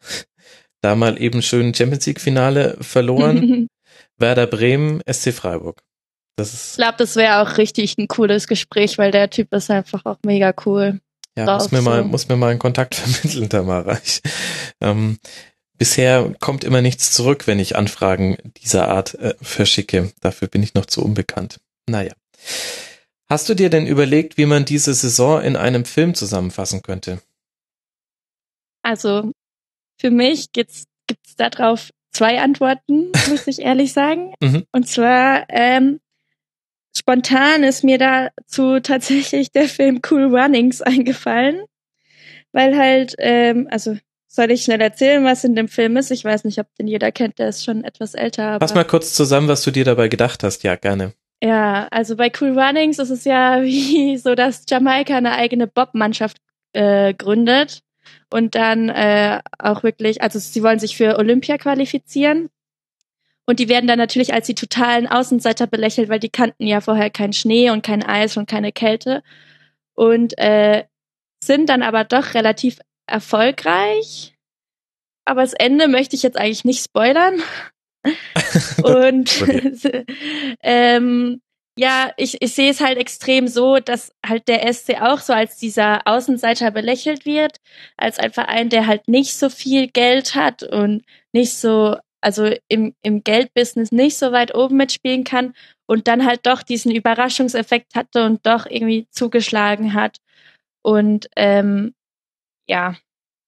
da 0.82 0.96
mal 0.96 1.22
eben 1.22 1.42
schön 1.42 1.74
Champions 1.74 2.06
League 2.06 2.22
Finale 2.22 2.78
verloren, 2.82 3.68
Werder 4.18 4.48
Bremen, 4.48 5.02
SC 5.12 5.34
Freiburg. 5.34 5.82
Das 6.38 6.54
ist 6.54 6.72
ich 6.72 6.78
glaube, 6.78 6.96
das 6.98 7.16
wäre 7.16 7.42
auch 7.42 7.58
richtig 7.58 7.98
ein 7.98 8.08
cooles 8.08 8.48
Gespräch, 8.48 8.98
weil 8.98 9.12
der 9.12 9.30
Typ 9.30 9.54
ist 9.54 9.70
einfach 9.70 10.06
auch 10.06 10.18
mega 10.26 10.54
cool. 10.66 11.02
Ja, 11.38 11.46
drauf, 11.46 11.64
muss 11.64 11.72
mir 11.72 11.78
so. 11.80 11.84
mal, 11.84 12.04
muss 12.04 12.30
mir 12.30 12.38
mal 12.38 12.50
einen 12.50 12.60
Kontakt 12.60 12.96
vermitteln, 12.96 13.50
Tamara. 13.50 14.00
Ich, 14.04 14.22
ähm, 14.82 15.18
Bisher 15.80 16.36
kommt 16.42 16.66
immer 16.66 16.82
nichts 16.82 17.12
zurück, 17.14 17.48
wenn 17.48 17.58
ich 17.58 17.78
Anfragen 17.78 18.38
dieser 18.62 18.90
Art 18.90 19.16
äh, 19.16 19.34
verschicke. 19.42 20.12
Dafür 20.20 20.50
bin 20.50 20.62
ich 20.62 20.74
noch 20.74 20.86
zu 20.86 21.04
unbekannt. 21.04 21.62
Naja. 21.88 22.12
Hast 23.30 23.48
du 23.48 23.54
dir 23.54 23.70
denn 23.70 23.88
überlegt, 23.88 24.38
wie 24.38 24.46
man 24.46 24.66
diese 24.66 24.94
Saison 24.94 25.42
in 25.42 25.56
einem 25.56 25.86
Film 25.86 26.16
zusammenfassen 26.16 26.82
könnte? 26.82 27.22
Also, 28.82 29.32
für 29.98 30.12
mich 30.12 30.52
gibt's, 30.52 30.84
gibt's 31.08 31.38
darauf 31.38 31.92
zwei 32.12 32.42
Antworten, 32.42 33.14
muss 33.30 33.48
ich 33.48 33.60
ehrlich 33.60 33.94
sagen. 33.94 34.34
Mhm. 34.42 34.66
Und 34.74 34.88
zwar, 34.88 35.46
ähm, 35.48 36.02
spontan 36.94 37.64
ist 37.64 37.86
mir 37.86 37.98
dazu 37.98 38.82
tatsächlich 38.82 39.52
der 39.52 39.70
Film 39.70 40.02
Cool 40.10 40.36
Runnings 40.36 40.82
eingefallen. 40.82 41.64
Weil 42.52 42.78
halt, 42.78 43.16
ähm, 43.20 43.68
also 43.72 43.96
soll 44.30 44.52
ich 44.52 44.64
schnell 44.64 44.80
erzählen, 44.80 45.26
was 45.26 45.44
in 45.44 45.56
dem 45.56 45.68
Film 45.68 45.98
ist? 45.98 46.12
Ich 46.12 46.24
weiß 46.24 46.44
nicht, 46.44 46.60
ob 46.60 46.68
den 46.76 46.88
jeder 46.88 47.12
kennt, 47.12 47.40
der 47.40 47.50
ist 47.50 47.66
schon 47.66 47.84
etwas 47.84 48.14
älter. 48.14 48.60
Fass 48.60 48.76
mal 48.76 48.86
kurz 48.86 49.16
zusammen, 49.16 49.48
was 49.48 49.64
du 49.64 49.72
dir 49.72 49.84
dabei 49.84 50.08
gedacht 50.08 50.44
hast. 50.44 50.64
Ja, 50.64 50.76
gerne. 50.76 51.14
Ja, 51.42 51.88
also 51.90 52.16
bei 52.16 52.32
Cool 52.40 52.58
Runnings 52.58 53.00
ist 53.00 53.10
es 53.10 53.26
ja 53.26 53.62
wie 53.64 54.18
so, 54.18 54.36
dass 54.36 54.66
Jamaika 54.70 55.18
eine 55.18 55.32
eigene 55.34 55.66
Bob-Mannschaft 55.66 56.38
äh, 56.74 57.14
gründet 57.16 57.82
und 58.30 58.54
dann 58.54 58.90
äh, 58.90 59.42
auch 59.58 59.82
wirklich, 59.82 60.22
also 60.22 60.38
sie 60.38 60.62
wollen 60.62 60.80
sich 60.80 60.96
für 60.96 61.18
Olympia 61.18 61.58
qualifizieren. 61.58 62.50
Und 63.48 63.60
die 63.60 63.68
werden 63.68 63.88
dann 63.88 63.98
natürlich 63.98 64.32
als 64.32 64.46
die 64.46 64.54
totalen 64.54 65.08
Außenseiter 65.08 65.66
belächelt, 65.66 66.08
weil 66.08 66.20
die 66.20 66.30
kannten 66.30 66.68
ja 66.68 66.82
vorher 66.82 67.10
keinen 67.10 67.34
Schnee 67.34 67.72
und 67.72 67.84
kein 67.84 68.04
Eis 68.04 68.38
und 68.38 68.48
keine 68.48 68.72
Kälte. 68.72 69.24
Und 69.96 70.38
äh, 70.38 70.84
sind 71.44 71.68
dann 71.70 71.82
aber 71.82 72.04
doch 72.04 72.36
relativ 72.36 72.78
erfolgreich. 73.10 74.36
Aber 75.26 75.42
das 75.42 75.54
Ende 75.54 75.88
möchte 75.88 76.16
ich 76.16 76.24
jetzt 76.24 76.38
eigentlich 76.38 76.66
nicht 76.66 76.84
spoilern. 76.84 77.42
Und 78.84 79.44
ähm, 80.64 81.42
ja, 81.78 82.12
ich, 82.18 82.42
ich 82.42 82.54
sehe 82.54 82.72
es 82.72 82.82
halt 82.82 82.98
extrem 82.98 83.48
so, 83.48 83.80
dass 83.80 84.12
halt 84.26 84.50
der 84.50 84.72
SC 84.74 85.02
auch 85.02 85.20
so 85.20 85.32
als 85.32 85.56
dieser 85.58 86.06
Außenseiter 86.06 86.72
belächelt 86.72 87.26
wird, 87.26 87.58
als 87.96 88.20
ein 88.20 88.34
Verein, 88.34 88.70
der 88.70 88.86
halt 88.86 89.08
nicht 89.08 89.38
so 89.38 89.50
viel 89.50 89.88
Geld 89.88 90.36
hat 90.36 90.64
und 90.64 91.04
nicht 91.32 91.54
so, 91.54 91.96
also 92.22 92.52
im, 92.68 92.96
im 93.02 93.24
Geldbusiness 93.24 93.94
nicht 93.94 94.18
so 94.18 94.34
weit 94.34 94.54
oben 94.56 94.76
mitspielen 94.76 95.24
kann 95.24 95.54
und 95.88 96.10
dann 96.10 96.26
halt 96.26 96.42
doch 96.46 96.64
diesen 96.64 96.92
Überraschungseffekt 96.92 97.96
hatte 97.96 98.26
und 98.26 98.46
doch 98.46 98.66
irgendwie 98.66 99.08
zugeschlagen 99.12 99.94
hat. 99.94 100.18
Und 100.82 101.30
ähm, 101.38 101.94
ja. 102.70 102.96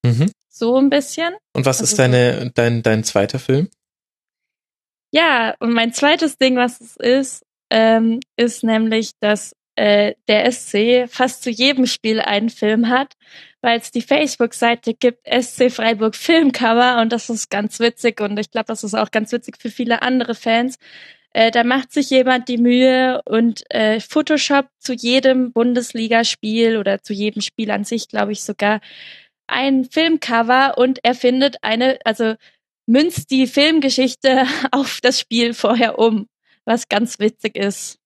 Mhm. 0.03 0.31
So 0.49 0.77
ein 0.77 0.89
bisschen. 0.89 1.33
Und 1.53 1.65
was 1.65 1.79
also 1.79 1.91
ist 1.91 1.99
deine, 1.99 2.41
so. 2.41 2.49
dein, 2.53 2.83
dein 2.83 3.03
zweiter 3.03 3.39
Film? 3.39 3.69
Ja, 5.11 5.55
und 5.59 5.73
mein 5.73 5.93
zweites 5.93 6.37
Ding, 6.37 6.57
was 6.57 6.81
es 6.81 6.95
ist, 6.97 7.45
ähm, 7.69 8.19
ist 8.35 8.63
nämlich, 8.63 9.11
dass 9.19 9.55
äh, 9.75 10.15
der 10.27 10.51
SC 10.51 11.07
fast 11.07 11.43
zu 11.43 11.49
jedem 11.49 11.85
Spiel 11.85 12.19
einen 12.19 12.49
Film 12.49 12.89
hat, 12.89 13.13
weil 13.61 13.79
es 13.79 13.91
die 13.91 14.01
Facebook-Seite 14.01 14.93
gibt, 14.93 15.25
SC 15.27 15.71
Freiburg 15.71 16.15
Filmcover 16.15 16.99
und 17.01 17.13
das 17.13 17.29
ist 17.29 17.49
ganz 17.49 17.79
witzig 17.79 18.19
und 18.21 18.37
ich 18.37 18.51
glaube, 18.51 18.67
das 18.67 18.83
ist 18.83 18.95
auch 18.95 19.11
ganz 19.11 19.31
witzig 19.31 19.57
für 19.59 19.69
viele 19.69 20.01
andere 20.01 20.35
Fans. 20.35 20.77
Äh, 21.33 21.51
da 21.51 21.63
macht 21.63 21.93
sich 21.93 22.09
jemand 22.09 22.49
die 22.49 22.57
Mühe 22.57 23.21
und 23.25 23.63
äh, 23.69 23.99
Photoshop 23.99 24.67
zu 24.79 24.93
jedem 24.93 25.53
Bundesligaspiel 25.53 26.77
oder 26.77 27.01
zu 27.01 27.13
jedem 27.13 27.41
Spiel 27.41 27.71
an 27.71 27.85
sich, 27.85 28.09
glaube 28.09 28.33
ich 28.33 28.43
sogar, 28.43 28.81
ein 29.47 29.85
Filmcover 29.85 30.77
und 30.77 30.99
er 31.03 31.15
findet 31.15 31.57
eine, 31.61 31.99
also 32.03 32.35
münzt 32.85 33.31
die 33.31 33.47
Filmgeschichte 33.47 34.45
auf 34.71 34.99
das 35.01 35.19
Spiel 35.19 35.53
vorher 35.53 35.99
um, 35.99 36.27
was 36.65 36.89
ganz 36.89 37.19
witzig 37.19 37.55
ist. 37.55 37.97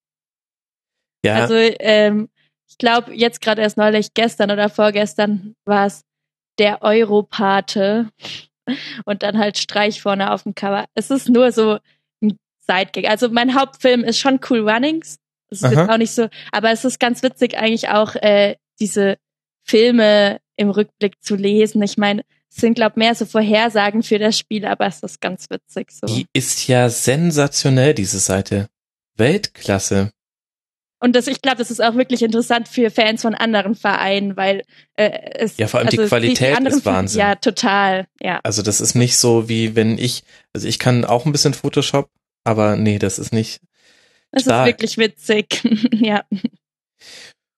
Ja. 1.24 1.36
Also 1.36 1.56
ähm, 1.56 2.30
ich 2.68 2.78
glaube, 2.78 3.14
jetzt 3.16 3.42
gerade 3.42 3.62
erst 3.62 3.78
neulich, 3.78 4.14
gestern 4.14 4.52
oder 4.52 4.70
vorgestern 4.70 5.56
war 5.66 5.88
es 5.88 6.04
der 6.60 6.84
Europate 6.84 8.10
und 9.06 9.24
dann 9.24 9.40
halt 9.40 9.58
Streich 9.58 10.02
vorne 10.02 10.32
auf 10.32 10.44
dem 10.44 10.54
Cover. 10.54 10.86
Es 10.94 11.10
ist 11.10 11.30
nur 11.30 11.52
so 11.52 11.80
Sidekick. 12.68 13.08
Also 13.10 13.30
mein 13.30 13.56
Hauptfilm 13.56 14.04
ist 14.04 14.20
schon 14.20 14.40
Cool 14.50 14.68
Runnings. 14.70 15.18
Es 15.50 15.62
ist 15.62 15.72
jetzt 15.72 15.90
auch 15.90 15.98
nicht 15.98 16.12
so, 16.12 16.28
aber 16.52 16.72
es 16.72 16.86
ist 16.86 17.00
ganz 17.00 17.22
witzig 17.24 17.58
eigentlich 17.58 17.90
auch 17.90 18.16
äh, 18.16 18.56
diese 18.80 19.18
Filme 19.64 20.40
im 20.56 20.70
Rückblick 20.70 21.22
zu 21.22 21.36
lesen. 21.36 21.82
Ich 21.84 21.98
meine, 21.98 22.24
es 22.50 22.58
sind 22.58 22.76
glaube 22.76 23.00
mehr 23.00 23.16
so 23.16 23.26
Vorhersagen 23.26 24.04
für 24.04 24.20
das 24.20 24.38
Spiel, 24.38 24.66
aber 24.66 24.88
es 24.88 25.02
ist 25.02 25.22
ganz 25.22 25.50
witzig 25.50 25.92
so. 25.92 26.08
Die 26.08 26.28
ist 26.34 26.68
ja 26.68 26.90
sensationell 26.90 27.94
diese 27.94 28.20
Seite. 28.20 28.68
Weltklasse. 29.18 30.12
Und 31.00 31.16
das, 31.16 31.28
ich 31.28 31.42
glaube, 31.42 31.58
das 31.58 31.72
ist 31.72 31.84
auch 31.84 31.96
wirklich 31.96 32.24
interessant 32.24 32.68
für 32.68 32.90
Fans 32.90 33.22
von 33.22 33.36
anderen 33.36 33.76
Vereinen, 33.76 34.38
weil 34.38 34.64
äh, 34.96 35.12
es 35.36 35.58
ja 35.58 35.68
vor 35.68 35.80
allem 35.80 35.88
also 35.88 36.02
die 36.02 36.08
Qualität 36.08 36.58
die 36.58 36.68
ist 36.68 36.86
Wahnsinn. 36.86 37.20
Ja, 37.20 37.36
total. 37.36 38.08
Ja. 38.22 38.40
Also 38.44 38.62
das 38.62 38.82
ist 38.82 38.96
nicht 38.96 39.18
so 39.18 39.48
wie 39.50 39.76
wenn 39.76 39.98
ich, 39.98 40.24
also 40.54 40.68
ich 40.68 40.80
kann 40.80 41.06
auch 41.06 41.26
ein 41.26 41.32
bisschen 41.32 41.54
Photoshop, 41.54 42.10
aber 42.46 42.78
nee, 42.78 43.00
das 43.00 43.20
ist 43.20 43.34
nicht. 43.34 43.60
Das 44.32 44.44
stark. 44.44 44.68
ist 44.68 44.74
wirklich 44.74 44.98
witzig. 44.98 45.90
ja. 45.94 46.24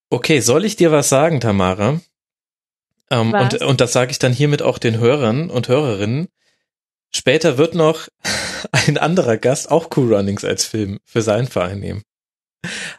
Okay, 0.09 0.39
soll 0.39 0.65
ich 0.65 0.75
dir 0.75 0.91
was 0.91 1.09
sagen, 1.09 1.39
Tamara? 1.39 2.01
Ähm, 3.11 3.31
was? 3.31 3.53
Und, 3.53 3.63
und 3.63 3.81
das 3.81 3.93
sage 3.93 4.11
ich 4.11 4.19
dann 4.19 4.33
hiermit 4.33 4.61
auch 4.61 4.79
den 4.79 4.97
Hörern 4.99 5.49
und 5.49 5.67
Hörerinnen. 5.67 6.27
Später 7.13 7.57
wird 7.57 7.75
noch 7.75 8.07
ein 8.71 8.97
anderer 8.97 9.37
Gast 9.37 9.69
auch 9.69 9.89
Cool 9.95 10.13
Runnings 10.13 10.43
als 10.43 10.65
Film 10.65 10.99
für 11.05 11.21
seinen 11.21 11.47
Verein 11.47 11.79
nehmen. 11.79 12.03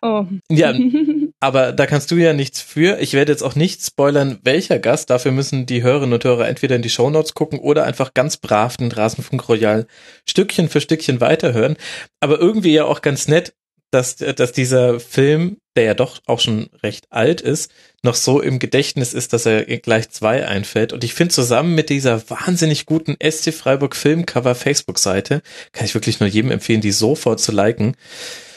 Oh. 0.02 0.26
Ja, 0.50 0.72
aber 1.40 1.72
da 1.72 1.86
kannst 1.86 2.10
du 2.10 2.16
ja 2.16 2.32
nichts 2.32 2.60
für. 2.60 2.98
Ich 3.00 3.12
werde 3.12 3.32
jetzt 3.32 3.42
auch 3.42 3.54
nicht 3.54 3.84
spoilern, 3.84 4.40
welcher 4.42 4.78
Gast. 4.78 5.10
Dafür 5.10 5.30
müssen 5.30 5.66
die 5.66 5.82
Hörerinnen 5.82 6.14
und 6.14 6.24
Hörer 6.24 6.48
entweder 6.48 6.74
in 6.76 6.82
die 6.82 6.90
Shownotes 6.90 7.34
gucken 7.34 7.60
oder 7.60 7.84
einfach 7.84 8.12
ganz 8.12 8.36
brav 8.38 8.76
den 8.76 8.90
Rasenfunk 8.90 9.48
Royal 9.48 9.86
Stückchen 10.28 10.68
für 10.68 10.80
Stückchen 10.80 11.20
weiterhören. 11.20 11.76
Aber 12.20 12.40
irgendwie 12.40 12.72
ja 12.72 12.84
auch 12.84 13.02
ganz 13.02 13.28
nett, 13.28 13.54
dass, 13.90 14.16
dass 14.16 14.52
dieser 14.52 15.00
Film, 15.00 15.58
der 15.76 15.84
ja 15.84 15.94
doch 15.94 16.18
auch 16.26 16.40
schon 16.40 16.68
recht 16.82 17.06
alt 17.10 17.40
ist, 17.40 17.70
noch 18.02 18.16
so 18.16 18.40
im 18.40 18.58
Gedächtnis 18.58 19.14
ist, 19.14 19.32
dass 19.32 19.46
er 19.46 19.64
gleich 19.78 20.10
zwei 20.10 20.46
einfällt. 20.46 20.92
Und 20.92 21.04
ich 21.04 21.14
finde 21.14 21.32
zusammen 21.32 21.74
mit 21.74 21.88
dieser 21.88 22.28
wahnsinnig 22.28 22.84
guten 22.84 23.16
SC 23.22 23.54
Freiburg 23.54 23.96
Filmcover 23.96 24.54
Facebook-Seite, 24.54 25.42
kann 25.72 25.86
ich 25.86 25.94
wirklich 25.94 26.20
nur 26.20 26.28
jedem 26.28 26.50
empfehlen, 26.50 26.80
die 26.80 26.92
sofort 26.92 27.40
zu 27.40 27.52
liken. 27.52 27.96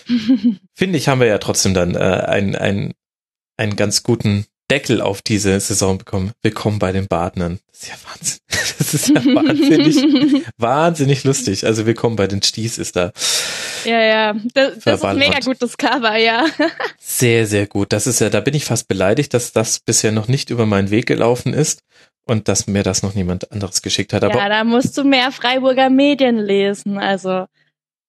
finde 0.73 0.97
ich, 0.97 1.07
haben 1.07 1.19
wir 1.19 1.27
ja 1.27 1.37
trotzdem 1.37 1.73
dann 1.73 1.95
äh, 1.95 1.99
einen, 1.99 2.55
einen, 2.55 2.93
einen 3.57 3.75
ganz 3.75 4.03
guten 4.03 4.45
Deckel 4.71 5.01
auf 5.01 5.21
diese 5.21 5.59
Saison 5.59 5.97
bekommen. 5.97 6.31
Willkommen 6.41 6.79
bei 6.79 6.93
den 6.93 7.07
Badnern. 7.07 7.59
Das 7.71 7.83
ist 7.83 7.89
ja 7.89 7.95
Wahnsinn. 8.05 8.39
Das 8.81 8.93
ist 8.93 9.09
ja 9.09 9.23
wahnsinnig, 9.23 10.43
wahnsinnig 10.57 11.23
lustig. 11.23 11.65
Also 11.65 11.85
willkommen 11.85 12.15
bei 12.15 12.27
den 12.27 12.41
Sties 12.41 12.77
ist 12.77 12.95
da. 12.95 13.11
Ja, 13.85 14.01
ja. 14.01 14.35
Das, 14.53 14.79
das 14.79 15.03
ist 15.03 15.13
mega 15.13 15.39
gutes 15.39 15.77
Cover, 15.77 16.17
ja. 16.17 16.45
Sehr, 16.99 17.47
sehr 17.47 17.67
gut. 17.67 17.93
Das 17.93 18.07
ist 18.07 18.19
ja, 18.19 18.29
da 18.29 18.39
bin 18.39 18.53
ich 18.53 18.65
fast 18.65 18.87
beleidigt, 18.87 19.33
dass 19.33 19.53
das 19.53 19.79
bisher 19.79 20.11
noch 20.11 20.27
nicht 20.27 20.49
über 20.49 20.65
meinen 20.65 20.89
Weg 20.89 21.05
gelaufen 21.05 21.53
ist 21.53 21.83
und 22.25 22.47
dass 22.47 22.67
mir 22.67 22.83
das 22.83 23.03
noch 23.03 23.13
niemand 23.13 23.51
anderes 23.51 23.81
geschickt 23.81 24.13
hat. 24.13 24.23
Aber 24.23 24.37
ja, 24.37 24.49
da 24.49 24.63
musst 24.63 24.97
du 24.97 25.03
mehr 25.03 25.31
Freiburger 25.31 25.89
Medien 25.89 26.37
lesen. 26.37 26.97
Also 26.97 27.45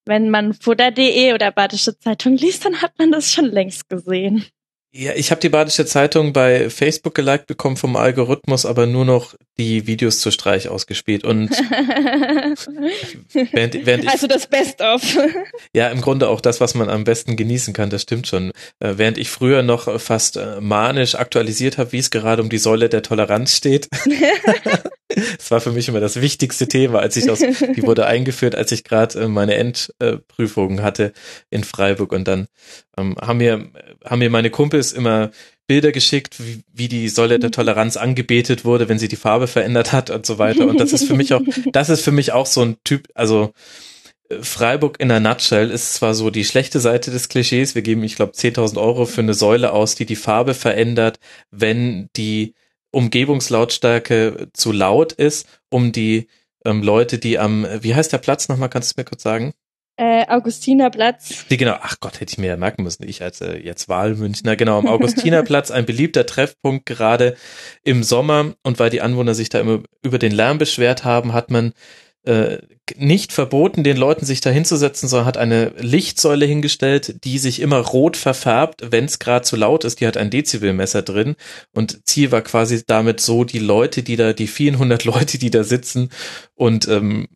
wenn 0.05 0.29
man 0.29 0.53
Futter.de 0.53 1.33
oder 1.33 1.51
Badische 1.51 1.97
Zeitung 1.97 2.37
liest, 2.37 2.65
dann 2.65 2.81
hat 2.81 2.97
man 2.97 3.11
das 3.11 3.31
schon 3.31 3.45
längst 3.45 3.89
gesehen. 3.89 4.45
Ja, 4.95 5.13
ich 5.15 5.31
habe 5.31 5.41
die 5.41 5.49
Badische 5.49 5.87
Zeitung 5.87 6.33
bei 6.33 6.69
Facebook 6.69 7.15
geliked 7.15 7.47
bekommen 7.47 7.77
vom 7.77 7.95
Algorithmus, 7.95 8.63
aber 8.63 8.85
nur 8.85 9.05
noch 9.05 9.33
die 9.57 9.87
Videos 9.87 10.19
zur 10.19 10.31
Streich 10.31 10.69
ausgespielt 10.69 11.23
und 11.23 11.49
während, 13.33 13.87
während 13.87 14.03
ich, 14.03 14.09
also 14.11 14.27
das 14.27 14.45
Best 14.45 14.81
of. 14.81 15.01
ja, 15.73 15.89
im 15.89 16.01
Grunde 16.01 16.29
auch 16.29 16.41
das, 16.41 16.61
was 16.61 16.75
man 16.75 16.89
am 16.89 17.05
besten 17.05 17.35
genießen 17.35 17.73
kann, 17.73 17.89
das 17.89 18.03
stimmt 18.03 18.27
schon. 18.27 18.51
Äh, 18.79 18.93
während 18.97 19.17
ich 19.17 19.31
früher 19.31 19.63
noch 19.63 19.99
fast 19.99 20.37
äh, 20.37 20.61
manisch 20.61 21.15
aktualisiert 21.15 21.79
habe, 21.79 21.91
wie 21.91 21.97
es 21.97 22.11
gerade 22.11 22.43
um 22.43 22.49
die 22.49 22.59
Säule 22.59 22.87
der 22.87 23.01
Toleranz 23.01 23.57
steht. 23.57 23.89
Das 25.15 25.51
war 25.51 25.61
für 25.61 25.71
mich 25.71 25.87
immer 25.87 25.99
das 25.99 26.21
wichtigste 26.21 26.67
Thema, 26.67 26.99
als 26.99 27.15
ich 27.17 27.29
aus, 27.29 27.39
die 27.39 27.83
wurde 27.83 28.05
eingeführt, 28.05 28.55
als 28.55 28.71
ich 28.71 28.83
gerade 28.83 29.21
äh, 29.21 29.27
meine 29.27 29.55
Endprüfungen 29.55 30.81
hatte 30.81 31.13
in 31.49 31.63
Freiburg 31.63 32.11
und 32.11 32.27
dann 32.27 32.47
ähm, 32.97 33.15
haben 33.21 33.37
mir 33.37 33.69
haben 34.05 34.19
mir 34.19 34.29
meine 34.29 34.49
Kumpels 34.49 34.91
immer 34.91 35.31
Bilder 35.67 35.91
geschickt, 35.91 36.35
wie, 36.39 36.61
wie 36.73 36.87
die 36.87 37.07
Säule 37.09 37.39
der 37.39 37.51
Toleranz 37.51 37.95
angebetet 37.95 38.65
wurde, 38.65 38.89
wenn 38.89 38.99
sie 38.99 39.07
die 39.07 39.15
Farbe 39.15 39.47
verändert 39.47 39.91
hat 39.91 40.09
und 40.09 40.25
so 40.25 40.37
weiter. 40.37 40.67
Und 40.67 40.79
das 40.79 40.91
ist 40.91 41.05
für 41.05 41.15
mich 41.15 41.33
auch, 41.33 41.41
das 41.71 41.89
ist 41.89 42.01
für 42.01 42.11
mich 42.11 42.33
auch 42.33 42.45
so 42.45 42.61
ein 42.61 42.77
Typ, 42.83 43.07
also 43.15 43.53
äh, 44.29 44.41
Freiburg 44.41 44.99
in 44.99 45.09
der 45.09 45.21
Nutshell 45.21 45.71
ist 45.71 45.93
zwar 45.93 46.15
so 46.15 46.29
die 46.29 46.43
schlechte 46.43 46.79
Seite 46.79 47.11
des 47.11 47.29
Klischees. 47.29 47.75
Wir 47.75 47.81
geben, 47.81 48.03
ich 48.03 48.15
glaube, 48.15 48.33
10.000 48.33 48.79
Euro 48.79 49.05
für 49.05 49.21
eine 49.21 49.33
Säule 49.33 49.71
aus, 49.71 49.95
die 49.95 50.05
die 50.05 50.17
Farbe 50.17 50.53
verändert, 50.53 51.19
wenn 51.49 52.09
die 52.17 52.55
Umgebungslautstärke 52.93 54.49
zu 54.53 54.71
laut 54.71 55.11
ist, 55.13 55.47
um 55.69 55.91
die 55.91 56.27
ähm, 56.65 56.81
Leute, 56.83 57.17
die 57.17 57.39
am, 57.39 57.65
wie 57.81 57.95
heißt 57.95 58.13
der 58.13 58.19
Platz 58.19 58.47
nochmal, 58.47 58.69
kannst 58.69 58.95
du 58.95 59.01
mir 59.01 59.05
kurz 59.05 59.23
sagen? 59.23 59.53
Äh, 59.95 60.25
Augustinerplatz. 60.27 61.45
Die 61.49 61.57
genau, 61.57 61.77
ach 61.79 61.97
Gott, 61.99 62.19
hätte 62.19 62.31
ich 62.31 62.39
mir 62.39 62.47
ja 62.47 62.57
merken 62.57 62.81
müssen, 62.81 63.07
ich 63.07 63.21
als 63.21 63.41
äh, 63.41 63.57
jetzt 63.57 63.89
Wahlmünchner, 63.89 64.55
genau, 64.55 64.79
am 64.79 64.87
Augustinerplatz, 64.87 65.69
ein 65.69 65.85
beliebter 65.85 66.25
Treffpunkt 66.25 66.87
gerade 66.87 67.35
im 67.83 68.01
Sommer 68.01 68.53
und 68.63 68.79
weil 68.79 68.89
die 68.89 69.01
Anwohner 69.01 69.35
sich 69.35 69.49
da 69.49 69.59
immer 69.59 69.83
über 70.01 70.17
den 70.17 70.31
Lärm 70.31 70.57
beschwert 70.57 71.03
haben, 71.03 71.33
hat 71.33 71.51
man 71.51 71.73
äh, 72.25 72.57
nicht 72.95 73.33
verboten, 73.33 73.83
den 73.83 73.97
Leuten 73.97 74.25
sich 74.25 74.41
da 74.41 74.49
hinzusetzen, 74.49 75.07
sondern 75.09 75.25
hat 75.25 75.37
eine 75.37 75.73
Lichtsäule 75.77 76.45
hingestellt, 76.45 77.23
die 77.23 77.37
sich 77.37 77.59
immer 77.61 77.77
rot 77.77 78.17
verfärbt, 78.17 78.91
wenn 78.91 79.05
es 79.05 79.19
gerade 79.19 79.43
zu 79.45 79.55
laut 79.55 79.83
ist. 79.83 79.99
Die 79.99 80.07
hat 80.07 80.17
ein 80.17 80.29
Dezibelmesser 80.29 81.01
drin 81.01 81.35
und 81.73 82.07
Ziel 82.07 82.31
war 82.31 82.41
quasi 82.41 82.83
damit 82.85 83.19
so, 83.19 83.43
die 83.43 83.59
Leute, 83.59 84.03
die 84.03 84.15
da, 84.15 84.33
die 84.33 84.47
vielen 84.47 84.79
hundert 84.79 85.03
Leute, 85.05 85.37
die 85.37 85.49
da 85.49 85.63
sitzen 85.63 86.09
und 86.55 86.87
ähm, 86.87 87.27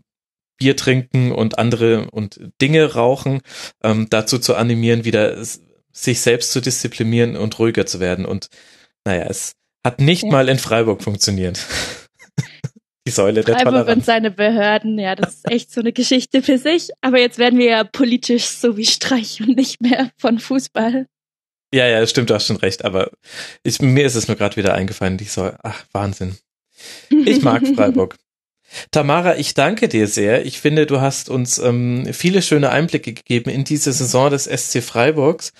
Bier 0.58 0.76
trinken 0.76 1.32
und 1.32 1.60
andere 1.60 2.10
und 2.12 2.40
Dinge 2.62 2.94
rauchen, 2.94 3.42
ähm, 3.84 4.08
dazu 4.10 4.40
zu 4.40 4.56
animieren, 4.56 5.06
wieder 5.06 5.38
sich 5.92 6.22
selbst 6.22 6.52
zu 6.52 6.62
disziplinieren 6.62 7.36
und 7.36 7.58
ruhiger 7.60 7.86
zu 7.86 8.00
werden. 8.00 8.26
Und 8.26 8.48
naja, 9.06 9.26
es 9.30 9.54
hat 9.86 10.00
nicht 10.00 10.24
mal 10.24 10.50
in 10.50 10.60
Freiburg 10.60 11.04
funktioniert. 11.04 11.60
Die 13.08 13.12
Säule 13.12 13.42
der 13.42 13.56
Freiburg 13.56 13.72
Toleranz. 13.72 13.96
und 14.00 14.06
seine 14.06 14.32
Behörden, 14.32 15.00
ja, 15.00 15.16
das 15.16 15.36
ist 15.36 15.50
echt 15.50 15.72
so 15.72 15.80
eine 15.80 15.94
Geschichte 15.94 16.42
für 16.42 16.58
sich. 16.58 16.90
Aber 17.00 17.18
jetzt 17.22 17.40
werden 17.40 17.58
wir 17.58 17.68
ja 17.68 17.84
politisch 17.86 18.44
so 18.44 18.76
wie 18.76 18.86
Streich 18.86 19.40
und 19.40 19.56
nicht 19.56 19.80
mehr 19.80 20.12
von 20.18 20.40
Fußball. 20.40 21.08
Ja, 21.74 21.88
ja, 21.88 22.06
stimmt, 22.06 22.30
du 22.30 22.34
hast 22.34 22.48
schon 22.48 22.58
recht. 22.58 22.84
Aber 22.84 23.12
ich, 23.64 23.82
mir 23.82 24.06
ist 24.06 24.16
es 24.16 24.28
nur 24.28 24.36
gerade 24.36 24.58
wieder 24.58 24.74
eingefallen, 24.74 25.16
die 25.16 25.24
Säule. 25.24 25.58
Ach, 25.64 25.86
Wahnsinn. 25.94 26.36
Ich 27.10 27.42
mag 27.42 27.66
Freiburg. 27.76 28.18
Tamara, 28.92 29.38
ich 29.38 29.54
danke 29.54 29.88
dir 29.88 30.08
sehr. 30.08 30.46
Ich 30.46 30.60
finde, 30.60 30.86
du 30.86 31.00
hast 31.00 31.30
uns 31.30 31.60
ähm, 31.60 32.10
viele 32.12 32.42
schöne 32.42 32.72
Einblicke 32.72 33.14
gegeben 33.14 33.50
in 33.50 33.64
diese 33.64 33.94
Saison 33.94 34.30
des 34.30 34.44
SC 34.44 34.84
Freiburgs. 34.84 35.54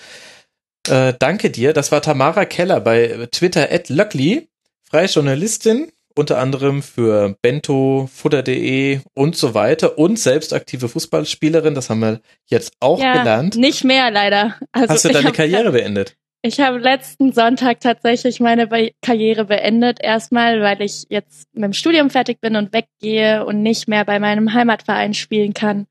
Äh, 0.86 1.14
danke 1.18 1.48
dir. 1.48 1.72
Das 1.72 1.92
war 1.92 2.02
Tamara 2.02 2.44
Keller 2.44 2.80
bei 2.80 3.26
Twitter 3.32 3.72
at 3.72 3.88
Löckli, 3.88 4.50
freie 4.84 5.06
Journalistin, 5.06 5.90
unter 6.18 6.38
anderem 6.38 6.82
für 6.82 7.36
Bento, 7.40 8.08
Futter.de 8.12 9.00
und 9.14 9.36
so 9.36 9.54
weiter 9.54 9.98
und 9.98 10.18
selbst 10.18 10.52
aktive 10.52 10.88
Fußballspielerin. 10.88 11.74
Das 11.74 11.88
haben 11.88 12.00
wir 12.00 12.20
jetzt 12.46 12.72
auch 12.80 13.00
ja, 13.00 13.18
gelernt. 13.18 13.56
Nicht 13.56 13.84
mehr 13.84 14.10
leider. 14.10 14.56
Also 14.72 14.94
Hast 14.94 15.04
du 15.04 15.08
deine 15.10 15.32
Karriere 15.32 15.72
beendet? 15.72 16.16
Ich 16.42 16.60
habe 16.60 16.78
letzten 16.78 17.32
Sonntag 17.32 17.80
tatsächlich 17.80 18.40
meine 18.40 18.68
Karriere 19.00 19.44
beendet. 19.44 19.98
Erstmal, 20.00 20.60
weil 20.60 20.82
ich 20.82 21.06
jetzt 21.08 21.48
mit 21.54 21.64
dem 21.64 21.72
Studium 21.72 22.10
fertig 22.10 22.40
bin 22.40 22.56
und 22.56 22.72
weggehe 22.72 23.44
und 23.44 23.62
nicht 23.62 23.88
mehr 23.88 24.04
bei 24.04 24.18
meinem 24.18 24.52
Heimatverein 24.52 25.14
spielen 25.14 25.54
kann. 25.54 25.86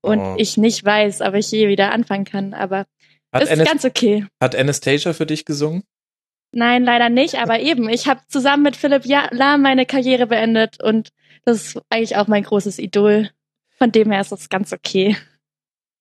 Und 0.00 0.20
oh. 0.20 0.34
ich 0.38 0.56
nicht 0.56 0.84
weiß, 0.84 1.20
ob 1.20 1.34
ich 1.34 1.50
je 1.50 1.68
wieder 1.68 1.92
anfangen 1.92 2.24
kann. 2.24 2.54
Aber 2.54 2.86
Hat 3.32 3.42
ist 3.42 3.52
Anast 3.52 3.70
ganz 3.70 3.84
okay. 3.84 4.26
Hat 4.40 4.54
Anastasia 4.54 5.12
für 5.12 5.26
dich 5.26 5.44
gesungen? 5.44 5.82
Nein, 6.56 6.84
leider 6.84 7.10
nicht, 7.10 7.34
aber 7.34 7.60
eben, 7.60 7.86
ich 7.90 8.08
habe 8.08 8.22
zusammen 8.28 8.62
mit 8.62 8.76
Philipp 8.76 9.04
Lahm 9.04 9.60
meine 9.60 9.84
Karriere 9.84 10.26
beendet 10.26 10.82
und 10.82 11.10
das 11.44 11.58
ist 11.58 11.82
eigentlich 11.90 12.16
auch 12.16 12.28
mein 12.28 12.44
großes 12.44 12.78
Idol. 12.78 13.28
Von 13.76 13.92
dem 13.92 14.10
her 14.10 14.22
ist 14.22 14.32
das 14.32 14.48
ganz 14.48 14.72
okay. 14.72 15.18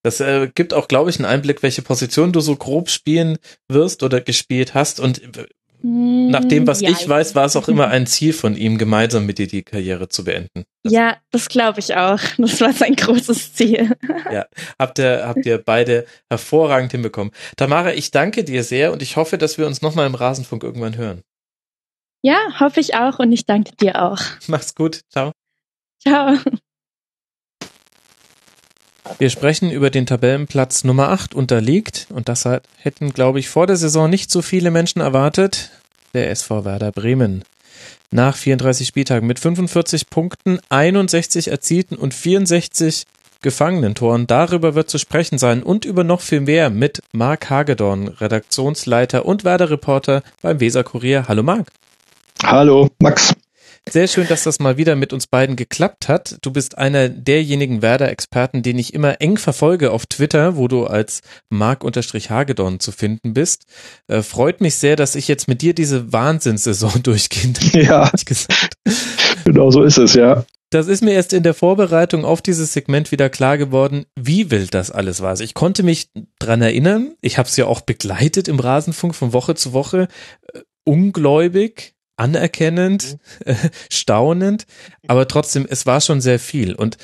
Das 0.01 0.21
äh, 0.21 0.49
gibt 0.55 0.73
auch, 0.73 0.87
glaube 0.87 1.09
ich, 1.09 1.17
einen 1.19 1.25
Einblick, 1.25 1.61
welche 1.61 1.81
Position 1.81 2.31
du 2.31 2.39
so 2.39 2.55
grob 2.55 2.89
spielen 2.89 3.37
wirst 3.67 4.01
oder 4.01 4.21
gespielt 4.21 4.73
hast. 4.73 5.01
Und 5.01 5.21
nach 5.87 6.43
dem, 6.45 6.65
was 6.65 6.81
ja, 6.81 6.89
ich 6.89 7.07
weiß, 7.07 7.35
war 7.35 7.45
es 7.45 7.55
auch 7.55 7.67
immer 7.67 7.89
ein 7.89 8.07
Ziel 8.07 8.33
von 8.33 8.55
ihm, 8.55 8.79
gemeinsam 8.79 9.27
mit 9.27 9.37
dir 9.37 9.45
die 9.45 9.61
Karriere 9.61 10.09
zu 10.09 10.23
beenden. 10.23 10.63
Das 10.81 10.91
ja, 10.91 11.17
das 11.29 11.47
glaube 11.47 11.79
ich 11.79 11.95
auch. 11.95 12.19
Das 12.39 12.59
war 12.59 12.73
sein 12.73 12.95
großes 12.95 13.53
Ziel. 13.53 13.91
Ja, 14.31 14.47
habt 14.79 14.97
ihr, 14.97 15.27
habt 15.27 15.45
ihr 15.45 15.59
beide 15.59 16.07
hervorragend 16.29 16.91
hinbekommen. 16.91 17.31
Tamara, 17.57 17.93
ich 17.93 18.09
danke 18.09 18.43
dir 18.43 18.63
sehr 18.63 18.91
und 18.91 19.03
ich 19.03 19.17
hoffe, 19.17 19.37
dass 19.37 19.59
wir 19.59 19.67
uns 19.67 19.83
nochmal 19.83 20.07
im 20.07 20.15
Rasenfunk 20.15 20.63
irgendwann 20.63 20.97
hören. 20.97 21.21
Ja, 22.23 22.37
hoffe 22.59 22.79
ich 22.79 22.95
auch 22.95 23.19
und 23.19 23.31
ich 23.31 23.45
danke 23.45 23.75
dir 23.75 24.01
auch. 24.01 24.19
Mach's 24.47 24.73
gut. 24.73 25.01
Ciao. 25.11 25.31
Ciao. 26.01 26.37
Wir 29.17 29.29
sprechen 29.29 29.71
über 29.71 29.89
den 29.89 30.05
Tabellenplatz 30.05 30.83
Nummer 30.83 31.09
8 31.09 31.33
unterliegt 31.35 32.07
und 32.09 32.27
das 32.27 32.45
hätten, 32.77 33.13
glaube 33.13 33.39
ich, 33.39 33.47
vor 33.47 33.67
der 33.67 33.77
Saison 33.77 34.09
nicht 34.09 34.29
so 34.29 34.41
viele 34.41 34.71
Menschen 34.71 34.99
erwartet. 34.99 35.71
Der 36.13 36.29
SV 36.31 36.65
Werder 36.65 36.91
Bremen. 36.91 37.43
Nach 38.11 38.35
34 38.35 38.87
Spieltagen 38.87 39.27
mit 39.27 39.39
45 39.39 40.09
Punkten, 40.09 40.59
61 40.69 41.49
erzielten 41.49 41.95
und 41.95 42.13
64 42.13 43.05
gefangenen 43.41 43.95
Toren. 43.95 44.27
Darüber 44.27 44.75
wird 44.75 44.89
zu 44.89 44.97
sprechen 44.97 45.37
sein 45.37 45.63
und 45.63 45.85
über 45.85 46.03
noch 46.03 46.21
viel 46.21 46.41
mehr 46.41 46.69
mit 46.69 47.01
Marc 47.11 47.49
Hagedorn, 47.49 48.07
Redaktionsleiter 48.07 49.25
und 49.25 49.43
Werder-Reporter 49.43 50.23
beim 50.41 50.59
Weser 50.59 50.83
Kurier. 50.83 51.25
Hallo 51.27 51.43
Marc. 51.43 51.67
Hallo 52.43 52.89
Max. 52.99 53.33
Sehr 53.87 54.07
schön, 54.07 54.27
dass 54.27 54.43
das 54.43 54.59
mal 54.59 54.77
wieder 54.77 54.95
mit 54.95 55.13
uns 55.13 55.27
beiden 55.27 55.55
geklappt 55.55 56.09
hat. 56.09 56.37
Du 56.41 56.51
bist 56.51 56.77
einer 56.77 57.07
derjenigen 57.07 57.83
Werder-Experten, 57.83 58.63
den 58.63 58.79
ich 58.79 58.95
immer 58.95 59.21
eng 59.21 59.37
verfolge 59.37 59.91
auf 59.91 60.07
Twitter, 60.07 60.57
wo 60.57 60.67
du 60.67 60.85
als 60.85 61.21
Mark-Hagedorn 61.49 62.79
zu 62.79 62.91
finden 62.91 63.33
bist. 63.33 63.65
Äh, 64.07 64.23
freut 64.23 64.59
mich 64.59 64.75
sehr, 64.75 64.95
dass 64.95 65.15
ich 65.15 65.27
jetzt 65.27 65.47
mit 65.47 65.61
dir 65.61 65.75
diese 65.75 66.11
Wahnsinnssaison 66.11 66.93
durchgehen 67.03 67.53
Ja. 67.73 68.11
Genau 69.45 69.69
so 69.69 69.83
ist 69.83 69.99
es, 69.99 70.15
ja. 70.15 70.43
Das 70.71 70.87
ist 70.87 71.03
mir 71.03 71.13
erst 71.13 71.33
in 71.33 71.43
der 71.43 71.53
Vorbereitung 71.53 72.25
auf 72.25 72.41
dieses 72.41 72.73
Segment 72.73 73.11
wieder 73.11 73.29
klar 73.29 73.57
geworden, 73.57 74.05
wie 74.19 74.49
wild 74.49 74.73
das 74.73 74.89
alles 74.89 75.21
war. 75.21 75.29
Also 75.29 75.43
ich 75.43 75.53
konnte 75.53 75.83
mich 75.83 76.09
dran 76.39 76.61
erinnern, 76.61 77.13
ich 77.21 77.37
habe 77.37 77.47
es 77.47 77.55
ja 77.55 77.67
auch 77.67 77.81
begleitet 77.81 78.47
im 78.47 78.59
Rasenfunk 78.59 79.13
von 79.13 79.31
Woche 79.31 79.53
zu 79.53 79.73
Woche, 79.73 80.07
äh, 80.53 80.61
ungläubig, 80.83 81.94
anerkennend, 82.17 83.17
mhm. 83.45 83.55
staunend, 83.91 84.65
aber 85.07 85.27
trotzdem, 85.27 85.65
es 85.69 85.85
war 85.85 86.01
schon 86.01 86.21
sehr 86.21 86.39
viel. 86.39 86.75
Und 86.75 86.97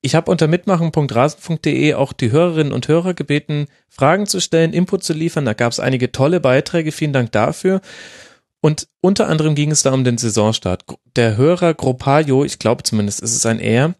ich 0.00 0.14
habe 0.14 0.30
unter 0.30 0.46
mitmachen.rasen.de 0.46 1.94
auch 1.94 2.12
die 2.12 2.30
Hörerinnen 2.30 2.72
und 2.72 2.86
Hörer 2.86 3.14
gebeten, 3.14 3.66
Fragen 3.88 4.26
zu 4.26 4.40
stellen, 4.40 4.72
Input 4.72 5.02
zu 5.02 5.12
liefern. 5.12 5.44
Da 5.44 5.54
gab 5.54 5.72
es 5.72 5.80
einige 5.80 6.12
tolle 6.12 6.40
Beiträge, 6.40 6.92
vielen 6.92 7.12
Dank 7.12 7.32
dafür. 7.32 7.80
Und 8.60 8.88
unter 9.00 9.28
anderem 9.28 9.54
ging 9.54 9.70
es 9.70 9.82
da 9.82 9.92
um 9.92 10.04
den 10.04 10.18
Saisonstart. 10.18 10.84
Der 11.16 11.36
Hörer 11.36 11.74
Gropajo, 11.74 12.44
ich 12.44 12.58
glaube 12.58 12.82
zumindest 12.82 13.20
ist 13.20 13.34
es 13.34 13.46
ein 13.46 13.60
Er, 13.60 13.94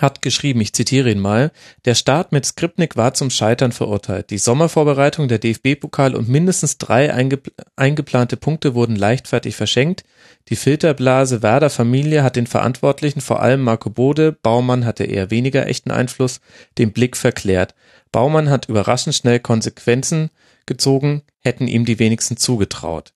hat 0.00 0.22
geschrieben, 0.22 0.60
ich 0.60 0.72
zitiere 0.72 1.10
ihn 1.10 1.20
mal, 1.20 1.52
der 1.84 1.94
Start 1.94 2.32
mit 2.32 2.46
Skripnik 2.46 2.96
war 2.96 3.12
zum 3.14 3.30
Scheitern 3.30 3.72
verurteilt. 3.72 4.30
Die 4.30 4.38
Sommervorbereitung 4.38 5.28
der 5.28 5.38
DFB-Pokal 5.38 6.14
und 6.14 6.28
mindestens 6.28 6.78
drei 6.78 7.12
eingepl 7.12 7.52
eingeplante 7.76 8.36
Punkte 8.36 8.74
wurden 8.74 8.96
leichtfertig 8.96 9.54
verschenkt. 9.54 10.04
Die 10.48 10.56
Filterblase 10.56 11.42
Werder 11.42 11.70
Familie 11.70 12.22
hat 12.22 12.36
den 12.36 12.46
Verantwortlichen, 12.46 13.20
vor 13.20 13.42
allem 13.42 13.62
Marco 13.62 13.90
Bode, 13.90 14.32
Baumann 14.32 14.86
hatte 14.86 15.04
eher 15.04 15.30
weniger 15.30 15.66
echten 15.66 15.90
Einfluss, 15.90 16.40
den 16.78 16.92
Blick 16.92 17.16
verklärt. 17.16 17.74
Baumann 18.10 18.50
hat 18.50 18.68
überraschend 18.68 19.14
schnell 19.14 19.40
Konsequenzen 19.40 20.30
gezogen, 20.66 21.22
hätten 21.40 21.68
ihm 21.68 21.84
die 21.84 21.98
wenigsten 21.98 22.36
zugetraut. 22.36 23.12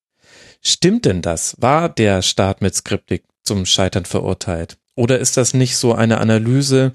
Stimmt 0.62 1.04
denn 1.04 1.22
das? 1.22 1.56
War 1.58 1.88
der 1.88 2.22
Start 2.22 2.60
mit 2.60 2.74
Skripnik 2.74 3.24
zum 3.44 3.66
Scheitern 3.66 4.04
verurteilt? 4.04 4.78
Oder 4.96 5.18
ist 5.20 5.36
das 5.36 5.54
nicht 5.54 5.76
so 5.76 5.94
eine 5.94 6.18
Analyse 6.18 6.92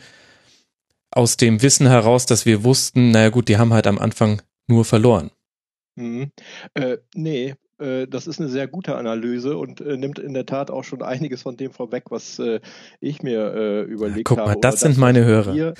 aus 1.12 1.38
dem 1.38 1.62
Wissen 1.62 1.88
heraus, 1.88 2.26
dass 2.26 2.46
wir 2.46 2.64
wussten, 2.64 3.12
naja 3.12 3.30
gut, 3.30 3.48
die 3.48 3.58
haben 3.58 3.74
halt 3.74 3.88
am 3.88 4.00
Anfang 4.00 4.42
nur 4.68 4.86
verloren? 4.86 5.32
Mhm. 5.96 6.32
Äh, 6.74 6.98
nee, 7.16 7.56
äh, 7.80 8.08
das 8.08 8.28
ist 8.28 8.40
eine 8.40 8.50
sehr 8.50 8.68
gute 8.68 8.96
Analyse 8.96 9.58
und 9.58 9.82
äh, 9.82 9.98
nimmt 9.98 10.20
in 10.20 10.34
der 10.34 10.46
Tat 10.46 10.72
auch 10.72 10.84
schon 10.84 11.02
einiges 11.02 11.42
von 11.42 11.58
dem 11.58 11.72
vorweg, 11.72 12.06
was 12.10 12.40
äh, 12.40 12.60
ich 13.00 13.24
mir 13.24 13.54
äh, 13.54 13.82
überlegt 13.82 14.26
Guck 14.26 14.40
habe. 14.40 14.54
Guck 14.54 14.64
mal, 14.64 14.70
das 14.70 14.80
sind 14.80 14.98
meine 14.98 15.26
Hörer 15.26 15.54
wir, 15.54 15.74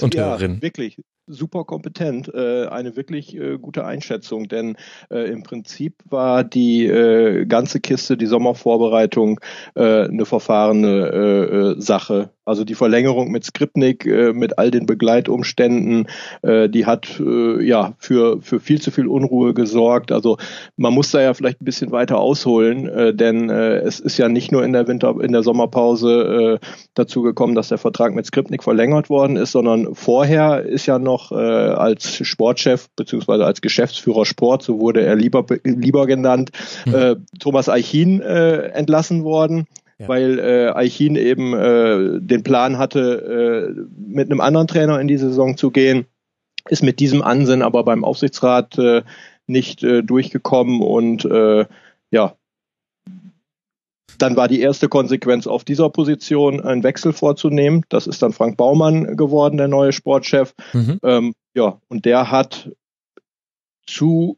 und 0.00 0.14
wir, 0.14 0.24
Hörerinnen. 0.24 0.62
Wirklich, 0.62 1.02
super 1.28 1.64
kompetent, 1.64 2.32
äh, 2.34 2.66
eine 2.66 2.96
wirklich 2.96 3.36
äh, 3.36 3.58
gute 3.58 3.84
Einschätzung, 3.84 4.48
denn 4.48 4.76
äh, 5.10 5.30
im 5.30 5.42
Prinzip 5.42 5.94
war 6.08 6.44
die 6.44 6.86
äh, 6.86 7.46
ganze 7.46 7.80
Kiste, 7.80 8.16
die 8.16 8.26
Sommervorbereitung, 8.26 9.40
äh, 9.74 10.04
eine 10.04 10.26
verfahrene 10.26 10.88
äh, 10.88 11.56
äh, 11.78 11.80
Sache. 11.80 12.30
Also 12.48 12.64
die 12.64 12.74
Verlängerung 12.74 13.30
mit 13.30 13.44
Skripnik, 13.44 14.06
äh, 14.06 14.32
mit 14.32 14.58
all 14.58 14.70
den 14.70 14.86
Begleitumständen, 14.86 16.06
äh, 16.42 16.68
die 16.68 16.86
hat 16.86 17.20
äh, 17.20 17.62
ja 17.62 17.92
für, 17.98 18.40
für 18.40 18.58
viel 18.58 18.80
zu 18.80 18.90
viel 18.90 19.06
Unruhe 19.06 19.52
gesorgt. 19.52 20.12
Also 20.12 20.38
man 20.76 20.94
muss 20.94 21.10
da 21.10 21.20
ja 21.20 21.34
vielleicht 21.34 21.60
ein 21.60 21.66
bisschen 21.66 21.92
weiter 21.92 22.18
ausholen, 22.18 22.88
äh, 22.88 23.14
denn 23.14 23.50
äh, 23.50 23.78
es 23.80 24.00
ist 24.00 24.16
ja 24.16 24.28
nicht 24.30 24.50
nur 24.50 24.64
in 24.64 24.72
der 24.72 24.88
Winter, 24.88 25.16
in 25.20 25.32
der 25.32 25.42
Sommerpause 25.42 26.58
äh, 26.62 26.66
dazu 26.94 27.20
gekommen, 27.20 27.54
dass 27.54 27.68
der 27.68 27.78
Vertrag 27.78 28.14
mit 28.14 28.24
Skripnik 28.24 28.64
verlängert 28.64 29.10
worden 29.10 29.36
ist, 29.36 29.52
sondern 29.52 29.94
vorher 29.94 30.62
ist 30.62 30.86
ja 30.86 30.98
noch 30.98 31.32
als 31.32 32.26
Sportchef 32.26 32.88
beziehungsweise 32.96 33.44
als 33.44 33.60
Geschäftsführer 33.60 34.24
Sport, 34.24 34.62
so 34.62 34.80
wurde 34.80 35.02
er 35.02 35.16
lieber, 35.16 35.44
lieber 35.64 36.06
genannt, 36.06 36.50
mhm. 36.86 37.26
Thomas 37.38 37.68
Eichin 37.68 38.20
entlassen 38.20 39.24
worden. 39.24 39.66
Ja. 40.00 40.06
weil 40.08 40.38
äh, 40.38 40.70
Eichin 40.74 41.16
eben 41.16 41.54
äh, 41.54 42.20
den 42.20 42.44
Plan 42.44 42.78
hatte, 42.78 43.74
äh, 43.74 43.80
mit 43.98 44.30
einem 44.30 44.40
anderen 44.40 44.68
Trainer 44.68 45.00
in 45.00 45.08
die 45.08 45.18
Saison 45.18 45.56
zu 45.56 45.72
gehen, 45.72 46.06
ist 46.68 46.84
mit 46.84 47.00
diesem 47.00 47.20
Ansinnen 47.20 47.62
aber 47.62 47.82
beim 47.82 48.04
Aufsichtsrat 48.04 48.78
äh, 48.78 49.02
nicht 49.48 49.82
äh, 49.82 50.02
durchgekommen 50.02 50.82
und 50.82 51.24
äh, 51.24 51.66
ja, 52.10 52.36
dann 54.18 54.36
war 54.36 54.48
die 54.48 54.60
erste 54.60 54.88
Konsequenz 54.88 55.46
auf 55.46 55.64
dieser 55.64 55.90
Position 55.90 56.60
einen 56.60 56.82
Wechsel 56.82 57.12
vorzunehmen. 57.12 57.84
Das 57.88 58.06
ist 58.06 58.22
dann 58.22 58.32
Frank 58.32 58.56
Baumann 58.56 59.16
geworden, 59.16 59.56
der 59.56 59.68
neue 59.68 59.92
Sportchef. 59.92 60.54
Mhm. 60.72 60.98
Ähm, 61.02 61.34
ja, 61.54 61.80
und 61.88 62.04
der 62.04 62.30
hat 62.30 62.70
zu 63.86 64.37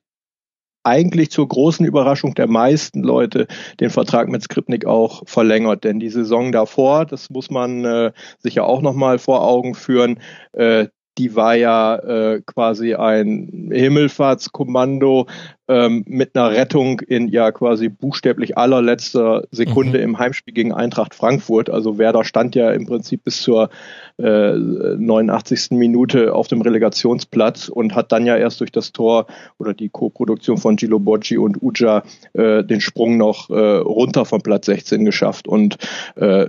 eigentlich 0.83 1.31
zur 1.31 1.49
großen 1.49 1.85
Überraschung 1.85 2.35
der 2.35 2.49
meisten 2.49 3.03
Leute 3.03 3.47
den 3.81 3.91
Vertrag 3.91 4.29
mit 4.29 4.43
Skripnik 4.43 4.87
auch 4.87 5.23
verlängert. 5.27 5.85
Denn 5.85 6.01
die 6.01 6.11
Saison 6.11 6.53
davor, 6.53 7.07
das 7.07 7.31
muss 7.31 7.51
man 7.51 7.85
äh, 7.85 8.13
sich 8.39 8.55
ja 8.55 8.65
auch 8.65 8.83
nochmal 8.83 9.19
vor 9.19 9.43
Augen 9.45 9.75
führen, 9.75 10.21
äh, 10.53 10.87
die 11.21 11.37
war 11.37 11.55
ja 11.55 11.97
äh, 11.97 12.41
quasi 12.47 12.95
ein 12.95 13.69
Himmelfahrtskommando 13.71 15.27
ähm, 15.69 16.03
mit 16.07 16.35
einer 16.35 16.51
Rettung 16.51 17.01
in 17.01 17.29
ja 17.29 17.53
quasi 17.53 17.91
buchstäblich 17.91 18.57
allerletzter 18.57 19.45
Sekunde 19.51 19.99
mhm. 19.99 20.05
im 20.05 20.19
Heimspiel 20.19 20.55
gegen 20.55 20.73
Eintracht 20.73 21.15
Frankfurt. 21.15 21.69
Also 21.69 21.99
Werder 21.99 22.25
stand 22.25 22.55
ja 22.55 22.71
im 22.71 22.87
Prinzip 22.87 23.23
bis 23.25 23.43
zur 23.43 23.69
äh, 24.17 24.55
89. 24.55 25.73
Minute 25.73 26.35
auf 26.35 26.49
dem 26.49 26.63
Relegationsplatz 26.63 27.69
und 27.69 27.95
hat 27.95 28.13
dann 28.13 28.25
ja 28.25 28.39
erst 28.39 28.61
durch 28.61 28.73
das 28.73 28.93
Tor 28.93 29.27
oder 29.59 29.75
die 29.75 29.91
Co-Produktion 29.91 30.57
von 30.57 30.77
Gilo 30.77 31.01
Bocci 31.01 31.37
und 31.37 31.63
Uja 31.63 32.03
äh, 32.33 32.65
den 32.65 32.81
Sprung 32.81 33.19
noch 33.19 33.51
äh, 33.51 33.77
runter 33.77 34.25
von 34.25 34.41
Platz 34.41 34.65
16 34.65 35.05
geschafft. 35.05 35.47
Und 35.47 35.77
äh, 36.17 36.49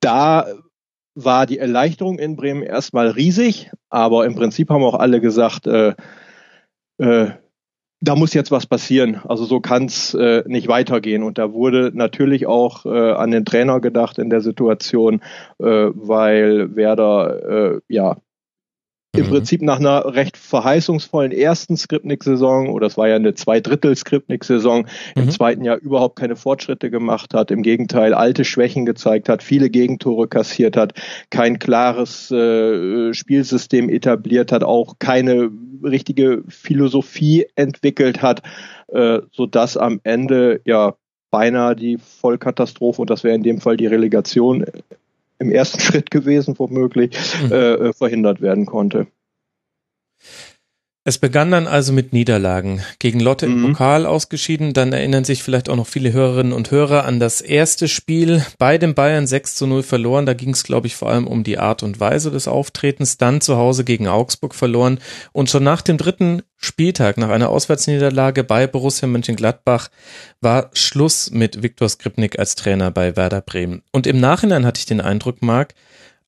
da 0.00 0.46
war 1.16 1.46
die 1.46 1.58
Erleichterung 1.58 2.18
in 2.18 2.36
Bremen 2.36 2.62
erstmal 2.62 3.08
riesig, 3.08 3.70
aber 3.88 4.26
im 4.26 4.34
Prinzip 4.34 4.68
haben 4.70 4.84
auch 4.84 4.94
alle 4.94 5.20
gesagt, 5.20 5.66
äh, 5.66 5.94
äh, 6.98 7.30
da 8.00 8.14
muss 8.14 8.34
jetzt 8.34 8.50
was 8.50 8.66
passieren. 8.66 9.20
Also 9.26 9.46
so 9.46 9.60
kann 9.60 9.86
es 9.86 10.12
äh, 10.12 10.44
nicht 10.46 10.68
weitergehen. 10.68 11.22
Und 11.22 11.38
da 11.38 11.54
wurde 11.54 11.90
natürlich 11.94 12.46
auch 12.46 12.84
äh, 12.84 13.12
an 13.12 13.30
den 13.30 13.46
Trainer 13.46 13.80
gedacht 13.80 14.18
in 14.18 14.28
der 14.28 14.42
Situation, 14.42 15.22
äh, 15.58 15.64
weil 15.64 16.76
Werder 16.76 17.76
äh, 17.76 17.80
ja 17.88 18.18
im 19.16 19.26
mhm. 19.26 19.30
Prinzip 19.30 19.62
nach 19.62 19.78
einer 19.78 20.14
recht 20.14 20.36
verheißungsvollen 20.36 21.32
ersten 21.32 21.76
Skripnik-Saison, 21.76 22.68
oder 22.70 22.86
es 22.86 22.96
war 22.96 23.08
ja 23.08 23.16
eine 23.16 23.34
Zweidrittel-Skripnik-Saison, 23.34 24.86
mhm. 25.14 25.22
im 25.22 25.30
zweiten 25.30 25.64
Jahr 25.64 25.78
überhaupt 25.78 26.16
keine 26.16 26.36
Fortschritte 26.36 26.90
gemacht 26.90 27.34
hat, 27.34 27.50
im 27.50 27.62
Gegenteil 27.62 28.14
alte 28.14 28.44
Schwächen 28.44 28.86
gezeigt 28.86 29.28
hat, 29.28 29.42
viele 29.42 29.70
Gegentore 29.70 30.28
kassiert 30.28 30.76
hat, 30.76 30.94
kein 31.30 31.58
klares 31.58 32.30
äh, 32.30 33.12
Spielsystem 33.14 33.88
etabliert 33.88 34.52
hat, 34.52 34.64
auch 34.64 34.94
keine 34.98 35.50
richtige 35.82 36.42
Philosophie 36.48 37.46
entwickelt 37.54 38.22
hat, 38.22 38.42
äh, 38.88 39.20
so 39.32 39.46
dass 39.46 39.76
am 39.76 40.00
Ende 40.04 40.60
ja 40.64 40.94
beinahe 41.30 41.76
die 41.76 41.98
Vollkatastrophe 41.98 43.02
und 43.02 43.10
das 43.10 43.24
wäre 43.24 43.34
in 43.34 43.42
dem 43.42 43.60
Fall 43.60 43.76
die 43.76 43.86
Relegation 43.86 44.64
im 45.38 45.50
ersten 45.50 45.80
Schritt 45.80 46.10
gewesen, 46.10 46.58
womöglich, 46.58 47.16
mhm. 47.42 47.52
äh, 47.52 47.92
verhindert 47.92 48.40
werden 48.40 48.66
konnte. 48.66 49.06
Es 51.08 51.18
begann 51.18 51.52
dann 51.52 51.68
also 51.68 51.92
mit 51.92 52.12
Niederlagen. 52.12 52.82
Gegen 52.98 53.20
Lotte 53.20 53.46
mhm. 53.46 53.64
im 53.64 53.70
Pokal 53.70 54.06
ausgeschieden. 54.06 54.72
Dann 54.72 54.92
erinnern 54.92 55.22
sich 55.22 55.40
vielleicht 55.44 55.68
auch 55.68 55.76
noch 55.76 55.86
viele 55.86 56.12
Hörerinnen 56.12 56.52
und 56.52 56.72
Hörer 56.72 57.04
an 57.04 57.20
das 57.20 57.40
erste 57.40 57.86
Spiel 57.86 58.44
bei 58.58 58.76
den 58.76 58.96
Bayern 58.96 59.28
6 59.28 59.54
zu 59.54 59.68
0 59.68 59.84
verloren. 59.84 60.26
Da 60.26 60.34
ging 60.34 60.50
es, 60.50 60.64
glaube 60.64 60.88
ich, 60.88 60.96
vor 60.96 61.08
allem 61.08 61.28
um 61.28 61.44
die 61.44 61.58
Art 61.58 61.84
und 61.84 62.00
Weise 62.00 62.32
des 62.32 62.48
Auftretens. 62.48 63.18
Dann 63.18 63.40
zu 63.40 63.56
Hause 63.56 63.84
gegen 63.84 64.08
Augsburg 64.08 64.52
verloren. 64.52 64.98
Und 65.30 65.48
schon 65.48 65.62
nach 65.62 65.80
dem 65.80 65.96
dritten 65.96 66.42
Spieltag, 66.56 67.18
nach 67.18 67.28
einer 67.28 67.50
Auswärtsniederlage 67.50 68.42
bei 68.42 68.66
Borussia 68.66 69.06
Mönchengladbach, 69.06 69.90
war 70.40 70.70
Schluss 70.72 71.30
mit 71.30 71.62
Viktor 71.62 71.88
Skripnik 71.88 72.36
als 72.36 72.56
Trainer 72.56 72.90
bei 72.90 73.14
Werder 73.14 73.42
Bremen. 73.42 73.82
Und 73.92 74.08
im 74.08 74.18
Nachhinein 74.18 74.66
hatte 74.66 74.80
ich 74.80 74.86
den 74.86 75.00
Eindruck, 75.00 75.40
Marc, 75.40 75.74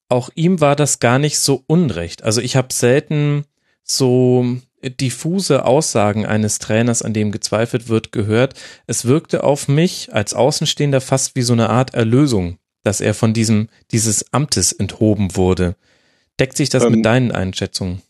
auch 0.09 0.31
ihm 0.37 0.61
war 0.61 0.77
das 0.77 1.01
gar 1.01 1.19
nicht 1.19 1.41
so 1.41 1.65
unrecht. 1.67 2.23
Also 2.23 2.41
ich 2.41 2.55
habe 2.55 2.73
selten 2.73 3.45
so 3.83 4.59
diffuse 4.83 5.65
Aussagen 5.65 6.27
eines 6.27 6.59
Trainers, 6.59 7.03
an 7.03 7.13
dem 7.13 7.33
gezweifelt 7.33 7.89
wird, 7.89 8.13
gehört. 8.13 8.55
Es 8.87 9.05
wirkte 9.05 9.45
auf 9.45 9.69
mich 9.69 10.13
als 10.13 10.35
Außenstehender 10.35 11.01
fast 11.01 11.37
wie 11.37 11.43
so 11.43 11.53
eine 11.53 11.71
Art 11.71 11.95
Erlösung, 11.95 12.59
dass 12.85 13.01
er 13.01 13.15
von 13.15 13.33
diesem, 13.33 13.69
dieses 13.91 14.33
Amtes 14.33 14.73
enthoben 14.73 15.37
wurde. 15.37 15.77
Deckt 16.39 16.57
sich 16.57 16.69
das 16.69 16.85
ähm, 16.85 16.93
mit 16.93 17.05
deinen 17.05 17.33
Einschätzungen? 17.33 18.03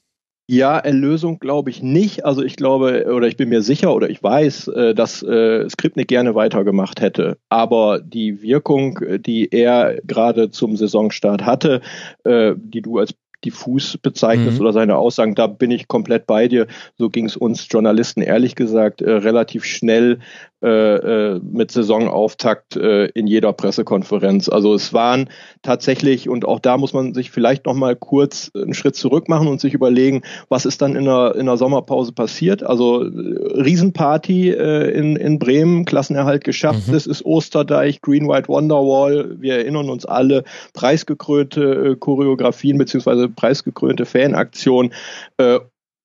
Ja, 0.50 0.78
Erlösung 0.78 1.40
glaube 1.40 1.68
ich 1.68 1.82
nicht. 1.82 2.24
Also 2.24 2.42
ich 2.42 2.56
glaube 2.56 3.04
oder 3.14 3.28
ich 3.28 3.36
bin 3.36 3.50
mir 3.50 3.60
sicher 3.60 3.94
oder 3.94 4.08
ich 4.08 4.22
weiß, 4.22 4.68
äh, 4.68 4.94
dass 4.94 5.22
äh, 5.22 5.68
Skripnik 5.68 6.08
gerne 6.08 6.34
weitergemacht 6.34 7.02
hätte. 7.02 7.36
Aber 7.50 8.00
die 8.00 8.40
Wirkung, 8.40 8.98
die 9.18 9.52
er 9.52 10.00
gerade 10.06 10.50
zum 10.50 10.76
Saisonstart 10.76 11.44
hatte, 11.44 11.82
äh, 12.24 12.54
die 12.56 12.80
du 12.80 12.98
als 12.98 13.14
diffus 13.44 13.96
bezeichnest 13.96 14.58
mhm. 14.58 14.60
oder 14.60 14.72
seine 14.72 14.96
Aussagen, 14.96 15.34
da 15.34 15.46
bin 15.46 15.70
ich 15.70 15.88
komplett 15.88 16.26
bei 16.26 16.48
dir. 16.48 16.66
So 16.96 17.08
ging 17.08 17.26
es 17.26 17.36
uns 17.36 17.66
Journalisten 17.70 18.20
ehrlich 18.20 18.54
gesagt 18.54 19.00
äh, 19.00 19.10
relativ 19.10 19.64
schnell 19.64 20.18
äh, 20.60 20.68
äh, 20.68 21.40
mit 21.40 21.70
Saisonauftakt 21.70 22.74
äh, 22.74 23.06
in 23.10 23.28
jeder 23.28 23.52
Pressekonferenz. 23.52 24.48
Also 24.48 24.74
es 24.74 24.92
waren 24.92 25.30
tatsächlich, 25.62 26.28
und 26.28 26.44
auch 26.44 26.58
da 26.58 26.76
muss 26.76 26.92
man 26.92 27.14
sich 27.14 27.30
vielleicht 27.30 27.66
noch 27.66 27.74
mal 27.74 27.94
kurz 27.94 28.50
einen 28.56 28.74
Schritt 28.74 28.96
zurück 28.96 29.28
machen 29.28 29.46
und 29.46 29.60
sich 29.60 29.72
überlegen, 29.72 30.22
was 30.48 30.66
ist 30.66 30.82
dann 30.82 30.96
in 30.96 31.04
der, 31.04 31.36
in 31.36 31.46
der 31.46 31.56
Sommerpause 31.58 32.10
passiert. 32.10 32.64
Also 32.64 33.04
äh, 33.04 33.08
Riesenparty 33.08 34.50
äh, 34.50 34.90
in, 34.90 35.14
in 35.14 35.38
Bremen, 35.38 35.84
Klassenerhalt 35.84 36.42
geschafft, 36.42 36.88
mhm. 36.88 36.92
das 36.92 37.06
ist 37.06 37.24
Osterdeich, 37.24 38.00
Green 38.00 38.26
White 38.26 38.48
Wonderwall, 38.48 39.40
wir 39.40 39.58
erinnern 39.58 39.88
uns 39.88 40.06
alle, 40.06 40.42
preisgekrönte 40.74 41.92
äh, 41.92 41.94
Choreografien 41.94 42.78
beziehungsweise 42.78 43.28
preisgekrönte 43.28 44.06
Fanaktion. 44.06 44.92
Äh, 45.36 45.60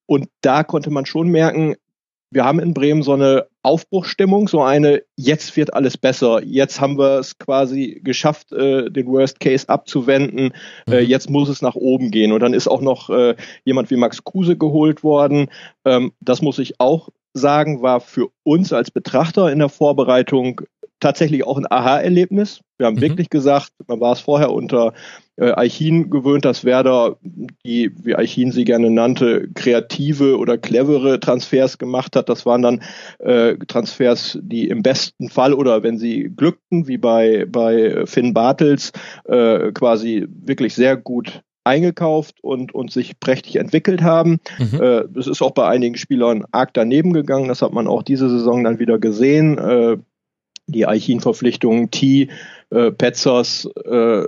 und 0.06 0.28
da 0.42 0.64
konnte 0.64 0.92
man 0.92 1.08
schon 1.08 1.30
merken, 1.30 1.76
wir 2.34 2.46
haben 2.46 2.60
in 2.60 2.74
Bremen 2.74 3.04
so 3.04 3.14
eine 3.14 3.48
Aufbruchstimmung, 3.62 4.48
so 4.48 4.62
eine, 4.62 5.04
jetzt 5.16 5.56
wird 5.56 5.74
alles 5.74 5.98
besser, 5.98 6.44
jetzt 6.44 6.82
haben 6.82 6.98
wir 6.98 7.20
es 7.20 7.38
quasi 7.38 8.02
geschafft, 8.04 8.52
äh, 8.52 8.90
den 8.90 9.08
Worst 9.08 9.40
Case 9.40 9.70
abzuwenden, 9.70 10.52
äh, 10.88 11.02
mhm. 11.02 11.10
jetzt 11.10 11.30
muss 11.30 11.50
es 11.50 11.62
nach 11.62 11.76
oben 11.76 12.12
gehen. 12.12 12.32
Und 12.32 12.42
dann 12.42 12.54
ist 12.54 12.68
auch 12.68 12.82
noch 12.82 13.10
äh, 13.10 13.36
jemand 13.64 13.92
wie 13.92 13.98
Max 13.98 14.24
Kruse 14.24 14.58
geholt 14.58 15.04
worden. 15.04 15.50
Ähm, 15.86 16.14
das 16.20 16.42
muss 16.42 16.60
ich 16.60 16.80
auch 16.80 17.10
sagen, 17.34 17.82
war 17.82 18.00
für 18.00 18.28
uns 18.44 18.74
als 18.74 18.92
Betrachter 18.92 19.52
in 19.52 19.60
der 19.60 19.70
Vorbereitung 19.70 20.62
tatsächlich 21.04 21.46
auch 21.46 21.58
ein 21.58 21.70
Aha-Erlebnis. 21.70 22.62
Wir 22.78 22.88
haben 22.88 22.96
mhm. 22.96 23.02
wirklich 23.02 23.30
gesagt, 23.30 23.72
man 23.88 24.00
war 24.00 24.14
es 24.14 24.20
vorher 24.20 24.52
unter 24.52 24.94
äh, 25.36 25.52
Eichin 25.52 26.10
gewöhnt, 26.10 26.46
dass 26.46 26.66
Werder 26.66 27.18
die, 27.66 27.92
wie 28.04 28.16
Eichin 28.16 28.52
sie 28.52 28.66
gerne 28.66 28.90
nannte, 28.90 29.50
kreative 29.54 30.38
oder 30.38 30.58
clevere 30.58 31.20
Transfers 31.20 31.78
gemacht 31.78 32.16
hat. 32.16 32.30
Das 32.30 32.46
waren 32.46 32.62
dann 32.62 32.82
äh, 33.20 33.56
Transfers, 33.68 34.40
die 34.42 34.68
im 34.70 34.84
besten 34.84 35.30
Fall 35.30 35.54
oder 35.54 35.84
wenn 35.84 35.98
sie 35.98 36.32
glückten, 36.36 36.88
wie 36.88 36.98
bei, 36.98 37.46
bei 37.48 38.06
Finn 38.06 38.34
Bartels, 38.34 38.92
äh, 39.26 39.72
quasi 39.72 40.26
wirklich 40.30 40.74
sehr 40.74 40.98
gut 40.98 41.42
eingekauft 41.64 42.44
und, 42.44 42.74
und 42.74 42.92
sich 42.92 43.20
prächtig 43.20 43.56
entwickelt 43.56 44.02
haben. 44.02 44.40
Mhm. 44.60 44.82
Äh, 44.82 45.04
das 45.10 45.28
ist 45.28 45.42
auch 45.42 45.52
bei 45.52 45.68
einigen 45.68 45.96
Spielern 45.96 46.46
arg 46.52 46.74
daneben 46.74 47.14
gegangen. 47.14 47.48
Das 47.48 47.62
hat 47.62 47.74
man 47.74 47.88
auch 47.88 48.04
diese 48.04 48.30
Saison 48.30 48.64
dann 48.64 48.80
wieder 48.80 49.00
gesehen. 49.00 49.58
Äh, 49.58 49.98
die 50.68 50.86
Eichin-Verpflichtungen 50.86 51.92
T, 51.92 52.30
äh, 52.70 52.92
Petzers, 52.92 53.70
äh, 53.86 54.24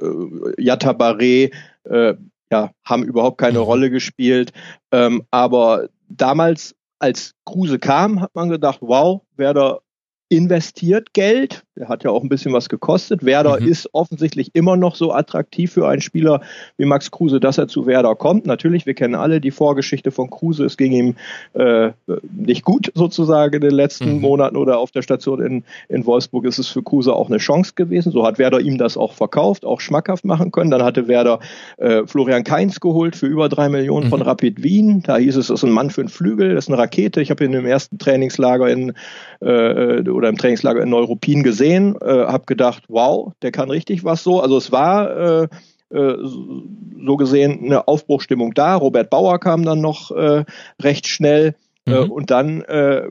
Yatabare, 0.58 1.50
äh, 1.84 2.14
ja, 2.52 2.72
haben 2.84 3.04
überhaupt 3.04 3.40
keine 3.40 3.60
mhm. 3.60 3.66
Rolle 3.66 3.90
gespielt. 3.90 4.52
Ähm, 4.92 5.24
aber 5.32 5.90
damals, 6.10 6.76
als 7.00 7.34
Kruse 7.46 7.80
kam, 7.80 8.22
hat 8.22 8.36
man 8.36 8.50
gedacht, 8.50 8.80
wow, 8.82 9.22
Werder 9.36 9.82
investiert 10.30 11.14
Geld. 11.14 11.65
Der 11.78 11.90
hat 11.90 12.04
ja 12.04 12.12
auch 12.12 12.24
ein 12.24 12.30
bisschen 12.30 12.54
was 12.54 12.70
gekostet. 12.70 13.26
Werder 13.26 13.60
mhm. 13.60 13.68
ist 13.68 13.90
offensichtlich 13.94 14.52
immer 14.54 14.78
noch 14.78 14.96
so 14.96 15.12
attraktiv 15.12 15.74
für 15.74 15.88
einen 15.88 16.02
Spieler 16.02 16.42
wie 16.78 16.86
Max 16.86 17.12
Kruse, 17.12 17.40
dass 17.40 17.58
er 17.58 17.68
zu 17.68 17.86
Werder 17.86 18.16
kommt. 18.16 18.46
Natürlich, 18.46 18.86
wir 18.86 18.94
kennen 18.94 19.16
alle 19.16 19.42
die 19.42 19.52
Vorgeschichte 19.52 20.12
von 20.12 20.30
Kruse. 20.30 20.66
Es 20.66 20.78
ging 20.78 20.94
ihm 20.94 21.16
äh, 21.54 21.92
nicht 22.32 22.64
gut 22.64 22.92
sozusagen 22.96 23.56
in 23.56 23.62
den 23.62 23.72
letzten 23.72 24.16
mhm. 24.16 24.22
Monaten 24.22 24.56
oder 24.56 24.80
auf 24.80 24.92
der 24.92 25.02
Station 25.02 25.42
in, 25.42 25.64
in 25.90 26.06
Wolfsburg 26.06 26.46
ist 26.46 26.60
es 26.60 26.68
für 26.68 26.82
Kruse 26.82 27.14
auch 27.14 27.30
eine 27.30 27.38
Chance 27.38 27.74
gewesen. 27.76 28.12
So 28.12 28.26
hat 28.26 28.40
Werder 28.40 28.62
ihm 28.62 28.78
das 28.78 28.96
auch 28.96 29.14
verkauft, 29.14 29.66
auch 29.66 29.82
schmackhaft 29.82 30.24
machen 30.24 30.52
können. 30.52 30.72
Dann 30.72 30.84
hatte 30.84 31.08
Werder 31.08 31.40
äh, 31.78 32.04
Florian 32.06 32.44
Kainz 32.44 32.80
geholt 32.80 33.16
für 33.16 33.28
über 33.28 33.50
drei 33.50 33.68
Millionen 33.68 34.06
mhm. 34.06 34.10
von 34.12 34.22
Rapid 34.22 34.64
Wien. 34.64 35.04
Da 35.04 35.18
hieß 35.18 35.36
es, 35.36 35.48
das 35.48 35.60
ist 35.60 35.64
ein 35.64 35.72
Mann 35.72 35.90
für 35.90 36.02
einen 36.02 36.10
Flügel, 36.10 36.56
das 36.56 36.66
ist 36.66 36.70
eine 36.70 36.78
Rakete. 36.78 37.22
Ich 37.22 37.32
habe 37.32 37.44
ihn 37.44 37.54
im 37.54 37.66
ersten 37.66 37.98
Trainingslager 37.98 38.70
in 38.70 38.94
äh, 39.42 40.10
oder 40.10 40.30
im 40.30 40.38
Trainingslager 40.38 40.82
in 40.82 40.90
Neuruppin 40.90 41.44
gesehen, 41.44 41.65
äh, 41.72 42.26
habe 42.26 42.46
gedacht, 42.46 42.84
wow, 42.88 43.34
der 43.42 43.52
kann 43.52 43.70
richtig 43.70 44.04
was 44.04 44.24
so. 44.24 44.42
Also 44.42 44.58
es 44.58 44.72
war 44.72 45.44
äh, 45.44 45.48
äh, 45.90 46.16
so 46.22 47.18
gesehen 47.18 47.66
eine 47.66 47.88
Aufbruchstimmung 47.88 48.54
da. 48.54 48.76
Robert 48.76 49.10
Bauer 49.10 49.40
kam 49.40 49.64
dann 49.64 49.82
noch 49.82 50.12
äh, 50.12 50.46
recht 50.82 51.08
schnell 51.08 51.56
äh, 51.86 52.04
mhm. 52.04 52.12
und 52.12 52.32
dann 52.32 52.62
äh, 52.62 53.10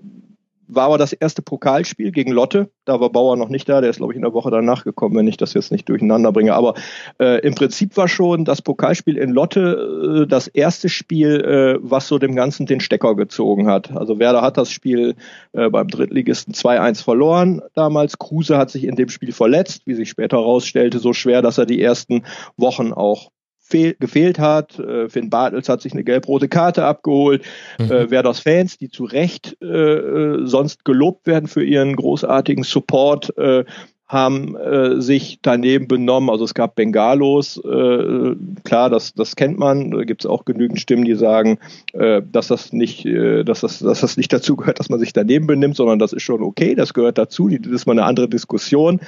war 0.66 0.86
aber 0.86 0.98
das 0.98 1.12
erste 1.12 1.42
Pokalspiel 1.42 2.10
gegen 2.12 2.32
Lotte. 2.32 2.70
Da 2.84 3.00
war 3.00 3.10
Bauer 3.10 3.36
noch 3.36 3.48
nicht 3.48 3.68
da, 3.68 3.80
der 3.80 3.90
ist, 3.90 3.96
glaube 3.96 4.12
ich, 4.12 4.16
in 4.16 4.22
der 4.22 4.32
Woche 4.32 4.50
danach 4.50 4.84
gekommen, 4.84 5.16
wenn 5.16 5.28
ich 5.28 5.36
das 5.36 5.54
jetzt 5.54 5.72
nicht 5.72 5.88
durcheinander 5.88 6.32
bringe. 6.32 6.54
Aber 6.54 6.74
äh, 7.20 7.40
im 7.40 7.54
Prinzip 7.54 7.96
war 7.96 8.08
schon 8.08 8.44
das 8.44 8.62
Pokalspiel 8.62 9.16
in 9.16 9.30
Lotte 9.30 10.24
äh, 10.24 10.26
das 10.26 10.48
erste 10.48 10.88
Spiel, 10.88 11.40
äh, 11.40 11.78
was 11.80 12.08
so 12.08 12.18
dem 12.18 12.34
Ganzen 12.34 12.66
den 12.66 12.80
Stecker 12.80 13.14
gezogen 13.14 13.68
hat. 13.68 13.90
Also 13.96 14.18
Werder 14.18 14.42
hat 14.42 14.56
das 14.56 14.70
Spiel 14.70 15.14
äh, 15.52 15.68
beim 15.68 15.88
Drittligisten 15.88 16.54
2-1 16.54 17.02
verloren 17.02 17.62
damals. 17.74 18.18
Kruse 18.18 18.58
hat 18.58 18.70
sich 18.70 18.84
in 18.84 18.96
dem 18.96 19.08
Spiel 19.08 19.32
verletzt, 19.32 19.82
wie 19.86 19.94
sich 19.94 20.08
später 20.08 20.38
herausstellte, 20.38 20.98
so 20.98 21.12
schwer, 21.12 21.42
dass 21.42 21.58
er 21.58 21.66
die 21.66 21.82
ersten 21.82 22.24
Wochen 22.56 22.92
auch 22.92 23.30
gefehlt 23.70 24.38
hat. 24.38 24.78
Äh, 24.78 25.08
Finn 25.08 25.30
Bartels 25.30 25.68
hat 25.68 25.82
sich 25.82 25.92
eine 25.92 26.04
gelb-rote 26.04 26.48
Karte 26.48 26.84
abgeholt. 26.84 27.42
Mhm. 27.78 27.90
Äh, 27.90 28.10
Werders 28.10 28.40
Fans, 28.40 28.76
die 28.78 28.88
zu 28.88 29.04
Recht 29.04 29.56
äh, 29.62 29.66
äh, 29.66 30.46
sonst 30.46 30.84
gelobt 30.84 31.26
werden 31.26 31.48
für 31.48 31.64
ihren 31.64 31.96
großartigen 31.96 32.64
Support, 32.64 33.36
äh, 33.38 33.64
haben 34.06 34.54
äh, 34.54 35.00
sich 35.00 35.38
daneben 35.40 35.88
benommen. 35.88 36.28
Also 36.28 36.44
es 36.44 36.52
gab 36.52 36.74
Bengalos, 36.74 37.56
äh, 37.56 38.34
klar, 38.62 38.90
das, 38.90 39.14
das 39.14 39.34
kennt 39.34 39.58
man. 39.58 39.90
Da 39.90 40.04
gibt 40.04 40.24
es 40.24 40.30
auch 40.30 40.44
genügend 40.44 40.78
Stimmen, 40.78 41.04
die 41.04 41.14
sagen, 41.14 41.58
äh, 41.94 42.20
dass 42.30 42.48
das 42.48 42.72
nicht, 42.72 43.06
äh, 43.06 43.44
dass 43.44 43.60
das, 43.60 43.78
dass 43.78 44.02
das 44.02 44.16
nicht 44.16 44.32
dazu 44.32 44.56
gehört, 44.56 44.78
dass 44.78 44.90
man 44.90 45.00
sich 45.00 45.14
daneben 45.14 45.46
benimmt, 45.46 45.76
sondern 45.76 45.98
das 45.98 46.12
ist 46.12 46.22
schon 46.22 46.42
okay, 46.42 46.74
das 46.74 46.92
gehört 46.92 47.16
dazu. 47.16 47.48
Das 47.48 47.72
ist 47.72 47.86
mal 47.86 47.92
eine 47.92 48.04
andere 48.04 48.28
Diskussion. 48.28 49.00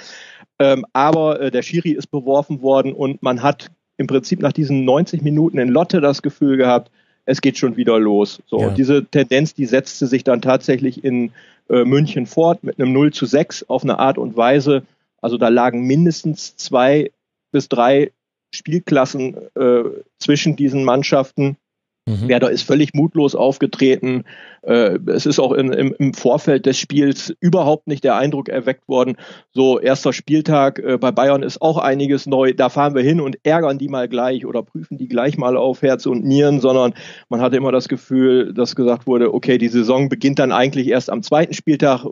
Ähm, 0.59 0.87
aber 0.95 1.41
äh, 1.41 1.51
der 1.51 1.63
Schiri 1.63 1.91
ist 1.91 2.11
beworfen 2.11 2.63
worden 2.63 2.95
und 2.95 3.23
man 3.23 3.43
hat 3.43 3.69
im 3.97 4.07
Prinzip 4.07 4.41
nach 4.41 4.53
diesen 4.53 4.85
90 4.85 5.23
Minuten 5.23 5.59
in 5.59 5.69
Lotte 5.69 6.01
das 6.01 6.23
Gefühl 6.23 6.57
gehabt, 6.57 6.91
es 7.25 7.41
geht 7.41 7.59
schon 7.59 7.77
wieder 7.77 7.99
los. 7.99 8.41
So, 8.47 8.61
ja. 8.61 8.71
diese 8.71 9.05
Tendenz, 9.05 9.55
die 9.55 9.67
setzte 9.67 10.07
sich 10.07 10.25
dann 10.25 10.41
tatsächlich 10.41 11.05
in 11.05 11.33
äh, 11.69 11.85
München 11.85 12.27
fort 12.27 12.63
mit 12.63 12.79
einem 12.79 12.93
0 12.93 13.13
zu 13.13 13.27
6 13.27 13.65
auf 13.69 13.83
eine 13.83 13.99
Art 13.99 14.19
und 14.19 14.37
Weise. 14.37 14.85
Also 15.21 15.37
da 15.37 15.49
lagen 15.49 15.83
mindestens 15.83 16.57
zwei 16.57 17.11
bis 17.51 17.69
drei 17.69 18.13
Spielklassen 18.53 19.37
äh, 19.57 19.83
zwischen 20.19 20.57
diesen 20.57 20.85
Mannschaften. 20.85 21.57
Mhm. 22.07 22.29
Werder 22.29 22.51
ist 22.51 22.63
völlig 22.63 22.95
mutlos 22.95 23.35
aufgetreten. 23.35 24.25
Äh, 24.63 24.99
es 25.07 25.27
ist 25.27 25.41
auch 25.41 25.53
in, 25.53 25.73
im, 25.73 25.95
im, 25.99 26.15
Vorfeld 26.15 26.65
des 26.65 26.79
Spiels 26.79 27.35
überhaupt 27.41 27.89
nicht 27.89 28.05
der 28.05 28.17
Eindruck 28.17 28.49
erweckt 28.49 28.89
worden, 28.89 29.17
so 29.53 29.81
erster 29.81 30.13
Spieltag 30.13 30.79
äh, 30.79 30.99
bei 30.99 31.11
Bayern 31.11 31.43
ist 31.43 31.61
auch 31.61 31.79
einiges 31.79 32.27
neu, 32.27 32.53
da 32.53 32.69
fahren 32.69 32.95
wir 32.95 33.03
hin 33.03 33.21
und 33.21 33.39
ärgern 33.43 33.79
die 33.79 33.89
mal 33.89 34.09
gleich 34.09 34.47
oder 34.47 34.63
prüfen 34.63 34.99
die 34.99 35.09
gleich 35.09 35.37
mal 35.37 35.57
auf 35.57 35.83
Herz 35.83 36.07
und 36.07 36.25
Nieren, 36.25 36.61
sondern 36.61 36.95
man 37.29 37.41
hatte 37.41 37.57
immer 37.57 37.73
das 37.73 37.89
Gefühl, 37.89 38.55
dass 38.55 38.77
gesagt 38.77 39.07
wurde, 39.09 39.35
okay, 39.35 39.59
die 39.59 39.69
Saison 39.69 40.09
beginnt 40.09 40.39
dann 40.39 40.53
eigentlich 40.53 40.89
erst 40.89 41.11
am 41.11 41.23
zweiten 41.23 41.55
Spieltag. 41.55 42.07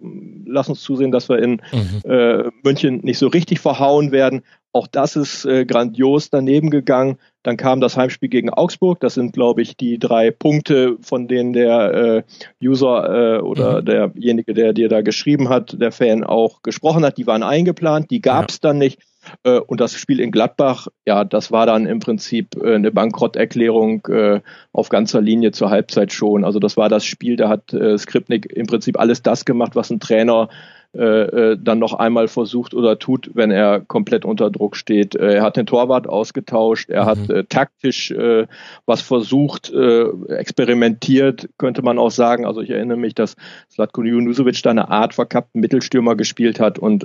Lass 0.47 0.69
uns 0.69 0.81
zusehen, 0.83 1.13
dass 1.13 1.29
wir 1.29 1.39
in 1.39 1.63
mhm. 1.73 2.11
äh, 2.11 2.51
München 2.65 3.01
nicht 3.03 3.19
so 3.19 3.29
richtig 3.29 3.61
verhauen 3.61 4.11
werden. 4.11 4.43
Auch 4.75 4.89
das 4.89 5.15
ist 5.15 5.45
äh, 5.45 5.65
grandios 5.65 6.31
daneben 6.31 6.69
gegangen. 6.69 7.19
Dann 7.45 7.57
kam 7.57 7.81
das 7.81 7.97
Heimspiel 7.97 8.29
gegen 8.29 8.51
Augsburg. 8.51 8.99
Das 8.99 9.15
sind, 9.15 9.33
glaube 9.33 9.63
ich, 9.63 9.77
die 9.77 10.01
drei 10.01 10.33
Punkte, 10.33 10.97
von 11.01 11.29
denen 11.29 11.53
der 11.53 11.95
äh, 11.95 12.23
User 12.61 13.37
äh, 13.37 13.41
oder 13.41 13.83
mhm. 13.83 13.85
derjenige, 13.85 14.53
der 14.53 14.73
dir 14.73 14.89
da 14.89 15.03
geschrieben 15.03 15.49
hat, 15.49 15.81
der 15.81 15.93
Fan 15.93 16.25
auch 16.25 16.63
gesprochen 16.63 17.05
hat. 17.05 17.19
Die 17.19 17.27
waren 17.29 17.45
eingeplant, 17.45 18.11
die 18.11 18.21
gab 18.21 18.49
es 18.49 18.57
ja. 18.57 18.71
dann 18.71 18.79
nicht. 18.79 18.99
Äh, 19.45 19.61
und 19.61 19.81
das 19.81 19.93
Spiel 19.93 20.19
in 20.19 20.33
Gladbach, 20.33 20.89
ja, 21.07 21.23
das 21.23 21.53
war 21.53 21.67
dann 21.67 21.87
im 21.87 22.01
Prinzip 22.01 22.57
äh, 22.57 22.75
eine 22.75 22.91
Bankrotterklärung 22.91 24.05
äh, 24.09 24.41
auf 24.73 24.89
ganzer 24.89 25.21
Linie 25.21 25.53
zur 25.53 25.71
Halbzeit 25.71 26.13
schon. 26.13 26.45
Also 26.45 26.59
das 26.59 26.77
war 26.77 26.89
das 26.89 27.05
Spiel, 27.05 27.37
da 27.37 27.49
hat 27.49 27.73
äh, 27.73 27.97
Skripnik 27.97 28.47
im 28.47 28.67
Prinzip 28.67 28.99
alles 28.99 29.23
das 29.23 29.45
gemacht, 29.45 29.77
was 29.77 29.91
ein 29.91 30.01
Trainer 30.01 30.49
äh, 30.95 31.53
äh, 31.53 31.59
dann 31.61 31.81
noch 31.81 31.95
einmal 31.95 32.29
versucht 32.29 32.73
oder 32.73 33.01
tut, 33.01 33.31
wenn 33.35 33.51
er 33.51 33.81
komplett 33.81 34.25
unter 34.25 34.49
Druck 34.51 34.77
steht. 34.77 35.17
Äh, 35.17 35.35
er 35.35 35.43
hat 35.43 35.57
den 35.57 35.67
Torwart 35.67 36.09
ausgetauscht, 36.09 36.89
er 36.89 37.03
mhm. 37.03 37.07
hat 37.07 37.31
äh, 37.31 37.45
taktisch 37.45 38.13
äh, 38.13 38.47
was 38.87 39.03
versucht, 39.03 39.73
experimentiert, 39.73 41.49
könnte 41.59 41.83
man 41.83 41.99
auch 41.99 42.11
sagen. 42.11 42.47
Also 42.47 42.61
ich 42.61 42.71
erinnere 42.71 42.97
mich, 42.97 43.15
dass 43.15 43.35
Slatko 43.71 44.03
Junusovic 44.03 44.63
da 44.63 44.71
eine 44.71 44.89
Art 44.91 45.15
verkappten 45.15 45.61
Mittelstürmer 45.61 46.15
gespielt 46.15 46.61
hat 46.61 46.79
und 46.79 47.05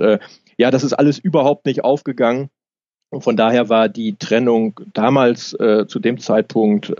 ja, 0.56 0.70
das 0.70 0.84
ist 0.84 0.92
alles 0.92 1.18
überhaupt 1.18 1.66
nicht 1.66 1.82
aufgegangen. 1.84 2.50
Und 3.10 3.22
von 3.22 3.36
daher 3.36 3.68
war 3.68 3.88
die 3.88 4.16
Trennung 4.16 4.78
damals 4.92 5.50
zu 5.50 5.98
dem 5.98 6.18
Zeitpunkt 6.18 6.94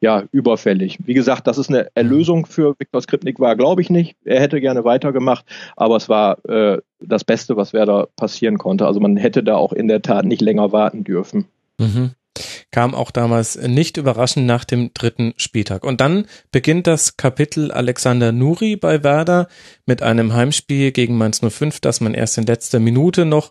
ja, 0.00 0.24
überfällig. 0.30 0.98
Wie 1.04 1.14
gesagt, 1.14 1.46
dass 1.46 1.58
es 1.58 1.68
eine 1.68 1.88
Erlösung 1.94 2.46
für 2.46 2.74
Viktor 2.78 3.02
Skripnik 3.02 3.40
war, 3.40 3.56
glaube 3.56 3.82
ich 3.82 3.90
nicht. 3.90 4.16
Er 4.24 4.40
hätte 4.40 4.60
gerne 4.60 4.84
weitergemacht, 4.84 5.44
aber 5.76 5.96
es 5.96 6.08
war 6.08 6.44
äh, 6.48 6.78
das 7.00 7.24
Beste, 7.24 7.56
was 7.56 7.72
Werder 7.72 8.08
passieren 8.16 8.58
konnte. 8.58 8.86
Also 8.86 9.00
man 9.00 9.16
hätte 9.16 9.42
da 9.42 9.56
auch 9.56 9.72
in 9.72 9.88
der 9.88 10.02
Tat 10.02 10.24
nicht 10.24 10.40
länger 10.40 10.72
warten 10.72 11.04
dürfen. 11.04 11.46
Mhm. 11.78 12.12
Kam 12.70 12.94
auch 12.94 13.10
damals 13.10 13.60
nicht 13.60 13.96
überraschend 13.96 14.46
nach 14.46 14.64
dem 14.64 14.92
dritten 14.94 15.34
Spieltag. 15.36 15.84
Und 15.84 16.00
dann 16.00 16.26
beginnt 16.52 16.86
das 16.86 17.16
Kapitel 17.16 17.72
Alexander 17.72 18.30
Nuri 18.30 18.76
bei 18.76 19.02
Werder 19.02 19.48
mit 19.86 20.02
einem 20.02 20.34
Heimspiel 20.34 20.92
gegen 20.92 21.16
Mainz 21.16 21.40
05, 21.40 21.80
das 21.80 22.00
man 22.00 22.14
erst 22.14 22.38
in 22.38 22.46
letzter 22.46 22.78
Minute 22.78 23.24
noch 23.24 23.50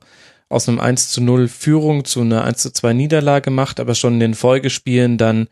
aus 0.50 0.70
einem 0.70 0.80
1 0.80 1.10
zu 1.10 1.22
0 1.22 1.50
Führung 1.50 2.06
zu 2.06 2.22
einer 2.22 2.46
1 2.46 2.60
zu 2.60 2.72
2 2.72 2.94
Niederlage 2.94 3.50
macht, 3.50 3.82
aber 3.82 3.96
schon 3.96 4.14
in 4.14 4.20
den 4.22 4.34
Folgespielen 4.34 5.18
dann 5.18 5.48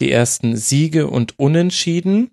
die 0.00 0.10
ersten 0.10 0.56
Siege 0.56 1.06
und 1.06 1.38
Unentschieden. 1.38 2.30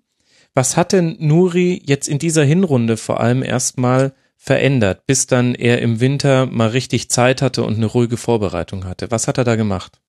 Was 0.54 0.76
hat 0.76 0.92
denn 0.92 1.16
Nuri 1.20 1.80
jetzt 1.84 2.08
in 2.08 2.18
dieser 2.18 2.44
Hinrunde 2.44 2.96
vor 2.96 3.20
allem 3.20 3.42
erstmal 3.42 4.12
verändert, 4.36 5.06
bis 5.06 5.26
dann 5.26 5.54
er 5.54 5.80
im 5.82 6.00
Winter 6.00 6.46
mal 6.46 6.68
richtig 6.68 7.10
Zeit 7.10 7.42
hatte 7.42 7.62
und 7.64 7.76
eine 7.76 7.86
ruhige 7.86 8.16
Vorbereitung 8.16 8.84
hatte? 8.84 9.10
Was 9.10 9.28
hat 9.28 9.38
er 9.38 9.44
da 9.44 9.56
gemacht? 9.56 10.00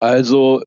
Also 0.00 0.62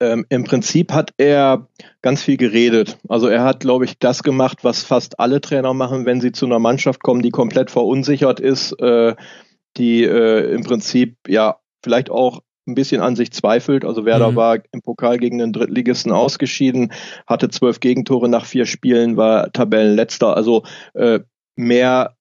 ähm, 0.00 0.26
im 0.28 0.44
Prinzip 0.44 0.92
hat 0.92 1.12
er 1.16 1.68
ganz 2.02 2.22
viel 2.22 2.36
geredet. 2.36 2.98
Also 3.08 3.28
er 3.28 3.42
hat, 3.42 3.60
glaube 3.60 3.84
ich, 3.84 3.98
das 3.98 4.22
gemacht, 4.22 4.58
was 4.62 4.84
fast 4.84 5.18
alle 5.18 5.40
Trainer 5.40 5.74
machen, 5.74 6.06
wenn 6.06 6.20
sie 6.20 6.32
zu 6.32 6.46
einer 6.46 6.58
Mannschaft 6.58 7.02
kommen, 7.02 7.22
die 7.22 7.30
komplett 7.30 7.70
verunsichert 7.70 8.38
ist, 8.38 8.72
äh, 8.80 9.16
die 9.76 10.04
äh, 10.04 10.52
im 10.52 10.62
Prinzip 10.62 11.16
ja 11.26 11.58
vielleicht 11.82 12.10
auch 12.10 12.42
ein 12.68 12.74
bisschen 12.74 13.00
an 13.00 13.16
sich 13.16 13.32
zweifelt. 13.32 13.84
Also 13.84 14.04
Werder 14.04 14.32
mhm. 14.32 14.36
war 14.36 14.58
im 14.72 14.82
Pokal 14.82 15.18
gegen 15.18 15.38
den 15.38 15.52
Drittligisten 15.52 16.12
ausgeschieden, 16.12 16.92
hatte 17.26 17.48
zwölf 17.48 17.80
Gegentore 17.80 18.28
nach 18.28 18.44
vier 18.44 18.66
Spielen, 18.66 19.16
war 19.16 19.50
Tabellenletzter. 19.52 20.36
Also 20.36 20.62
äh, 20.94 21.20
mehr 21.56 22.17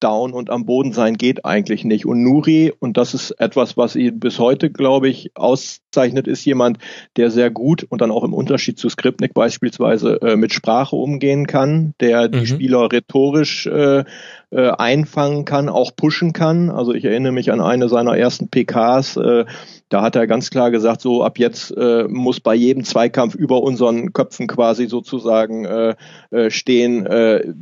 down 0.00 0.32
und 0.32 0.50
am 0.50 0.66
Boden 0.66 0.92
sein 0.92 1.14
geht 1.14 1.44
eigentlich 1.44 1.84
nicht. 1.84 2.06
Und 2.06 2.22
Nuri, 2.22 2.72
und 2.78 2.96
das 2.96 3.14
ist 3.14 3.30
etwas, 3.32 3.76
was 3.76 3.96
ihn 3.96 4.20
bis 4.20 4.38
heute, 4.38 4.70
glaube 4.70 5.08
ich, 5.08 5.30
auszeichnet, 5.34 6.26
ist 6.26 6.44
jemand, 6.44 6.78
der 7.16 7.30
sehr 7.30 7.50
gut 7.50 7.84
und 7.84 8.00
dann 8.00 8.10
auch 8.10 8.24
im 8.24 8.34
Unterschied 8.34 8.78
zu 8.78 8.88
Skripnik 8.88 9.34
beispielsweise 9.34 10.20
äh, 10.22 10.36
mit 10.36 10.52
Sprache 10.52 10.96
umgehen 10.96 11.46
kann, 11.46 11.94
der 12.00 12.28
die 12.28 12.40
mhm. 12.40 12.46
Spieler 12.46 12.92
rhetorisch 12.92 13.66
äh, 13.66 14.04
äh, 14.50 14.70
einfangen 14.70 15.44
kann, 15.44 15.68
auch 15.68 15.96
pushen 15.96 16.32
kann. 16.32 16.70
Also 16.70 16.94
ich 16.94 17.04
erinnere 17.04 17.32
mich 17.32 17.50
an 17.50 17.60
eine 17.60 17.88
seiner 17.88 18.16
ersten 18.16 18.48
PKs, 18.48 19.16
äh, 19.16 19.44
da 19.88 20.02
hat 20.02 20.16
er 20.16 20.26
ganz 20.26 20.50
klar 20.50 20.70
gesagt, 20.70 21.00
so 21.00 21.22
ab 21.22 21.38
jetzt 21.38 21.70
äh, 21.76 22.08
muss 22.08 22.40
bei 22.40 22.54
jedem 22.54 22.84
Zweikampf 22.84 23.34
über 23.34 23.62
unseren 23.62 24.12
Köpfen 24.12 24.46
quasi 24.46 24.86
sozusagen 24.86 25.64
äh, 25.64 25.94
äh, 26.30 26.50
stehen, 26.50 27.06
äh, 27.06 27.52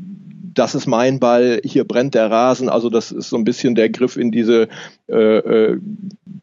das 0.55 0.74
ist 0.74 0.86
mein 0.86 1.18
Ball, 1.18 1.60
hier 1.64 1.84
brennt 1.84 2.14
der 2.14 2.31
Rasen. 2.31 2.68
Also 2.68 2.90
das 2.90 3.10
ist 3.10 3.31
so 3.31 3.36
ein 3.36 3.44
bisschen 3.44 3.74
der 3.74 3.90
Griff 3.90 4.16
in 4.16 4.31
diese 4.31 4.68
äh, 5.08 5.39
äh, 5.39 5.81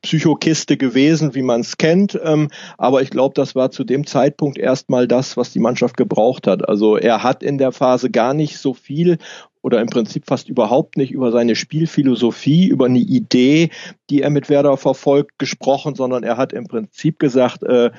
Psychokiste 0.02 0.78
gewesen, 0.78 1.36
wie 1.36 1.42
man 1.42 1.62
es 1.62 1.78
kennt. 1.78 2.20
Ähm, 2.24 2.50
aber 2.78 3.02
ich 3.02 3.10
glaube, 3.10 3.34
das 3.36 3.56
war 3.56 3.72
zu 3.72 3.84
dem 3.84 4.08
Zeitpunkt 4.08 4.58
erstmal 4.58 5.08
das, 5.08 5.38
was 5.38 5.52
die 5.52 5.60
Mannschaft 5.60 5.98
gebraucht 5.98 6.48
hat. 6.48 6.68
Also 6.68 6.98
er 6.98 7.24
hat 7.24 7.44
in 7.44 7.58
der 7.58 7.72
Phase 7.72 8.10
gar 8.10 8.34
nicht 8.34 8.58
so 8.58 8.74
viel 8.74 9.18
oder 9.62 9.82
im 9.82 9.88
Prinzip 9.88 10.26
fast 10.26 10.50
überhaupt 10.50 10.98
nicht 10.98 11.12
über 11.12 11.32
seine 11.32 11.56
Spielphilosophie, 11.56 12.68
über 12.68 12.86
eine 12.86 13.00
Idee, 13.00 13.70
die 14.10 14.22
er 14.22 14.30
mit 14.30 14.50
Werder 14.50 14.78
verfolgt, 14.78 15.38
gesprochen, 15.38 15.96
sondern 15.96 16.24
er 16.24 16.38
hat 16.38 16.54
im 16.54 16.68
Prinzip 16.68 17.20
gesagt, 17.20 17.64
äh, 17.64 17.92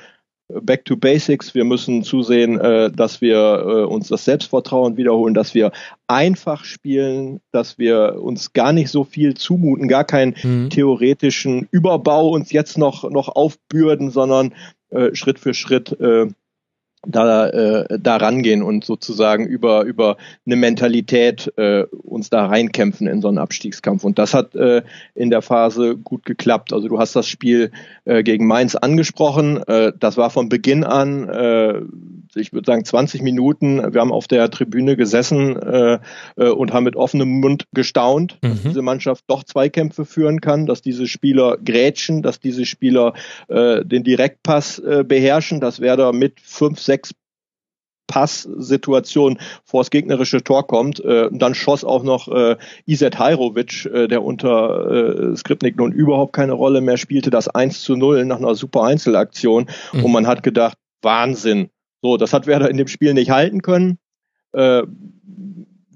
Back 0.61 0.85
to 0.85 0.97
Basics. 0.97 1.55
Wir 1.55 1.63
müssen 1.63 2.03
zusehen, 2.03 2.59
äh, 2.59 2.91
dass 2.91 3.21
wir 3.21 3.37
äh, 3.37 3.83
uns 3.85 4.07
das 4.07 4.25
Selbstvertrauen 4.25 4.97
wiederholen, 4.97 5.33
dass 5.33 5.53
wir 5.53 5.71
einfach 6.07 6.65
spielen, 6.65 7.39
dass 7.51 7.77
wir 7.77 8.21
uns 8.21 8.53
gar 8.53 8.73
nicht 8.73 8.89
so 8.89 9.03
viel 9.03 9.35
zumuten, 9.35 9.87
gar 9.87 10.03
keinen 10.03 10.35
mhm. 10.41 10.69
theoretischen 10.69 11.67
Überbau 11.71 12.29
uns 12.29 12.51
jetzt 12.51 12.77
noch 12.77 13.09
noch 13.09 13.29
aufbürden, 13.29 14.11
sondern 14.11 14.53
äh, 14.89 15.15
Schritt 15.15 15.39
für 15.39 15.53
Schritt 15.53 15.97
äh, 15.99 16.27
da, 17.07 17.47
äh, 17.47 17.99
da 17.99 18.17
rangehen 18.17 18.61
und 18.61 18.85
sozusagen 18.85 19.47
über, 19.47 19.83
über 19.83 20.17
eine 20.45 20.55
Mentalität 20.55 21.51
äh, 21.57 21.83
uns 21.83 22.29
da 22.29 22.45
reinkämpfen 22.45 23.07
in 23.07 23.21
so 23.21 23.27
einen 23.27 23.39
Abstiegskampf. 23.39 24.03
Und 24.03 24.19
das 24.19 24.33
hat 24.33 24.55
äh, 24.55 24.83
in 25.15 25.29
der 25.29 25.41
Phase 25.41 25.97
gut 25.97 26.25
geklappt. 26.25 26.73
Also 26.73 26.87
du 26.87 26.99
hast 26.99 27.15
das 27.15 27.27
Spiel 27.27 27.71
äh, 28.05 28.23
gegen 28.23 28.45
Mainz 28.45 28.75
angesprochen. 28.75 29.63
Äh, 29.67 29.93
das 29.99 30.17
war 30.17 30.29
von 30.29 30.49
Beginn 30.49 30.83
an 30.83 31.27
äh, 31.27 31.81
ich 32.35 32.53
würde 32.53 32.65
sagen 32.65 32.85
20 32.85 33.21
Minuten. 33.21 33.93
Wir 33.93 34.01
haben 34.01 34.11
auf 34.11 34.27
der 34.27 34.49
Tribüne 34.49 34.95
gesessen 34.95 35.57
äh, 35.57 35.99
äh, 36.37 36.49
und 36.49 36.73
haben 36.73 36.83
mit 36.83 36.95
offenem 36.95 37.39
Mund 37.41 37.67
gestaunt, 37.73 38.37
mhm. 38.41 38.49
dass 38.49 38.61
diese 38.63 38.81
Mannschaft 38.81 39.25
doch 39.27 39.43
Zweikämpfe 39.43 40.05
führen 40.05 40.41
kann, 40.41 40.65
dass 40.65 40.81
diese 40.81 41.07
Spieler 41.07 41.57
grätschen, 41.57 42.21
dass 42.21 42.39
diese 42.39 42.65
Spieler 42.65 43.13
äh, 43.47 43.83
den 43.83 44.03
Direktpass 44.03 44.79
äh, 44.79 45.03
beherrschen, 45.05 45.59
dass 45.59 45.81
Werder 45.81 46.13
mit 46.13 46.39
fünf, 46.41 46.79
sechs 46.91 47.13
Passsituation 48.07 49.39
vor 49.63 49.81
das 49.81 49.89
gegnerische 49.89 50.43
Tor 50.43 50.67
kommt. 50.67 50.99
Äh, 50.99 51.29
dann 51.31 51.55
schoss 51.55 51.85
auch 51.85 52.03
noch 52.03 52.27
äh, 52.27 52.57
Iset 52.85 53.17
Hajrovic, 53.17 53.85
äh, 53.85 54.07
der 54.09 54.23
unter 54.23 55.31
äh, 55.31 55.37
Skripnik 55.37 55.77
nun 55.77 55.93
überhaupt 55.93 56.33
keine 56.33 56.51
Rolle 56.51 56.81
mehr 56.81 56.97
spielte, 56.97 57.29
das 57.29 57.47
1 57.47 57.81
zu 57.81 57.95
0 57.95 58.25
nach 58.25 58.37
einer 58.37 58.55
super 58.55 58.83
Einzelaktion. 58.83 59.67
Mhm. 59.93 60.03
Und 60.03 60.11
man 60.11 60.27
hat 60.27 60.43
gedacht, 60.43 60.77
Wahnsinn. 61.01 61.69
So, 62.01 62.17
das 62.17 62.33
hat 62.33 62.47
Werder 62.47 62.69
in 62.69 62.77
dem 62.77 62.87
Spiel 62.87 63.13
nicht 63.13 63.31
halten 63.31 63.61
können. 63.61 63.97
Äh, 64.51 64.83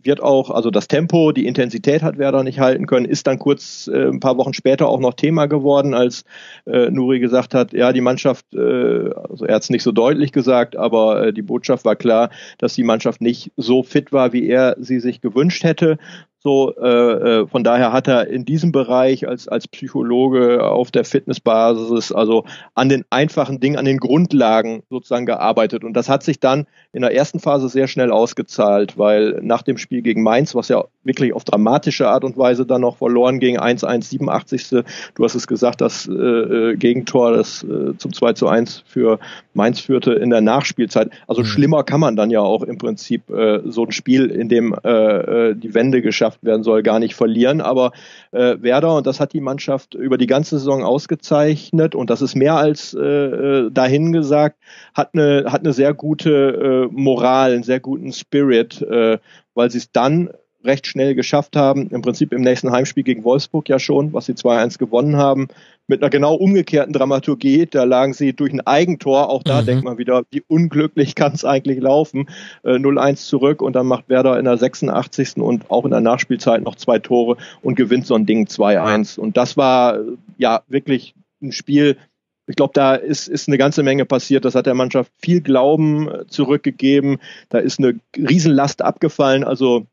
wird 0.05 0.21
auch, 0.21 0.49
also 0.49 0.71
das 0.71 0.87
Tempo, 0.87 1.31
die 1.31 1.45
Intensität 1.45 2.03
hat 2.03 2.17
Werder 2.17 2.43
nicht 2.43 2.59
halten 2.59 2.85
können, 2.85 3.05
ist 3.05 3.27
dann 3.27 3.39
kurz 3.39 3.89
äh, 3.91 4.07
ein 4.07 4.19
paar 4.19 4.37
Wochen 4.37 4.53
später 4.53 4.87
auch 4.87 4.99
noch 4.99 5.13
Thema 5.13 5.47
geworden, 5.47 5.93
als 5.93 6.23
äh, 6.65 6.89
Nuri 6.89 7.19
gesagt 7.19 7.53
hat, 7.53 7.73
ja, 7.73 7.93
die 7.93 8.01
Mannschaft, 8.01 8.45
äh, 8.53 9.09
also 9.13 9.45
er 9.45 9.55
hat 9.55 9.63
es 9.63 9.69
nicht 9.69 9.83
so 9.83 9.91
deutlich 9.91 10.31
gesagt, 10.31 10.75
aber 10.75 11.27
äh, 11.27 11.33
die 11.33 11.41
Botschaft 11.41 11.85
war 11.85 11.95
klar, 11.95 12.29
dass 12.57 12.73
die 12.73 12.83
Mannschaft 12.83 13.21
nicht 13.21 13.51
so 13.57 13.83
fit 13.83 14.11
war, 14.11 14.33
wie 14.33 14.47
er 14.47 14.75
sie 14.79 14.99
sich 14.99 15.21
gewünscht 15.21 15.63
hätte. 15.63 15.97
So, 16.45 16.75
äh, 16.77 16.87
äh, 16.87 17.47
von 17.47 17.63
daher 17.63 17.91
hat 17.91 18.07
er 18.07 18.27
in 18.27 18.45
diesem 18.45 18.71
Bereich 18.71 19.27
als, 19.27 19.47
als 19.47 19.67
Psychologe 19.67 20.63
auf 20.63 20.91
der 20.91 21.03
Fitnessbasis, 21.03 22.11
also 22.11 22.45
an 22.75 22.87
den 22.87 23.03
einfachen 23.09 23.59
Dingen, 23.59 23.77
an 23.77 23.85
den 23.85 23.97
Grundlagen 23.97 24.83
sozusagen 24.91 25.25
gearbeitet. 25.25 25.83
Und 25.83 25.93
das 25.93 26.07
hat 26.07 26.21
sich 26.21 26.39
dann 26.39 26.67
in 26.93 27.01
der 27.01 27.15
ersten 27.15 27.39
Phase 27.39 27.67
sehr 27.67 27.87
schnell 27.87 28.11
ausgezahlt, 28.11 28.95
weil 28.95 29.39
nach 29.41 29.63
dem 29.63 29.79
Spiel 29.79 30.03
gegen 30.03 30.21
Mainz, 30.21 30.53
was 30.53 30.67
ja 30.67 30.83
wirklich 31.03 31.33
auf 31.33 31.45
dramatische 31.45 32.07
Art 32.07 32.23
und 32.23 32.37
Weise 32.37 32.67
dann 32.67 32.81
noch 32.81 32.97
verloren 32.97 33.39
ging, 33.39 33.59
1-1, 33.59 34.03
87. 34.03 34.83
Du 35.15 35.23
hast 35.23 35.33
es 35.33 35.47
gesagt, 35.47 35.81
das 35.81 36.07
äh, 36.07 36.11
äh, 36.13 36.75
Gegentor, 36.75 37.33
das 37.33 37.63
äh, 37.63 37.97
zum 37.97 38.13
2 38.13 38.33
zu 38.33 38.47
1 38.47 38.83
für 38.85 39.17
Mainz 39.55 39.79
führte 39.79 40.13
in 40.13 40.29
der 40.29 40.41
Nachspielzeit. 40.41 41.09
Also 41.27 41.41
mhm. 41.41 41.45
schlimmer 41.47 41.83
kann 41.83 41.99
man 41.99 42.15
dann 42.15 42.29
ja 42.29 42.41
auch 42.41 42.61
im 42.61 42.77
Prinzip 42.77 43.31
äh, 43.31 43.61
so 43.65 43.83
ein 43.85 43.91
Spiel, 43.91 44.27
in 44.27 44.49
dem 44.49 44.75
die 44.85 45.73
Wende 45.73 46.01
geschafft 46.01 46.34
werden 46.41 46.63
soll, 46.63 46.83
gar 46.83 46.99
nicht 46.99 47.15
verlieren. 47.15 47.61
Aber 47.61 47.91
äh, 48.31 48.57
Werder, 48.61 48.95
und 48.95 49.07
das 49.07 49.19
hat 49.19 49.33
die 49.33 49.41
Mannschaft 49.41 49.93
über 49.93 50.17
die 50.17 50.27
ganze 50.27 50.57
Saison 50.57 50.83
ausgezeichnet, 50.83 51.95
und 51.95 52.09
das 52.09 52.21
ist 52.21 52.35
mehr 52.35 52.55
als 52.55 52.93
äh, 52.93 52.99
äh 52.99 53.71
dahin 53.71 54.11
gesagt, 54.11 54.57
hat 54.93 55.09
eine, 55.13 55.45
hat 55.47 55.61
eine 55.61 55.73
sehr 55.73 55.93
gute 55.93 56.87
äh, 56.91 56.93
Moral, 56.93 57.53
einen 57.53 57.63
sehr 57.63 57.79
guten 57.79 58.11
Spirit, 58.13 58.81
äh, 58.81 59.17
weil 59.53 59.71
sie 59.71 59.79
es 59.79 59.91
dann 59.91 60.29
recht 60.65 60.87
schnell 60.87 61.15
geschafft 61.15 61.55
haben, 61.55 61.89
im 61.89 62.01
Prinzip 62.01 62.33
im 62.33 62.41
nächsten 62.41 62.71
Heimspiel 62.71 63.03
gegen 63.03 63.23
Wolfsburg 63.23 63.69
ja 63.69 63.79
schon, 63.79 64.13
was 64.13 64.25
sie 64.25 64.33
2-1 64.33 64.77
gewonnen 64.77 65.17
haben, 65.17 65.47
mit 65.87 66.01
einer 66.01 66.09
genau 66.09 66.35
umgekehrten 66.35 66.93
Dramaturgie. 66.93 67.67
Da 67.67 67.83
lagen 67.83 68.13
sie 68.13 68.33
durch 68.33 68.51
ein 68.51 68.61
Eigentor. 68.61 69.29
Auch 69.29 69.43
da 69.43 69.61
mhm. 69.61 69.65
denkt 69.65 69.83
man 69.83 69.97
wieder, 69.97 70.23
wie 70.31 70.43
unglücklich 70.47 71.15
kann 71.15 71.33
es 71.33 71.45
eigentlich 71.45 71.79
laufen. 71.79 72.27
Äh, 72.63 72.75
0-1 72.75 73.27
zurück 73.27 73.61
und 73.61 73.73
dann 73.75 73.87
macht 73.87 74.09
Werder 74.09 74.37
in 74.39 74.45
der 74.45 74.57
86. 74.57 75.37
und 75.37 75.69
auch 75.69 75.85
in 75.85 75.91
der 75.91 76.01
Nachspielzeit 76.01 76.63
noch 76.63 76.75
zwei 76.75 76.99
Tore 76.99 77.37
und 77.61 77.75
gewinnt 77.75 78.07
so 78.07 78.15
ein 78.15 78.25
Ding 78.25 78.47
2-1. 78.47 79.19
Und 79.19 79.37
das 79.37 79.57
war 79.57 79.99
ja 80.37 80.63
wirklich 80.67 81.13
ein 81.41 81.51
Spiel, 81.51 81.97
ich 82.47 82.55
glaube, 82.55 82.73
da 82.73 82.95
ist, 82.95 83.27
ist 83.27 83.47
eine 83.47 83.57
ganze 83.57 83.81
Menge 83.81 84.05
passiert. 84.05 84.45
Das 84.45 84.55
hat 84.55 84.67
der 84.67 84.75
Mannschaft 84.75 85.11
viel 85.19 85.41
Glauben 85.41 86.07
äh, 86.07 86.27
zurückgegeben. 86.27 87.17
Da 87.49 87.57
ist 87.57 87.79
eine 87.79 87.99
Riesenlast 88.15 88.81
abgefallen. 88.81 89.43
Also 89.43 89.87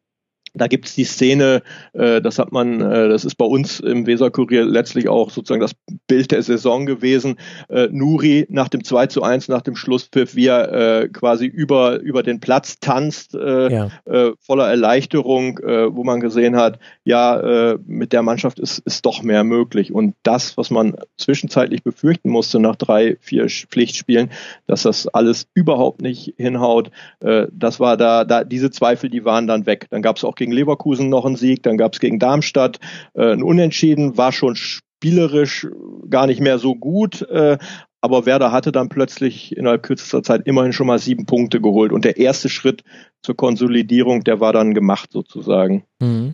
da 0.54 0.66
gibt 0.66 0.86
es 0.86 0.94
die 0.94 1.04
Szene, 1.04 1.62
äh, 1.92 2.20
das 2.20 2.38
hat 2.38 2.52
man, 2.52 2.80
äh, 2.80 3.08
das 3.08 3.24
ist 3.24 3.36
bei 3.36 3.44
uns 3.44 3.80
im 3.80 4.06
Weserkurier 4.06 4.64
letztlich 4.64 5.08
auch 5.08 5.30
sozusagen 5.30 5.60
das 5.60 5.72
Bild 6.06 6.30
der 6.30 6.42
Saison 6.42 6.84
gewesen. 6.86 7.36
Äh, 7.68 7.88
Nuri 7.90 8.46
nach 8.50 8.68
dem 8.68 8.84
2 8.84 9.06
zu 9.06 9.22
1, 9.22 9.48
nach 9.48 9.62
dem 9.62 9.76
Schlusspfiff, 9.76 10.34
wie 10.36 10.46
er 10.46 10.72
äh, 10.72 11.08
quasi 11.08 11.46
über, 11.46 12.00
über 12.00 12.22
den 12.22 12.40
Platz 12.40 12.80
tanzt, 12.80 13.34
äh, 13.34 13.72
ja. 13.72 13.88
äh, 14.04 14.32
voller 14.40 14.68
Erleichterung, 14.68 15.58
äh, 15.58 15.94
wo 15.94 16.04
man 16.04 16.20
gesehen 16.20 16.56
hat, 16.56 16.78
ja, 17.04 17.72
äh, 17.72 17.78
mit 17.86 18.12
der 18.12 18.22
Mannschaft 18.22 18.58
ist, 18.58 18.78
ist 18.80 19.06
doch 19.06 19.22
mehr 19.22 19.44
möglich. 19.44 19.92
Und 19.92 20.14
das, 20.22 20.56
was 20.58 20.70
man 20.70 20.96
zwischenzeitlich 21.16 21.82
befürchten 21.82 22.30
musste 22.30 22.60
nach 22.60 22.76
drei, 22.76 23.16
vier 23.20 23.48
Pflichtspielen, 23.48 24.30
dass 24.66 24.82
das 24.82 25.08
alles 25.08 25.46
überhaupt 25.54 26.02
nicht 26.02 26.34
hinhaut, 26.36 26.90
äh, 27.20 27.46
das 27.52 27.80
war 27.80 27.96
da, 27.96 28.24
da, 28.24 28.44
diese 28.44 28.70
Zweifel, 28.70 29.08
die 29.08 29.24
waren 29.24 29.46
dann 29.46 29.64
weg. 29.64 29.86
Dann 29.90 30.02
gab 30.02 30.16
es 30.16 30.24
auch 30.24 30.34
gegen 30.42 30.52
Leverkusen 30.52 31.08
noch 31.08 31.24
einen 31.24 31.36
Sieg, 31.36 31.62
dann 31.62 31.78
gab 31.78 31.92
es 31.92 32.00
gegen 32.00 32.18
Darmstadt 32.18 32.80
äh, 33.14 33.32
ein 33.32 33.44
Unentschieden, 33.44 34.16
war 34.16 34.32
schon 34.32 34.56
spielerisch 34.56 35.68
gar 36.10 36.26
nicht 36.26 36.40
mehr 36.40 36.58
so 36.58 36.74
gut, 36.74 37.22
äh, 37.30 37.58
aber 38.00 38.26
Werder 38.26 38.50
hatte 38.50 38.72
dann 38.72 38.88
plötzlich 38.88 39.56
innerhalb 39.56 39.84
kürzester 39.84 40.24
Zeit 40.24 40.42
immerhin 40.46 40.72
schon 40.72 40.88
mal 40.88 40.98
sieben 40.98 41.26
Punkte 41.26 41.60
geholt. 41.60 41.92
Und 41.92 42.04
der 42.04 42.16
erste 42.16 42.48
Schritt 42.48 42.82
zur 43.22 43.36
Konsolidierung, 43.36 44.24
der 44.24 44.40
war 44.40 44.52
dann 44.52 44.74
gemacht 44.74 45.12
sozusagen. 45.12 45.84
Mhm. 46.00 46.32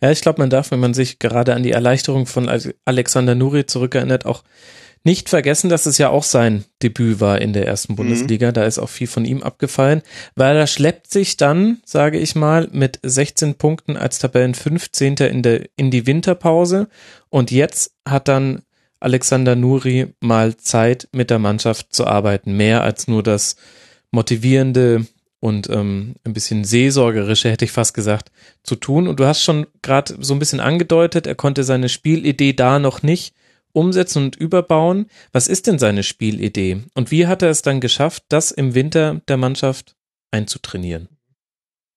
Ja, 0.00 0.10
ich 0.10 0.20
glaube, 0.20 0.40
man 0.40 0.50
darf, 0.50 0.72
wenn 0.72 0.80
man 0.80 0.94
sich 0.94 1.20
gerade 1.20 1.54
an 1.54 1.62
die 1.62 1.70
Erleichterung 1.70 2.26
von 2.26 2.50
Alexander 2.84 3.36
Nuri 3.36 3.66
zurückerinnert, 3.66 4.26
auch 4.26 4.42
nicht 5.04 5.28
vergessen, 5.28 5.68
dass 5.68 5.84
es 5.84 5.98
ja 5.98 6.08
auch 6.08 6.22
sein 6.22 6.64
Debüt 6.82 7.20
war 7.20 7.40
in 7.40 7.52
der 7.52 7.66
ersten 7.66 7.92
mhm. 7.92 7.96
Bundesliga. 7.96 8.48
Mhm. 8.48 8.54
Da 8.54 8.64
ist 8.64 8.78
auch 8.78 8.88
viel 8.88 9.06
von 9.06 9.24
ihm 9.26 9.42
abgefallen, 9.42 10.02
weil 10.34 10.56
er 10.56 10.66
schleppt 10.66 11.10
sich 11.10 11.36
dann, 11.36 11.78
sage 11.84 12.18
ich 12.18 12.34
mal, 12.34 12.68
mit 12.72 12.98
16 13.02 13.54
Punkten 13.54 13.96
als 13.96 14.18
Tabellen 14.18 14.54
15. 14.54 15.16
in 15.16 15.42
der, 15.42 15.68
in 15.76 15.90
die 15.90 16.06
Winterpause. 16.06 16.88
Und 17.28 17.50
jetzt 17.50 17.92
hat 18.08 18.28
dann 18.28 18.62
Alexander 18.98 19.54
Nuri 19.54 20.06
mal 20.20 20.56
Zeit 20.56 21.08
mit 21.12 21.28
der 21.28 21.38
Mannschaft 21.38 21.94
zu 21.94 22.06
arbeiten. 22.06 22.56
Mehr 22.56 22.82
als 22.82 23.06
nur 23.06 23.22
das 23.22 23.56
motivierende 24.10 25.06
und 25.40 25.68
ähm, 25.68 26.14
ein 26.24 26.32
bisschen 26.32 26.64
seelsorgerische, 26.64 27.50
hätte 27.50 27.66
ich 27.66 27.72
fast 27.72 27.92
gesagt, 27.92 28.30
zu 28.62 28.76
tun. 28.76 29.06
Und 29.06 29.20
du 29.20 29.26
hast 29.26 29.42
schon 29.42 29.66
gerade 29.82 30.14
so 30.18 30.32
ein 30.32 30.38
bisschen 30.38 30.60
angedeutet, 30.60 31.26
er 31.26 31.34
konnte 31.34 31.64
seine 31.64 31.90
Spielidee 31.90 32.54
da 32.54 32.78
noch 32.78 33.02
nicht 33.02 33.34
umsetzen 33.74 34.24
und 34.24 34.36
überbauen. 34.36 35.06
Was 35.32 35.48
ist 35.48 35.66
denn 35.66 35.78
seine 35.78 36.02
Spielidee? 36.02 36.82
Und 36.94 37.10
wie 37.10 37.26
hat 37.26 37.42
er 37.42 37.50
es 37.50 37.62
dann 37.62 37.80
geschafft, 37.80 38.24
das 38.28 38.50
im 38.50 38.74
Winter 38.74 39.20
der 39.28 39.36
Mannschaft 39.36 39.94
einzutrainieren? 40.30 41.08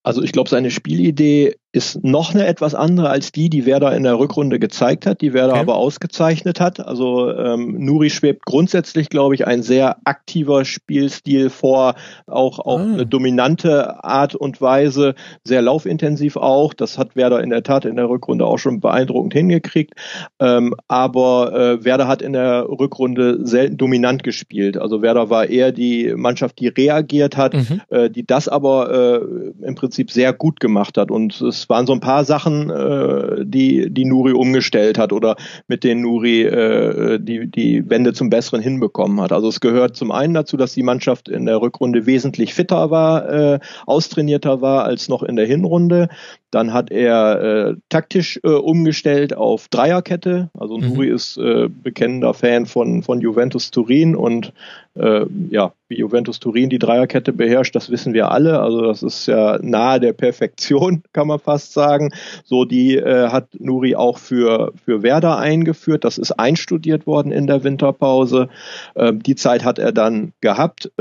Also 0.04 0.22
ich 0.22 0.32
glaube, 0.32 0.50
seine 0.50 0.72
Spielidee 0.72 1.56
ist 1.74 2.04
noch 2.04 2.34
eine 2.34 2.48
etwas 2.48 2.74
andere 2.76 3.10
als 3.10 3.32
die, 3.32 3.50
die 3.50 3.66
Werder 3.66 3.96
in 3.96 4.04
der 4.04 4.18
Rückrunde 4.18 4.58
gezeigt 4.58 5.06
hat, 5.06 5.22
die 5.22 5.34
Werder 5.34 5.54
okay. 5.54 5.62
aber 5.62 5.76
ausgezeichnet 5.76 6.62
hat. 6.62 6.80
Also 6.80 7.32
ähm, 7.32 7.76
Nuri 7.78 8.10
schwebt 8.10 8.46
grundsätzlich, 8.46 9.10
glaube 9.10 9.36
ich, 9.36 9.46
ein 9.46 9.64
sehr 9.64 9.98
aktiver 10.06 10.64
Spielstil 10.64 11.50
vor, 11.50 11.96
auch 12.26 12.60
auch 12.60 12.80
ah. 12.80 12.94
eine 12.94 13.06
dominante 13.06 14.04
Art 14.04 14.34
und 14.34 14.62
Weise, 14.62 15.16
sehr 15.44 15.62
laufintensiv 15.62 16.38
auch. 16.38 16.74
Das 16.74 16.98
hat 16.98 17.16
Werder 17.16 17.42
in 17.44 17.50
der 17.50 17.64
Tat 17.64 17.84
in 17.84 17.98
der 17.98 18.10
Rückrunde 18.10 18.46
auch 18.46 18.60
schon 18.60 18.80
beeindruckend 18.80 19.34
hingekriegt. 19.34 19.94
Ähm, 20.40 20.74
aber 20.88 21.54
äh, 21.54 21.84
Werder 21.84 22.08
hat 22.08 22.22
in 22.22 22.32
der 22.32 22.68
Rückrunde 22.70 23.46
selten 23.46 23.78
dominant 23.78 24.24
gespielt. 24.24 24.78
Also 24.78 25.02
Werder 25.02 25.30
war 25.30 25.48
eher 25.50 25.74
die 25.74 26.14
Mannschaft, 26.16 26.60
die 26.60 26.70
reagiert 26.70 27.36
hat, 27.36 27.54
mhm. 27.54 27.82
äh, 27.90 28.10
die 28.10 28.26
das 28.26 28.48
aber 28.48 29.22
äh, 29.22 29.66
im 29.66 29.76
Prinzip 29.76 30.12
sehr 30.12 30.32
gut 30.32 30.62
gemacht 30.62 30.98
hat 30.98 31.12
und 31.12 31.40
es 31.42 31.57
es 31.58 31.70
waren 31.70 31.88
so 31.88 31.94
ein 31.94 32.00
paar 32.00 32.26
Sachen, 32.26 32.70
äh, 32.70 33.46
die, 33.46 33.92
die 33.92 34.06
Nuri 34.06 34.34
umgestellt 34.34 34.98
hat 34.98 35.14
oder 35.14 35.36
mit 35.68 35.84
denen 35.84 36.02
Nuri 36.02 36.44
äh, 36.44 37.20
die, 37.20 37.50
die 37.50 37.90
Wende 37.90 38.14
zum 38.14 38.30
Besseren 38.30 38.62
hinbekommen 38.62 39.22
hat. 39.22 39.32
Also 39.32 39.48
es 39.50 39.60
gehört 39.60 39.96
zum 39.96 40.12
einen 40.12 40.34
dazu, 40.34 40.58
dass 40.58 40.74
die 40.74 40.84
Mannschaft 40.84 41.30
in 41.30 41.46
der 41.46 41.62
Rückrunde 41.62 42.06
wesentlich 42.06 42.54
fitter 42.54 42.92
war, 42.92 43.30
äh, 43.30 43.60
austrainierter 43.86 44.62
war 44.62 44.86
als 44.86 45.10
noch 45.10 45.24
in 45.24 45.36
der 45.36 45.46
Hinrunde. 45.46 46.10
Dann 46.52 46.74
hat 46.74 46.92
er 46.92 47.42
äh, 47.42 47.76
taktisch 47.90 48.40
äh, 48.44 48.50
umgestellt 48.50 49.36
auf 49.36 49.68
Dreierkette. 49.68 50.50
Also 50.58 50.78
mhm. 50.78 50.90
Nuri 50.90 51.10
ist 51.10 51.38
äh, 51.38 51.68
bekennender 51.68 52.34
Fan 52.34 52.66
von, 52.66 53.04
von 53.04 53.20
Juventus 53.20 53.70
Turin 53.72 54.16
und 54.16 54.54
äh, 54.96 55.26
ja, 55.50 55.74
wie 55.90 55.98
Juventus 55.98 56.40
Turin 56.40 56.70
die 56.70 56.80
Dreierkette 56.80 57.34
beherrscht, 57.34 57.76
das 57.76 57.90
wissen 57.90 58.14
wir 58.14 58.32
alle. 58.32 58.60
Also 58.60 58.82
das 58.82 59.04
ist 59.04 59.28
ja 59.28 59.60
nahe 59.62 60.00
der 60.00 60.14
Perfektion, 60.14 61.04
kann 61.14 61.28
man 61.28 61.40
fast 61.40 61.74
sagen. 61.74 62.12
So, 62.46 62.66
die 62.66 62.96
äh, 62.96 63.28
hat 63.28 63.50
Nuri 63.60 63.96
auch 63.96 64.18
für, 64.18 64.74
für 64.86 65.04
Werder 65.04 65.38
eingeführt. 65.38 66.04
Das 66.04 66.18
ist 66.18 66.32
einstudiert 66.32 67.08
worden 67.08 67.32
in 67.32 67.48
der 67.48 67.64
Winterpause. 67.64 68.50
Äh, 68.96 69.14
die 69.14 69.36
Zeit 69.36 69.64
hat 69.64 69.80
er 69.80 69.92
dann 69.92 70.34
gehabt. 70.42 70.92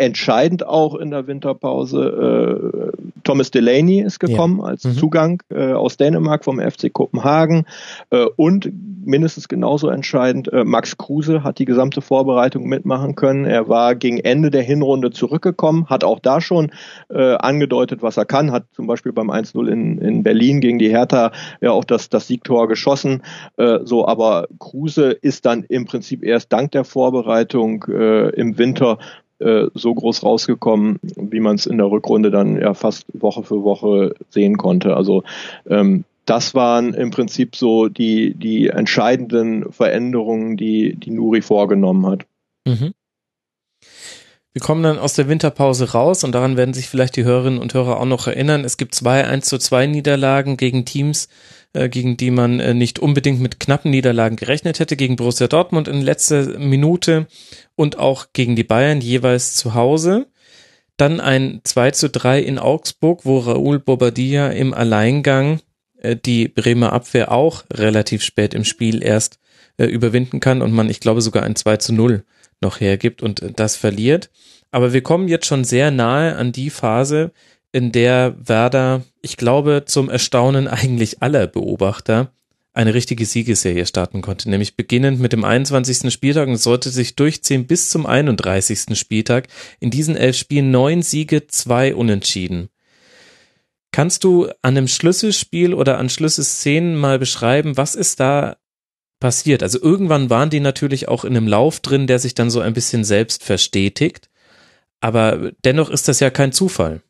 Entscheidend 0.00 0.66
auch 0.66 0.94
in 0.94 1.10
der 1.10 1.26
Winterpause. 1.26 2.92
Äh, 2.96 2.98
Thomas 3.22 3.50
Delaney 3.50 4.00
ist 4.00 4.18
gekommen 4.18 4.60
ja. 4.60 4.64
als 4.64 4.84
mhm. 4.84 4.92
Zugang 4.94 5.42
äh, 5.50 5.72
aus 5.72 5.98
Dänemark 5.98 6.42
vom 6.42 6.58
FC 6.58 6.90
Kopenhagen 6.90 7.66
äh, 8.08 8.24
und 8.36 8.72
mindestens 9.04 9.48
genauso 9.48 9.88
entscheidend, 9.88 10.52
äh, 10.52 10.64
Max 10.64 10.96
Kruse 10.96 11.42
hat 11.42 11.58
die 11.58 11.64
gesamte 11.64 12.00
Vorbereitung 12.00 12.66
mitmachen 12.66 13.14
können. 13.14 13.44
Er 13.44 13.68
war 13.68 13.94
gegen 13.94 14.18
Ende 14.18 14.50
der 14.50 14.62
Hinrunde 14.62 15.10
zurückgekommen, 15.10 15.86
hat 15.86 16.04
auch 16.04 16.20
da 16.20 16.40
schon 16.40 16.70
äh, 17.10 17.34
angedeutet, 17.34 18.02
was 18.02 18.16
er 18.16 18.24
kann, 18.24 18.52
hat 18.52 18.64
zum 18.72 18.86
Beispiel 18.86 19.12
beim 19.12 19.30
1-0 19.30 19.68
in, 19.68 19.98
in 19.98 20.22
Berlin 20.22 20.60
gegen 20.60 20.78
die 20.78 20.90
Hertha 20.90 21.32
ja 21.60 21.72
auch 21.72 21.84
das, 21.84 22.08
das 22.08 22.26
Siegtor 22.26 22.68
geschossen. 22.68 23.22
Äh, 23.56 23.80
so, 23.84 24.06
aber 24.06 24.46
Kruse 24.58 25.10
ist 25.10 25.44
dann 25.46 25.64
im 25.64 25.84
Prinzip 25.84 26.22
erst 26.22 26.52
dank 26.52 26.70
der 26.72 26.84
Vorbereitung 26.84 27.84
äh, 27.88 28.30
im 28.30 28.56
Winter 28.56 28.98
äh, 29.40 29.66
so 29.74 29.94
groß 29.94 30.22
rausgekommen, 30.22 30.98
wie 31.02 31.40
man 31.40 31.56
es 31.56 31.66
in 31.66 31.78
der 31.78 31.90
Rückrunde 31.90 32.30
dann 32.30 32.60
ja 32.60 32.74
fast 32.74 33.06
Woche 33.12 33.42
für 33.42 33.62
Woche 33.62 34.14
sehen 34.30 34.56
konnte. 34.56 34.96
Also 34.96 35.22
ähm, 35.68 36.04
das 36.26 36.54
waren 36.54 36.94
im 36.94 37.10
Prinzip 37.10 37.56
so 37.56 37.88
die, 37.88 38.34
die 38.34 38.68
entscheidenden 38.68 39.72
Veränderungen, 39.72 40.56
die, 40.56 40.94
die 40.94 41.10
Nuri 41.10 41.42
vorgenommen 41.42 42.06
hat. 42.06 42.26
Mhm. 42.66 42.92
Wir 44.52 44.62
kommen 44.62 44.82
dann 44.82 44.98
aus 44.98 45.14
der 45.14 45.28
Winterpause 45.28 45.92
raus 45.92 46.24
und 46.24 46.32
daran 46.32 46.56
werden 46.56 46.74
sich 46.74 46.88
vielleicht 46.88 47.16
die 47.16 47.24
Hörerinnen 47.24 47.60
und 47.60 47.72
Hörer 47.72 48.00
auch 48.00 48.04
noch 48.04 48.26
erinnern. 48.26 48.64
Es 48.64 48.76
gibt 48.76 48.94
zwei 48.94 49.24
1 49.24 49.46
zu 49.46 49.58
2 49.58 49.86
Niederlagen 49.86 50.56
gegen 50.56 50.84
Teams, 50.84 51.28
gegen 51.88 52.16
die 52.16 52.30
man 52.30 52.60
äh, 52.60 52.74
nicht 52.74 52.98
unbedingt 52.98 53.40
mit 53.40 53.60
knappen 53.60 53.90
Niederlagen 53.90 54.36
gerechnet 54.36 54.80
hätte, 54.80 54.96
gegen 54.96 55.16
Borussia 55.16 55.46
Dortmund 55.46 55.88
in 55.88 56.00
letzter 56.00 56.58
Minute 56.58 57.26
und 57.76 57.98
auch 57.98 58.28
gegen 58.32 58.56
die 58.56 58.64
Bayern 58.64 59.00
jeweils 59.00 59.54
zu 59.54 59.74
Hause. 59.74 60.26
Dann 60.96 61.20
ein 61.20 61.60
2 61.64 61.92
zu 61.92 62.10
3 62.10 62.40
in 62.40 62.58
Augsburg, 62.58 63.24
wo 63.24 63.38
Raúl 63.38 63.78
Bobadilla 63.78 64.50
im 64.50 64.74
Alleingang 64.74 65.60
äh, 65.98 66.16
die 66.16 66.48
Bremer 66.48 66.92
Abwehr 66.92 67.32
auch 67.32 67.64
relativ 67.72 68.22
spät 68.22 68.52
im 68.52 68.64
Spiel 68.64 69.02
erst 69.02 69.38
äh, 69.78 69.86
überwinden 69.86 70.40
kann 70.40 70.62
und 70.62 70.72
man, 70.72 70.90
ich 70.90 71.00
glaube, 71.00 71.22
sogar 71.22 71.44
ein 71.44 71.56
2 71.56 71.76
zu 71.78 71.94
0 71.94 72.24
noch 72.60 72.80
hergibt 72.80 73.22
und 73.22 73.42
äh, 73.42 73.52
das 73.52 73.76
verliert. 73.76 74.30
Aber 74.72 74.92
wir 74.92 75.02
kommen 75.02 75.28
jetzt 75.28 75.46
schon 75.46 75.64
sehr 75.64 75.90
nahe 75.90 76.36
an 76.36 76.52
die 76.52 76.70
Phase, 76.70 77.32
in 77.72 77.92
der 77.92 78.34
Werder, 78.38 79.02
ich 79.22 79.36
glaube, 79.36 79.84
zum 79.86 80.08
Erstaunen 80.08 80.68
eigentlich 80.68 81.22
aller 81.22 81.46
Beobachter 81.46 82.32
eine 82.72 82.94
richtige 82.94 83.26
Siegesserie 83.26 83.84
starten 83.86 84.22
konnte, 84.22 84.48
nämlich 84.48 84.76
beginnend 84.76 85.20
mit 85.20 85.32
dem 85.32 85.44
21. 85.44 86.12
Spieltag 86.12 86.48
und 86.48 86.56
sollte 86.56 86.90
sich 86.90 87.16
durchziehen 87.16 87.66
bis 87.66 87.90
zum 87.90 88.06
31. 88.06 88.96
Spieltag. 88.98 89.48
In 89.80 89.90
diesen 89.90 90.16
elf 90.16 90.36
Spielen 90.36 90.70
neun 90.70 91.02
Siege, 91.02 91.46
zwei 91.48 91.94
Unentschieden. 91.94 92.68
Kannst 93.92 94.22
du 94.22 94.46
an 94.62 94.76
einem 94.76 94.86
Schlüsselspiel 94.86 95.74
oder 95.74 95.98
an 95.98 96.08
Schlüsselszenen 96.08 96.96
mal 96.96 97.18
beschreiben, 97.18 97.76
was 97.76 97.96
ist 97.96 98.20
da 98.20 98.56
passiert? 99.18 99.64
Also 99.64 99.82
irgendwann 99.82 100.30
waren 100.30 100.48
die 100.48 100.60
natürlich 100.60 101.08
auch 101.08 101.24
in 101.24 101.36
einem 101.36 101.48
Lauf 101.48 101.80
drin, 101.80 102.06
der 102.06 102.20
sich 102.20 102.34
dann 102.34 102.50
so 102.50 102.60
ein 102.60 102.72
bisschen 102.72 103.02
selbst 103.02 103.42
verstetigt. 103.42 104.30
Aber 105.00 105.50
dennoch 105.64 105.90
ist 105.90 106.06
das 106.06 106.20
ja 106.20 106.30
kein 106.30 106.52
Zufall. 106.52 107.02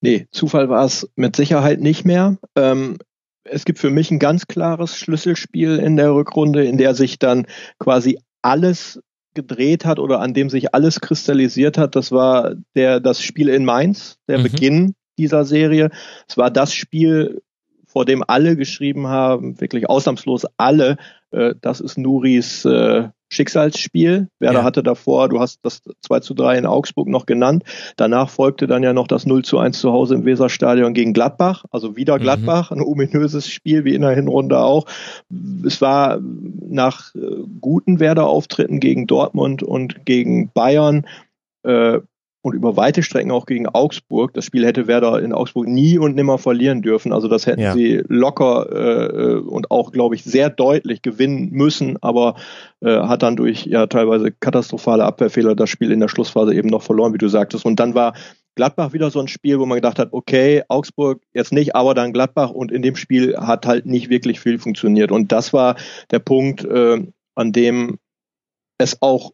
Nee, 0.00 0.28
Zufall 0.30 0.68
war 0.68 0.84
es 0.84 1.10
mit 1.16 1.36
Sicherheit 1.36 1.80
nicht 1.80 2.04
mehr. 2.04 2.38
Ähm, 2.54 2.98
es 3.44 3.64
gibt 3.64 3.78
für 3.78 3.90
mich 3.90 4.10
ein 4.10 4.18
ganz 4.18 4.46
klares 4.46 4.96
Schlüsselspiel 4.96 5.78
in 5.78 5.96
der 5.96 6.14
Rückrunde, 6.14 6.64
in 6.64 6.78
der 6.78 6.94
sich 6.94 7.18
dann 7.18 7.46
quasi 7.78 8.18
alles 8.42 9.00
gedreht 9.34 9.84
hat 9.84 9.98
oder 9.98 10.20
an 10.20 10.34
dem 10.34 10.50
sich 10.50 10.74
alles 10.74 11.00
kristallisiert 11.00 11.78
hat. 11.78 11.96
Das 11.96 12.12
war 12.12 12.54
der, 12.74 13.00
das 13.00 13.22
Spiel 13.22 13.48
in 13.48 13.64
Mainz, 13.64 14.18
der 14.28 14.38
mhm. 14.38 14.42
Beginn 14.44 14.94
dieser 15.16 15.44
Serie. 15.44 15.90
Es 16.28 16.36
war 16.36 16.50
das 16.50 16.72
Spiel, 16.72 17.42
vor 17.86 18.04
dem 18.04 18.22
alle 18.26 18.56
geschrieben 18.56 19.06
haben, 19.08 19.60
wirklich 19.60 19.88
ausnahmslos 19.88 20.46
alle, 20.56 20.96
äh, 21.30 21.54
das 21.60 21.80
ist 21.80 21.98
Nuris 21.98 22.64
äh, 22.64 23.08
Schicksalsspiel. 23.28 24.28
Werder 24.38 24.60
ja. 24.60 24.64
hatte 24.64 24.82
davor, 24.82 25.28
du 25.28 25.40
hast 25.40 25.60
das 25.62 25.82
2 26.02 26.20
zu 26.20 26.34
3 26.34 26.58
in 26.58 26.66
Augsburg 26.66 27.08
noch 27.08 27.26
genannt. 27.26 27.64
Danach 27.96 28.30
folgte 28.30 28.66
dann 28.66 28.82
ja 28.82 28.92
noch 28.92 29.06
das 29.06 29.26
0 29.26 29.44
zu 29.44 29.58
1 29.58 29.78
zu 29.78 29.92
Hause 29.92 30.14
im 30.14 30.24
Weserstadion 30.24 30.94
gegen 30.94 31.12
Gladbach. 31.12 31.64
Also 31.70 31.96
wieder 31.96 32.16
mhm. 32.16 32.22
Gladbach, 32.22 32.70
mhm. 32.70 32.78
ein 32.78 32.86
ominöses 32.86 33.48
Spiel 33.48 33.84
wie 33.84 33.94
in 33.94 34.02
der 34.02 34.14
Hinrunde 34.14 34.58
auch. 34.58 34.86
Es 35.64 35.80
war 35.80 36.18
nach 36.20 37.14
äh, 37.14 37.20
guten 37.60 38.00
Werder-Auftritten 38.00 38.80
gegen 38.80 39.06
Dortmund 39.06 39.62
und 39.62 40.06
gegen 40.06 40.50
Bayern 40.52 41.06
äh, 41.62 41.98
und 42.48 42.54
über 42.54 42.76
weite 42.76 43.02
Strecken 43.02 43.30
auch 43.30 43.46
gegen 43.46 43.68
Augsburg. 43.68 44.32
Das 44.34 44.44
Spiel 44.44 44.64
hätte 44.64 44.86
Werder 44.86 45.22
in 45.22 45.32
Augsburg 45.32 45.68
nie 45.68 45.98
und 45.98 46.14
nimmer 46.14 46.38
verlieren 46.38 46.82
dürfen. 46.82 47.12
Also 47.12 47.28
das 47.28 47.46
hätten 47.46 47.60
ja. 47.60 47.74
sie 47.74 48.02
locker 48.08 48.66
äh, 48.70 49.34
und 49.38 49.70
auch, 49.70 49.92
glaube 49.92 50.14
ich, 50.14 50.24
sehr 50.24 50.50
deutlich 50.50 51.02
gewinnen 51.02 51.50
müssen, 51.50 51.96
aber 52.00 52.36
äh, 52.80 53.00
hat 53.00 53.22
dann 53.22 53.36
durch 53.36 53.66
ja 53.66 53.86
teilweise 53.86 54.32
katastrophale 54.32 55.04
Abwehrfehler 55.04 55.54
das 55.54 55.68
Spiel 55.68 55.92
in 55.92 56.00
der 56.00 56.08
Schlussphase 56.08 56.54
eben 56.54 56.68
noch 56.68 56.82
verloren, 56.82 57.12
wie 57.12 57.18
du 57.18 57.28
sagtest. 57.28 57.66
Und 57.66 57.78
dann 57.78 57.94
war 57.94 58.14
Gladbach 58.56 58.92
wieder 58.92 59.10
so 59.10 59.20
ein 59.20 59.28
Spiel, 59.28 59.60
wo 59.60 59.66
man 59.66 59.76
gedacht 59.76 59.98
hat, 59.98 60.08
okay, 60.12 60.62
Augsburg 60.68 61.22
jetzt 61.32 61.52
nicht, 61.52 61.76
aber 61.76 61.94
dann 61.94 62.12
Gladbach 62.12 62.50
und 62.50 62.72
in 62.72 62.82
dem 62.82 62.96
Spiel 62.96 63.36
hat 63.36 63.66
halt 63.66 63.86
nicht 63.86 64.10
wirklich 64.10 64.40
viel 64.40 64.58
funktioniert. 64.58 65.12
Und 65.12 65.30
das 65.30 65.52
war 65.52 65.76
der 66.10 66.18
Punkt, 66.18 66.64
äh, 66.64 67.06
an 67.36 67.52
dem 67.52 67.98
es 68.78 69.02
auch 69.02 69.32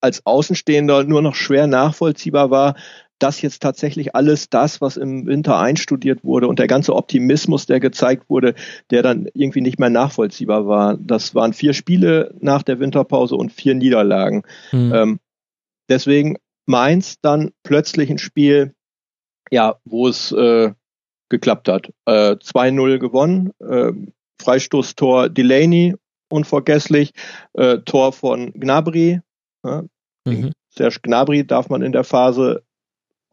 als 0.00 0.24
Außenstehender 0.26 1.04
nur 1.04 1.22
noch 1.22 1.34
schwer 1.34 1.66
nachvollziehbar 1.66 2.50
war, 2.50 2.74
dass 3.20 3.42
jetzt 3.42 3.60
tatsächlich 3.62 4.14
alles 4.16 4.48
das, 4.48 4.80
was 4.80 4.96
im 4.96 5.26
Winter 5.26 5.58
einstudiert 5.58 6.24
wurde 6.24 6.48
und 6.48 6.58
der 6.58 6.66
ganze 6.66 6.94
Optimismus, 6.96 7.66
der 7.66 7.78
gezeigt 7.78 8.30
wurde, 8.30 8.54
der 8.90 9.02
dann 9.02 9.28
irgendwie 9.34 9.60
nicht 9.60 9.78
mehr 9.78 9.90
nachvollziehbar 9.90 10.66
war. 10.66 10.96
Das 10.96 11.34
waren 11.34 11.52
vier 11.52 11.74
Spiele 11.74 12.34
nach 12.40 12.62
der 12.62 12.80
Winterpause 12.80 13.36
und 13.36 13.52
vier 13.52 13.74
Niederlagen. 13.74 14.42
Mhm. 14.72 14.92
Ähm, 14.94 15.20
deswegen 15.88 16.38
Mainz 16.66 17.20
dann 17.20 17.50
plötzlich 17.62 18.10
ein 18.10 18.18
Spiel, 18.18 18.74
ja, 19.50 19.76
wo 19.84 20.08
es 20.08 20.32
äh, 20.32 20.72
geklappt 21.28 21.68
hat. 21.68 21.92
Äh, 22.06 22.36
2-0 22.36 22.98
gewonnen, 22.98 23.50
äh, 23.60 23.92
Freistoßtor 24.40 25.28
Delaney, 25.28 25.94
unvergesslich, 26.30 27.12
äh, 27.52 27.78
Tor 27.78 28.12
von 28.12 28.52
Gnabry, 28.54 29.20
ja, 29.64 29.82
mhm. 30.24 30.52
Serge 30.70 31.00
Gnabry 31.02 31.46
darf 31.46 31.68
man 31.68 31.82
in 31.82 31.92
der 31.92 32.04
Phase 32.04 32.62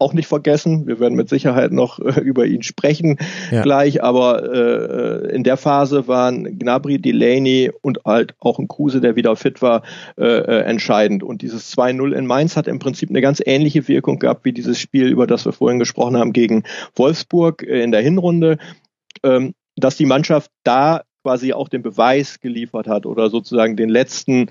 auch 0.00 0.12
nicht 0.12 0.28
vergessen. 0.28 0.86
Wir 0.86 1.00
werden 1.00 1.14
mit 1.14 1.28
Sicherheit 1.28 1.72
noch 1.72 1.98
äh, 1.98 2.20
über 2.20 2.46
ihn 2.46 2.62
sprechen 2.62 3.18
ja. 3.50 3.62
gleich, 3.62 4.02
aber 4.02 4.42
äh, 4.52 5.34
in 5.34 5.42
der 5.42 5.56
Phase 5.56 6.06
waren 6.06 6.58
Gnabry, 6.58 7.00
Delaney 7.00 7.70
und 7.82 8.00
halt 8.04 8.34
auch 8.38 8.58
ein 8.58 8.68
Kruse, 8.68 9.00
der 9.00 9.16
wieder 9.16 9.34
fit 9.36 9.60
war, 9.60 9.82
äh, 10.16 10.24
äh 10.24 10.62
entscheidend. 10.62 11.22
Und 11.22 11.42
dieses 11.42 11.76
2-0 11.76 12.12
in 12.12 12.26
Mainz 12.26 12.56
hat 12.56 12.68
im 12.68 12.78
Prinzip 12.78 13.10
eine 13.10 13.20
ganz 13.20 13.42
ähnliche 13.44 13.88
Wirkung 13.88 14.18
gehabt 14.18 14.44
wie 14.44 14.52
dieses 14.52 14.78
Spiel, 14.78 15.08
über 15.08 15.26
das 15.26 15.44
wir 15.44 15.52
vorhin 15.52 15.80
gesprochen 15.80 16.16
haben, 16.16 16.32
gegen 16.32 16.62
Wolfsburg 16.94 17.62
äh, 17.62 17.82
in 17.82 17.90
der 17.90 18.02
Hinrunde, 18.02 18.58
ähm, 19.24 19.54
dass 19.76 19.96
die 19.96 20.06
Mannschaft 20.06 20.50
da 20.62 21.02
quasi 21.24 21.52
auch 21.52 21.68
den 21.68 21.82
Beweis 21.82 22.40
geliefert 22.40 22.86
hat 22.86 23.04
oder 23.04 23.30
sozusagen 23.30 23.76
den 23.76 23.88
letzten 23.88 24.50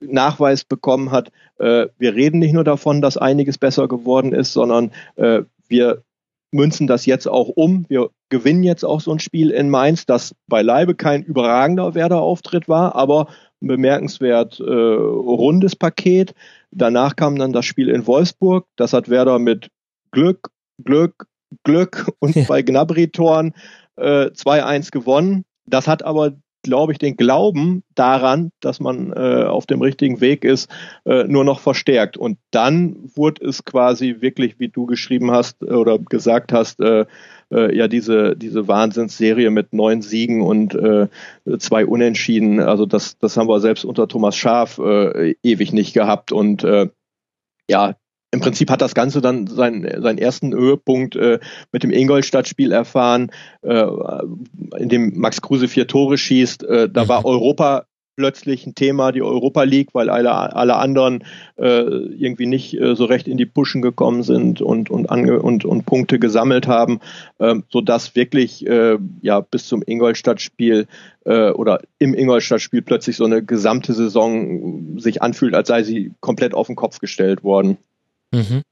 Nachweis 0.00 0.64
bekommen 0.64 1.10
hat, 1.10 1.30
äh, 1.58 1.86
wir 1.98 2.14
reden 2.14 2.38
nicht 2.38 2.52
nur 2.52 2.64
davon, 2.64 3.00
dass 3.00 3.16
einiges 3.16 3.58
besser 3.58 3.88
geworden 3.88 4.32
ist, 4.32 4.52
sondern 4.52 4.92
äh, 5.16 5.42
wir 5.68 6.02
münzen 6.50 6.86
das 6.86 7.06
jetzt 7.06 7.28
auch 7.28 7.48
um. 7.48 7.84
Wir 7.88 8.10
gewinnen 8.30 8.62
jetzt 8.62 8.84
auch 8.84 9.00
so 9.00 9.12
ein 9.12 9.18
Spiel 9.18 9.50
in 9.50 9.70
Mainz, 9.70 10.06
das 10.06 10.34
beileibe 10.46 10.94
kein 10.94 11.22
überragender 11.22 11.94
Werder-Auftritt 11.94 12.68
war, 12.68 12.94
aber 12.94 13.28
ein 13.60 13.68
bemerkenswert 13.68 14.60
äh, 14.60 14.64
rundes 14.64 15.76
Paket. 15.76 16.34
Danach 16.70 17.16
kam 17.16 17.36
dann 17.36 17.52
das 17.52 17.64
Spiel 17.64 17.88
in 17.88 18.06
Wolfsburg. 18.06 18.66
Das 18.76 18.92
hat 18.92 19.08
Werder 19.08 19.38
mit 19.38 19.68
Glück, 20.10 20.50
Glück, 20.82 21.26
Glück 21.64 22.10
und 22.20 22.36
ja. 22.36 22.44
bei 22.46 22.62
Gnabry-Toren 22.62 23.54
äh, 23.96 24.26
2-1 24.26 24.90
gewonnen. 24.90 25.44
Das 25.66 25.88
hat 25.88 26.02
aber 26.02 26.32
glaube 26.62 26.92
ich, 26.92 26.98
den 26.98 27.16
Glauben 27.16 27.82
daran, 27.94 28.50
dass 28.60 28.80
man 28.80 29.12
äh, 29.12 29.44
auf 29.44 29.66
dem 29.66 29.80
richtigen 29.80 30.20
Weg 30.20 30.44
ist, 30.44 30.70
äh, 31.04 31.24
nur 31.24 31.44
noch 31.44 31.60
verstärkt. 31.60 32.16
Und 32.16 32.38
dann 32.50 32.96
wurde 33.14 33.44
es 33.46 33.64
quasi 33.64 34.16
wirklich, 34.20 34.58
wie 34.58 34.68
du 34.68 34.86
geschrieben 34.86 35.30
hast 35.30 35.62
äh, 35.62 35.72
oder 35.72 35.98
gesagt 35.98 36.52
hast, 36.52 36.80
äh, 36.80 37.06
äh, 37.50 37.74
ja 37.76 37.88
diese 37.88 38.36
diese 38.36 38.68
Wahnsinnsserie 38.68 39.50
mit 39.50 39.72
neun 39.72 40.02
Siegen 40.02 40.42
und 40.42 40.74
äh, 40.74 41.08
zwei 41.58 41.86
Unentschieden. 41.86 42.60
Also 42.60 42.86
das 42.86 43.18
das 43.18 43.36
haben 43.36 43.48
wir 43.48 43.60
selbst 43.60 43.84
unter 43.84 44.08
Thomas 44.08 44.36
Schaf 44.36 44.78
äh, 44.78 45.34
ewig 45.42 45.72
nicht 45.72 45.94
gehabt 45.94 46.32
und 46.32 46.64
äh, 46.64 46.88
ja, 47.70 47.94
im 48.30 48.40
Prinzip 48.40 48.70
hat 48.70 48.82
das 48.82 48.94
Ganze 48.94 49.20
dann 49.20 49.46
seinen, 49.46 50.02
seinen 50.02 50.18
ersten 50.18 50.52
Höhepunkt 50.52 51.16
äh, 51.16 51.38
mit 51.72 51.82
dem 51.82 51.90
Ingolstadt-Spiel 51.90 52.72
erfahren, 52.72 53.30
äh, 53.62 53.86
in 54.78 54.88
dem 54.88 55.18
Max 55.18 55.40
Kruse 55.40 55.68
vier 55.68 55.86
Tore 55.86 56.18
schießt. 56.18 56.64
Äh, 56.64 56.88
da 56.90 57.08
war 57.08 57.20
mhm. 57.20 57.26
Europa 57.26 57.86
plötzlich 58.18 58.66
ein 58.66 58.74
Thema, 58.74 59.12
die 59.12 59.22
Europa 59.22 59.62
League, 59.62 59.90
weil 59.92 60.10
alle, 60.10 60.32
alle 60.32 60.74
anderen 60.74 61.22
äh, 61.56 61.82
irgendwie 61.82 62.46
nicht 62.46 62.74
äh, 62.74 62.96
so 62.96 63.04
recht 63.04 63.28
in 63.28 63.36
die 63.36 63.46
Puschen 63.46 63.80
gekommen 63.80 64.24
sind 64.24 64.60
und, 64.60 64.90
und, 64.90 65.08
ange 65.08 65.40
und, 65.40 65.64
und 65.64 65.86
Punkte 65.86 66.18
gesammelt 66.18 66.66
haben, 66.66 66.98
äh, 67.38 67.54
sodass 67.70 68.16
wirklich 68.16 68.66
äh, 68.66 68.98
ja 69.22 69.38
bis 69.38 69.68
zum 69.68 69.84
Ingolstadt-Spiel 69.86 70.88
äh, 71.26 71.50
oder 71.50 71.80
im 72.00 72.12
Ingolstadt-Spiel 72.12 72.82
plötzlich 72.82 73.16
so 73.16 73.24
eine 73.24 73.44
gesamte 73.44 73.92
Saison 73.92 74.98
sich 74.98 75.22
anfühlt, 75.22 75.54
als 75.54 75.68
sei 75.68 75.84
sie 75.84 76.12
komplett 76.18 76.54
auf 76.54 76.66
den 76.66 76.74
Kopf 76.74 76.98
gestellt 76.98 77.44
worden. 77.44 77.78
Mhm. 78.32 78.62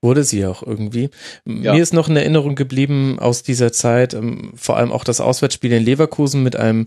Wurde 0.00 0.22
sie 0.22 0.46
auch 0.46 0.62
irgendwie. 0.62 1.10
Ja. 1.44 1.74
Mir 1.74 1.82
ist 1.82 1.92
noch 1.92 2.08
in 2.08 2.16
Erinnerung 2.16 2.54
geblieben 2.54 3.18
aus 3.18 3.42
dieser 3.42 3.72
Zeit, 3.72 4.14
ähm, 4.14 4.52
vor 4.54 4.76
allem 4.76 4.92
auch 4.92 5.02
das 5.02 5.20
Auswärtsspiel 5.20 5.72
in 5.72 5.84
Leverkusen 5.84 6.42
mit 6.42 6.54
einem 6.54 6.86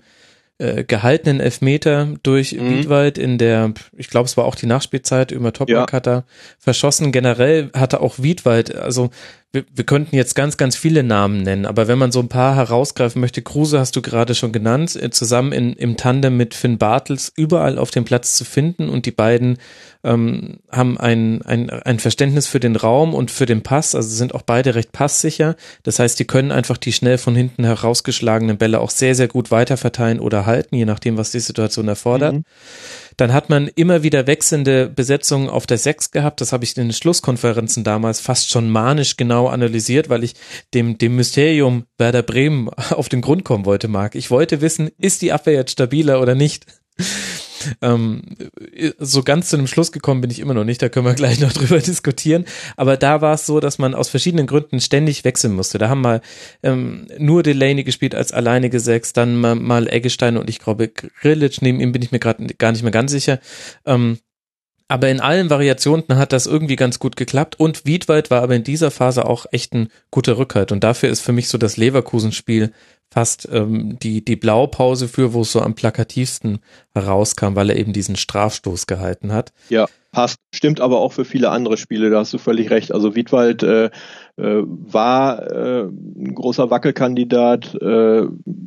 äh, 0.61 0.83
gehaltenen 0.83 1.39
Elfmeter 1.39 2.13
durch 2.23 2.53
mhm. 2.53 2.69
Wiedwald 2.69 3.17
in 3.17 3.37
der, 3.37 3.73
ich 3.97 4.09
glaube, 4.09 4.27
es 4.27 4.37
war 4.37 4.45
auch 4.45 4.55
die 4.55 4.67
Nachspielzeit, 4.67 5.31
über 5.31 5.51
Toprak 5.51 5.91
ja. 5.91 5.97
hat 5.97 6.07
er 6.07 6.23
verschossen. 6.59 7.11
Generell 7.11 7.71
hatte 7.73 7.99
auch 7.99 8.19
Wiedwald, 8.19 8.75
also 8.75 9.09
wir, 9.53 9.65
wir 9.73 9.83
könnten 9.83 10.15
jetzt 10.15 10.35
ganz, 10.35 10.55
ganz 10.55 10.77
viele 10.77 11.03
Namen 11.03 11.43
nennen, 11.43 11.65
aber 11.65 11.87
wenn 11.87 11.97
man 11.97 12.11
so 12.11 12.19
ein 12.21 12.29
paar 12.29 12.55
herausgreifen 12.55 13.19
möchte, 13.19 13.41
Kruse 13.41 13.79
hast 13.79 13.95
du 13.95 14.01
gerade 14.01 14.33
schon 14.33 14.53
genannt, 14.53 14.95
äh, 14.95 15.09
zusammen 15.09 15.51
in, 15.51 15.73
im 15.73 15.97
Tandem 15.97 16.37
mit 16.37 16.53
Finn 16.53 16.77
Bartels 16.77 17.33
überall 17.35 17.77
auf 17.77 17.91
dem 17.91 18.05
Platz 18.05 18.35
zu 18.35 18.45
finden 18.45 18.87
und 18.87 19.05
die 19.05 19.11
beiden 19.11 19.57
ähm, 20.03 20.59
haben 20.71 20.97
ein, 20.97 21.41
ein, 21.41 21.69
ein 21.69 21.99
Verständnis 21.99 22.47
für 22.47 22.59
den 22.59 22.75
Raum 22.75 23.13
und 23.13 23.29
für 23.29 23.45
den 23.45 23.61
Pass, 23.61 23.93
also 23.93 24.09
sind 24.09 24.33
auch 24.33 24.41
beide 24.41 24.73
recht 24.73 24.91
passsicher. 24.91 25.55
Das 25.83 25.99
heißt, 25.99 26.17
die 26.19 26.25
können 26.25 26.51
einfach 26.51 26.77
die 26.77 26.93
schnell 26.93 27.17
von 27.17 27.35
hinten 27.35 27.65
herausgeschlagenen 27.65 28.57
Bälle 28.57 28.79
auch 28.79 28.89
sehr, 28.89 29.15
sehr 29.15 29.27
gut 29.27 29.51
weiterverteilen 29.51 30.19
oder 30.19 30.45
halten, 30.45 30.75
je 30.75 30.85
nachdem, 30.85 31.17
was 31.17 31.31
die 31.31 31.39
Situation 31.39 31.87
erfordert. 31.87 32.33
Mhm. 32.33 32.45
Dann 33.17 33.33
hat 33.33 33.49
man 33.49 33.67
immer 33.67 34.03
wieder 34.03 34.25
wechselnde 34.25 34.89
Besetzungen 34.89 35.49
auf 35.49 35.67
der 35.67 35.77
Sechs 35.77 36.11
gehabt. 36.11 36.41
Das 36.41 36.53
habe 36.53 36.63
ich 36.63 36.75
in 36.77 36.87
den 36.87 36.93
Schlusskonferenzen 36.93 37.83
damals 37.83 38.19
fast 38.19 38.49
schon 38.49 38.69
manisch 38.69 39.17
genau 39.17 39.40
analysiert, 39.47 40.09
weil 40.09 40.23
ich 40.23 40.35
dem, 40.73 40.97
dem 40.97 41.15
Mysterium 41.15 41.85
Werder 41.97 42.23
Bremen 42.23 42.69
auf 42.89 43.09
den 43.09 43.21
Grund 43.21 43.43
kommen 43.43 43.65
wollte, 43.65 43.87
Marc. 43.87 44.15
Ich 44.15 44.31
wollte 44.31 44.61
wissen, 44.61 44.89
ist 44.97 45.21
die 45.21 45.31
Abwehr 45.31 45.53
jetzt 45.53 45.71
stabiler 45.71 46.21
oder 46.21 46.35
nicht? 46.35 46.65
Ähm, 47.81 48.23
so 48.97 49.23
ganz 49.23 49.49
zu 49.49 49.57
einem 49.57 49.67
Schluss 49.67 49.91
gekommen 49.91 50.21
bin 50.21 50.31
ich 50.31 50.39
immer 50.39 50.53
noch 50.53 50.63
nicht, 50.63 50.81
da 50.81 50.89
können 50.89 51.05
wir 51.05 51.13
gleich 51.15 51.39
noch 51.39 51.53
drüber 51.53 51.79
diskutieren. 51.79 52.45
Aber 52.75 52.97
da 52.97 53.21
war 53.21 53.35
es 53.35 53.45
so, 53.45 53.59
dass 53.59 53.77
man 53.77 53.93
aus 53.93 54.09
verschiedenen 54.09 54.47
Gründen 54.47 54.79
ständig 54.79 55.23
wechseln 55.23 55.53
musste. 55.53 55.77
Da 55.77 55.89
haben 55.89 56.01
mal 56.01 56.21
ähm, 56.63 57.07
nur 57.17 57.43
Delaney 57.43 57.83
gespielt 57.83 58.15
als 58.15 58.31
alleinige 58.31 58.79
Sechs, 58.79 59.13
dann 59.13 59.39
mal, 59.39 59.55
mal 59.55 59.87
Eggestein 59.87 60.37
und 60.37 60.49
ich 60.49 60.59
glaube 60.59 60.87
Grillic, 60.87 61.61
neben 61.61 61.79
ihm 61.79 61.91
bin 61.91 62.01
ich 62.01 62.11
mir 62.11 62.19
gerade 62.19 62.45
gar 62.55 62.71
nicht 62.71 62.83
mehr 62.83 62.91
ganz 62.91 63.11
sicher. 63.11 63.39
Ähm, 63.85 64.17
aber 64.91 65.09
in 65.09 65.21
allen 65.21 65.49
Variationen 65.49 66.17
hat 66.17 66.33
das 66.33 66.45
irgendwie 66.45 66.75
ganz 66.75 66.99
gut 66.99 67.15
geklappt 67.15 67.59
und 67.59 67.85
Wiedwald 67.85 68.29
war 68.29 68.41
aber 68.43 68.55
in 68.55 68.63
dieser 68.63 68.91
Phase 68.91 69.25
auch 69.25 69.45
echt 69.51 69.73
ein 69.73 69.89
guter 70.11 70.37
Rückhalt 70.37 70.71
und 70.71 70.83
dafür 70.83 71.09
ist 71.09 71.21
für 71.21 71.31
mich 71.31 71.47
so 71.47 71.57
das 71.57 71.77
Leverkusen-Spiel 71.77 72.73
fast 73.09 73.47
ähm, 73.51 73.97
die, 73.99 74.23
die 74.23 74.35
Blaupause 74.35 75.07
für, 75.07 75.33
wo 75.33 75.41
es 75.41 75.51
so 75.51 75.61
am 75.61 75.75
plakativsten 75.75 76.59
herauskam, 76.93 77.55
weil 77.55 77.69
er 77.69 77.77
eben 77.77 77.93
diesen 77.93 78.15
Strafstoß 78.15 78.87
gehalten 78.87 79.33
hat. 79.33 79.51
Ja, 79.69 79.87
passt. 80.11 80.37
Stimmt 80.53 80.81
aber 80.81 80.99
auch 80.99 81.13
für 81.13 81.25
viele 81.25 81.49
andere 81.49 81.77
Spiele, 81.77 82.09
da 82.09 82.19
hast 82.19 82.33
du 82.33 82.37
völlig 82.37 82.69
recht. 82.69 82.93
Also 82.93 83.15
Wiedwald 83.15 83.63
äh, 83.63 83.89
war 84.37 85.51
äh, 85.51 85.83
ein 85.83 86.33
großer 86.33 86.69
Wackelkandidat 86.69 87.75
äh, 87.75 88.21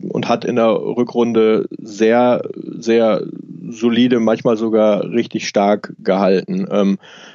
und 0.09 0.29
hat 0.29 0.45
in 0.45 0.57
der 0.57 0.71
Rückrunde 0.71 1.67
sehr, 1.79 2.43
sehr 2.55 3.23
solide, 3.69 4.21
manchmal 4.21 4.57
sogar 4.57 5.05
richtig 5.05 5.49
stark 5.49 5.95
gehalten. 5.99 6.67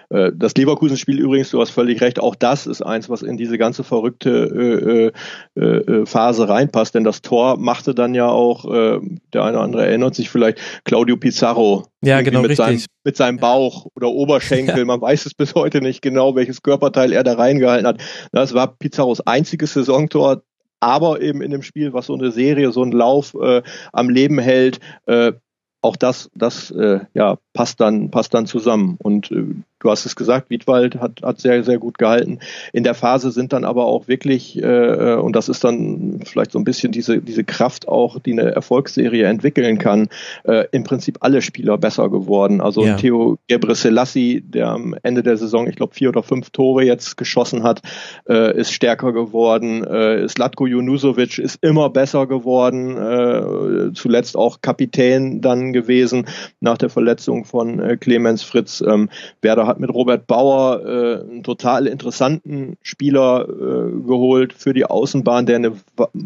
Äh, 0.10 0.32
das 0.36 0.56
Leverkusen-Spiel 0.56 1.20
übrigens, 1.20 1.52
du 1.52 1.62
hast 1.62 1.70
völlig 1.70 2.02
recht, 2.02 2.20
auch 2.20 2.36
das 2.36 2.68
ist 2.68 2.82
eins, 2.82 3.10
was 3.10 3.22
in 3.22 3.38
diese 3.38 3.58
ganze 3.58 3.84
verrückte 3.84 5.14
äh, 5.56 5.60
äh, 5.60 5.66
äh, 5.66 6.06
Phase 6.06 6.50
reinpasst, 6.50 6.96
denn 6.96 7.04
das 7.04 7.22
Tor 7.22 7.58
machte 7.58 7.94
dann 7.94 8.14
ja 8.14 8.28
auch, 8.28 8.66
äh, 8.66 9.00
der 9.34 9.44
eine 9.44 9.58
oder 9.58 9.64
andere 9.64 9.86
erinnert 9.86 10.16
sich 10.16 10.30
vielleicht, 10.30 10.60
Claudio 10.84 11.18
Pizarro. 11.18 11.86
Ja, 12.02 12.22
genau, 12.22 12.42
mit 12.42 12.52
richtig. 12.52 12.66
Seinem, 12.66 12.86
mit 13.04 13.18
seinem 13.18 13.38
Bauch 13.38 13.88
oder 13.96 14.10
Oberschenkel, 14.10 14.80
ja. 14.80 14.86
man 14.86 15.02
weiß 15.02 15.26
es 15.26 15.34
bis 15.34 15.54
heute 15.56 15.82
nicht 15.82 16.02
genau, 16.02 16.36
welches 16.36 16.64
Körperteil 16.64 17.14
er 17.14 17.24
da 17.24 17.34
reingehalten 17.34 17.88
hat. 17.88 18.02
Das 18.32 18.54
war 18.54 18.76
Pizarros 18.78 19.22
einziges 19.22 19.74
Saisontor, 19.74 20.44
aber 20.80 21.22
eben 21.22 21.42
in 21.42 21.52
dem 21.52 21.62
Spiel, 21.62 21.94
was 21.94 22.08
so 22.08 22.16
eine 22.16 22.32
Serie, 22.32 22.72
so 22.72 22.84
ein 22.84 22.92
Lauf 22.92 23.36
äh, 23.36 23.62
am 23.92 24.10
Leben 24.10 24.40
hält, 24.40 24.80
äh, 25.06 25.34
auch 25.82 25.96
das, 25.96 26.30
das 26.36 26.72
äh, 26.72 27.00
ja, 27.14 27.38
passt 27.54 27.80
dann, 27.80 28.12
passt 28.12 28.34
dann 28.34 28.46
zusammen. 28.46 28.98
Und 29.00 29.32
äh, 29.32 29.46
du 29.80 29.90
hast 29.90 30.06
es 30.06 30.16
gesagt, 30.16 30.50
Wiedwald 30.50 30.96
hat, 30.96 31.22
hat 31.24 31.40
sehr, 31.40 31.64
sehr 31.64 31.78
gut 31.78 31.98
gehalten. 31.98 32.40
In 32.74 32.84
der 32.84 32.94
Phase 32.94 33.32
sind 33.32 33.54
dann 33.54 33.64
aber 33.64 33.86
auch 33.86 34.08
wirklich, 34.08 34.62
äh, 34.62 35.16
und 35.16 35.36
das 35.36 35.50
ist 35.50 35.64
dann 35.64 36.20
vielleicht 36.26 36.52
so 36.52 36.60
ein 36.60 36.66
bisschen 36.66 36.92
diese, 36.92 37.20
diese 37.20 37.44
Kraft 37.44 37.88
auch, 37.88 38.20
die 38.20 38.34
eine 38.34 38.52
Erfolgsserie 38.52 39.26
entwickeln 39.26 39.78
kann, 39.78 40.10
äh, 40.44 40.66
im 40.72 40.84
Prinzip 40.84 41.20
alle 41.22 41.42
Spieler 41.42 41.78
besser 41.78 42.10
geworden. 42.10 42.62
Also 42.62 42.86
ja. 42.86 42.96
Theo 42.96 43.38
Gebre 43.48 43.76
Selassie, 43.76 44.42
der 44.42 44.70
am 44.70 44.96
Ende 45.02 45.24
der 45.24 45.38
Saison, 45.38 45.68
ich 45.68 45.76
glaube, 45.76 45.94
vier 45.94 46.10
oder 46.10 46.24
fünf 46.24 46.50
Tore 46.50 46.84
jetzt 46.84 47.16
geschossen 47.16 47.64
hat, 47.64 47.82
äh, 48.28 48.58
ist 48.58 48.74
stärker 48.74 49.14
geworden. 49.14 49.84
Äh, 49.86 50.28
Slatko 50.28 50.68
Junusovic 50.68 51.40
ist 51.40 51.64
immer 51.64 51.90
besser 51.90 52.28
geworden, 52.28 52.98
äh, 52.98 53.94
zuletzt 53.94 54.36
auch 54.36 54.60
Kapitän 54.62 55.42
dann 55.42 55.72
gewesen 55.72 56.26
nach 56.60 56.78
der 56.78 56.90
Verletzung 56.90 57.46
von 57.46 57.80
äh, 57.80 57.96
Clemens 57.96 58.44
Fritz. 58.44 58.84
Ähm, 58.86 59.10
Werder 59.42 59.69
hat 59.70 59.80
mit 59.80 59.90
Robert 59.94 60.28
Bauer 60.28 60.82
äh, 60.86 61.22
einen 61.22 61.44
total 61.44 61.88
interessanten 61.88 62.78
Spieler 62.82 63.48
äh, 63.48 64.06
geholt 64.06 64.52
für 64.54 64.74
die 64.74 64.86
Außenbahn, 64.86 65.46
der 65.46 65.56
eine, 65.56 65.72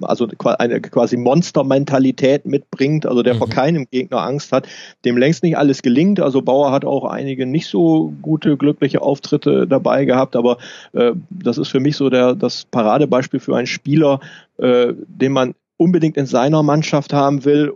also 0.01 0.27
eine 0.43 0.81
quasi 0.81 1.17
Monstermentalität 1.17 2.45
mitbringt, 2.45 3.05
also 3.05 3.22
der 3.22 3.35
mhm. 3.35 3.38
vor 3.38 3.49
keinem 3.49 3.88
Gegner 3.91 4.22
Angst 4.22 4.51
hat, 4.51 4.67
dem 5.05 5.17
längst 5.17 5.43
nicht 5.43 5.57
alles 5.57 5.81
gelingt. 5.81 6.19
Also 6.19 6.41
Bauer 6.41 6.72
hat 6.72 6.85
auch 6.85 7.05
einige 7.05 7.45
nicht 7.45 7.67
so 7.67 8.13
gute, 8.22 8.57
glückliche 8.57 9.01
Auftritte 9.01 9.67
dabei 9.67 10.05
gehabt, 10.05 10.35
aber 10.35 10.57
äh, 10.93 11.11
das 11.30 11.59
ist 11.59 11.67
für 11.67 11.80
mich 11.80 11.95
so 11.95 12.09
der, 12.09 12.33
das 12.33 12.65
Paradebeispiel 12.65 13.39
für 13.39 13.55
einen 13.55 13.67
Spieler, 13.67 14.19
äh, 14.57 14.93
den 15.07 15.31
man 15.31 15.53
unbedingt 15.77 16.17
in 16.17 16.25
seiner 16.25 16.63
Mannschaft 16.63 17.13
haben 17.13 17.45
will 17.45 17.73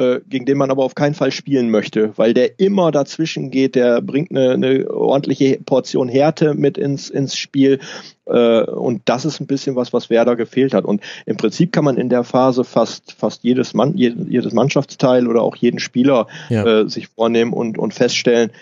äh, 0.00 0.20
gegen 0.26 0.46
den 0.46 0.56
man 0.56 0.70
aber 0.70 0.82
auf 0.82 0.94
keinen 0.94 1.12
Fall 1.14 1.30
spielen 1.30 1.68
möchte, 1.68 2.16
weil 2.16 2.32
der 2.32 2.58
immer 2.58 2.90
dazwischen 2.90 3.50
geht, 3.50 3.74
der 3.74 4.00
bringt 4.00 4.30
eine, 4.30 4.52
eine 4.52 4.90
ordentliche 4.90 5.60
Portion 5.62 6.08
Härte 6.08 6.54
mit 6.54 6.78
ins, 6.78 7.10
ins 7.10 7.36
Spiel. 7.36 7.80
Äh, 8.24 8.62
und 8.62 9.02
das 9.04 9.26
ist 9.26 9.40
ein 9.40 9.46
bisschen 9.46 9.76
was, 9.76 9.92
was 9.92 10.08
Werder 10.08 10.36
gefehlt 10.36 10.72
hat. 10.72 10.86
Und 10.86 11.02
im 11.26 11.36
Prinzip 11.36 11.70
kann 11.72 11.84
man 11.84 11.98
in 11.98 12.08
der 12.08 12.24
Phase 12.24 12.64
fast, 12.64 13.12
fast 13.12 13.44
jedes, 13.44 13.74
Mann, 13.74 13.94
jedes 13.96 14.54
Mannschaftsteil 14.54 15.28
oder 15.28 15.42
auch 15.42 15.56
jeden 15.56 15.80
Spieler 15.80 16.28
ja. 16.48 16.64
äh, 16.64 16.88
sich 16.88 17.08
vornehmen 17.08 17.52
und, 17.52 17.76
und 17.76 17.92
feststellen, 17.92 18.52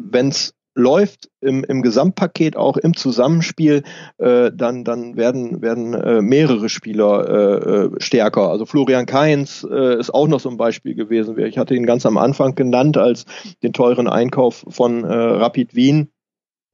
wenn 0.00 0.28
es 0.28 0.54
läuft 0.74 1.28
im, 1.40 1.64
im 1.64 1.82
Gesamtpaket 1.82 2.56
auch 2.56 2.76
im 2.76 2.96
Zusammenspiel, 2.96 3.82
äh, 4.18 4.50
dann, 4.54 4.84
dann 4.84 5.16
werden, 5.16 5.60
werden 5.60 5.94
äh, 5.94 6.22
mehrere 6.22 6.68
Spieler 6.68 7.28
äh, 7.28 7.86
äh, 7.86 7.90
stärker. 7.98 8.48
Also 8.48 8.64
Florian 8.64 9.06
Kainz 9.06 9.66
äh, 9.68 9.98
ist 9.98 10.14
auch 10.14 10.28
noch 10.28 10.40
so 10.40 10.48
ein 10.48 10.56
Beispiel 10.56 10.94
gewesen. 10.94 11.38
Ich 11.38 11.58
hatte 11.58 11.74
ihn 11.74 11.86
ganz 11.86 12.06
am 12.06 12.16
Anfang 12.16 12.54
genannt 12.54 12.96
als 12.96 13.24
den 13.62 13.72
teuren 13.72 14.08
Einkauf 14.08 14.64
von 14.68 15.04
äh, 15.04 15.12
Rapid 15.12 15.74
Wien 15.74 16.11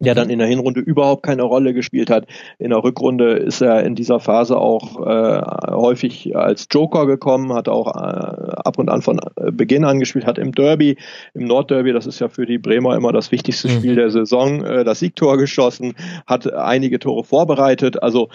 der 0.01 0.15
dann 0.15 0.31
in 0.31 0.39
der 0.39 0.49
Hinrunde 0.49 0.81
überhaupt 0.81 1.23
keine 1.25 1.43
Rolle 1.43 1.75
gespielt 1.75 2.11
hat. 2.11 2.27
In 2.59 2.71
der 2.71 2.83
Rückrunde 2.83 3.33
ist 3.33 3.61
er 3.61 3.85
in 3.85 3.95
dieser 3.95 4.21
Phase 4.21 4.57
auch 4.57 5.05
äh, 5.05 5.41
häufig 5.71 6.37
als 6.37 6.69
Joker 6.71 7.07
gekommen, 7.07 7.53
hat 7.53 7.69
auch 7.69 7.89
äh, 7.89 8.53
ab 8.65 8.79
und 8.79 8.91
an 8.91 9.03
von 9.03 9.21
Beginn 9.53 9.85
an 9.85 9.99
gespielt, 9.99 10.27
hat 10.27 10.39
im 10.39 10.53
Derby, 10.53 10.97
im 11.35 11.47
Nordderby, 11.47 11.93
das 11.93 12.07
ist 12.07 12.21
ja 12.21 12.29
für 12.29 12.47
die 12.47 12.59
Bremer 12.59 12.97
immer 12.97 13.13
das 13.13 13.33
wichtigste 13.33 13.69
mhm. 13.69 13.73
Spiel 13.73 13.95
der 13.97 14.11
Saison, 14.11 14.65
äh, 14.65 14.85
das 14.85 15.01
Siegtor 15.01 15.37
geschossen, 15.37 15.95
hat 16.27 16.53
einige 16.53 16.99
Tore 16.99 17.25
vorbereitet. 17.25 18.03
Also 18.03 18.29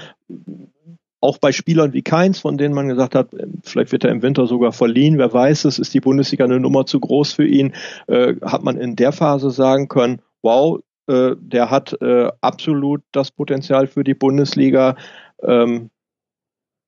auch 1.21 1.37
bei 1.37 1.53
Spielern 1.53 1.93
wie 1.93 2.01
Keins, 2.01 2.39
von 2.39 2.57
denen 2.57 2.75
man 2.75 2.89
gesagt 2.89 3.15
hat, 3.15 3.29
vielleicht 3.63 3.93
wird 3.93 4.03
er 4.03 4.11
im 4.11 4.21
Winter 4.21 4.45
sogar 4.45 4.73
verliehen, 4.73 5.17
wer 5.17 5.31
weiß 5.31 5.63
es, 5.63 5.79
ist 5.79 5.93
die 5.93 6.01
Bundesliga 6.01 6.43
eine 6.43 6.59
Nummer 6.59 6.85
zu 6.85 6.99
groß 6.99 7.31
für 7.31 7.47
ihn, 7.47 7.73
äh, 8.07 8.35
hat 8.41 8.63
man 8.63 8.75
in 8.75 8.97
der 8.97 9.13
Phase 9.13 9.49
sagen 9.49 9.87
können, 9.87 10.21
wow, 10.41 10.81
äh, 11.07 11.35
der 11.37 11.69
hat 11.69 11.99
äh, 12.01 12.29
absolut 12.41 13.03
das 13.11 13.31
Potenzial 13.31 13.87
für 13.87 14.03
die 14.03 14.13
Bundesliga. 14.13 14.95
Ähm, 15.41 15.89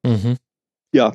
mhm. 0.03 0.37
Ja. 0.91 1.13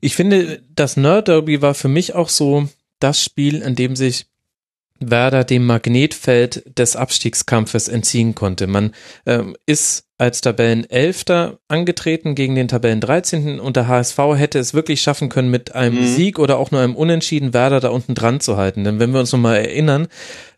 Ich 0.00 0.16
finde, 0.16 0.62
das 0.74 0.96
Nerd 0.96 1.28
Derby 1.28 1.60
war 1.60 1.74
für 1.74 1.88
mich 1.88 2.14
auch 2.14 2.30
so 2.30 2.68
das 3.00 3.22
Spiel, 3.22 3.60
in 3.62 3.74
dem 3.74 3.96
sich 3.96 4.26
Werder 5.00 5.44
dem 5.44 5.64
Magnetfeld 5.64 6.78
des 6.78 6.94
Abstiegskampfes 6.94 7.88
entziehen 7.88 8.34
konnte. 8.34 8.66
Man 8.66 8.92
ähm, 9.24 9.56
ist 9.64 10.04
als 10.18 10.42
Tabellenelfter 10.42 11.58
angetreten 11.68 12.34
gegen 12.34 12.54
den 12.54 12.68
Tabellen 12.68 13.00
13. 13.00 13.58
und 13.58 13.76
der 13.76 13.88
HSV 13.88 14.18
hätte 14.34 14.58
es 14.58 14.74
wirklich 14.74 15.00
schaffen 15.00 15.30
können, 15.30 15.50
mit 15.50 15.74
einem 15.74 15.98
mhm. 15.98 16.06
Sieg 16.06 16.38
oder 16.38 16.58
auch 16.58 16.70
nur 16.70 16.82
einem 16.82 16.94
Unentschieden 16.94 17.54
Werder 17.54 17.80
da 17.80 17.88
unten 17.88 18.14
dran 18.14 18.40
zu 18.40 18.58
halten. 18.58 18.84
Denn 18.84 19.00
wenn 19.00 19.12
wir 19.12 19.20
uns 19.20 19.32
nochmal 19.32 19.56
erinnern, 19.56 20.08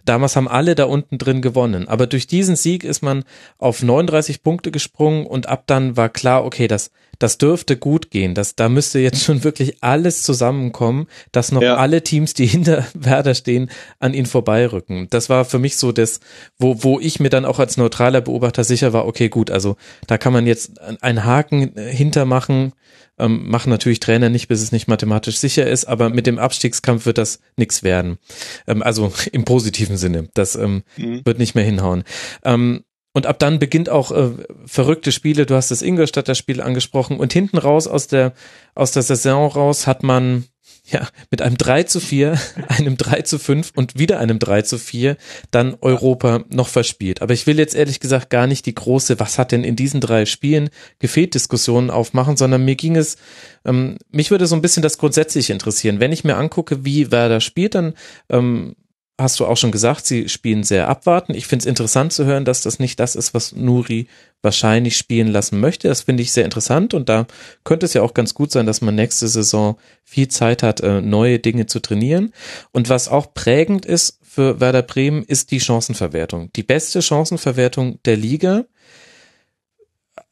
Damals 0.04 0.36
haben 0.36 0.48
alle 0.48 0.74
da 0.74 0.84
unten 0.84 1.18
drin 1.18 1.42
gewonnen. 1.42 1.88
Aber 1.88 2.06
durch 2.06 2.26
diesen 2.26 2.56
Sieg 2.56 2.84
ist 2.84 3.02
man 3.02 3.24
auf 3.58 3.82
39 3.82 4.42
Punkte 4.42 4.70
gesprungen 4.70 5.26
und 5.26 5.48
ab 5.48 5.64
dann 5.66 5.96
war 5.96 6.08
klar, 6.08 6.44
okay, 6.44 6.68
das, 6.68 6.90
das 7.22 7.38
dürfte 7.38 7.76
gut 7.76 8.10
gehen. 8.10 8.34
Das, 8.34 8.56
da 8.56 8.68
müsste 8.68 8.98
jetzt 8.98 9.22
schon 9.22 9.44
wirklich 9.44 9.82
alles 9.82 10.22
zusammenkommen, 10.22 11.06
dass 11.30 11.52
noch 11.52 11.62
ja. 11.62 11.76
alle 11.76 12.02
Teams, 12.02 12.34
die 12.34 12.46
hinter 12.52 12.86
Werder 12.94 13.34
stehen, 13.34 13.70
an 14.00 14.14
ihn 14.14 14.26
vorbeirücken. 14.26 15.06
Das 15.10 15.28
war 15.28 15.44
für 15.44 15.58
mich 15.58 15.76
so 15.76 15.92
das, 15.92 16.20
wo, 16.58 16.82
wo 16.82 16.98
ich 16.98 17.20
mir 17.20 17.30
dann 17.30 17.44
auch 17.44 17.58
als 17.58 17.76
neutraler 17.76 18.20
Beobachter 18.20 18.64
sicher 18.64 18.92
war, 18.92 19.06
okay, 19.06 19.28
gut, 19.28 19.50
also 19.50 19.76
da 20.06 20.18
kann 20.18 20.32
man 20.32 20.46
jetzt 20.46 20.80
einen 21.02 21.24
Haken 21.24 21.74
hintermachen 21.76 22.72
ähm, 23.18 23.48
machen 23.48 23.70
natürlich 23.70 24.00
Trainer 24.00 24.30
nicht, 24.30 24.48
bis 24.48 24.62
es 24.62 24.72
nicht 24.72 24.88
mathematisch 24.88 25.36
sicher 25.36 25.66
ist, 25.66 25.84
aber 25.84 26.08
mit 26.08 26.26
dem 26.26 26.38
Abstiegskampf 26.38 27.06
wird 27.06 27.18
das 27.18 27.40
nichts 27.56 27.82
werden. 27.82 28.18
Ähm, 28.66 28.82
also 28.82 29.12
im 29.32 29.44
positiven 29.44 29.96
Sinne. 29.96 30.28
Das 30.34 30.56
ähm, 30.56 30.82
mhm. 30.96 31.22
wird 31.24 31.38
nicht 31.38 31.54
mehr 31.54 31.64
hinhauen. 31.64 32.04
Ähm, 32.44 32.84
und 33.12 33.26
ab 33.26 33.38
dann 33.38 33.58
beginnt 33.58 33.90
auch 33.90 34.10
äh, 34.10 34.30
verrückte 34.66 35.12
Spiele. 35.12 35.44
Du 35.46 35.54
hast 35.54 35.70
das 35.70 35.82
Ingolstädter 35.82 36.34
Spiel 36.34 36.60
angesprochen. 36.60 37.18
Und 37.18 37.32
hinten 37.32 37.58
raus 37.58 37.86
aus 37.86 38.06
der, 38.06 38.32
aus 38.74 38.92
der 38.92 39.02
Saison 39.02 39.50
raus 39.50 39.86
hat 39.86 40.02
man 40.02 40.44
ja, 40.84 41.08
mit 41.30 41.42
einem 41.42 41.56
3 41.56 41.84
zu 41.84 42.00
4, 42.00 42.38
einem 42.68 42.96
3 42.96 43.22
zu 43.22 43.38
5 43.38 43.72
und 43.74 43.98
wieder 43.98 44.18
einem 44.18 44.38
3 44.38 44.62
zu 44.62 44.78
4 44.78 45.16
dann 45.50 45.76
Europa 45.80 46.44
noch 46.48 46.68
verspielt. 46.68 47.22
Aber 47.22 47.34
ich 47.34 47.46
will 47.46 47.58
jetzt 47.58 47.74
ehrlich 47.74 48.00
gesagt 48.00 48.30
gar 48.30 48.46
nicht 48.46 48.66
die 48.66 48.74
große, 48.74 49.20
was 49.20 49.38
hat 49.38 49.52
denn 49.52 49.62
in 49.62 49.76
diesen 49.76 50.00
drei 50.00 50.24
Spielen 50.24 50.70
gefehlt, 50.98 51.34
Diskussionen 51.34 51.90
aufmachen, 51.90 52.36
sondern 52.36 52.64
mir 52.64 52.76
ging 52.76 52.96
es, 52.96 53.16
ähm, 53.64 53.98
mich 54.10 54.30
würde 54.30 54.46
so 54.46 54.56
ein 54.56 54.62
bisschen 54.62 54.82
das 54.82 54.98
Grundsätzliche 54.98 55.52
interessieren. 55.52 56.00
Wenn 56.00 56.12
ich 56.12 56.24
mir 56.24 56.36
angucke, 56.36 56.84
wie 56.84 57.12
Werder 57.12 57.40
spielt, 57.40 57.74
dann 57.74 57.94
ähm, 58.28 58.74
hast 59.22 59.40
du 59.40 59.46
auch 59.46 59.56
schon 59.56 59.72
gesagt, 59.72 60.06
sie 60.06 60.28
spielen 60.28 60.64
sehr 60.64 60.88
abwarten. 60.88 61.34
Ich 61.34 61.46
finde 61.46 61.62
es 61.62 61.66
interessant 61.66 62.12
zu 62.12 62.24
hören, 62.24 62.44
dass 62.44 62.60
das 62.60 62.78
nicht 62.78 63.00
das 63.00 63.14
ist, 63.14 63.32
was 63.34 63.52
Nuri 63.52 64.08
wahrscheinlich 64.42 64.96
spielen 64.96 65.28
lassen 65.28 65.60
möchte. 65.60 65.88
Das 65.88 66.02
finde 66.02 66.22
ich 66.22 66.32
sehr 66.32 66.44
interessant 66.44 66.94
und 66.94 67.08
da 67.08 67.26
könnte 67.64 67.86
es 67.86 67.94
ja 67.94 68.02
auch 68.02 68.14
ganz 68.14 68.34
gut 68.34 68.50
sein, 68.50 68.66
dass 68.66 68.80
man 68.80 68.94
nächste 68.94 69.28
Saison 69.28 69.76
viel 70.04 70.28
Zeit 70.28 70.62
hat, 70.62 70.80
äh, 70.80 71.00
neue 71.00 71.38
Dinge 71.38 71.66
zu 71.66 71.80
trainieren. 71.80 72.32
Und 72.72 72.88
was 72.88 73.08
auch 73.08 73.32
prägend 73.32 73.86
ist 73.86 74.18
für 74.22 74.60
Werder 74.60 74.82
Bremen, 74.82 75.22
ist 75.22 75.50
die 75.50 75.60
Chancenverwertung. 75.60 76.50
Die 76.54 76.62
beste 76.62 77.02
Chancenverwertung 77.02 77.98
der 78.04 78.16
Liga 78.16 78.64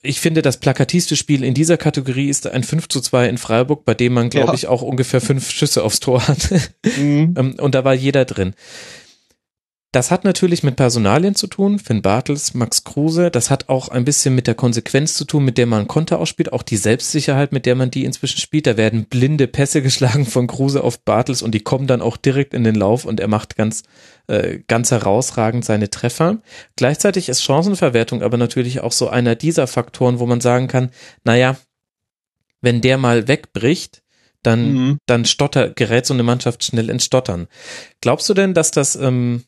ich 0.02 0.20
finde, 0.20 0.40
das 0.40 0.56
plakativste 0.56 1.14
Spiel 1.14 1.44
in 1.44 1.52
dieser 1.52 1.76
Kategorie 1.76 2.30
ist 2.30 2.46
ein 2.46 2.62
5 2.62 2.88
zu 2.88 3.00
2 3.00 3.28
in 3.28 3.38
Freiburg, 3.38 3.84
bei 3.84 3.94
dem 3.94 4.14
man, 4.14 4.30
glaube 4.30 4.48
ja. 4.48 4.54
ich, 4.54 4.66
auch 4.66 4.80
ungefähr 4.80 5.20
fünf 5.20 5.50
Schüsse 5.50 5.84
aufs 5.84 6.00
Tor 6.00 6.26
hat. 6.26 6.50
Mhm. 6.96 7.34
Ähm, 7.36 7.54
und 7.58 7.74
da 7.74 7.84
war 7.84 7.94
jeder 7.94 8.24
drin. 8.24 8.54
Das 9.92 10.12
hat 10.12 10.22
natürlich 10.22 10.62
mit 10.62 10.76
Personalien 10.76 11.34
zu 11.34 11.48
tun, 11.48 11.80
Finn 11.80 12.00
Bartels, 12.00 12.54
Max 12.54 12.84
Kruse. 12.84 13.28
Das 13.32 13.50
hat 13.50 13.68
auch 13.68 13.88
ein 13.88 14.04
bisschen 14.04 14.36
mit 14.36 14.46
der 14.46 14.54
Konsequenz 14.54 15.14
zu 15.14 15.24
tun, 15.24 15.44
mit 15.44 15.58
der 15.58 15.66
man 15.66 15.88
Konter 15.88 16.20
ausspielt, 16.20 16.52
auch 16.52 16.62
die 16.62 16.76
Selbstsicherheit, 16.76 17.50
mit 17.50 17.66
der 17.66 17.74
man 17.74 17.90
die 17.90 18.04
inzwischen 18.04 18.40
spielt. 18.40 18.68
Da 18.68 18.76
werden 18.76 19.06
blinde 19.06 19.48
Pässe 19.48 19.82
geschlagen 19.82 20.26
von 20.26 20.46
Kruse 20.46 20.84
auf 20.84 21.04
Bartels 21.04 21.42
und 21.42 21.52
die 21.52 21.60
kommen 21.60 21.88
dann 21.88 22.02
auch 22.02 22.16
direkt 22.16 22.54
in 22.54 22.62
den 22.62 22.76
Lauf 22.76 23.04
und 23.04 23.18
er 23.18 23.26
macht 23.26 23.56
ganz, 23.56 23.82
äh, 24.28 24.60
ganz 24.68 24.92
herausragend 24.92 25.64
seine 25.64 25.90
Treffer. 25.90 26.38
Gleichzeitig 26.76 27.28
ist 27.28 27.42
Chancenverwertung 27.42 28.22
aber 28.22 28.36
natürlich 28.36 28.82
auch 28.82 28.92
so 28.92 29.08
einer 29.08 29.34
dieser 29.34 29.66
Faktoren, 29.66 30.20
wo 30.20 30.26
man 30.26 30.40
sagen 30.40 30.68
kann, 30.68 30.90
naja, 31.24 31.56
wenn 32.60 32.80
der 32.80 32.96
mal 32.96 33.26
wegbricht, 33.26 34.02
dann, 34.44 34.72
mhm. 34.72 34.98
dann 35.06 35.24
stotter, 35.24 35.70
gerät 35.70 36.06
so 36.06 36.14
eine 36.14 36.22
Mannschaft 36.22 36.64
schnell 36.64 36.90
ins 36.90 37.04
Stottern. 37.04 37.48
Glaubst 38.00 38.28
du 38.28 38.34
denn, 38.34 38.54
dass 38.54 38.70
das, 38.70 38.94
ähm, 38.94 39.44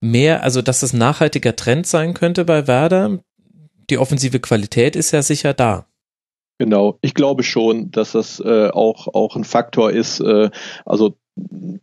mehr, 0.00 0.42
also 0.42 0.62
dass 0.62 0.80
das 0.80 0.92
nachhaltiger 0.92 1.56
Trend 1.56 1.86
sein 1.86 2.14
könnte 2.14 2.44
bei 2.44 2.66
Werder. 2.66 3.20
Die 3.90 3.98
offensive 3.98 4.40
Qualität 4.40 4.96
ist 4.96 5.10
ja 5.10 5.22
sicher 5.22 5.54
da. 5.54 5.86
Genau, 6.58 6.98
ich 7.00 7.14
glaube 7.14 7.42
schon, 7.42 7.90
dass 7.90 8.12
das 8.12 8.38
äh, 8.40 8.68
auch 8.68 9.08
auch 9.08 9.34
ein 9.34 9.44
Faktor 9.44 9.92
ist. 9.92 10.20
Äh, 10.20 10.50
also 10.84 11.16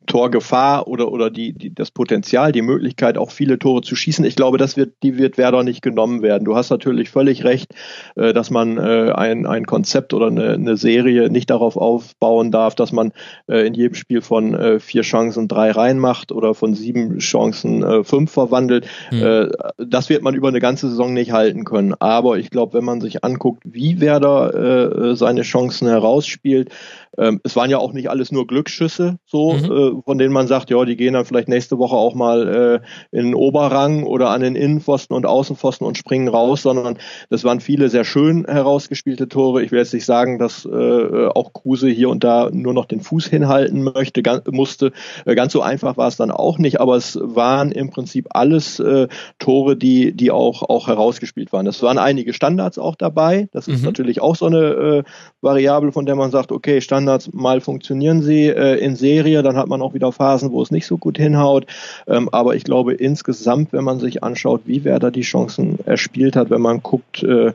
Torgefahr 0.08 0.88
oder 0.88 1.12
oder 1.12 1.30
die, 1.30 1.54
die 1.54 1.74
das 1.74 1.92
Potenzial, 1.92 2.52
die 2.52 2.62
Möglichkeit 2.62 3.18
auch 3.18 3.32
viele 3.32 3.60
Tore 3.60 3.82
zu 3.82 3.96
schießen. 3.96 4.26
Ich 4.26 4.36
glaube, 4.36 4.58
das 4.58 4.78
wird 4.78 4.96
die 5.04 5.18
wird 5.18 5.38
Werder 5.38 5.64
nicht 5.64 5.82
genommen 5.82 6.22
werden. 6.22 6.46
Du 6.46 6.56
hast 6.56 6.70
natürlich 6.70 7.10
völlig 7.10 7.44
recht, 7.44 7.74
äh, 8.16 8.34
dass 8.34 8.50
man 8.50 8.78
äh, 8.78 9.12
ein 9.14 9.46
ein 9.46 9.66
Konzept 9.66 10.14
oder 10.14 10.28
eine, 10.28 10.54
eine 10.54 10.78
Serie 10.78 11.30
nicht 11.30 11.50
darauf 11.50 11.78
aufbauen 11.78 12.52
darf, 12.52 12.76
dass 12.76 12.92
man 12.92 13.12
äh, 13.48 13.68
in 13.68 13.74
jedem 13.74 13.96
Spiel 13.96 14.22
von 14.22 14.54
äh, 14.56 14.80
vier 14.80 15.02
Chancen 15.02 15.48
drei 15.48 15.72
reinmacht 15.72 16.32
oder 16.32 16.54
von 16.54 16.74
sieben 16.74 17.20
Chancen 17.20 17.84
äh, 17.84 18.04
fünf 18.04 18.32
verwandelt. 18.32 18.88
Mhm. 19.12 19.24
Äh, 19.24 19.50
das 19.78 20.10
wird 20.10 20.24
man 20.24 20.36
über 20.36 20.48
eine 20.48 20.60
ganze 20.60 20.90
Saison 20.90 21.14
nicht 21.14 21.32
halten 21.32 21.66
können. 21.66 21.94
Aber 22.00 22.38
ich 22.38 22.50
glaube, 22.50 22.78
wenn 22.78 22.86
man 22.86 23.02
sich 23.02 23.24
anguckt, 23.24 23.64
wie 23.66 24.00
Werder 24.00 25.12
äh, 25.12 25.16
seine 25.16 25.42
Chancen 25.42 25.88
herausspielt, 25.88 26.70
ähm, 27.18 27.42
es 27.44 27.56
waren 27.56 27.70
ja 27.70 27.80
auch 27.80 27.94
nicht 27.94 28.10
alles 28.10 28.32
nur 28.32 28.48
Glücksschüsse, 28.48 29.18
so 29.26 29.47
mhm. 29.54 30.00
äh, 30.00 30.02
von 30.04 30.18
denen 30.18 30.34
man 30.34 30.48
sagt, 30.48 30.70
ja, 30.70 30.84
die 30.86 30.96
gehen 30.96 31.14
dann 31.14 31.26
vielleicht 31.26 31.48
nächste 31.48 31.78
Woche 31.78 31.96
auch 31.96 32.16
mal 32.16 32.82
äh, 33.12 33.18
in 33.18 33.26
den 33.26 33.36
Oberrang 33.36 34.04
oder 34.04 34.30
an 34.30 34.42
den 34.42 34.56
Innenpfosten 34.56 35.16
und 35.16 35.26
Außenpfosten 35.26 35.86
und 35.86 35.98
springen 35.98 36.28
raus, 36.28 36.62
sondern 36.64 36.98
das 37.30 37.44
waren 37.44 37.60
viele 37.60 37.90
sehr 37.90 38.04
schön 38.04 38.46
herausgespielte 38.46 39.28
Tore. 39.28 39.64
Ich 39.64 39.72
will 39.72 39.80
jetzt 39.80 39.94
nicht 39.94 40.06
sagen, 40.06 40.40
dass 40.40 40.66
äh, 40.66 41.28
auch 41.28 41.54
Kruse 41.54 41.90
hier 41.90 42.10
und 42.10 42.24
da 42.24 42.50
nur 42.52 42.74
noch 42.74 42.86
den 42.86 43.02
Fuß 43.02 43.28
hinhalten 43.28 43.84
möchte, 43.84 44.24
ganz, 44.24 44.44
musste. 44.50 44.92
Äh, 45.26 45.36
ganz 45.36 45.54
so 45.54 45.62
einfach 45.62 45.98
war 45.98 46.08
es 46.08 46.18
dann 46.18 46.32
auch 46.32 46.58
nicht, 46.58 46.80
aber 46.80 46.96
es 46.96 47.20
waren 47.22 47.72
im 47.72 47.90
Prinzip 47.90 48.28
alles 48.32 48.80
äh, 48.80 49.08
Tore, 49.40 49.76
die, 49.76 50.14
die 50.14 50.32
auch, 50.32 50.64
auch 50.64 50.88
herausgespielt 50.88 51.54
waren. 51.54 51.68
Es 51.68 51.82
waren 51.82 51.98
einige 51.98 52.34
Standards 52.34 52.78
auch 52.78 52.96
dabei. 52.96 53.50
Das 53.52 53.68
ist 53.68 53.80
mhm. 53.80 53.86
natürlich 53.86 54.22
auch 54.22 54.36
so 54.36 54.46
eine 54.46 54.58
äh, 54.58 55.04
Variable, 55.42 55.92
von 55.92 56.06
der 56.06 56.16
man 56.16 56.32
sagt, 56.32 56.52
okay, 56.52 56.82
Standards, 56.82 57.32
mal 57.34 57.62
funktionieren 57.62 58.22
sie 58.22 58.48
äh, 58.48 58.76
in 58.76 58.96
Serie, 58.96 59.27
dann 59.42 59.58
hat 59.58 59.68
man 59.68 59.82
auch 59.82 59.94
wieder 59.94 60.12
Phasen, 60.12 60.52
wo 60.52 60.62
es 60.62 60.72
nicht 60.72 60.88
so 60.88 60.98
gut 60.98 61.18
hinhaut. 61.18 61.66
Ähm, 62.08 62.30
aber 62.32 62.56
ich 62.56 62.64
glaube 62.64 62.94
insgesamt, 62.94 63.74
wenn 63.74 63.84
man 63.84 64.00
sich 64.00 64.24
anschaut, 64.24 64.62
wie 64.66 64.84
Werder 64.84 65.12
die 65.12 65.22
Chancen 65.22 65.80
erspielt 65.86 66.36
hat, 66.36 66.50
wenn 66.50 66.62
man 66.62 66.82
guckt, 66.82 67.24
äh, 67.24 67.54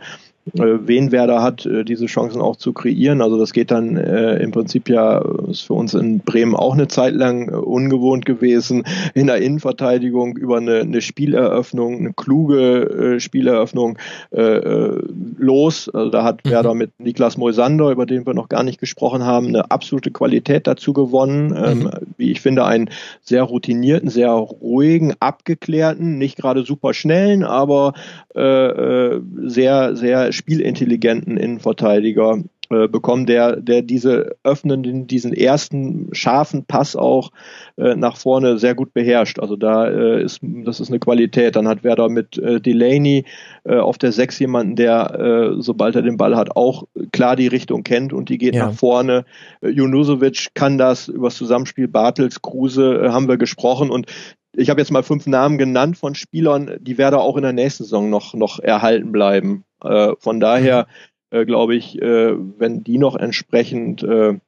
äh, 0.55 0.79
wen 0.87 1.13
Werder 1.13 1.41
hat, 1.41 1.67
äh, 1.67 1.85
diese 1.85 2.07
Chancen 2.07 2.41
auch 2.41 2.57
zu 2.57 2.73
kreieren. 2.73 3.23
Also 3.23 3.39
das 3.39 3.53
geht 3.53 3.71
dann 3.71 3.97
äh, 3.97 4.37
im 4.43 4.51
Prinzip 4.51 4.89
ja, 4.89 5.23
ist 5.49 5.63
für 5.63 5.75
uns 5.75 5.95
in 5.95 6.19
Bremen 6.19 6.57
auch 6.57 6.75
eine 6.75 6.89
Zeit 6.89 7.15
lang 7.15 7.49
äh, 7.49 7.55
ungewohnt 7.55 8.25
gewesen, 8.25 8.85
in 9.15 9.29
der 9.29 9.37
Innenverteidigung 9.37 10.37
über 10.37 10.57
eine, 10.57 10.81
eine 10.81 11.01
Spieleröffnung, 11.01 11.99
eine 11.99 12.13
kluge 12.13 13.15
äh, 13.17 13.21
Spieleröffnung 13.21 13.99
äh, 14.31 14.99
los. 15.39 15.89
Also 15.89 16.11
da 16.11 16.25
hat 16.25 16.45
mhm. 16.45 16.51
Werder 16.51 16.75
mit 16.75 16.99
Niklas 16.99 17.37
Moisander, 17.37 17.91
über 17.91 18.07
den 18.07 18.27
wir 18.27 18.35
noch 18.35 18.49
gar 18.49 18.65
nicht 18.65 18.81
gesprochen 18.81 19.25
haben, 19.25 19.47
eine 19.47 19.71
absolute 19.71 20.11
Qualität 20.11 20.67
dazu 20.67 20.93
gewonnen. 20.93 21.55
Ähm, 21.57 21.79
mhm. 21.79 21.91
wie 22.17 22.33
ich 22.33 22.41
finde, 22.41 22.65
einen 22.65 22.91
sehr 23.23 23.45
routinierten, 23.45 24.11
sehr 24.11 24.31
ruhigen, 24.31 25.15
abgeklärten, 25.21 26.19
nicht 26.19 26.37
gerade 26.37 26.65
super 26.65 26.95
schnellen, 26.95 27.45
aber 27.45 27.95
äh, 28.35 29.21
sehr, 29.45 29.95
sehr 29.95 30.32
spielintelligenten 30.33 31.37
Innenverteidiger 31.37 32.43
äh, 32.73 32.89
bekommen, 32.89 33.27
der, 33.27 33.57
der 33.57 33.83
diese 33.83 34.35
öffnenden, 34.45 35.07
diesen 35.07 35.35
ersten 35.35 36.09
scharfen 36.13 36.65
Pass 36.65 36.97
auch 36.97 37.31
äh, 37.77 37.97
nach 37.97 38.17
vorne 38.17 38.57
sehr 38.59 38.75
gut 38.75 38.95
beherrscht. 38.95 39.39
Also 39.41 39.57
da 39.57 39.89
äh, 39.89 40.23
ist, 40.23 40.41
das 40.43 40.81
ist 40.81 40.89
eine 40.89 40.99
Qualität. 40.99 41.57
Dann 41.57 41.69
hat 41.69 41.85
Werder 41.85 42.09
mit 42.09 42.39
äh, 42.39 42.63
Delaney 42.63 43.27
äh, 43.65 43.77
auf 43.77 43.99
der 43.99 44.13
Sechs 44.13 44.39
jemanden, 44.39 44.77
der, 44.77 45.21
äh, 45.21 45.61
sobald 45.61 45.97
er 45.97 46.03
den 46.03 46.17
Ball 46.17 46.35
hat, 46.35 46.57
auch 46.57 46.85
klar 47.13 47.37
die 47.37 47.49
Richtung 47.49 47.83
kennt 47.83 48.15
und 48.15 48.31
die 48.31 48.39
geht 48.39 48.55
ja. 48.55 48.69
nach 48.69 48.75
vorne. 48.75 49.27
Äh, 49.61 49.69
Junusovic 49.69 50.55
kann 50.55 50.79
das 50.79 51.09
über 51.09 51.27
das 51.27 51.37
Zusammenspiel 51.37 51.89
Bartels, 51.89 52.41
Kruse 52.41 53.03
äh, 53.05 53.09
haben 53.11 53.29
wir 53.29 53.37
gesprochen 53.37 53.91
und 53.91 54.07
ich 54.55 54.71
habe 54.71 54.81
jetzt 54.81 54.91
mal 54.91 55.03
fünf 55.03 55.27
Namen 55.27 55.59
genannt 55.59 55.97
von 55.97 56.15
Spielern, 56.15 56.77
die 56.81 56.99
Werder 56.99 57.21
auch 57.21 57.37
in 57.37 57.43
der 57.43 57.55
nächsten 57.55 57.85
Saison 57.85 58.11
noch, 58.11 58.35
noch 58.35 58.61
erhalten 58.61 59.11
bleiben. 59.11 59.65
Äh, 59.83 60.13
von 60.19 60.41
daher 60.41 60.87
äh, 61.31 61.45
glaube 61.45 61.75
ich, 61.75 62.01
äh, 62.01 62.35
wenn 62.59 62.85
die 62.85 62.99
noch 62.99 63.17
entsprechend 63.17 64.03
äh, 64.03 64.39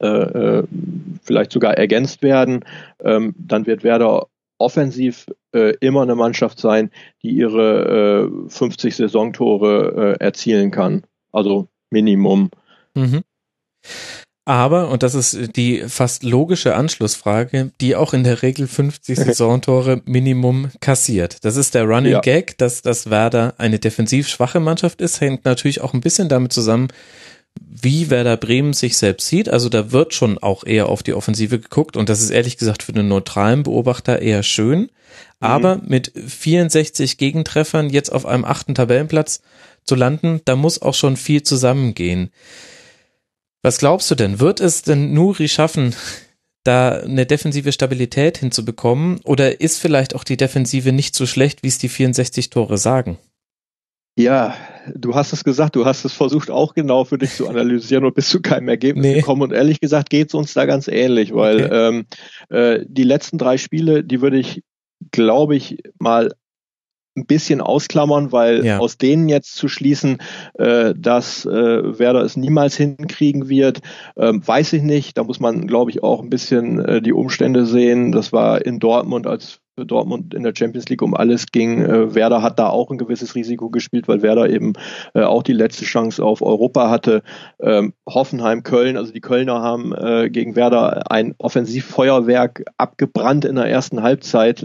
äh, 0.00 0.06
äh, 0.06 0.64
vielleicht 1.22 1.52
sogar 1.52 1.74
ergänzt 1.76 2.22
werden, 2.22 2.64
ähm, 3.02 3.34
dann 3.38 3.66
wird 3.66 3.84
Werder 3.84 4.28
offensiv 4.58 5.26
immer 5.80 6.02
eine 6.02 6.14
Mannschaft 6.14 6.58
sein, 6.58 6.90
die 7.22 7.30
ihre 7.30 8.30
50 8.48 8.96
Saisontore 8.96 10.16
erzielen 10.18 10.70
kann. 10.70 11.02
Also 11.32 11.68
Minimum. 11.90 12.50
Mhm. 12.94 13.22
Aber, 14.46 14.90
und 14.90 15.02
das 15.02 15.14
ist 15.14 15.56
die 15.56 15.84
fast 15.88 16.22
logische 16.22 16.74
Anschlussfrage, 16.74 17.70
die 17.80 17.96
auch 17.96 18.12
in 18.12 18.24
der 18.24 18.42
Regel 18.42 18.66
50 18.66 19.18
Saisontore 19.18 20.02
Minimum 20.04 20.70
kassiert. 20.80 21.38
Das 21.44 21.56
ist 21.56 21.74
der 21.74 21.84
Running 21.84 22.12
ja. 22.12 22.20
Gag, 22.20 22.58
dass 22.58 22.82
das 22.82 23.08
Werder 23.08 23.54
eine 23.56 23.78
defensiv 23.78 24.28
schwache 24.28 24.60
Mannschaft 24.60 25.00
ist, 25.00 25.20
hängt 25.20 25.46
natürlich 25.46 25.80
auch 25.80 25.94
ein 25.94 26.02
bisschen 26.02 26.28
damit 26.28 26.52
zusammen, 26.52 26.88
wie 27.58 28.10
Werder 28.10 28.36
Bremen 28.36 28.74
sich 28.74 28.96
selbst 28.96 29.28
sieht. 29.28 29.48
Also 29.48 29.68
da 29.70 29.92
wird 29.92 30.12
schon 30.12 30.38
auch 30.38 30.64
eher 30.64 30.88
auf 30.88 31.02
die 31.02 31.14
Offensive 31.14 31.58
geguckt 31.58 31.96
und 31.96 32.08
das 32.08 32.20
ist 32.20 32.30
ehrlich 32.30 32.58
gesagt 32.58 32.82
für 32.82 32.92
den 32.92 33.08
neutralen 33.08 33.62
Beobachter 33.62 34.20
eher 34.20 34.42
schön. 34.42 34.80
Mhm. 34.80 34.88
Aber 35.40 35.80
mit 35.86 36.12
64 36.14 37.16
Gegentreffern 37.16 37.88
jetzt 37.88 38.10
auf 38.10 38.26
einem 38.26 38.44
achten 38.44 38.74
Tabellenplatz 38.74 39.40
zu 39.84 39.94
landen, 39.94 40.40
da 40.44 40.56
muss 40.56 40.82
auch 40.82 40.94
schon 40.94 41.16
viel 41.16 41.42
zusammengehen. 41.42 42.30
Was 43.64 43.78
glaubst 43.78 44.10
du 44.10 44.14
denn? 44.14 44.40
Wird 44.40 44.60
es 44.60 44.82
denn 44.82 45.14
Nuri 45.14 45.48
schaffen, 45.48 45.94
da 46.64 47.00
eine 47.00 47.24
defensive 47.24 47.72
Stabilität 47.72 48.36
hinzubekommen? 48.36 49.20
Oder 49.24 49.62
ist 49.62 49.80
vielleicht 49.80 50.14
auch 50.14 50.22
die 50.22 50.36
Defensive 50.36 50.92
nicht 50.92 51.14
so 51.14 51.24
schlecht, 51.24 51.62
wie 51.62 51.68
es 51.68 51.78
die 51.78 51.88
64 51.88 52.50
Tore 52.50 52.76
sagen? 52.76 53.16
Ja, 54.18 54.54
du 54.94 55.14
hast 55.14 55.32
es 55.32 55.44
gesagt, 55.44 55.76
du 55.76 55.86
hast 55.86 56.04
es 56.04 56.12
versucht 56.12 56.50
auch 56.50 56.74
genau 56.74 57.06
für 57.06 57.16
dich 57.16 57.36
zu 57.36 57.48
analysieren 57.48 58.04
und 58.04 58.14
bist 58.14 58.28
zu 58.28 58.42
keinem 58.42 58.68
Ergebnis 58.68 59.06
nee. 59.06 59.14
gekommen. 59.14 59.40
Und 59.40 59.52
ehrlich 59.52 59.80
gesagt 59.80 60.10
geht 60.10 60.28
es 60.28 60.34
uns 60.34 60.52
da 60.52 60.66
ganz 60.66 60.86
ähnlich, 60.86 61.32
weil 61.32 61.64
okay. 61.64 61.88
ähm, 61.88 62.06
äh, 62.50 62.84
die 62.86 63.02
letzten 63.02 63.38
drei 63.38 63.56
Spiele, 63.56 64.04
die 64.04 64.20
würde 64.20 64.36
ich, 64.36 64.62
glaube 65.10 65.56
ich, 65.56 65.78
mal 65.98 66.34
ein 67.16 67.26
bisschen 67.26 67.60
ausklammern, 67.60 68.32
weil 68.32 68.64
ja. 68.64 68.78
aus 68.78 68.98
denen 68.98 69.28
jetzt 69.28 69.56
zu 69.56 69.68
schließen, 69.68 70.18
äh, 70.54 70.94
dass 70.96 71.44
äh, 71.44 71.98
Werder 71.98 72.22
es 72.22 72.36
niemals 72.36 72.76
hinkriegen 72.76 73.48
wird, 73.48 73.80
äh, 74.16 74.32
weiß 74.34 74.72
ich 74.74 74.82
nicht. 74.82 75.16
Da 75.16 75.24
muss 75.24 75.40
man, 75.40 75.66
glaube 75.66 75.90
ich, 75.90 76.02
auch 76.02 76.22
ein 76.22 76.30
bisschen 76.30 76.84
äh, 76.84 77.00
die 77.00 77.12
Umstände 77.12 77.66
sehen. 77.66 78.12
Das 78.12 78.32
war 78.32 78.64
in 78.64 78.78
Dortmund, 78.80 79.26
als 79.26 79.60
Dortmund 79.76 80.34
in 80.34 80.44
der 80.44 80.52
Champions 80.56 80.88
League 80.88 81.02
um 81.02 81.14
alles 81.14 81.46
ging. 81.46 81.82
Äh, 81.82 82.14
Werder 82.14 82.42
hat 82.42 82.58
da 82.58 82.68
auch 82.68 82.90
ein 82.90 82.98
gewisses 82.98 83.34
Risiko 83.34 83.70
gespielt, 83.70 84.06
weil 84.06 84.22
Werder 84.22 84.48
eben 84.48 84.74
äh, 85.14 85.22
auch 85.22 85.42
die 85.42 85.52
letzte 85.52 85.84
Chance 85.84 86.24
auf 86.24 86.42
Europa 86.42 86.90
hatte. 86.90 87.22
Ähm, 87.60 87.92
Hoffenheim, 88.08 88.62
Köln, 88.62 88.96
also 88.96 89.12
die 89.12 89.20
Kölner 89.20 89.62
haben 89.62 89.92
äh, 89.92 90.30
gegen 90.30 90.54
Werder 90.54 91.10
ein 91.10 91.34
Offensivfeuerwerk 91.38 92.64
abgebrannt 92.76 93.44
in 93.44 93.56
der 93.56 93.66
ersten 93.66 94.02
Halbzeit. 94.02 94.64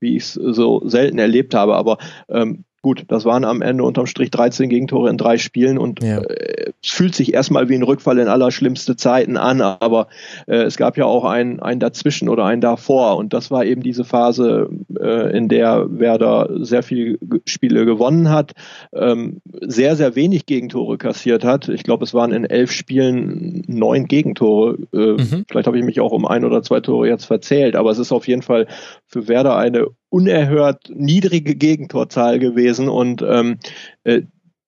Wie 0.00 0.16
ich 0.16 0.24
es 0.24 0.32
so 0.34 0.82
selten 0.84 1.18
erlebt 1.18 1.54
habe. 1.54 1.76
Aber 1.76 1.98
ähm, 2.28 2.64
gut, 2.82 3.04
das 3.08 3.24
waren 3.24 3.44
am 3.44 3.62
Ende 3.62 3.84
unterm 3.84 4.06
Strich 4.06 4.30
13 4.30 4.68
Gegentore 4.68 5.10
in 5.10 5.18
drei 5.18 5.38
Spielen 5.38 5.78
und 5.78 6.02
ja. 6.02 6.18
äh, 6.18 6.72
es 6.82 6.90
fühlt 6.90 7.14
sich 7.14 7.34
erstmal 7.34 7.68
wie 7.68 7.74
ein 7.74 7.82
Rückfall 7.82 8.18
in 8.18 8.28
allerschlimmste 8.28 8.96
Zeiten 8.96 9.36
an, 9.36 9.60
aber 9.60 10.08
äh, 10.46 10.58
es 10.58 10.76
gab 10.76 10.96
ja 10.96 11.04
auch 11.04 11.24
einen, 11.24 11.60
einen 11.60 11.80
dazwischen 11.80 12.28
oder 12.28 12.44
einen 12.44 12.60
davor 12.60 13.16
und 13.16 13.32
das 13.32 13.50
war 13.50 13.64
eben 13.64 13.82
diese 13.82 14.04
Phase, 14.04 14.70
äh, 15.00 15.36
in 15.36 15.48
der 15.48 15.86
Werder 15.90 16.48
sehr 16.60 16.82
viele 16.82 17.18
Spiele 17.46 17.84
gewonnen 17.84 18.30
hat, 18.30 18.52
ähm, 18.92 19.40
sehr, 19.60 19.96
sehr 19.96 20.14
wenig 20.14 20.46
Gegentore 20.46 20.98
kassiert 20.98 21.44
hat. 21.44 21.68
Ich 21.68 21.82
glaube, 21.82 22.04
es 22.04 22.14
waren 22.14 22.32
in 22.32 22.44
elf 22.44 22.70
Spielen 22.70 23.62
neun 23.66 24.06
Gegentore. 24.06 24.78
Äh, 24.92 24.98
mhm. 24.98 25.44
Vielleicht 25.48 25.66
habe 25.66 25.78
ich 25.78 25.84
mich 25.84 26.00
auch 26.00 26.12
um 26.12 26.26
ein 26.26 26.44
oder 26.44 26.62
zwei 26.62 26.80
Tore 26.80 27.08
jetzt 27.08 27.24
verzählt, 27.24 27.76
aber 27.76 27.90
es 27.90 27.98
ist 27.98 28.12
auf 28.12 28.28
jeden 28.28 28.42
Fall 28.42 28.66
für 29.06 29.28
Werder 29.28 29.56
eine 29.56 29.88
unerhört 30.10 30.90
niedrige 30.94 31.54
Gegentorzahl 31.54 32.38
gewesen 32.38 32.88
und 32.88 33.22
ähm, 33.22 33.58
äh, 34.04 34.22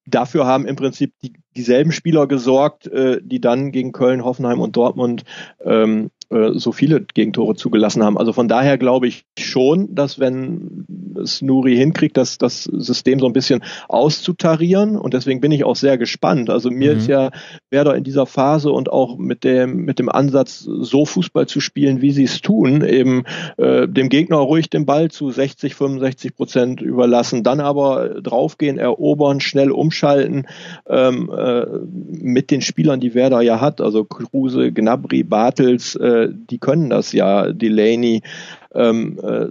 dafür 0.07 0.47
haben 0.47 0.67
im 0.67 0.77
Prinzip 0.77 1.15
die, 1.23 1.33
dieselben 1.57 1.93
Spieler 1.93 2.27
gesorgt, 2.27 2.87
äh, 2.87 3.21
die 3.23 3.41
dann 3.41 3.73
gegen 3.73 3.93
Köln, 3.93 4.25
Hoffenheim 4.25 4.61
und 4.61 4.77
Dortmund 4.77 5.25
ähm, 5.65 6.11
äh, 6.31 6.53
so 6.55 6.73
viele 6.73 7.01
Gegentore 7.01 7.57
zugelassen 7.57 8.05
haben. 8.05 8.17
Also 8.17 8.33
von 8.33 8.49
daher 8.49 8.79
glaube 8.79 9.09
ich 9.09 9.25
schon, 9.39 9.95
dass 9.95 10.19
wenn 10.21 10.87
es 11.21 11.43
Nuri 11.43 11.77
hinkriegt, 11.77 12.17
dass 12.17 12.39
das 12.39 12.65
System 12.65 13.19
so 13.19 13.27
ein 13.27 13.33
bisschen 13.33 13.63
auszutarieren 13.89 14.97
und 14.97 15.13
deswegen 15.13 15.41
bin 15.41 15.51
ich 15.51 15.65
auch 15.65 15.77
sehr 15.77 15.99
gespannt. 15.99 16.49
Also 16.49 16.71
mir 16.71 16.93
mhm. 16.93 16.99
ist 16.99 17.09
ja 17.09 17.31
Werder 17.71 17.97
in 17.97 18.05
dieser 18.05 18.27
Phase 18.27 18.71
und 18.71 18.91
auch 18.91 19.19
mit 19.19 19.43
dem 19.45 19.85
mit 19.85 19.99
dem 19.99 20.09
Ansatz 20.09 20.61
so 20.61 21.05
Fußball 21.05 21.47
zu 21.47 21.61
spielen, 21.61 22.01
wie 22.01 22.13
sie 22.13 22.25
es 22.25 22.41
tun, 22.41 22.83
eben 22.83 23.25
äh, 23.57 23.89
dem 23.89 24.09
Gegner 24.09 24.37
ruhig 24.37 24.71
den 24.71 24.87
Ball 24.87 25.11
zu 25.11 25.31
60, 25.31 25.75
65 25.75 26.37
Prozent 26.37 26.81
überlassen, 26.81 27.43
dann 27.43 27.61
aber 27.61 28.21
draufgehen, 28.21 28.79
erobern, 28.79 29.41
schnell 29.41 29.71
umschalten 29.71 30.47
ähm, 30.89 31.31
äh, 31.37 31.67
mit 31.87 32.51
den 32.51 32.61
Spielern, 32.61 33.01
die 33.01 33.15
Werder 33.15 33.41
ja 33.41 33.61
hat, 33.61 33.81
also 33.81 34.05
Kruse, 34.05 34.73
Gnabry, 34.73 35.25
Bartels, 35.25 35.97
äh, 35.97 36.20
die 36.29 36.59
können 36.59 36.91
das 36.91 37.13
ja, 37.13 37.53
Delaney. 37.53 38.23
Ähm, 38.75 39.19
äh, 39.23 39.49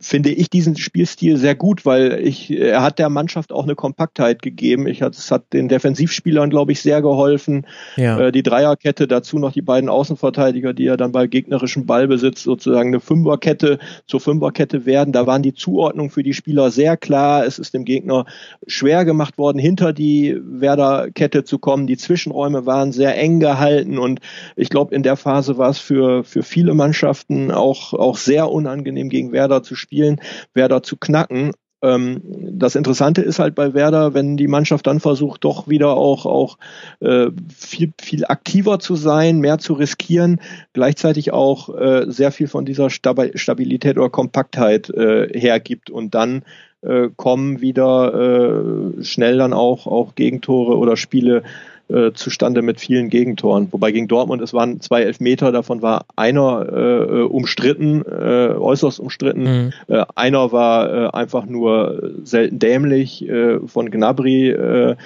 finde 0.00 0.30
ich 0.30 0.50
diesen 0.50 0.76
Spielstil 0.76 1.36
sehr 1.36 1.54
gut, 1.54 1.86
weil 1.86 2.18
ich, 2.20 2.50
er 2.50 2.82
hat 2.82 2.98
der 2.98 3.08
Mannschaft 3.08 3.52
auch 3.52 3.62
eine 3.62 3.76
Kompaktheit 3.76 4.42
gegeben. 4.42 4.86
Ich 4.88 5.00
es 5.00 5.30
hat 5.30 5.52
den 5.52 5.68
Defensivspielern, 5.68 6.50
glaube 6.50 6.72
ich, 6.72 6.80
sehr 6.80 7.00
geholfen. 7.02 7.66
Ja. 7.96 8.18
Äh, 8.18 8.32
die 8.32 8.42
Dreierkette, 8.42 9.06
dazu 9.06 9.38
noch 9.38 9.52
die 9.52 9.62
beiden 9.62 9.88
Außenverteidiger, 9.88 10.74
die 10.74 10.84
ja 10.84 10.96
dann 10.96 11.12
bei 11.12 11.28
gegnerischem 11.28 11.86
Ballbesitz 11.86 12.42
sozusagen 12.42 12.88
eine 12.88 13.00
Fünferkette 13.00 13.78
zur 14.06 14.20
Fünferkette 14.20 14.86
werden. 14.86 15.12
Da 15.12 15.26
waren 15.26 15.42
die 15.42 15.54
Zuordnungen 15.54 16.10
für 16.10 16.24
die 16.24 16.34
Spieler 16.34 16.70
sehr 16.70 16.96
klar. 16.96 17.46
Es 17.46 17.58
ist 17.58 17.72
dem 17.72 17.84
Gegner 17.84 18.26
schwer 18.66 19.04
gemacht 19.04 19.38
worden, 19.38 19.58
hinter 19.58 19.92
die 19.92 20.36
Werder-Kette 20.42 21.44
zu 21.44 21.58
kommen. 21.58 21.86
Die 21.86 21.96
Zwischenräume 21.96 22.66
waren 22.66 22.90
sehr 22.90 23.16
eng 23.16 23.38
gehalten 23.38 23.98
und 23.98 24.20
ich 24.56 24.68
glaube, 24.68 24.94
in 24.94 25.04
der 25.04 25.16
Phase 25.16 25.58
war 25.58 25.70
es 25.70 25.78
für, 25.78 26.24
für 26.24 26.42
viele 26.42 26.74
Mannschaften 26.74 27.52
auch, 27.52 27.92
auch 27.94 28.16
sehr 28.16 28.50
unangenehm 28.50 29.08
gegen 29.08 29.30
Werder 29.32 29.62
zu 29.62 29.75
spielen, 29.76 30.20
Werder 30.54 30.82
zu 30.82 30.96
knacken. 30.96 31.52
Ähm, 31.82 32.22
das 32.24 32.74
Interessante 32.74 33.22
ist 33.22 33.38
halt 33.38 33.54
bei 33.54 33.74
Werder, 33.74 34.14
wenn 34.14 34.36
die 34.36 34.48
Mannschaft 34.48 34.86
dann 34.86 35.00
versucht, 35.00 35.44
doch 35.44 35.68
wieder 35.68 35.96
auch, 35.96 36.26
auch 36.26 36.58
äh, 37.00 37.28
viel, 37.54 37.92
viel 38.00 38.24
aktiver 38.24 38.78
zu 38.78 38.96
sein, 38.96 39.40
mehr 39.40 39.58
zu 39.58 39.74
riskieren, 39.74 40.40
gleichzeitig 40.72 41.32
auch 41.32 41.68
äh, 41.74 42.06
sehr 42.08 42.32
viel 42.32 42.48
von 42.48 42.64
dieser 42.64 42.88
Stabilität 42.90 43.98
oder 43.98 44.10
Kompaktheit 44.10 44.90
äh, 44.90 45.28
hergibt 45.38 45.90
und 45.90 46.14
dann 46.14 46.44
äh, 46.82 47.08
kommen 47.16 47.60
wieder 47.60 48.14
äh, 48.14 49.04
schnell 49.04 49.38
dann 49.38 49.52
auch, 49.52 49.86
auch 49.86 50.14
Gegentore 50.14 50.76
oder 50.76 50.96
Spiele 50.96 51.42
äh, 51.88 52.12
zustande 52.12 52.62
mit 52.62 52.80
vielen 52.80 53.10
Gegentoren. 53.10 53.68
Wobei 53.70 53.92
gegen 53.92 54.08
Dortmund, 54.08 54.42
es 54.42 54.52
waren 54.52 54.80
zwei 54.80 55.02
Elfmeter, 55.02 55.52
davon 55.52 55.82
war 55.82 56.06
einer 56.16 56.66
äh, 56.72 57.22
umstritten, 57.22 58.02
äh, 58.02 58.54
äußerst 58.54 58.98
umstritten. 59.00 59.42
Mhm. 59.42 59.72
Äh, 59.86 60.04
einer 60.14 60.52
war 60.52 60.92
äh, 60.92 61.08
einfach 61.10 61.46
nur 61.46 62.14
selten 62.24 62.58
dämlich 62.58 63.28
äh, 63.28 63.60
von 63.66 63.90
Gnabry. 63.90 64.50
Äh, 64.50 64.96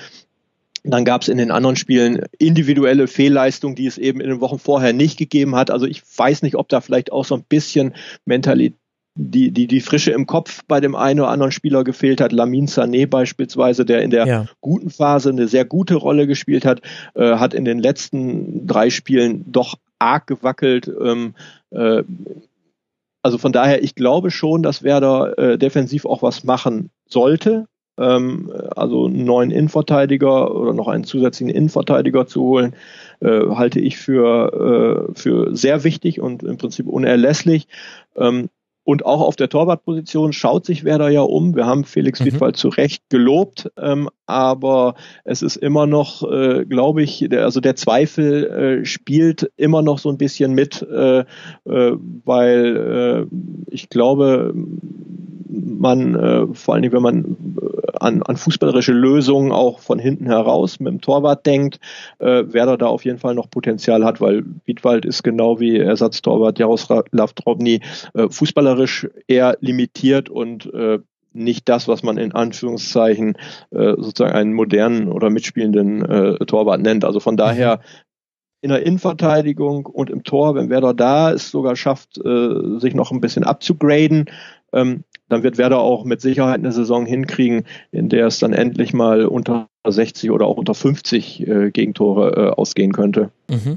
dann 0.83 1.05
gab 1.05 1.23
es 1.23 1.29
in 1.29 1.37
den 1.37 1.51
anderen 1.51 1.77
Spielen 1.77 2.25
individuelle 2.39 3.07
Fehlleistungen, 3.07 3.77
die 3.77 3.87
es 3.87 3.99
eben 3.99 4.21
in 4.21 4.31
den 4.31 4.41
Wochen 4.41 4.59
vorher 4.59 4.95
nicht 4.95 5.19
gegeben 5.19 5.55
hat. 5.57 5.71
Also 5.71 5.87
ich 5.87 6.03
weiß 6.17 6.43
nicht, 6.43 6.57
ob 6.57 6.69
da 6.71 6.81
vielleicht 6.81 7.13
auch 7.13 7.27
so 7.27 7.35
ein 7.35 7.45
bisschen 7.47 7.95
Mentalität 8.25 8.79
die, 9.23 9.51
die, 9.51 9.67
die 9.67 9.81
Frische 9.81 10.13
im 10.13 10.27
Kopf 10.27 10.63
bei 10.67 10.81
dem 10.81 10.97
einen 10.97 11.21
oder 11.21 11.29
anderen 11.29 11.53
Spieler 11.53 11.85
gefehlt 11.85 12.21
hat. 12.21 12.33
Lamin 12.33 12.67
Sané 12.67 13.07
beispielsweise, 13.07 13.85
der 13.85 14.03
in 14.03 14.11
der 14.11 14.27
ja. 14.27 14.47
guten 14.61 14.89
Phase 14.89 15.29
eine 15.29 15.47
sehr 15.47 15.67
gute 15.67 15.97
Rolle 15.97 16.27
gespielt 16.27 16.65
hat, 16.65 16.81
äh, 17.15 17.37
hat 17.37 17.53
in 17.53 17.67
den 17.67 17.79
letzten 17.79 18.67
drei 18.67 18.89
Spielen 18.89 19.45
doch 19.53 19.77
arg 19.99 20.27
gewackelt. 20.27 20.91
Ähm, 21.03 21.35
äh, 21.71 22.03
also 23.23 23.37
von 23.37 23.53
daher, 23.53 23.83
ich 23.83 23.95
glaube 23.95 24.31
schon, 24.31 24.63
dass 24.63 24.83
Werder 24.83 25.39
äh, 25.39 25.59
defensiv 25.59 26.07
auch 26.07 26.23
was 26.23 26.43
machen 26.43 26.89
sollte. 27.07 27.67
Ähm, 27.99 28.51
also 28.75 29.05
einen 29.05 29.27
neuen 29.27 29.51
Innenverteidiger 29.51 30.55
oder 30.55 30.73
noch 30.73 30.89
einen 30.89 31.05
zusätzlichen 31.05 31.55
Innenverteidiger 31.55 32.27
zu 32.27 32.41
holen, 32.41 32.75
äh, 33.21 33.49
halte 33.51 33.81
ich 33.81 33.99
für, 33.99 35.11
äh, 35.11 35.15
für 35.15 35.55
sehr 35.55 35.85
wichtig 35.85 36.23
und 36.23 36.43
im 36.43 36.57
Prinzip 36.57 36.87
unerlässlich. 36.87 37.69
Ähm, 38.17 38.49
und 38.85 39.05
auch 39.05 39.21
auf 39.21 39.37
der 39.37 39.49
Torwartposition 39.49 40.33
schaut 40.33 40.65
sich 40.65 40.85
Werder 40.85 41.11
ja 41.11 41.21
um. 41.21 41.55
Wir 41.55 41.67
haben 41.67 41.85
Felix 41.85 42.21
mhm. 42.21 42.27
Wiedwald 42.27 42.57
zu 42.57 42.69
Recht 42.69 43.03
gelobt, 43.11 43.71
ähm, 43.77 44.09
aber 44.27 44.95
es 45.25 45.43
ist 45.43 45.57
immer 45.57 45.87
noch, 45.87 46.23
äh, 46.31 46.65
glaube 46.65 47.03
ich, 47.03 47.27
der, 47.31 47.45
also 47.45 47.61
der 47.61 47.77
Zweifel 47.77 48.81
äh, 48.81 48.85
spielt 48.85 49.51
immer 49.57 49.83
noch 49.83 49.99
so 49.99 50.09
ein 50.09 50.19
bisschen 50.19 50.55
mit, 50.55 50.83
äh, 50.83 51.21
äh 51.21 51.25
weil 52.25 53.29
äh, 53.31 53.35
ich 53.71 53.91
glaube, 53.91 54.55
man, 55.49 56.15
äh, 56.15 56.47
vor 56.55 56.75
allen 56.75 56.83
Dingen, 56.83 56.95
wenn 56.95 57.03
man 57.03 57.37
an, 57.99 58.23
an 58.23 58.37
fußballerische 58.37 58.93
Lösungen 58.93 59.53
auch 59.53 59.81
von 59.81 59.99
hinten 59.99 60.27
heraus 60.27 60.81
mit 60.81 60.93
dem 60.93 61.01
Torwart 61.01 61.45
denkt, 61.45 61.81
Werder 62.19 62.79
da 62.79 62.87
auf 62.87 63.05
jeden 63.05 63.19
Fall 63.19 63.35
noch 63.35 63.51
Potenzial 63.51 64.05
hat, 64.05 64.21
weil 64.21 64.45
Wiedwald 64.65 65.05
ist 65.05 65.23
genau 65.23 65.61
wie 65.61 65.77
Ersatztorwart 65.79 66.59
Jaroslav 66.59 67.33
Drobny 67.35 67.81
äh, 68.15 68.29
fußballerisch 68.71 69.09
eher 69.27 69.57
limitiert 69.61 70.29
und 70.29 70.73
äh, 70.73 70.99
nicht 71.33 71.69
das, 71.69 71.87
was 71.87 72.03
man 72.03 72.19
in 72.19 72.33
Anführungszeichen 72.33 73.37
äh, 73.71 73.95
sozusagen 73.97 74.35
einen 74.35 74.53
modernen 74.53 75.09
oder 75.09 75.31
mitspielenden 75.31 76.05
äh, 76.05 76.45
Torwart 76.47 76.81
nennt. 76.81 77.05
Also 77.05 77.21
von 77.21 77.37
daher 77.37 77.81
in 78.63 78.71
der 78.71 78.85
Innenverteidigung 78.85 79.87
und 79.87 80.11
im 80.11 80.25
Tor, 80.25 80.55
wenn 80.55 80.71
Werder 80.71 80.93
da 80.93 81.31
ist, 81.31 81.51
sogar 81.51 81.77
schafft, 81.77 82.19
äh, 82.19 82.79
sich 82.79 82.95
noch 82.95 83.13
ein 83.13 83.21
bisschen 83.21 83.45
abzugraden, 83.45 84.27
ähm, 84.73 85.05
dann 85.29 85.45
wird 85.45 85.57
Werder 85.57 85.79
auch 85.79 86.05
mit 86.05 86.21
Sicherheit 86.21 86.59
eine 86.59 86.73
Saison 86.73 87.07
hinkriegen, 87.07 87.65
in 87.93 88.09
der 88.09 88.27
es 88.27 88.41
dann 88.41 88.53
endlich 88.53 88.93
mal 88.93 89.25
unter 89.25 89.69
60 89.87 90.33
oder 90.33 90.47
auch 90.47 90.57
unter 90.57 90.75
50 90.75 91.47
äh, 91.47 91.71
Gegentore 91.71 92.33
äh, 92.37 92.51
ausgehen 92.51 92.93
könnte. 92.93 93.31
Mhm. 93.49 93.77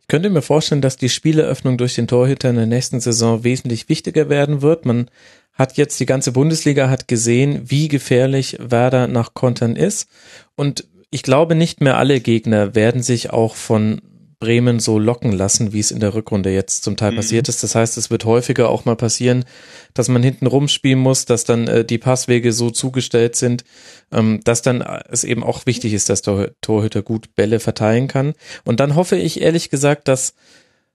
Ich 0.00 0.08
könnte 0.08 0.30
mir 0.30 0.42
vorstellen, 0.42 0.82
dass 0.82 0.96
die 0.96 1.08
Spieleröffnung 1.08 1.78
durch 1.78 1.94
den 1.94 2.06
Torhüter 2.08 2.50
in 2.50 2.56
der 2.56 2.66
nächsten 2.66 3.00
Saison 3.00 3.44
wesentlich 3.44 3.88
wichtiger 3.88 4.28
werden 4.28 4.62
wird. 4.62 4.84
Man 4.84 5.10
hat 5.52 5.76
jetzt 5.76 5.98
die 6.00 6.06
ganze 6.06 6.32
Bundesliga 6.32 6.88
hat 6.88 7.08
gesehen, 7.08 7.62
wie 7.64 7.88
gefährlich 7.88 8.56
Werder 8.60 9.06
nach 9.06 9.34
Kontern 9.34 9.76
ist. 9.76 10.08
Und 10.56 10.86
ich 11.10 11.22
glaube, 11.22 11.54
nicht 11.54 11.80
mehr 11.80 11.96
alle 11.96 12.20
Gegner 12.20 12.74
werden 12.74 13.02
sich 13.02 13.30
auch 13.30 13.54
von 13.54 14.00
Bremen 14.40 14.80
so 14.80 14.98
locken 14.98 15.32
lassen, 15.32 15.74
wie 15.74 15.80
es 15.80 15.90
in 15.90 16.00
der 16.00 16.14
Rückrunde 16.14 16.50
jetzt 16.50 16.82
zum 16.82 16.96
Teil 16.96 17.12
mhm. 17.12 17.16
passiert 17.16 17.48
ist. 17.48 17.62
Das 17.62 17.74
heißt, 17.74 17.98
es 17.98 18.10
wird 18.10 18.24
häufiger 18.24 18.70
auch 18.70 18.86
mal 18.86 18.96
passieren, 18.96 19.44
dass 19.92 20.08
man 20.08 20.22
hinten 20.22 20.46
rumspielen 20.46 20.98
muss, 20.98 21.26
dass 21.26 21.44
dann 21.44 21.68
äh, 21.68 21.84
die 21.84 21.98
Passwege 21.98 22.52
so 22.52 22.70
zugestellt 22.70 23.36
sind, 23.36 23.64
ähm, 24.10 24.40
dass 24.42 24.62
dann 24.62 24.80
äh, 24.80 25.02
es 25.10 25.24
eben 25.24 25.44
auch 25.44 25.66
wichtig 25.66 25.92
ist, 25.92 26.08
dass 26.08 26.22
der 26.22 26.52
Torhüter 26.62 27.02
gut 27.02 27.34
Bälle 27.36 27.60
verteilen 27.60 28.08
kann. 28.08 28.32
Und 28.64 28.80
dann 28.80 28.94
hoffe 28.94 29.16
ich 29.16 29.42
ehrlich 29.42 29.68
gesagt, 29.68 30.08
dass 30.08 30.34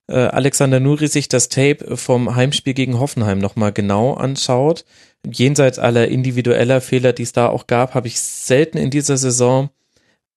äh, 0.07 0.15
Alexander 0.15 0.79
Nuri 0.79 1.07
sich 1.07 1.29
das 1.29 1.47
Tape 1.47 1.97
vom 1.97 2.35
Heimspiel 2.35 2.73
gegen 2.73 2.99
Hoffenheim 2.99 3.37
nochmal 3.37 3.71
genau 3.71 4.15
anschaut, 4.15 4.85
jenseits 5.23 5.77
aller 5.77 6.07
individueller 6.07 6.81
Fehler, 6.81 7.13
die 7.13 7.23
es 7.23 7.31
da 7.31 7.47
auch 7.47 7.67
gab, 7.67 7.93
habe 7.93 8.07
ich 8.07 8.19
selten 8.19 8.77
in 8.77 8.89
dieser 8.89 9.17
Saison 9.17 9.69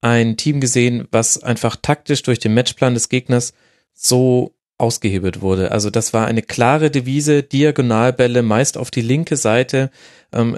ein 0.00 0.36
Team 0.36 0.60
gesehen, 0.60 1.08
was 1.10 1.42
einfach 1.42 1.76
taktisch 1.76 2.22
durch 2.22 2.38
den 2.38 2.54
Matchplan 2.54 2.94
des 2.94 3.08
Gegners 3.08 3.52
so 3.94 4.54
ausgehebelt 4.78 5.40
wurde. 5.40 5.72
Also 5.72 5.90
das 5.90 6.12
war 6.12 6.26
eine 6.26 6.40
klare 6.40 6.90
Devise, 6.90 7.42
Diagonalbälle 7.42 8.42
meist 8.42 8.78
auf 8.78 8.92
die 8.92 9.00
linke 9.00 9.36
Seite. 9.36 9.90
Ähm, 10.32 10.56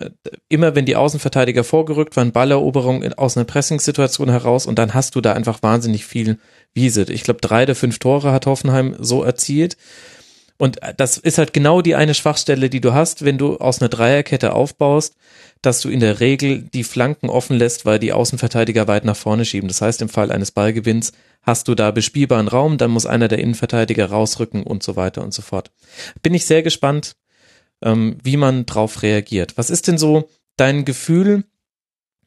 immer 0.49 0.75
wenn 0.75 0.85
die 0.85 0.97
Außenverteidiger 0.97 1.65
vorgerückt 1.65 2.17
waren, 2.17 2.33
Balleroberung 2.33 3.03
aus 3.15 3.37
einer 3.37 3.47
Pressing-Situation 3.47 4.29
heraus 4.29 4.67
und 4.67 4.79
dann 4.79 4.93
hast 4.93 5.17
du 5.17 5.23
da 5.23 5.33
einfach 5.33 5.63
wahnsinnig 5.63 6.05
viel 6.05 6.39
Wiese. 6.75 7.07
Ich 7.11 7.23
glaube, 7.23 7.41
drei 7.41 7.65
der 7.65 7.75
fünf 7.75 7.99
Tore 7.99 8.31
hat 8.31 8.45
Hoffenheim 8.45 8.95
so 8.99 9.25
erzielt. 9.25 9.79
Und 10.61 10.79
das 10.99 11.17
ist 11.17 11.39
halt 11.39 11.55
genau 11.55 11.81
die 11.81 11.95
eine 11.95 12.13
Schwachstelle, 12.13 12.69
die 12.69 12.83
du 12.83 12.93
hast, 12.93 13.25
wenn 13.25 13.39
du 13.39 13.57
aus 13.57 13.81
einer 13.81 13.89
Dreierkette 13.89 14.53
aufbaust, 14.53 15.17
dass 15.63 15.81
du 15.81 15.89
in 15.89 16.01
der 16.01 16.21
Regel 16.21 16.61
die 16.61 16.85
Flanken 16.85 17.31
offen 17.31 17.57
lässt, 17.57 17.87
weil 17.87 17.99
die 17.99 18.13
Außenverteidiger 18.13 18.87
weit 18.87 19.07
nach 19.07 19.17
vorne 19.17 19.47
schieben. 19.47 19.69
Das 19.69 19.81
heißt, 19.81 20.03
im 20.03 20.11
Fall 20.11 20.31
eines 20.31 20.51
Ballgewinns 20.51 21.13
hast 21.41 21.67
du 21.67 21.75
da 21.75 21.93
bespielbaren 21.93 22.47
Raum, 22.47 22.77
dann 22.77 22.91
muss 22.91 23.07
einer 23.07 23.29
der 23.29 23.39
Innenverteidiger 23.39 24.11
rausrücken 24.11 24.63
und 24.63 24.83
so 24.83 24.97
weiter 24.97 25.23
und 25.23 25.33
so 25.33 25.41
fort. 25.41 25.71
Bin 26.23 26.35
ich 26.35 26.45
sehr 26.45 26.63
gespannt, 26.63 27.17
ähm, 27.81 28.19
wie 28.23 28.37
man 28.37 28.67
drauf 28.67 29.01
reagiert. 29.01 29.57
Was 29.57 29.71
ist 29.71 29.89
denn 29.89 29.97
so 29.97 30.29
dein 30.59 30.85
Gefühl, 30.85 31.45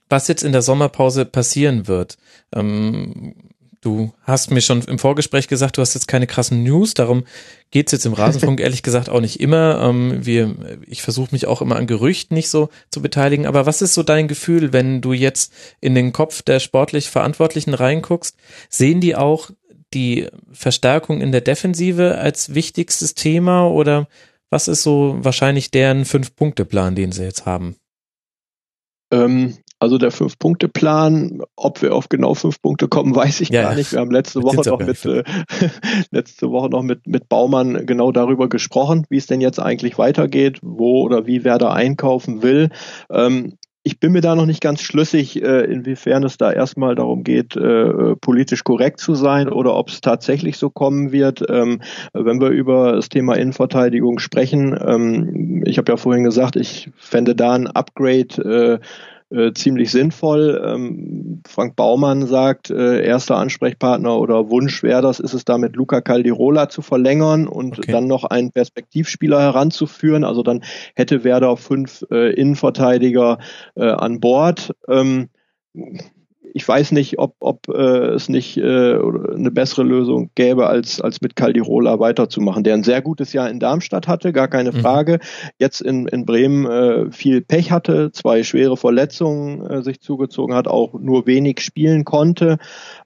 was 0.10 0.28
jetzt 0.28 0.44
in 0.44 0.53
der 0.53 0.64
Sommerpause 0.64 1.26
passieren 1.26 1.88
wird? 1.88 2.18
Ähm, 2.52 3.52
Du 3.84 4.14
hast 4.24 4.50
mir 4.50 4.62
schon 4.62 4.82
im 4.84 4.98
Vorgespräch 4.98 5.50
gesagt, 5.50 5.78
du 5.78 5.82
hast 5.82 5.94
jetzt 5.94 6.08
keine 6.08 6.26
krassen 6.26 6.64
News, 6.64 6.94
darum 6.94 7.26
geht's 7.70 7.92
jetzt 7.92 8.06
im 8.06 8.14
Rasenfunk 8.14 8.60
ehrlich 8.62 8.82
gesagt 8.82 9.10
auch 9.10 9.20
nicht 9.20 9.42
immer. 9.42 9.82
Ähm, 9.82 10.26
wir, 10.26 10.56
ich 10.88 11.02
versuche 11.02 11.30
mich 11.34 11.48
auch 11.48 11.62
immer 11.62 11.76
an 11.76 11.86
Gerüchten 11.86 12.34
nicht 12.34 12.50
so 12.50 12.70
zu 12.90 13.02
beteiligen. 13.02 13.45
Aber 13.45 13.66
was 13.66 13.82
ist 13.82 13.94
so 13.94 14.02
dein 14.02 14.30
Gefühl, 14.30 14.72
wenn 14.72 15.02
du 15.02 15.12
jetzt 15.12 15.52
in 15.82 15.95
den 15.95 16.14
Kopf 16.14 16.44
der 16.44 16.62
sportlich 16.62 17.10
Verantwortlichen 17.10 17.74
reinguckst? 17.74 18.38
Sehen 18.70 19.02
die 19.02 19.18
auch 19.18 19.50
die 19.94 20.30
Verstärkung 20.53 21.20
in 21.20 21.34
der 21.34 21.42
Defensive 21.42 22.18
als 22.18 22.56
wichtigstes 22.56 23.16
Thema 23.16 23.68
oder 23.68 24.08
was 24.50 24.70
ist 24.70 24.84
so 24.84 25.18
wahrscheinlich 25.20 25.72
deren 25.72 26.06
Fünf-Punkte-Plan, 26.06 26.95
den 26.95 27.12
sie 27.12 27.24
jetzt 27.24 27.45
haben? 27.45 27.76
Ähm, 29.12 29.58
also 29.84 29.98
der 29.98 30.12
Fünf-Punkte-Plan, 30.12 31.42
ob 31.56 31.82
wir 31.82 31.94
auf 31.94 32.10
genau 32.10 32.34
fünf 32.34 32.62
Punkte 32.62 32.88
kommen, 32.88 33.16
weiß 33.16 33.42
ich 33.42 33.50
ja, 33.50 33.64
gar 33.64 33.76
nicht. 33.76 33.92
Wir 33.92 34.00
haben 34.00 34.12
letzte 34.12 34.42
Woche 34.42 34.68
noch 34.70 34.80
mit 34.80 35.06
äh, 35.06 35.24
letzte 36.12 36.50
Woche 36.50 36.70
noch 36.70 36.82
mit 36.82 37.06
mit 37.06 37.30
Baumann 37.30 37.86
genau 37.86 38.12
darüber 38.12 38.50
gesprochen, 38.50 39.06
wie 39.10 39.18
es 39.18 39.28
denn 39.28 39.42
jetzt 39.42 39.60
eigentlich 39.60 39.98
weitergeht, 39.98 40.60
wo 40.62 41.03
oder 41.03 41.28
wie 41.28 41.44
wer 41.44 41.58
da 41.58 41.74
einkaufen 41.74 42.42
will. 42.42 42.70
Ähm, 43.12 43.58
ich 43.86 44.00
bin 44.00 44.14
mir 44.14 44.22
da 44.22 44.34
noch 44.36 44.45
nicht 44.45 44.62
ganz 44.62 44.82
schlüssig, 44.82 45.44
äh, 45.44 45.66
inwiefern 45.66 46.24
es 46.24 46.38
da 46.38 46.53
erstmal 46.53 46.95
darum 46.95 47.26
geht, 47.26 47.58
äh, 47.58 48.16
politisch 48.16 48.64
korrekt 48.64 49.02
zu 49.02 49.14
sein 49.14 49.50
oder 49.50 49.76
ob 49.76 49.90
es 49.90 50.00
tatsächlich 50.00 50.58
so 50.58 50.70
kommen 50.70 51.12
wird. 51.12 51.44
Ähm, 51.50 51.82
wenn 52.14 52.40
wir 52.40 52.48
über 52.48 52.94
das 52.94 53.10
Thema 53.10 53.36
Innenverteidigung 53.36 54.20
sprechen, 54.20 54.78
ähm, 54.82 55.64
ich 55.66 55.78
habe 55.78 55.92
ja 55.92 55.98
vorhin 55.98 56.24
gesagt, 56.24 56.56
ich 56.56 56.92
fände 56.95 57.36
da 57.36 57.53
ein 57.53 57.68
Upgrade 57.68 58.80
äh, 59.34 59.53
ziemlich 59.53 59.92
sinnvoll. 59.92 60.62
Ähm, 60.64 61.42
Frank 61.48 61.76
Baumann 61.76 62.28
sagt, 62.28 62.70
äh, 62.70 63.03
erster 63.03 63.38
Ansprechpartner 63.38 64.18
oder 64.20 64.50
Wunsch 64.50 64.84
wäre 64.84 65.02
das, 65.02 65.20
ist 65.20 65.34
es 65.34 65.44
da 65.44 65.58
mit 65.58 65.76
Luca 65.76 66.02
Caldirola 66.02 66.70
zu 66.70 66.82
verlängern 66.82 67.48
und 67.48 67.80
okay. 67.80 67.92
dann 67.92 68.08
noch 68.08 68.24
einen 68.26 68.52
Perspektivspieler 68.52 69.42
heranzuführen. 69.42 70.24
Also 70.24 70.44
dann 70.44 70.64
hätte 70.95 71.24
Werder 71.24 71.58
fünf 71.58 72.06
äh, 72.12 72.34
Innenverteidiger 72.34 73.40
äh, 73.76 73.90
an 73.90 74.20
Bord. 74.20 74.76
Ähm, 74.88 75.30
ich 76.53 76.67
weiß 76.67 76.91
nicht, 76.91 77.17
ob, 77.17 77.35
ob 77.40 77.67
äh, 77.67 78.14
es 78.14 78.30
nicht 78.30 78.57
äh, 78.57 78.61
eine 78.61 79.49
bessere 79.51 79.83
Lösung 79.83 80.30
gäbe, 80.35 80.67
als, 80.67 81.01
als 81.01 81.19
mit 81.19 81.35
Caldirola 81.35 81.99
weiterzumachen, 81.99 82.64
der 82.64 82.75
ein 82.75 82.83
sehr 82.83 83.01
gutes 83.01 83.33
Jahr 83.33 83.49
in 83.49 83.59
Darmstadt 83.59 84.07
hatte, 84.07 84.32
gar 84.32 84.48
keine 84.48 84.72
mhm. 84.72 84.82
Frage. 84.82 85.19
Jetzt 85.57 85.82
in, 85.82 86.07
in 86.07 86.25
Bremen 86.25 86.65
äh, 86.65 87.11
viel 87.11 87.41
Pech 87.41 87.72
hatte, 87.72 88.11
zwei 88.11 88.43
schwere 88.43 88.77
Verletzungen 88.77 89.65
äh, 89.65 89.82
sich 89.82 89.99
zugezogen 89.99 90.56
hat, 90.56 90.67
auch 90.67 90.93
nur 90.93 91.25
wenig 91.25 91.59
spielen 91.61 92.06
konnte. 92.06 92.59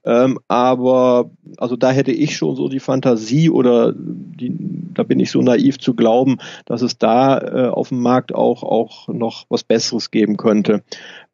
Ähm, 0.04 0.38
aber 0.46 1.30
also 1.56 1.76
da 1.76 1.90
hätte 1.90 2.12
ich 2.12 2.36
schon 2.36 2.54
so 2.54 2.68
die 2.68 2.80
Fantasie 2.80 3.48
oder 3.48 3.94
die, 3.96 4.52
da 4.92 5.04
bin 5.04 5.20
ich 5.20 5.30
so 5.30 5.40
naiv 5.40 5.78
zu 5.78 5.94
glauben, 5.94 6.36
dass 6.66 6.82
es 6.82 6.98
da 6.98 7.38
äh, 7.38 7.68
auf 7.68 7.88
dem 7.88 8.00
Markt 8.00 8.34
auch, 8.34 8.62
auch 8.62 9.08
noch 9.08 9.46
was 9.48 9.64
Besseres 9.64 10.10
geben 10.10 10.36
könnte. 10.36 10.82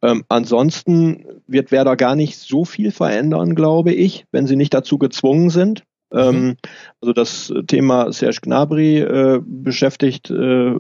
Ähm, 0.05 0.25
ansonsten 0.29 1.25
wird 1.47 1.73
Werder 1.73 1.97
gar 1.97 2.15
nicht 2.15 2.39
so 2.39 2.67
viel 2.67 2.91
verändern, 2.91 3.55
glaube 3.55 3.93
ich, 3.93 4.27
wenn 4.33 4.47
sie 4.47 4.57
nicht 4.57 4.75
dazu 4.75 4.99
gezwungen 4.99 5.49
sind. 5.49 5.83
Mhm. 6.13 6.19
Ähm, 6.21 6.57
also 7.01 7.15
das 7.15 7.53
Thema 7.67 8.13
Serge 8.13 8.41
Gnabry 8.43 8.99
äh, 8.99 9.41
beschäftigt 9.43 10.31
äh, 10.31 10.75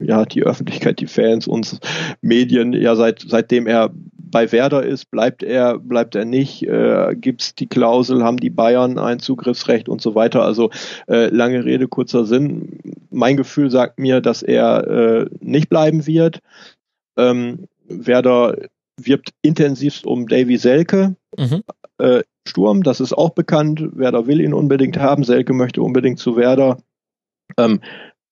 ja 0.00 0.24
die 0.24 0.42
Öffentlichkeit, 0.42 0.98
die 0.98 1.06
Fans, 1.06 1.46
uns 1.46 1.78
Medien 2.20 2.72
ja 2.72 2.96
seit 2.96 3.24
seitdem 3.28 3.68
er 3.68 3.90
bei 4.30 4.50
Werder 4.50 4.82
ist, 4.82 5.10
bleibt 5.10 5.42
er, 5.44 5.78
bleibt 5.78 6.16
er 6.16 6.24
nicht, 6.24 6.64
äh, 6.64 7.14
gibt 7.14 7.42
es 7.42 7.54
die 7.54 7.68
Klausel, 7.68 8.24
haben 8.24 8.36
die 8.38 8.50
Bayern 8.50 8.98
ein 8.98 9.20
Zugriffsrecht 9.20 9.88
und 9.88 10.02
so 10.02 10.14
weiter. 10.14 10.42
Also 10.42 10.70
äh, 11.06 11.28
lange 11.28 11.64
Rede, 11.64 11.88
kurzer 11.88 12.26
Sinn. 12.26 12.80
Mein 13.10 13.36
Gefühl 13.38 13.70
sagt 13.70 13.98
mir, 13.98 14.20
dass 14.20 14.42
er 14.42 14.86
äh, 14.86 15.26
nicht 15.40 15.70
bleiben 15.70 16.06
wird. 16.06 16.40
Ähm, 17.16 17.68
Werder 17.88 18.56
wirbt 19.00 19.30
intensivst 19.42 20.06
um 20.06 20.28
Davy 20.28 20.56
Selke. 20.56 21.16
Mhm. 21.36 21.62
Äh, 21.98 22.22
Sturm, 22.46 22.82
das 22.82 23.00
ist 23.00 23.12
auch 23.12 23.30
bekannt. 23.30 23.96
Werder 23.96 24.26
will 24.26 24.40
ihn 24.40 24.54
unbedingt 24.54 24.98
haben. 24.98 25.24
Selke 25.24 25.52
möchte 25.52 25.82
unbedingt 25.82 26.18
zu 26.18 26.36
Werder. 26.36 26.78
Ähm, 27.56 27.80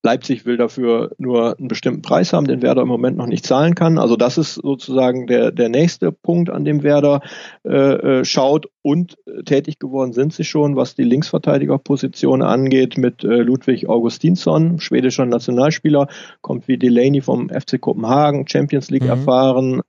Leipzig 0.02 0.46
will 0.46 0.56
dafür 0.56 1.10
nur 1.18 1.58
einen 1.58 1.68
bestimmten 1.68 2.02
Preis 2.02 2.32
haben, 2.32 2.46
den 2.46 2.62
Werder 2.62 2.82
im 2.82 2.88
Moment 2.88 3.16
noch 3.16 3.26
nicht 3.26 3.44
zahlen 3.44 3.74
kann. 3.74 3.98
Also 3.98 4.16
das 4.16 4.38
ist 4.38 4.54
sozusagen 4.54 5.26
der, 5.26 5.50
der 5.50 5.68
nächste 5.68 6.12
Punkt, 6.12 6.48
an 6.48 6.64
dem 6.64 6.82
Werder 6.82 7.22
äh, 7.64 8.20
äh 8.20 8.24
schaut. 8.24 8.68
Und 8.82 9.16
tätig 9.44 9.80
geworden 9.80 10.12
sind 10.12 10.32
sie 10.32 10.44
schon, 10.44 10.76
was 10.76 10.94
die 10.94 11.02
Linksverteidigerposition 11.02 12.42
angeht, 12.42 12.96
mit 12.96 13.24
äh, 13.24 13.38
Ludwig 13.42 13.88
Augustinsson, 13.88 14.78
schwedischer 14.78 15.26
Nationalspieler, 15.26 16.06
kommt 16.40 16.68
wie 16.68 16.78
Delaney 16.78 17.20
vom 17.20 17.48
FC 17.48 17.80
Kopenhagen, 17.80 18.46
Champions 18.46 18.90
League 18.90 19.02
mhm. 19.02 19.08
erfahren, 19.08 19.82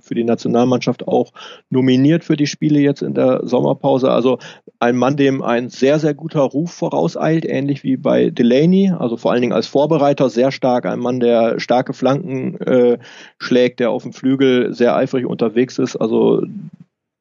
für 0.00 0.14
die 0.14 0.24
Nationalmannschaft 0.24 1.06
auch 1.08 1.32
nominiert 1.70 2.24
für 2.24 2.36
die 2.36 2.46
Spiele 2.46 2.80
jetzt 2.80 3.02
in 3.02 3.14
der 3.14 3.46
Sommerpause. 3.46 4.10
Also 4.10 4.38
ein 4.78 4.96
Mann, 4.96 5.16
dem 5.16 5.42
ein 5.42 5.68
sehr, 5.68 5.98
sehr 5.98 6.14
guter 6.14 6.40
Ruf 6.40 6.72
vorauseilt, 6.72 7.44
ähnlich 7.44 7.82
wie 7.82 7.96
bei 7.96 8.30
Delaney, 8.30 8.92
also 8.96 9.16
vor 9.16 9.32
allen 9.32 9.42
Dingen 9.42 9.52
als 9.52 9.66
Vorbereiter 9.66 10.30
sehr 10.30 10.52
stark, 10.52 10.86
ein 10.86 11.00
Mann, 11.00 11.20
der 11.20 11.60
starke 11.60 11.92
Flanken 11.92 12.60
äh, 12.60 12.98
schlägt, 13.38 13.80
der 13.80 13.90
auf 13.90 14.02
dem 14.02 14.12
Flügel 14.12 14.72
sehr 14.72 14.96
eifrig 14.96 15.26
unterwegs 15.26 15.78
ist, 15.78 15.96
also 15.96 16.42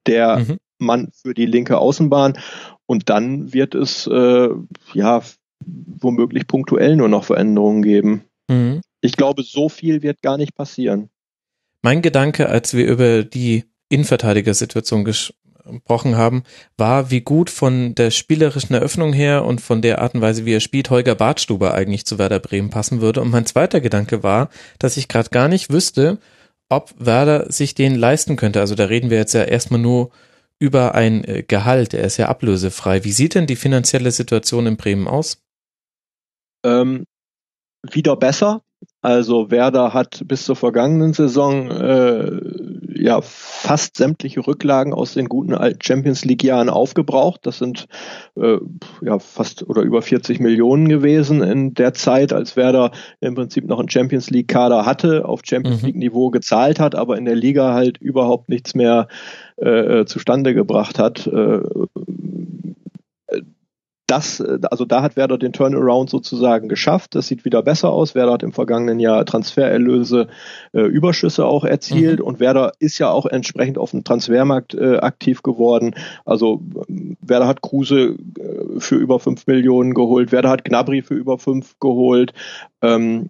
der 0.05 0.39
mhm. 0.39 0.57
Mann 0.79 1.09
für 1.11 1.33
die 1.33 1.45
linke 1.45 1.77
Außenbahn. 1.77 2.37
Und 2.85 3.09
dann 3.09 3.53
wird 3.53 3.75
es 3.75 4.07
äh, 4.07 4.49
ja 4.93 5.21
womöglich 5.65 6.47
punktuell 6.47 6.95
nur 6.95 7.09
noch 7.09 7.25
Veränderungen 7.25 7.81
geben. 7.81 8.23
Mhm. 8.47 8.81
Ich 9.01 9.13
glaube, 9.13 9.43
so 9.43 9.69
viel 9.69 10.01
wird 10.01 10.21
gar 10.21 10.37
nicht 10.37 10.55
passieren. 10.55 11.09
Mein 11.87 12.01
Gedanke, 12.01 12.49
als 12.49 12.73
wir 12.73 12.85
über 12.85 13.23
die 13.23 13.63
Innenverteidigersituation 13.87 15.05
gesprochen 15.05 16.17
haben, 16.17 16.43
war, 16.75 17.11
wie 17.11 17.21
gut 17.21 17.49
von 17.49 17.95
der 17.95 18.11
spielerischen 18.11 18.75
Eröffnung 18.75 19.13
her 19.13 19.45
und 19.45 19.61
von 19.61 19.81
der 19.81 20.01
Art 20.01 20.13
und 20.13 20.19
Weise, 20.19 20.43
wie 20.43 20.53
er 20.53 20.59
spielt, 20.59 20.89
Holger 20.89 21.15
Bartstuber 21.15 21.73
eigentlich 21.73 22.05
zu 22.05 22.17
Werder 22.17 22.39
Bremen 22.41 22.71
passen 22.71 22.99
würde. 22.99 23.21
Und 23.21 23.29
mein 23.29 23.45
zweiter 23.45 23.79
Gedanke 23.79 24.21
war, 24.21 24.49
dass 24.79 24.97
ich 24.97 25.07
gerade 25.07 25.29
gar 25.29 25.47
nicht 25.47 25.71
wüsste, 25.71 26.19
ob 26.67 26.93
Werder 26.97 27.49
sich 27.49 27.73
den 27.73 27.95
leisten 27.95 28.35
könnte. 28.35 28.59
Also 28.59 28.75
da 28.75 28.83
reden 28.83 29.09
wir 29.09 29.19
jetzt 29.19 29.33
ja 29.33 29.43
erstmal 29.43 29.79
nur 29.79 30.11
über 30.59 30.93
ein 30.93 31.23
äh, 31.23 31.43
Gehalt. 31.43 31.93
Er 31.93 32.03
ist 32.03 32.17
ja 32.17 32.27
ablösefrei. 32.27 33.05
Wie 33.05 33.13
sieht 33.13 33.33
denn 33.33 33.47
die 33.47 33.55
finanzielle 33.55 34.11
Situation 34.11 34.67
in 34.67 34.75
Bremen 34.75 35.07
aus? 35.07 35.41
Ähm, 36.65 37.05
wieder 37.81 38.17
besser. 38.17 38.61
Also 39.07 39.49
Werder 39.51 39.93
hat 39.93 40.21
bis 40.25 40.43
zur 40.43 40.57
vergangenen 40.57 41.13
Saison 41.13 41.71
äh, 41.71 42.41
ja 42.93 43.21
fast 43.21 43.95
sämtliche 43.95 44.45
Rücklagen 44.45 44.93
aus 44.93 45.13
den 45.13 45.29
guten 45.29 45.53
alten 45.53 45.81
Champions 45.81 46.25
League 46.25 46.43
Jahren 46.43 46.67
aufgebraucht. 46.67 47.45
Das 47.45 47.57
sind 47.57 47.87
äh, 48.35 48.57
ja 49.01 49.17
fast 49.19 49.63
oder 49.69 49.83
über 49.83 50.01
40 50.01 50.41
Millionen 50.41 50.89
gewesen 50.89 51.41
in 51.41 51.73
der 51.73 51.93
Zeit, 51.93 52.33
als 52.33 52.57
Werder 52.57 52.91
im 53.21 53.35
Prinzip 53.35 53.65
noch 53.65 53.79
einen 53.79 53.89
Champions 53.89 54.29
League 54.29 54.49
Kader 54.49 54.85
hatte, 54.85 55.23
auf 55.23 55.39
Champions 55.45 55.83
mhm. 55.83 55.87
League 55.87 55.99
Niveau 55.99 56.29
gezahlt 56.29 56.81
hat, 56.81 56.93
aber 56.93 57.17
in 57.17 57.23
der 57.23 57.35
Liga 57.35 57.73
halt 57.73 57.99
überhaupt 57.99 58.49
nichts 58.49 58.75
mehr 58.75 59.07
äh, 59.55 60.03
zustande 60.03 60.53
gebracht 60.53 60.99
hat. 60.99 61.27
Äh, 61.27 61.61
das, 64.07 64.41
also 64.41 64.85
da 64.85 65.01
hat 65.01 65.17
Werder 65.17 65.37
den 65.37 65.51
Turnaround 65.51 66.09
sozusagen 66.09 66.69
geschafft. 66.69 67.13
Das 67.13 67.27
sieht 67.27 67.43
wieder 67.43 67.61
besser 67.61 67.91
aus. 67.91 68.15
Werder 68.15 68.33
hat 68.33 68.43
im 68.43 68.53
vergangenen 68.53 68.99
Jahr 68.99 69.25
Transfererlöse, 69.25 70.27
äh, 70.73 70.81
Überschüsse 70.81 71.45
auch 71.45 71.65
erzielt 71.65 72.19
mhm. 72.19 72.25
und 72.25 72.39
Werder 72.39 72.71
ist 72.79 72.99
ja 72.99 73.11
auch 73.11 73.25
entsprechend 73.25 73.77
auf 73.77 73.91
dem 73.91 74.05
Transfermarkt 74.05 74.73
äh, 74.73 74.97
aktiv 74.97 75.43
geworden. 75.43 75.93
Also 76.25 76.61
Werder 77.21 77.47
hat 77.47 77.61
Kruse 77.61 78.15
äh, 78.39 78.79
für 78.79 78.95
über 78.95 79.19
fünf 79.19 79.45
Millionen 79.45 79.93
geholt, 79.93 80.31
Werder 80.31 80.49
hat 80.49 80.63
Gnabry 80.63 81.01
für 81.01 81.15
über 81.15 81.37
fünf 81.37 81.77
geholt. 81.79 82.33
Ähm, 82.81 83.29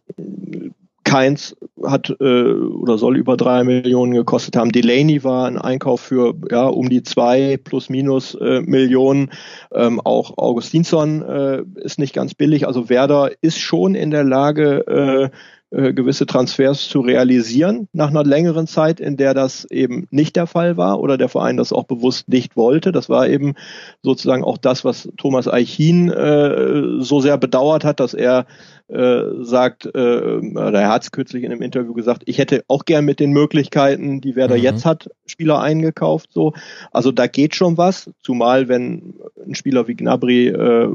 Keins 1.07 1.55
hat 1.85 2.13
äh, 2.19 2.51
oder 2.51 2.97
soll 2.97 3.15
über 3.15 3.37
drei 3.37 3.63
Millionen 3.63 4.13
gekostet 4.13 4.57
haben. 4.57 4.73
Delaney 4.73 5.23
war 5.23 5.47
ein 5.47 5.57
Einkauf 5.57 6.01
für 6.01 6.35
ja 6.51 6.67
um 6.67 6.89
die 6.89 7.01
zwei 7.01 7.55
plus 7.55 7.89
minus 7.89 8.35
äh, 8.35 8.59
Millionen. 8.59 9.31
Ähm, 9.71 10.01
auch 10.01 10.37
Augustinsson 10.37 11.21
äh, 11.21 11.63
ist 11.75 11.97
nicht 11.97 12.13
ganz 12.13 12.33
billig. 12.33 12.67
Also 12.67 12.89
Werder 12.89 13.31
ist 13.39 13.57
schon 13.57 13.95
in 13.95 14.11
der 14.11 14.25
Lage, 14.25 14.85
äh, 14.85 15.29
äh, 15.69 15.93
gewisse 15.93 16.25
Transfers 16.25 16.87
zu 16.87 17.01
realisieren 17.01 17.89
nach 17.91 18.09
einer 18.09 18.23
längeren 18.23 18.67
Zeit, 18.67 19.01
in 19.01 19.17
der 19.17 19.33
das 19.33 19.65
eben 19.65 20.07
nicht 20.11 20.37
der 20.37 20.47
Fall 20.47 20.77
war 20.77 21.01
oder 21.01 21.17
der 21.17 21.27
Verein 21.27 21.57
das 21.57 21.73
auch 21.73 21.83
bewusst 21.83 22.29
nicht 22.29 22.55
wollte. 22.55 22.93
Das 22.93 23.09
war 23.09 23.27
eben 23.27 23.53
sozusagen 24.01 24.45
auch 24.45 24.57
das, 24.57 24.85
was 24.85 25.09
Thomas 25.17 25.47
Eichin 25.49 26.09
äh, 26.09 27.03
so 27.03 27.19
sehr 27.19 27.37
bedauert 27.37 27.83
hat, 27.83 27.99
dass 27.99 28.13
er 28.13 28.45
äh, 28.87 29.23
sagt, 29.41 29.85
äh, 29.93 30.39
er 30.39 30.87
hat 30.87 31.03
es 31.03 31.11
kürzlich 31.11 31.43
in 31.43 31.51
einem 31.51 31.61
Interview 31.61 31.93
gesagt, 31.93 32.23
ich 32.27 32.37
hätte 32.37 32.63
auch 32.69 32.85
gern 32.85 33.03
mit 33.03 33.19
den 33.19 33.31
Möglichkeiten, 33.31 34.21
die 34.21 34.37
Werder 34.37 34.55
mhm. 34.55 34.63
jetzt 34.63 34.85
hat, 34.85 35.09
Spieler 35.25 35.59
eingekauft. 35.59 36.31
So, 36.31 36.53
also 36.91 37.11
da 37.11 37.27
geht 37.27 37.55
schon 37.55 37.77
was, 37.77 38.09
zumal 38.21 38.69
wenn 38.69 39.15
ein 39.45 39.55
Spieler 39.55 39.89
wie 39.89 39.95
Gnabry 39.95 40.47
äh, 40.47 40.87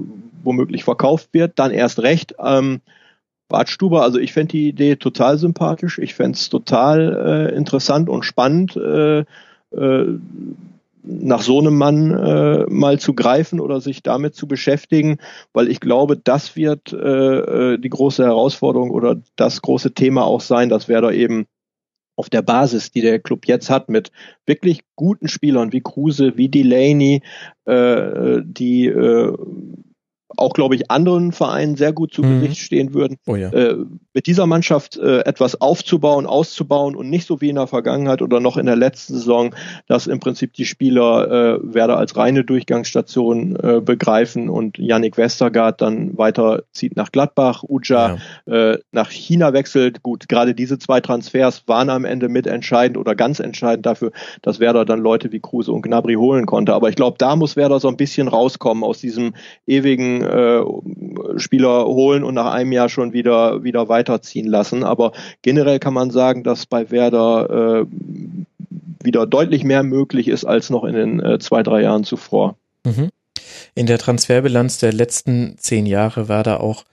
womöglich 0.43 0.85
verkauft 0.85 1.29
wird, 1.33 1.59
dann 1.59 1.71
erst 1.71 1.99
recht. 1.99 2.37
Ähm, 2.43 2.81
Bartstuber, 3.53 4.03
also 4.03 4.19
ich 4.19 4.33
fände 4.33 4.53
die 4.53 4.69
Idee 4.69 4.97
total 4.97 5.39
sympathisch. 5.39 5.99
Ich 5.99 6.15
fände 6.15 6.37
es 6.37 6.49
total 6.49 7.51
äh, 7.53 7.57
interessant 7.57 8.09
und 8.09 8.25
spannend, 8.25 8.77
äh, 8.77 9.21
äh, 9.21 10.19
nach 11.05 11.43
so 11.43 11.59
einem 11.59 11.77
Mann 11.77 12.11
äh, 12.13 12.65
mal 12.69 12.99
zu 12.99 13.15
greifen 13.15 13.61
oder 13.61 13.81
sich 13.81 14.03
damit 14.03 14.35
zu 14.35 14.47
beschäftigen, 14.47 15.19
weil 15.53 15.69
ich 15.69 15.81
glaube, 15.81 16.17
das 16.17 16.57
wird 16.57 16.93
äh, 16.93 17.73
äh 17.75 17.79
die 17.79 17.89
große 17.89 18.25
Herausforderung 18.25 18.91
oder 18.91 19.21
das 19.37 19.63
große 19.63 19.95
Thema 19.95 20.25
auch 20.25 20.41
sein, 20.41 20.69
dass 20.69 20.89
Werder 20.89 21.13
eben 21.13 21.47
auf 22.17 22.31
der 22.31 22.43
Basis, 22.43 22.93
die 22.93 23.01
der 23.01 23.19
Club 23.19 23.47
jetzt 23.47 23.69
hat, 23.69 23.89
mit 23.89 24.13
wirklich 24.47 24.83
guten 24.97 25.29
Spielern 25.29 25.73
wie 25.73 25.81
Kruse, 25.81 26.37
wie 26.37 26.49
Delaney, 26.49 27.23
äh, 27.65 28.41
die 28.45 28.87
äh, 28.87 29.37
auch, 30.37 30.53
glaube 30.53 30.75
ich, 30.75 30.91
anderen 30.91 31.33
Vereinen 31.33 31.77
sehr 31.77 31.93
gut 31.93 32.13
zu 32.13 32.23
mhm. 32.23 32.41
Gesicht 32.41 32.61
stehen 32.61 32.95
würden. 32.95 33.19
Oh 33.27 33.37
ja. 33.37 33.51
äh, 33.51 33.77
mit 34.15 34.27
dieser 34.27 34.47
Mannschaft 34.47 34.97
äh, 34.97 35.21
etwas 35.21 35.61
aufzubauen, 35.61 36.27
auszubauen 36.27 36.97
und 36.97 37.09
nicht 37.09 37.27
so 37.27 37.41
wie 37.41 37.49
in 37.49 37.57
der 37.57 37.67
Vergangenheit 37.67 38.23
oder 38.23 38.41
noch 38.41 38.57
in 38.57 38.67
der 38.67 38.77
letzten 38.77 39.15
Saison, 39.15 39.55
dass 39.87 40.07
im 40.07 40.21
Prinzip 40.21 40.53
die 40.55 40.65
Spieler 40.65 41.31
äh, 41.31 41.75
Werder 41.75 41.97
als 41.97 42.17
reine 42.17 42.45
Durchgangsstation 42.45 43.57
äh, 43.57 43.81
begreifen 43.81 44.49
und 44.49 44.79
Yannick 44.79 45.17
Westergaard 45.17 45.81
dann 45.81 46.17
weiter 46.17 46.65
zieht 46.73 46.97
nach 46.97 47.13
Gladbach, 47.13 47.63
Uja 47.63 48.19
ja. 48.47 48.73
äh, 48.73 48.79
nach 48.93 49.11
China 49.11 49.53
wechselt. 49.53 50.03
Gut, 50.03 50.29
gerade 50.29 50.55
diese 50.55 50.79
zwei 50.79 51.01
Transfers 51.01 51.65
waren 51.67 51.91
am 51.91 52.05
Ende 52.05 52.29
mitentscheidend 52.29 52.99
oder 52.99 53.15
ganz 53.15 53.41
entscheidend 53.41 53.87
dafür, 53.87 54.13
dass 54.43 54.61
Werder 54.61 54.85
dann 54.85 55.01
Leute 55.01 55.33
wie 55.33 55.41
Kruse 55.41 55.73
und 55.73 55.83
Gnabry 55.83 56.15
holen 56.15 56.47
konnte. 56.47 56.75
Aber 56.75 56.89
ich 56.89 56.97
glaube, 56.97 57.17
da 57.19 57.37
muss 57.37 57.57
Werder 57.57 57.81
so 57.81 57.89
ein 57.89 57.97
bisschen 57.97 58.29
rauskommen 58.29 58.85
aus 58.85 58.99
diesem 58.99 59.35
ewigen 59.67 60.22
äh, 60.23 61.39
Spieler 61.39 61.85
holen 61.87 62.25
und 62.25 62.35
nach 62.35 62.53
einem 62.53 62.73
Jahr 62.73 62.89
schon 62.89 63.13
wieder, 63.13 63.63
wieder 63.63 63.89
weiterziehen 63.89 64.47
lassen. 64.47 64.85
Aber 64.85 65.13
generell 65.43 65.79
kann 65.79 65.95
man 65.95 66.11
sagen, 66.11 66.43
dass 66.45 66.67
bei 66.67 66.91
Werder 66.91 67.83
äh, 67.83 67.87
wieder 69.03 69.27
deutlich 69.27 69.65
mehr 69.65 69.83
möglich 69.83 70.29
ist 70.29 70.45
als 70.45 70.71
noch 70.71 70.85
in 70.85 70.95
den 70.95 71.21
äh, 71.21 71.39
zwei, 71.39 71.63
drei 71.63 71.83
Jahren 71.83 72.05
zuvor. 72.05 72.57
Mhm. 72.85 73.11
In 73.75 73.87
der 73.87 73.99
Transferbilanz 73.99 74.79
der 74.79 74.93
letzten 74.93 75.57
zehn 75.59 75.87
Jahre 75.87 76.29
war 76.29 76.43
da 76.43 76.59
auch 76.59 76.85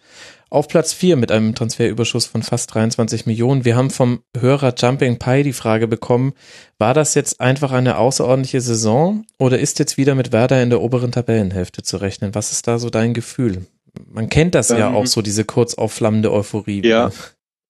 auf 0.49 0.67
Platz 0.67 0.93
4 0.93 1.15
mit 1.15 1.31
einem 1.31 1.55
Transferüberschuss 1.55 2.25
von 2.25 2.43
fast 2.43 2.73
23 2.73 3.25
Millionen. 3.25 3.65
Wir 3.65 3.75
haben 3.75 3.89
vom 3.89 4.21
Hörer 4.37 4.73
Jumping 4.77 5.19
Pie 5.19 5.43
die 5.43 5.53
Frage 5.53 5.87
bekommen, 5.87 6.33
war 6.77 6.93
das 6.93 7.13
jetzt 7.15 7.39
einfach 7.39 7.71
eine 7.71 7.97
außerordentliche 7.97 8.61
Saison 8.61 9.25
oder 9.37 9.59
ist 9.59 9.79
jetzt 9.79 9.97
wieder 9.97 10.15
mit 10.15 10.31
Werder 10.31 10.61
in 10.61 10.69
der 10.69 10.81
oberen 10.81 11.11
Tabellenhälfte 11.11 11.83
zu 11.83 11.97
rechnen? 11.97 12.35
Was 12.35 12.51
ist 12.51 12.67
da 12.67 12.79
so 12.79 12.89
dein 12.89 13.13
Gefühl? 13.13 13.65
Man 14.07 14.29
kennt 14.29 14.55
das 14.55 14.71
ähm, 14.71 14.77
ja 14.77 14.89
auch 14.91 15.05
so, 15.05 15.21
diese 15.21 15.45
kurz 15.45 15.75
aufflammende 15.75 16.31
Euphorie. 16.31 16.85
Ja, 16.85 17.11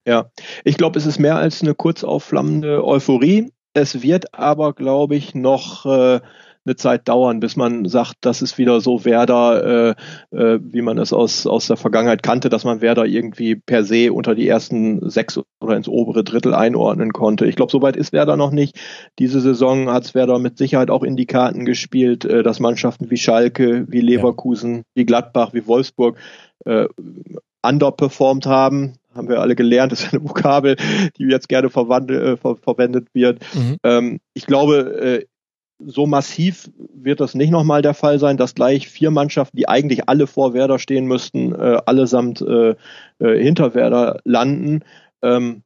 ja. 0.05 0.31
Ich 0.63 0.77
glaube, 0.77 0.99
es 0.99 1.05
ist 1.05 1.19
mehr 1.19 1.37
als 1.37 1.61
eine 1.61 1.75
kurz 1.75 2.03
aufflammende 2.03 2.85
Euphorie. 2.85 3.51
Es 3.73 4.01
wird 4.01 4.33
aber, 4.33 4.73
glaube 4.73 5.15
ich, 5.15 5.35
noch 5.35 5.85
äh, 5.85 6.19
eine 6.65 6.75
Zeit 6.75 7.07
dauern, 7.07 7.39
bis 7.39 7.55
man 7.55 7.85
sagt, 7.85 8.17
das 8.21 8.41
ist 8.41 8.57
wieder 8.57 8.81
so 8.81 9.05
Werder, 9.05 9.95
äh, 10.31 10.35
äh, 10.35 10.59
wie 10.61 10.81
man 10.81 10.97
es 10.97 11.13
aus, 11.13 11.47
aus 11.47 11.67
der 11.67 11.77
Vergangenheit 11.77 12.23
kannte, 12.23 12.49
dass 12.49 12.63
man 12.63 12.81
Werder 12.81 13.05
irgendwie 13.05 13.55
per 13.55 13.83
se 13.83 14.11
unter 14.13 14.35
die 14.35 14.47
ersten 14.47 15.09
sechs 15.09 15.39
oder 15.61 15.75
ins 15.75 15.87
obere 15.87 16.23
Drittel 16.23 16.53
einordnen 16.53 17.13
konnte. 17.13 17.45
Ich 17.45 17.55
glaube, 17.55 17.71
soweit 17.71 17.95
ist 17.95 18.13
Werder 18.13 18.37
noch 18.37 18.51
nicht. 18.51 18.77
Diese 19.19 19.39
Saison 19.41 19.89
hat 19.89 20.13
Werder 20.13 20.39
mit 20.39 20.57
Sicherheit 20.57 20.89
auch 20.89 21.03
in 21.03 21.15
die 21.15 21.25
Karten 21.25 21.65
gespielt, 21.65 22.25
äh, 22.25 22.43
dass 22.43 22.59
Mannschaften 22.59 23.09
wie 23.09 23.17
Schalke, 23.17 23.85
wie 23.87 24.01
Leverkusen, 24.01 24.77
ja. 24.77 24.83
wie 24.95 25.05
Gladbach, 25.05 25.53
wie 25.53 25.65
Wolfsburg 25.65 26.17
äh, 26.65 26.87
underperformed 27.61 28.45
haben, 28.45 28.93
haben 29.13 29.27
wir 29.27 29.41
alle 29.41 29.55
gelernt, 29.55 29.91
das 29.91 30.03
ist 30.03 30.13
eine 30.13 30.23
Vokabel, 30.23 30.75
die 31.17 31.23
jetzt 31.25 31.49
gerne 31.49 31.67
äh, 31.67 32.37
ver 32.37 32.55
verwendet 32.55 33.07
wird. 33.13 33.39
Mhm. 33.53 33.77
Ähm, 33.83 34.19
ich 34.33 34.45
glaube, 34.45 34.77
äh, 35.01 35.25
so 35.79 36.05
massiv 36.05 36.69
wird 36.93 37.19
das 37.19 37.35
nicht 37.35 37.51
nochmal 37.51 37.81
der 37.81 37.93
Fall 37.93 38.19
sein, 38.19 38.37
dass 38.37 38.55
gleich 38.55 38.89
vier 38.89 39.11
Mannschaften, 39.11 39.57
die 39.57 39.69
eigentlich 39.69 40.09
alle 40.09 40.27
vor 40.27 40.53
Werder 40.53 40.77
stehen 40.77 41.05
müssten, 41.05 41.53
äh, 41.53 41.77
allesamt 41.85 42.41
äh, 42.41 42.75
äh, 43.19 43.43
hinter 43.43 43.73
Werder 43.73 44.19
landen. 44.25 44.83
Ähm, 45.21 45.63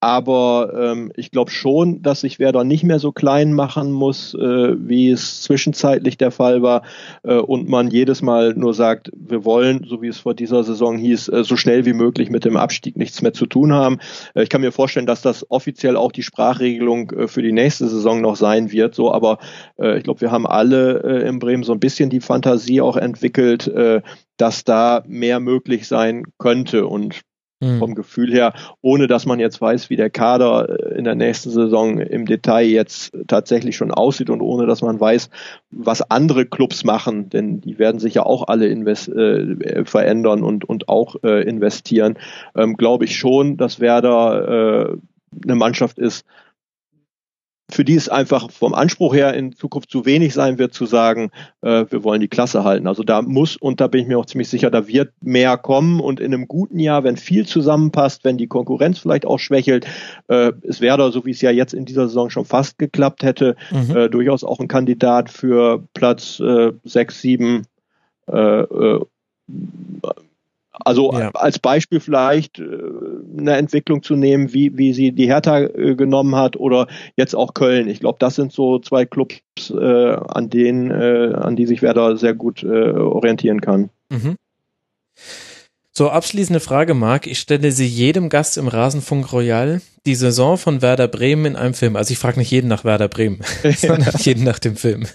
aber 0.00 0.72
ähm, 0.76 1.10
ich 1.16 1.30
glaube 1.30 1.50
schon, 1.50 2.02
dass 2.02 2.20
sich 2.20 2.38
Werder 2.38 2.64
nicht 2.64 2.84
mehr 2.84 2.98
so 2.98 3.12
klein 3.12 3.52
machen 3.52 3.92
muss, 3.92 4.34
äh, 4.34 4.74
wie 4.78 5.10
es 5.10 5.42
zwischenzeitlich 5.42 6.18
der 6.18 6.30
Fall 6.30 6.62
war 6.62 6.82
äh, 7.22 7.36
und 7.36 7.68
man 7.68 7.88
jedes 7.88 8.20
Mal 8.20 8.54
nur 8.54 8.74
sagt, 8.74 9.10
wir 9.16 9.44
wollen, 9.44 9.86
so 9.88 10.02
wie 10.02 10.08
es 10.08 10.18
vor 10.18 10.34
dieser 10.34 10.64
Saison 10.64 10.98
hieß, 10.98 11.28
äh, 11.28 11.44
so 11.44 11.56
schnell 11.56 11.86
wie 11.86 11.94
möglich 11.94 12.28
mit 12.28 12.44
dem 12.44 12.56
Abstieg 12.58 12.96
nichts 12.96 13.22
mehr 13.22 13.32
zu 13.32 13.46
tun 13.46 13.72
haben. 13.72 13.98
Äh, 14.34 14.42
ich 14.42 14.50
kann 14.50 14.60
mir 14.60 14.72
vorstellen, 14.72 15.06
dass 15.06 15.22
das 15.22 15.50
offiziell 15.50 15.96
auch 15.96 16.12
die 16.12 16.22
Sprachregelung 16.22 17.10
äh, 17.12 17.28
für 17.28 17.42
die 17.42 17.52
nächste 17.52 17.88
Saison 17.88 18.20
noch 18.20 18.36
sein 18.36 18.72
wird. 18.72 18.94
So, 18.94 19.10
aber 19.12 19.38
äh, 19.78 19.96
ich 19.96 20.04
glaube, 20.04 20.20
wir 20.20 20.30
haben 20.30 20.46
alle 20.46 21.02
äh, 21.04 21.28
in 21.28 21.38
Bremen 21.38 21.62
so 21.62 21.72
ein 21.72 21.80
bisschen 21.80 22.10
die 22.10 22.20
Fantasie 22.20 22.82
auch 22.82 22.98
entwickelt, 22.98 23.66
äh, 23.68 24.02
dass 24.36 24.64
da 24.64 25.02
mehr 25.06 25.40
möglich 25.40 25.88
sein 25.88 26.24
könnte 26.38 26.86
und 26.86 27.22
mhm. 27.74 27.78
vom 27.78 27.94
Gefühl 27.94 28.32
her, 28.32 28.54
ohne 28.82 29.06
dass 29.06 29.26
man 29.26 29.40
jetzt 29.40 29.60
weiß, 29.60 29.90
wie 29.90 29.96
der 29.96 30.10
Kader 30.10 30.68
äh, 30.68 30.98
in 30.98 31.04
der 31.04 31.14
nächsten 31.14 31.50
Saison 31.50 31.98
im 31.98 32.26
Detail 32.26 32.66
jetzt 32.66 33.16
tatsächlich 33.26 33.76
schon 33.76 33.90
aussieht 33.90 34.30
und 34.30 34.40
ohne 34.40 34.66
dass 34.66 34.82
man 34.82 34.98
weiß, 35.00 35.30
was 35.70 36.10
andere 36.10 36.46
Clubs 36.46 36.84
machen, 36.84 37.30
denn 37.30 37.60
die 37.60 37.78
werden 37.78 37.98
sich 37.98 38.14
ja 38.14 38.24
auch 38.24 38.48
alle 38.48 38.66
invest 38.66 39.08
äh, 39.08 39.84
verändern 39.84 40.42
und, 40.42 40.64
und 40.64 40.88
auch 40.88 41.16
äh, 41.22 41.42
investieren, 41.42 42.18
ähm, 42.54 42.76
glaube 42.76 43.04
ich 43.04 43.16
schon, 43.16 43.56
dass 43.56 43.80
Werder 43.80 44.92
äh, 44.92 44.96
eine 45.44 45.54
Mannschaft 45.54 45.98
ist, 45.98 46.24
für 47.68 47.84
die 47.84 47.96
es 47.96 48.08
einfach 48.08 48.50
vom 48.50 48.74
Anspruch 48.74 49.14
her 49.14 49.34
in 49.34 49.52
Zukunft 49.52 49.90
zu 49.90 50.06
wenig 50.06 50.34
sein 50.34 50.58
wird, 50.58 50.72
zu 50.72 50.86
sagen, 50.86 51.30
äh, 51.62 51.84
wir 51.90 52.04
wollen 52.04 52.20
die 52.20 52.28
Klasse 52.28 52.62
halten. 52.62 52.86
Also 52.86 53.02
da 53.02 53.22
muss, 53.22 53.56
und 53.56 53.80
da 53.80 53.88
bin 53.88 54.02
ich 54.02 54.06
mir 54.06 54.18
auch 54.18 54.26
ziemlich 54.26 54.48
sicher, 54.48 54.70
da 54.70 54.86
wird 54.86 55.12
mehr 55.20 55.56
kommen 55.56 56.00
und 56.00 56.20
in 56.20 56.32
einem 56.32 56.46
guten 56.46 56.78
Jahr, 56.78 57.02
wenn 57.02 57.16
viel 57.16 57.46
zusammenpasst, 57.46 58.24
wenn 58.24 58.38
die 58.38 58.46
Konkurrenz 58.46 59.00
vielleicht 59.00 59.26
auch 59.26 59.38
schwächelt, 59.38 59.86
äh, 60.28 60.52
es 60.62 60.80
wäre 60.80 61.10
so 61.10 61.26
wie 61.26 61.32
es 61.32 61.40
ja 61.40 61.50
jetzt 61.50 61.74
in 61.74 61.84
dieser 61.84 62.06
Saison 62.06 62.30
schon 62.30 62.44
fast 62.44 62.78
geklappt 62.78 63.22
hätte, 63.24 63.56
mhm. 63.72 63.96
äh, 63.96 64.08
durchaus 64.08 64.44
auch 64.44 64.60
ein 64.60 64.68
Kandidat 64.68 65.28
für 65.28 65.82
Platz 65.92 66.40
äh, 66.40 66.72
6, 66.84 67.20
7 67.20 67.66
äh, 68.28 68.60
äh, 68.60 69.00
also 70.84 71.12
ja. 71.12 71.30
als 71.30 71.58
Beispiel 71.58 72.00
vielleicht 72.00 72.58
äh, 72.58 72.64
eine 73.38 73.56
Entwicklung 73.56 74.02
zu 74.02 74.16
nehmen, 74.16 74.52
wie, 74.52 74.76
wie 74.76 74.92
sie 74.92 75.12
die 75.12 75.26
Hertha 75.26 75.60
äh, 75.60 75.94
genommen 75.94 76.36
hat 76.36 76.56
oder 76.56 76.86
jetzt 77.16 77.34
auch 77.34 77.54
Köln. 77.54 77.88
Ich 77.88 78.00
glaube, 78.00 78.18
das 78.18 78.34
sind 78.34 78.52
so 78.52 78.78
zwei 78.78 79.06
Clubs, 79.06 79.40
äh, 79.70 80.12
an 80.12 80.50
denen, 80.50 80.90
äh, 80.90 81.34
an 81.34 81.56
die 81.56 81.66
sich 81.66 81.82
Werder 81.82 82.16
sehr 82.16 82.34
gut 82.34 82.62
äh, 82.62 82.92
orientieren 82.92 83.60
kann. 83.60 83.90
Mhm. 84.10 84.36
So, 85.92 86.10
abschließende 86.10 86.60
Frage, 86.60 86.92
Marc. 86.92 87.26
Ich 87.26 87.38
stelle 87.38 87.72
sie 87.72 87.86
jedem 87.86 88.28
Gast 88.28 88.58
im 88.58 88.68
Rasenfunk 88.68 89.32
Royal. 89.32 89.80
Die 90.04 90.14
Saison 90.14 90.58
von 90.58 90.82
Werder 90.82 91.08
Bremen 91.08 91.46
in 91.46 91.56
einem 91.56 91.72
Film. 91.72 91.96
Also 91.96 92.12
ich 92.12 92.18
frage 92.18 92.38
nicht 92.38 92.50
jeden 92.50 92.68
nach 92.68 92.84
Werder 92.84 93.08
Bremen, 93.08 93.40
sondern 93.76 94.14
jeden 94.18 94.44
nach 94.44 94.58
dem 94.58 94.76
Film. 94.76 95.06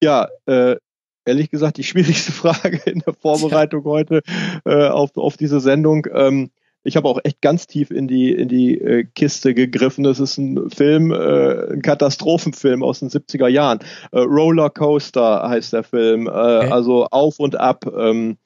Ja, 0.00 0.28
äh, 0.46 0.76
ehrlich 1.24 1.50
gesagt 1.50 1.76
die 1.78 1.84
schwierigste 1.84 2.32
Frage 2.32 2.80
in 2.86 3.00
der 3.00 3.14
Vorbereitung 3.14 3.84
heute 3.84 4.22
äh, 4.64 4.88
auf, 4.88 5.16
auf 5.16 5.36
diese 5.36 5.60
Sendung. 5.60 6.06
Ähm, 6.12 6.50
ich 6.86 6.96
habe 6.96 7.08
auch 7.08 7.18
echt 7.24 7.40
ganz 7.40 7.66
tief 7.66 7.90
in 7.90 8.06
die 8.06 8.30
in 8.30 8.48
die 8.48 8.78
äh, 8.78 9.04
Kiste 9.04 9.54
gegriffen. 9.54 10.04
Das 10.04 10.20
ist 10.20 10.36
ein 10.36 10.70
Film, 10.70 11.12
äh, 11.12 11.72
ein 11.72 11.82
Katastrophenfilm 11.82 12.82
aus 12.82 13.00
den 13.00 13.08
70er 13.08 13.48
Jahren. 13.48 13.78
Äh, 14.12 14.20
Roller 14.20 14.68
Coaster 14.68 15.48
heißt 15.48 15.72
der 15.72 15.82
Film. 15.82 16.26
Äh, 16.26 16.30
okay. 16.30 16.70
Also 16.70 17.06
auf 17.06 17.40
und 17.40 17.56
ab. 17.58 17.86
Ähm, 17.86 18.36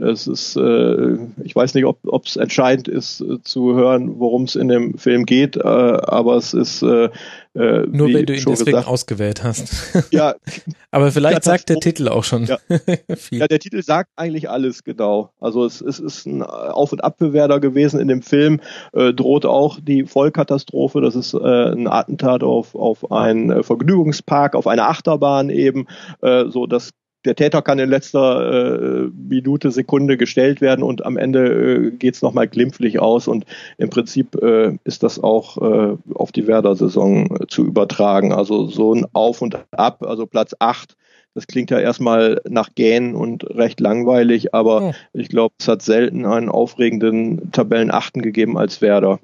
es 0.00 0.26
ist, 0.26 0.56
äh, 0.56 1.16
ich 1.42 1.54
weiß 1.54 1.74
nicht, 1.74 1.84
ob 1.84 2.26
es 2.26 2.36
entscheidend 2.36 2.88
ist 2.88 3.20
äh, 3.20 3.42
zu 3.42 3.74
hören, 3.74 4.18
worum 4.18 4.44
es 4.44 4.54
in 4.54 4.68
dem 4.68 4.96
Film 4.98 5.26
geht, 5.26 5.56
äh, 5.56 5.60
aber 5.62 6.36
es 6.36 6.54
ist 6.54 6.82
äh, 6.82 7.08
äh 7.54 7.86
nur 7.88 8.08
wenn 8.08 8.26
du 8.26 8.34
ihn 8.34 8.44
deswegen 8.46 8.72
gesagt, 8.72 8.86
ausgewählt 8.86 9.42
hast. 9.42 9.72
ja, 10.12 10.34
aber 10.90 11.10
vielleicht 11.10 11.44
sagt 11.44 11.68
der 11.68 11.80
Titel 11.80 12.08
auch 12.08 12.24
schon. 12.24 12.44
Ja. 12.44 12.58
ja. 13.30 13.48
der 13.48 13.58
Titel 13.58 13.82
sagt 13.82 14.10
eigentlich 14.16 14.48
alles 14.48 14.84
genau. 14.84 15.30
Also 15.40 15.64
es, 15.64 15.80
es 15.80 15.98
ist 15.98 16.26
ein 16.26 16.42
Auf- 16.42 16.92
und 16.92 17.02
Abbewerder 17.02 17.60
gewesen 17.60 18.00
in 18.00 18.08
dem 18.08 18.22
Film. 18.22 18.60
Äh, 18.92 19.12
droht 19.12 19.46
auch 19.46 19.78
die 19.80 20.04
Vollkatastrophe. 20.04 21.00
Das 21.00 21.16
ist 21.16 21.34
äh, 21.34 21.38
ein 21.38 21.88
Attentat 21.88 22.42
auf 22.42 22.74
auf 22.74 23.10
einen 23.10 23.62
Vergnügungspark, 23.64 24.54
auf 24.54 24.66
eine 24.66 24.84
Achterbahn 24.84 25.50
eben. 25.50 25.86
Äh, 26.22 26.46
so 26.48 26.66
das 26.66 26.90
der 27.24 27.34
Täter 27.34 27.62
kann 27.62 27.78
in 27.78 27.90
letzter 27.90 29.06
äh, 29.06 29.10
Minute, 29.12 29.70
Sekunde 29.70 30.16
gestellt 30.16 30.60
werden 30.60 30.82
und 30.82 31.04
am 31.04 31.16
Ende 31.16 31.46
äh, 31.48 31.90
geht 31.90 32.14
es 32.14 32.22
nochmal 32.22 32.48
glimpflich 32.48 33.00
aus 33.00 33.28
und 33.28 33.44
im 33.76 33.90
Prinzip 33.90 34.36
äh, 34.36 34.76
ist 34.84 35.02
das 35.02 35.22
auch 35.22 35.58
äh, 35.58 35.96
auf 36.14 36.32
die 36.32 36.46
Werder-Saison 36.46 37.36
äh, 37.40 37.46
zu 37.48 37.64
übertragen. 37.64 38.32
Also 38.32 38.68
so 38.68 38.94
ein 38.94 39.06
Auf 39.12 39.42
und 39.42 39.58
Ab, 39.72 40.02
also 40.02 40.26
Platz 40.26 40.54
8, 40.58 40.96
das 41.34 41.46
klingt 41.46 41.70
ja 41.70 41.78
erstmal 41.78 42.40
nach 42.48 42.70
Gähnen 42.74 43.14
und 43.14 43.44
recht 43.50 43.80
langweilig, 43.80 44.54
aber 44.54 44.82
oh. 44.82 44.92
ich 45.12 45.28
glaube, 45.28 45.54
es 45.58 45.68
hat 45.68 45.82
selten 45.82 46.24
einen 46.24 46.48
aufregenden 46.48 47.50
Tabellenachten 47.52 48.22
gegeben 48.22 48.56
als 48.56 48.80
Werder. 48.80 49.20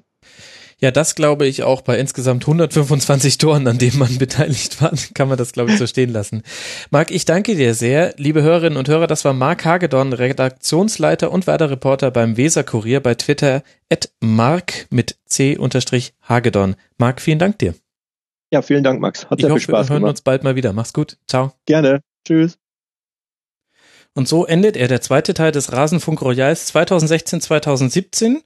Ja, 0.85 0.91
das 0.91 1.15
glaube 1.15 1.47
ich 1.47 1.63
auch 1.63 1.81
bei 1.81 1.97
insgesamt 1.97 2.43
125 2.43 3.39
Toren, 3.39 3.67
an 3.67 3.79
denen 3.79 3.97
man 3.97 4.15
beteiligt 4.19 4.83
war, 4.83 4.91
kann 5.15 5.27
man 5.27 5.35
das 5.35 5.51
glaube 5.51 5.71
ich 5.71 5.79
so 5.79 5.87
stehen 5.87 6.11
lassen. 6.11 6.43
Marc, 6.91 7.09
ich 7.09 7.25
danke 7.25 7.55
dir 7.55 7.73
sehr. 7.73 8.13
Liebe 8.17 8.43
Hörerinnen 8.43 8.77
und 8.77 8.87
Hörer, 8.87 9.07
das 9.07 9.25
war 9.25 9.33
Marc 9.33 9.65
Hagedorn, 9.65 10.13
Redaktionsleiter 10.13 11.31
und 11.31 11.47
Werder-Reporter 11.47 12.11
beim 12.11 12.37
Weser 12.37 12.63
Kurier 12.63 12.99
bei 12.99 13.15
Twitter 13.15 13.63
at 13.91 14.11
Marc 14.19 14.85
mit 14.91 15.17
C 15.25 15.57
unterstrich 15.57 16.13
Hagedorn. 16.21 16.75
Marc, 16.99 17.19
vielen 17.19 17.39
Dank 17.39 17.57
dir. 17.57 17.73
Ja, 18.51 18.61
vielen 18.61 18.83
Dank, 18.83 19.01
Max. 19.01 19.25
Hat 19.27 19.39
ich 19.39 19.45
sehr 19.45 19.49
hoffe, 19.49 19.61
viel 19.61 19.73
Spaß 19.73 19.87
wir 19.87 19.93
hören 19.93 20.01
gemacht. 20.03 20.11
uns 20.11 20.21
bald 20.21 20.43
mal 20.43 20.55
wieder. 20.55 20.71
Mach's 20.71 20.93
gut. 20.93 21.17
Ciao. 21.27 21.53
Gerne. 21.65 22.01
Tschüss. 22.27 22.59
Und 24.13 24.27
so 24.27 24.45
endet 24.45 24.77
er 24.77 24.87
der 24.87 25.01
zweite 25.01 25.33
Teil 25.33 25.51
des 25.51 25.71
Rasenfunk 25.71 26.21
Royals 26.21 26.71
2016-2017. 26.75 28.43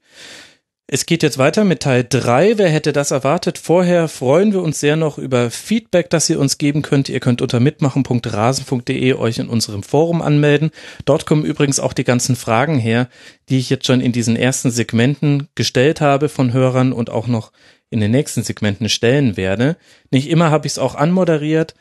Es 0.92 1.06
geht 1.06 1.22
jetzt 1.22 1.38
weiter 1.38 1.66
mit 1.66 1.82
Teil 1.82 2.04
3. 2.10 2.58
Wer 2.58 2.70
hätte 2.70 2.94
das 2.94 3.12
erwartet? 3.12 3.60
Vorher 3.60 4.08
freuen 4.08 4.54
wir 4.54 4.64
uns 4.64 4.80
sehr 4.80 4.96
noch 4.96 5.20
über 5.20 5.52
Feedback, 5.52 6.10
das 6.10 6.28
ihr 6.32 6.40
uns 6.40 6.58
geben 6.58 6.82
könnt. 6.82 7.10
Ihr 7.10 7.20
könnt 7.20 7.44
unter 7.44 7.60
mitmachen.rasen.de 7.60 9.14
euch 9.14 9.38
in 9.38 9.50
unserem 9.50 9.84
Forum 9.84 10.24
anmelden. 10.24 10.72
Dort 11.06 11.28
kommen 11.28 11.46
übrigens 11.46 11.80
auch 11.80 11.94
die 11.94 12.04
ganzen 12.04 12.36
Fragen 12.36 12.80
her, 12.80 13.08
die 13.50 13.60
ich 13.60 13.70
jetzt 13.70 13.86
schon 13.86 14.02
in 14.02 14.14
diesen 14.14 14.36
ersten 14.36 14.72
Segmenten 14.72 15.48
gestellt 15.54 16.02
habe 16.02 16.28
von 16.28 16.54
Hörern 16.54 16.92
und 16.92 17.12
auch 17.12 17.28
noch 17.28 17.52
in 17.92 18.00
den 18.00 18.10
nächsten 18.10 18.42
Segmenten 18.42 18.90
stellen 18.90 19.38
werde. 19.38 19.78
Nicht 20.10 20.28
immer 20.28 20.50
habe 20.50 20.66
ich 20.66 20.74
es 20.74 20.80
auch 20.80 20.96
anmoderiert, 20.96 21.76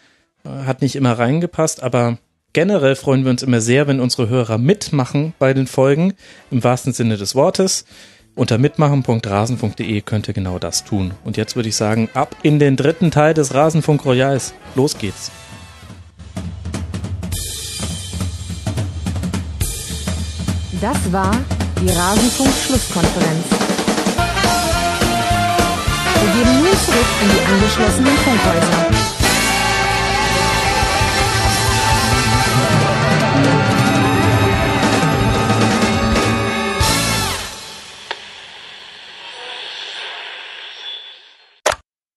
hat 0.45 0.83
nicht 0.83 0.97
immer 0.97 1.19
reingepasst, 1.19 1.83
aber 1.83 2.19
generell 2.53 2.95
freuen 2.95 3.25
wir 3.25 3.31
uns 3.31 3.43
immer 3.43 3.63
sehr, 3.63 3.87
wenn 3.87 4.01
unsere 4.01 4.29
Hörer 4.29 4.59
mitmachen 4.59 5.33
bei 5.39 5.55
den 5.55 5.67
Folgen, 5.67 6.13
im 6.51 6.63
wahrsten 6.63 6.93
Sinne 6.93 7.17
des 7.17 7.35
Wortes. 7.35 7.87
Unter 8.39 8.57
mitmachen.rasen.de 8.57 10.01
könnt 10.03 10.29
ihr 10.29 10.33
genau 10.33 10.61
das 10.61 10.85
tun. 10.85 11.11
Und 11.25 11.37
jetzt 11.37 11.57
würde 11.57 11.71
ich 11.71 11.75
sagen, 11.75 12.09
ab 12.15 12.37
in 12.45 12.61
den 12.61 12.77
dritten 12.77 13.11
Teil 13.11 13.35
des 13.35 13.53
Rasenfunk 13.53 14.05
Royals. 14.05 14.55
Los 14.77 14.97
geht's. 14.97 15.33
Das 20.81 21.13
war 21.13 21.37
die 21.83 21.91
Rasenfunk-Schlusskonferenz. 21.91 23.45
Wir 26.21 26.45
gehen 26.45 26.59
nun 26.59 26.79
zurück 26.87 27.07
in 27.21 27.29
die 27.31 27.45
angeschlossenen 27.53 28.17
Funkhäuser. 28.19 28.98